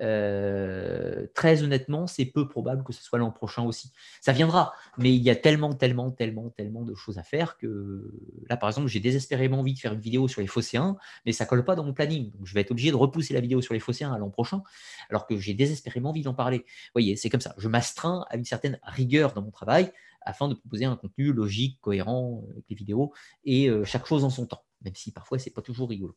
Euh, 0.01 1.27
très 1.33 1.64
honnêtement, 1.64 2.07
c'est 2.07 2.25
peu 2.25 2.48
probable 2.48 2.83
que 2.83 2.93
ce 2.93 3.03
soit 3.03 3.19
l'an 3.19 3.32
prochain 3.32 3.64
aussi. 3.64 3.91
Ça 4.22 4.33
viendra, 4.33 4.74
mais 4.98 5.14
il 5.14 5.22
y 5.22 5.30
a 5.30 5.35
tellement, 5.35 5.74
tellement, 5.74 6.11
tellement, 6.11 6.49
tellement 6.49 6.83
de 6.83 6.95
choses 6.95 7.17
à 7.17 7.24
faire 7.24 7.57
que 7.57 8.11
là, 8.49 8.57
par 8.57 8.69
exemple, 8.69 8.88
j'ai 8.88 8.99
désespérément 8.99 9.59
envie 9.59 9.74
de 9.74 9.80
faire 9.80 9.93
une 9.93 9.99
vidéo 9.99 10.27
sur 10.27 10.41
les 10.41 10.48
phocéens, 10.48 10.98
mais 11.25 11.32
ça 11.32 11.45
colle 11.45 11.64
pas 11.64 11.75
dans 11.75 11.83
mon 11.83 11.93
planning. 11.93 12.32
Donc, 12.32 12.45
je 12.45 12.53
vais 12.53 12.61
être 12.61 12.72
obligé 12.72 12.91
de 12.91 12.95
repousser 12.95 13.33
la 13.33 13.40
vidéo 13.40 13.61
sur 13.61 13.74
les 13.74 13.80
phocéens 13.80 14.11
à 14.14 14.17
l'an 14.17 14.30
prochain, 14.30 14.64
alors 15.09 15.25
que 15.27 15.38
j'ai 15.38 15.53
désespérément 15.53 16.09
envie 16.09 16.24
d'en 16.24 16.33
parler. 16.33 16.59
Vous 16.59 16.91
voyez, 16.95 17.15
c'est 17.15 17.30
comme 17.30 17.41
ça. 17.41 17.53
Je 17.57 17.67
m'astreins 17.67 18.25
à 18.30 18.38
une 18.38 18.45
certaine 18.45 18.80
rigueur 18.83 19.33
dans 19.33 19.41
mon 19.41 19.51
travail 19.51 19.91
afin 20.25 20.48
de 20.48 20.56
proposer 20.56 20.85
un 20.85 20.95
contenu 20.95 21.32
logique, 21.32 21.80
cohérent 21.82 22.43
avec 22.51 22.65
les 22.69 22.75
vidéos 22.75 23.14
et 23.45 23.69
euh, 23.69 23.85
chaque 23.85 24.07
chose 24.07 24.24
en 24.24 24.30
son 24.30 24.48
temps, 24.48 24.64
même 24.82 24.95
si 24.95 25.11
parfois 25.11 25.38
c'est 25.40 25.51
pas 25.51 25.61
toujours 25.61 25.90
rigolo. 25.90 26.15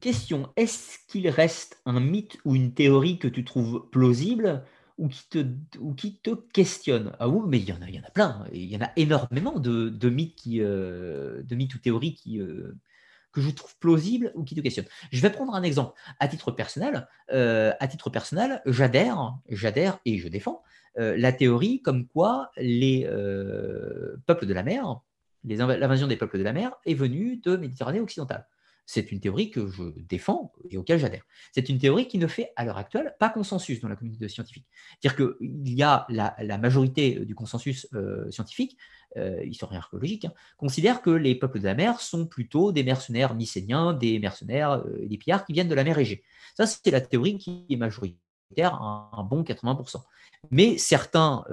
Question, 0.00 0.52
est-ce 0.56 0.98
qu'il 1.08 1.28
reste 1.28 1.80
un 1.86 2.00
mythe 2.00 2.38
ou 2.44 2.54
une 2.54 2.74
théorie 2.74 3.18
que 3.18 3.28
tu 3.28 3.44
trouves 3.44 3.88
plausible 3.90 4.64
ou 4.98 5.08
qui 5.08 6.18
te, 6.18 6.34
questionne? 6.52 7.12
Ah 7.18 7.28
oui, 7.28 7.42
mais 7.46 7.58
il 7.58 7.68
y 7.68 7.72
en 7.72 7.80
a, 7.80 7.88
il 7.88 7.94
y 7.94 7.98
en 7.98 8.04
a 8.04 8.10
plein. 8.10 8.46
Il 8.52 8.64
y 8.64 8.76
en 8.76 8.82
a 8.82 8.90
énormément 8.96 9.58
de, 9.58 10.08
mythes, 10.08 10.42
euh, 10.58 11.42
mythes 11.50 11.74
ou 11.74 11.78
théories 11.78 12.20
euh, 12.36 12.76
que 13.32 13.40
je 13.40 13.50
trouve 13.50 13.76
plausibles 13.78 14.32
ou 14.34 14.44
qui 14.44 14.54
te 14.54 14.60
questionnent. 14.60 14.88
Je 15.12 15.20
vais 15.20 15.30
prendre 15.30 15.54
un 15.54 15.62
exemple. 15.62 15.98
À 16.20 16.28
titre 16.28 16.50
personnel, 16.50 17.08
euh, 17.32 17.72
à 17.80 17.88
titre 17.88 18.10
personnel, 18.10 18.62
j'adhère, 18.66 19.38
j'adhère 19.48 19.98
et 20.04 20.18
je 20.18 20.28
défends 20.28 20.62
la 20.98 21.30
théorie 21.30 21.82
comme 21.82 22.06
quoi 22.06 22.50
les 22.56 23.06
peuples 24.24 24.46
de 24.46 24.54
la 24.54 24.62
mer, 24.62 25.02
l'invasion 25.44 26.06
des 26.06 26.16
peuples 26.16 26.38
de 26.38 26.42
la 26.42 26.54
mer 26.54 26.72
est 26.86 26.94
venue 26.94 27.36
de 27.36 27.56
Méditerranée 27.56 28.00
occidentale. 28.00 28.46
C'est 28.86 29.10
une 29.10 29.20
théorie 29.20 29.50
que 29.50 29.68
je 29.68 29.82
défends 30.08 30.52
et 30.70 30.76
auquel 30.76 30.98
j'adhère. 30.98 31.24
C'est 31.52 31.68
une 31.68 31.78
théorie 31.78 32.06
qui 32.06 32.18
ne 32.18 32.26
fait 32.26 32.52
à 32.56 32.64
l'heure 32.64 32.78
actuelle 32.78 33.14
pas 33.18 33.28
consensus 33.28 33.80
dans 33.80 33.88
la 33.88 33.96
communauté 33.96 34.28
scientifique. 34.28 34.66
C'est-à-dire 35.00 35.16
qu'il 35.16 35.74
y 35.74 35.82
a 35.82 36.06
la, 36.08 36.58
majorité 36.58 37.24
du 37.24 37.34
consensus 37.34 37.88
euh, 37.94 38.30
scientifique, 38.30 38.78
euh, 39.16 39.44
historien 39.44 39.78
archéologique, 39.78 40.26
hein, 40.26 40.32
considère 40.56 41.02
que 41.02 41.10
les 41.10 41.34
peuples 41.34 41.58
de 41.58 41.64
la 41.64 41.74
mer 41.74 42.00
sont 42.00 42.26
plutôt 42.26 42.72
des 42.72 42.84
mercenaires 42.84 43.34
mycéniens, 43.34 43.92
des 43.92 44.18
mercenaires 44.18 44.84
euh, 44.86 45.06
des 45.06 45.18
pillards 45.18 45.44
qui 45.44 45.52
viennent 45.52 45.68
de 45.68 45.74
la 45.74 45.84
mer 45.84 45.98
Égée. 45.98 46.22
Ça, 46.56 46.66
c'est 46.66 46.90
la 46.90 47.00
théorie 47.00 47.38
qui 47.38 47.66
est 47.68 47.76
majoritaire 47.76 48.25
un, 48.58 49.26
bon 49.28 49.42
80%. 49.42 50.02
Mais 50.50 50.78
certains 50.78 51.44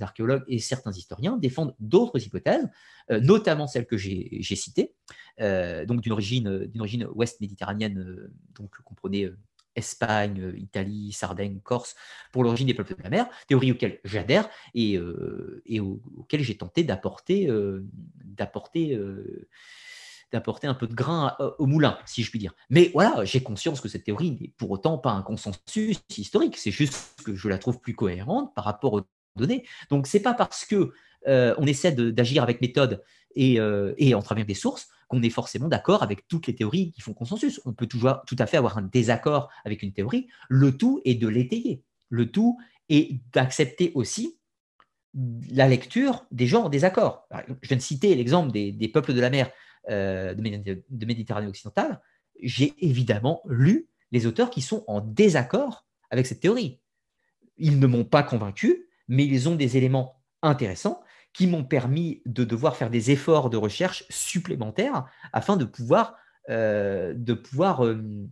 archéologues 0.00 0.44
et 0.48 0.58
certains 0.58 0.92
historiens 0.92 1.36
défendent 1.36 1.74
d'autres 1.78 2.24
hypothèses, 2.24 2.68
notamment 3.08 3.66
celles 3.66 3.86
que 3.86 3.96
j'ai 3.96 4.42
citées, 4.56 4.94
euh, 5.40 5.84
donc 5.84 6.00
d'une 6.00 6.12
origine, 6.12 6.70
origine 6.78 7.08
ouest 7.12 7.40
méditerranéenne, 7.40 7.98
euh, 7.98 8.32
donc 8.54 8.70
comprenez 8.84 9.24
euh, 9.24 9.36
Espagne, 9.74 10.54
Italie, 10.56 11.12
Sardaigne, 11.12 11.58
Corse, 11.60 11.96
pour 12.30 12.44
l'origine 12.44 12.68
des 12.68 12.74
peuples 12.74 12.96
de 12.96 13.02
la 13.02 13.10
mer, 13.10 13.28
théorie 13.48 13.72
auxquelles 13.72 13.98
j'adhère 14.04 14.48
et, 14.72 15.00
et 15.66 15.80
auxquelles 15.80 16.44
j'ai 16.44 16.56
tenté 16.56 16.84
d'apporter, 16.84 17.48
d'apporter, 20.32 20.66
un 20.66 20.74
peu 20.74 20.86
de 20.86 20.94
grain 20.94 21.36
au 21.58 21.66
moulin, 21.66 21.98
si 22.06 22.22
je 22.22 22.30
puis 22.30 22.38
dire. 22.38 22.54
Mais 22.70 22.90
voilà, 22.92 23.24
j'ai 23.24 23.42
conscience 23.42 23.80
que 23.80 23.88
cette 23.88 24.04
théorie 24.04 24.32
n'est 24.32 24.52
pour 24.56 24.70
autant 24.70 24.98
pas 24.98 25.12
un 25.12 25.22
consensus 25.22 26.00
historique, 26.16 26.56
c'est 26.56 26.70
juste 26.70 27.22
que 27.24 27.34
je 27.34 27.48
la 27.48 27.58
trouve 27.58 27.80
plus 27.80 27.94
cohérente 27.94 28.54
par 28.54 28.64
rapport 28.64 28.94
aux 28.94 29.02
données. 29.36 29.64
Donc 29.90 30.06
c'est 30.06 30.20
pas 30.20 30.34
parce 30.34 30.64
que 30.64 30.92
on 31.26 31.66
essaie 31.66 31.92
d'agir 31.92 32.42
avec 32.42 32.60
méthode 32.60 33.02
et, 33.34 33.58
et 33.96 34.14
en 34.14 34.22
travers 34.22 34.44
des 34.44 34.54
sources 34.54 34.88
qu'on 35.08 35.22
est 35.22 35.30
forcément 35.30 35.68
d'accord 35.68 36.02
avec 36.02 36.26
toutes 36.28 36.46
les 36.46 36.54
théories 36.54 36.90
qui 36.92 37.00
font 37.00 37.14
consensus. 37.14 37.60
On 37.64 37.72
peut 37.72 37.86
tout 37.86 38.36
à 38.38 38.46
fait 38.46 38.56
avoir 38.56 38.78
un 38.78 38.82
désaccord 38.82 39.50
avec 39.64 39.82
une 39.82 39.92
théorie. 39.92 40.28
Le 40.48 40.76
tout 40.76 41.00
est 41.04 41.14
de 41.14 41.28
l'étayer. 41.28 41.82
Le 42.08 42.30
tout 42.30 42.58
est 42.88 43.20
d'accepter 43.32 43.92
aussi 43.94 44.38
la 45.50 45.68
lecture 45.68 46.26
des 46.30 46.46
gens 46.46 46.64
en 46.64 46.68
désaccord. 46.68 47.28
Je 47.62 47.68
viens 47.68 47.76
de 47.76 47.82
citer 47.82 48.14
l'exemple 48.14 48.50
des, 48.50 48.90
peuples 48.92 49.14
de 49.14 49.20
la 49.20 49.30
mer 49.30 49.50
euh, 49.90 50.34
de, 50.34 51.06
Méditerranée 51.06 51.46
occidentale. 51.46 52.00
J'ai 52.42 52.74
évidemment 52.78 53.42
lu 53.46 53.88
les 54.12 54.26
auteurs 54.26 54.50
qui 54.50 54.62
sont 54.62 54.84
en 54.86 55.00
désaccord 55.00 55.86
avec 56.10 56.26
cette 56.26 56.40
théorie. 56.40 56.80
Ils 57.56 57.78
ne 57.78 57.86
m'ont 57.86 58.04
pas 58.04 58.22
convaincu, 58.22 58.88
mais 59.08 59.26
ils 59.26 59.48
ont 59.48 59.56
des 59.56 59.76
éléments 59.76 60.22
intéressants 60.42 61.02
qui 61.32 61.46
m'ont 61.46 61.64
permis 61.64 62.22
de 62.26 62.44
devoir 62.44 62.76
faire 62.76 62.90
des 62.90 63.10
efforts 63.10 63.50
de 63.50 63.56
recherche 63.56 64.04
supplémentaires 64.08 65.06
afin 65.32 65.56
de 65.56 65.64
pouvoir, 65.64 66.16
euh, 66.48 67.12
de 67.16 67.34
pouvoir, 67.34 67.84
euh, 67.84 68.28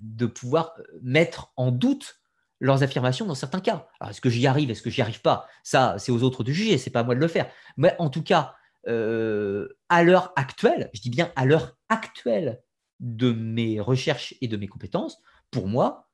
de 0.00 0.26
pouvoir 0.26 0.74
mettre 1.02 1.52
en 1.56 1.70
doute 1.70 2.22
leurs 2.60 2.82
affirmations 2.82 3.26
dans 3.26 3.34
certains 3.34 3.60
cas. 3.60 3.88
Est-ce 4.08 4.20
que 4.20 4.30
j'y 4.30 4.46
arrive, 4.46 4.70
est-ce 4.70 4.82
que 4.82 4.90
j'y 4.90 5.02
arrive 5.02 5.20
pas? 5.20 5.48
Ça, 5.64 5.96
c'est 5.98 6.12
aux 6.12 6.22
autres 6.22 6.44
de 6.44 6.52
juger, 6.52 6.78
c'est 6.78 6.90
pas 6.90 7.00
à 7.00 7.04
moi 7.04 7.14
de 7.14 7.20
le 7.20 7.28
faire. 7.28 7.50
Mais 7.76 7.94
en 7.98 8.08
tout 8.08 8.22
cas, 8.22 8.54
à 8.86 10.02
l'heure 10.02 10.32
actuelle, 10.36 10.90
je 10.92 11.00
dis 11.00 11.10
bien 11.10 11.32
à 11.36 11.44
l'heure 11.44 11.76
actuelle 11.88 12.60
de 13.00 13.32
mes 13.32 13.80
recherches 13.80 14.34
et 14.40 14.48
de 14.48 14.56
mes 14.56 14.68
compétences, 14.68 15.18
pour 15.50 15.68
moi, 15.68 16.08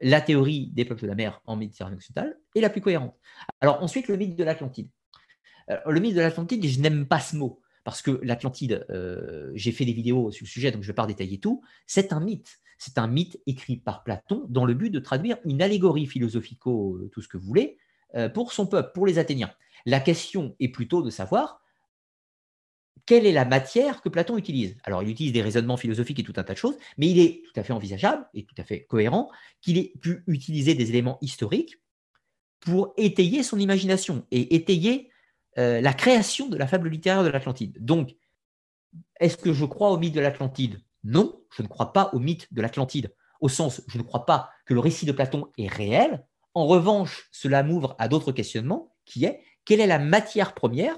la 0.00 0.20
théorie 0.20 0.70
des 0.74 0.84
peuples 0.84 1.02
de 1.02 1.06
la 1.06 1.14
mer 1.14 1.40
en 1.46 1.56
Méditerranée 1.56 1.96
occidentale 1.96 2.38
est 2.54 2.60
la 2.60 2.70
plus 2.70 2.80
cohérente. 2.80 3.14
Alors 3.60 3.82
ensuite, 3.82 4.08
le 4.08 4.16
mythe 4.16 4.36
de 4.36 4.44
l'Atlantide. 4.44 4.90
Euh, 5.70 5.78
le 5.86 6.00
mythe 6.00 6.14
de 6.14 6.20
l'Atlantide, 6.20 6.64
je 6.66 6.80
n'aime 6.80 7.06
pas 7.06 7.20
ce 7.20 7.36
mot, 7.36 7.60
parce 7.84 8.02
que 8.02 8.20
l'Atlantide, 8.22 8.84
euh, 8.90 9.50
j'ai 9.54 9.72
fait 9.72 9.84
des 9.84 9.92
vidéos 9.92 10.30
sur 10.30 10.44
le 10.44 10.48
sujet, 10.48 10.70
donc 10.70 10.82
je 10.82 10.88
ne 10.88 10.92
vais 10.92 10.96
pas 10.96 11.06
détailler 11.06 11.40
tout, 11.40 11.62
c'est 11.86 12.12
un 12.12 12.20
mythe. 12.20 12.60
C'est 12.76 12.98
un 12.98 13.06
mythe 13.06 13.40
écrit 13.46 13.76
par 13.76 14.02
Platon 14.02 14.44
dans 14.48 14.64
le 14.64 14.74
but 14.74 14.90
de 14.90 14.98
traduire 14.98 15.38
une 15.44 15.62
allégorie 15.62 16.06
philosophico, 16.06 16.96
euh, 16.96 17.08
tout 17.12 17.22
ce 17.22 17.28
que 17.28 17.38
vous 17.38 17.46
voulez, 17.46 17.78
pour 18.32 18.52
son 18.52 18.68
peuple, 18.68 18.92
pour 18.94 19.06
les 19.08 19.18
Athéniens. 19.18 19.50
La 19.86 19.98
question 19.98 20.54
est 20.60 20.68
plutôt 20.68 21.02
de 21.02 21.10
savoir 21.10 21.63
quelle 23.06 23.26
est 23.26 23.32
la 23.32 23.44
matière 23.44 24.00
que 24.00 24.08
Platon 24.08 24.38
utilise. 24.38 24.76
Alors, 24.84 25.02
il 25.02 25.10
utilise 25.10 25.32
des 25.32 25.42
raisonnements 25.42 25.76
philosophiques 25.76 26.18
et 26.18 26.22
tout 26.22 26.32
un 26.36 26.42
tas 26.42 26.54
de 26.54 26.58
choses, 26.58 26.76
mais 26.96 27.08
il 27.08 27.18
est 27.18 27.42
tout 27.44 27.58
à 27.58 27.62
fait 27.62 27.72
envisageable 27.72 28.26
et 28.34 28.44
tout 28.44 28.54
à 28.58 28.64
fait 28.64 28.84
cohérent 28.84 29.30
qu'il 29.60 29.78
ait 29.78 29.92
pu 30.00 30.22
utiliser 30.26 30.74
des 30.74 30.88
éléments 30.90 31.18
historiques 31.20 31.76
pour 32.60 32.94
étayer 32.96 33.42
son 33.42 33.58
imagination 33.58 34.26
et 34.30 34.54
étayer 34.54 35.10
euh, 35.58 35.80
la 35.80 35.92
création 35.92 36.48
de 36.48 36.56
la 36.56 36.66
fable 36.66 36.88
littéraire 36.88 37.24
de 37.24 37.28
l'Atlantide. 37.28 37.76
Donc, 37.78 38.16
est-ce 39.20 39.36
que 39.36 39.52
je 39.52 39.64
crois 39.64 39.90
au 39.90 39.98
mythe 39.98 40.14
de 40.14 40.20
l'Atlantide? 40.20 40.80
Non, 41.04 41.38
je 41.54 41.62
ne 41.62 41.68
crois 41.68 41.92
pas 41.92 42.10
au 42.14 42.18
mythe 42.18 42.52
de 42.52 42.62
l'Atlantide, 42.62 43.14
au 43.40 43.48
sens, 43.48 43.82
je 43.86 43.98
ne 43.98 44.02
crois 44.02 44.24
pas 44.24 44.50
que 44.64 44.72
le 44.72 44.80
récit 44.80 45.04
de 45.04 45.12
Platon 45.12 45.48
est 45.58 45.68
réel. 45.68 46.24
En 46.54 46.66
revanche, 46.66 47.28
cela 47.30 47.62
m'ouvre 47.62 47.94
à 47.98 48.08
d'autres 48.08 48.32
questionnements, 48.32 48.94
qui 49.04 49.26
est 49.26 49.42
quelle 49.64 49.80
est 49.80 49.86
la 49.86 49.98
matière 49.98 50.54
première 50.54 50.96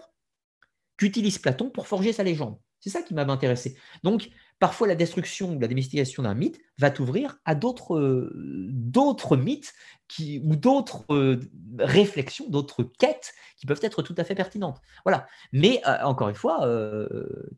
qu'utilise 0.97 1.39
Platon 1.39 1.71
pour 1.71 1.87
forger 1.87 2.13
sa 2.13 2.23
légende 2.23 2.59
C'est 2.81 2.91
ça 2.91 3.03
qui 3.03 3.15
m'a 3.15 3.23
intéressé. 3.23 3.77
Donc, 4.03 4.31
parfois 4.59 4.87
la 4.87 4.95
destruction 4.95 5.55
ou 5.55 5.61
la 5.61 5.69
domestication 5.69 6.23
d'un 6.23 6.35
mythe 6.35 6.59
va 6.79 6.91
t'ouvrir 6.91 7.39
à 7.45 7.55
d'autres 7.55 7.97
euh, 7.99 9.37
mythes 9.37 9.75
qui, 10.09 10.41
ou 10.45 10.57
d'autres 10.57 11.05
euh, 11.11 11.41
réflexions, 11.79 12.49
d'autres 12.49 12.83
quêtes 12.83 13.35
qui 13.59 13.67
peuvent 13.67 13.81
être 13.83 14.03
tout 14.03 14.15
à 14.17 14.25
fait 14.25 14.35
pertinentes. 14.35 14.81
Voilà. 15.05 15.27
Mais 15.53 15.81
euh, 15.87 16.05
encore 16.05 16.29
une 16.29 16.35
fois, 16.35 16.67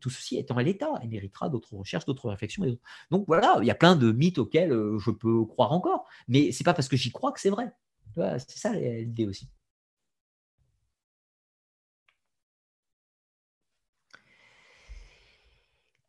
tout 0.01 0.09
ceci 0.09 0.37
étant 0.37 0.57
à 0.57 0.63
l'état, 0.63 0.91
il 1.03 1.09
méritera 1.09 1.49
d'autres 1.49 1.73
recherches, 1.75 2.05
d'autres 2.05 2.29
réflexions. 2.29 2.65
Donc 3.11 3.25
voilà, 3.27 3.57
il 3.61 3.67
y 3.67 3.71
a 3.71 3.75
plein 3.75 3.95
de 3.95 4.11
mythes 4.11 4.39
auxquels 4.39 4.71
je 4.97 5.11
peux 5.11 5.45
croire 5.45 5.71
encore, 5.71 6.05
mais 6.27 6.51
c'est 6.51 6.63
pas 6.63 6.73
parce 6.73 6.87
que 6.87 6.97
j'y 6.97 7.11
crois 7.11 7.31
que 7.31 7.39
c'est 7.39 7.49
vrai. 7.49 7.71
c'est 8.15 8.57
ça 8.57 8.73
l'idée 8.73 9.27
aussi. 9.27 9.49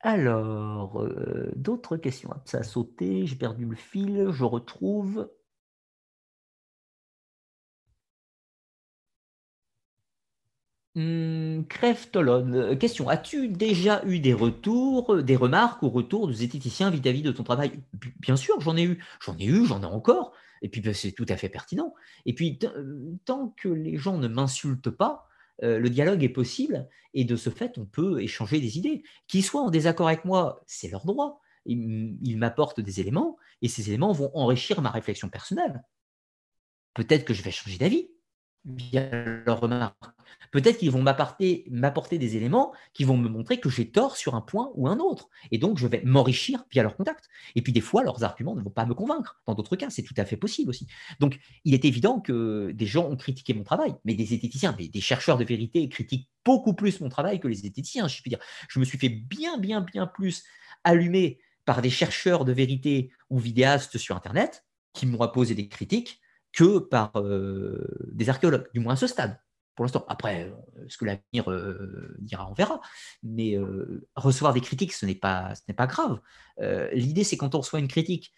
Alors, 0.03 1.01
euh, 1.03 1.51
d'autres 1.57 1.97
questions. 1.97 2.29
Ça 2.45 2.59
a 2.59 2.63
sauté, 2.63 3.25
j'ai 3.27 3.37
perdu 3.37 3.65
le 3.65 3.77
fil, 3.77 4.29
je 4.31 4.45
retrouve. 4.45 5.31
Hmm, 10.97 11.63
Crève-Tolone, 11.69 12.77
question. 12.77 13.09
As-tu 13.09 13.47
déjà 13.49 14.03
eu 14.07 14.19
des 14.19 14.35
retours, 14.35 15.23
des 15.23 15.37
remarques 15.37 15.83
ou 15.85 15.89
retours 15.89 16.27
de 16.27 16.33
zététiciens 16.33 16.91
vis-à-vis 16.91 17.23
de 17.23 17.31
ton 17.31 17.45
travail? 17.45 17.81
Bien 18.19 18.37
sûr, 18.37 18.61
j'en 18.61 18.77
ai 18.77 18.83
eu. 18.83 19.03
J'en 19.25 19.37
ai 19.39 19.45
eu, 19.45 19.65
j'en 19.67 19.83
ai 19.83 19.87
encore. 19.87 20.33
Et 20.63 20.69
puis, 20.69 20.81
ben, 20.81 20.93
c'est 20.93 21.13
tout 21.13 21.27
à 21.29 21.37
fait 21.37 21.49
pertinent. 21.49 21.95
Et 22.27 22.35
puis, 22.35 22.59
tant 23.25 23.55
que 23.57 23.69
les 23.69 23.97
gens 23.99 24.19
ne 24.19 24.27
m'insultent 24.27 24.91
pas, 24.91 25.29
le 25.63 25.89
dialogue 25.89 26.25
est 26.25 26.29
possible. 26.29 26.89
Et 27.15 27.25
de 27.25 27.37
ce 27.37 27.51
fait, 27.51 27.77
on 27.79 27.87
peut 27.87 28.23
échanger 28.23 28.61
des 28.61 28.79
idées. 28.79 29.03
Qu'ils 29.27 29.45
soient 29.45 29.63
en 29.63 29.71
désaccord 29.71 30.09
avec 30.09 30.25
moi, 30.25 30.63
c'est 30.67 30.89
leur 30.89 31.05
droit. 31.05 31.41
Ils, 31.67 32.37
m'apportent 32.39 32.81
des 32.81 33.01
éléments 33.01 33.37
et 33.61 33.69
ces 33.69 33.89
éléments 33.89 34.13
vont 34.13 34.31
enrichir 34.35 34.81
ma 34.81 34.91
réflexion 34.91 35.29
personnelle. 35.29 35.83
Peut-être 36.95 37.25
que 37.25 37.35
je 37.35 37.43
vais 37.43 37.51
changer 37.51 37.79
d'avis 37.79 38.11
via 38.65 39.09
leurs 39.47 39.61
remarques. 39.61 39.97
Peut-être 40.51 40.79
qu'ils 40.79 40.91
vont 40.91 41.03
m'apporter 41.03 42.19
des 42.19 42.37
éléments 42.37 42.73
qui 42.93 43.05
vont 43.05 43.17
me 43.17 43.29
montrer 43.29 43.61
que 43.61 43.69
j'ai 43.69 43.91
tort 43.91 44.17
sur 44.17 44.35
un 44.35 44.41
point 44.41 44.71
ou 44.75 44.89
un 44.89 44.99
autre. 44.99 45.29
Et 45.51 45.59
donc, 45.59 45.79
je 45.79 45.87
vais 45.87 46.03
m'enrichir 46.05 46.65
via 46.71 46.83
leur 46.83 46.97
contact. 46.97 47.29
Et 47.55 47.63
puis, 47.63 47.73
des 47.73 47.81
fois, 47.81 48.03
leurs 48.03 48.25
arguments 48.25 48.57
ne 48.57 48.61
vont 48.61 48.71
pas 48.71 48.85
me 48.85 48.95
convaincre. 48.95 49.41
Dans 49.47 49.55
d'autres 49.55 49.77
cas, 49.77 49.91
c'est 49.91 50.03
tout 50.03 50.15
à 50.17 50.25
fait 50.25 50.37
possible 50.37 50.71
aussi. 50.71 50.89
Donc, 51.21 51.39
il 51.65 51.75
est 51.75 51.85
évident 51.85 52.21
que 52.21 52.73
des 52.73 52.87
gens 52.87 53.09
ont 53.09 53.17
critiqué 53.17 53.55
mon 53.55 53.63
travail, 53.63 53.95
mais 54.05 54.15
des 54.15 54.27
zététiciens, 54.27 54.73
des, 54.73 55.01
chercheurs 55.01 55.39
de 55.39 55.45
vérité 55.45 55.89
critiquent 55.89 56.29
beaucoup 56.45 56.75
plus 56.75 57.01
mon 57.01 57.09
travail 57.09 57.39
que 57.39 57.49
les 57.49 57.55
zététiciens. 57.55 58.09
Je 58.09 58.21
dire, 58.23 58.41
je 58.69 58.81
me 58.81 58.85
suis 58.85 58.99
fait 58.99 59.09
bien, 59.09 59.57
bien, 59.59 59.81
bien 59.81 60.07
plus 60.07 60.43
allumer 60.85 61.39
par 61.65 61.83
des 61.83 61.91
chercheurs 61.91 62.45
de 62.45 62.53
vérité 62.53 63.11
ou 63.29 63.39
vidéastes 63.39 63.99
sur 63.99 64.17
Internet 64.17 64.65
qui 64.93 65.07
m'ont 65.07 65.27
posé 65.29 65.55
des 65.55 65.69
critiques 65.69 66.20
que 66.53 66.79
par 66.79 67.13
euh, 67.17 67.87
des 68.13 68.29
archéologues, 68.29 68.67
du 68.75 68.81
moins 68.81 68.95
à 68.95 68.97
ce 68.97 69.07
stade. 69.07 69.39
Pour 69.75 69.85
l'instant, 69.85 70.05
après, 70.09 70.51
euh, 70.51 70.85
ce 70.89 70.99
que 70.99 71.05
l'avenir 71.05 71.51
euh, 71.51 72.15
dira, 72.19 72.49
on 72.51 72.55
verra. 72.55 72.81
Mais 73.23 73.57
recevoir 74.17 74.53
des 74.53 74.61
critiques, 74.61 74.93
ce 74.93 75.07
n'est 75.07 75.15
pas, 75.15 75.55
ce 75.55 75.63
n'est 75.69 75.75
pas 75.75 75.87
grave. 75.87 76.21
L'idée, 76.93 77.25
c'est 77.25 77.37
quand 77.37 77.55
on 77.55 77.59
reçoit 77.59 77.79
une 77.79 77.89
critique, 77.89 78.33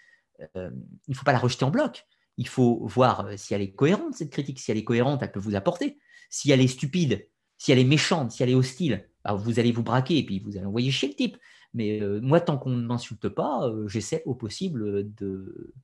il 0.56 0.72
ne 1.08 1.14
faut 1.14 1.24
pas 1.24 1.32
la 1.32 1.38
rejeter 1.38 1.64
en 1.64 1.70
bloc. 1.70 2.06
Il 2.38 2.48
faut 2.48 2.86
voir 2.86 3.28
si 3.36 3.54
elle 3.54 3.62
est 3.62 3.72
cohérente, 3.72 4.14
cette 4.14 4.30
critique. 4.30 4.58
Si 4.58 4.70
elle 4.70 4.78
est 4.78 4.84
cohérente, 4.84 5.22
elle 5.22 5.32
peut 5.32 5.40
vous 5.40 5.54
apporter. 5.54 5.98
Si 6.30 6.50
elle 6.50 6.60
est 6.60 6.68
stupide, 6.68 7.28
si 7.58 7.72
elle 7.72 7.78
est 7.78 7.84
méchante, 7.84 8.32
si 8.32 8.42
elle 8.42 8.50
est 8.50 8.54
hostile, 8.54 9.08
vous 9.28 9.58
allez 9.58 9.72
vous 9.72 9.82
braquer 9.82 10.18
et 10.18 10.24
puis 10.24 10.40
vous 10.40 10.56
allez 10.56 10.66
envoyer 10.66 10.90
chez 10.90 11.08
le 11.08 11.14
type. 11.14 11.36
Mais 11.74 12.00
moi, 12.20 12.40
tant 12.40 12.58
qu'on 12.58 12.70
ne 12.70 12.86
m'insulte 12.86 13.28
pas, 13.28 13.70
j'essaie 13.86 14.22
au 14.26 14.34
possible 14.34 15.12
de, 15.14 15.74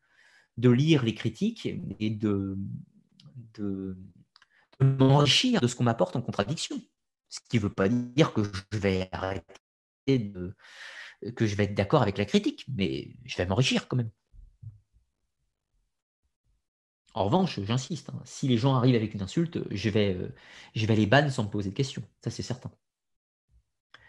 de 0.58 0.70
lire 0.70 1.04
les 1.04 1.14
critiques 1.14 1.68
et 2.00 2.10
de, 2.10 2.58
m'enrichir 4.80 5.60
de 5.60 5.66
ce 5.66 5.76
qu'on 5.76 5.84
m'apporte 5.84 6.16
en 6.16 6.20
contradiction. 6.20 6.80
Ce 7.28 7.38
qui 7.48 7.56
ne 7.56 7.62
veut 7.62 7.72
pas 7.72 7.88
dire 7.88 8.32
que 8.32 8.42
je 8.42 8.78
vais 8.78 9.08
arrêter 9.12 10.18
de, 10.18 10.56
que 11.36 11.46
je 11.46 11.54
vais 11.54 11.64
être 11.64 11.74
d'accord 11.74 12.02
avec 12.02 12.18
la 12.18 12.24
critique, 12.24 12.66
mais 12.68 13.16
je 13.24 13.36
vais 13.36 13.46
m'enrichir 13.46 13.86
quand 13.86 13.96
même. 13.96 14.10
En 17.14 17.24
revanche, 17.24 17.60
j'insiste, 17.60 18.10
hein, 18.10 18.20
si 18.24 18.48
les 18.48 18.58
gens 18.58 18.74
arrivent 18.74 18.96
avec 18.96 19.14
une 19.14 19.22
insulte, 19.22 19.60
je 19.70 19.90
vais, 19.90 20.16
les 20.74 21.06
bannes 21.06 21.30
sans 21.30 21.44
me 21.44 21.50
poser 21.50 21.70
de 21.70 21.74
questions. 21.74 22.02
Ça, 22.22 22.30
c'est 22.30 22.42
certain. 22.42 22.72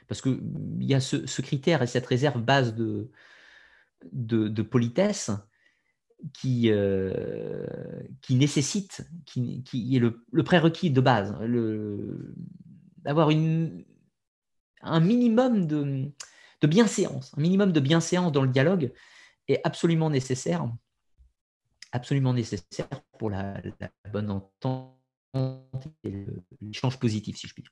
Parce 0.08 0.22
qu'il 0.22 0.40
y 0.80 0.96
a 0.96 1.00
ce, 1.00 1.42
critère 1.42 1.84
et 1.84 1.88
cette 1.88 2.08
réserve 2.08 2.42
base 2.42 2.74
de 2.74 3.12
politesse 4.64 5.32
qui, 6.34 6.70
euh, 6.70 7.66
qui 8.22 8.36
nécessite, 8.36 9.08
qui, 9.26 9.64
qui 9.64 9.96
est 9.96 10.00
le, 10.00 10.44
prérequis 10.44 10.92
de 10.92 11.02
base, 11.02 11.36
d'avoir 12.98 13.30
un 13.30 15.00
minimum 15.00 15.68
de, 15.68 16.12
de 16.62 16.68
bienséance, 16.68 17.34
un 17.38 17.42
minimum 17.42 17.72
de 17.72 17.80
bienséance 17.80 18.32
dans 18.32 18.44
le 18.44 18.50
dialogue 18.50 18.92
est 19.48 19.62
absolument 19.64 20.10
nécessaire, 20.10 20.68
absolument 21.92 22.34
nécessaire 22.34 22.88
pour 23.18 23.30
la, 23.30 23.62
bonne 24.12 24.30
entente 24.30 24.96
et 26.04 26.26
l'échange 26.62 27.00
positif, 27.00 27.38
si 27.38 27.48
je 27.48 27.54
puis 27.54 27.64
dire. 27.64 27.72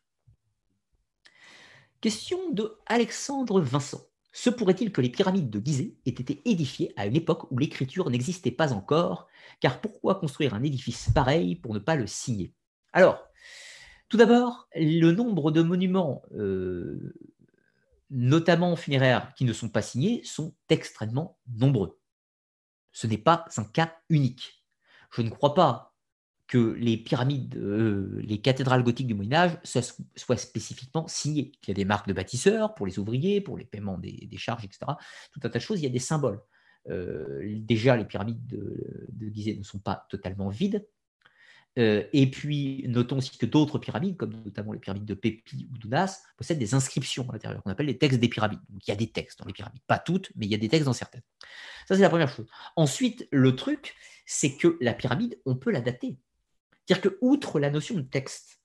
Question 2.01 2.51
de 2.51 2.77
Alexandre 2.85 3.59
Vincent. 3.59 4.01
Se 4.31 4.49
pourrait-il 4.49 4.91
que 4.91 5.01
les 5.01 5.09
pyramides 5.09 5.49
de 5.49 5.59
Gizeh 5.63 5.95
aient 6.05 6.11
été 6.11 6.41
édifiées 6.45 6.93
à 6.95 7.07
une 7.07 7.15
époque 7.15 7.51
où 7.51 7.57
l'écriture 7.57 8.09
n'existait 8.09 8.51
pas 8.51 8.73
encore? 8.73 9.27
Car 9.59 9.81
pourquoi 9.81 10.15
construire 10.15 10.53
un 10.53 10.63
édifice 10.63 11.09
pareil 11.13 11.55
pour 11.55 11.73
ne 11.73 11.79
pas 11.79 11.95
le 11.95 12.07
signer 12.07 12.53
Alors, 12.93 13.27
tout 14.09 14.17
d'abord, 14.17 14.67
le 14.75 15.11
nombre 15.11 15.51
de 15.51 15.61
monuments, 15.61 16.21
euh, 16.33 17.13
notamment 18.09 18.75
funéraires, 18.75 19.33
qui 19.35 19.43
ne 19.43 19.53
sont 19.53 19.69
pas 19.69 19.81
signés, 19.81 20.21
sont 20.23 20.55
extrêmement 20.69 21.39
nombreux. 21.47 21.99
Ce 22.91 23.07
n'est 23.07 23.17
pas 23.17 23.45
un 23.57 23.63
cas 23.63 23.95
unique. 24.09 24.65
Je 25.11 25.21
ne 25.21 25.29
crois 25.29 25.53
pas 25.53 25.86
que 26.47 26.57
les 26.57 26.97
pyramides, 26.97 27.57
euh, 27.57 28.21
les 28.23 28.39
cathédrales 28.39 28.83
gothiques 28.83 29.07
du 29.07 29.13
Moyen 29.13 29.33
Âge 29.33 29.57
soient, 29.63 30.37
spécifiquement 30.37 31.07
signées. 31.07 31.51
Il 31.63 31.67
y 31.69 31.71
a 31.71 31.73
des 31.73 31.85
marques 31.85 32.07
de 32.07 32.13
bâtisseurs 32.13 32.73
pour 32.73 32.87
les 32.87 32.99
ouvriers, 32.99 33.41
pour 33.41 33.57
les 33.57 33.65
paiements 33.65 33.97
des, 33.97 34.29
charges, 34.37 34.63
etc. 34.63 34.79
Tout 35.33 35.41
un 35.43 35.49
tas 35.49 35.59
de 35.59 35.63
choses, 35.63 35.79
il 35.79 35.83
y 35.83 35.87
a 35.87 35.91
des 35.91 35.99
symboles. 35.99 36.41
Euh, 36.89 37.43
déjà, 37.59 37.97
les 37.97 38.05
pyramides 38.05 38.45
de, 38.45 39.07
de, 39.09 39.57
ne 39.57 39.63
sont 39.63 39.79
pas 39.79 40.05
totalement 40.09 40.49
vides. 40.49 40.87
Euh, 41.77 42.03
et 42.11 42.31
puis, 42.31 42.85
notons 42.87 43.17
aussi 43.17 43.37
que 43.37 43.45
d'autres 43.45 43.77
pyramides, 43.77 44.17
comme 44.17 44.33
notamment 44.43 44.73
les 44.73 44.79
pyramides 44.79 45.05
de 45.05 45.13
Pépi 45.13 45.67
ou 45.71 45.77
d'Unas, 45.77 46.23
possèdent 46.35 46.57
des 46.57 46.73
inscriptions 46.73 47.29
à 47.29 47.33
l'intérieur, 47.33 47.61
qu'on 47.61 47.71
appelle 47.71 47.85
les 47.85 47.97
textes 47.97 48.19
des 48.19 48.29
pyramides. 48.29 48.61
Donc, 48.69 48.87
il 48.87 48.91
y 48.91 48.93
a 48.93 48.97
des 48.97 49.11
textes 49.11 49.39
dans 49.39 49.45
les 49.45 49.53
pyramides. 49.53 49.81
Pas 49.85 49.99
toutes, 49.99 50.31
mais 50.35 50.47
il 50.47 50.51
y 50.51 50.55
a 50.55 50.57
des 50.57 50.69
textes 50.69 50.85
dans 50.85 50.93
certaines. 50.93 51.21
Ça, 51.87 51.95
c'est 51.95 52.01
la 52.01 52.09
première 52.09 52.29
chose. 52.29 52.47
Ensuite, 52.75 53.27
le 53.31 53.55
truc, 53.55 53.95
c'est 54.25 54.57
que 54.57 54.77
la 54.81 54.93
pyramide, 54.93 55.39
on 55.45 55.55
peut 55.55 55.71
la 55.71 55.81
dater. 55.81 56.17
C'est-à-dire 56.87 57.11
que, 57.11 57.17
outre 57.21 57.59
la 57.59 57.69
notion 57.69 57.95
de 57.95 58.01
texte, 58.01 58.61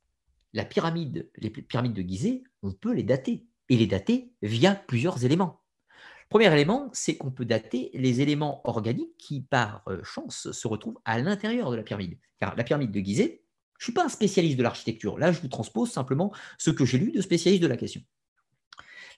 la 0.52 0.65
pyramide, 0.65 1.28
les 1.36 1.51
pyramides 1.51 1.94
de 1.94 2.02
Gizeh, 2.02 2.44
on 2.62 2.73
peut 2.73 2.92
les 2.92 3.02
dater. 3.02 3.47
Et 3.68 3.76
les 3.76 3.86
dater 3.86 4.33
via 4.42 4.75
plusieurs 4.75 5.25
éléments. 5.25 5.62
Le 5.89 6.28
premier 6.28 6.52
élément, 6.52 6.91
c'est 6.92 7.17
qu'on 7.17 7.31
peut 7.31 7.44
dater 7.44 7.91
les 7.94 8.20
éléments 8.20 8.60
organiques 8.65 9.17
qui, 9.18 9.42
par 9.42 9.83
euh, 9.89 10.02
chance, 10.05 10.51
se 10.52 10.68
retrouvent 10.68 10.99
à 11.05 11.18
l'intérieur 11.18 11.70
de 11.70 11.76
la 11.76 11.83
pyramide. 11.83 12.18
Car 12.39 12.55
la 12.55 12.65
pyramide 12.65 12.92
de 12.92 13.01
Gizeh, 13.01 13.42
je 13.78 13.84
ne 13.84 13.84
suis 13.84 13.92
pas 13.92 14.05
un 14.05 14.09
spécialiste 14.09 14.57
de 14.57 14.62
l'architecture. 14.62 15.18
Là, 15.18 15.33
je 15.33 15.41
vous 15.41 15.49
transpose 15.49 15.91
simplement 15.91 16.33
ce 16.59 16.70
que 16.70 16.84
j'ai 16.84 16.99
lu 16.99 17.12
de 17.12 17.20
spécialistes 17.20 17.62
de 17.62 17.68
la 17.68 17.76
question. 17.76 18.02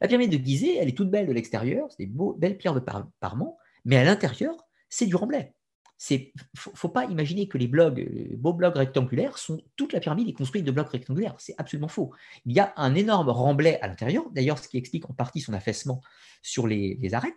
La 0.01 0.09
pyramide 0.09 0.31
de 0.31 0.45
Gizeh, 0.45 0.77
elle 0.77 0.89
est 0.89 0.97
toute 0.97 1.11
belle 1.11 1.27
de 1.27 1.33
l'extérieur, 1.33 1.89
c'est 1.91 2.07
des 2.07 2.13
belles 2.39 2.57
pierres 2.57 2.75
de 2.75 2.83
parement, 3.21 3.59
mais 3.85 3.97
à 3.97 4.05
l'intérieur, 4.05 4.57
c'est 4.89 5.07
du 5.07 5.15
remblai 5.15 5.54
c'est 5.97 6.33
faut, 6.57 6.89
pas 6.89 7.05
imaginer 7.05 7.49
que 7.49 7.57
les 7.57 7.69
blocs, 7.69 7.97
les 7.97 8.37
beaux 8.37 8.53
blocs 8.53 8.77
rectangulaires, 8.77 9.39
sont 9.39 9.61
toute 9.77 9.93
la 9.93 10.01
pyramide 10.01 10.29
est 10.29 10.33
construite 10.33 10.65
de 10.65 10.71
blocs 10.71 10.91
rectangulaires. 10.91 11.35
C'est 11.39 11.55
absolument 11.59 11.89
faux. 11.89 12.13
Il 12.47 12.53
y 12.53 12.61
a 12.61 12.73
un 12.77 12.95
énorme 12.95 13.31
remblai 13.31 13.79
à 13.81 13.87
l'intérieur, 13.87 14.25
d'ailleurs, 14.33 14.59
ce 14.59 14.69
qui 14.69 14.77
explique 14.77 15.09
en 15.09 15.15
partie 15.15 15.41
son 15.41 15.53
affaissement 15.53 16.01
sur 16.43 16.67
les, 16.67 16.99
arêtes. 17.13 17.37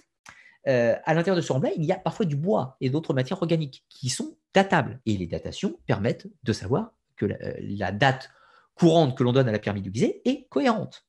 Euh, 0.68 0.96
à 1.06 1.14
l'intérieur 1.14 1.38
de 1.38 1.42
ce 1.42 1.54
remblai, 1.54 1.74
il 1.78 1.86
y 1.86 1.92
a 1.92 1.98
parfois 1.98 2.26
du 2.26 2.36
bois 2.36 2.76
et 2.82 2.90
d'autres 2.90 3.14
matières 3.14 3.42
organiques 3.42 3.86
qui 3.90 4.10
sont 4.10 4.38
datables. 4.54 5.00
Et 5.06 5.16
les 5.18 5.28
datations 5.28 5.80
permettent 5.86 6.28
de 6.44 6.54
savoir 6.54 6.92
que 7.16 7.26
la, 7.26 7.92
date 7.92 8.30
courante 8.76 9.18
que 9.18 9.24
l'on 9.24 9.32
donne 9.32 9.48
à 9.48 9.52
la 9.52 9.60
pyramide 9.60 9.84
du 9.84 9.92
Gizeh 9.94 10.22
est 10.26 10.48
cohérente. 10.50 11.06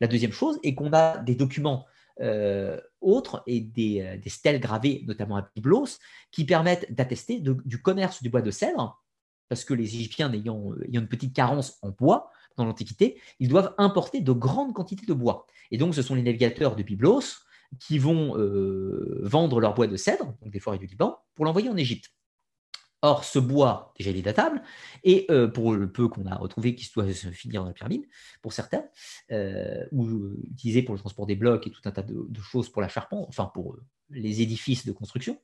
La 0.00 0.06
deuxième 0.06 0.32
chose 0.32 0.58
est 0.62 0.74
qu'on 0.74 0.92
a 0.92 1.18
des 1.18 1.34
documents 1.34 1.86
euh, 2.20 2.80
autres 3.00 3.42
et 3.46 3.60
euh, 3.60 4.16
des, 4.16 4.30
stèles 4.30 4.60
gravées, 4.60 5.04
notamment 5.06 5.36
à 5.36 5.50
Byblos, 5.54 5.98
qui 6.30 6.44
permettent 6.44 6.92
d'attester 6.92 7.40
du 7.40 7.82
commerce 7.82 8.22
du 8.22 8.30
bois 8.30 8.42
de 8.42 8.50
cèdre, 8.50 9.02
parce 9.48 9.64
que 9.64 9.74
les 9.74 9.94
Égyptiens 9.96 10.32
ayant, 10.32 10.72
ayant 10.88 11.00
une 11.00 11.08
petite 11.08 11.34
carence 11.34 11.78
en 11.82 11.90
bois 11.90 12.30
dans 12.56 12.64
l'Antiquité, 12.64 13.20
ils 13.38 13.48
doivent 13.48 13.74
importer 13.78 14.20
de 14.20 14.32
grandes 14.32 14.74
quantités 14.74 15.06
de 15.06 15.14
bois. 15.14 15.46
Et 15.70 15.78
donc, 15.78 15.94
ce 15.94 16.02
sont 16.02 16.14
les 16.14 16.22
navigateurs 16.22 16.76
de 16.76 16.82
Byblos 16.82 17.22
qui 17.80 17.98
vont 17.98 18.36
euh, 18.38 19.20
vendre 19.22 19.60
leur 19.60 19.74
bois 19.74 19.86
de 19.86 19.96
cèdre, 19.96 20.34
donc 20.42 20.52
des 20.52 20.60
forêts 20.60 20.78
du 20.78 20.86
Liban, 20.86 21.18
pour 21.34 21.44
l'envoyer 21.44 21.70
en 21.70 21.76
Égypte. 21.76 22.10
Or, 23.04 23.24
ce 23.24 23.40
bois, 23.40 23.92
déjà, 23.98 24.10
il 24.10 24.16
est 24.16 24.22
datable, 24.22 24.62
et 25.02 25.26
euh, 25.28 25.48
pour 25.48 25.72
le 25.74 25.90
peu 25.90 26.06
qu'on 26.06 26.24
a 26.26 26.36
retrouvé 26.36 26.76
qui 26.76 26.88
doit 26.94 27.12
se 27.12 27.28
finir 27.30 27.62
dans 27.62 27.66
la 27.66 27.74
pyramide, 27.74 28.04
pour 28.42 28.52
certains, 28.52 28.84
euh, 29.32 29.84
ou 29.90 30.30
utilisé 30.52 30.82
pour 30.82 30.94
le 30.94 31.00
transport 31.00 31.26
des 31.26 31.34
blocs 31.34 31.66
et 31.66 31.70
tout 31.70 31.80
un 31.84 31.90
tas 31.90 32.02
de, 32.02 32.40
choses 32.40 32.68
pour 32.68 32.80
la 32.80 32.88
charpente, 32.88 33.26
enfin 33.28 33.50
pour 33.52 33.74
euh, 33.74 33.84
les 34.10 34.40
édifices 34.40 34.86
de 34.86 34.92
construction. 34.92 35.36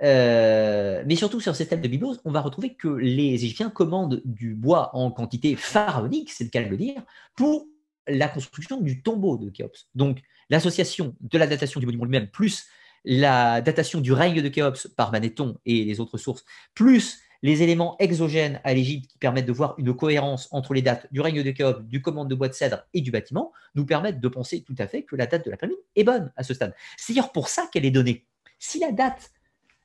mais 0.00 1.16
surtout 1.16 1.40
sur 1.40 1.54
ces 1.54 1.68
thèmes 1.68 1.82
de 1.82 1.88
Byblos, 1.88 2.16
on 2.24 2.32
va 2.32 2.40
retrouver 2.40 2.74
que 2.74 2.88
les 2.88 3.34
Égyptiens 3.34 3.68
commandent 3.68 4.22
du 4.24 4.54
bois 4.54 4.96
en 4.96 5.10
quantité 5.10 5.56
pharaonique, 5.56 6.30
c'est 6.30 6.44
le 6.44 6.50
cas 6.50 6.62
de 6.62 6.68
le 6.70 6.78
dire, 6.78 7.02
pour 7.36 7.66
la 8.08 8.28
construction 8.28 8.80
du 8.80 9.02
tombeau 9.02 9.36
de 9.36 9.50
Khéops. 9.50 9.88
Donc, 9.94 10.22
l'association 10.48 11.14
de 11.20 11.36
la 11.36 11.46
datation 11.46 11.78
du 11.78 11.84
monument 11.84 12.04
lui-même, 12.04 12.28
plus 12.28 12.66
la 13.04 13.60
datation 13.60 14.00
du 14.00 14.12
règne 14.12 14.42
de 14.42 14.48
Khéops 14.48 14.88
par 14.96 15.12
Manéthon 15.12 15.58
et 15.64 15.84
les 15.84 16.00
autres 16.00 16.18
sources, 16.18 16.44
plus 16.74 17.20
les 17.42 17.62
éléments 17.62 17.96
exogènes 17.98 18.60
à 18.64 18.74
l'Égypte 18.74 19.10
qui 19.10 19.18
permettent 19.18 19.46
de 19.46 19.52
voir 19.52 19.74
une 19.78 19.94
cohérence 19.94 20.48
entre 20.50 20.74
les 20.74 20.82
dates 20.82 21.06
du 21.10 21.20
règne 21.20 21.42
de 21.42 21.50
Khéops, 21.50 21.82
du 21.84 22.02
commande 22.02 22.28
de 22.28 22.34
bois 22.34 22.48
de 22.48 22.52
cèdre 22.52 22.86
et 22.92 23.00
du 23.00 23.10
bâtiment, 23.10 23.52
nous 23.74 23.86
permettent 23.86 24.20
de 24.20 24.28
penser 24.28 24.62
tout 24.62 24.74
à 24.78 24.86
fait 24.86 25.04
que 25.04 25.16
la 25.16 25.26
date 25.26 25.44
de 25.44 25.50
la 25.50 25.56
pyramide 25.56 25.78
est 25.96 26.04
bonne 26.04 26.32
à 26.36 26.42
ce 26.42 26.52
stade. 26.52 26.74
C'est 26.98 27.14
d'ailleurs 27.14 27.32
pour 27.32 27.48
ça 27.48 27.68
qu'elle 27.72 27.86
est 27.86 27.90
donnée. 27.90 28.26
Si 28.58 28.78
la 28.78 28.92
date 28.92 29.30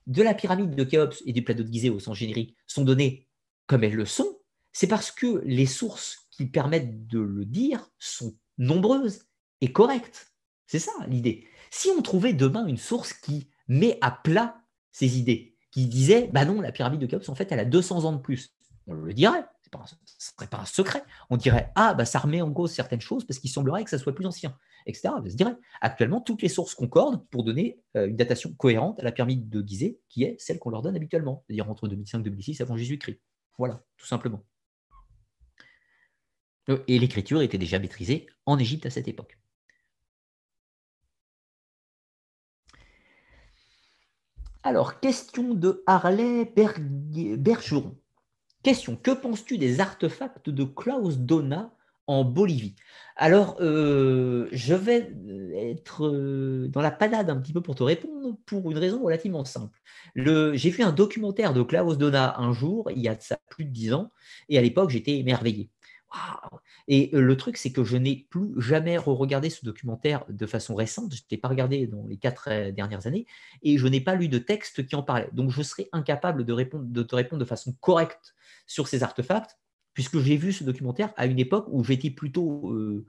de 0.08 0.22
la 0.22 0.34
pyramide 0.34 0.76
de 0.76 0.84
Khéops 0.84 1.24
et 1.26 1.32
du 1.32 1.44
plateau 1.44 1.64
de 1.64 1.72
Gizeh 1.72 1.90
au 1.90 2.00
sens 2.00 2.18
générique 2.18 2.56
sont 2.68 2.84
données 2.84 3.28
comme 3.68 3.84
elles 3.84 3.96
le 3.96 4.06
sont, 4.06 4.40
c'est 4.74 4.88
parce 4.88 5.10
que 5.10 5.42
les 5.46 5.66
sources 5.66 6.28
qui 6.32 6.46
permettent 6.46 7.08
de 7.08 7.20
le 7.20 7.46
dire 7.46 7.90
sont 7.98 8.36
nombreuses 8.58 9.24
et 9.62 9.72
correctes. 9.72 10.34
C'est 10.68 10.80
ça 10.80 10.92
l'idée. 11.08 11.48
Si 11.78 11.90
on 11.90 12.02
trouvait 12.02 12.32
demain 12.32 12.66
une 12.68 12.78
source 12.78 13.12
qui 13.12 13.50
met 13.68 13.98
à 14.00 14.10
plat 14.10 14.62
ces 14.94 15.20
idées, 15.20 15.58
qui 15.72 15.88
disait, 15.88 16.30
bah 16.32 16.46
non, 16.46 16.62
la 16.62 16.72
pyramide 16.72 17.02
de 17.02 17.06
Khéops, 17.06 17.28
en 17.28 17.36
fait, 17.36 17.52
elle 17.52 17.60
a 17.60 17.66
200 17.66 18.06
ans 18.06 18.14
de 18.14 18.22
plus, 18.22 18.56
on 18.88 18.94
le 18.94 19.14
dirait, 19.14 19.44
ce 19.66 19.96
ne 19.96 20.00
serait 20.18 20.48
pas 20.48 20.60
un 20.60 20.66
secret. 20.66 21.04
On 21.30 21.36
dirait, 21.36 21.74
ah, 21.76 21.94
bah 21.94 22.06
ça 22.06 22.20
remet 22.20 22.42
en 22.42 22.54
cause 22.54 22.72
certaines 22.72 23.02
choses 23.02 23.26
parce 23.26 23.40
qu'il 23.40 23.50
semblerait 23.50 23.84
que 23.84 23.90
ça 23.90 23.98
soit 23.98 24.16
plus 24.16 24.26
ancien, 24.26 24.58
etc. 24.86 25.10
Ça 25.22 25.30
se 25.30 25.36
dirait. 25.36 25.58
Actuellement, 25.82 26.22
toutes 26.22 26.42
les 26.44 26.48
sources 26.48 26.76
concordent 26.76 27.28
pour 27.28 27.44
donner 27.44 27.78
euh, 27.98 28.08
une 28.08 28.16
datation 28.16 28.54
cohérente 28.54 28.98
à 29.02 29.04
la 29.04 29.12
pyramide 29.12 29.50
de 29.50 29.62
Gizeh, 29.62 30.00
qui 30.08 30.24
est 30.24 30.38
celle 30.40 30.60
qu'on 30.60 30.70
leur 30.70 30.82
donne 30.82 30.96
habituellement, 30.96 31.44
c'est-à-dire 31.46 31.70
entre 31.70 31.90
2005 31.90 32.20
et 32.20 32.24
2006 32.24 32.62
avant 32.62 32.78
Jésus-Christ. 32.78 33.20
Voilà, 33.58 33.84
tout 33.98 34.08
simplement. 34.08 34.46
Euh, 36.70 36.82
et 36.88 37.00
l'écriture 37.00 37.42
était 37.42 37.58
déjà 37.58 37.80
maîtrisée 37.80 38.28
en 38.46 38.58
Égypte 38.60 38.86
à 38.86 38.90
cette 38.90 39.10
époque. 39.10 39.38
Alors, 44.66 45.00
question 45.00 45.54
de 45.54 45.84
Harley 45.86 46.52
Bergeron. 47.38 47.96
Question, 48.64 48.96
que 48.96 49.12
penses-tu 49.12 49.60
des 49.60 49.80
artefacts 49.80 50.50
de 50.50 50.64
Klaus 50.64 51.20
Donna 51.20 51.72
en 52.08 52.24
Bolivie? 52.24 52.74
Alors, 53.16 53.58
euh, 53.60 54.50
je 54.52 54.74
vais 54.74 55.14
être 55.56 56.08
euh, 56.08 56.68
dans 56.70 56.82
la 56.82 56.90
panade 56.90 57.30
un 57.30 57.40
petit 57.40 57.54
peu 57.54 57.62
pour 57.62 57.76
te 57.76 57.84
répondre 57.84 58.40
pour 58.48 58.72
une 58.72 58.80
raison 58.80 59.04
relativement 59.04 59.46
simple. 59.46 59.80
J'ai 60.16 60.72
vu 60.72 60.82
un 60.82 60.92
documentaire 60.92 61.54
de 61.54 61.62
Klaus 61.62 62.00
Donna 62.00 62.34
un 62.40 62.52
jour, 62.52 62.90
il 62.90 63.04
y 63.04 63.08
a 63.08 63.20
ça 63.20 63.38
plus 63.52 63.66
de 63.66 63.70
dix 63.70 63.94
ans, 63.94 64.12
et 64.50 64.58
à 64.58 64.64
l'époque, 64.64 64.90
j'étais 64.90 65.20
émerveillé. 65.20 65.70
Et 66.88 67.10
euh, 67.14 67.22
le 67.22 67.38
truc, 67.38 67.58
c'est 67.58 67.72
que 67.72 67.84
je 67.84 67.98
n'ai 67.98 68.28
plus 68.30 68.54
jamais 68.58 68.98
re-regardé 68.98 69.50
ce 69.50 69.66
documentaire 69.66 70.26
de 70.30 70.46
façon 70.46 70.76
récente. 70.76 71.14
Je 71.14 71.22
ne 71.22 71.26
l'ai 71.32 71.38
pas 71.38 71.48
regardé 71.48 71.88
dans 71.88 72.06
les 72.08 72.18
quatre 72.18 72.50
euh, 72.50 72.72
dernières 72.72 73.08
années 73.08 73.26
et 73.64 73.78
je 73.78 73.88
n'ai 73.88 74.02
pas 74.02 74.16
lu 74.16 74.28
de 74.28 74.38
texte 74.38 74.86
qui 74.86 74.96
en 74.96 75.04
parlait. 75.04 75.30
Donc, 75.34 75.50
je 75.50 75.62
serais 75.64 75.90
incapable 75.92 76.46
de, 76.46 77.04
te 77.04 77.16
répondre 77.16 77.40
de 77.40 77.46
façon 77.46 77.74
correcte 77.82 78.36
sur 78.68 78.88
ces 78.88 79.04
artefacts, 79.04 79.58
puisque 79.94 80.20
j'ai 80.20 80.38
vu 80.38 80.54
ce 80.54 80.64
documentaire 80.64 81.14
à 81.18 81.26
une 81.26 81.40
époque 81.40 81.66
où 81.70 81.84
j'étais 81.84 82.12
plutôt, 82.12 82.72
euh, 82.72 83.06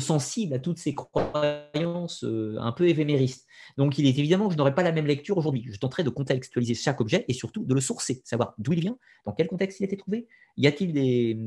sensible 0.00 0.54
à 0.54 0.58
toutes 0.58 0.78
ces 0.78 0.94
croyances 0.94 2.24
un 2.24 2.72
peu 2.72 2.88
évéméristes. 2.88 3.46
Donc, 3.76 3.98
il 3.98 4.06
est 4.06 4.18
évidemment 4.18 4.48
que 4.48 4.54
je 4.54 4.58
n'aurais 4.58 4.74
pas 4.74 4.82
la 4.82 4.92
même 4.92 5.06
lecture 5.06 5.38
aujourd'hui. 5.38 5.64
Je 5.70 5.78
tenterai 5.78 6.04
de 6.04 6.10
contextualiser 6.10 6.74
chaque 6.74 7.00
objet 7.00 7.24
et 7.28 7.32
surtout 7.32 7.64
de 7.64 7.74
le 7.74 7.80
sourcer, 7.80 8.20
savoir 8.24 8.54
d'où 8.58 8.72
il 8.72 8.80
vient, 8.80 8.98
dans 9.24 9.32
quel 9.32 9.46
contexte 9.46 9.78
il 9.78 9.84
a 9.84 9.86
été 9.86 9.96
trouvé. 9.96 10.26
Y 10.56 10.66
a-t-il 10.66 10.92
des 10.92 11.38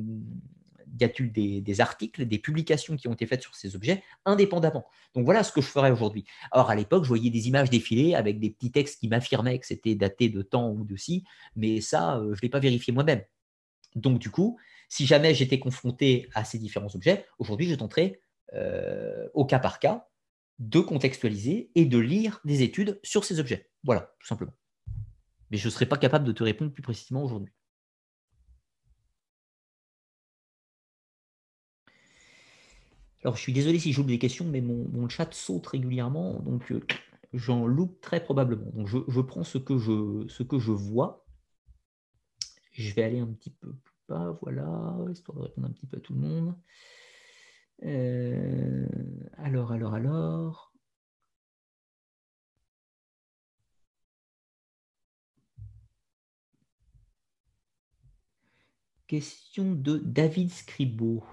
y 1.00 1.03
a-t-il 1.03 1.32
des, 1.32 1.82
articles, 1.82 2.26
des 2.26 2.40
publications 2.40 2.95
qui 2.95 3.08
ont 3.08 3.14
été 3.14 3.26
faites 3.26 3.42
sur 3.42 3.56
ces 3.56 3.76
objets 3.76 4.03
indépendamment? 4.26 4.86
Donc 5.16 5.26
voilà 5.26 5.44
ce 5.44 5.52
que 5.52 5.61
je 5.61 5.68
ferai 5.68 5.92
aujourd'hui. 5.92 6.26
Alors 6.52 6.70
à 6.70 6.76
l'époque, 6.76 7.03
je 7.03 7.10
voyais 7.10 7.30
des 7.30 7.48
images 7.48 7.70
défiler 7.70 8.16
avec 8.16 8.40
des 8.40 8.50
petits 8.50 8.72
textes 8.72 9.00
qui 9.00 9.08
m'affirmaient 9.08 9.60
que 9.60 9.66
c'était 9.66 9.95
daté 9.95 10.30
de 10.30 10.42
temps 10.42 10.70
ou 10.72 10.84
de 10.84 10.95
ci, 10.95 11.24
mais 11.56 11.82
ça, 11.82 12.18
euh, 12.18 12.34
je 12.34 12.40
ne 12.40 12.42
l'ai 12.42 12.50
pas 12.50 12.60
vérifié 12.60 12.94
moi-même. 12.94 13.24
Donc 13.95 14.20
du 14.20 14.30
coup, 14.30 14.58
si 14.90 15.06
jamais 15.06 15.34
j'étais 15.34 15.60
confronté 15.60 16.30
à 16.34 16.44
ces 16.44 16.60
différents 16.60 16.94
objets, 16.95 17.26
aujourd'hui, 17.40 17.68
je 17.68 17.76
tenterai 17.76 18.22
euh, 18.53 19.28
au 19.34 19.45
cas 19.45 19.60
par 19.60 19.80
cas 19.80 20.08
de 20.60 20.80
contextualiser 20.80 21.72
et 21.76 21.86
de 21.86 21.98
lire 21.98 22.40
des 22.45 22.61
études 22.61 23.00
sur 23.03 23.24
ces 23.24 23.40
objets. 23.40 23.70
Voilà, 23.84 24.14
tout 24.20 24.28
simplement. 24.28 24.53
Mais 25.50 25.58
je 25.58 25.68
ne 25.68 25.72
serai 25.72 25.86
pas 25.86 25.98
capable 25.98 26.26
de 26.26 26.32
te 26.32 26.44
répondre 26.44 26.72
plus 26.72 26.84
précisément 26.84 27.24
aujourd'hui. 27.24 27.53
Alors, 33.24 33.35
je 33.35 33.41
suis 33.41 33.53
désolé 33.53 33.80
si 33.80 33.93
j'oublie 33.93 34.16
des 34.16 34.19
questions, 34.19 34.45
mais 34.45 34.61
mon, 34.61 35.08
chat 35.09 35.32
saute 35.33 35.67
régulièrement, 35.67 36.40
donc 36.40 36.72
euh, 36.72 36.82
j'en 37.33 37.67
loupe 37.67 38.01
très 38.01 38.24
probablement. 38.24 38.72
Donc, 38.74 38.88
je, 38.88 39.22
prends 39.22 39.43
ce 39.43 39.58
que 39.58 39.77
je, 39.77 40.25
ce 40.27 40.43
que 40.43 40.59
je 40.59 40.72
vois. 40.72 41.25
Je 42.74 42.93
vais 42.93 43.03
aller 43.03 43.19
un 43.19 43.27
petit 43.27 43.51
peu 43.51 43.74
plus 43.74 43.95
bas, 44.09 44.38
voilà, 44.41 44.98
histoire 45.11 45.38
de 45.38 45.43
répondre 45.43 45.67
un 45.67 45.72
petit 45.72 45.85
peu 45.85 45.98
à 45.98 46.00
tout 46.00 46.14
le 46.14 46.19
monde. 46.19 46.56
Euh, 47.83 48.88
alors, 49.38 49.72
alors, 49.72 49.93
alors. 49.93 50.74
Question 59.08 59.74
de 59.75 59.98
David 59.98 60.50
Scribo. 60.51 61.24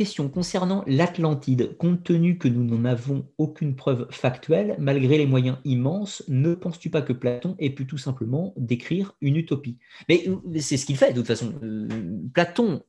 Question 0.00 0.30
concernant 0.30 0.82
l'Atlantide. 0.86 1.76
Compte 1.76 2.02
tenu 2.04 2.38
que 2.38 2.48
nous 2.48 2.64
n'en 2.64 2.86
avons 2.86 3.28
aucune 3.36 3.76
preuve 3.76 4.06
factuelle, 4.10 4.74
malgré 4.78 5.18
les 5.18 5.26
moyens 5.26 5.58
immenses, 5.66 6.24
ne 6.26 6.54
penses-tu 6.54 6.88
pas 6.88 7.02
que 7.02 7.12
Platon 7.12 7.54
ait 7.58 7.68
pu 7.68 7.86
tout 7.86 7.98
simplement 7.98 8.54
décrire 8.56 9.14
une 9.20 9.36
utopie? 9.36 9.76
Mais 10.08 10.24
c'est 10.58 10.78
ce 10.78 10.86
qu'il 10.86 10.96
fait 10.96 11.12
de 11.12 11.18
toute 11.18 11.26
façon. 11.26 11.52
Euh, 11.62 11.86
Platon, 12.32 12.82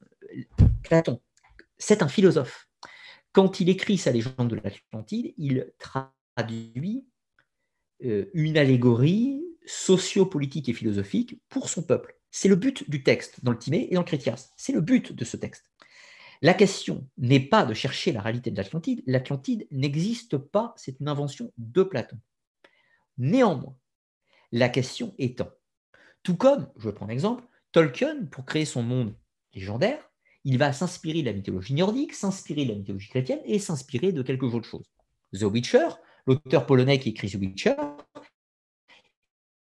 Platon 0.83 1.19
c'est 1.77 2.01
un 2.01 2.07
philosophe. 2.07 2.69
Quand 3.33 3.59
il 3.59 3.67
écrit 3.67 3.97
sa 3.97 4.11
légende 4.11 4.47
de 4.47 4.55
l'Atlantide, 4.55 5.33
il 5.37 5.69
traduit 5.79 7.03
euh, 8.05 8.27
une 8.33 8.57
allégorie 8.57 9.43
sociopolitique 9.65 10.69
et 10.69 10.73
philosophique 10.73 11.41
pour 11.49 11.67
son 11.67 11.83
peuple. 11.83 12.15
C'est 12.29 12.47
le 12.47 12.55
but 12.55 12.89
du 12.89 13.03
texte 13.03 13.43
dans 13.43 13.51
le 13.51 13.57
Timée 13.57 13.89
et 13.91 13.95
dans 13.95 14.01
le 14.01 14.07
Critias. 14.07 14.53
C'est 14.55 14.71
le 14.71 14.79
but 14.79 15.11
de 15.11 15.25
ce 15.25 15.35
texte. 15.35 15.65
La 16.41 16.55
question 16.55 17.07
n'est 17.17 17.39
pas 17.39 17.65
de 17.65 17.73
chercher 17.73 18.11
la 18.11 18.21
réalité 18.21 18.49
de 18.49 18.57
l'Atlantide. 18.57 19.03
L'Atlantide 19.05 19.67
n'existe 19.69 20.37
pas, 20.37 20.73
c'est 20.75 20.99
une 20.99 21.07
invention 21.07 21.53
de 21.57 21.83
Platon. 21.83 22.17
Néanmoins, 23.17 23.77
la 24.51 24.67
question 24.69 25.13
étant, 25.19 25.51
tout 26.23 26.35
comme, 26.35 26.67
je 26.77 26.89
prends 26.89 27.05
un 27.05 27.09
exemple, 27.09 27.43
Tolkien, 27.71 28.25
pour 28.25 28.45
créer 28.45 28.65
son 28.65 28.81
monde 28.81 29.15
légendaire, 29.53 30.11
il 30.43 30.57
va 30.57 30.73
s'inspirer 30.73 31.21
de 31.21 31.27
la 31.27 31.33
mythologie 31.33 31.75
nordique, 31.75 32.13
s'inspirer 32.13 32.65
de 32.65 32.71
la 32.71 32.79
mythologie 32.79 33.09
chrétienne 33.09 33.41
et 33.45 33.59
s'inspirer 33.59 34.11
de 34.11 34.23
quelque 34.23 34.45
autre 34.45 34.67
chose. 34.67 34.91
The 35.33 35.43
Witcher, 35.43 35.87
l'auteur 36.25 36.65
polonais 36.65 36.99
qui 36.99 37.09
écrit 37.09 37.29
The 37.29 37.35
Witcher, 37.35 37.75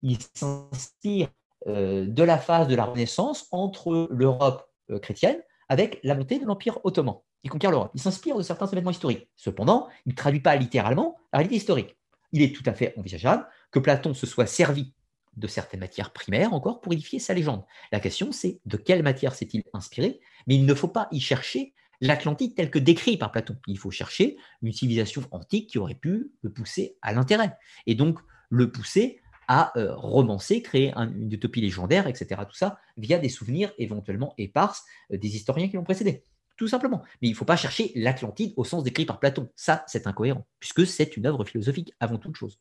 il 0.02 0.16
s'inspire 0.34 1.28
euh, 1.66 2.06
de 2.06 2.22
la 2.22 2.38
phase 2.38 2.68
de 2.68 2.74
la 2.74 2.86
Renaissance 2.86 3.46
entre 3.50 4.08
l'Europe 4.10 4.66
euh, 4.90 4.98
chrétienne 4.98 5.42
avec 5.70 6.00
la 6.02 6.16
montée 6.16 6.40
de 6.40 6.44
l'Empire 6.44 6.78
ottoman. 6.84 7.14
Il 7.44 7.48
conquiert 7.48 7.70
l'Europe. 7.70 7.92
Il 7.94 8.00
s'inspire 8.00 8.36
de 8.36 8.42
certains 8.42 8.66
événements 8.66 8.90
historiques. 8.90 9.30
Cependant, 9.36 9.88
il 10.04 10.10
ne 10.10 10.16
traduit 10.16 10.40
pas 10.40 10.56
littéralement 10.56 11.16
la 11.32 11.38
réalité 11.38 11.56
historique. 11.56 11.96
Il 12.32 12.42
est 12.42 12.54
tout 12.54 12.64
à 12.66 12.74
fait 12.74 12.92
envisageable 12.98 13.46
que 13.70 13.78
Platon 13.78 14.12
se 14.12 14.26
soit 14.26 14.46
servi 14.46 14.92
de 15.36 15.46
certaines 15.46 15.80
matières 15.80 16.12
primaires 16.12 16.52
encore 16.52 16.80
pour 16.80 16.92
édifier 16.92 17.20
sa 17.20 17.34
légende. 17.34 17.64
La 17.92 18.00
question, 18.00 18.32
c'est 18.32 18.60
de 18.66 18.76
quelle 18.76 19.04
matière 19.04 19.32
s'est-il 19.32 19.62
inspiré? 19.72 20.20
Mais 20.48 20.56
il 20.56 20.66
ne 20.66 20.74
faut 20.74 20.88
pas 20.88 21.08
y 21.12 21.20
chercher 21.20 21.72
l'Atlantide 22.00 22.56
tel 22.56 22.68
que 22.68 22.80
décrit 22.80 23.16
par 23.16 23.30
Platon. 23.30 23.56
Il 23.68 23.78
faut 23.78 23.92
chercher 23.92 24.38
une 24.62 24.72
civilisation 24.72 25.22
antique 25.30 25.70
qui 25.70 25.78
aurait 25.78 25.94
pu 25.94 26.32
le 26.42 26.52
pousser 26.52 26.98
à 27.00 27.12
l'intérêt. 27.12 27.56
Et 27.86 27.94
donc, 27.94 28.18
le 28.48 28.72
pousser 28.72 29.20
à 29.52 29.76
euh, 29.76 29.92
romancer, 29.96 30.62
créer 30.62 30.94
une 30.94 31.32
utopie 31.32 31.60
légendaire, 31.60 32.06
etc. 32.06 32.40
Tout 32.48 32.54
ça 32.54 32.78
via 32.96 33.18
des 33.18 33.28
souvenirs 33.28 33.72
éventuellement 33.78 34.32
éparses 34.38 34.84
euh, 35.12 35.18
des 35.18 35.34
historiens 35.34 35.66
qui 35.68 35.74
l'ont 35.74 35.82
précédé. 35.82 36.22
Tout 36.56 36.68
simplement. 36.68 37.02
Mais 37.20 37.26
il 37.26 37.32
ne 37.32 37.36
faut 37.36 37.44
pas 37.44 37.56
chercher 37.56 37.90
l'Atlantide 37.96 38.54
au 38.56 38.62
sens 38.62 38.84
décrit 38.84 39.06
par 39.06 39.18
Platon. 39.18 39.50
Ça, 39.56 39.82
c'est 39.88 40.06
incohérent, 40.06 40.46
puisque 40.60 40.86
c'est 40.86 41.16
une 41.16 41.26
œuvre 41.26 41.44
philosophique 41.44 41.92
avant 41.98 42.16
toute 42.16 42.36
chose. 42.36 42.60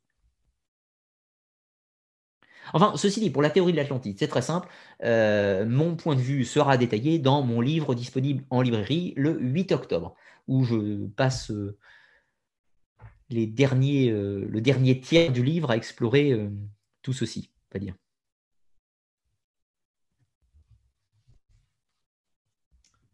Enfin, 2.74 2.94
ceci 2.96 3.20
dit, 3.20 3.30
pour 3.30 3.44
la 3.44 3.52
théorie 3.52 3.72
de 3.72 3.78
l'Atlantide, 3.78 4.18
c'est 4.18 4.28
très 4.28 4.42
simple. 4.42 4.68
Euh, 5.04 5.68
mon 5.68 5.96
point 5.96 6.16
de 6.16 6.22
vue 6.22 6.44
sera 6.44 6.76
détaillé 6.76 7.20
dans 7.20 7.44
mon 7.44 7.62
livre 7.62 7.94
disponible 7.94 8.44
en 8.50 8.62
librairie 8.62 9.14
le 9.16 9.40
8 9.40 9.74
octobre, 9.74 10.16
où 10.48 10.64
je 10.64 11.06
passe 11.06 11.52
les 13.30 13.46
derniers, 13.46 14.10
le 14.10 14.60
dernier 14.60 15.00
tiers 15.00 15.32
du 15.32 15.44
livre 15.44 15.70
à 15.70 15.78
explorer 15.78 16.50
ceci, 17.14 17.52
pas 17.70 17.80
dire. 17.80 17.96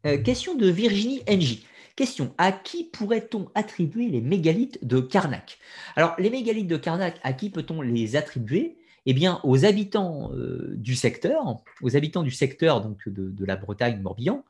Euh, 0.05 0.21
question 0.21 0.55
de 0.55 0.69
Virginie 0.69 1.21
NJ. 1.27 1.63
Question, 1.95 2.35
à 2.37 2.51
qui 2.51 2.83
pourrait-on 2.83 3.49
attribuer 3.55 4.09
les 4.09 4.21
mégalithes 4.21 4.85
de 4.85 4.99
Karnak? 4.99 5.57
Alors, 5.95 6.13
les 6.19 6.29
mégalithes 6.29 6.67
de 6.67 6.77
Karnak, 6.77 7.19
à 7.23 7.33
qui 7.33 7.49
peut-on 7.49 7.81
les 7.81 8.15
attribuer? 8.15 8.77
Eh 9.05 9.13
bien, 9.13 9.39
aux 9.43 9.65
habitants 9.65 10.31
du 10.71 10.95
secteur, 10.95 11.63
aux 11.81 11.95
habitants 11.95 12.23
du 12.23 12.31
secteur 12.31 12.81
donc, 12.81 13.07
de, 13.07 13.45
la 13.45 13.55
Bretagne-Morbihan, 13.55 14.43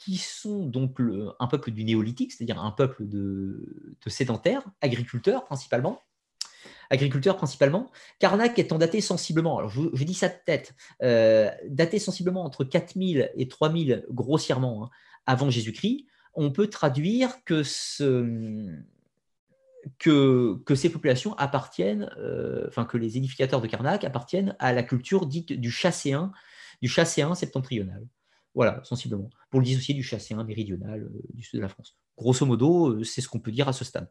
qui 0.00 0.16
sont 0.16 0.64
donc 0.64 0.98
un 1.38 1.46
peuple 1.46 1.70
du 1.72 1.84
néolithique, 1.84 2.32
c'est-à-dire 2.32 2.62
un 2.62 2.70
peuple 2.70 3.06
de, 3.06 3.96
sédentaires, 4.06 4.64
agriculteurs 4.80 5.44
principalement, 5.44 6.00
agriculteurs 6.90 7.36
principalement, 7.36 7.90
Karnak 8.18 8.58
étant 8.58 8.78
daté 8.78 9.00
sensiblement, 9.00 9.58
alors 9.58 9.70
je, 9.70 10.04
dis 10.04 10.14
ça 10.14 10.28
de 10.28 10.34
tête, 10.44 10.74
daté 11.00 11.98
sensiblement 11.98 12.44
entre 12.44 12.64
4000 12.64 13.30
et 13.36 13.48
3000 13.48 14.04
grossièrement 14.10 14.84
hein, 14.84 14.90
avant 15.26 15.50
Jésus-Christ, 15.50 16.06
on 16.34 16.50
peut 16.50 16.68
traduire 16.68 17.44
que 17.44 17.62
ce, 17.62 18.76
que, 19.98 20.74
ces 20.74 20.90
populations 20.90 21.34
appartiennent, 21.34 22.10
euh, 22.18 22.66
enfin 22.68 22.84
que 22.84 22.96
les 22.96 23.16
édificateurs 23.16 23.60
de 23.60 23.66
Karnak 23.66 24.04
appartiennent 24.04 24.56
à 24.58 24.72
la 24.72 24.82
culture 24.82 25.26
dite 25.26 25.52
du 25.52 25.70
chasséen, 25.70 26.32
du 26.82 26.88
chasséen 26.88 27.34
septentrional. 27.34 28.06
Voilà, 28.54 28.80
sensiblement, 28.84 29.30
pour 29.50 29.60
le 29.60 29.66
dissocier 29.66 29.94
du 29.94 30.02
chasséen 30.02 30.42
méridional 30.44 31.02
euh, 31.02 31.22
du 31.34 31.42
sud 31.42 31.58
de 31.58 31.62
la 31.62 31.68
France. 31.68 31.96
Grosso 32.16 32.44
modo, 32.44 32.88
euh, 32.88 33.04
c'est 33.04 33.20
ce 33.20 33.28
qu'on 33.28 33.38
peut 33.38 33.52
dire 33.52 33.68
à 33.68 33.72
ce 33.72 33.84
stade. 33.84 34.10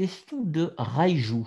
Question 0.00 0.40
de 0.40 0.72
Raijou. 0.78 1.46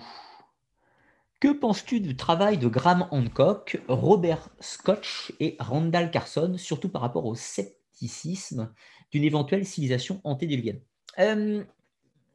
Que 1.40 1.48
penses-tu 1.48 1.98
du 1.98 2.14
travail 2.14 2.56
de 2.56 2.68
Graham 2.68 3.08
Hancock, 3.10 3.82
Robert 3.88 4.48
Scotch 4.60 5.32
et 5.40 5.56
Randall 5.58 6.12
Carson, 6.12 6.54
surtout 6.56 6.88
par 6.88 7.02
rapport 7.02 7.26
au 7.26 7.34
scepticisme 7.34 8.72
d'une 9.10 9.24
éventuelle 9.24 9.66
civilisation 9.66 10.20
antédiluvienne 10.22 10.80
euh, 11.18 11.64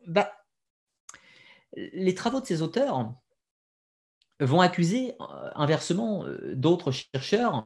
bah, 0.08 0.30
Les 1.78 2.14
travaux 2.16 2.42
de 2.42 2.46
ces 2.46 2.62
auteurs 2.62 3.14
vont 4.42 4.60
accuser 4.60 5.14
euh, 5.22 5.52
inversement 5.56 6.26
euh, 6.26 6.54
d'autres 6.54 6.92
chercheurs 6.92 7.66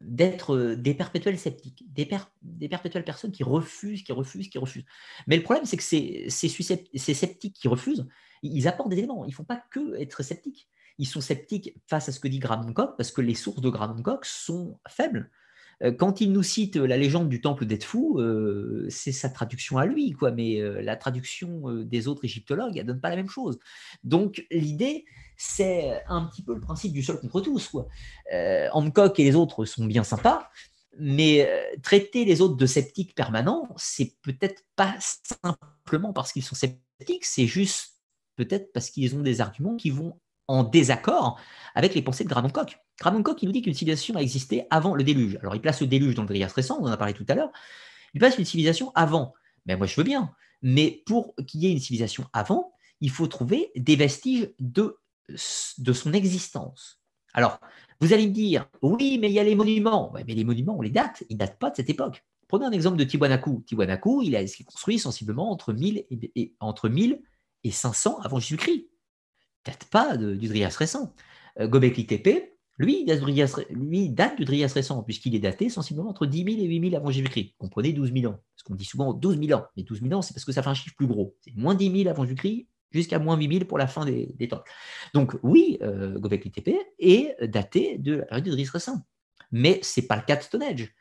d'être 0.00 0.74
des 0.74 0.94
perpétuels 0.94 1.38
sceptiques, 1.38 1.84
des, 1.92 2.68
perpétuelles 2.68 3.04
personnes 3.04 3.32
qui 3.32 3.44
refusent, 3.44 4.02
qui 4.02 4.12
refusent, 4.12 4.48
qui 4.48 4.58
refusent. 4.58 4.84
Mais 5.26 5.36
le 5.36 5.42
problème, 5.42 5.64
c'est 5.64 5.76
que 5.76 5.82
ces, 5.82 6.26
ces 6.28 7.14
sceptiques 7.14 7.54
qui 7.54 7.68
refusent, 7.68 8.06
ils 8.42 8.66
apportent 8.68 8.90
des 8.90 8.98
éléments. 8.98 9.24
Ils 9.24 9.30
ne 9.30 9.34
font 9.34 9.44
pas 9.44 9.62
que 9.70 9.94
être 10.00 10.22
sceptiques. 10.22 10.68
Ils 10.98 11.06
sont 11.06 11.20
sceptiques 11.20 11.74
face 11.86 12.08
à 12.08 12.12
ce 12.12 12.20
que 12.20 12.28
dit 12.28 12.38
Graham 12.38 12.74
parce 12.74 13.10
que 13.10 13.20
les 13.20 13.34
sources 13.34 13.60
de 13.60 13.70
Graham 13.70 14.02
sont 14.22 14.78
faibles. 14.88 15.30
Euh, 15.82 15.92
quand 15.92 16.20
il 16.20 16.32
nous 16.32 16.42
cite 16.42 16.76
la 16.76 16.96
légende 16.96 17.28
du 17.28 17.40
temple 17.40 17.64
d'Edfou, 17.64 18.18
euh, 18.18 18.86
c'est 18.88 19.12
sa 19.12 19.28
traduction 19.28 19.78
à 19.78 19.86
lui, 19.86 20.12
quoi. 20.12 20.30
Mais 20.30 20.60
euh, 20.60 20.82
la 20.82 20.96
traduction 20.96 21.82
des 21.82 22.08
autres 22.08 22.24
égyptologues, 22.24 22.76
elle 22.76 22.86
donne 22.86 23.00
pas 23.00 23.10
la 23.10 23.16
même 23.16 23.28
chose. 23.28 23.58
Donc 24.04 24.46
l'idée, 24.50 25.04
c'est 25.44 26.02
un 26.08 26.24
petit 26.24 26.42
peu 26.42 26.54
le 26.54 26.60
principe 26.60 26.92
du 26.92 27.02
seul 27.02 27.18
contre 27.20 27.40
tous, 27.40 27.68
quoi. 27.68 27.88
Hancock 28.72 29.18
et 29.18 29.24
les 29.24 29.34
autres 29.34 29.64
sont 29.64 29.84
bien 29.84 30.04
sympas, 30.04 30.48
mais 30.98 31.48
traiter 31.82 32.24
les 32.24 32.40
autres 32.40 32.56
de 32.56 32.66
sceptiques 32.66 33.14
permanents, 33.14 33.68
c'est 33.76 34.14
peut-être 34.22 34.62
pas 34.76 34.96
simplement 35.00 36.12
parce 36.12 36.32
qu'ils 36.32 36.44
sont 36.44 36.54
sceptiques, 36.54 37.24
c'est 37.24 37.46
juste 37.46 37.94
peut-être 38.36 38.72
parce 38.72 38.90
qu'ils 38.90 39.16
ont 39.16 39.22
des 39.22 39.40
arguments 39.40 39.76
qui 39.76 39.90
vont 39.90 40.18
en 40.48 40.64
désaccord 40.64 41.38
avec 41.74 41.94
les 41.94 42.02
pensées 42.02 42.24
de 42.24 42.28
Graham 42.28 42.46
Hancock. 42.46 42.78
Graham 43.00 43.22
nous 43.42 43.52
dit 43.52 43.62
qu'une 43.62 43.74
civilisation 43.74 44.16
a 44.16 44.22
existé 44.22 44.66
avant 44.70 44.94
le 44.94 45.02
déluge. 45.02 45.38
Alors, 45.40 45.54
il 45.54 45.60
place 45.60 45.80
le 45.80 45.86
déluge 45.86 46.14
dans 46.14 46.22
le 46.22 46.28
Dryas 46.28 46.52
récent, 46.54 46.78
on 46.80 46.86
en 46.86 46.92
a 46.92 46.96
parlé 46.96 47.14
tout 47.14 47.26
à 47.28 47.34
l'heure. 47.34 47.50
Il 48.14 48.20
place 48.20 48.38
une 48.38 48.44
civilisation 48.44 48.92
avant. 48.94 49.34
Mais 49.66 49.76
moi, 49.76 49.86
je 49.86 49.96
veux 49.96 50.04
bien. 50.04 50.32
Mais 50.60 51.02
pour 51.06 51.34
qu'il 51.46 51.62
y 51.62 51.66
ait 51.66 51.72
une 51.72 51.80
civilisation 51.80 52.26
avant, 52.32 52.72
il 53.00 53.10
faut 53.10 53.26
trouver 53.26 53.72
des 53.74 53.96
vestiges 53.96 54.50
de, 54.60 54.98
de 55.28 55.92
son 55.92 56.12
existence. 56.12 57.00
Alors, 57.34 57.60
vous 58.00 58.12
allez 58.12 58.26
me 58.26 58.32
dire, 58.32 58.68
oui, 58.82 59.18
mais 59.20 59.30
il 59.30 59.34
y 59.34 59.38
a 59.38 59.44
les 59.44 59.54
monuments. 59.54 60.12
mais 60.14 60.34
les 60.34 60.44
monuments, 60.44 60.76
on 60.76 60.82
les 60.82 60.90
date. 60.90 61.24
Ils 61.28 61.34
ne 61.34 61.38
datent 61.38 61.58
pas 61.58 61.70
de 61.70 61.76
cette 61.76 61.90
époque. 61.90 62.24
Prenons 62.48 62.66
un 62.66 62.72
exemple 62.72 62.98
de 62.98 63.04
Tiwanaku. 63.04 63.62
Tiwanaku, 63.66 64.22
il 64.22 64.36
a 64.36 64.40
été 64.40 64.64
construit 64.64 64.98
sensiblement 64.98 65.50
entre 65.50 65.72
1000 65.72 66.04
et, 66.10 66.54
entre 66.60 66.88
1000 66.88 67.22
et 67.64 67.70
500 67.70 68.18
avant 68.20 68.38
Jésus-Christ. 68.38 68.88
Peut-être 69.64 69.88
pas 69.88 70.16
du 70.16 70.48
Drias 70.48 70.76
récent. 70.76 71.14
Euh, 71.60 71.68
Gobekli 71.68 72.06
Tepe, 72.06 72.52
lui, 72.78 73.06
lui, 73.70 74.10
date 74.10 74.36
du 74.36 74.44
Drias 74.44 74.72
récent, 74.74 75.02
puisqu'il 75.02 75.34
est 75.34 75.40
daté 75.40 75.68
sensiblement 75.68 76.10
entre 76.10 76.26
10 76.26 76.44
000 76.44 76.48
et 76.58 76.64
8 76.64 76.90
000 76.90 76.96
avant 76.96 77.10
Jésus-Christ. 77.10 77.54
Comprenez 77.58 77.92
12 77.92 78.12
000 78.12 78.32
ans. 78.32 78.38
Parce 78.54 78.62
qu'on 78.64 78.74
dit 78.74 78.84
souvent 78.84 79.14
12 79.14 79.38
000 79.38 79.58
ans. 79.58 79.64
Mais 79.76 79.84
12 79.84 80.02
000 80.02 80.12
ans, 80.12 80.22
c'est 80.22 80.34
parce 80.34 80.44
que 80.44 80.52
ça 80.52 80.62
fait 80.62 80.70
un 80.70 80.74
chiffre 80.74 80.96
plus 80.96 81.06
gros. 81.06 81.36
C'est 81.40 81.54
moins 81.56 81.74
10 81.74 82.02
000 82.02 82.10
avant 82.10 82.24
Jésus-Christ 82.24 82.66
jusqu'à 82.92 83.18
moins 83.18 83.36
8 83.36 83.52
000 83.52 83.64
pour 83.64 83.78
la 83.78 83.86
fin 83.86 84.04
des, 84.04 84.48
temps. 84.48 84.62
Donc 85.14 85.36
oui, 85.42 85.78
euh, 85.82 86.18
Gobekli 86.18 86.50
Tepe 86.50 86.76
est 86.98 87.36
daté 87.46 87.98
de 87.98 88.16
la 88.16 88.24
période 88.24 88.44
du 88.44 88.50
Drias 88.50 88.70
récent. 88.72 89.04
Mais 89.50 89.80
ce 89.82 90.00
n'est 90.00 90.06
pas 90.06 90.16
le 90.16 90.22
cas 90.22 90.36
de 90.36 90.42
Stonehenge, 90.42 90.94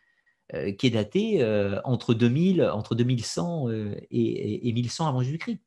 euh, 0.54 0.72
qui 0.72 0.88
est 0.88 0.92
daté 0.92 1.42
euh, 1.42 1.80
entre, 1.84 2.14
2000, 2.14 2.64
entre 2.64 2.96
2100 2.96 3.70
et, 4.10 4.70
et 4.70 4.74
1100 4.74 5.08
avant 5.08 5.22
Jésus-Christ. 5.22 5.60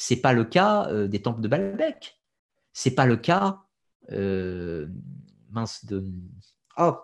C'est 0.00 0.20
pas 0.20 0.32
le 0.32 0.44
cas 0.44 0.86
euh, 0.90 1.08
des 1.08 1.20
temples 1.20 1.40
de 1.40 1.48
Baalbek. 1.48 2.20
C'est 2.72 2.92
pas 2.92 3.04
le 3.04 3.16
cas 3.16 3.64
euh, 4.12 4.86
mince 5.50 5.84
de 5.86 6.04
oh 6.78 6.96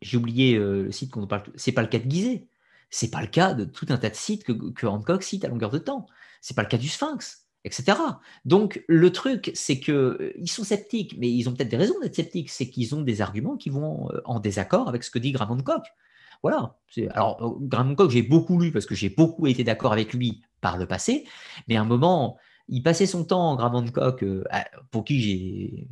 j'ai 0.00 0.16
oublié 0.16 0.56
euh, 0.56 0.84
le 0.84 0.92
site 0.92 1.10
qu'on 1.10 1.26
parle. 1.26 1.42
C'est 1.56 1.72
pas 1.72 1.82
le 1.82 1.88
cas 1.88 1.98
de 1.98 2.10
Gizeh. 2.10 2.48
C'est 2.88 3.10
pas 3.10 3.20
le 3.20 3.26
cas 3.26 3.52
de 3.52 3.66
tout 3.66 3.84
un 3.90 3.98
tas 3.98 4.08
de 4.08 4.14
sites 4.14 4.44
que, 4.44 4.86
Hancock 4.86 5.22
cite 5.22 5.44
à 5.44 5.48
longueur 5.48 5.70
de 5.70 5.78
temps. 5.78 6.06
C'est 6.40 6.56
pas 6.56 6.62
le 6.62 6.68
cas 6.68 6.78
du 6.78 6.88
Sphinx, 6.88 7.45
etc. 7.66 7.98
Donc 8.44 8.82
le 8.88 9.12
truc, 9.12 9.50
c'est 9.54 9.80
que 9.80 10.32
ils 10.38 10.48
sont 10.50 10.64
sceptiques, 10.64 11.16
mais 11.18 11.30
ils 11.30 11.48
ont 11.48 11.52
peut-être 11.52 11.68
des 11.68 11.76
raisons 11.76 11.98
d'être 12.00 12.14
sceptiques. 12.14 12.50
C'est 12.50 12.70
qu'ils 12.70 12.94
ont 12.94 13.02
des 13.02 13.20
arguments 13.20 13.56
qui 13.56 13.68
vont 13.68 14.08
en 14.24 14.40
désaccord 14.40 14.88
avec 14.88 15.04
ce 15.04 15.10
que 15.10 15.18
dit 15.18 15.32
Graham 15.32 15.50
Hancock. 15.50 15.84
Voilà. 16.42 16.76
Alors, 17.10 17.58
Graham 17.60 17.90
Hancock, 17.90 18.10
j'ai 18.10 18.22
beaucoup 18.22 18.58
lu 18.58 18.70
parce 18.72 18.86
que 18.86 18.94
j'ai 18.94 19.08
beaucoup 19.08 19.46
été 19.46 19.64
d'accord 19.64 19.92
avec 19.92 20.14
lui 20.14 20.42
par 20.60 20.76
le 20.76 20.86
passé, 20.86 21.26
mais 21.68 21.76
à 21.76 21.82
un 21.82 21.84
moment, 21.84 22.38
il 22.68 22.82
passait 22.82 23.06
son 23.06 23.24
temps, 23.24 23.56
Graham 23.56 23.76
Hancock, 23.76 24.22
euh, 24.22 24.44
pour 24.90 25.04
qui 25.04 25.20
j'ai. 25.20 25.88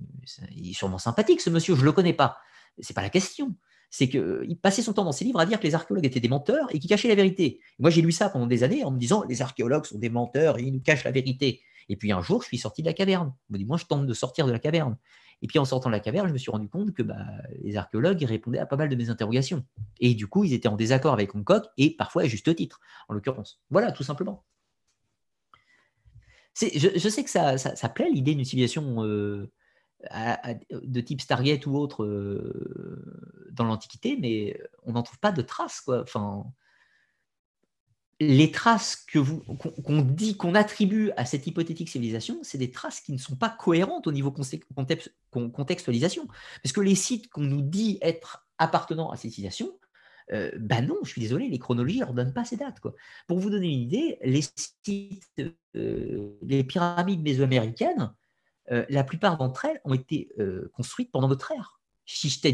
Il 0.55 0.71
est 0.71 0.75
sûrement 0.75 0.99
sympathique, 0.99 1.41
ce 1.41 1.51
monsieur, 1.51 1.77
je 1.77 1.85
le 1.85 1.93
connais 1.93 2.13
pas. 2.13 2.39
C'est 2.79 2.95
pas 2.95 3.03
la 3.03 3.11
question. 3.11 3.55
C'est 3.97 4.09
qu'il 4.09 4.59
passait 4.61 4.83
son 4.83 4.93
temps 4.93 5.05
dans 5.05 5.13
ses 5.13 5.25
livres 5.25 5.39
à 5.39 5.47
dire 5.47 5.61
que 5.61 5.65
les 5.69 5.77
archéologues 5.77 6.05
étaient 6.05 6.19
des 6.19 6.29
menteurs 6.29 6.67
et 6.75 6.81
qu'ils 6.81 6.91
cachaient 6.91 7.07
la 7.07 7.15
vérité. 7.15 7.61
moi, 7.79 7.91
j'ai 7.91 8.03
lu 8.03 8.11
ça 8.11 8.29
pendant 8.29 8.49
des 8.49 8.65
années 8.65 8.83
en 8.83 8.91
me 8.91 8.99
disant 8.99 9.23
les 9.29 9.41
archéologues 9.41 9.85
sont 9.85 9.99
des 9.99 10.09
menteurs 10.09 10.59
et 10.59 10.63
ils 10.63 10.73
nous 10.73 10.81
cachent 10.81 11.05
la 11.05 11.13
vérité. 11.13 11.63
Et 11.89 11.95
puis 11.95 12.11
un 12.11 12.21
jour, 12.21 12.43
je 12.43 12.49
suis 12.49 12.59
sorti 12.59 12.83
de 12.83 12.89
la 12.89 12.93
caverne. 12.93 13.33
Je 13.49 13.53
me 13.53 13.59
dis, 13.59 13.65
moi, 13.65 13.77
je 13.77 13.85
tente 13.85 14.05
de 14.05 14.13
sortir 14.13 14.49
de 14.49 14.51
la 14.51 14.59
caverne. 14.59 14.97
Et 15.43 15.47
puis 15.47 15.61
en 15.61 15.65
sortant 15.65 15.91
de 15.91 15.95
la 15.95 16.01
caverne, 16.01 16.27
je 16.27 16.33
me 16.33 16.39
suis 16.39 16.51
rendu 16.51 16.69
compte 16.69 16.93
que 16.93 17.05
bah, 17.05 17.25
les 17.63 17.77
archéologues 17.77 18.25
répondaient 18.25 18.59
à 18.59 18.67
pas 18.67 18.75
mal 18.75 18.89
de 18.89 18.97
mes 18.97 19.11
interrogations. 19.11 19.65
Et 20.01 20.15
du 20.15 20.27
coup, 20.27 20.43
ils 20.43 20.55
étaient 20.55 20.67
en 20.67 20.75
désaccord 20.75 21.13
avec 21.13 21.33
Hancock, 21.33 21.67
et 21.77 21.95
parfois 21.95 22.23
à 22.23 22.27
juste 22.27 22.53
titre, 22.57 22.81
en 23.09 23.15
l'occurrence. 23.15 23.63
Voilà, 23.71 23.93
tout 23.93 24.03
simplement. 24.03 24.45
Je, 26.61 27.09
sais 27.09 27.23
que 27.23 27.31
ça, 27.31 27.59
ça, 27.59 27.89
plaît 27.89 28.11
l'idée 28.11 28.35
d'une 28.35 28.45
civilisation 28.45 29.05
euh, 29.05 29.53
de 30.71 31.01
type 31.01 31.21
Stargate 31.21 31.67
ou 31.67 31.77
autre 31.77 32.05
euh, 32.05 33.51
dans 33.53 33.65
l'Antiquité, 33.65 34.17
mais 34.21 34.59
on 34.85 34.93
n'en 34.93 35.03
trouve 35.03 35.19
pas 35.19 35.33
de 35.33 35.43
traces. 35.43 35.81
Quoi. 35.81 36.03
Enfin, 36.03 36.45
les 38.21 38.51
traces 38.51 38.97
que 38.97 39.19
vous 39.19 39.41
qu'on 39.41 40.03
dit 40.03 40.37
qu'on 40.37 40.55
attribue 40.55 41.11
à 41.17 41.25
cette 41.25 41.47
hypothétique 41.47 41.89
civilisation, 41.89 42.39
c'est 42.43 42.59
des 42.59 42.71
traces 42.71 43.01
qui 43.01 43.13
ne 43.13 43.19
sont 43.19 43.37
pas 43.37 43.51
cohérentes 43.51 44.07
au 44.07 44.13
niveau 44.13 44.33
contextualisation. 45.33 46.29
Parce 46.63 46.73
que 46.73 46.81
les 46.81 46.95
sites 46.95 47.29
qu'on 47.29 47.43
nous 47.43 47.63
dit 47.63 47.99
être 48.03 48.47
appartenant 48.59 49.11
à 49.11 49.17
cette 49.17 49.33
civilisation, 49.33 49.73
euh, 50.33 50.51
bah 50.59 50.81
non, 50.81 50.97
je 51.03 51.11
suis 51.11 51.21
désolé, 51.21 51.49
les 51.49 51.59
chronologies 51.59 52.01
ne 52.01 52.05
leur 52.05 52.15
donnent 52.15 52.33
pas 52.33 52.45
ces 52.45 52.57
dates. 52.57 52.81
Quoi. 52.81 52.95
Pour 53.27 53.39
vous 53.39 53.51
donner 53.51 53.69
une 53.69 53.81
idée, 53.81 54.19
les 54.23 54.43
sites, 54.43 55.43
euh, 55.77 56.39
les 56.43 56.65
pyramides 56.65 57.23
mésoaméricaines, 57.23 58.13
euh, 58.71 58.85
la 58.89 59.05
plupart 59.05 59.37
d'entre 59.37 59.65
elles 59.67 59.81
ont 59.85 59.95
été 59.95 60.31
construites 60.73 61.11
pendant 61.11 61.29
notre 61.29 61.53
ère. 61.53 61.81
Chichen 62.05 62.53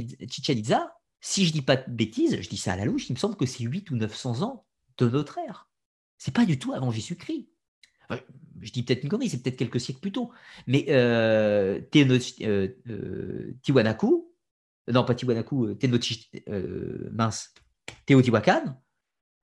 si 1.20 1.44
je 1.44 1.52
dis 1.52 1.62
pas 1.62 1.76
de 1.76 1.90
bêtises, 1.90 2.40
je 2.40 2.48
dis 2.48 2.56
ça 2.56 2.72
à 2.72 2.76
la 2.76 2.86
louche, 2.86 3.10
il 3.10 3.12
me 3.12 3.18
semble 3.18 3.36
que 3.36 3.46
c'est 3.46 3.64
8 3.64 3.90
ou 3.90 3.96
900 3.96 4.42
ans 4.42 4.66
de 4.96 5.08
notre 5.08 5.38
ère. 5.38 5.68
C'est 6.16 6.34
pas 6.34 6.46
du 6.46 6.58
tout 6.58 6.72
avant 6.72 6.90
Jésus-Christ. 6.90 7.48
je 8.60 8.72
dis 8.72 8.82
peut-être 8.82 9.02
une 9.02 9.10
connerie, 9.10 9.28
c'est 9.28 9.42
peut-être 9.42 9.58
quelques 9.58 9.80
siècles 9.80 10.00
plus 10.00 10.12
tôt. 10.12 10.32
Mais 10.66 10.86
euh, 10.88 11.80
euh, 11.94 12.68
euh 12.88 13.52
Tiwanaku, 13.62 14.32
non 14.88 15.04
pas 15.04 15.14
Tiwanaku, 15.14 15.66
euh, 15.66 17.10
mince, 17.12 17.54
Teotihuacan, 18.06 18.80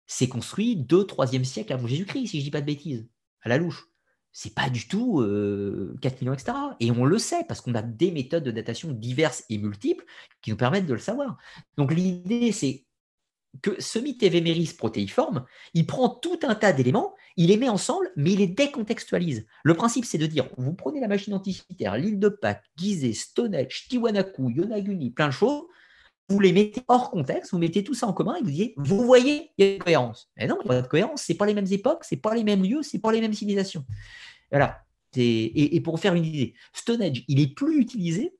c'est 0.06 0.28
construit 0.28 0.76
2 0.76 1.05
3e 1.05 1.44
siècle 1.44 1.72
avant 1.72 1.86
Jésus-Christ, 1.86 2.28
si 2.28 2.40
je 2.40 2.44
dis 2.44 2.50
pas 2.50 2.60
de 2.60 2.66
bêtises, 2.66 3.08
à 3.42 3.48
la 3.48 3.58
louche. 3.58 3.89
C'est 4.33 4.55
pas 4.55 4.70
du 4.70 4.89
tout 4.89 5.19
4 5.19 5.23
euh, 5.23 5.94
millions, 6.20 6.33
etc. 6.33 6.52
Et 6.81 6.91
on 6.91 7.05
le 7.05 7.19
sait 7.19 7.44
parce 7.47 7.61
qu'on 7.61 7.75
a 7.75 7.83
des 7.83 8.11
méthodes 8.11 8.44
de 8.44 8.51
datation 8.51 8.91
diverses 8.91 9.44
et 9.51 9.59
multiples 9.59 10.05
qui 10.41 10.51
nous 10.51 10.57
permettent 10.57 10.86
de 10.86 10.94
le 10.94 10.99
savoir. 10.99 11.36
Donc 11.77 11.93
l'idée, 11.93 12.51
c'est 12.52 12.85
que 13.61 13.78
ce 13.81 13.99
mythe 13.99 14.23
évéméris 14.23 14.75
protéiforme, 14.78 15.44
il 15.75 15.86
prend 15.86 16.09
tout 16.09 16.39
un 16.43 16.55
tas 16.55 16.73
d'éléments, 16.73 17.15
il 17.36 17.49
les 17.49 17.59
met 17.59 17.69
ensemble, 17.69 18.11
mais 18.17 18.33
il 18.33 18.39
les 18.39 18.47
décontextualise. 18.47 19.47
Le 19.62 19.75
principe, 19.75 20.07
c'est 20.07 20.17
de 20.17 20.27
dire, 20.27 20.49
vous 20.57 20.73
prenez 20.73 21.01
la 21.01 21.09
machine 21.09 21.35
anticytaire, 21.35 21.99
l'île 21.99 22.19
de 22.19 22.31
Pâques, 22.31 22.65
Gizeh, 22.77 23.12
Stonehenge, 23.12 23.89
Tiwanaku, 23.91 24.49
Yonaguni, 24.51 25.11
plein 25.11 25.28
de 25.28 25.33
choses, 25.33 25.65
vous 26.33 26.41
les 26.41 26.52
mettez 26.52 26.83
hors 26.89 27.11
contexte, 27.11 27.52
vous 27.52 27.59
mettez 27.59 27.85
tout 27.85 27.94
ça 27.94 28.07
en 28.07 28.12
commun 28.12 28.36
et 28.36 28.43
vous 28.43 28.51
dites, 28.51 28.73
vous 28.77 29.05
voyez, 29.05 29.51
il 29.59 29.65
y 29.65 29.69
a 29.69 29.75
une 29.75 29.78
cohérence. 29.78 30.31
Mais 30.36 30.47
non, 30.47 30.57
il 30.65 30.69
n'y 30.69 30.75
a 30.75 30.78
pas 30.78 30.83
de 30.83 30.89
cohérence, 30.89 31.23
ce 31.23 31.33
pas 31.35 31.47
les 31.47 31.55
mêmes 31.55 31.70
époques, 31.70 32.05
ce 32.05 32.15
pas 32.15 32.35
les 32.35 32.43
mêmes 32.43 32.62
lieux, 32.62 32.83
ce 32.83 32.97
pas 32.97 33.12
les 33.12 33.20
mêmes 33.20 33.35
civilisations. 33.35 33.85
Voilà. 34.51 34.83
Et, 35.15 35.81
pour 35.85 36.01
faire 36.01 36.15
une 36.15 36.25
idée, 36.25 36.55
Stonehenge, 36.73 37.23
il 37.28 37.41
est 37.41 37.55
plus 37.55 37.78
utilisé 37.78 38.35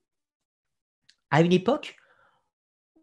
à 1.31 1.43
une 1.43 1.53
époque 1.53 1.97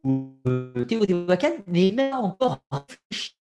où 0.04 0.36
euh, 0.48 0.86
Teotihuacan 0.86 1.58
n'est 1.68 1.92
même 1.92 2.16
encore 2.16 2.60
réfléchi. 2.72 3.38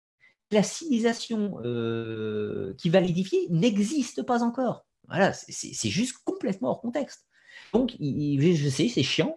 La 0.51 0.63
civilisation 0.63 1.59
euh, 1.65 2.75
qui 2.79 2.89
va 2.89 3.01
l'édifier 3.01 3.49
n'existe 3.51 4.23
pas 4.23 4.43
encore. 4.43 4.87
Voilà, 5.09 5.35
c'est 5.35 5.91
juste 5.91 6.17
complètement 6.25 6.71
hors 6.71 6.81
contexte. 6.81 7.27
Donc, 7.75 7.91
je 8.01 8.69
sais, 8.71 8.89
c'est 8.89 9.03
chiant, 9.03 9.37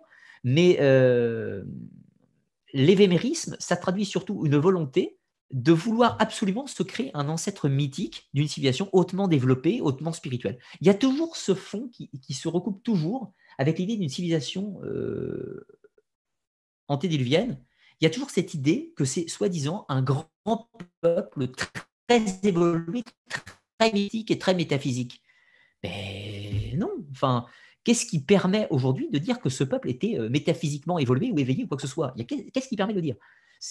mais 0.50 0.78
euh, 0.80 1.66
l'évémérisme, 2.72 3.58
ça 3.60 3.76
traduit 3.76 4.06
surtout 4.06 4.46
une 4.46 4.56
volonté 4.56 5.18
de 5.52 5.74
vouloir 5.74 6.16
absolument 6.22 6.68
se 6.68 6.84
créer 6.84 7.12
un 7.14 7.28
ancêtre 7.28 7.68
mythique 7.68 8.30
d'une 8.34 8.48
civilisation 8.48 8.90
hautement 8.94 9.28
développée, 9.28 9.82
hautement 9.82 10.14
spirituelle. 10.14 10.58
Il 10.80 10.88
y 10.88 10.90
a 10.90 10.94
toujours 10.94 11.36
ce 11.36 11.54
fond 11.54 11.90
qui, 11.90 12.34
se 12.34 12.48
recoupe 12.48 12.82
toujours 12.82 13.34
avec 13.58 13.78
l'idée 13.78 13.98
d'une 13.98 14.08
civilisation 14.08 14.80
euh, 14.86 15.68
antédiluvienne. 16.88 17.62
Il 18.00 18.06
y 18.06 18.08
a 18.08 18.10
toujours 18.10 18.30
cette 18.30 18.54
idée 18.54 18.94
que 18.96 19.04
c'est 19.04 19.28
soi-disant 19.28 19.86
un 19.90 20.02
grand 20.02 20.30
peuple 21.02 21.50
très 22.08 22.24
évolué, 22.44 23.04
très 23.78 23.92
mythique 23.92 24.32
et 24.32 24.40
très 24.40 24.56
métaphysique. 24.56 25.22
Mais 25.84 26.74
non, 26.78 26.92
enfin, 27.12 27.48
Qu'est-ce 27.88 28.06
qui 28.06 28.20
permet 28.20 28.68
aujourd'hui 28.70 29.10
de 29.10 29.18
dire 29.18 29.40
que 29.40 29.48
ce 29.48 29.64
peuple 29.64 29.90
était 29.90 30.20
euh, 30.20 30.28
métaphysiquement 30.28 31.00
évolué 31.00 31.32
ou 31.32 31.40
éveillé 31.40 31.64
ou 31.64 31.68
quoi 31.68 31.78
que 31.78 31.84
ce 31.84 31.88
soit? 31.88 32.14
Qu'est-ce 32.28 32.68
qui 32.68 32.76
permet 32.76 32.94
de 32.94 33.00
dire? 33.00 33.16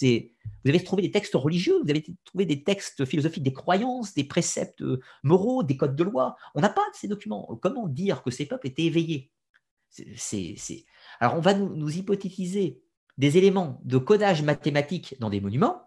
Vous 0.01 0.69
avez 0.69 0.83
trouvé 0.83 1.03
des 1.03 1.11
textes 1.11 1.35
religieux, 1.35 1.75
vous 1.83 1.89
avez 1.91 2.03
trouvé 2.25 2.47
des 2.47 2.63
textes 2.63 3.05
philosophiques, 3.05 3.43
des 3.43 3.53
croyances, 3.53 4.15
des 4.15 4.23
préceptes 4.23 4.81
euh, 4.81 4.99
moraux, 5.21 5.61
des 5.61 5.77
codes 5.77 5.95
de 5.95 6.03
loi. 6.03 6.35
On 6.55 6.61
n'a 6.61 6.69
pas 6.69 6.81
ces 6.93 7.07
documents. 7.07 7.59
Comment 7.61 7.87
dire 7.87 8.23
que 8.23 8.31
ces 8.31 8.47
peuples 8.47 8.65
étaient 8.65 8.85
éveillés? 8.85 9.29
Alors 11.19 11.35
on 11.35 11.39
va 11.39 11.53
nous, 11.53 11.75
nous 11.75 11.95
hypothétiser 11.95 12.81
des 13.19 13.37
éléments 13.37 13.79
de 13.83 13.99
codage 13.99 14.41
mathématique 14.41 15.15
dans 15.19 15.29
des 15.29 15.41
monuments 15.41 15.83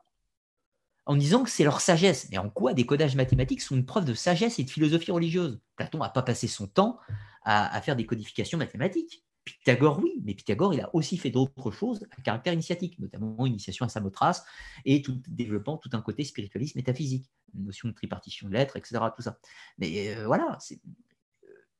en 1.05 1.17
disant 1.17 1.42
que 1.42 1.50
c'est 1.50 1.65
leur 1.65 1.81
sagesse. 1.81 2.28
Mais 2.31 2.39
en 2.39 2.49
quoi 2.49 2.75
des 2.75 2.86
codages 2.86 3.17
mathématiques 3.17 3.60
sont 3.60 3.75
une 3.75 3.86
preuve 3.86 4.05
de 4.05 4.15
sagesse 4.15 4.60
et 4.60 4.62
de 4.62 4.70
philosophie 4.70 5.10
religieuse? 5.10 5.59
Platon 5.75 5.99
n'a 5.99 6.10
pas 6.10 6.23
passé 6.23 6.47
son 6.47 6.68
temps 6.68 7.00
à, 7.43 7.81
faire 7.81 7.97
des 7.97 8.07
codifications 8.07 8.59
mathématiques. 8.59 9.25
Pythagore, 9.44 9.99
oui, 10.02 10.20
mais 10.23 10.35
Pythagore, 10.35 10.75
il 10.75 10.81
a 10.81 10.94
aussi 10.94 11.17
fait 11.17 11.31
d'autres 11.31 11.70
choses 11.70 12.07
à 12.17 12.20
caractère 12.20 12.52
initiatique, 12.52 12.99
notamment 12.99 13.47
initiation 13.47 13.86
à 13.86 13.89
Samothrace 13.89 14.44
et 14.85 15.02
tout, 15.02 15.20
développant 15.28 15.78
tout 15.78 15.89
un 15.93 16.02
côté 16.02 16.25
spiritualiste 16.25 16.77
métaphysique, 16.77 17.31
notion 17.55 17.89
de 17.89 17.94
tripartition 17.94 18.49
de 18.49 18.52
l'être, 18.52 18.77
etc. 18.77 19.02
Tout 19.17 19.23
ça. 19.23 19.39
Mais 19.78 20.15
euh, 20.15 20.27
voilà, 20.27 20.59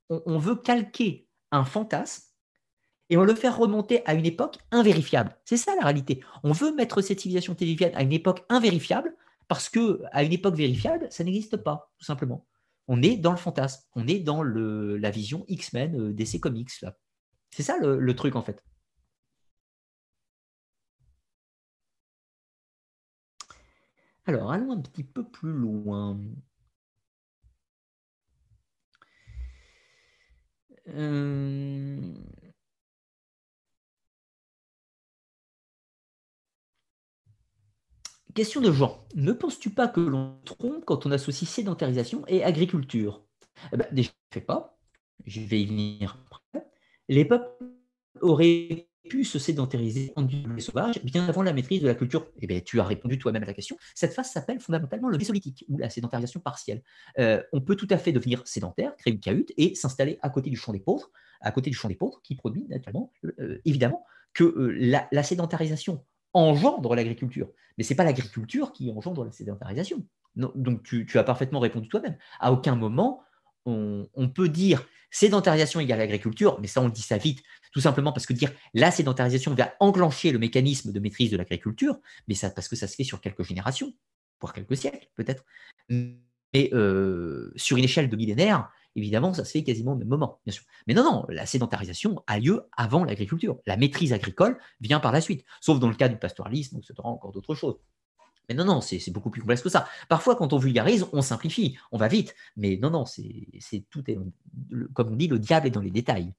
on, 0.09 0.21
on, 0.25 0.37
veut 0.39 0.55
calquer 0.55 1.27
un 1.51 1.63
fantasme 1.63 2.31
et 3.09 3.17
on 3.17 3.23
le 3.23 3.35
fait 3.35 3.49
remonter 3.49 4.05
à 4.07 4.15
une 4.15 4.25
époque 4.25 4.57
invérifiable. 4.71 5.37
C'est 5.45 5.57
ça 5.57 5.75
la 5.75 5.83
réalité. 5.83 6.21
On 6.43 6.53
veut 6.53 6.73
mettre 6.73 7.01
cette 7.01 7.19
civilisation 7.19 7.53
télévienne 7.53 7.91
à 7.93 8.01
une 8.01 8.13
époque 8.13 8.43
invérifiable 8.49 9.15
parce 9.47 9.69
que 9.69 10.01
à 10.11 10.23
une 10.23 10.33
époque 10.33 10.55
vérifiable, 10.55 11.07
ça 11.11 11.23
n'existe 11.23 11.57
pas, 11.57 11.91
tout 11.99 12.05
simplement 12.05 12.47
on 12.91 13.01
est 13.01 13.15
dans 13.17 13.31
le 13.31 13.37
fantasme, 13.37 13.87
on 13.95 14.05
est 14.05 14.19
dans 14.19 14.43
la 14.43 15.11
vision 15.11 15.45
X-Men 15.47 15.95
euh, 15.97 16.13
DC 16.13 16.41
Comics. 16.41 16.71
C'est 17.51 17.63
ça 17.63 17.77
le, 17.79 18.15
truc 18.15 18.35
en 18.35 18.41
fait. 18.41 18.65
Alors, 24.25 24.51
allons 24.51 24.71
un 24.73 24.81
petit 24.81 25.03
peu 25.05 25.23
plus 25.23 25.53
loin. 25.53 26.19
Euh, 30.89 32.13
Question 38.33 38.61
de 38.61 38.71
Jean. 38.71 39.05
Ne 39.15 39.33
penses-tu 39.33 39.71
pas 39.71 39.87
que 39.87 39.99
l'on 39.99 40.39
trompe 40.45 40.85
quand 40.85 41.05
on 41.05 41.11
associe 41.11 41.49
sédentarisation 41.49 42.23
et 42.27 42.43
agriculture? 42.43 43.25
Eh 43.73 43.77
ben, 43.77 43.87
Déjà, 43.91 44.09
je 44.09 44.37
ne 44.37 44.41
fais 44.41 44.45
pas. 44.45 44.77
Je 45.25 45.41
vais 45.41 45.61
y 45.61 45.65
venir 45.65 46.17
après. 46.27 46.65
Les 47.09 47.25
peuples 47.25 47.65
auraient 48.21 48.87
pu 49.09 49.25
se 49.25 49.39
sédentariser 49.39 50.13
en 50.15 50.25
les 50.25 50.61
sauvages 50.61 51.03
bien 51.03 51.27
avant 51.27 51.41
la 51.41 51.51
maîtrise 51.51 51.81
de 51.81 51.87
la 51.87 51.95
culture. 51.95 52.27
Eh 52.39 52.47
bien, 52.47 52.61
tu 52.61 52.79
as 52.79 52.83
répondu 52.83 53.17
toi-même 53.17 53.43
à 53.43 53.47
la 53.47 53.53
question. 53.53 53.75
Cette 53.95 54.13
phase 54.13 54.31
s'appelle 54.31 54.61
fondamentalement 54.61 55.09
le 55.09 55.17
mésolithique 55.17 55.65
ou 55.67 55.77
la 55.77 55.89
sédentarisation 55.89 56.39
partielle. 56.39 56.83
Euh, 57.19 57.43
on 57.51 57.59
peut 57.59 57.75
tout 57.75 57.87
à 57.89 57.97
fait 57.97 58.13
devenir 58.13 58.47
sédentaire, 58.47 58.95
créer 58.95 59.13
une 59.13 59.19
cahute 59.19 59.51
et 59.57 59.75
s'installer 59.75 60.19
à 60.21 60.29
côté 60.29 60.49
du 60.49 60.55
champ 60.55 60.71
des 60.71 60.79
pauvres, 60.79 61.11
à 61.41 61.51
côté 61.51 61.69
du 61.69 61.75
champ 61.75 61.89
des 61.89 61.95
pauvres, 61.95 62.21
qui 62.23 62.35
produit 62.35 62.65
naturellement, 62.69 63.11
euh, 63.39 63.59
évidemment, 63.65 64.05
que 64.33 64.43
euh, 64.43 65.07
la 65.11 65.23
sédentarisation 65.23 66.05
engendre 66.33 66.95
l'agriculture. 66.95 67.49
Mais 67.77 67.83
ce 67.83 67.91
n'est 67.91 67.97
pas 67.97 68.03
l'agriculture 68.03 68.73
qui 68.73 68.91
engendre 68.91 69.23
la 69.23 69.31
sédentarisation. 69.31 70.05
donc 70.35 70.83
tu, 70.83 71.07
as 71.15 71.23
parfaitement 71.23 71.59
répondu 71.59 71.87
toi-même. 71.87 72.17
À 72.39 72.51
aucun 72.51 72.75
moment, 72.75 73.21
on, 73.65 74.29
peut 74.33 74.49
dire 74.49 74.85
sédentarisation 75.11 75.79
égale 75.79 76.01
agriculture, 76.01 76.59
mais 76.61 76.67
ça 76.67 76.81
on 76.81 76.89
dit 76.89 77.01
ça 77.01 77.17
vite, 77.17 77.43
tout 77.73 77.81
simplement 77.81 78.11
parce 78.11 78.25
que 78.25 78.33
dire 78.33 78.51
la 78.73 78.91
sédentarisation 78.91 79.53
va 79.53 79.73
enclencher 79.79 80.31
le 80.31 80.39
mécanisme 80.39 80.91
de 80.91 80.99
maîtrise 80.99 81.31
de 81.31 81.37
l'agriculture, 81.37 81.97
mais 82.27 82.35
ça 82.35 82.49
parce 82.49 82.67
que 82.67 82.75
ça 82.75 82.87
se 82.87 82.95
fait 82.95 83.03
sur 83.03 83.21
quelques 83.21 83.43
générations, 83.43 83.93
voire 84.39 84.53
quelques 84.53 84.77
siècles 84.77 85.09
peut-être. 85.15 85.45
Mais 85.89 86.69
euh, 86.73 87.51
sur 87.55 87.77
une 87.77 87.83
échelle 87.83 88.09
de 88.09 88.15
millénaires, 88.15 88.69
évidemment, 88.95 89.33
ça 89.33 89.45
se 89.45 89.51
fait 89.51 89.63
quasiment 89.63 89.93
au 89.93 89.95
même 89.95 90.07
moment, 90.07 90.39
bien 90.45 90.53
sûr. 90.53 90.63
Mais 90.87 90.93
non, 90.93 91.03
non, 91.03 91.25
la 91.29 91.45
sédentarisation 91.45 92.23
a 92.27 92.39
lieu 92.39 92.67
avant 92.75 93.03
l'agriculture. 93.03 93.59
La 93.65 93.77
maîtrise 93.77 94.13
agricole 94.13 94.57
vient 94.79 94.99
par 94.99 95.11
la 95.11 95.21
suite, 95.21 95.45
sauf 95.61 95.79
dans 95.79 95.89
le 95.89 95.95
cas 95.95 96.09
du 96.09 96.17
pastoralisme, 96.17 96.77
où 96.77 96.81
aura 96.97 97.09
encore 97.09 97.31
d'autres 97.31 97.55
choses. 97.55 97.79
Mais 98.49 98.55
non, 98.55 98.65
non, 98.65 98.81
c'est 98.81 99.11
beaucoup 99.11 99.29
plus 99.29 99.41
complexe 99.41 99.61
que 99.61 99.69
ça. 99.69 99.87
Parfois, 100.09 100.35
quand 100.35 100.51
on 100.51 100.57
vulgarise, 100.57 101.05
on 101.13 101.21
simplifie, 101.21 101.77
on 101.91 101.97
va 101.97 102.07
vite. 102.07 102.35
Mais 102.57 102.77
non, 102.77 102.89
non, 102.89 103.05
c'est 103.05 103.85
tout 103.89 104.03
est, 104.09 104.17
comme 104.93 105.13
on 105.13 105.15
dit, 105.15 105.27
le 105.27 105.39
diable 105.39 105.67
est 105.67 105.71
dans 105.71 105.79
les 105.79 105.91
détails. 105.91 106.33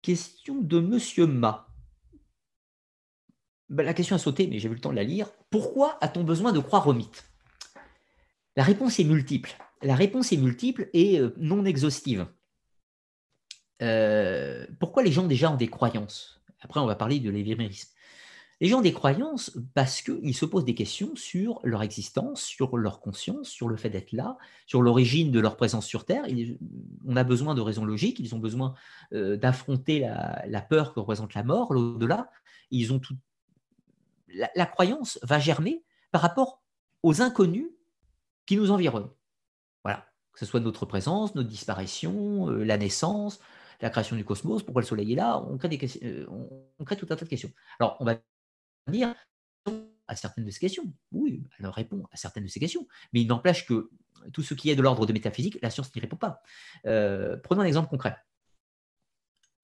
Question 0.00 0.60
de 0.60 0.80
Monsieur 0.80 1.26
Ma. 1.26 1.68
Ben, 3.68 3.84
la 3.84 3.94
question 3.94 4.16
a 4.16 4.18
sauté, 4.18 4.46
mais 4.46 4.58
j'ai 4.58 4.68
eu 4.68 4.74
le 4.74 4.80
temps 4.80 4.90
de 4.90 4.96
la 4.96 5.04
lire. 5.04 5.30
Pourquoi 5.50 5.98
a-t-on 6.02 6.24
besoin 6.24 6.52
de 6.52 6.58
croire 6.58 6.86
au 6.86 6.92
mythe 6.92 7.31
la 8.56 8.62
réponse 8.62 9.00
est 9.00 9.04
multiple. 9.04 9.56
La 9.82 9.94
réponse 9.94 10.32
est 10.32 10.36
multiple 10.36 10.88
et 10.92 11.18
euh, 11.18 11.34
non 11.38 11.64
exhaustive. 11.64 12.26
Euh, 13.80 14.66
pourquoi 14.78 15.02
les 15.02 15.10
gens 15.10 15.26
déjà 15.26 15.50
ont 15.50 15.56
des 15.56 15.68
croyances? 15.68 16.40
Après, 16.60 16.80
on 16.80 16.86
va 16.86 16.94
parler 16.94 17.18
de 17.18 17.30
l'évémérisme. 17.30 17.90
Les 18.60 18.68
gens 18.68 18.78
ont 18.78 18.82
des 18.82 18.92
croyances 18.92 19.58
parce 19.74 20.02
qu'ils 20.02 20.36
se 20.36 20.44
posent 20.44 20.64
des 20.64 20.76
questions 20.76 21.16
sur 21.16 21.58
leur 21.64 21.82
existence, 21.82 22.42
sur 22.42 22.76
leur 22.76 23.00
conscience, 23.00 23.48
sur 23.48 23.68
le 23.68 23.76
fait 23.76 23.90
d'être 23.90 24.12
là, 24.12 24.38
sur 24.66 24.82
l'origine 24.82 25.32
de 25.32 25.40
leur 25.40 25.56
présence 25.56 25.84
sur 25.84 26.04
Terre. 26.04 26.24
on 27.04 27.16
a 27.16 27.24
besoin 27.24 27.56
de 27.56 27.60
raisons 27.60 27.84
logiques, 27.84 28.20
ils 28.20 28.36
ont 28.36 28.38
besoin 28.38 28.74
euh, 29.14 29.36
d'affronter 29.36 30.08
la, 30.46 30.62
peur 30.62 30.94
que 30.94 31.00
représente 31.00 31.34
la 31.34 31.42
mort, 31.42 31.74
l'au-delà. 31.74 32.30
Ils 32.70 32.92
ont 32.92 33.00
tout. 33.00 33.16
la 34.28 34.66
croyance 34.66 35.18
va 35.24 35.40
germer 35.40 35.82
par 36.12 36.20
rapport 36.20 36.62
aux 37.02 37.20
inconnus 37.20 37.68
qui 38.46 38.56
nous 38.56 38.70
environnent. 38.70 39.10
Voilà, 39.84 40.06
que 40.32 40.38
ce 40.38 40.46
soit 40.46 40.60
notre 40.60 40.86
présence, 40.86 41.34
notre 41.34 41.48
disparition, 41.48 42.50
euh, 42.50 42.64
la 42.64 42.78
naissance, 42.78 43.40
la 43.80 43.90
création 43.90 44.16
du 44.16 44.24
cosmos, 44.24 44.62
pourquoi 44.62 44.82
le 44.82 44.86
Soleil 44.86 45.12
est 45.12 45.16
là, 45.16 45.38
on 45.38 45.58
crée, 45.58 45.68
des 45.68 45.78
euh, 46.04 46.26
tout 46.78 47.06
un 47.10 47.16
tas 47.16 47.24
de 47.24 47.28
questions. 47.28 47.50
Alors, 47.80 47.96
on 48.00 48.04
va 48.04 48.16
dire 48.88 49.14
à 50.08 50.16
certaines 50.16 50.44
de 50.44 50.50
ces 50.50 50.60
questions. 50.60 50.92
Oui, 51.10 51.44
elle 51.58 51.66
répond 51.66 52.06
à 52.12 52.16
certaines 52.16 52.44
de 52.44 52.48
ces 52.48 52.60
questions. 52.60 52.86
Mais 53.12 53.20
il 53.20 53.26
n'empêche 53.26 53.66
que 53.66 53.90
tout 54.32 54.42
ce 54.42 54.54
qui 54.54 54.70
est 54.70 54.76
de 54.76 54.82
l'ordre 54.82 55.06
de 55.06 55.12
métaphysique, 55.12 55.58
la 55.62 55.70
science 55.70 55.94
n'y 55.94 56.00
répond 56.00 56.16
pas. 56.16 56.42
Euh, 56.86 57.36
prenons 57.38 57.62
un 57.62 57.66
exemple 57.66 57.88
concret. 57.88 58.16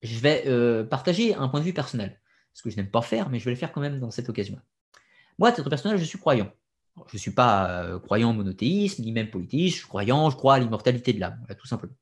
Je 0.01 0.17
vais 0.19 0.85
partager 0.85 1.35
un 1.35 1.49
point 1.49 1.59
de 1.59 1.65
vue 1.65 1.73
personnel, 1.73 2.21
ce 2.53 2.63
que 2.63 2.69
je 2.69 2.77
n'aime 2.77 2.89
pas 2.89 3.01
faire, 3.01 3.29
mais 3.29 3.37
je 3.39 3.45
vais 3.45 3.51
le 3.51 3.57
faire 3.57 3.71
quand 3.73 3.81
même 3.81 3.99
dans 3.99 4.11
cette 4.11 4.29
occasion. 4.29 4.59
Moi, 5.37 5.49
à 5.49 5.51
titre 5.51 5.69
personnel, 5.69 5.97
je 5.97 6.03
suis 6.03 6.17
croyant. 6.17 6.51
Je 7.07 7.15
ne 7.15 7.19
suis 7.19 7.31
pas 7.31 7.69
euh, 7.69 7.99
croyant 7.99 8.31
au 8.31 8.33
monothéisme, 8.33 9.03
ni 9.03 9.11
même 9.11 9.29
polythéiste, 9.29 9.75
je 9.75 9.79
suis 9.79 9.87
croyant, 9.87 10.29
je 10.29 10.35
crois 10.35 10.55
à 10.55 10.59
l'immortalité 10.59 11.13
de 11.13 11.19
l'âme, 11.19 11.45
tout 11.57 11.67
simplement. 11.67 11.95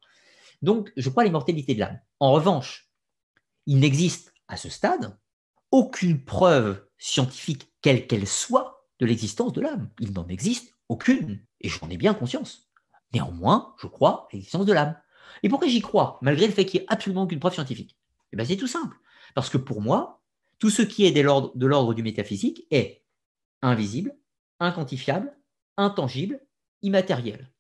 Donc, 0.62 0.92
je 0.98 1.10
crois 1.10 1.24
à 1.24 1.26
l'immortalité 1.26 1.76
de 1.76 1.80
l'âme. 1.80 2.00
En 2.20 2.32
revanche, 2.32 2.90
il 3.66 3.80
n'existe 3.80 4.34
à 4.48 4.58
ce 4.58 4.70
stade 4.70 5.18
aucune 5.72 6.24
preuve 6.24 6.84
scientifique, 6.98 7.72
quelle 7.82 8.08
qu'elle 8.08 8.28
soit, 8.28 8.86
de 9.00 9.06
l'existence 9.06 9.54
de 9.54 9.62
l'âme. 9.62 9.90
Il 10.00 10.14
n'en 10.14 10.28
existe 10.28 10.74
aucune, 10.90 11.44
et 11.62 11.70
j'en 11.70 11.90
ai 11.90 11.98
bien 11.98 12.14
conscience. 12.14 12.70
Néanmoins, 13.14 13.76
je 13.80 13.88
crois 13.88 14.28
à 14.32 14.34
l'existence 14.34 14.66
de 14.66 14.74
l'âme. 14.74 14.98
Et 15.44 15.50
pourquoi 15.50 15.68
j'y 15.68 15.82
crois, 15.82 16.18
malgré 16.22 16.48
le 16.48 16.54
fait 16.54 16.66
qu'il 16.66 16.80
n'y 16.80 16.86
ait 16.86 16.90
absolument 16.90 17.24
aucune 17.24 17.40
preuve 17.40 17.54
scientifique? 17.54 17.98
Eh 18.32 18.38
bien, 18.38 18.46
C'est 18.46 18.58
tout 18.58 18.68
simple. 18.68 18.98
Parce 19.36 19.50
que 19.50 19.58
pour 19.58 19.82
moi, 19.82 20.24
tout 20.60 20.70
ce 20.70 20.82
qui 20.82 21.06
est 21.06 21.12
de 21.12 21.22
l'ordre 21.22 21.94
du 21.94 22.02
métaphysique 22.02 22.66
est 22.72 23.04
invisible, 23.62 24.16
inquantifiable, 24.60 25.36
intangible, 25.78 26.42
immatériel. 26.82 27.52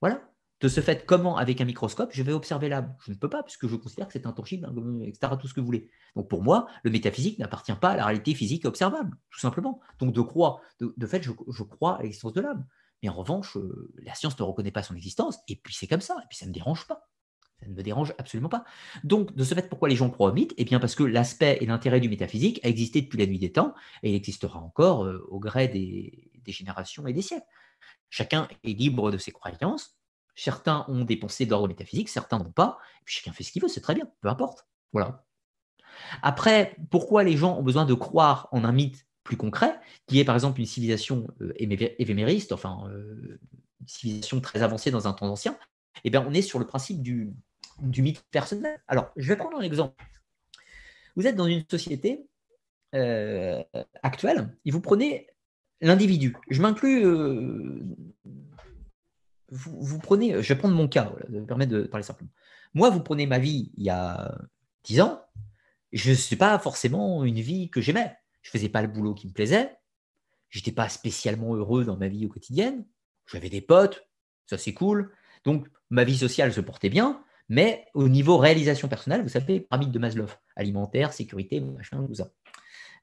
Voilà. 0.00 0.22
De 0.60 0.68
ce 0.68 0.80
fait, 0.80 1.04
comment, 1.04 1.36
avec 1.36 1.60
un 1.60 1.64
microscope, 1.64 2.10
je 2.12 2.22
vais 2.22 2.32
observer 2.32 2.68
l'âme? 2.68 2.96
Je 3.04 3.12
ne 3.12 3.16
peux 3.16 3.28
pas, 3.28 3.42
puisque 3.42 3.66
je 3.66 3.76
considère 3.76 4.06
que 4.06 4.12
c'est 4.14 4.26
intangible, 4.26 4.66
etc., 5.02 5.34
tout 5.38 5.48
ce 5.48 5.52
que 5.52 5.60
vous 5.60 5.66
voulez. 5.66 5.90
Donc 6.16 6.28
pour 6.28 6.42
moi, 6.42 6.68
le 6.84 6.90
métaphysique 6.90 7.38
n'appartient 7.38 7.74
pas 7.74 7.90
à 7.90 7.96
la 7.96 8.06
réalité 8.06 8.34
physique 8.34 8.64
observable, 8.64 9.16
tout 9.30 9.40
simplement. 9.40 9.80
Donc 9.98 10.14
de 10.14 10.20
croire, 10.20 10.60
de, 10.80 11.06
fait, 11.06 11.22
je, 11.22 11.62
crois 11.62 11.98
à 11.98 12.02
l'existence 12.02 12.32
de 12.32 12.40
l'âme. 12.40 12.66
Mais 13.02 13.08
en 13.08 13.14
revanche, 13.14 13.56
euh, 13.58 13.92
la 14.02 14.14
science 14.14 14.38
ne 14.38 14.44
reconnaît 14.44 14.70
pas 14.70 14.82
son 14.82 14.94
existence, 14.94 15.38
et 15.48 15.56
puis 15.56 15.74
c'est 15.74 15.86
comme 15.86 16.00
ça, 16.00 16.16
et 16.22 16.26
puis 16.30 16.38
ça 16.38 16.46
ne 16.46 16.50
me 16.50 16.54
dérange 16.54 16.86
pas. 16.86 17.10
Ça 17.60 17.66
ne 17.66 17.74
me 17.74 17.82
dérange 17.82 18.14
absolument 18.18 18.48
pas. 18.48 18.64
Donc, 19.04 19.34
de 19.34 19.44
ce 19.44 19.54
fait, 19.54 19.68
pourquoi 19.68 19.88
les 19.88 19.96
gens 19.96 20.10
croient 20.10 20.30
au 20.30 20.32
mythe? 20.32 20.54
Eh 20.56 20.64
bien, 20.64 20.80
parce 20.80 20.94
que 20.94 21.04
l'aspect 21.04 21.58
et 21.60 21.66
l'intérêt 21.66 22.00
du 22.00 22.08
métaphysique 22.08 22.60
a 22.64 22.68
existé 22.68 23.00
depuis 23.02 23.18
la 23.18 23.26
nuit 23.26 23.38
des 23.38 23.52
temps, 23.52 23.74
et 24.02 24.10
il 24.10 24.14
existera 24.16 24.58
encore 24.58 25.04
euh, 25.04 25.24
au 25.28 25.38
gré 25.38 25.68
des, 25.68 26.30
générations 26.46 27.06
et 27.06 27.12
des 27.12 27.22
siècles. 27.22 27.46
Chacun 28.10 28.48
est 28.64 28.72
libre 28.72 29.10
de 29.10 29.18
ses 29.18 29.32
croyances. 29.32 29.96
Certains 30.34 30.84
ont 30.88 31.04
des 31.04 31.16
pensées 31.16 31.46
d'ordre 31.46 31.68
métaphysique, 31.68 32.08
certains 32.08 32.38
n'ont 32.38 32.52
pas. 32.52 32.78
Et 33.00 33.04
puis 33.04 33.14
chacun 33.14 33.32
fait 33.32 33.44
ce 33.44 33.52
qu'il 33.52 33.62
veut, 33.62 33.68
c'est 33.68 33.80
très 33.80 33.94
bien, 33.94 34.08
peu 34.20 34.28
importe. 34.28 34.66
Voilà. 34.92 35.24
Après, 36.22 36.76
pourquoi 36.90 37.22
les 37.22 37.36
gens 37.36 37.56
ont 37.56 37.62
besoin 37.62 37.84
de 37.84 37.94
croire 37.94 38.48
en 38.52 38.64
un 38.64 38.72
mythe 38.72 39.06
plus 39.22 39.36
concret, 39.36 39.78
qui 40.06 40.18
est 40.18 40.24
par 40.24 40.34
exemple 40.34 40.60
une 40.60 40.66
civilisation 40.66 41.26
euh, 41.40 41.54
évémériste, 41.58 42.52
enfin 42.52 42.86
euh, 42.88 43.38
une 43.80 43.88
civilisation 43.88 44.40
très 44.40 44.62
avancée 44.62 44.90
dans 44.90 45.08
un 45.08 45.12
temps 45.12 45.30
ancien? 45.30 45.56
Eh 46.02 46.10
bien, 46.10 46.24
on 46.26 46.34
est 46.34 46.42
sur 46.42 46.58
le 46.58 46.66
principe 46.66 47.02
du, 47.02 47.32
du 47.80 48.02
mythe 48.02 48.22
personnel. 48.30 48.80
Alors, 48.88 49.10
je 49.16 49.28
vais 49.28 49.36
prendre 49.36 49.58
un 49.58 49.62
exemple. 49.62 50.02
Vous 51.16 51.26
êtes 51.26 51.36
dans 51.36 51.46
une 51.46 51.64
société 51.70 52.26
euh, 52.94 53.62
actuelle 54.02 54.56
et 54.64 54.70
vous 54.70 54.80
prenez 54.80 55.28
l'individu. 55.80 56.36
Je 56.50 56.60
m'inclus. 56.60 57.04
Euh, 57.04 57.82
vous, 59.50 59.98
prenez. 59.98 60.42
Je 60.42 60.48
vais 60.48 60.58
prendre 60.58 60.74
mon 60.74 60.88
cas, 60.88 61.04
voilà, 61.10 61.26
me 61.28 61.46
permet 61.46 61.66
de 61.66 61.82
parler 61.82 62.04
simplement. 62.04 62.30
Moi, 62.74 62.90
vous 62.90 63.00
prenez 63.00 63.26
ma 63.26 63.38
vie 63.38 63.70
il 63.76 63.84
y 63.84 63.90
a 63.90 64.36
10 64.84 65.00
ans. 65.00 65.22
Je 65.92 66.10
ne 66.10 66.14
suis 66.16 66.36
pas 66.36 66.58
forcément 66.58 67.24
une 67.24 67.40
vie 67.40 67.70
que 67.70 67.80
j'aimais. 67.80 68.16
Je 68.42 68.48
ne 68.48 68.52
faisais 68.52 68.68
pas 68.68 68.82
le 68.82 68.88
boulot 68.88 69.14
qui 69.14 69.28
me 69.28 69.32
plaisait. 69.32 69.76
Je 70.48 70.58
n'étais 70.58 70.72
pas 70.72 70.88
spécialement 70.88 71.54
heureux 71.54 71.84
dans 71.84 71.96
ma 71.96 72.08
vie 72.08 72.26
au 72.26 72.28
quotidien. 72.28 72.84
J'avais 73.26 73.48
des 73.48 73.60
potes, 73.60 74.06
ça 74.46 74.58
c'est 74.58 74.74
cool. 74.74 75.12
Donc 75.44 75.68
ma 75.90 76.04
vie 76.04 76.16
sociale 76.16 76.52
se 76.52 76.60
portait 76.60 76.90
bien, 76.90 77.22
mais 77.48 77.86
au 77.94 78.08
niveau 78.08 78.38
réalisation 78.38 78.88
personnelle, 78.88 79.22
vous 79.22 79.28
savez, 79.28 79.60
pyramide 79.60 79.90
de 79.90 79.98
Maslow, 79.98 80.26
alimentaire, 80.56 81.12
sécurité, 81.12 81.60
machin, 81.60 82.04
tout 82.06 82.14
ça. 82.14 82.30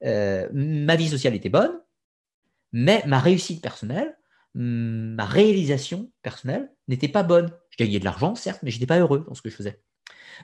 Euh, 0.04 0.48
ma 0.52 0.96
vie 0.96 1.08
sociale 1.08 1.34
était 1.34 1.48
bonne, 1.48 1.80
mais 2.72 3.02
ma 3.06 3.20
réussite 3.20 3.62
personnelle, 3.62 4.16
hmm, 4.54 5.14
ma 5.14 5.24
réalisation 5.24 6.10
personnelle 6.22 6.72
n'était 6.88 7.08
pas 7.08 7.22
bonne. 7.22 7.52
Je 7.70 7.76
gagnais 7.84 8.00
de 8.00 8.04
l'argent, 8.04 8.34
certes, 8.34 8.60
mais 8.62 8.70
je 8.70 8.76
n'étais 8.76 8.86
pas 8.86 8.98
heureux 8.98 9.24
dans 9.26 9.34
ce 9.34 9.42
que 9.42 9.50
je 9.50 9.56
faisais. 9.56 9.80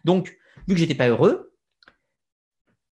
Donc, 0.05 0.37
vu 0.69 0.75
que 0.75 0.77
je 0.77 0.85
n'étais 0.85 0.95
pas 0.95 1.09
heureux, 1.09 1.53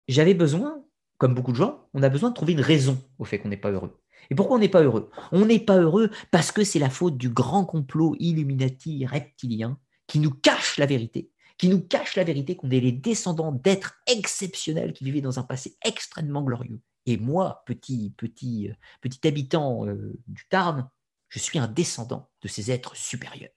j'avais 0.09 0.35
besoin, 0.35 0.85
comme 1.19 1.35
beaucoup 1.35 1.53
de 1.53 1.57
gens, 1.57 1.89
on 1.95 2.03
a 2.03 2.09
besoin 2.09 2.31
de 2.31 2.35
trouver 2.35 2.53
une 2.53 2.61
raison 2.61 3.03
au 3.19 3.25
fait 3.25 3.39
qu'on 3.39 3.49
n'est 3.49 3.57
pas 3.57 3.71
heureux. 3.71 4.00
Et 4.31 4.35
pourquoi 4.35 4.57
on 4.57 4.61
n'est 4.61 4.69
pas 4.69 4.83
heureux? 4.83 5.11
On 5.33 5.47
n'est 5.47 5.61
pas 5.61 5.79
heureux 5.79 6.11
parce 6.31 6.53
que 6.53 6.65
c'est 6.65 6.79
la 6.79 6.91
faute 6.91 7.17
du 7.17 7.31
grand 7.31 7.65
complot 7.65 8.15
illuminati 8.19 9.07
reptilien 9.07 9.79
qui 10.07 10.19
nous 10.19 10.31
cache 10.31 10.77
la 10.79 10.87
vérité, 10.87 11.31
qui 11.57 11.69
nous 11.69 11.81
cache 11.81 12.17
la 12.17 12.25
vérité 12.25 12.57
qu'on 12.57 12.71
est 12.71 12.81
les 12.81 12.93
descendants 12.93 13.53
d'êtres 13.53 13.95
exceptionnels 14.07 14.93
qui 14.93 15.05
vivaient 15.05 15.21
dans 15.21 15.39
un 15.39 15.45
passé 15.45 15.77
extrêmement 15.85 16.43
glorieux. 16.43 16.81
Et 17.07 17.17
moi, 17.17 17.63
petit, 17.67 18.13
petit, 18.17 18.69
euh, 18.69 18.75
petit 19.01 19.27
habitant 19.27 19.87
euh, 19.87 20.19
du 20.27 20.45
Tarn, 20.49 20.91
je 21.29 21.39
suis 21.39 21.59
un 21.59 21.69
descendant 21.69 22.29
de 22.43 22.49
ces 22.49 22.71
êtres 22.71 22.97
supérieurs. 22.97 23.51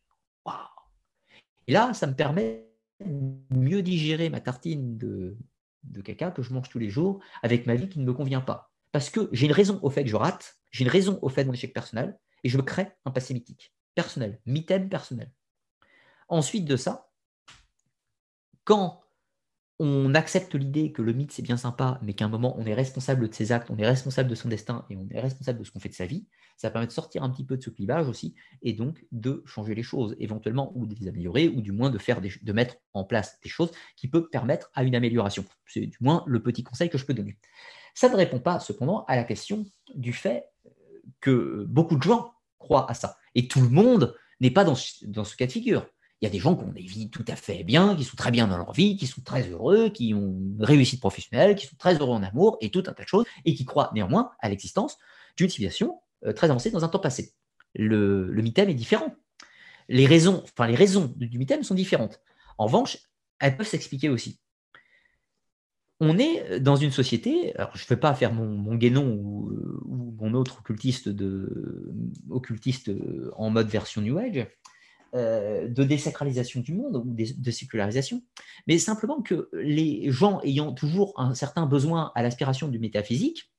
Et 1.68 1.72
là, 1.72 1.94
ça 1.94 2.08
me 2.08 2.16
permet 2.16 2.68
de 3.00 3.58
mieux 3.58 3.82
digérer 3.82 4.30
ma 4.30 4.42
tartine 4.42 4.98
de, 4.98 5.38
de 5.84 6.02
caca 6.02 6.32
que 6.32 6.42
je 6.42 6.54
mange 6.54 6.70
tous 6.70 6.80
les 6.80 6.90
jours 6.90 7.20
avec 7.42 7.66
ma 7.66 7.76
vie 7.76 7.90
qui 7.90 8.00
ne 8.00 8.06
me 8.06 8.14
convient 8.14 8.42
pas. 8.42 8.73
Parce 8.94 9.10
que 9.10 9.28
j'ai 9.32 9.48
une 9.48 9.52
raison 9.52 9.80
au 9.82 9.90
fait 9.90 10.04
que 10.04 10.10
je 10.10 10.16
rate, 10.16 10.56
j'ai 10.72 10.86
une 10.86 10.90
raison 10.90 11.20
au 11.22 11.28
fait 11.28 11.44
de 11.44 11.48
mon 11.48 11.54
échec 11.54 11.74
personnel, 11.74 12.18
et 12.44 12.50
je 12.50 12.58
me 12.58 12.64
crée 12.64 12.88
un 13.06 13.12
passé 13.12 13.34
mythique, 13.34 13.74
personnel, 13.96 14.40
mythème 14.46 14.88
personnel. 14.88 15.32
Ensuite 16.30 16.66
de 16.66 16.78
ça, 16.78 17.10
quand 18.64 19.02
on 19.80 20.14
accepte 20.14 20.54
l'idée 20.54 20.92
que 20.92 21.02
le 21.02 21.12
mythe 21.12 21.32
c'est 21.32 21.42
bien 21.42 21.58
sympa, 21.58 22.00
mais 22.04 22.14
qu'à 22.14 22.26
un 22.26 22.30
moment 22.30 22.56
on 22.60 22.66
est 22.68 22.76
responsable 22.76 23.28
de 23.28 23.34
ses 23.34 23.52
actes, 23.52 23.72
on 23.72 23.78
est 23.78 23.88
responsable 23.88 24.30
de 24.30 24.36
son 24.36 24.48
destin 24.48 24.86
et 24.92 24.96
on 24.96 25.10
est 25.10 25.20
responsable 25.20 25.58
de 25.58 25.64
ce 25.64 25.72
qu'on 25.72 25.80
fait 25.80 25.90
de 25.90 25.96
sa 25.96 26.06
vie, 26.06 26.28
ça 26.56 26.70
permet 26.70 26.86
de 26.86 26.92
sortir 26.92 27.24
un 27.24 27.32
petit 27.32 27.44
peu 27.44 27.58
de 27.58 27.64
ce 27.64 27.72
clivage 27.72 28.08
aussi 28.08 28.36
et 28.62 28.74
donc 28.74 29.04
de 29.12 29.42
changer 29.48 29.74
les 29.74 29.82
choses 29.82 30.16
éventuellement 30.20 30.72
ou 30.76 30.86
de 30.86 30.94
les 30.94 31.08
améliorer 31.08 31.50
ou 31.50 31.62
du 31.62 31.72
moins 31.72 31.90
de 31.90 31.98
faire 31.98 32.22
de 32.22 32.54
mettre 32.54 32.76
en 32.94 33.04
place 33.04 33.40
des 33.42 33.50
choses 33.50 33.72
qui 33.96 34.08
peuvent 34.08 34.30
permettre 34.30 34.70
à 34.76 34.84
une 34.84 34.96
amélioration. 34.96 35.44
C'est 35.66 35.88
du 35.88 35.98
moins 36.00 36.24
le 36.28 36.44
petit 36.44 36.64
conseil 36.64 36.92
que 36.92 37.00
je 37.00 37.06
peux 37.06 37.16
donner. 37.16 37.40
Ça 37.94 38.10
ne 38.10 38.16
répond 38.16 38.40
pas 38.40 38.60
cependant 38.60 39.06
à 39.06 39.16
la 39.16 39.24
question 39.24 39.66
du 39.94 40.14
fait 40.14 40.50
que 41.20 41.66
beaucoup 41.68 41.96
de 41.96 42.04
gens 42.04 42.34
croient 42.58 42.90
à 42.90 42.94
ça 42.94 43.18
et 43.36 43.48
tout 43.48 43.62
le 43.62 43.70
monde 43.70 44.16
n'est 44.40 44.52
pas 44.52 44.64
dans 44.64 44.76
ce 44.76 45.36
cas 45.36 45.46
de 45.46 45.52
figure. 45.52 45.88
Il 46.24 46.26
y 46.26 46.28
a 46.28 46.30
des 46.30 46.40
gens 46.40 46.54
des 46.54 46.84
vies 46.84 47.10
tout 47.10 47.26
à 47.28 47.36
fait 47.36 47.66
bien, 47.66 47.98
qui 47.98 48.06
sont 48.06 48.16
très 48.16 48.32
bien 48.32 48.48
dans 48.48 48.58
leur 48.58 48.72
vie, 48.72 48.96
qui 48.96 49.08
sont 49.08 49.20
très 49.20 49.50
heureux, 49.50 49.90
qui 49.90 50.14
ont 50.14 50.38
une 50.56 50.64
réussite 50.64 51.02
professionnelle, 51.02 51.54
qui 51.54 51.68
sont 51.68 51.76
très 51.76 51.96
heureux 51.98 52.16
en 52.16 52.24
amour 52.24 52.58
et 52.62 52.72
tout 52.72 52.82
un 52.88 52.94
tas 52.94 53.04
de 53.04 53.08
choses, 53.10 53.26
et 53.44 53.54
qui 53.54 53.66
croient 53.66 53.92
néanmoins 53.94 54.32
à 54.40 54.48
l'existence 54.48 54.98
d'une 55.36 55.50
civilisation 55.50 56.00
euh, 56.26 56.32
très 56.32 56.50
avancée 56.50 56.72
dans 56.72 56.86
un 56.86 56.88
temps 56.88 57.00
passé. 57.00 57.34
Le, 57.76 58.32
le 58.32 58.42
mythème 58.42 58.70
est 58.70 58.74
différent. 58.74 59.14
Les 59.90 60.06
raisons, 60.06 60.42
enfin 60.46 60.66
les 60.66 60.76
raisons 60.76 61.14
du 61.18 61.38
mythème 61.38 61.62
sont 61.62 61.76
différentes. 61.76 62.22
En 62.58 62.68
revanche, 62.68 63.00
elles 63.40 63.58
peuvent 63.58 63.68
s'expliquer 63.68 64.08
aussi. 64.08 64.40
On 66.06 66.18
est 66.18 66.60
dans 66.60 66.76
une 66.76 66.92
société, 66.92 67.56
alors 67.56 67.72
je 67.78 67.86
ne 67.86 67.88
vais 67.88 67.98
pas 67.98 68.14
faire 68.14 68.34
mon, 68.34 68.46
mon 68.46 68.76
guénon 68.76 69.08
ou, 69.08 70.14
mon 70.20 70.34
autre 70.34 70.60
occultiste, 70.60 71.08
de, 71.08 71.94
occultiste 72.30 72.92
en 73.38 73.50
mode 73.50 73.70
version 73.70 74.02
New 74.02 74.18
Age, 74.18 74.46
euh, 75.16 75.68
de 75.68 75.84
désacralisation 75.84 76.60
du 76.60 76.74
monde 76.74 76.98
ou 76.98 77.04
de, 77.06 77.52
sécularisation, 77.52 78.22
mais 78.68 78.80
simplement 78.80 79.22
que 79.22 79.48
les 79.54 80.12
gens 80.12 80.42
ayant 80.42 80.74
toujours 80.74 81.14
un 81.18 81.36
certain 81.36 81.66
besoin 81.66 82.12
à 82.16 82.24
l'aspiration 82.24 82.68
du 82.68 82.80
métaphysique 82.80 83.54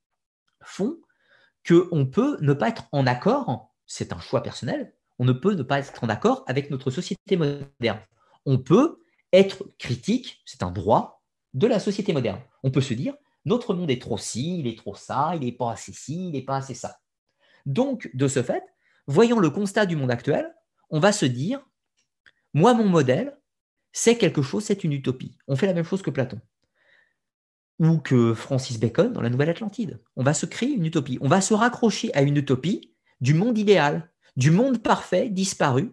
font 0.61 0.97
qu'on 1.67 2.05
peut 2.05 2.37
ne 2.41 2.53
pas 2.53 2.69
être 2.69 2.89
en 2.91 3.07
accord, 3.07 3.73
c'est 3.87 4.13
un 4.13 4.19
choix 4.19 4.43
personnel, 4.43 4.93
on 5.17 5.25
ne 5.25 5.33
peut 5.33 5.53
ne 5.53 5.63
pas 5.63 5.79
être 5.79 6.03
en 6.03 6.09
accord 6.09 6.43
avec 6.45 6.69
notre 6.69 6.91
société 6.91 7.37
moderne. 7.37 8.01
On 8.45 8.59
peut 8.59 8.99
être 9.31 9.63
critique, 9.79 10.43
c'est 10.45 10.61
un 10.61 10.71
droit 10.71 11.14
de 11.55 11.67
la 11.67 11.79
société 11.79 12.13
moderne. 12.13 12.39
On 12.61 12.69
peut 12.69 12.81
se 12.81 12.93
dire, 12.93 13.15
notre 13.45 13.73
monde 13.73 13.89
est 13.89 14.01
trop 14.01 14.17
ci, 14.17 14.59
il 14.59 14.67
est 14.67 14.77
trop 14.77 14.93
ça, 14.93 15.31
il 15.33 15.41
n'est 15.41 15.51
pas 15.51 15.71
assez 15.71 15.93
ci, 15.93 16.27
il 16.27 16.31
n'est 16.31 16.43
pas 16.43 16.57
assez 16.57 16.75
ça. 16.75 16.99
Donc, 17.65 18.11
de 18.13 18.27
ce 18.27 18.43
fait, 18.43 18.63
voyons 19.07 19.39
le 19.39 19.49
constat 19.49 19.87
du 19.87 19.95
monde 19.95 20.11
actuel, 20.11 20.53
on 20.91 20.99
va 20.99 21.11
se 21.11 21.25
dire, 21.25 21.65
moi, 22.53 22.73
mon 22.73 22.87
modèle, 22.87 23.37
c'est 23.91 24.17
quelque 24.17 24.41
chose, 24.41 24.65
c'est 24.65 24.83
une 24.83 24.93
utopie. 24.93 25.37
On 25.47 25.55
fait 25.55 25.67
la 25.67 25.73
même 25.73 25.85
chose 25.85 26.01
que 26.01 26.11
Platon 26.11 26.39
ou 27.79 27.97
que 27.97 28.33
Francis 28.33 28.79
Bacon 28.79 29.11
dans 29.11 29.21
la 29.21 29.29
Nouvelle 29.29 29.49
Atlantide. 29.49 30.01
On 30.15 30.23
va 30.23 30.33
se 30.33 30.45
créer 30.45 30.69
une 30.69 30.85
utopie. 30.85 31.17
On 31.21 31.27
va 31.27 31.41
se 31.41 31.53
raccrocher 31.53 32.13
à 32.13 32.21
une 32.21 32.37
utopie 32.37 32.93
du 33.19 33.33
monde 33.33 33.57
idéal, 33.57 34.09
du 34.37 34.51
monde 34.51 34.81
parfait 34.81 35.29
disparu, 35.29 35.91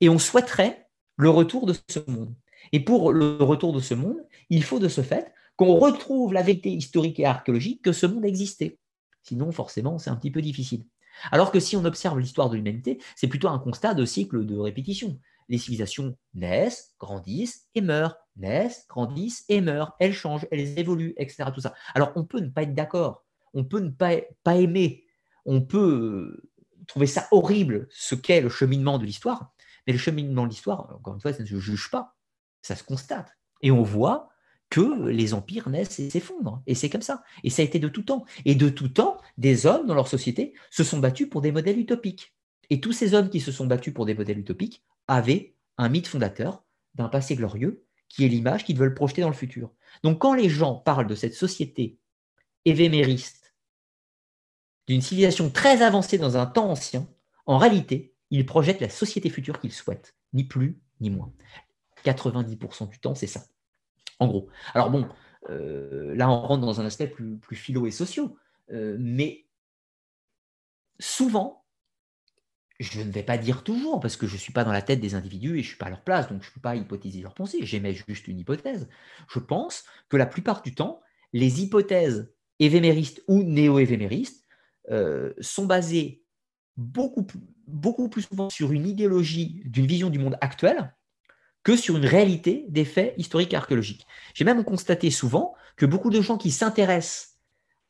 et 0.00 0.08
on 0.08 0.18
souhaiterait 0.18 0.88
le 1.16 1.30
retour 1.30 1.66
de 1.66 1.74
ce 1.88 2.00
monde. 2.08 2.34
Et 2.72 2.80
pour 2.80 3.12
le 3.12 3.36
retour 3.36 3.72
de 3.72 3.80
ce 3.80 3.94
monde, 3.94 4.18
il 4.50 4.62
faut 4.62 4.78
de 4.78 4.88
ce 4.88 5.00
fait 5.00 5.32
qu'on 5.56 5.76
retrouve 5.76 6.32
la 6.32 6.42
vérité 6.42 6.70
historique 6.70 7.18
et 7.18 7.26
archéologique 7.26 7.82
que 7.82 7.92
ce 7.92 8.06
monde 8.06 8.24
existait. 8.24 8.78
Sinon, 9.22 9.50
forcément, 9.52 9.98
c'est 9.98 10.10
un 10.10 10.16
petit 10.16 10.30
peu 10.30 10.40
difficile. 10.40 10.84
Alors 11.32 11.50
que 11.50 11.60
si 11.60 11.76
on 11.76 11.84
observe 11.84 12.18
l'histoire 12.18 12.48
de 12.48 12.56
l'humanité, 12.56 12.98
c'est 13.16 13.26
plutôt 13.26 13.48
un 13.48 13.58
constat 13.58 13.94
de 13.94 14.04
cycle 14.04 14.46
de 14.46 14.56
répétition. 14.56 15.18
Les 15.48 15.58
civilisations 15.58 16.16
naissent, 16.34 16.94
grandissent 17.00 17.66
et 17.74 17.80
meurent, 17.80 18.16
naissent, 18.36 18.86
grandissent 18.88 19.44
et 19.48 19.60
meurent. 19.60 19.96
Elles 19.98 20.12
changent, 20.12 20.46
elles 20.50 20.78
évoluent, 20.78 21.14
etc. 21.16 21.50
Tout 21.52 21.60
ça. 21.60 21.74
Alors 21.94 22.12
on 22.16 22.24
peut 22.24 22.40
ne 22.40 22.48
pas 22.48 22.62
être 22.62 22.74
d'accord, 22.74 23.24
on 23.54 23.64
peut 23.64 23.80
ne 23.80 23.90
pas, 23.90 24.16
pas 24.44 24.56
aimer, 24.56 25.04
on 25.44 25.62
peut 25.62 26.40
trouver 26.86 27.06
ça 27.06 27.26
horrible, 27.30 27.88
ce 27.90 28.14
qu'est 28.14 28.40
le 28.40 28.48
cheminement 28.48 28.98
de 28.98 29.04
l'histoire, 29.04 29.52
mais 29.86 29.92
le 29.92 29.98
cheminement 29.98 30.44
de 30.44 30.50
l'histoire, 30.50 30.94
encore 30.94 31.14
une 31.14 31.20
fois, 31.20 31.32
ça 31.32 31.42
ne 31.42 31.48
se 31.48 31.58
juge 31.58 31.90
pas, 31.90 32.16
ça 32.62 32.76
se 32.76 32.84
constate. 32.84 33.36
Et 33.62 33.70
on 33.70 33.82
voit 33.82 34.28
que 34.70 35.08
les 35.08 35.34
empires 35.34 35.68
naissent 35.68 35.98
et 35.98 36.10
s'effondrent. 36.10 36.62
Et 36.66 36.74
c'est 36.74 36.90
comme 36.90 37.02
ça. 37.02 37.22
Et 37.42 37.50
ça 37.50 37.62
a 37.62 37.64
été 37.64 37.78
de 37.78 37.88
tout 37.88 38.02
temps. 38.02 38.24
Et 38.44 38.54
de 38.54 38.68
tout 38.68 38.88
temps, 38.88 39.18
des 39.38 39.66
hommes 39.66 39.86
dans 39.86 39.94
leur 39.94 40.08
société 40.08 40.54
se 40.70 40.84
sont 40.84 40.98
battus 40.98 41.28
pour 41.28 41.40
des 41.40 41.52
modèles 41.52 41.78
utopiques. 41.78 42.34
Et 42.70 42.80
tous 42.80 42.92
ces 42.92 43.14
hommes 43.14 43.30
qui 43.30 43.40
se 43.40 43.52
sont 43.52 43.66
battus 43.66 43.94
pour 43.94 44.04
des 44.04 44.14
modèles 44.14 44.38
utopiques 44.38 44.82
avaient 45.06 45.54
un 45.78 45.88
mythe 45.88 46.06
fondateur 46.06 46.64
d'un 46.94 47.08
passé 47.08 47.34
glorieux 47.34 47.84
qui 48.08 48.24
est 48.24 48.28
l'image 48.28 48.64
qu'ils 48.64 48.78
veulent 48.78 48.94
projeter 48.94 49.22
dans 49.22 49.28
le 49.28 49.34
futur. 49.34 49.70
Donc 50.02 50.18
quand 50.18 50.34
les 50.34 50.48
gens 50.48 50.74
parlent 50.74 51.06
de 51.06 51.14
cette 51.14 51.34
société 51.34 51.98
évémériste, 52.64 53.54
d'une 54.86 55.02
civilisation 55.02 55.50
très 55.50 55.82
avancée 55.82 56.18
dans 56.18 56.36
un 56.36 56.46
temps 56.46 56.70
ancien, 56.70 57.06
en 57.46 57.58
réalité, 57.58 58.14
ils 58.30 58.46
projettent 58.46 58.80
la 58.80 58.88
société 58.88 59.30
future 59.30 59.60
qu'ils 59.60 59.72
souhaitent, 59.72 60.14
ni 60.32 60.44
plus 60.44 60.80
ni 61.00 61.10
moins. 61.10 61.32
90% 62.04 62.88
du 62.88 62.98
temps, 62.98 63.14
c'est 63.14 63.26
ça. 63.26 63.42
En 64.18 64.26
gros. 64.26 64.48
Alors 64.74 64.90
bon, 64.90 65.08
euh, 65.50 66.14
là, 66.14 66.30
on 66.30 66.40
rentre 66.42 66.64
dans 66.64 66.80
un 66.80 66.86
aspect 66.86 67.06
plus, 67.06 67.38
philo 67.52 67.86
et 67.86 67.90
sociaux, 67.90 68.36
euh, 68.72 68.96
mais 68.98 69.46
souvent, 70.98 71.64
je 72.80 73.00
ne 73.00 73.10
vais 73.10 73.22
pas 73.22 73.38
dire 73.38 73.64
toujours, 73.64 74.00
parce 74.00 74.16
que 74.16 74.26
je 74.26 74.34
ne 74.34 74.38
suis 74.38 74.52
pas 74.52 74.64
dans 74.64 74.72
la 74.72 74.82
tête 74.82 75.00
des 75.00 75.14
individus 75.14 75.58
et 75.58 75.62
je 75.62 75.66
ne 75.66 75.68
suis 75.68 75.76
pas 75.76 75.86
à 75.86 75.90
leur 75.90 76.02
place, 76.02 76.28
donc 76.28 76.42
je 76.42 76.48
ne 76.48 76.54
peux 76.54 76.60
pas 76.60 76.76
hypothéser 76.76 77.20
leurs 77.20 77.34
pensées, 77.34 77.58
j'émets 77.62 77.94
juste 77.94 78.28
une 78.28 78.38
hypothèse. 78.38 78.88
Je 79.28 79.38
pense 79.38 79.84
que 80.08 80.16
la 80.16 80.26
plupart 80.26 80.62
du 80.62 80.74
temps, 80.74 81.00
les 81.32 81.62
hypothèses 81.62 82.32
évéméristes 82.58 83.22
ou 83.28 83.42
néo-évéméristes 83.42 84.44
euh, 84.90 85.32
sont 85.40 85.66
basées 85.66 86.22
beaucoup 86.76 87.24
plus 87.24 88.22
souvent 88.22 88.50
sur 88.50 88.72
une 88.72 88.86
idéologie 88.86 89.62
d'une 89.64 89.86
vision 89.86 90.10
du 90.10 90.18
monde 90.20 90.38
actuel 90.40 90.94
que 91.68 91.76
sur 91.76 91.98
une 91.98 92.06
réalité 92.06 92.64
des 92.70 92.86
faits 92.86 93.12
historiques 93.18 93.52
et 93.52 93.56
archéologiques. 93.56 94.06
J'ai 94.32 94.46
même 94.46 94.64
constaté 94.64 95.10
souvent 95.10 95.54
que 95.76 95.84
beaucoup 95.84 96.08
de 96.08 96.22
gens 96.22 96.38
qui 96.38 96.50
s'intéressent 96.50 97.36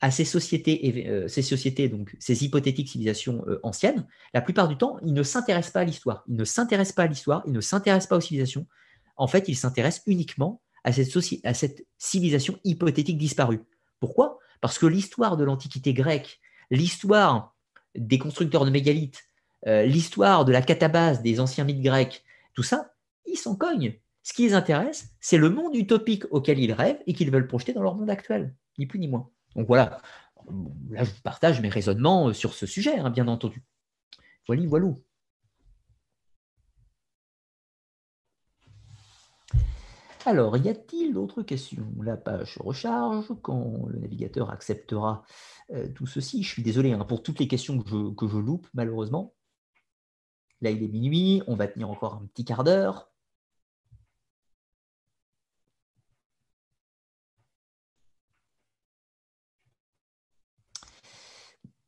à 0.01 0.11
ces 0.11 0.25
sociétés, 0.25 1.07
euh, 1.07 1.29
ces 1.29 1.41
sociétés, 1.41 1.87
donc 1.87 2.13
ces 2.19 2.43
hypothétiques 2.43 2.89
civilisations 2.89 3.41
euh, 3.47 3.61
anciennes, 3.63 4.05
la 4.33 4.41
plupart 4.41 4.67
du 4.67 4.75
temps, 4.75 4.97
ils 5.01 5.13
ne 5.13 5.23
s'intéressent 5.23 5.71
pas 5.71 5.79
à 5.79 5.83
l'histoire. 5.85 6.25
Ils 6.27 6.35
ne 6.35 6.43
s'intéressent 6.43 6.93
pas 6.93 7.03
à 7.03 7.07
l'histoire, 7.07 7.41
ils 7.47 7.53
ne 7.53 7.61
s'intéressent 7.61 8.09
pas 8.09 8.17
aux 8.17 8.21
civilisations. 8.21 8.67
En 9.15 9.27
fait, 9.27 9.47
ils 9.47 9.55
s'intéressent 9.55 10.03
uniquement 10.07 10.61
à 10.83 10.91
cette, 10.91 11.15
à 11.45 11.53
cette 11.53 11.85
civilisation 11.97 12.59
hypothétique 12.65 13.17
disparue. 13.17 13.61
Pourquoi? 14.01 14.39
Parce 14.59 14.77
que 14.77 14.87
l'histoire 14.87 15.37
de 15.37 15.45
l'Antiquité 15.45 15.93
grecque, 15.93 16.41
l'histoire 16.69 17.55
des 17.95 18.19
constructeurs 18.19 18.65
de 18.65 18.71
mégalithes, 18.71 19.23
euh, 19.67 19.85
l'histoire 19.85 20.43
de 20.43 20.51
la 20.51 20.61
catabase 20.61 21.21
des 21.21 21.39
anciens 21.39 21.63
mythes 21.63 21.81
grecs, 21.81 22.25
tout 22.53 22.63
ça, 22.63 22.88
ils 23.25 23.37
s'en 23.37 23.55
cognent. 23.55 23.99
Ce 24.23 24.33
qui 24.33 24.43
les 24.43 24.53
intéresse, 24.53 25.09
c'est 25.19 25.37
le 25.37 25.49
monde 25.49 25.75
utopique 25.75 26.25
auquel 26.31 26.59
ils 26.59 26.73
rêvent 26.73 27.01
et 27.07 27.13
qu'ils 27.13 27.31
veulent 27.31 27.47
projeter 27.47 27.73
dans 27.73 27.83
leur 27.83 27.95
monde 27.95 28.09
actuel, 28.09 28.55
ni 28.77 28.85
plus 28.85 28.99
ni 28.99 29.07
moins. 29.07 29.29
Donc 29.55 29.67
voilà, 29.67 30.01
là 30.89 31.03
je 31.03 31.11
partage 31.23 31.61
mes 31.61 31.69
raisonnements 31.69 32.27
euh, 32.27 32.33
sur 32.33 32.53
ce 32.53 32.65
sujet, 32.65 32.99
hein, 32.99 33.09
bien 33.09 33.27
entendu. 33.27 33.63
Voilà, 34.47 34.65
voilà. 34.67 34.93
Alors, 40.25 40.57
y 40.57 40.67
a-t-il 40.69 41.13
d'autres 41.13 41.43
questions? 41.43 41.87
La 42.01 42.17
page 42.17 42.57
recharge 42.59 43.31
quand 43.41 43.87
le 43.87 43.99
navigateur 43.99 44.51
acceptera 44.51 45.23
euh, 45.71 45.87
tout 45.95 46.05
ceci. 46.05 46.43
Je 46.43 46.49
suis 46.49 46.61
désolé 46.61 46.91
hein, 46.91 47.05
pour 47.05 47.23
toutes 47.23 47.39
les 47.39 47.47
questions 47.47 47.81
que 47.81 48.27
je 48.27 48.37
loupe, 48.37 48.67
malheureusement. 48.73 49.33
Là, 50.61 50.71
il 50.71 50.83
est 50.83 50.87
minuit, 50.87 51.41
on 51.47 51.55
va 51.55 51.67
tenir 51.67 51.89
encore 51.89 52.15
un 52.15 52.25
petit 52.27 52.45
quart 52.45 52.63
d'heure. 52.63 53.09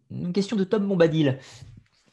Une 0.10 0.34
question 0.34 0.56
de 0.56 0.64
Tom 0.64 0.88
Bombadil. 0.88 1.40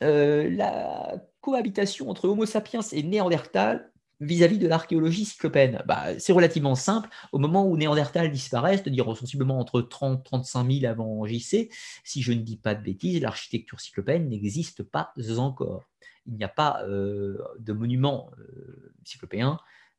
Euh, 0.02 0.48
la 0.50 1.20
cohabitation 1.40 2.08
entre 2.08 2.28
Homo 2.28 2.46
sapiens 2.46 2.80
et 2.92 3.02
Néandertal 3.02 3.90
vis-à-vis 4.20 4.58
de 4.58 4.68
l'archéologie 4.68 5.24
cyclopéenne 5.24 5.82
bah, 5.86 6.18
C'est 6.18 6.32
relativement 6.32 6.74
simple. 6.74 7.08
Au 7.32 7.38
moment 7.38 7.66
où 7.66 7.76
Néandertal 7.76 8.30
disparaît, 8.30 8.76
c'est-à-dire 8.76 9.16
sensiblement 9.16 9.58
entre 9.58 9.80
30 9.80 10.24
35 10.24 10.70
000 10.70 10.90
avant 10.90 11.24
JC, 11.26 11.68
si 12.04 12.22
je 12.22 12.32
ne 12.32 12.42
dis 12.42 12.56
pas 12.56 12.74
de 12.74 12.82
bêtises, 12.82 13.20
l'architecture 13.20 13.80
cyclopéenne 13.80 14.28
n'existe 14.28 14.82
pas 14.82 15.12
encore. 15.38 15.84
Il 16.28 16.34
n'y 16.34 16.44
a 16.44 16.48
pas 16.48 16.84
euh, 16.84 17.38
de 17.58 17.72
monument 17.72 18.30
euh, 18.38 18.92
cyclopéen, 19.04 19.58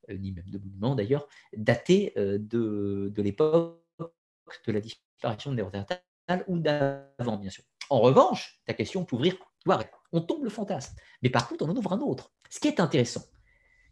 ni 0.09 0.31
même 0.31 0.49
de 0.49 0.57
monument 0.57 0.95
d'ailleurs, 0.95 1.27
daté 1.55 2.13
de, 2.15 3.13
l'époque 3.17 3.83
de 4.65 4.71
la 4.71 4.79
disparition 4.79 5.51
de 5.51 5.57
Néandertal 5.57 6.01
ou 6.47 6.57
d'avant, 6.57 7.37
bien 7.37 7.51
sûr. 7.51 7.63
En 7.91 7.99
revanche, 7.99 8.59
ta 8.65 8.73
question 8.73 9.05
peut 9.05 9.15
ouvrir, 9.15 9.35
on 10.11 10.21
tombe 10.21 10.43
le 10.43 10.49
fantasme. 10.49 10.95
Mais 11.21 11.29
par 11.29 11.47
contre, 11.47 11.65
on 11.65 11.69
en 11.69 11.75
ouvre 11.75 11.93
un 11.93 11.99
autre. 11.99 12.31
Ce 12.49 12.59
qui 12.59 12.67
est 12.67 12.79
intéressant, 12.79 13.23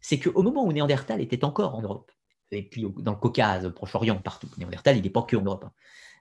c'est 0.01 0.19
qu'au 0.19 0.41
moment 0.41 0.66
où 0.66 0.72
Néandertal 0.72 1.22
était 1.22 1.43
encore 1.43 1.75
en 1.75 1.82
Europe, 1.82 2.11
et 2.51 2.64
puis 2.64 2.85
dans 2.99 3.11
le 3.11 3.17
Caucase, 3.17 3.66
au 3.66 3.72
Proche-Orient, 3.72 4.22
partout, 4.22 4.49
Néandertal, 4.57 4.98
il 4.98 5.03
n'est 5.03 5.09
pas 5.09 5.24
que 5.24 5.35
en 5.35 5.41
Europe, 5.41 5.66
hein. 5.66 5.74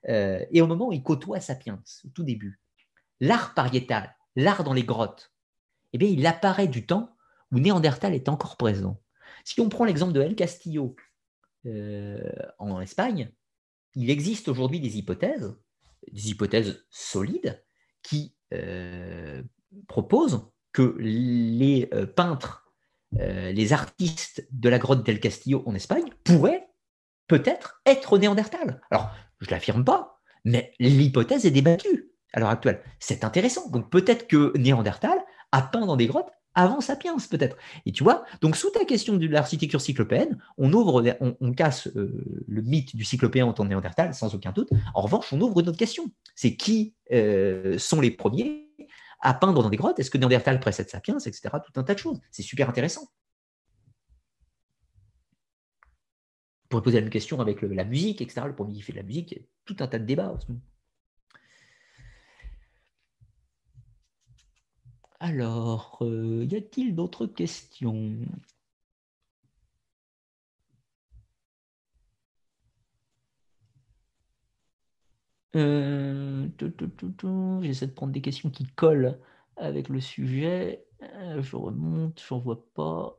euh, 0.09 0.45
et 0.51 0.61
au 0.61 0.67
moment 0.67 0.89
où 0.89 0.93
il 0.93 1.03
côtoie 1.03 1.41
Sapiens, 1.41 1.83
au 2.05 2.09
tout 2.09 2.25
début, 2.25 2.61
l'art 3.21 3.55
pariétal, 3.55 4.17
l'art 4.35 4.65
dans 4.65 4.73
les 4.73 4.85
grottes, 4.85 5.33
eh 6.03 6.11
il 6.11 6.27
apparaît 6.27 6.69
du 6.69 6.87
temps 6.87 7.17
où 7.53 7.59
Néandertal 7.59 8.15
est 8.15 8.29
encore 8.29 8.57
présent. 8.57 9.01
Si 9.45 9.61
on 9.61 9.69
prend 9.69 9.85
l'exemple 9.85 10.13
de 10.13 10.21
El 10.21 10.35
Castillo 10.35 10.97
euh, 11.67 12.21
en 12.59 12.81
Espagne, 12.81 13.31
il 13.95 14.11
existe 14.11 14.49
aujourd'hui 14.49 14.81
des 14.81 14.99
hypothèses, 14.99 15.57
des 16.11 16.31
hypothèses 16.31 16.85
solides, 16.91 17.65
qui 18.03 18.35
euh, 18.53 19.43
propose 19.89 20.51
que 20.73 20.97
les 20.99 21.89
euh, 21.95 22.07
peintres, 22.07 22.65
les 23.13 23.73
artistes 23.73 24.47
de 24.51 24.69
la 24.69 24.79
grotte 24.79 25.07
del 25.07 25.21
Castillo 25.21 25.63
en 25.65 25.75
Espagne 25.75 26.11
pourraient 26.25 26.67
peut-être 27.29 27.81
être 27.87 28.19
néandertal. 28.19 28.83
Alors, 28.91 29.11
je 29.41 29.47
ne 29.47 29.53
l'affirme 29.53 29.85
pas, 29.85 30.21
mais 30.45 30.75
l'hypothèse 30.79 31.47
est 31.47 31.51
débattue 31.51 32.11
à 32.33 32.41
l'heure 32.41 32.51
actuelle. 32.51 32.83
C'est 32.99 33.25
intéressant. 33.25 33.71
Donc 33.71 33.91
peut-être 33.91 34.27
que 34.27 34.57
Néandertal 34.59 35.19
a 35.57 35.63
peint 35.63 35.87
dans 35.87 35.97
des 35.97 36.07
grottes 36.07 36.31
avant 36.55 36.81
Sapiens, 36.81 37.17
peut-être. 37.31 37.57
Et 37.85 37.93
tu 37.93 38.03
vois, 38.03 38.25
donc 38.41 38.57
sous 38.57 38.71
ta 38.71 38.85
question 38.85 39.17
de 39.17 39.27
l'architecture 39.27 39.81
cyclopéenne, 39.81 40.39
on 40.57 40.73
ouvre, 40.73 41.03
on, 41.21 41.53
casse 41.53 41.89
euh, 41.97 42.45
le 42.49 42.63
mythe 42.63 42.97
du 42.97 43.05
cyclopéen 43.05 43.47
en 43.47 43.53
que 43.53 43.69
néandertal, 43.69 44.15
sans 44.15 44.35
aucun 44.35 44.53
doute. 44.53 44.71
En 44.95 45.03
revanche, 45.03 45.33
on 45.33 45.41
ouvre 45.41 45.61
une 45.61 45.69
autre 45.69 45.79
question. 45.79 46.11
C'est 46.35 46.57
qui 46.57 46.95
euh, 47.13 47.79
sont 47.79 48.01
les 48.01 48.11
premiers 48.11 48.71
à 49.21 49.35
peindre 49.35 49.63
dans 49.63 49.69
des 49.69 49.77
grottes? 49.77 49.99
Est-ce 49.99 50.11
que 50.11 50.19
Néandertal 50.19 50.59
précède 50.61 50.89
Sapiens, 50.89 51.19
etc. 51.19 51.41
Tout 51.65 51.79
un 51.79 51.85
tas 51.85 51.95
de 51.95 51.99
choses. 51.99 52.21
C'est 52.31 52.43
super 52.43 52.69
intéressant. 52.69 53.03
On 56.65 56.69
pourrait 56.69 56.83
poser 56.83 56.97
la 56.97 57.03
même 57.03 57.11
question 57.11 57.41
avec 57.41 57.63
la 57.63 57.85
musique, 57.85 58.21
etc. 58.23 58.43
Le 58.47 58.55
premier 58.55 58.75
qui 58.75 58.83
fait 58.83 58.93
de 58.93 58.99
la 58.99 59.05
musique, 59.05 59.41
tout 59.67 59.77
un 59.81 59.87
tas 59.87 59.99
de 59.99 60.05
débats 60.05 60.33
en. 60.33 60.39
Alors, 65.29 65.99
euh, 66.03 66.47
y 66.51 66.55
a-t-il 66.57 66.95
d'autres 66.95 67.27
questions? 67.27 68.17
Euh, 75.57 76.49
J'essaie 77.63 77.87
de 77.87 77.93
prendre 77.93 78.13
des 78.13 78.21
questions 78.21 78.51
qui 78.51 78.67
collent 78.67 79.19
avec 79.57 79.89
le 79.89 80.01
sujet. 80.01 80.87
Euh, 81.03 81.43
je 81.43 81.57
remonte, 81.57 82.23
j'en 82.27 82.39
vois 82.39 82.65
pas. 82.75 83.19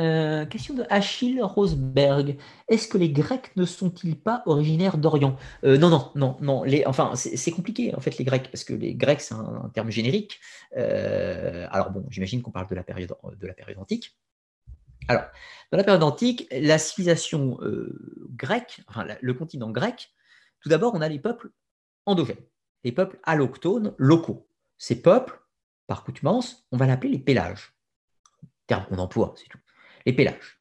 Euh, 0.00 0.46
question 0.46 0.72
de 0.72 0.84
Achille 0.88 1.42
Rosberg. 1.42 2.38
Est-ce 2.68 2.88
que 2.88 2.96
les 2.96 3.10
Grecs 3.10 3.54
ne 3.56 3.66
sont-ils 3.66 4.18
pas 4.18 4.42
originaires 4.46 4.96
d'Orient? 4.96 5.36
Euh, 5.64 5.76
Non, 5.76 5.90
non, 5.90 6.10
non, 6.14 6.36
non. 6.40 6.64
Enfin, 6.86 7.12
c'est 7.14 7.50
compliqué 7.50 7.94
en 7.94 8.00
fait 8.00 8.16
les 8.16 8.24
Grecs 8.24 8.50
parce 8.50 8.64
que 8.64 8.72
les 8.72 8.94
Grecs 8.94 9.20
c'est 9.20 9.34
un, 9.34 9.70
terme 9.74 9.90
générique. 9.90 10.40
Euh, 10.78 11.66
alors 11.70 11.90
bon, 11.90 12.06
j'imagine 12.08 12.40
qu'on 12.40 12.50
parle 12.50 12.68
de 12.68 12.74
la 12.74 12.82
période 12.82 13.14
de 13.38 13.46
la 13.46 13.52
période 13.52 13.78
antique. 13.78 14.16
Alors, 15.08 15.24
dans 15.70 15.78
la 15.78 15.84
période 15.84 16.02
antique, 16.04 16.46
la 16.52 16.78
civilisation 16.78 17.58
grecque, 18.30 18.82
enfin 18.88 19.06
le 19.20 19.34
continent 19.34 19.70
grec, 19.70 20.10
tout 20.60 20.68
d'abord, 20.68 20.94
on 20.94 21.02
a 21.02 21.08
les 21.08 21.18
peuples 21.18 21.50
endogènes, 22.06 22.36
les 22.84 22.92
peuples 22.92 23.18
allochtones 23.24 23.94
locaux. 23.98 24.48
Ces 24.78 25.02
peuples, 25.02 25.38
par 25.86 26.04
coutumance, 26.04 26.66
on 26.72 26.76
va 26.76 26.86
l'appeler 26.86 27.12
les 27.12 27.18
pélages. 27.18 27.74
Terme 28.68 28.86
qu'on 28.86 28.98
emploie, 28.98 29.34
c'est 29.36 29.48
tout 29.48 29.58
les 30.06 30.12
pélages. 30.12 30.60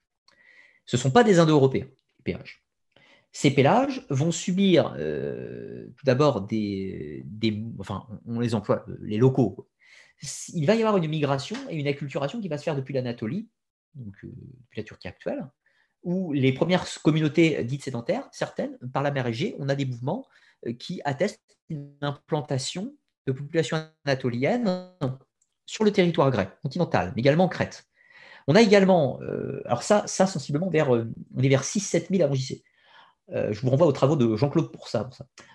Ce 0.85 0.97
ne 0.97 1.01
sont 1.01 1.11
pas 1.11 1.23
des 1.23 1.39
Indo-Européens, 1.39 1.87
les 2.17 2.23
pélages. 2.23 2.63
Ces 3.31 3.51
pélages 3.51 4.05
vont 4.09 4.31
subir 4.31 4.93
euh, 4.97 5.87
tout 5.97 6.05
d'abord 6.05 6.41
des, 6.41 7.25
Enfin, 7.79 8.05
on 8.25 8.39
les 8.39 8.55
emploie, 8.55 8.85
les 8.99 9.17
locaux. 9.17 9.69
Il 10.53 10.65
va 10.65 10.75
y 10.75 10.79
avoir 10.79 10.97
une 10.97 11.09
migration 11.09 11.55
et 11.69 11.77
une 11.77 11.87
acculturation 11.87 12.41
qui 12.41 12.49
va 12.49 12.57
se 12.57 12.63
faire 12.63 12.75
depuis 12.75 12.93
l'Anatolie, 12.93 13.47
donc 13.95 14.15
depuis 14.21 14.77
la 14.77 14.83
Turquie 14.83 15.07
actuelle, 15.07 15.47
où 16.03 16.33
les 16.33 16.53
premières 16.53 16.85
communautés 17.01 17.63
dites 17.63 17.83
sédentaires, 17.83 18.27
certaines, 18.31 18.77
par 18.93 19.01
la 19.01 19.11
mer 19.11 19.27
Égée, 19.27 19.55
on 19.59 19.69
a 19.69 19.75
des 19.75 19.85
mouvements 19.85 20.27
qui 20.77 21.01
attestent 21.05 21.57
une 21.69 21.95
implantation 22.01 22.93
de 23.25 23.31
population 23.31 23.77
anatolienne 24.05 24.91
sur 25.65 25.83
le 25.83 25.91
territoire 25.91 26.29
grec 26.31 26.49
continental, 26.61 27.13
mais 27.15 27.21
également 27.21 27.47
Crète. 27.47 27.85
On 28.47 28.55
a 28.55 28.61
également, 28.61 29.19
euh, 29.21 29.61
alors 29.65 29.83
ça, 29.83 30.03
ça 30.07 30.27
sensiblement 30.27 30.69
vers, 30.69 30.95
euh, 30.95 31.11
on 31.35 31.43
est 31.43 31.49
vers 31.49 31.63
6-7 31.63 32.09
000 32.09 32.23
avant 32.23 32.35
JC. 32.35 32.63
Je 33.33 33.61
vous 33.61 33.69
renvoie 33.69 33.87
aux 33.87 33.93
travaux 33.93 34.17
de 34.17 34.35
Jean-Claude 34.35 34.73
pour 34.73 34.89
ça, 34.89 35.09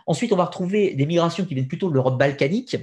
Ensuite, 0.07 0.33
on 0.33 0.37
va 0.37 0.47
retrouver 0.47 0.95
des 0.95 1.05
migrations 1.05 1.45
qui 1.45 1.53
viennent 1.53 1.69
plutôt 1.69 1.91
de 1.91 1.95
l'Europe 1.95 2.19
balkanique, 2.19 2.75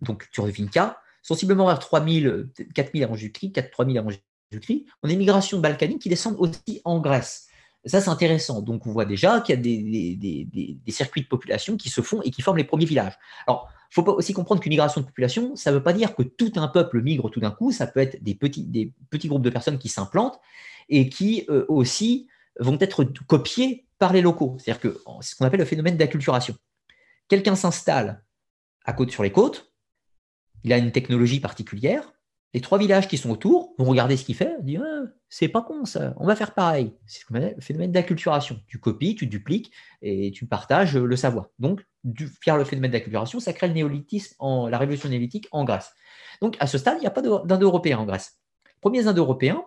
donc 0.00 0.28
Turvinka, 0.32 0.98
sensiblement 1.22 1.66
vers 1.66 1.78
3 1.78 2.04
000, 2.04 2.34
4 2.74 2.92
000 2.92 3.04
avant 3.04 3.14
Jésus-Christ, 3.14 3.52
4 3.52 3.70
3 3.70 3.86
000 3.86 3.98
avant 3.98 4.10
Jésus-Christ. 4.50 4.86
On 5.02 5.08
a 5.08 5.12
des 5.12 5.16
migrations 5.16 5.60
balkaniques 5.60 6.02
qui 6.02 6.08
descendent 6.08 6.36
aussi 6.38 6.80
en 6.84 6.98
Grèce. 6.98 7.46
Ça, 7.86 8.00
c'est 8.00 8.10
intéressant. 8.10 8.62
Donc, 8.62 8.86
on 8.86 8.92
voit 8.92 9.04
déjà 9.04 9.40
qu'il 9.40 9.54
y 9.54 9.58
a 9.58 9.60
des, 9.60 10.92
circuits 10.92 11.22
de 11.22 11.28
population 11.28 11.76
qui 11.76 11.88
se 11.88 12.00
font 12.00 12.20
et 12.22 12.30
qui 12.30 12.42
forment 12.42 12.58
les 12.58 12.64
premiers 12.64 12.84
villages. 12.84 13.16
Alors, 13.46 13.70
il 13.90 13.94
faut 13.94 14.04
aussi 14.12 14.32
comprendre 14.32 14.60
qu'une 14.60 14.70
migration 14.70 15.00
de 15.00 15.06
population, 15.06 15.56
ça 15.56 15.70
ne 15.70 15.76
veut 15.76 15.82
pas 15.82 15.92
dire 15.92 16.14
que 16.14 16.22
tout 16.22 16.52
un 16.56 16.68
peuple 16.68 17.02
migre 17.02 17.30
tout 17.30 17.40
d'un 17.40 17.50
coup. 17.50 17.72
Ça 17.72 17.86
peut 17.86 18.00
être 18.00 18.22
des 18.22 18.34
petits, 18.34 18.64
des 18.64 18.92
petits 19.10 19.28
groupes 19.28 19.42
de 19.42 19.50
personnes 19.50 19.78
qui 19.78 19.88
s'implantent 19.88 20.40
et 20.88 21.08
qui 21.08 21.44
euh, 21.48 21.64
aussi 21.68 22.28
vont 22.58 22.78
être 22.80 23.04
copiés 23.26 23.86
par 23.98 24.12
les 24.12 24.20
locaux. 24.20 24.56
C'est-à-dire 24.58 24.80
que 24.80 25.00
c'est 25.20 25.30
ce 25.30 25.36
qu'on 25.36 25.44
appelle 25.44 25.60
le 25.60 25.66
phénomène 25.66 25.96
d'acculturation. 25.96 26.56
Quelqu'un 27.28 27.56
s'installe 27.56 28.22
à 28.84 28.92
côte 28.92 29.10
sur 29.10 29.22
les 29.22 29.32
côtes, 29.32 29.72
il 30.64 30.72
a 30.72 30.78
une 30.78 30.92
technologie 30.92 31.40
particulière, 31.40 32.12
les 32.54 32.60
trois 32.60 32.78
villages 32.78 33.08
qui 33.08 33.18
sont 33.18 33.30
autour 33.30 33.74
vont 33.78 33.84
regarder 33.84 34.16
ce 34.16 34.24
qu'il 34.24 34.34
fait, 34.34 34.56
dire 34.62 34.82
ah, 34.82 35.02
c'est 35.28 35.48
pas 35.48 35.60
con 35.60 35.84
ça, 35.84 36.14
on 36.16 36.26
va 36.26 36.34
faire 36.36 36.54
pareil. 36.54 36.92
C'est 37.06 37.24
le 37.30 37.60
phénomène 37.60 37.92
d'acculturation. 37.92 38.60
Tu 38.66 38.78
copies, 38.78 39.14
tu 39.14 39.26
dupliques 39.26 39.72
et 40.00 40.30
tu 40.30 40.46
partages 40.46 40.96
le 40.96 41.16
savoir. 41.16 41.48
Donc, 41.58 41.84
du, 42.06 42.28
faire 42.28 42.56
le 42.56 42.64
phénomène 42.64 42.92
d'acculturation, 42.92 43.40
ça 43.40 43.52
crée 43.52 43.68
le 43.68 43.74
néolithisme, 43.74 44.34
en, 44.38 44.68
la 44.68 44.78
révolution 44.78 45.08
néolithique 45.08 45.48
en 45.50 45.64
Grèce. 45.64 45.92
Donc, 46.40 46.56
à 46.60 46.66
ce 46.66 46.78
stade, 46.78 46.96
il 46.98 47.00
n'y 47.00 47.06
a 47.06 47.10
pas 47.10 47.22
d'Indo-Européens 47.22 47.98
en 47.98 48.06
Grèce. 48.06 48.38
premiers 48.80 49.06
Indo-Européens, 49.06 49.64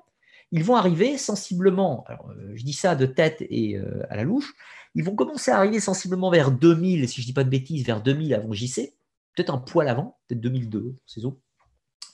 ils 0.52 0.64
vont 0.64 0.76
arriver 0.76 1.18
sensiblement, 1.18 2.06
euh, 2.10 2.16
je 2.56 2.64
dis 2.64 2.74
ça 2.74 2.96
de 2.96 3.06
tête 3.06 3.38
et 3.42 3.78
euh, 3.78 4.04
à 4.10 4.16
la 4.16 4.24
louche, 4.24 4.56
ils 4.96 5.04
vont 5.04 5.16
commencer 5.16 5.52
à 5.52 5.58
arriver 5.58 5.80
sensiblement 5.80 6.32
vers 6.32 6.52
2000, 6.52 7.08
si 7.08 7.22
je 7.22 7.26
ne 7.26 7.28
dis 7.28 7.34
pas 7.34 7.44
de 7.44 7.50
bêtises, 7.50 7.86
vers 7.86 8.02
2000 8.02 8.34
avant 8.34 8.52
JC, 8.54 8.94
peut-être 9.36 9.54
un 9.54 9.60
poil 9.60 9.88
avant, 9.88 10.18
peut-être 10.28 10.42
2002, 10.42 10.96
ces 11.06 11.26
eaux. 11.26 11.40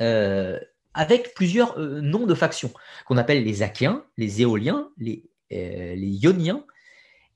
Euh, 0.01 0.59
avec 0.93 1.33
plusieurs 1.35 1.77
noms 1.79 2.25
de 2.25 2.33
factions 2.33 2.71
qu'on 3.05 3.17
appelle 3.17 3.43
les 3.43 3.63
Achéens, 3.63 4.03
les 4.17 4.41
Éoliens, 4.41 4.89
les 4.97 5.23
Ioniens 5.51 6.65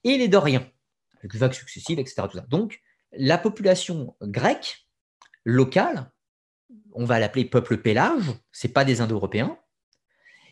et 0.05 0.17
les 0.17 0.27
Doriens, 0.29 0.65
avec 1.19 1.35
vagues 1.35 1.53
successives, 1.53 1.99
etc. 1.99 2.23
Donc, 2.49 2.81
la 3.11 3.37
population 3.37 4.15
grecque 4.21 4.87
locale, 5.43 6.11
on 6.93 7.05
va 7.05 7.19
l'appeler 7.19 7.45
peuple 7.45 7.77
pélage, 7.77 8.23
c'est 8.51 8.73
pas 8.73 8.85
des 8.85 9.01
Indo-Européens. 9.01 9.57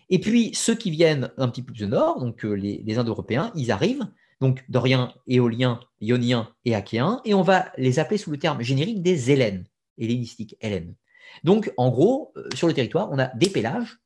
Et 0.09 0.19
puis 0.19 0.53
ceux 0.55 0.75
qui 0.75 0.89
viennent 0.89 1.31
un 1.37 1.49
petit 1.49 1.61
peu 1.61 1.73
plus 1.73 1.83
au 1.83 1.87
nord, 1.87 2.19
donc 2.19 2.43
les, 2.43 2.81
les 2.85 2.97
Indo-Européens, 2.97 3.51
ils 3.55 3.71
arrivent, 3.71 4.07
donc 4.39 4.63
Doriens, 4.69 5.13
Éoliens, 5.27 5.79
Ioniens 5.99 6.53
et 6.63 6.75
Achéens, 6.75 7.21
et 7.25 7.33
on 7.33 7.41
va 7.41 7.71
les 7.77 7.99
appeler 7.99 8.17
sous 8.17 8.31
le 8.31 8.37
terme 8.37 8.61
générique 8.61 9.01
des 9.01 9.31
Hélènes, 9.31 9.65
hellénistiques, 9.97 10.55
Hélènes. 10.61 10.95
Donc, 11.43 11.73
en 11.77 11.89
gros, 11.89 12.33
euh, 12.37 12.47
sur 12.55 12.67
le 12.67 12.73
territoire, 12.73 13.09
on 13.11 13.19
a 13.19 13.27
des 13.35 13.49
pélages 13.49 13.99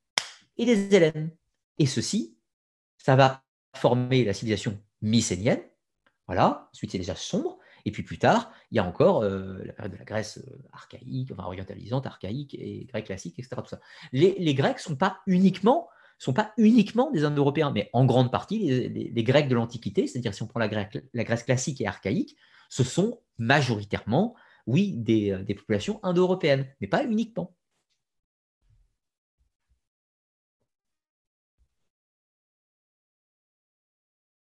et 0.58 0.66
des 0.66 0.96
hélènes. 0.96 1.32
Et 1.78 1.86
ceci, 1.86 2.36
ça 2.98 3.16
va 3.16 3.44
former 3.76 4.24
la 4.24 4.34
civilisation 4.34 4.80
mycénienne. 5.02 5.62
Voilà, 6.32 6.70
ensuite 6.74 6.92
c'est 6.92 6.98
déjà 6.98 7.16
sombre. 7.16 7.58
Et 7.84 7.92
puis 7.92 8.04
plus 8.04 8.18
tard, 8.18 8.54
il 8.72 8.78
y 8.78 8.80
a 8.80 8.86
encore 8.86 9.22
euh, 9.24 9.62
la 9.66 9.74
période 9.74 9.92
de 9.92 9.98
la 9.98 10.06
Grèce 10.06 10.38
euh, 10.38 10.64
archaïque, 10.72 11.30
enfin 11.32 11.44
orientalisante, 11.44 12.06
archaïque 12.06 12.54
et 12.54 12.86
grec 12.86 13.06
classique, 13.06 13.38
etc. 13.38 13.56
Tout 13.58 13.70
ça. 13.70 13.82
Les, 14.14 14.54
Grecs 14.54 14.78
ne 14.78 14.82
sont 14.82 14.96
pas 14.96 15.18
uniquement 15.28 15.90
sont 16.18 16.34
pas 16.34 16.54
uniquement 16.58 17.12
des 17.12 17.26
Indo-Européens, 17.26 17.72
mais 17.74 17.90
en 17.92 18.06
grande 18.06 18.32
partie 18.32 18.60
les, 18.90 19.24
Grecs 19.24 19.50
de 19.50 19.56
l'Antiquité, 19.56 20.08
c'est-à-dire 20.08 20.34
si 20.34 20.44
on 20.44 20.48
prend 20.48 20.60
la 20.60 20.70
Grèce 21.24 21.44
classique 21.44 21.82
et 21.82 21.88
archaïque, 21.88 22.38
ce 22.70 22.84
sont 22.84 23.20
majoritairement 23.38 24.36
oui, 24.68 25.04
euh, 25.32 25.44
des, 25.44 25.56
populations 25.56 26.00
indo-européennes, 26.04 26.68
mais 26.80 26.88
pas 26.88 27.04
uniquement. 27.04 27.56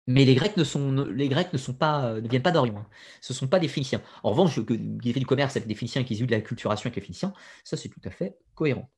Mais 0.09 0.25
les 0.25 0.35
Grecs 0.35 0.57
ne 0.57 0.65
sont, 0.65 1.75
pas, 1.79 2.07
euh, 2.07 2.21
ne 2.23 2.29
viennent 2.29 2.43
pas 2.43 2.51
d'Orient. 2.51 2.79
Hein. 2.79 2.87
Ce 3.21 3.35
ne 3.35 3.37
sont 3.37 3.47
pas 3.47 3.59
des 3.59 3.69
Phéniciens. 3.69 4.01
En 4.23 4.31
revanche, 4.31 4.59
qui 4.65 5.13
fait 5.13 5.21
du 5.21 5.27
commerce 5.27 5.55
avec 5.57 5.69
des 5.69 5.75
Phéniciens 5.75 6.03
qui 6.03 6.15
ont 6.15 6.25
eu 6.25 6.27
de 6.27 6.33
la 6.33 6.41
culturation 6.41 6.87
avec 6.87 6.97
les 6.97 7.03
Phéniciens, 7.03 7.35
ça 7.63 7.77
c'est 7.77 7.91
tout 7.91 8.01
à 8.05 8.11
fait 8.11 8.39
cohérent. 8.55 8.89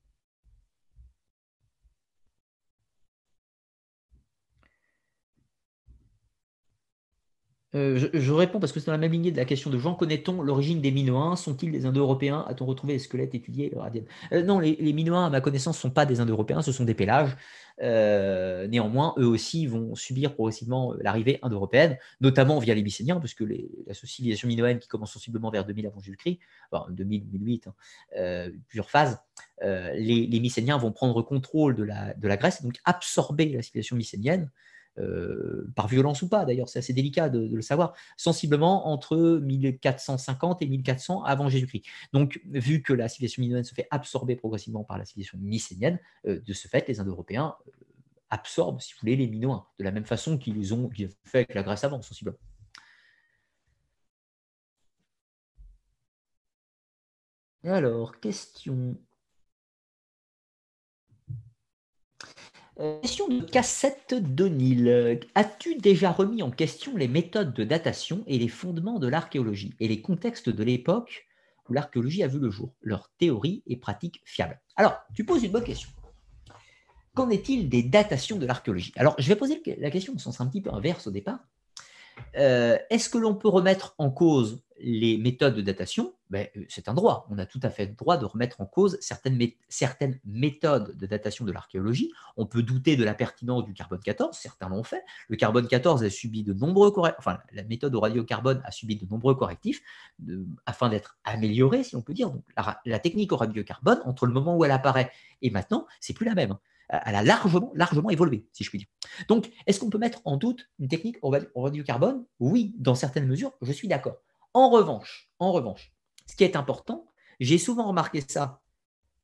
Euh, 7.76 8.10
je, 8.12 8.32
réponds 8.32 8.58
parce 8.58 8.72
que 8.72 8.80
c'est 8.80 8.86
dans 8.86 8.92
la 8.92 8.98
même 8.98 9.12
lignée 9.12 9.30
de 9.30 9.36
la 9.36 9.44
question 9.44 9.70
de 9.70 9.78
Jean. 9.78 9.94
Connaît-on 9.94 10.42
l'origine 10.42 10.80
des 10.80 10.90
Minoens 10.90 11.36
Sont-ils 11.36 11.70
des 11.70 11.86
Indo-Européens? 11.86 12.44
A-t-on 12.48 12.66
retrouvé 12.66 12.94
les 12.94 12.98
squelettes 12.98 13.34
étudiés 13.34 13.72
euh, 14.32 14.42
Non, 14.42 14.58
les, 14.58 14.92
Minoens, 14.92 15.26
à 15.26 15.30
ma 15.30 15.40
connaissance, 15.40 15.76
ne 15.76 15.80
sont 15.80 15.90
pas 15.90 16.04
des 16.04 16.18
Indo-Européens, 16.20 16.62
ce 16.62 16.72
sont 16.72 16.84
des 16.84 16.94
pélages. 16.94 17.36
Euh, 17.80 18.66
néanmoins, 18.66 19.14
eux 19.18 19.26
aussi 19.26 19.66
vont 19.66 19.94
subir 19.94 20.34
progressivement 20.34 20.94
l'arrivée 21.00 21.38
indo-européenne, 21.42 21.96
notamment 22.20 22.58
via 22.58 22.74
les 22.74 22.82
Mycéniens, 22.82 23.20
puisque 23.20 23.40
les, 23.40 23.70
la 23.86 23.94
civilisation 23.94 24.48
minoenne 24.48 24.80
qui 24.80 24.88
commence 24.88 25.12
sensiblement 25.12 25.50
vers 25.50 25.64
2000 25.64 25.86
avant 25.86 26.00
Jésus-Christ, 26.00 26.40
enfin 26.72 26.90
2000, 26.90 27.30
2008, 27.30 27.68
hein, 27.68 28.50
plusieurs 28.68 28.90
phases, 28.90 29.18
les, 29.62 30.26
les, 30.26 30.40
Mycéniens 30.40 30.76
vont 30.76 30.92
prendre 30.92 31.22
contrôle 31.22 31.74
de 31.74 31.84
la, 31.84 32.12
de 32.14 32.28
la 32.28 32.36
Grèce 32.36 32.60
et 32.60 32.64
donc 32.64 32.78
absorber 32.84 33.46
la 33.46 33.62
civilisation 33.62 33.96
mycénienne. 33.96 34.50
Euh, 35.00 35.66
par 35.74 35.88
violence 35.88 36.22
ou 36.22 36.28
pas 36.28 36.44
d'ailleurs, 36.44 36.68
c'est 36.68 36.78
assez 36.78 36.92
délicat 36.92 37.28
de, 37.28 37.54
le 37.54 37.62
savoir, 37.62 37.94
sensiblement 38.16 38.88
entre 38.88 39.16
1450 39.16 40.62
et 40.62 40.66
1400 40.66 41.22
avant 41.24 41.48
Jésus-Christ. 41.48 41.84
Donc, 42.12 42.40
vu 42.46 42.82
que 42.82 42.92
la 42.92 43.08
civilisation 43.08 43.42
minoenne 43.42 43.64
se 43.64 43.74
fait 43.74 43.86
absorber 43.90 44.36
progressivement 44.36 44.84
par 44.84 44.98
la 44.98 45.04
civilisation 45.04 45.38
mycénienne, 45.38 45.98
euh, 46.26 46.40
de 46.40 46.52
ce 46.52 46.68
fait, 46.68 46.86
les 46.88 47.00
Indo-Européens 47.00 47.54
euh, 47.66 47.70
absorbent, 48.30 48.80
si 48.80 48.92
vous 48.94 49.00
voulez, 49.00 49.16
les 49.16 49.26
Minoens, 49.26 49.66
de 49.78 49.84
la 49.84 49.90
même 49.90 50.04
façon 50.04 50.38
qu'ils 50.38 50.74
ont, 50.74 50.90
fait 51.24 51.38
avec 51.38 51.54
la 51.54 51.62
Grèce 51.62 51.84
avant, 51.84 52.02
sensiblement. 52.02 52.38
Alors, 57.64 58.18
question 58.20 58.96
Question 63.02 63.28
de 63.28 63.42
cassette 63.42 64.14
d'Onil. 64.14 65.20
As-tu 65.34 65.74
déjà 65.74 66.10
remis 66.10 66.42
en 66.42 66.50
question 66.50 66.96
les 66.96 67.08
méthodes 67.08 67.52
de 67.52 67.62
datation 67.62 68.24
et 68.26 68.38
les 68.38 68.48
fondements 68.48 68.98
de 68.98 69.06
l'archéologie 69.06 69.74
et 69.80 69.88
les 69.88 70.00
contextes 70.00 70.48
de 70.48 70.64
l'époque 70.64 71.26
où 71.68 71.74
l'archéologie 71.74 72.22
a 72.22 72.26
vu 72.26 72.38
le 72.38 72.50
jour, 72.50 72.72
leurs 72.80 73.10
théories 73.18 73.62
et 73.66 73.76
pratiques 73.76 74.22
fiables 74.24 74.58
Alors, 74.76 74.98
tu 75.14 75.24
poses 75.24 75.44
une 75.44 75.52
bonne 75.52 75.64
question. 75.64 75.90
Qu'en 77.12 77.28
est-il 77.28 77.68
des 77.68 77.82
datations 77.82 78.38
de 78.38 78.46
l'archéologie? 78.46 78.94
Alors, 78.96 79.14
je 79.18 79.28
vais 79.28 79.36
poser 79.36 79.60
la 79.76 79.90
question 79.90 80.14
au 80.14 80.18
sens 80.18 80.40
un 80.40 80.46
petit 80.46 80.62
peu 80.62 80.72
inverse 80.72 81.06
au 81.06 81.10
départ. 81.10 81.40
Euh, 82.36 82.78
est-ce 82.90 83.08
que 83.08 83.18
l'on 83.18 83.34
peut 83.34 83.48
remettre 83.48 83.94
en 83.98 84.10
cause 84.10 84.62
les 84.78 85.18
méthodes 85.18 85.54
de 85.54 85.60
datation? 85.60 86.14
Ben, 86.30 86.46
euh, 86.56 86.64
C'est 86.68 86.88
un 86.88 86.94
droit. 86.94 87.26
On 87.30 87.38
a 87.38 87.46
tout 87.46 87.60
à 87.62 87.70
fait 87.70 87.86
le 87.86 87.94
droit 87.94 88.16
de 88.16 88.24
remettre 88.24 88.60
en 88.60 88.66
cause 88.66 88.98
certaines, 89.00 89.38
méthodes 90.24 90.96
de 90.96 91.06
datation 91.06 91.44
de 91.44 91.52
l'archéologie. 91.52 92.12
On 92.36 92.46
peut 92.46 92.62
douter 92.62 92.96
de 92.96 93.04
la 93.04 93.14
pertinence 93.14 93.64
du 93.64 93.74
carbone 93.74 94.00
14, 94.00 94.36
certains 94.36 94.68
l'ont 94.68 94.84
fait. 94.84 95.02
Le 95.28 95.36
carbone 95.36 95.66
14 95.66 96.04
a 96.04 96.10
subi 96.10 96.44
de 96.44 96.52
nombreux 96.52 96.92
correctifs, 96.92 97.18
enfin 97.18 97.38
la 97.52 97.64
méthode 97.64 97.94
au 97.94 98.00
radiocarbone 98.00 98.62
a 98.64 98.70
subi 98.70 98.96
de 98.96 99.06
nombreux 99.10 99.34
correctifs 99.34 99.82
afin 100.66 100.88
d'être 100.88 101.18
améliorée, 101.24 101.82
si 101.82 101.96
on 101.96 102.02
peut 102.02 102.14
dire. 102.14 102.32
La, 102.86 102.98
technique 102.98 103.32
au 103.32 103.36
radiocarbone, 103.36 104.00
entre 104.04 104.26
le 104.26 104.32
moment 104.32 104.56
où 104.56 104.64
elle 104.64 104.70
apparaît 104.70 105.10
et 105.42 105.50
maintenant, 105.50 105.86
c'est 106.00 106.12
plus 106.12 106.26
la 106.26 106.34
même 106.34 106.56
elle 106.90 107.14
a 107.14 107.22
largement, 107.22 108.10
évolué, 108.10 108.46
si 108.52 108.64
je 108.64 108.70
puis 108.70 108.80
dire. 108.80 108.88
Donc, 109.28 109.50
est-ce 109.66 109.78
qu'on 109.80 109.90
peut 109.90 109.98
mettre 109.98 110.20
en 110.24 110.36
doute 110.36 110.68
une 110.78 110.88
technique 110.88 111.16
au 111.22 111.30
radiocarbone 111.62 112.24
Oui, 112.40 112.74
dans 112.78 112.94
certaines 112.94 113.26
mesures, 113.26 113.52
je 113.62 113.72
suis 113.72 113.88
d'accord. 113.88 114.16
En 114.54 114.70
revanche, 114.70 115.30
en 115.38 115.52
revanche, 115.52 115.92
ce 116.26 116.34
qui 116.34 116.44
est 116.44 116.56
important, 116.56 117.12
j'ai 117.38 117.58
souvent 117.58 117.86
remarqué 117.86 118.22
ça 118.26 118.60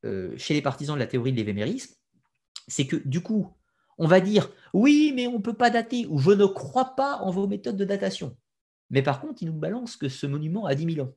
euh, 0.04 0.36
chez 0.36 0.54
les 0.54 0.62
partisans 0.62 0.94
de 0.94 1.00
la 1.00 1.06
théorie 1.06 1.32
de 1.32 1.36
l'évémérisme, 1.36 1.94
c'est 2.68 2.86
que 2.86 2.96
du 2.96 3.20
coup, 3.20 3.52
on 3.98 4.06
va 4.06 4.20
dire 4.20 4.50
oui, 4.72 5.12
mais 5.14 5.26
on 5.26 5.38
ne 5.38 5.42
peut 5.42 5.54
pas 5.54 5.70
dater, 5.70 6.06
ou 6.06 6.18
je 6.18 6.30
ne 6.30 6.46
crois 6.46 6.94
pas 6.96 7.16
en 7.18 7.30
vos 7.30 7.48
méthodes 7.48 7.76
de 7.76 7.84
datation. 7.84 8.36
Mais 8.90 9.02
par 9.02 9.20
contre, 9.20 9.42
il 9.42 9.46
nous 9.46 9.58
balance 9.58 9.96
que 9.96 10.08
ce 10.08 10.26
monument 10.26 10.66
a 10.66 10.74
10 10.74 10.94
000 10.94 11.06
ans 11.06 11.12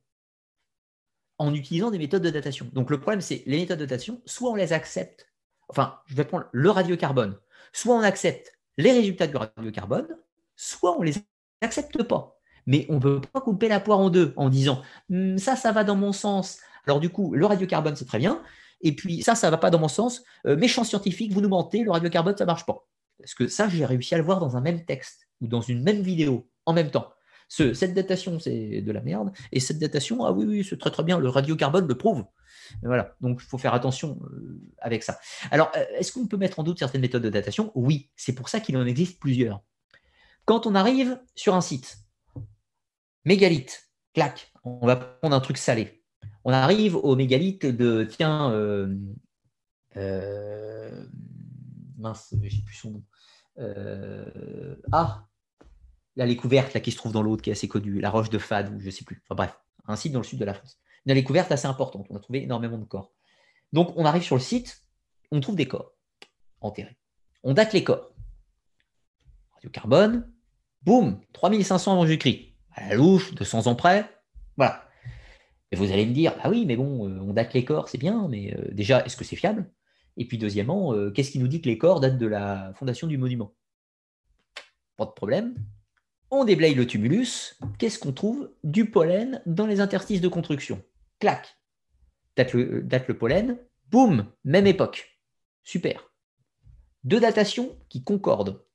en 1.38 1.54
utilisant 1.54 1.90
des 1.90 1.98
méthodes 1.98 2.24
de 2.24 2.30
datation. 2.30 2.70
Donc 2.74 2.90
le 2.90 3.00
problème, 3.00 3.22
c'est 3.22 3.44
les 3.46 3.58
méthodes 3.58 3.80
de 3.80 3.86
datation, 3.86 4.22
soit 4.26 4.52
on 4.52 4.56
les 4.56 4.74
accepte, 4.74 5.29
enfin, 5.70 6.00
je 6.08 6.16
vais 6.16 6.26
prendre 6.26 6.46
le 6.52 6.70
radiocarbone, 6.70 7.38
soit 7.72 7.96
on 7.96 8.02
accepte 8.02 8.54
les 8.78 8.92
résultats 8.92 9.28
du 9.28 9.38
radiocarbone, 9.38 10.08
soit 10.56 10.98
on 10.98 11.02
les 11.02 11.14
accepte 11.62 12.04
pas. 12.04 12.36
Mais 12.66 12.86
on 12.90 12.96
ne 12.96 13.00
peut 13.00 13.22
pas 13.22 13.42
couper 13.42 13.68
la 13.68 13.80
poire 13.80 14.00
en 14.00 14.10
deux 14.10 14.34
en 14.36 14.50
disant 14.50 14.82
hmm, 15.10 15.38
ça, 15.38 15.56
ça 15.56 15.72
va 15.72 15.84
dans 15.84 15.96
mon 15.96 16.14
sens. 16.14 16.60
Alors 16.86 17.00
du 17.00 17.10
coup, 17.10 17.34
le 17.34 17.46
radiocarbone, 17.46 17.96
c'est 17.96 18.06
très 18.06 18.20
bien. 18.20 18.42
Et 18.82 18.96
puis 18.96 19.22
ça, 19.22 19.36
ça 19.36 19.48
ne 19.48 19.52
va 19.52 19.58
pas 19.58 19.70
dans 19.70 19.80
mon 19.80 19.88
sens. 19.88 20.24
Euh, 20.46 20.56
méchant 20.56 20.84
scientifique, 20.84 21.34
vous 21.34 21.42
nous 21.42 21.50
mentez, 21.50 21.84
le 21.84 21.92
radiocarbone, 21.92 22.38
ça 22.38 22.46
ne 22.46 22.48
marche 22.48 22.66
pas. 22.66 22.88
Parce 23.20 23.34
que 23.34 23.48
ça, 23.48 23.68
j'ai 23.68 23.86
réussi 23.86 24.16
à 24.16 24.18
le 24.18 24.24
voir 24.24 24.40
dans 24.40 24.56
un 24.56 24.62
même 24.62 24.86
texte 24.86 25.28
ou 25.42 25.48
dans 25.48 25.62
une 25.62 25.84
même 25.84 26.02
vidéo 26.02 26.50
en 26.66 26.74
même 26.74 26.92
temps. 26.92 27.12
cette 27.50 27.94
datation, 27.94 28.40
c'est 28.40 28.82
de 28.82 28.92
la 28.92 29.02
merde. 29.02 29.32
Et 29.52 29.60
cette 29.60 29.80
datation, 29.80 30.24
ah 30.26 30.32
oui, 30.32 30.46
oui, 30.46 30.68
c'est 30.68 30.78
très 30.78 30.92
très 30.92 31.04
bien, 31.04 31.20
le 31.20 31.30
radiocarbone 31.30 31.88
le 31.88 31.98
prouve. 31.98 32.24
Voilà, 32.84 33.16
donc 33.22 33.40
il 33.42 33.46
faut 33.46 33.58
faire 33.58 33.74
attention 33.74 34.20
euh, 34.24 34.62
avec 34.80 35.04
ça. 35.04 35.20
Alors, 35.52 35.72
euh, 35.76 35.86
est-ce 35.98 36.12
qu'on 36.12 36.28
peut 36.28 36.38
mettre 36.38 36.60
en 36.60 36.64
doute 36.64 36.80
certaines 36.80 37.02
méthodes 37.02 37.24
de 37.24 37.30
datation 37.30 37.72
Oui, 37.76 38.10
c'est 38.16 38.34
pour 38.34 38.50
ça 38.50 38.60
qu'il 38.60 38.78
en 38.78 38.86
existe 38.86 39.20
plusieurs. 39.20 39.62
Quand 40.46 40.66
on 40.66 40.76
arrive 40.76 41.20
sur 41.36 41.56
un 41.56 41.62
site, 41.62 42.00
mégalithe, 43.26 43.90
clac, 44.14 44.52
on 44.64 44.86
va 44.86 44.96
prendre 44.96 45.36
un 45.36 45.40
truc 45.40 45.58
salé. 45.58 46.04
On 46.44 46.52
arrive 46.52 46.96
au 46.96 47.16
mégalithe 47.16 47.66
de, 47.66 48.04
tiens, 48.04 48.52
euh, 48.52 48.96
euh, 49.98 51.06
mince, 51.98 52.34
j'ai 52.42 52.62
plus 52.64 52.76
son 52.76 52.92
nom. 52.92 53.04
Euh, 53.60 54.76
ah, 54.92 55.28
la 56.16 56.26
découverte 56.26 56.74
là, 56.74 56.80
qui 56.80 56.92
se 56.92 56.98
trouve 56.98 57.12
dans 57.12 57.22
l'autre, 57.22 57.42
qui 57.42 57.50
est 57.50 57.54
assez 57.54 57.68
connue, 57.68 58.00
la 58.00 58.10
roche 58.10 58.30
de 58.30 58.38
Fade, 58.38 58.74
ou 58.74 58.80
je 58.80 58.88
ne 58.88 58.92
sais 58.92 59.04
plus. 59.04 59.22
Enfin 59.26 59.36
bref, 59.36 59.60
un 59.88 59.96
site 59.96 60.14
dans 60.14 60.20
le 60.20 60.26
sud 60.26 60.40
de 60.40 60.46
la 60.46 60.54
France. 60.54 60.80
Une 61.06 61.14
découverte 61.14 61.52
assez 61.52 61.68
importante. 61.68 62.08
On 62.10 62.16
a 62.16 62.20
trouvé 62.20 62.44
énormément 62.44 62.78
de 62.78 62.86
corps. 62.86 63.14
Donc 63.74 63.94
on 63.96 64.06
arrive 64.06 64.24
sur 64.24 64.36
le 64.36 64.42
site, 64.42 64.84
on 65.32 65.40
trouve 65.40 65.56
des 65.56 65.68
corps 65.68 65.94
enterrés. 66.62 66.98
On 67.44 67.54
date 67.54 67.74
les 67.74 67.84
corps. 67.84 68.12
Radiocarbone, 69.54 70.32
boum, 70.84 71.20
3500 71.34 71.94
avant 71.94 72.06
Jésus-Christ. 72.06 72.54
À 72.74 72.90
la 72.90 72.96
louche, 72.96 73.34
200 73.36 73.68
ans 73.68 73.76
près, 73.76 74.10
voilà. 74.58 74.90
Et 75.72 75.76
vous 75.76 75.92
allez 75.92 76.06
me 76.06 76.14
dire, 76.14 76.34
ah 76.42 76.50
oui, 76.50 76.66
mais 76.66 76.76
bon, 76.76 77.08
euh, 77.08 77.20
on 77.22 77.34
date 77.34 77.54
les 77.54 77.64
corps, 77.64 77.90
c'est 77.90 77.98
bien, 77.98 78.28
mais 78.28 78.54
euh, 78.56 78.70
déjà, 78.72 79.06
est-ce 79.06 79.16
que 79.16 79.24
c'est 79.24 79.36
fiable? 79.36 79.72
Et 80.18 80.26
puis 80.26 80.38
deuxièmement, 80.38 80.94
euh, 80.94 81.12
qu'est-ce 81.12 81.32
qui 81.32 81.40
nous 81.40 81.48
dit 81.48 81.62
que 81.62 81.70
les 81.70 81.78
corps 81.78 82.00
datent 82.00 82.18
de 82.18 82.28
la 82.28 82.74
fondation 82.76 83.08
du 83.08 83.18
monument? 83.18 83.54
Pas 84.98 85.06
de 85.06 85.12
problème. 85.12 85.56
On 86.32 86.44
déblaye 86.44 86.76
le 86.76 86.86
tumulus. 86.86 87.58
Qu'est-ce 87.78 88.00
qu'on 88.00 88.12
trouve? 88.12 88.52
Du 88.64 88.90
pollen 88.92 89.42
dans 89.46 89.66
les 89.66 89.80
interstices 89.80 90.22
de 90.22 90.28
construction. 90.28 90.84
Clac. 91.20 91.58
Date 92.36 92.54
le, 92.54 92.82
date 92.82 93.08
le 93.08 93.18
pollen. 93.18 93.60
Boum, 93.88 94.32
même 94.44 94.68
époque. 94.68 95.20
Super. 95.64 96.12
Deux 97.04 97.20
datations 97.20 97.78
qui 97.90 98.04
concordent. 98.04 98.66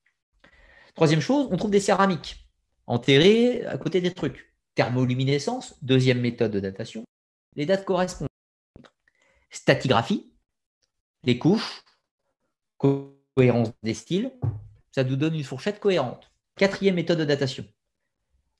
Troisième 0.94 1.20
chose, 1.20 1.48
on 1.50 1.56
trouve 1.56 1.70
des 1.70 1.80
céramiques 1.80 2.48
enterrées 2.86 3.64
à 3.66 3.78
côté 3.78 4.00
des 4.00 4.12
trucs. 4.12 4.54
Thermoluminescence, 4.74 5.82
deuxième 5.82 6.20
méthode 6.20 6.52
de 6.52 6.60
datation. 6.60 7.04
Les 7.56 7.66
dates 7.66 7.84
correspondent. 7.84 8.28
Statigraphie, 9.50 10.32
les 11.22 11.38
couches, 11.38 11.84
cohérence 12.78 13.70
des 13.82 13.94
styles, 13.94 14.32
ça 14.92 15.04
nous 15.04 15.16
donne 15.16 15.34
une 15.34 15.44
fourchette 15.44 15.80
cohérente. 15.80 16.30
Quatrième 16.56 16.96
méthode 16.96 17.18
de 17.18 17.24
datation. 17.24 17.66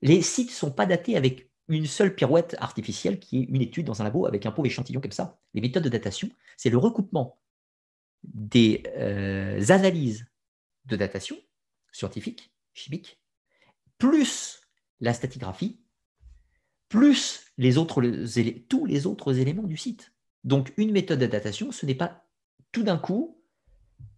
Les 0.02 0.22
sites 0.22 0.50
ne 0.50 0.54
sont 0.54 0.70
pas 0.70 0.86
datés 0.86 1.16
avec 1.16 1.50
une 1.68 1.86
seule 1.86 2.14
pirouette 2.14 2.56
artificielle 2.58 3.18
qui 3.18 3.40
est 3.40 3.44
une 3.44 3.62
étude 3.62 3.86
dans 3.86 4.00
un 4.00 4.04
labo 4.04 4.26
avec 4.26 4.46
un 4.46 4.50
pauvre 4.50 4.66
échantillon 4.66 5.00
comme 5.00 5.12
ça. 5.12 5.38
Les 5.54 5.60
méthodes 5.60 5.84
de 5.84 5.88
datation, 5.88 6.28
c'est 6.56 6.70
le 6.70 6.78
recoupement 6.78 7.38
des 8.22 8.82
euh, 8.96 9.62
analyses 9.68 10.26
de 10.86 10.96
datation 10.96 11.36
scientifique, 11.92 12.52
chimique, 12.72 13.20
plus 13.98 14.60
la 15.00 15.14
statigraphie, 15.14 15.80
plus 16.88 17.52
tous 18.68 18.86
les 18.86 19.06
autres 19.06 19.38
éléments 19.38 19.62
du 19.62 19.76
site. 19.76 20.12
Donc 20.42 20.72
une 20.76 20.92
méthode 20.92 21.18
de 21.18 21.26
datation, 21.26 21.72
ce 21.72 21.86
n'est 21.86 21.94
pas 21.94 22.26
tout 22.72 22.82
d'un 22.82 22.98
coup 22.98 23.40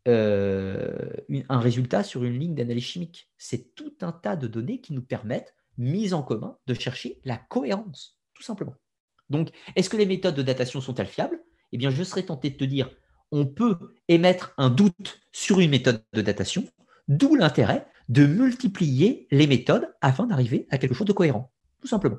euh, 0.09 1.11
un 1.49 1.59
résultat 1.59 2.03
sur 2.03 2.25
une 2.25 2.39
ligne 2.39 2.55
d'analyse 2.55 2.85
chimique. 2.85 3.31
C'est 3.39 3.75
tout 3.75 3.95
un 4.01 4.13
tas 4.13 4.37
de 4.37 4.47
données 4.47 4.81
qui 4.81 4.93
nous 4.93 5.03
permettent, 5.03 5.55
mises 5.79 6.15
en 6.15 6.23
commun, 6.23 6.57
de 6.67 6.75
chercher 6.75 7.21
la 7.25 7.37
cohérence, 7.37 8.19
tout 8.35 8.43
simplement. 8.43 8.75
Donc, 9.31 9.51
est-ce 9.75 9.91
que 9.91 9.97
les 9.97 10.07
méthodes 10.07 10.35
de 10.35 10.43
datation 10.43 10.81
sont-elles 10.81 11.07
fiables? 11.07 11.43
Eh 11.73 11.79
bien, 11.79 11.91
je 11.91 12.03
serais 12.03 12.23
tenté 12.23 12.51
de 12.51 12.57
te 12.57 12.65
dire, 12.65 12.91
on 13.33 13.47
peut 13.47 13.77
émettre 14.09 14.55
un 14.57 14.71
doute 14.71 15.21
sur 15.33 15.61
une 15.61 15.71
méthode 15.71 16.05
de 16.13 16.23
datation, 16.23 16.65
d'où 17.09 17.35
l'intérêt 17.35 17.87
de 18.09 18.25
multiplier 18.25 19.27
les 19.31 19.47
méthodes 19.47 19.93
afin 20.01 20.27
d'arriver 20.27 20.67
à 20.71 20.79
quelque 20.79 20.95
chose 20.95 21.07
de 21.07 21.13
cohérent, 21.13 21.53
tout 21.81 21.89
simplement. 21.89 22.19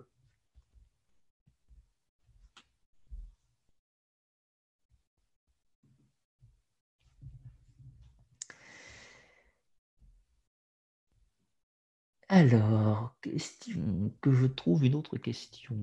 Alors, 12.29 13.15
question 13.21 14.11
que 14.21 14.33
je 14.33 14.47
trouve 14.47 14.83
une 14.83 14.95
autre 14.95 15.17
question. 15.17 15.77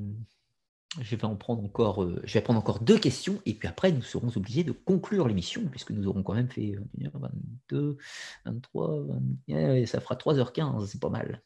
Je 1.01 1.17
vais 1.17 1.25
en 1.25 1.37
prendre 1.37 1.65
encore, 1.65 2.03
euh, 2.05 2.21
je 2.25 2.35
vais 2.35 2.43
prendre 2.43 2.59
encore 2.59 2.81
deux 2.81 2.99
questions 2.99 3.41
et 3.47 3.55
puis 3.55 3.67
après 3.67 3.91
nous 3.91 4.03
serons 4.03 4.29
obligés 4.37 4.63
de 4.63 4.71
conclure 4.71 5.27
l'émission 5.27 5.63
puisque 5.71 5.91
nous 5.91 6.07
aurons 6.07 6.23
quand 6.23 6.35
même 6.35 6.51
fait 6.51 6.77
1h22, 6.99 7.97
23, 8.45 9.07
20, 9.49 9.87
ça 9.87 10.01
fera 10.01 10.15
3h15, 10.15 10.87
c'est 10.87 11.01
pas 11.01 11.09
mal. 11.09 11.43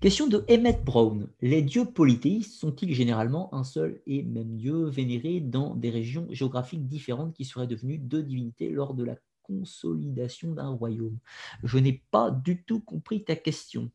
Question 0.00 0.26
de 0.26 0.44
Emmett 0.50 0.84
Brown. 0.84 1.28
Les 1.40 1.62
dieux 1.62 1.86
polythéistes 1.86 2.60
sont-ils 2.60 2.94
généralement 2.94 3.52
un 3.54 3.64
seul 3.64 4.02
et 4.06 4.22
même 4.22 4.54
dieu 4.54 4.84
vénéré 4.84 5.40
dans 5.40 5.74
des 5.74 5.90
régions 5.90 6.26
géographiques 6.30 6.86
différentes 6.86 7.34
qui 7.34 7.46
seraient 7.46 7.66
devenues 7.66 7.98
deux 7.98 8.22
divinités 8.22 8.68
lors 8.68 8.92
de 8.92 9.02
la 9.02 9.16
consolidation 9.44 10.52
d'un 10.52 10.70
royaume 10.70 11.18
Je 11.62 11.78
n'ai 11.78 12.02
pas 12.10 12.30
du 12.30 12.64
tout 12.64 12.80
compris 12.80 13.24
ta 13.24 13.36
question. 13.36 13.90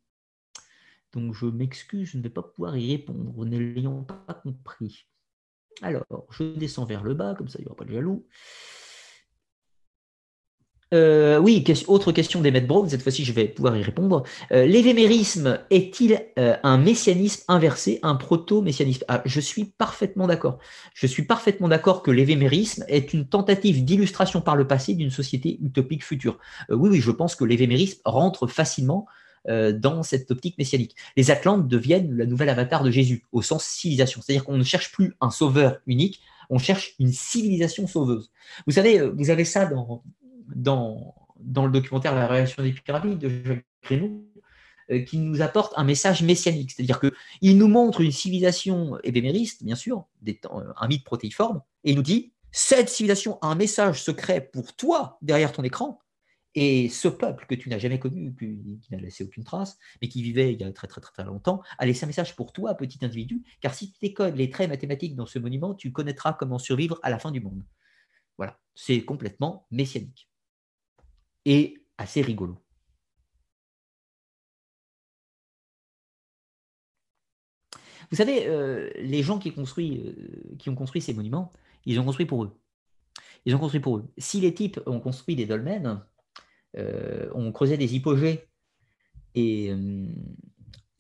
Donc 1.12 1.34
je 1.34 1.46
m'excuse, 1.46 2.10
je 2.10 2.18
ne 2.18 2.24
vais 2.24 2.30
pas 2.30 2.44
pouvoir 2.44 2.78
y 2.78 2.92
répondre, 2.96 3.46
ne 3.46 3.58
l'ayant 3.58 4.04
pas 4.04 4.34
compris. 4.44 5.08
Alors, 5.82 6.06
je 6.32 6.44
descends 6.56 6.86
vers 6.86 7.04
le 7.04 7.14
bas, 7.14 7.36
comme 7.36 7.48
ça 7.48 7.58
il 7.60 7.64
n'y 7.64 7.68
aura 7.68 7.76
pas 7.76 7.86
de 7.86 7.94
jaloux. 7.94 8.26
Euh, 10.92 11.38
oui, 11.38 11.64
autre 11.88 12.12
question 12.12 12.42
d'Emmet 12.42 12.62
Brown, 12.62 12.90
cette 12.90 13.04
fois-ci 13.04 13.24
je 13.24 13.32
vais 13.32 13.48
pouvoir 13.48 13.78
y 13.78 13.84
répondre. 13.84 14.24
Euh, 14.52 14.66
l'évémérisme 14.66 15.60
est-il 15.70 16.20
euh, 16.40 16.58
un 16.64 16.78
messianisme 16.80 17.44
inversé, 17.48 18.00
un 18.02 18.16
proto-messianisme? 18.16 19.04
Ah, 19.08 19.22
Je 19.26 19.40
suis 19.40 19.66
parfaitement 19.66 20.26
d'accord. 20.26 20.58
Je 20.96 21.06
suis 21.06 21.24
parfaitement 21.24 21.68
d'accord 21.68 22.02
que 22.02 22.10
l'évémérisme 22.10 22.86
est 22.88 23.14
une 23.14 23.28
tentative 23.28 23.86
d'illustration 23.86 24.42
par 24.42 24.56
le 24.56 24.66
passé 24.66 24.96
d'une 24.96 25.12
société 25.12 25.60
utopique 25.62 26.04
future. 26.04 26.40
oui, 26.70 26.90
oui, 26.90 27.00
je 27.02 27.12
pense 27.12 27.36
que 27.36 27.46
l'évémérisme 27.46 28.02
rentre 28.06 28.48
facilement 28.48 29.06
dans 29.48 30.04
cette 30.04 30.30
optique 30.32 30.58
messianique. 30.58 30.96
Les 31.16 31.32
Atlantes 31.32 31.68
deviennent 31.68 32.16
la 32.16 32.26
nouvelle 32.26 32.50
avatar 32.50 32.84
de 32.84 32.92
Jésus, 32.92 33.24
au 33.32 33.42
sens 33.42 33.64
civilisation. 33.64 34.22
C'est-à-dire 34.22 34.44
qu'on 34.44 34.58
ne 34.58 34.64
cherche 34.64 34.92
plus 34.92 35.16
un 35.22 35.30
sauveur 35.32 35.80
unique, 35.88 36.22
on 36.50 36.58
cherche 36.58 36.96
une 37.00 37.12
civilisation 37.12 37.88
sauveuse. 37.88 38.32
Vous 38.68 38.74
savez, 38.74 39.00
vous 39.00 39.30
avez 39.30 39.46
ça 39.46 39.66
dans, 39.66 40.04
dans, 40.56 41.16
le 41.40 41.70
documentaire 41.70 42.16
La 42.16 42.28
réaction 42.28 42.64
des 42.64 42.72
pyramides 42.72 43.20
de 43.20 43.30
Jacques 43.30 43.66
Créneau, 43.82 44.26
euh, 44.92 45.00
qui 45.00 45.18
nous 45.18 45.42
apporte 45.42 45.74
un 45.78 45.84
message 45.84 46.24
messianique. 46.24 46.72
C'est-à-dire 46.72 47.00
qu'il 47.00 47.58
nous 47.58 47.68
montre 47.68 48.02
une 48.02 48.12
civilisation 48.12 48.98
ébémériste, 49.04 49.64
bien 49.64 49.76
sûr, 49.76 50.08
euh, 50.28 50.34
un 50.78 50.88
mythe 50.88 51.04
protéiforme, 51.04 51.62
et 51.84 51.92
il 51.92 51.96
nous 51.96 52.04
dit 52.04 52.34
cette 52.52 52.90
civilisation 52.90 53.38
a 53.42 53.48
un 53.48 53.56
message 53.56 54.02
secret 54.02 54.50
pour 54.52 54.76
toi 54.76 55.20
derrière 55.22 55.52
ton 55.52 55.64
écran, 55.64 56.00
et 56.56 56.90
ce 56.90 57.08
peuple 57.08 57.46
que 57.48 57.54
tu 57.54 57.70
n'as 57.70 57.78
jamais 57.78 58.00
connu, 58.00 58.36
qui 58.36 58.92
n'a 58.92 58.98
laissé 58.98 59.24
aucune 59.24 59.44
trace, 59.44 59.78
mais 60.02 60.10
qui 60.10 60.24
vivait 60.24 60.54
il 60.54 60.60
y 60.60 60.64
a 60.64 60.72
très 60.72 60.88
très 60.88 61.00
très, 61.00 61.12
très 61.12 61.24
longtemps, 61.24 61.62
a 61.78 61.86
laissé 61.86 62.06
un 62.06 62.08
message 62.08 62.36
pour 62.36 62.52
toi, 62.52 62.74
petit 62.74 62.98
individu, 63.06 63.44
car 63.62 63.76
si 63.76 63.92
tu 63.92 64.00
décodes 64.02 64.36
les 64.36 64.50
traits 64.50 64.70
mathématiques 64.70 65.16
dans 65.16 65.28
ce 65.28 65.38
monument, 65.38 65.76
tu 65.76 65.92
connaîtras 65.92 66.34
comment 66.34 66.58
survivre 66.58 67.00
à 67.04 67.12
la 67.12 67.20
fin 67.20 67.32
du 67.32 67.40
monde. 67.40 67.64
Voilà, 68.38 68.58
c'est 68.74 69.02
complètement 69.02 69.68
messianique 69.70 70.29
et 71.46 71.84
assez 71.98 72.22
rigolo. 72.22 72.58
Vous 78.12 78.18
savez, 78.18 78.48
euh, 78.48 78.90
les 78.96 79.22
gens 79.22 79.38
qui, 79.38 79.54
construit, 79.54 80.00
euh, 80.00 80.56
qui 80.58 80.70
ont 80.70 80.76
construit 80.76 81.02
ces 81.02 81.14
monuments, 81.14 81.52
ils 81.86 82.00
ont 82.00 82.04
construit 82.04 82.26
pour 82.26 82.44
eux. 82.44 82.60
Ils 83.46 83.56
ont 83.56 83.60
construit 83.60 83.80
pour 83.80 83.98
eux. 83.98 84.12
Si 84.18 84.40
les 84.40 84.54
types 84.54 84.80
ont 84.86 85.00
construit 85.00 85.36
des 85.36 85.46
dolmens, 85.46 86.04
euh, 86.78 87.30
ont 87.34 87.52
creusé 87.52 87.78
des 87.78 87.96
hypogées, 87.96 88.48
et 89.36 89.72
euh, 89.72 90.08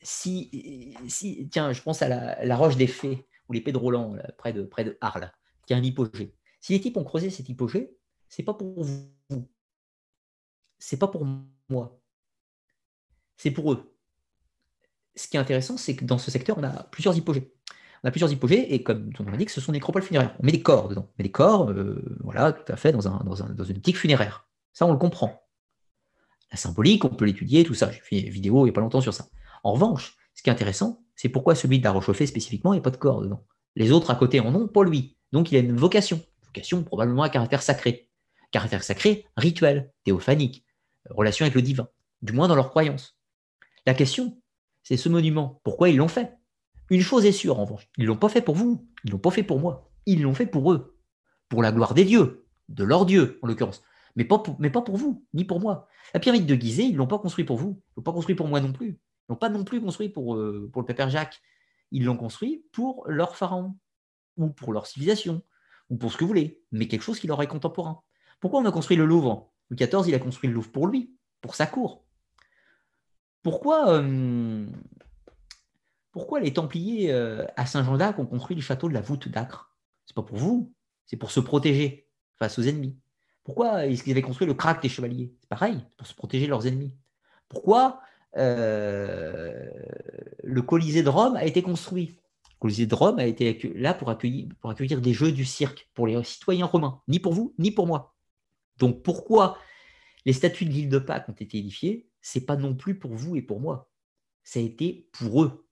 si, 0.01 0.95
si, 1.07 1.49
tiens, 1.51 1.73
je 1.73 1.81
pense 1.81 2.01
à 2.01 2.07
la, 2.07 2.55
roche 2.55 2.77
des 2.77 2.87
fées, 2.87 3.27
ou 3.47 3.53
l'épée 3.53 3.71
de 3.71 3.77
Roland, 3.77 4.15
près, 4.37 4.53
de, 4.53 4.63
près 4.63 4.83
de 4.83 4.97
Arles, 5.01 5.31
qui 5.65 5.73
a 5.73 5.77
un 5.77 5.83
hypogée. 5.83 6.35
Si 6.61 6.73
les 6.73 6.79
types 6.79 6.97
ont 6.97 7.03
creusé 7.03 7.29
cet 7.29 7.49
hypogée, 7.49 7.95
c'est 8.27 8.43
pas 8.43 8.53
pour 8.53 8.83
vous. 8.83 9.09
C'est 10.79 10.97
pas 10.97 11.07
pour 11.07 11.25
moi. 11.69 12.01
C'est 13.37 13.51
pour 13.51 13.73
eux. 13.73 13.95
Ce 15.15 15.27
qui 15.27 15.37
est 15.37 15.39
intéressant, 15.39 15.77
c'est 15.77 15.95
que 15.95 16.05
dans 16.05 16.17
ce 16.17 16.31
secteur, 16.31 16.57
on 16.57 16.63
a 16.63 16.83
plusieurs 16.83 17.15
hypogées. 17.15 17.53
On 18.03 18.07
a 18.07 18.11
plusieurs 18.11 18.31
hypogées, 18.31 18.73
et 18.73 18.83
comme 18.83 19.11
on 19.19 19.37
dit 19.37 19.45
que 19.45 19.51
ce 19.51 19.59
sont 19.59 19.73
des 19.73 19.77
nécropoles 19.77 20.03
funéraires. 20.03 20.35
On 20.39 20.45
met 20.45 20.53
des 20.53 20.61
corps 20.61 20.87
dedans. 20.87 21.07
On 21.09 21.13
met 21.17 21.23
des 21.23 21.31
corps, 21.31 21.69
euh, 21.69 22.17
voilà, 22.21 22.53
tout 22.53 22.71
à 22.71 22.77
fait, 22.77 22.93
dans, 22.93 23.07
un, 23.07 23.23
dans, 23.25 23.43
un, 23.43 23.49
dans 23.49 23.63
une 23.65 23.75
boutique 23.75 23.97
funéraire. 23.97 24.47
Ça, 24.71 24.85
on 24.85 24.91
le 24.93 24.97
comprend. 24.97 25.43
La 26.51 26.57
symbolique, 26.57 27.03
on 27.03 27.09
peut 27.09 27.25
l'étudier, 27.25 27.63
tout 27.63 27.73
ça. 27.73 27.91
J'ai 27.91 27.99
fait 27.99 28.19
une 28.21 28.29
vidéo 28.29 28.61
il 28.61 28.63
n'y 28.65 28.69
a 28.69 28.73
pas 28.73 28.81
longtemps 28.81 29.01
sur 29.01 29.13
ça. 29.13 29.27
En 29.63 29.73
revanche, 29.73 30.15
ce 30.33 30.41
qui 30.41 30.49
est 30.49 30.53
intéressant, 30.53 31.03
c'est 31.15 31.29
pourquoi 31.29 31.53
celui 31.55 31.79
de 31.79 31.83
la 31.83 31.91
Rochauffée 31.91 32.25
spécifiquement, 32.25 32.71
a 32.71 32.79
pas 32.79 32.91
de 32.91 32.97
corps 32.97 33.21
dedans. 33.21 33.45
Les 33.75 33.91
autres 33.91 34.09
à 34.09 34.15
côté 34.15 34.39
en 34.39 34.55
ont, 34.55 34.67
pas 34.67 34.83
lui. 34.83 35.17
Donc 35.31 35.51
il 35.51 35.57
a 35.57 35.59
une 35.59 35.75
vocation. 35.75 36.21
Vocation 36.45 36.83
probablement 36.83 37.23
à 37.23 37.29
caractère 37.29 37.61
sacré. 37.61 38.09
Caractère 38.51 38.83
sacré, 38.83 39.25
rituel, 39.35 39.91
théophanique, 40.05 40.65
relation 41.09 41.43
avec 41.43 41.55
le 41.55 41.61
divin, 41.61 41.87
du 42.21 42.33
moins 42.33 42.47
dans 42.47 42.55
leur 42.55 42.69
croyance. 42.69 43.17
La 43.85 43.93
question, 43.93 44.41
c'est 44.83 44.97
ce 44.97 45.09
monument, 45.09 45.61
pourquoi 45.63 45.89
ils 45.89 45.97
l'ont 45.97 46.07
fait? 46.07 46.35
Une 46.89 47.01
chose 47.01 47.25
est 47.25 47.31
sûre 47.31 47.59
en 47.59 47.65
revanche, 47.65 47.87
ils 47.97 48.03
ne 48.03 48.07
l'ont 48.07 48.17
pas 48.17 48.29
fait 48.29 48.41
pour 48.41 48.55
vous, 48.55 48.87
ils 49.03 49.09
ne 49.09 49.13
l'ont 49.13 49.19
pas 49.19 49.31
fait 49.31 49.43
pour 49.43 49.59
moi, 49.59 49.91
ils 50.05 50.21
l'ont 50.21 50.33
fait 50.33 50.47
pour 50.47 50.71
eux, 50.71 50.97
pour 51.47 51.61
la 51.61 51.71
gloire 51.71 51.93
des 51.93 52.05
dieux, 52.05 52.45
de 52.67 52.83
leur 52.83 53.05
Dieu 53.05 53.39
en 53.41 53.47
l'occurrence, 53.47 53.83
mais 54.15 54.25
pas, 54.25 54.39
pour, 54.39 54.55
mais 54.59 54.69
pas 54.69 54.81
pour 54.81 54.97
vous, 54.97 55.25
ni 55.33 55.45
pour 55.45 55.59
moi. 55.59 55.87
La 56.13 56.19
pyramide 56.19 56.45
de 56.45 56.55
Gizeh, 56.55 56.85
ils 56.85 56.93
ne 56.93 56.97
l'ont 56.97 57.07
pas 57.07 57.19
construit 57.19 57.45
pour 57.45 57.57
vous, 57.57 57.81
ils 57.89 57.91
ne 57.91 57.95
l'ont 57.97 58.03
pas 58.03 58.13
construit 58.13 58.35
pour 58.35 58.47
moi 58.47 58.59
non 58.59 58.73
plus, 58.73 58.89
ils 58.89 58.97
l'ont 59.29 59.35
pas 59.35 59.49
non 59.49 59.63
plus 59.63 59.81
construit 59.81 60.09
pour, 60.09 60.35
euh, 60.35 60.69
pour 60.73 60.81
le 60.81 60.85
pépère 60.85 61.09
Jacques, 61.09 61.41
ils 61.91 62.03
l'ont 62.03 62.17
construit 62.17 62.65
pour 62.71 63.03
leur 63.07 63.35
pharaon, 63.35 63.75
ou 64.37 64.49
pour 64.49 64.73
leur 64.73 64.87
civilisation, 64.87 65.43
ou 65.89 65.97
pour 65.97 66.11
ce 66.11 66.17
que 66.17 66.23
vous 66.23 66.29
voulez, 66.29 66.61
mais 66.71 66.87
quelque 66.87 67.01
chose 67.01 67.19
qui 67.19 67.27
leur 67.27 67.41
est 67.41 67.47
contemporain. 67.47 68.01
Pourquoi 68.39 68.61
on 68.61 68.65
a 68.65 68.71
construit 68.71 68.97
le 68.97 69.05
Louvre? 69.05 69.51
Louis 69.69 69.77
XIV, 69.77 70.07
il 70.07 70.15
a 70.15 70.19
construit 70.19 70.49
le 70.49 70.55
Louvre 70.55 70.71
pour 70.71 70.87
lui, 70.87 71.13
pour 71.41 71.55
sa 71.55 71.65
cour. 71.65 72.03
Pourquoi, 73.43 73.93
euh, 73.93 74.65
les 76.41 76.53
Templiers 76.53 77.11
euh, 77.11 77.45
à 77.55 77.65
Saint-Jean 77.65 77.97
d'Acre 77.97 78.19
ont 78.19 78.25
construit 78.25 78.55
le 78.55 78.61
château 78.61 78.89
de 78.89 78.93
la 78.93 79.01
voûte 79.01 79.29
d'Acre? 79.29 79.75
C'est 80.05 80.15
pas 80.15 80.23
pour 80.23 80.37
vous, 80.37 80.73
c'est 81.05 81.17
pour 81.17 81.31
se 81.31 81.39
protéger 81.39 82.07
face 82.37 82.59
aux 82.59 82.63
ennemis. 82.63 82.97
Pourquoi 83.43 83.85
ils 83.85 84.11
avaient 84.11 84.21
construit 84.21 84.47
le 84.47 84.53
crack 84.53 84.81
des 84.81 84.89
chevaliers? 84.89 85.33
C'est 85.39 85.49
pareil, 85.49 85.85
pour 85.97 86.07
se 86.07 86.13
protéger 86.13 86.45
de 86.45 86.49
leurs 86.49 86.67
ennemis. 86.67 86.95
Pourquoi 87.47 88.01
euh, 88.37 89.69
le 90.43 90.61
Colisée 90.61 91.03
de 91.03 91.09
Rome 91.09 91.35
a 91.35 91.45
été 91.45 91.61
construit? 91.61 92.19
Le 92.55 92.59
Colisée 92.59 92.85
de 92.87 92.95
Rome 92.95 93.19
a 93.19 93.25
été 93.25 93.59
là 93.75 93.93
pour 93.93 94.09
accueillir 94.09 95.01
des 95.01 95.13
jeux 95.13 95.31
du 95.31 95.45
cirque 95.45 95.89
pour 95.93 96.07
les 96.07 96.21
citoyens 96.23 96.65
romains, 96.65 97.01
ni 97.07 97.19
pour 97.19 97.33
vous, 97.33 97.53
ni 97.57 97.71
pour 97.71 97.87
moi. 97.87 98.15
Donc 98.79 99.03
pourquoi 99.03 99.57
les 100.25 100.33
statues 100.33 100.65
de 100.65 100.71
l'île 100.71 100.89
de 100.89 100.99
Pâques 100.99 101.29
ont 101.29 101.33
été 101.33 101.57
édifiées 101.57 102.09
C'est 102.21 102.45
pas 102.45 102.55
non 102.55 102.75
plus 102.75 102.97
pour 102.97 103.13
vous 103.13 103.35
et 103.35 103.41
pour 103.41 103.59
moi. 103.59 103.91
Ça 104.43 104.59
a 104.59 104.63
été 104.63 105.09
pour 105.13 105.43
eux, 105.43 105.67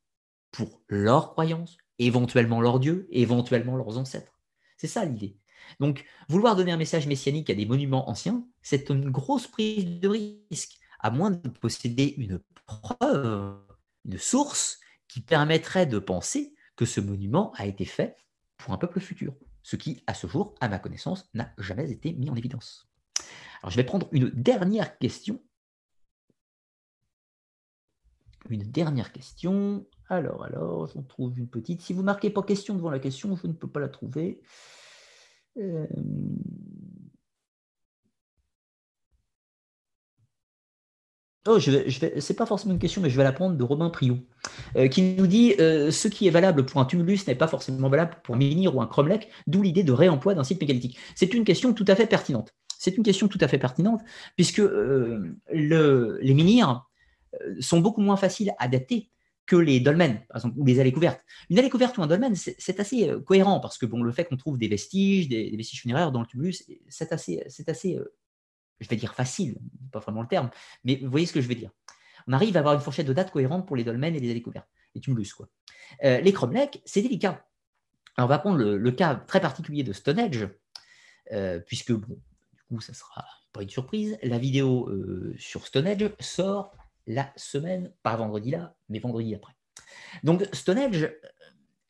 pour 0.51 0.81
leurs 0.87 1.31
croyances, 1.31 1.77
éventuellement 1.99 2.61
leurs 2.61 2.79
dieux, 2.79 3.07
éventuellement 3.11 3.75
leurs 3.75 3.97
ancêtres. 3.97 4.39
C'est 4.77 4.87
ça 4.87 5.05
l'idée. 5.05 5.37
Donc, 5.79 6.05
vouloir 6.29 6.55
donner 6.55 6.71
un 6.71 6.77
message 6.77 7.07
messianique 7.07 7.49
à 7.49 7.55
des 7.55 7.65
monuments 7.65 8.09
anciens, 8.09 8.45
c'est 8.61 8.89
une 8.89 9.09
grosse 9.09 9.47
prise 9.47 9.99
de 9.99 10.07
risque, 10.07 10.77
à 10.99 11.09
moins 11.09 11.31
de 11.31 11.49
posséder 11.49 12.13
une 12.17 12.39
preuve, 12.65 13.57
une 14.05 14.17
source 14.17 14.79
qui 15.07 15.21
permettrait 15.21 15.85
de 15.85 15.99
penser 15.99 16.53
que 16.75 16.85
ce 16.85 17.01
monument 17.01 17.51
a 17.55 17.65
été 17.65 17.85
fait 17.85 18.15
pour 18.57 18.73
un 18.73 18.77
peuple 18.77 18.99
futur, 18.99 19.33
ce 19.63 19.75
qui, 19.75 20.03
à 20.07 20.13
ce 20.13 20.27
jour, 20.27 20.55
à 20.61 20.69
ma 20.69 20.79
connaissance, 20.79 21.29
n'a 21.33 21.51
jamais 21.57 21.91
été 21.91 22.13
mis 22.13 22.29
en 22.29 22.35
évidence. 22.35 22.86
Alors, 23.61 23.71
je 23.71 23.77
vais 23.77 23.83
prendre 23.83 24.07
une 24.11 24.29
dernière 24.29 24.97
question. 24.97 25.39
Une 28.49 28.63
dernière 28.63 29.11
question. 29.11 29.85
Alors, 30.09 30.43
alors, 30.43 30.87
j'en 30.87 31.03
trouve 31.03 31.37
une 31.37 31.49
petite. 31.49 31.81
Si 31.81 31.93
vous 31.93 32.03
marquez 32.03 32.29
pas 32.29 32.43
question 32.43 32.75
devant 32.75 32.89
la 32.89 32.99
question, 32.99 33.35
je 33.35 33.47
ne 33.47 33.53
peux 33.53 33.67
pas 33.67 33.79
la 33.79 33.89
trouver. 33.89 34.41
Euh, 35.57 35.85
oh, 41.47 41.59
je 41.59 41.71
vais, 41.71 42.21
c'est 42.21 42.35
pas 42.35 42.45
forcément 42.45 42.73
une 42.73 42.79
question, 42.79 43.01
mais 43.01 43.09
je 43.09 43.17
vais 43.17 43.23
la 43.23 43.33
prendre 43.33 43.57
de 43.57 43.63
Robin 43.63 43.89
Priou, 43.89 44.19
euh, 44.75 44.87
qui 44.87 45.15
nous 45.15 45.27
dit 45.27 45.55
euh, 45.59 45.91
ce 45.91 46.07
qui 46.07 46.27
est 46.27 46.31
valable 46.31 46.65
pour 46.65 46.79
un 46.79 46.85
tumulus 46.85 47.27
n'est 47.27 47.35
pas 47.35 47.47
forcément 47.47 47.89
valable 47.89 48.17
pour 48.23 48.35
un 48.35 48.37
menhir 48.37 48.75
ou 48.75 48.81
un 48.81 48.87
cromlech, 48.87 49.29
d'où 49.47 49.61
l'idée 49.61 49.83
de 49.83 49.91
réemploi 49.91 50.35
d'un 50.35 50.43
site 50.43 50.61
mégalithique. 50.61 50.97
C'est 51.15 51.33
une 51.33 51.43
question 51.43 51.73
tout 51.73 51.85
à 51.87 51.95
fait 51.95 52.07
pertinente. 52.07 52.53
C'est 52.79 52.97
une 52.97 53.03
question 53.03 53.27
tout 53.27 53.39
à 53.41 53.47
fait 53.47 53.57
pertinente, 53.57 54.01
puisque 54.35 54.57
le, 54.57 55.37
les 56.21 56.33
menhirs 56.33 56.87
sont 57.59 57.79
beaucoup 57.79 58.01
moins 58.01 58.17
faciles 58.17 58.53
à 58.59 58.67
dater 58.67 59.09
que 59.47 59.55
les 59.55 59.79
dolmens, 59.79 60.19
par 60.27 60.37
exemple, 60.37 60.59
ou 60.59 60.65
les 60.65 60.79
allées 60.79 60.91
couvertes. 60.91 61.25
Une 61.49 61.57
allée 61.57 61.69
couverte 61.69 61.97
ou 61.97 62.03
un 62.03 62.07
dolmen, 62.07 62.35
c'est 62.35 62.79
assez 62.79 63.09
euh, 63.09 63.21
cohérent 63.21 63.59
parce 63.59 63.77
que 63.77 63.85
bon, 63.85 64.03
le 64.03 64.11
fait 64.11 64.25
qu'on 64.25 64.35
trouve 64.35 64.57
des 64.57 64.67
vestiges, 64.67 65.29
des, 65.29 65.55
vestiges 65.55 65.81
funéraires 65.81 66.11
dans 66.11 66.19
le 66.19 66.27
tumulus, 66.27 66.63
c'est 66.89 67.11
assez, 67.13 67.41
assez, 67.65 67.95
euh, 67.95 68.13
je 68.81 68.89
vais 68.89 68.97
dire 68.97 69.15
facile, 69.15 69.57
pas 69.91 69.99
vraiment 69.99 70.21
le 70.21 70.27
terme, 70.27 70.51
mais 70.83 70.97
vous 70.97 71.09
voyez 71.09 71.25
ce 71.25 71.33
que 71.33 71.41
je 71.41 71.47
veux 71.47 71.55
dire. 71.55 71.71
On 72.27 72.33
arrive 72.33 72.57
à 72.57 72.59
avoir 72.59 72.75
une 72.75 72.81
fourchette 72.81 73.07
de 73.07 73.13
date 73.13 73.31
cohérente 73.31 73.65
pour 73.65 73.77
les 73.77 73.85
dolmens 73.85 74.13
et 74.13 74.19
les 74.19 74.29
allées 74.29 74.41
couvertes, 74.41 74.67
les 74.93 75.01
tumulus 75.01 75.33
quoi. 75.33 75.47
Euh, 76.03 76.19
les 76.19 76.33
cromlechs, 76.33 76.81
c'est 76.85 77.01
délicat. 77.01 77.45
Alors 78.17 78.27
on 78.27 78.29
va 78.29 78.39
prendre 78.39 78.57
le, 78.57 78.91
cas 78.91 79.15
très 79.15 79.39
particulier 79.39 79.83
de 79.83 79.93
Stonehenge, 79.93 80.49
puisque 81.67 81.93
bon, 81.93 82.19
coup, 82.67 82.81
ça 82.81 82.93
sera 82.93 83.25
pas 83.53 83.63
une 83.63 83.69
surprise. 83.69 84.17
La 84.23 84.37
vidéo 84.37 84.91
sur 85.37 85.65
Stonehenge 85.65 86.11
sort 86.19 86.75
la 87.07 87.31
semaine, 87.35 87.91
pas 88.03 88.15
vendredi 88.15 88.51
là, 88.51 88.75
mais 88.89 88.99
vendredi 88.99 89.33
après. 89.33 89.53
Donc 90.23 90.47
Stonehenge 90.53 91.03
euh, 91.03 91.11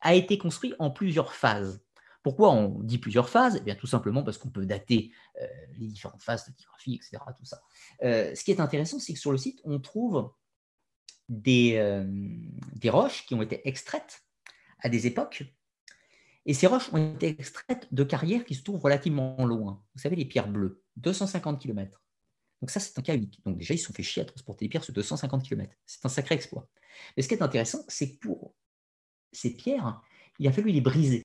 a 0.01 0.13
été 0.13 0.37
construit 0.37 0.73
en 0.79 0.91
plusieurs 0.91 1.33
phases. 1.33 1.83
Pourquoi 2.23 2.51
on 2.51 2.79
dit 2.83 2.97
plusieurs 2.97 3.29
phases? 3.29 3.57
Eh 3.57 3.61
bien 3.61 3.75
tout 3.75 3.87
simplement 3.87 4.23
parce 4.23 4.37
qu'on 4.37 4.49
peut 4.49 4.65
dater 4.65 5.11
euh, 5.41 5.47
les 5.77 5.87
différentes 5.87 6.21
phases, 6.21 6.47
de 6.47 6.53
typographie, 6.53 6.95
etc. 6.95 7.17
Tout 7.37 7.45
ça. 7.45 7.61
Euh, 8.03 8.35
ce 8.35 8.43
qui 8.43 8.51
est 8.51 8.59
intéressant, 8.59 8.99
c'est 8.99 9.13
que 9.13 9.19
sur 9.19 9.31
le 9.31 9.37
site, 9.37 9.59
on 9.63 9.79
trouve 9.79 10.31
des, 11.29 12.05
des 12.73 12.89
roches 12.89 13.25
qui 13.25 13.35
ont 13.35 13.41
été 13.41 13.67
extraites 13.67 14.23
à 14.79 14.87
des 14.87 15.07
époques. 15.07 15.43
Et 16.47 16.53
ces 16.53 16.65
roches 16.65 16.91
ont 16.93 17.13
été 17.13 17.27
extraites 17.27 17.87
de 17.91 18.03
carrières 18.03 18.45
qui 18.45 18.55
se 18.55 18.63
trouvent 18.63 18.81
relativement 18.81 19.45
loin. 19.45 19.83
Vous 19.93 20.01
savez, 20.01 20.15
les 20.15 20.25
pierres 20.25 20.47
bleues, 20.47 20.81
250 20.95 21.61
km. 21.61 22.01
Donc 22.61 22.71
ça, 22.71 22.79
c'est 22.79 22.97
un 22.97 23.01
cas 23.01 23.15
unique. 23.15 23.41
Donc 23.45 23.57
déjà, 23.57 23.73
ils 23.73 23.77
se 23.77 23.85
sont 23.85 23.93
fait 23.93 24.01
chier 24.01 24.21
à 24.23 24.25
transporter 24.25 24.65
les 24.65 24.69
pierres 24.69 24.83
sur 24.83 24.93
250 24.93 25.43
km. 25.43 25.75
C'est 25.85 26.05
un 26.05 26.09
sacré 26.09 26.35
exploit. 26.35 26.67
Mais 27.15 27.21
ce 27.21 27.27
qui 27.27 27.33
est 27.33 27.43
intéressant, 27.43 27.83
c'est 27.89 28.13
que 28.13 28.19
pour 28.19 28.55
ces 29.33 29.55
pierres, 29.55 30.01
il 30.39 30.47
a 30.47 30.51
fallu 30.53 30.71
les 30.71 30.81
briser. 30.81 31.23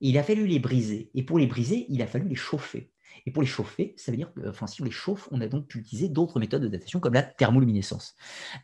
il 0.00 0.18
a 0.18 0.24
fallu 0.24 0.46
les 0.46 0.58
briser. 0.58 1.10
Et 1.14 1.22
pour 1.22 1.38
les 1.38 1.46
briser, 1.46 1.86
il 1.88 2.02
a 2.02 2.06
fallu 2.08 2.28
les 2.28 2.34
chauffer. 2.34 2.90
Et 3.24 3.30
pour 3.30 3.42
les 3.42 3.48
chauffer, 3.48 3.94
ça 3.96 4.10
veut 4.10 4.16
dire 4.16 4.34
que 4.34 4.48
enfin, 4.48 4.66
si 4.66 4.82
on 4.82 4.84
les 4.84 4.90
chauffe, 4.90 5.28
on 5.30 5.40
a 5.40 5.46
donc 5.46 5.68
pu 5.68 5.78
utiliser 5.78 6.08
d'autres 6.08 6.40
méthodes 6.40 6.62
de 6.62 6.68
datation 6.68 6.98
comme 6.98 7.14
la 7.14 7.22
thermoluminescence. 7.22 8.16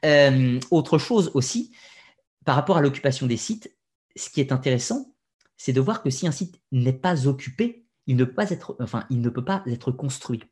Euh, 0.04 0.58
autre 0.72 0.98
chose 0.98 1.30
aussi, 1.34 1.72
par 2.44 2.56
rapport 2.56 2.76
à 2.76 2.82
l'occupation 2.82 3.26
des 3.26 3.36
sites, 3.36 3.74
ce 4.16 4.28
qui 4.28 4.40
est 4.40 4.52
intéressant, 4.52 5.11
c'est 5.64 5.72
de 5.72 5.80
voir 5.80 6.02
que 6.02 6.10
si 6.10 6.26
un 6.26 6.32
site 6.32 6.60
n'est 6.72 6.92
pas 6.92 7.28
occupé, 7.28 7.86
il 8.08 8.16
ne 8.16 8.24
peut 8.24 8.34
pas 8.34 8.50
être, 8.50 9.92
construit. 9.92 10.42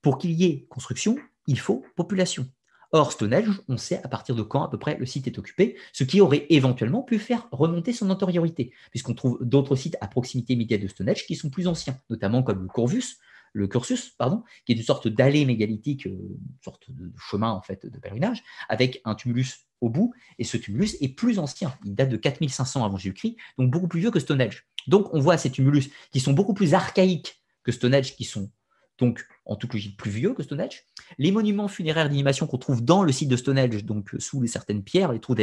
Pour 0.00 0.16
qu'il 0.16 0.30
y 0.32 0.46
ait 0.46 0.66
construction, 0.70 1.18
il 1.46 1.58
faut 1.58 1.84
population. 1.96 2.48
Or, 2.90 3.12
Stonehenge, 3.12 3.60
on 3.68 3.76
sait 3.76 4.00
à 4.02 4.08
partir 4.08 4.34
de 4.34 4.40
quand 4.40 4.62
à 4.62 4.70
peu 4.70 4.78
près 4.78 4.96
le 4.96 5.04
site 5.04 5.26
est 5.26 5.38
occupé, 5.38 5.76
ce 5.92 6.02
qui 6.02 6.22
aurait 6.22 6.46
éventuellement 6.48 7.02
pu 7.02 7.18
faire 7.18 7.46
remonter 7.52 7.92
son 7.92 8.08
antériorité, 8.08 8.72
puisqu'on 8.90 9.12
trouve 9.12 9.38
d'autres 9.42 9.76
sites 9.76 9.98
à 10.00 10.08
proximité 10.08 10.54
immédiate 10.54 10.80
de 10.80 10.88
Stonehenge 10.88 11.26
qui 11.26 11.36
sont 11.36 11.50
plus 11.50 11.68
anciens, 11.68 11.98
notamment 12.08 12.42
comme 12.42 12.62
le 12.62 12.68
Corvus, 12.68 13.18
le 13.52 13.68
Cursus, 13.68 14.14
pardon, 14.16 14.44
qui 14.64 14.72
est 14.72 14.76
une 14.76 14.82
sorte 14.82 15.08
d'allée 15.08 15.44
mégalithique, 15.44 16.06
euh, 16.06 16.10
une 16.10 16.58
sorte 16.62 16.90
de 16.90 17.12
chemin 17.18 17.50
en 17.50 17.60
fait 17.60 17.84
de 17.84 17.98
pèlerinage, 17.98 18.42
avec 18.70 19.02
un 19.04 19.14
tumulus 19.14 19.66
au 19.84 19.90
bout, 19.90 20.12
et 20.38 20.44
ce 20.44 20.56
tumulus 20.56 20.96
est 21.00 21.08
plus 21.08 21.38
ancien, 21.38 21.76
il 21.84 21.94
date 21.94 22.08
de 22.08 22.16
4500 22.16 22.84
avant 22.84 22.96
Jésus-Christ, 22.96 23.36
donc 23.58 23.70
beaucoup 23.70 23.88
plus 23.88 24.00
vieux 24.00 24.10
que 24.10 24.20
Stonehenge. 24.20 24.66
Donc 24.86 25.12
on 25.12 25.20
voit 25.20 25.38
ces 25.38 25.50
tumulus 25.50 25.90
qui 26.10 26.20
sont 26.20 26.32
beaucoup 26.32 26.54
plus 26.54 26.74
archaïques 26.74 27.42
que 27.62 27.72
Stonehenge, 27.72 28.16
qui 28.16 28.24
sont 28.24 28.50
donc 28.98 29.26
en 29.44 29.56
toute 29.56 29.72
logique 29.72 29.98
plus 29.98 30.10
vieux 30.10 30.34
que 30.34 30.42
Stonehenge. 30.44 30.84
Les 31.18 31.32
monuments 31.32 31.66
funéraires 31.66 32.08
d'animation 32.08 32.46
qu'on 32.46 32.58
trouve 32.58 32.84
dans 32.84 33.02
le 33.02 33.10
site 33.10 33.28
de 33.28 33.36
Stonehenge, 33.36 33.84
donc 33.84 34.14
sous 34.18 34.46
certaines 34.46 34.84
pierres, 34.84 35.12
les 35.12 35.18
trous 35.20 35.34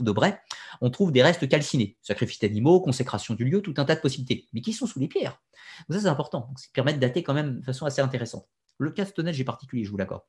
d'Aubray, 0.00 0.38
on 0.80 0.90
trouve 0.90 1.10
des 1.10 1.22
restes 1.22 1.48
calcinés, 1.48 1.96
sacrifices 2.02 2.38
d'animaux, 2.38 2.80
consécration 2.80 3.34
du 3.34 3.44
lieu, 3.44 3.62
tout 3.62 3.74
un 3.78 3.84
tas 3.84 3.96
de 3.96 4.00
possibilités, 4.00 4.46
mais 4.52 4.60
qui 4.60 4.72
sont 4.72 4.86
sous 4.86 5.00
les 5.00 5.08
pierres? 5.08 5.40
Donc 5.88 5.96
ça 5.96 6.02
c'est 6.02 6.08
important, 6.08 6.52
ça 6.56 6.68
permet 6.72 6.94
de 6.94 7.00
dater 7.00 7.24
quand 7.24 7.34
même 7.34 7.58
de 7.58 7.64
façon 7.64 7.84
assez 7.84 8.00
intéressante. 8.00 8.46
Le 8.78 8.90
cas 8.90 9.04
de 9.04 9.08
Stonehenge 9.08 9.40
est 9.40 9.44
particulier, 9.44 9.84
je 9.84 9.90
vous 9.90 9.96
l'accorde. 9.96 10.22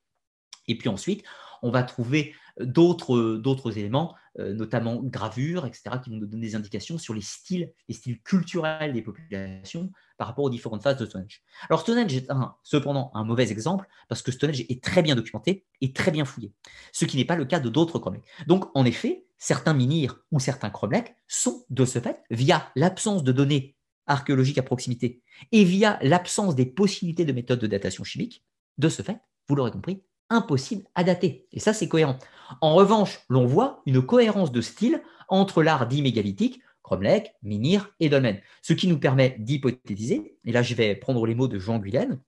Et 0.67 0.77
puis 0.77 0.89
ensuite, 0.89 1.23
on 1.61 1.71
va 1.71 1.83
trouver 1.83 2.33
d'autres 2.59 3.77
éléments, 3.77 4.15
euh, 4.39 4.53
notamment 4.53 5.01
gravures, 5.03 5.65
etc., 5.65 5.97
qui 6.03 6.09
vont 6.09 6.17
nous 6.17 6.25
donner 6.25 6.47
des 6.47 6.55
indications 6.55 6.97
sur 6.97 7.13
les 7.13 7.21
styles, 7.21 7.71
les 7.89 7.95
styles 7.95 8.21
culturels 8.21 8.93
des 8.93 9.01
populations 9.01 9.91
par 10.17 10.27
rapport 10.27 10.45
aux 10.45 10.49
différentes 10.49 10.81
phases 10.81 10.97
de 10.97 11.05
Stonehenge. 11.05 11.41
Alors 11.69 11.81
Stonehenge 11.81 12.15
est 12.15 12.27
cependant 12.63 13.11
un 13.13 13.25
mauvais 13.25 13.51
exemple 13.51 13.87
parce 14.07 14.21
que 14.21 14.31
Stonehenge 14.31 14.61
est 14.69 14.81
très 14.81 15.01
bien 15.01 15.15
documenté 15.15 15.65
et 15.81 15.91
très 15.91 16.11
bien 16.11 16.23
fouillé, 16.23 16.53
ce 16.93 17.05
qui 17.05 17.17
n'est 17.17 17.25
pas 17.25 17.35
le 17.35 17.45
cas 17.45 17.59
de 17.59 17.69
d'autres 17.69 17.99
cromlechs. 17.99 18.23
Donc 18.47 18.69
en 18.73 18.85
effet, 18.85 19.25
certains 19.37 19.73
menhirs 19.73 20.19
ou 20.31 20.39
certains 20.39 20.69
cromlechs 20.69 21.15
sont 21.27 21.65
de 21.69 21.83
ce 21.83 21.99
fait, 21.99 22.21
via 22.29 22.71
l'absence 22.75 23.23
de 23.23 23.33
données 23.33 23.75
archéologiques 24.07 24.59
à 24.59 24.63
proximité 24.63 25.21
et 25.51 25.63
via 25.65 25.99
l'absence 26.01 26.55
des 26.55 26.65
possibilités 26.65 27.25
de 27.25 27.33
méthodes 27.33 27.59
de 27.59 27.67
datation 27.67 28.03
chimique, 28.03 28.45
de 28.77 28.87
ce 28.87 29.01
fait, 29.01 29.19
vous 29.47 29.55
l'aurez 29.55 29.71
compris, 29.71 30.03
impossible 30.29 30.83
à 30.95 31.03
dater. 31.03 31.47
Et 31.51 31.59
ça, 31.59 31.73
c'est 31.73 31.87
cohérent. 31.87 32.17
En 32.61 32.75
revanche, 32.75 33.19
l'on 33.29 33.45
voit 33.45 33.81
une 33.85 34.05
cohérence 34.05 34.51
de 34.51 34.61
style 34.61 35.01
entre 35.27 35.63
l'art 35.63 35.87
dit 35.87 36.01
mégalithique, 36.01 36.61
Cromlech, 36.83 37.33
Minir 37.41 37.91
et 37.99 38.09
Dolmen, 38.09 38.39
ce 38.61 38.73
qui 38.73 38.87
nous 38.87 38.99
permet 38.99 39.35
d'hypothétiser, 39.39 40.37
et 40.45 40.51
là 40.51 40.61
je 40.61 40.75
vais 40.75 40.95
prendre 40.95 41.25
les 41.25 41.33
mots 41.33 41.47
de 41.47 41.57
Jean 41.57 41.79
Guilaine. 41.79 42.21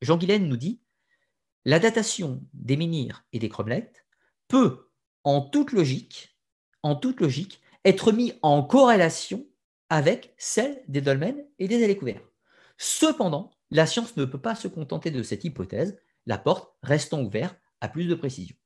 Jean 0.00 0.16
Guilaine 0.16 0.48
nous 0.48 0.56
dit 0.56 0.80
La 1.66 1.78
datation 1.78 2.42
des 2.54 2.78
Minirs 2.78 3.22
et 3.34 3.38
des 3.38 3.50
Cromlech 3.50 3.92
peut, 4.48 4.88
en 5.24 5.42
toute 5.42 5.72
logique, 5.72 6.38
en 6.82 6.96
toute 6.96 7.20
logique, 7.20 7.60
être 7.84 8.10
mis 8.10 8.32
en 8.40 8.62
corrélation 8.62 9.46
avec 9.90 10.34
celle 10.38 10.82
des 10.88 11.02
dolmens 11.02 11.44
et 11.58 11.68
des 11.68 11.84
allées 11.84 11.96
couverts. 11.96 12.22
Cependant, 12.78 13.50
la 13.70 13.86
science 13.86 14.16
ne 14.16 14.24
peut 14.24 14.40
pas 14.40 14.54
se 14.54 14.68
contenter 14.68 15.10
de 15.10 15.22
cette 15.22 15.44
hypothèse, 15.44 16.00
la 16.26 16.38
porte 16.38 16.74
restant 16.82 17.22
ouverte 17.22 17.58
à 17.80 17.88
plus 17.88 18.06
de 18.06 18.14
précision. 18.14 18.56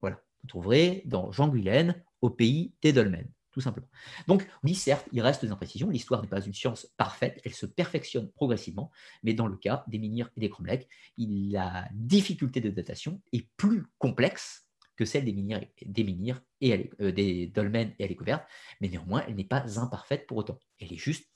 Voilà, 0.00 0.20
vous 0.42 0.48
trouverez 0.48 1.02
dans 1.06 1.30
Jean 1.32 1.48
Guilaine, 1.48 2.02
au 2.20 2.30
pays 2.30 2.74
des 2.82 2.92
dolmens, 2.92 3.28
tout 3.50 3.60
simplement. 3.60 3.88
Donc, 4.28 4.46
oui, 4.62 4.74
certes, 4.74 5.06
il 5.12 5.20
reste 5.22 5.44
des 5.44 5.50
imprécisions, 5.50 5.90
l'histoire 5.90 6.22
n'est 6.22 6.28
pas 6.28 6.40
une 6.40 6.54
science 6.54 6.86
parfaite, 6.96 7.40
elle 7.44 7.54
se 7.54 7.66
perfectionne 7.66 8.30
progressivement, 8.30 8.90
mais 9.22 9.34
dans 9.34 9.46
le 9.46 9.56
cas 9.56 9.84
des 9.88 9.98
menhirs 9.98 10.30
et 10.36 10.40
des 10.40 10.50
cromlechs, 10.50 10.88
la 11.16 11.88
difficulté 11.92 12.60
de 12.60 12.70
datation 12.70 13.20
est 13.32 13.48
plus 13.56 13.86
complexe 13.98 14.66
que 14.96 15.06
celle 15.06 15.24
des 15.24 16.04
menhirs, 16.04 16.42
et 16.60 16.90
euh, 17.00 17.10
des 17.10 17.46
dolmens 17.46 17.94
et 17.98 18.04
à 18.04 18.14
couvertes, 18.14 18.46
mais 18.82 18.88
néanmoins, 18.88 19.24
elle 19.26 19.34
n'est 19.34 19.44
pas 19.44 19.80
imparfaite 19.80 20.26
pour 20.26 20.36
autant. 20.36 20.58
Elle 20.78 20.92
est 20.92 20.98
juste 20.98 21.26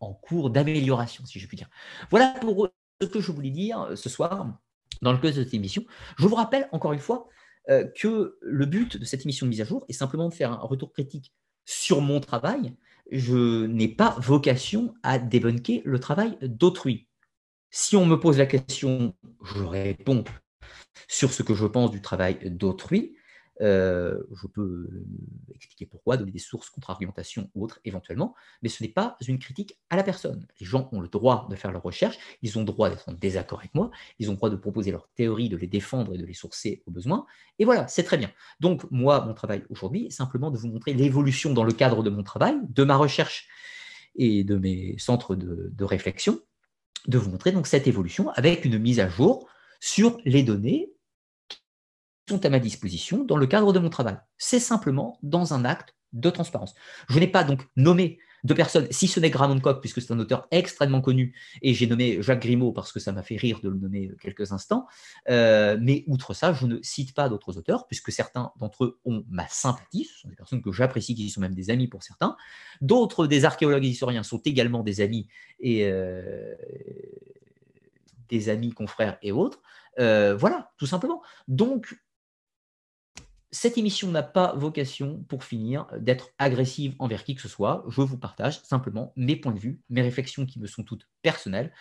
en 0.00 0.14
cours 0.14 0.48
d'amélioration, 0.48 1.26
si 1.26 1.38
je 1.38 1.46
puis 1.46 1.58
dire. 1.58 1.68
Voilà 2.10 2.30
pour 2.40 2.68
ce 3.02 3.06
que 3.06 3.20
je 3.20 3.32
voulais 3.32 3.50
dire 3.50 3.82
euh, 3.82 3.96
ce 3.96 4.08
soir 4.08 4.58
dans 5.04 5.12
le 5.12 5.18
cadre 5.18 5.36
de 5.36 5.44
cette 5.44 5.54
émission. 5.54 5.84
Je 6.18 6.26
vous 6.26 6.34
rappelle 6.34 6.68
encore 6.72 6.92
une 6.92 6.98
fois 6.98 7.28
euh, 7.70 7.84
que 7.84 8.36
le 8.42 8.66
but 8.66 8.96
de 8.96 9.04
cette 9.04 9.22
émission 9.22 9.46
de 9.46 9.50
mise 9.50 9.60
à 9.60 9.64
jour 9.64 9.84
est 9.88 9.92
simplement 9.92 10.28
de 10.28 10.34
faire 10.34 10.50
un 10.50 10.56
retour 10.56 10.92
critique 10.92 11.32
sur 11.64 12.00
mon 12.00 12.18
travail. 12.20 12.74
Je 13.10 13.66
n'ai 13.66 13.88
pas 13.88 14.16
vocation 14.18 14.94
à 15.02 15.18
débunker 15.18 15.82
le 15.84 16.00
travail 16.00 16.36
d'autrui. 16.42 17.06
Si 17.70 17.96
on 17.96 18.06
me 18.06 18.16
pose 18.16 18.38
la 18.38 18.46
question, 18.46 19.14
je 19.44 19.62
réponds 19.62 20.24
sur 21.08 21.32
ce 21.32 21.42
que 21.42 21.54
je 21.54 21.66
pense 21.66 21.90
du 21.90 22.00
travail 22.00 22.38
d'autrui. 22.50 23.16
Euh, 23.60 24.18
je 24.34 24.46
peux 24.48 24.88
expliquer 25.54 25.86
pourquoi, 25.86 26.16
donner 26.16 26.32
des 26.32 26.38
sources, 26.38 26.70
contre-argumentations 26.70 27.50
ou 27.54 27.64
autres 27.64 27.80
éventuellement, 27.84 28.34
mais 28.62 28.68
ce 28.68 28.82
n'est 28.82 28.88
pas 28.88 29.16
une 29.26 29.38
critique 29.38 29.78
à 29.90 29.96
la 29.96 30.02
personne. 30.02 30.46
Les 30.60 30.66
gens 30.66 30.88
ont 30.92 31.00
le 31.00 31.08
droit 31.08 31.46
de 31.50 31.56
faire 31.56 31.70
leurs 31.70 31.82
recherches, 31.82 32.18
ils 32.42 32.58
ont 32.58 32.62
le 32.62 32.66
droit 32.66 32.90
d'être 32.90 33.08
en 33.08 33.12
désaccord 33.12 33.60
avec 33.60 33.74
moi, 33.74 33.90
ils 34.18 34.28
ont 34.28 34.32
le 34.32 34.36
droit 34.36 34.50
de 34.50 34.56
proposer 34.56 34.90
leurs 34.90 35.08
théories, 35.14 35.48
de 35.48 35.56
les 35.56 35.66
défendre 35.66 36.14
et 36.14 36.18
de 36.18 36.26
les 36.26 36.34
sourcer 36.34 36.82
au 36.86 36.90
besoin. 36.90 37.26
Et 37.58 37.64
voilà, 37.64 37.86
c'est 37.86 38.02
très 38.02 38.16
bien. 38.16 38.30
Donc 38.60 38.90
moi, 38.90 39.24
mon 39.24 39.34
travail 39.34 39.64
aujourd'hui 39.70 40.06
est 40.06 40.10
simplement 40.10 40.50
de 40.50 40.58
vous 40.58 40.68
montrer 40.68 40.94
l'évolution 40.94 41.52
dans 41.52 41.64
le 41.64 41.72
cadre 41.72 42.02
de 42.02 42.10
mon 42.10 42.22
travail, 42.22 42.56
de 42.68 42.84
ma 42.84 42.96
recherche 42.96 43.48
et 44.16 44.44
de 44.44 44.56
mes 44.56 44.96
centres 44.98 45.36
de, 45.36 45.70
de 45.72 45.84
réflexion, 45.84 46.40
de 47.06 47.18
vous 47.18 47.30
montrer 47.30 47.52
donc 47.52 47.66
cette 47.66 47.86
évolution 47.86 48.30
avec 48.30 48.64
une 48.64 48.78
mise 48.78 49.00
à 49.00 49.08
jour 49.08 49.48
sur 49.80 50.18
les 50.24 50.42
données 50.42 50.93
sont 52.28 52.44
à 52.44 52.50
ma 52.50 52.58
disposition 52.58 53.24
dans 53.24 53.36
le 53.36 53.46
cadre 53.46 53.72
de 53.72 53.78
mon 53.78 53.90
travail. 53.90 54.16
C'est 54.38 54.60
simplement 54.60 55.18
dans 55.22 55.54
un 55.54 55.64
acte 55.64 55.94
de 56.12 56.30
transparence. 56.30 56.74
Je 57.08 57.18
n'ai 57.18 57.26
pas 57.26 57.44
donc 57.44 57.66
nommé 57.76 58.18
de 58.44 58.52
personnes, 58.52 58.86
si 58.90 59.08
ce 59.08 59.18
n'est 59.20 59.30
Gramont 59.30 59.58
Coq, 59.58 59.80
puisque 59.80 60.02
c'est 60.02 60.12
un 60.12 60.18
auteur 60.18 60.46
extrêmement 60.50 61.00
connu, 61.00 61.34
et 61.62 61.72
j'ai 61.72 61.86
nommé 61.86 62.20
Jacques 62.20 62.42
Grimaud 62.42 62.72
parce 62.72 62.92
que 62.92 63.00
ça 63.00 63.10
m'a 63.10 63.22
fait 63.22 63.36
rire 63.36 63.60
de 63.62 63.70
le 63.70 63.78
nommer 63.78 64.10
quelques 64.20 64.52
instants, 64.52 64.86
euh, 65.30 65.78
mais 65.80 66.04
outre 66.08 66.34
ça, 66.34 66.52
je 66.52 66.66
ne 66.66 66.78
cite 66.82 67.14
pas 67.14 67.30
d'autres 67.30 67.56
auteurs, 67.56 67.86
puisque 67.86 68.12
certains 68.12 68.52
d'entre 68.60 68.84
eux 68.84 69.00
ont 69.06 69.24
ma 69.30 69.48
sympathie, 69.48 70.04
ce 70.04 70.20
sont 70.20 70.28
des 70.28 70.36
personnes 70.36 70.60
que 70.60 70.72
j'apprécie, 70.72 71.14
qui 71.14 71.30
sont 71.30 71.40
même 71.40 71.54
des 71.54 71.70
amis 71.70 71.88
pour 71.88 72.02
certains, 72.02 72.36
d'autres, 72.82 73.26
des 73.26 73.46
archéologues 73.46 73.84
et 73.86 73.88
historiens, 73.88 74.22
sont 74.22 74.42
également 74.44 74.82
des 74.82 75.00
amis, 75.00 75.26
et 75.58 75.86
euh, 75.86 76.54
des 78.28 78.50
amis, 78.50 78.72
confrères 78.72 79.16
et 79.22 79.32
autres, 79.32 79.62
euh, 79.98 80.36
voilà, 80.36 80.72
tout 80.76 80.86
simplement. 80.86 81.22
Donc, 81.48 81.96
cette 83.54 83.78
émission 83.78 84.10
n'a 84.10 84.24
pas 84.24 84.52
vocation, 84.56 85.24
pour 85.28 85.44
finir, 85.44 85.86
d'être 85.96 86.30
agressive 86.38 86.96
envers 86.98 87.22
qui 87.22 87.36
que 87.36 87.40
ce 87.40 87.48
soit. 87.48 87.84
Je 87.88 88.00
vous 88.00 88.18
partage 88.18 88.60
simplement 88.62 89.12
mes 89.14 89.36
points 89.36 89.52
de 89.52 89.60
vue, 89.60 89.80
mes 89.90 90.02
réflexions 90.02 90.44
qui 90.44 90.58
me 90.58 90.66
sont 90.66 90.82
toutes 90.82 91.08
personnelles 91.22 91.72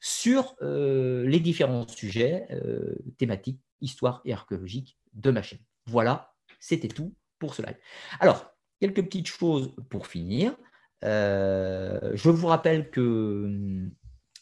sur 0.00 0.54
euh, 0.62 1.26
les 1.26 1.40
différents 1.40 1.88
sujets 1.88 2.46
euh, 2.52 2.94
thématiques, 3.18 3.60
histoire 3.80 4.20
et 4.24 4.32
archéologiques 4.32 4.98
de 5.14 5.32
ma 5.32 5.42
chaîne. 5.42 5.58
Voilà, 5.86 6.32
c'était 6.60 6.86
tout 6.86 7.12
pour 7.40 7.56
ce 7.56 7.62
live. 7.62 7.76
Alors, 8.20 8.54
quelques 8.80 9.02
petites 9.02 9.26
choses 9.26 9.74
pour 9.90 10.06
finir. 10.06 10.56
Euh, 11.02 12.12
je 12.14 12.30
vous 12.30 12.46
rappelle 12.46 12.88
que 12.90 13.00
hum, 13.00 13.90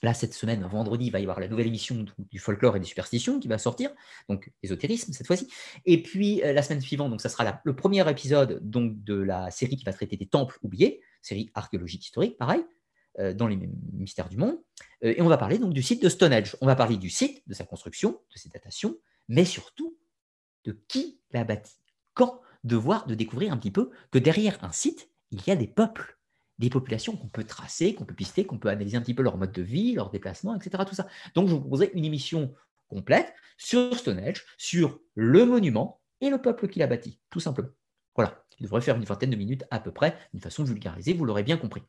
Là, 0.04 0.12
cette 0.12 0.34
semaine, 0.34 0.62
vendredi, 0.64 1.06
il 1.06 1.10
va 1.10 1.18
y 1.18 1.22
avoir 1.22 1.40
la 1.40 1.48
nouvelle 1.48 1.66
émission 1.66 2.04
du 2.18 2.38
folklore 2.38 2.76
et 2.76 2.78
des 2.78 2.84
superstitions 2.84 3.40
qui 3.40 3.48
va 3.48 3.56
sortir, 3.56 3.90
donc 4.28 4.52
ésotérisme 4.62 5.14
cette 5.14 5.26
fois-ci. 5.26 5.48
Et 5.86 6.02
puis 6.02 6.42
euh, 6.42 6.52
la 6.52 6.62
semaine 6.62 6.82
suivante, 6.82 7.08
donc 7.08 7.22
ça 7.22 7.30
sera 7.30 7.62
le 7.64 7.74
premier 7.74 8.06
épisode 8.10 8.60
donc 8.62 9.02
de 9.02 9.14
la 9.14 9.50
série 9.50 9.78
qui 9.78 9.84
va 9.84 9.94
traiter 9.94 10.18
des 10.18 10.26
temples 10.26 10.58
oubliés, 10.62 11.00
série 11.22 11.50
archéologique 11.54 12.04
historique, 12.04 12.36
pareil, 12.36 12.60
euh, 13.18 13.32
dans 13.32 13.46
les 13.46 13.56
mystères 13.94 14.28
du 14.28 14.36
monde. 14.36 14.58
Euh, 15.04 15.14
et 15.16 15.22
on 15.22 15.28
va 15.28 15.38
parler 15.38 15.56
du 15.56 15.82
site 15.82 16.02
de 16.02 16.10
Stonehenge. 16.10 16.54
On 16.60 16.66
va 16.66 16.76
parler 16.76 16.98
du 16.98 17.08
site, 17.08 17.42
de 17.48 17.54
sa 17.54 17.64
construction, 17.64 18.20
de 18.30 18.38
ses 18.38 18.50
datations, 18.50 18.98
mais 19.28 19.46
surtout 19.46 19.96
de 20.64 20.78
qui 20.86 21.18
l'a 21.30 21.44
bâti. 21.44 21.76
Quand? 22.12 22.42
De 22.62 22.76
voir, 22.76 23.06
de 23.06 23.14
découvrir 23.14 23.54
un 23.54 23.56
petit 23.56 23.70
peu 23.70 23.90
que 24.10 24.18
derrière 24.18 24.62
un 24.62 24.72
site, 24.72 25.08
il 25.30 25.40
y 25.46 25.50
a 25.50 25.56
des 25.56 25.66
peuples 25.66 26.18
des 26.58 26.70
populations 26.70 27.16
qu'on 27.16 27.28
peut 27.28 27.44
tracer, 27.44 27.94
qu'on 27.94 28.04
peut 28.04 28.14
pister, 28.14 28.44
qu'on 28.46 28.58
peut 28.58 28.68
analyser 28.68 28.96
un 28.96 29.00
petit 29.00 29.14
peu 29.14 29.22
leur 29.22 29.36
mode 29.36 29.52
de 29.52 29.62
vie, 29.62 29.94
leur 29.94 30.10
déplacement, 30.10 30.54
etc. 30.54 30.84
Tout 30.86 30.94
ça. 30.94 31.06
Donc, 31.34 31.48
je 31.48 31.54
vous 31.54 31.60
proposerai 31.60 31.90
une 31.94 32.04
émission 32.04 32.54
complète 32.88 33.32
sur 33.56 33.96
Stonehenge, 33.96 34.44
sur 34.56 35.00
le 35.14 35.44
monument 35.44 36.00
et 36.20 36.30
le 36.30 36.40
peuple 36.40 36.68
qui 36.68 36.78
l'a 36.78 36.86
bâti, 36.86 37.18
tout 37.30 37.40
simplement. 37.40 37.70
Voilà, 38.14 38.44
il 38.58 38.64
devrait 38.64 38.80
faire 38.80 38.96
une 38.96 39.04
vingtaine 39.04 39.30
de 39.30 39.36
minutes 39.36 39.64
à 39.70 39.80
peu 39.80 39.90
près, 39.90 40.16
d'une 40.32 40.42
façon 40.42 40.64
vulgarisée, 40.64 41.12
vous 41.12 41.24
l'aurez 41.24 41.42
bien 41.42 41.56
compris. 41.56 41.82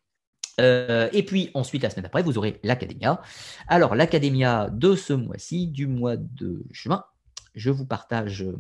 Euh, 0.62 1.10
et 1.12 1.24
puis 1.24 1.52
ensuite, 1.54 1.84
la 1.84 1.90
semaine 1.90 2.04
d'après, 2.04 2.24
vous 2.24 2.38
aurez 2.38 2.60
l'Académia. 2.64 3.22
Alors, 3.68 3.96
l'Académia 3.96 4.70
de 4.72 4.96
ce 4.96 5.14
mois-ci, 5.14 5.68
du 5.68 5.86
mois 5.88 6.18
de 6.18 6.66
juin, 6.72 7.04
je 7.56 7.70
vous 7.70 7.86
partage 7.86 8.44
euh, 8.44 8.56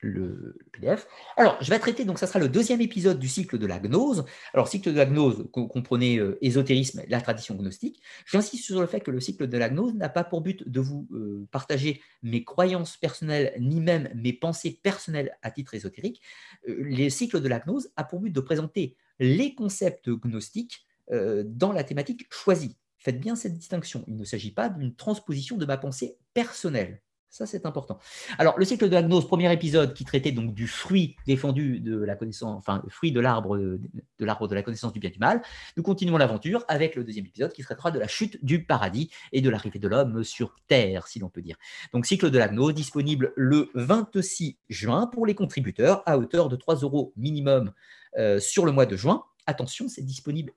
le, 0.00 0.56
PDF. 0.72 1.06
Alors, 1.36 1.56
je 1.62 1.70
vais 1.70 1.78
traiter, 1.78 2.04
donc 2.04 2.18
ça 2.18 2.26
sera 2.26 2.38
le 2.38 2.48
deuxième 2.48 2.80
épisode 2.80 3.18
du 3.18 3.28
cycle 3.28 3.58
de 3.58 3.66
la 3.66 3.78
gnose. 3.78 4.24
Alors, 4.54 4.68
cycle 4.68 4.92
de 4.92 4.96
la 4.96 5.06
gnose, 5.06 5.48
comprenez 5.52 6.18
euh, 6.18 6.38
ésotérisme, 6.40 7.02
la 7.08 7.20
tradition 7.20 7.54
gnostique. 7.54 8.02
J'insiste 8.26 8.64
sur 8.64 8.80
le 8.80 8.86
fait 8.86 9.00
que 9.00 9.10
le 9.10 9.20
cycle 9.20 9.48
de 9.48 9.58
la 9.58 9.68
gnose 9.68 9.94
n'a 9.94 10.08
pas 10.08 10.24
pour 10.24 10.40
but 10.40 10.68
de 10.68 10.80
vous 10.80 11.08
euh, 11.12 11.46
partager 11.50 12.00
mes 12.22 12.44
croyances 12.44 12.96
personnelles, 12.96 13.54
ni 13.58 13.80
même 13.80 14.10
mes 14.14 14.32
pensées 14.32 14.78
personnelles 14.82 15.36
à 15.42 15.50
titre 15.50 15.74
ésotérique. 15.74 16.22
Euh, 16.68 16.76
le 16.78 17.08
cycle 17.08 17.40
de 17.40 17.48
la 17.48 17.60
gnose 17.60 17.90
a 17.96 18.04
pour 18.04 18.20
but 18.20 18.30
de 18.30 18.40
présenter 18.40 18.96
les 19.18 19.54
concepts 19.54 20.08
gnostiques 20.08 20.84
dans 21.10 21.72
la 21.72 21.84
thématique 21.84 22.26
choisie. 22.30 22.76
Faites 22.98 23.18
bien 23.18 23.34
cette 23.34 23.54
distinction. 23.54 24.04
Il 24.06 24.16
ne 24.16 24.24
s'agit 24.24 24.50
pas 24.50 24.68
d'une 24.68 24.94
transposition 24.94 25.56
de 25.56 25.64
ma 25.64 25.78
pensée 25.78 26.18
personnelle. 26.34 27.00
Ça, 27.30 27.44
c'est 27.44 27.66
important. 27.66 27.98
Alors, 28.38 28.58
le 28.58 28.64
cycle 28.64 28.88
de 28.88 28.94
la 28.94 29.02
gnose, 29.02 29.26
premier 29.26 29.52
épisode 29.52 29.92
qui 29.92 30.06
traitait 30.06 30.32
donc 30.32 30.54
du 30.54 30.66
fruit 30.66 31.14
défendu 31.26 31.78
de 31.78 31.98
la 31.98 32.16
connaissance, 32.16 32.56
enfin, 32.56 32.82
fruit 32.88 33.12
de 33.12 33.20
l'arbre 33.20 33.58
de, 33.58 33.80
la 34.20 34.62
connaissance 34.62 34.94
du 34.94 34.98
bien 34.98 35.10
et 35.10 35.12
du 35.12 35.18
mal. 35.18 35.42
Nous 35.76 35.82
continuons 35.82 36.16
l'aventure 36.16 36.64
avec 36.68 36.96
le 36.96 37.04
deuxième 37.04 37.26
épisode 37.26 37.52
qui 37.52 37.62
traitera 37.62 37.90
de 37.90 37.98
la 37.98 38.08
chute 38.08 38.42
du 38.42 38.64
paradis 38.64 39.10
et 39.32 39.42
de 39.42 39.50
l'arrivée 39.50 39.78
de 39.78 39.88
l'homme 39.88 40.24
sur 40.24 40.56
Terre, 40.68 41.06
si 41.06 41.18
l'on 41.18 41.28
peut 41.28 41.42
dire. 41.42 41.56
Donc, 41.92 42.06
cycle 42.06 42.30
de 42.30 42.38
la 42.38 42.48
gnose 42.48 42.72
disponible 42.72 43.34
le 43.36 43.70
26 43.74 44.56
juin 44.70 45.06
pour 45.06 45.26
les 45.26 45.34
contributeurs 45.34 46.02
à 46.06 46.16
hauteur 46.16 46.48
de 46.48 46.56
3 46.56 46.76
euros 46.76 47.12
minimum 47.16 47.72
euh, 48.16 48.40
sur 48.40 48.64
le 48.64 48.72
mois 48.72 48.86
de 48.86 48.96
juin. 48.96 49.24
Attention, 49.46 49.86
disponible, 49.98 50.52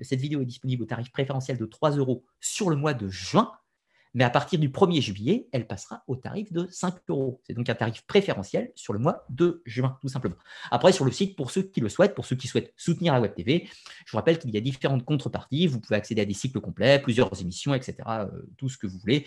cette 0.00 0.20
vidéo 0.20 0.42
est 0.42 0.46
disponible 0.46 0.82
au 0.82 0.86
tarif 0.86 1.10
préférentiel 1.10 1.56
de 1.56 1.66
3 1.66 1.92
euros 1.96 2.22
sur 2.40 2.68
le 2.68 2.76
mois 2.76 2.94
de 2.94 3.08
juin 3.08 3.52
mais 4.14 4.24
à 4.24 4.30
partir 4.30 4.58
du 4.58 4.68
1er 4.68 5.00
juillet, 5.00 5.48
elle 5.52 5.66
passera 5.66 6.02
au 6.06 6.16
tarif 6.16 6.52
de 6.52 6.66
5 6.70 6.94
euros. 7.08 7.40
C'est 7.44 7.54
donc 7.54 7.68
un 7.68 7.74
tarif 7.74 8.02
préférentiel 8.06 8.72
sur 8.74 8.92
le 8.92 8.98
mois 8.98 9.24
de 9.30 9.62
juin, 9.64 9.98
tout 10.00 10.08
simplement. 10.08 10.36
Après, 10.70 10.92
sur 10.92 11.04
le 11.04 11.10
site, 11.10 11.36
pour 11.36 11.50
ceux 11.50 11.62
qui 11.62 11.80
le 11.80 11.88
souhaitent, 11.88 12.14
pour 12.14 12.26
ceux 12.26 12.36
qui 12.36 12.46
souhaitent 12.46 12.72
soutenir 12.76 13.14
la 13.14 13.20
Web 13.20 13.34
TV, 13.34 13.68
je 14.04 14.12
vous 14.12 14.18
rappelle 14.18 14.38
qu'il 14.38 14.50
y 14.50 14.56
a 14.56 14.60
différentes 14.60 15.04
contreparties. 15.04 15.66
Vous 15.66 15.80
pouvez 15.80 15.96
accéder 15.96 16.22
à 16.22 16.26
des 16.26 16.34
cycles 16.34 16.60
complets, 16.60 17.00
plusieurs 17.00 17.40
émissions, 17.40 17.74
etc., 17.74 17.96
euh, 18.08 18.28
tout 18.58 18.68
ce 18.68 18.76
que 18.76 18.86
vous 18.86 18.98
voulez. 18.98 19.24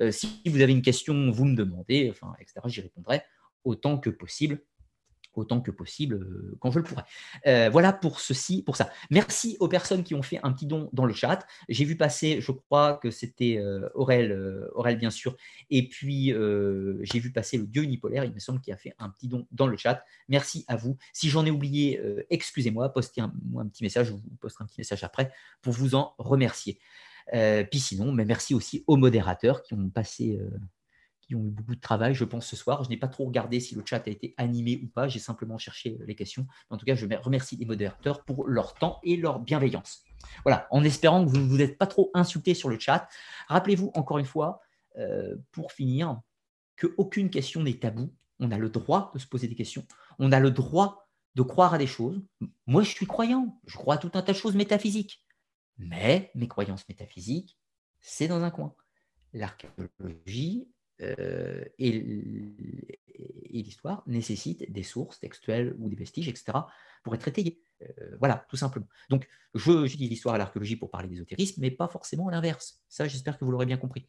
Euh, 0.00 0.10
si 0.10 0.40
vous 0.46 0.60
avez 0.60 0.72
une 0.72 0.82
question, 0.82 1.30
vous 1.30 1.44
me 1.44 1.54
demandez, 1.54 2.08
enfin, 2.10 2.32
etc., 2.40 2.60
j'y 2.66 2.80
répondrai 2.80 3.22
autant 3.64 3.98
que 3.98 4.10
possible 4.10 4.60
autant 5.38 5.60
que 5.60 5.70
possible 5.70 6.16
euh, 6.16 6.56
quand 6.60 6.70
je 6.70 6.78
le 6.78 6.84
pourrai. 6.84 7.02
Euh, 7.46 7.68
voilà 7.70 7.92
pour 7.92 8.20
ceci, 8.20 8.62
pour 8.62 8.76
ça. 8.76 8.90
Merci 9.10 9.56
aux 9.60 9.68
personnes 9.68 10.04
qui 10.04 10.14
ont 10.14 10.22
fait 10.22 10.40
un 10.42 10.52
petit 10.52 10.66
don 10.66 10.88
dans 10.92 11.04
le 11.04 11.14
chat. 11.14 11.46
J'ai 11.68 11.84
vu 11.84 11.96
passer, 11.96 12.40
je 12.40 12.52
crois 12.52 12.94
que 12.94 13.10
c'était 13.10 13.58
euh, 13.58 13.88
Aurel, 13.94 14.68
Aurel 14.74 14.98
bien 14.98 15.10
sûr, 15.10 15.36
et 15.70 15.88
puis 15.88 16.32
j'ai 17.02 17.18
vu 17.18 17.32
passer 17.32 17.58
le 17.58 17.66
dieu 17.66 17.82
unipolaire, 17.82 18.24
il 18.24 18.32
me 18.32 18.38
semble, 18.38 18.60
qui 18.60 18.72
a 18.72 18.76
fait 18.76 18.94
un 18.98 19.08
petit 19.10 19.28
don 19.28 19.46
dans 19.52 19.66
le 19.66 19.76
chat. 19.76 20.04
Merci 20.28 20.64
à 20.68 20.76
vous. 20.76 20.96
Si 21.12 21.28
j'en 21.28 21.44
ai 21.44 21.50
oublié, 21.50 22.00
excusez-moi, 22.30 22.92
postez 22.92 23.20
un, 23.20 23.32
un 23.58 23.66
petit 23.66 23.82
message, 23.82 24.08
je 24.08 24.12
vous 24.12 24.22
posterai 24.40 24.64
un 24.64 24.66
petit 24.66 24.80
message 24.80 25.04
après 25.04 25.32
pour 25.62 25.72
vous 25.72 25.94
en 25.94 26.14
remercier. 26.18 26.78
puis 27.32 27.80
sinon, 27.80 28.12
mais 28.12 28.24
merci 28.24 28.54
aussi 28.54 28.84
aux 28.86 28.96
modérateurs 28.96 29.62
qui 29.62 29.74
ont 29.74 29.88
passé 29.88 30.40
qui 31.24 31.34
ont 31.34 31.44
eu 31.44 31.50
beaucoup 31.50 31.74
de 31.74 31.80
travail, 31.80 32.14
je 32.14 32.24
pense, 32.24 32.46
ce 32.46 32.56
soir. 32.56 32.84
Je 32.84 32.88
n'ai 32.88 32.96
pas 32.96 33.08
trop 33.08 33.24
regardé 33.24 33.60
si 33.60 33.74
le 33.74 33.82
chat 33.84 34.06
a 34.06 34.10
été 34.10 34.34
animé 34.36 34.80
ou 34.82 34.88
pas. 34.88 35.08
J'ai 35.08 35.18
simplement 35.18 35.58
cherché 35.58 35.98
les 36.06 36.14
questions. 36.14 36.46
En 36.70 36.76
tout 36.76 36.86
cas, 36.86 36.94
je 36.94 37.06
remercie 37.06 37.56
les 37.56 37.66
modérateurs 37.66 38.24
pour 38.24 38.46
leur 38.46 38.74
temps 38.74 39.00
et 39.02 39.16
leur 39.16 39.40
bienveillance. 39.40 40.04
Voilà, 40.44 40.66
en 40.70 40.84
espérant 40.84 41.24
que 41.24 41.30
vous 41.30 41.38
ne 41.38 41.46
vous 41.46 41.60
êtes 41.60 41.78
pas 41.78 41.86
trop 41.86 42.10
insultés 42.14 42.54
sur 42.54 42.68
le 42.68 42.78
chat. 42.78 43.08
Rappelez-vous 43.48 43.90
encore 43.94 44.18
une 44.18 44.24
fois, 44.24 44.60
euh, 44.98 45.36
pour 45.52 45.72
finir, 45.72 46.20
qu'aucune 46.76 47.30
question 47.30 47.62
n'est 47.62 47.78
tabou. 47.78 48.12
On 48.40 48.50
a 48.50 48.58
le 48.58 48.68
droit 48.68 49.10
de 49.14 49.18
se 49.18 49.26
poser 49.26 49.48
des 49.48 49.54
questions. 49.54 49.86
On 50.18 50.32
a 50.32 50.40
le 50.40 50.50
droit 50.50 51.08
de 51.34 51.42
croire 51.42 51.74
à 51.74 51.78
des 51.78 51.86
choses. 51.86 52.20
Moi, 52.66 52.82
je 52.82 52.90
suis 52.90 53.06
croyant. 53.06 53.60
Je 53.66 53.76
crois 53.76 53.94
à 53.94 53.98
tout 53.98 54.10
un 54.14 54.22
tas 54.22 54.32
de 54.32 54.36
choses 54.36 54.54
métaphysiques. 54.54 55.24
Mais 55.78 56.30
mes 56.34 56.48
croyances 56.48 56.88
métaphysiques, 56.88 57.58
c'est 58.00 58.28
dans 58.28 58.42
un 58.42 58.50
coin. 58.50 58.74
L'archéologie, 59.32 60.68
euh, 61.02 61.64
et, 61.78 62.04
l'histoire 63.50 64.02
nécessite 64.06 64.70
des 64.72 64.82
sources 64.82 65.20
textuelles 65.20 65.74
ou 65.78 65.88
des 65.88 65.96
vestiges, 65.96 66.28
etc., 66.28 66.58
pour 67.04 67.14
être 67.14 67.28
étayées. 67.28 67.62
Euh, 67.82 68.16
voilà, 68.18 68.44
tout 68.48 68.56
simplement. 68.56 68.86
Donc, 69.10 69.28
je, 69.54 69.96
dis 69.96 70.08
l'histoire 70.08 70.34
et 70.34 70.38
l'archéologie 70.38 70.76
pour 70.76 70.90
parler 70.90 71.08
d'ésotérisme, 71.08 71.60
mais 71.60 71.70
pas 71.70 71.88
forcément 71.88 72.28
l'inverse. 72.28 72.82
Ça, 72.88 73.06
j'espère 73.06 73.38
que 73.38 73.44
vous 73.44 73.52
l'aurez 73.52 73.66
bien 73.66 73.76
compris. 73.76 74.08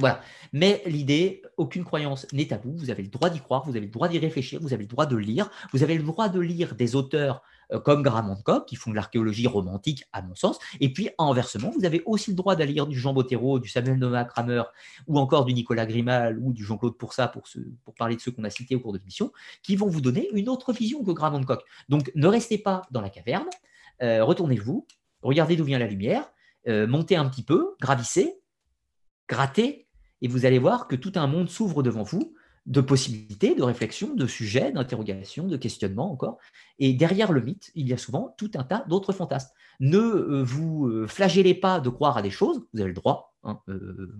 Voilà. 0.00 0.20
Mais 0.52 0.82
l'idée, 0.86 1.42
aucune 1.58 1.84
croyance 1.84 2.26
n'est 2.32 2.46
tabou. 2.46 2.74
Vous 2.74 2.90
avez 2.90 3.02
le 3.02 3.08
droit 3.08 3.28
d'y 3.28 3.38
croire, 3.38 3.64
vous 3.64 3.76
avez 3.76 3.86
le 3.86 3.92
droit 3.92 4.08
d'y 4.08 4.18
réfléchir, 4.18 4.58
vous 4.60 4.72
avez 4.72 4.84
le 4.84 4.88
droit 4.88 5.06
de 5.06 5.16
lire, 5.16 5.50
vous 5.72 5.82
avez 5.82 5.96
le 5.96 6.02
droit 6.02 6.28
de 6.28 6.40
lire 6.40 6.74
des 6.74 6.96
auteurs 6.96 7.42
euh, 7.72 7.78
comme 7.78 8.02
Graham 8.02 8.30
Hancock, 8.30 8.66
qui 8.66 8.76
font 8.76 8.90
de 8.90 8.96
l'archéologie 8.96 9.46
romantique, 9.46 10.04
à 10.12 10.22
mon 10.22 10.34
sens. 10.34 10.58
Et 10.80 10.92
puis, 10.92 11.10
inversement, 11.18 11.70
vous 11.70 11.84
avez 11.84 12.02
aussi 12.06 12.30
le 12.30 12.36
droit 12.36 12.56
d'aller 12.56 12.72
lire 12.72 12.86
du 12.86 12.98
Jean 12.98 13.12
Bottero, 13.12 13.58
du 13.58 13.68
Samuel 13.68 13.98
Noah 13.98 14.24
Kramer, 14.24 14.62
ou 15.06 15.18
encore 15.18 15.44
du 15.44 15.52
Nicolas 15.52 15.84
Grimal, 15.84 16.38
ou 16.40 16.52
du 16.52 16.64
Jean-Claude 16.64 16.96
Pourça, 16.96 17.28
pour, 17.28 17.42
pour 17.84 17.94
parler 17.94 18.16
de 18.16 18.20
ceux 18.22 18.32
qu'on 18.32 18.44
a 18.44 18.50
cités 18.50 18.74
au 18.74 18.80
cours 18.80 18.92
de 18.92 18.98
l'émission, 18.98 19.32
qui 19.62 19.76
vont 19.76 19.86
vous 19.86 20.00
donner 20.00 20.28
une 20.32 20.48
autre 20.48 20.72
vision 20.72 21.04
que 21.04 21.10
Graham 21.12 21.34
Hancock. 21.34 21.62
Donc, 21.90 22.10
ne 22.14 22.26
restez 22.26 22.56
pas 22.56 22.82
dans 22.90 23.02
la 23.02 23.10
caverne, 23.10 23.46
euh, 24.02 24.24
retournez-vous, 24.24 24.86
regardez 25.22 25.56
d'où 25.56 25.64
vient 25.64 25.78
la 25.78 25.86
lumière, 25.86 26.32
euh, 26.68 26.86
montez 26.86 27.16
un 27.16 27.28
petit 27.28 27.42
peu, 27.42 27.76
gravissez, 27.80 28.40
grattez, 29.28 29.86
et 30.22 30.28
vous 30.28 30.46
allez 30.46 30.58
voir 30.58 30.88
que 30.88 30.96
tout 30.96 31.12
un 31.16 31.26
monde 31.26 31.48
s'ouvre 31.48 31.82
devant 31.82 32.02
vous 32.02 32.34
de 32.66 32.80
possibilités, 32.80 33.54
de 33.54 33.62
réflexions, 33.62 34.14
de 34.14 34.26
sujets, 34.26 34.72
d'interrogations, 34.72 35.46
de 35.46 35.56
questionnements 35.56 36.12
encore. 36.12 36.38
Et 36.78 36.92
derrière 36.92 37.32
le 37.32 37.40
mythe, 37.40 37.70
il 37.74 37.88
y 37.88 37.92
a 37.92 37.98
souvent 37.98 38.34
tout 38.36 38.50
un 38.54 38.64
tas 38.64 38.84
d'autres 38.88 39.12
fantasmes. 39.12 39.50
Ne 39.80 39.98
euh, 39.98 40.42
vous 40.42 40.86
euh, 40.86 41.06
flagellez 41.06 41.54
pas 41.54 41.80
de 41.80 41.88
croire 41.88 42.16
à 42.16 42.22
des 42.22 42.30
choses, 42.30 42.66
vous 42.72 42.80
avez 42.80 42.88
le 42.88 42.94
droit. 42.94 43.34
Hein, 43.44 43.60
euh, 43.68 44.14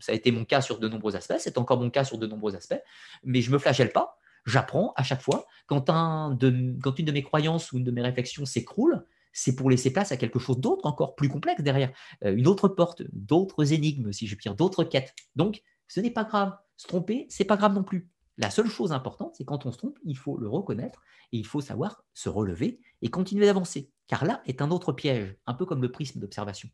ça 0.00 0.12
a 0.12 0.14
été 0.14 0.32
mon 0.32 0.44
cas 0.44 0.60
sur 0.60 0.80
de 0.80 0.88
nombreux 0.88 1.16
aspects, 1.16 1.36
c'est 1.38 1.56
encore 1.56 1.80
mon 1.80 1.88
cas 1.88 2.04
sur 2.04 2.18
de 2.18 2.26
nombreux 2.26 2.56
aspects, 2.56 2.80
mais 3.22 3.40
je 3.40 3.48
ne 3.48 3.54
me 3.54 3.58
flagelle 3.58 3.92
pas. 3.92 4.18
J'apprends 4.44 4.92
à 4.96 5.02
chaque 5.02 5.22
fois. 5.22 5.46
Quand, 5.66 5.88
un 5.88 6.36
quand 6.82 6.98
une 6.98 7.06
de 7.06 7.12
mes 7.12 7.22
croyances 7.22 7.72
ou 7.72 7.78
une 7.78 7.84
de 7.84 7.90
mes 7.90 8.02
réflexions 8.02 8.44
s'écroule, 8.44 9.06
c'est 9.34 9.54
pour 9.54 9.68
laisser 9.68 9.92
place 9.92 10.12
à 10.12 10.16
quelque 10.16 10.38
chose 10.38 10.58
d'autre, 10.58 10.86
encore 10.86 11.14
plus 11.14 11.28
complexe 11.28 11.62
derrière, 11.62 11.92
une 12.22 12.46
autre 12.46 12.68
porte, 12.68 13.02
d'autres 13.12 13.74
énigmes, 13.74 14.12
si 14.12 14.26
je 14.26 14.34
puis 14.36 14.44
dire, 14.44 14.54
d'autres 14.54 14.84
quêtes. 14.84 15.14
Donc, 15.36 15.62
ce 15.88 16.00
n'est 16.00 16.10
pas 16.10 16.24
grave. 16.24 16.56
Se 16.76 16.86
tromper, 16.86 17.26
c'est 17.28 17.44
pas 17.44 17.56
grave 17.56 17.74
non 17.74 17.84
plus. 17.84 18.08
La 18.36 18.50
seule 18.50 18.68
chose 18.68 18.92
importante, 18.92 19.34
c'est 19.36 19.44
quand 19.44 19.66
on 19.66 19.72
se 19.72 19.78
trompe, 19.78 19.98
il 20.04 20.16
faut 20.16 20.36
le 20.38 20.48
reconnaître 20.48 21.02
et 21.32 21.38
il 21.38 21.46
faut 21.46 21.60
savoir 21.60 22.04
se 22.14 22.28
relever 22.28 22.80
et 23.02 23.10
continuer 23.10 23.46
d'avancer. 23.46 23.92
Car 24.06 24.24
là 24.24 24.42
est 24.46 24.60
un 24.60 24.70
autre 24.70 24.92
piège, 24.92 25.36
un 25.46 25.54
peu 25.54 25.66
comme 25.66 25.82
le 25.82 25.92
prisme 25.92 26.18
d'observation. 26.20 26.68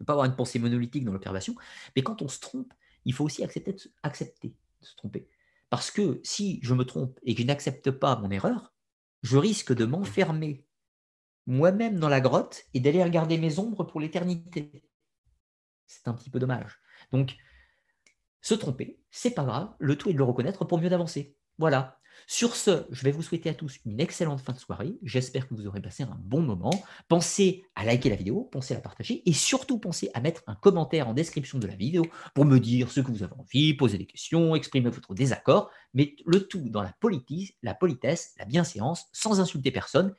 Ne 0.00 0.06
pas 0.06 0.14
avoir 0.14 0.26
une 0.26 0.36
pensée 0.36 0.58
monolithique 0.58 1.04
dans 1.04 1.12
l'observation, 1.12 1.54
mais 1.94 2.02
quand 2.02 2.22
on 2.22 2.28
se 2.28 2.40
trompe, 2.40 2.72
il 3.04 3.12
faut 3.12 3.24
aussi 3.24 3.44
accepter 3.44 3.72
de, 3.72 3.80
accepter 4.02 4.54
de 4.80 4.86
se 4.86 4.96
tromper. 4.96 5.28
Parce 5.68 5.90
que 5.90 6.20
si 6.22 6.60
je 6.62 6.74
me 6.74 6.84
trompe 6.84 7.18
et 7.24 7.34
que 7.34 7.42
je 7.42 7.46
n'accepte 7.46 7.90
pas 7.90 8.16
mon 8.16 8.30
erreur, 8.30 8.72
je 9.22 9.36
risque 9.36 9.74
de 9.74 9.84
m'enfermer 9.84 10.66
moi-même 11.46 11.98
dans 11.98 12.08
la 12.08 12.20
grotte 12.20 12.62
et 12.74 12.80
d'aller 12.80 13.02
regarder 13.02 13.38
mes 13.38 13.58
ombres 13.58 13.84
pour 13.84 14.00
l'éternité. 14.00 14.84
C'est 15.86 16.08
un 16.08 16.14
petit 16.14 16.30
peu 16.30 16.38
dommage. 16.38 16.78
Donc, 17.12 17.36
se 18.40 18.54
tromper, 18.54 19.00
c'est 19.10 19.30
pas 19.30 19.44
grave, 19.44 19.74
le 19.78 19.96
tout 19.96 20.10
est 20.10 20.12
de 20.12 20.18
le 20.18 20.24
reconnaître 20.24 20.64
pour 20.64 20.78
mieux 20.78 20.92
avancer. 20.92 21.36
Voilà. 21.58 21.98
Sur 22.26 22.56
ce, 22.56 22.86
je 22.90 23.02
vais 23.02 23.10
vous 23.10 23.22
souhaiter 23.22 23.50
à 23.50 23.54
tous 23.54 23.80
une 23.84 24.00
excellente 24.00 24.40
fin 24.40 24.52
de 24.52 24.58
soirée. 24.58 24.96
J'espère 25.02 25.48
que 25.48 25.54
vous 25.54 25.66
aurez 25.66 25.80
passé 25.80 26.04
un 26.04 26.16
bon 26.20 26.42
moment. 26.42 26.70
Pensez 27.08 27.64
à 27.74 27.84
liker 27.84 28.08
la 28.08 28.16
vidéo, 28.16 28.48
pensez 28.52 28.72
à 28.74 28.76
la 28.76 28.82
partager 28.82 29.28
et 29.28 29.32
surtout 29.32 29.78
pensez 29.78 30.10
à 30.14 30.20
mettre 30.20 30.42
un 30.46 30.54
commentaire 30.54 31.08
en 31.08 31.14
description 31.14 31.58
de 31.58 31.66
la 31.66 31.74
vidéo 31.74 32.06
pour 32.34 32.44
me 32.44 32.58
dire 32.58 32.90
ce 32.90 33.00
que 33.00 33.10
vous 33.10 33.22
avez 33.22 33.34
envie, 33.34 33.74
poser 33.74 33.98
des 33.98 34.06
questions, 34.06 34.54
exprimer 34.54 34.90
votre 34.90 35.14
désaccord, 35.14 35.70
mais 35.92 36.16
le 36.24 36.46
tout 36.46 36.68
dans 36.68 36.82
la, 36.82 36.94
la 37.62 37.74
politesse, 37.74 38.34
la 38.38 38.44
bienséance, 38.44 39.06
sans 39.12 39.40
insulter 39.40 39.70
personne 39.70 40.14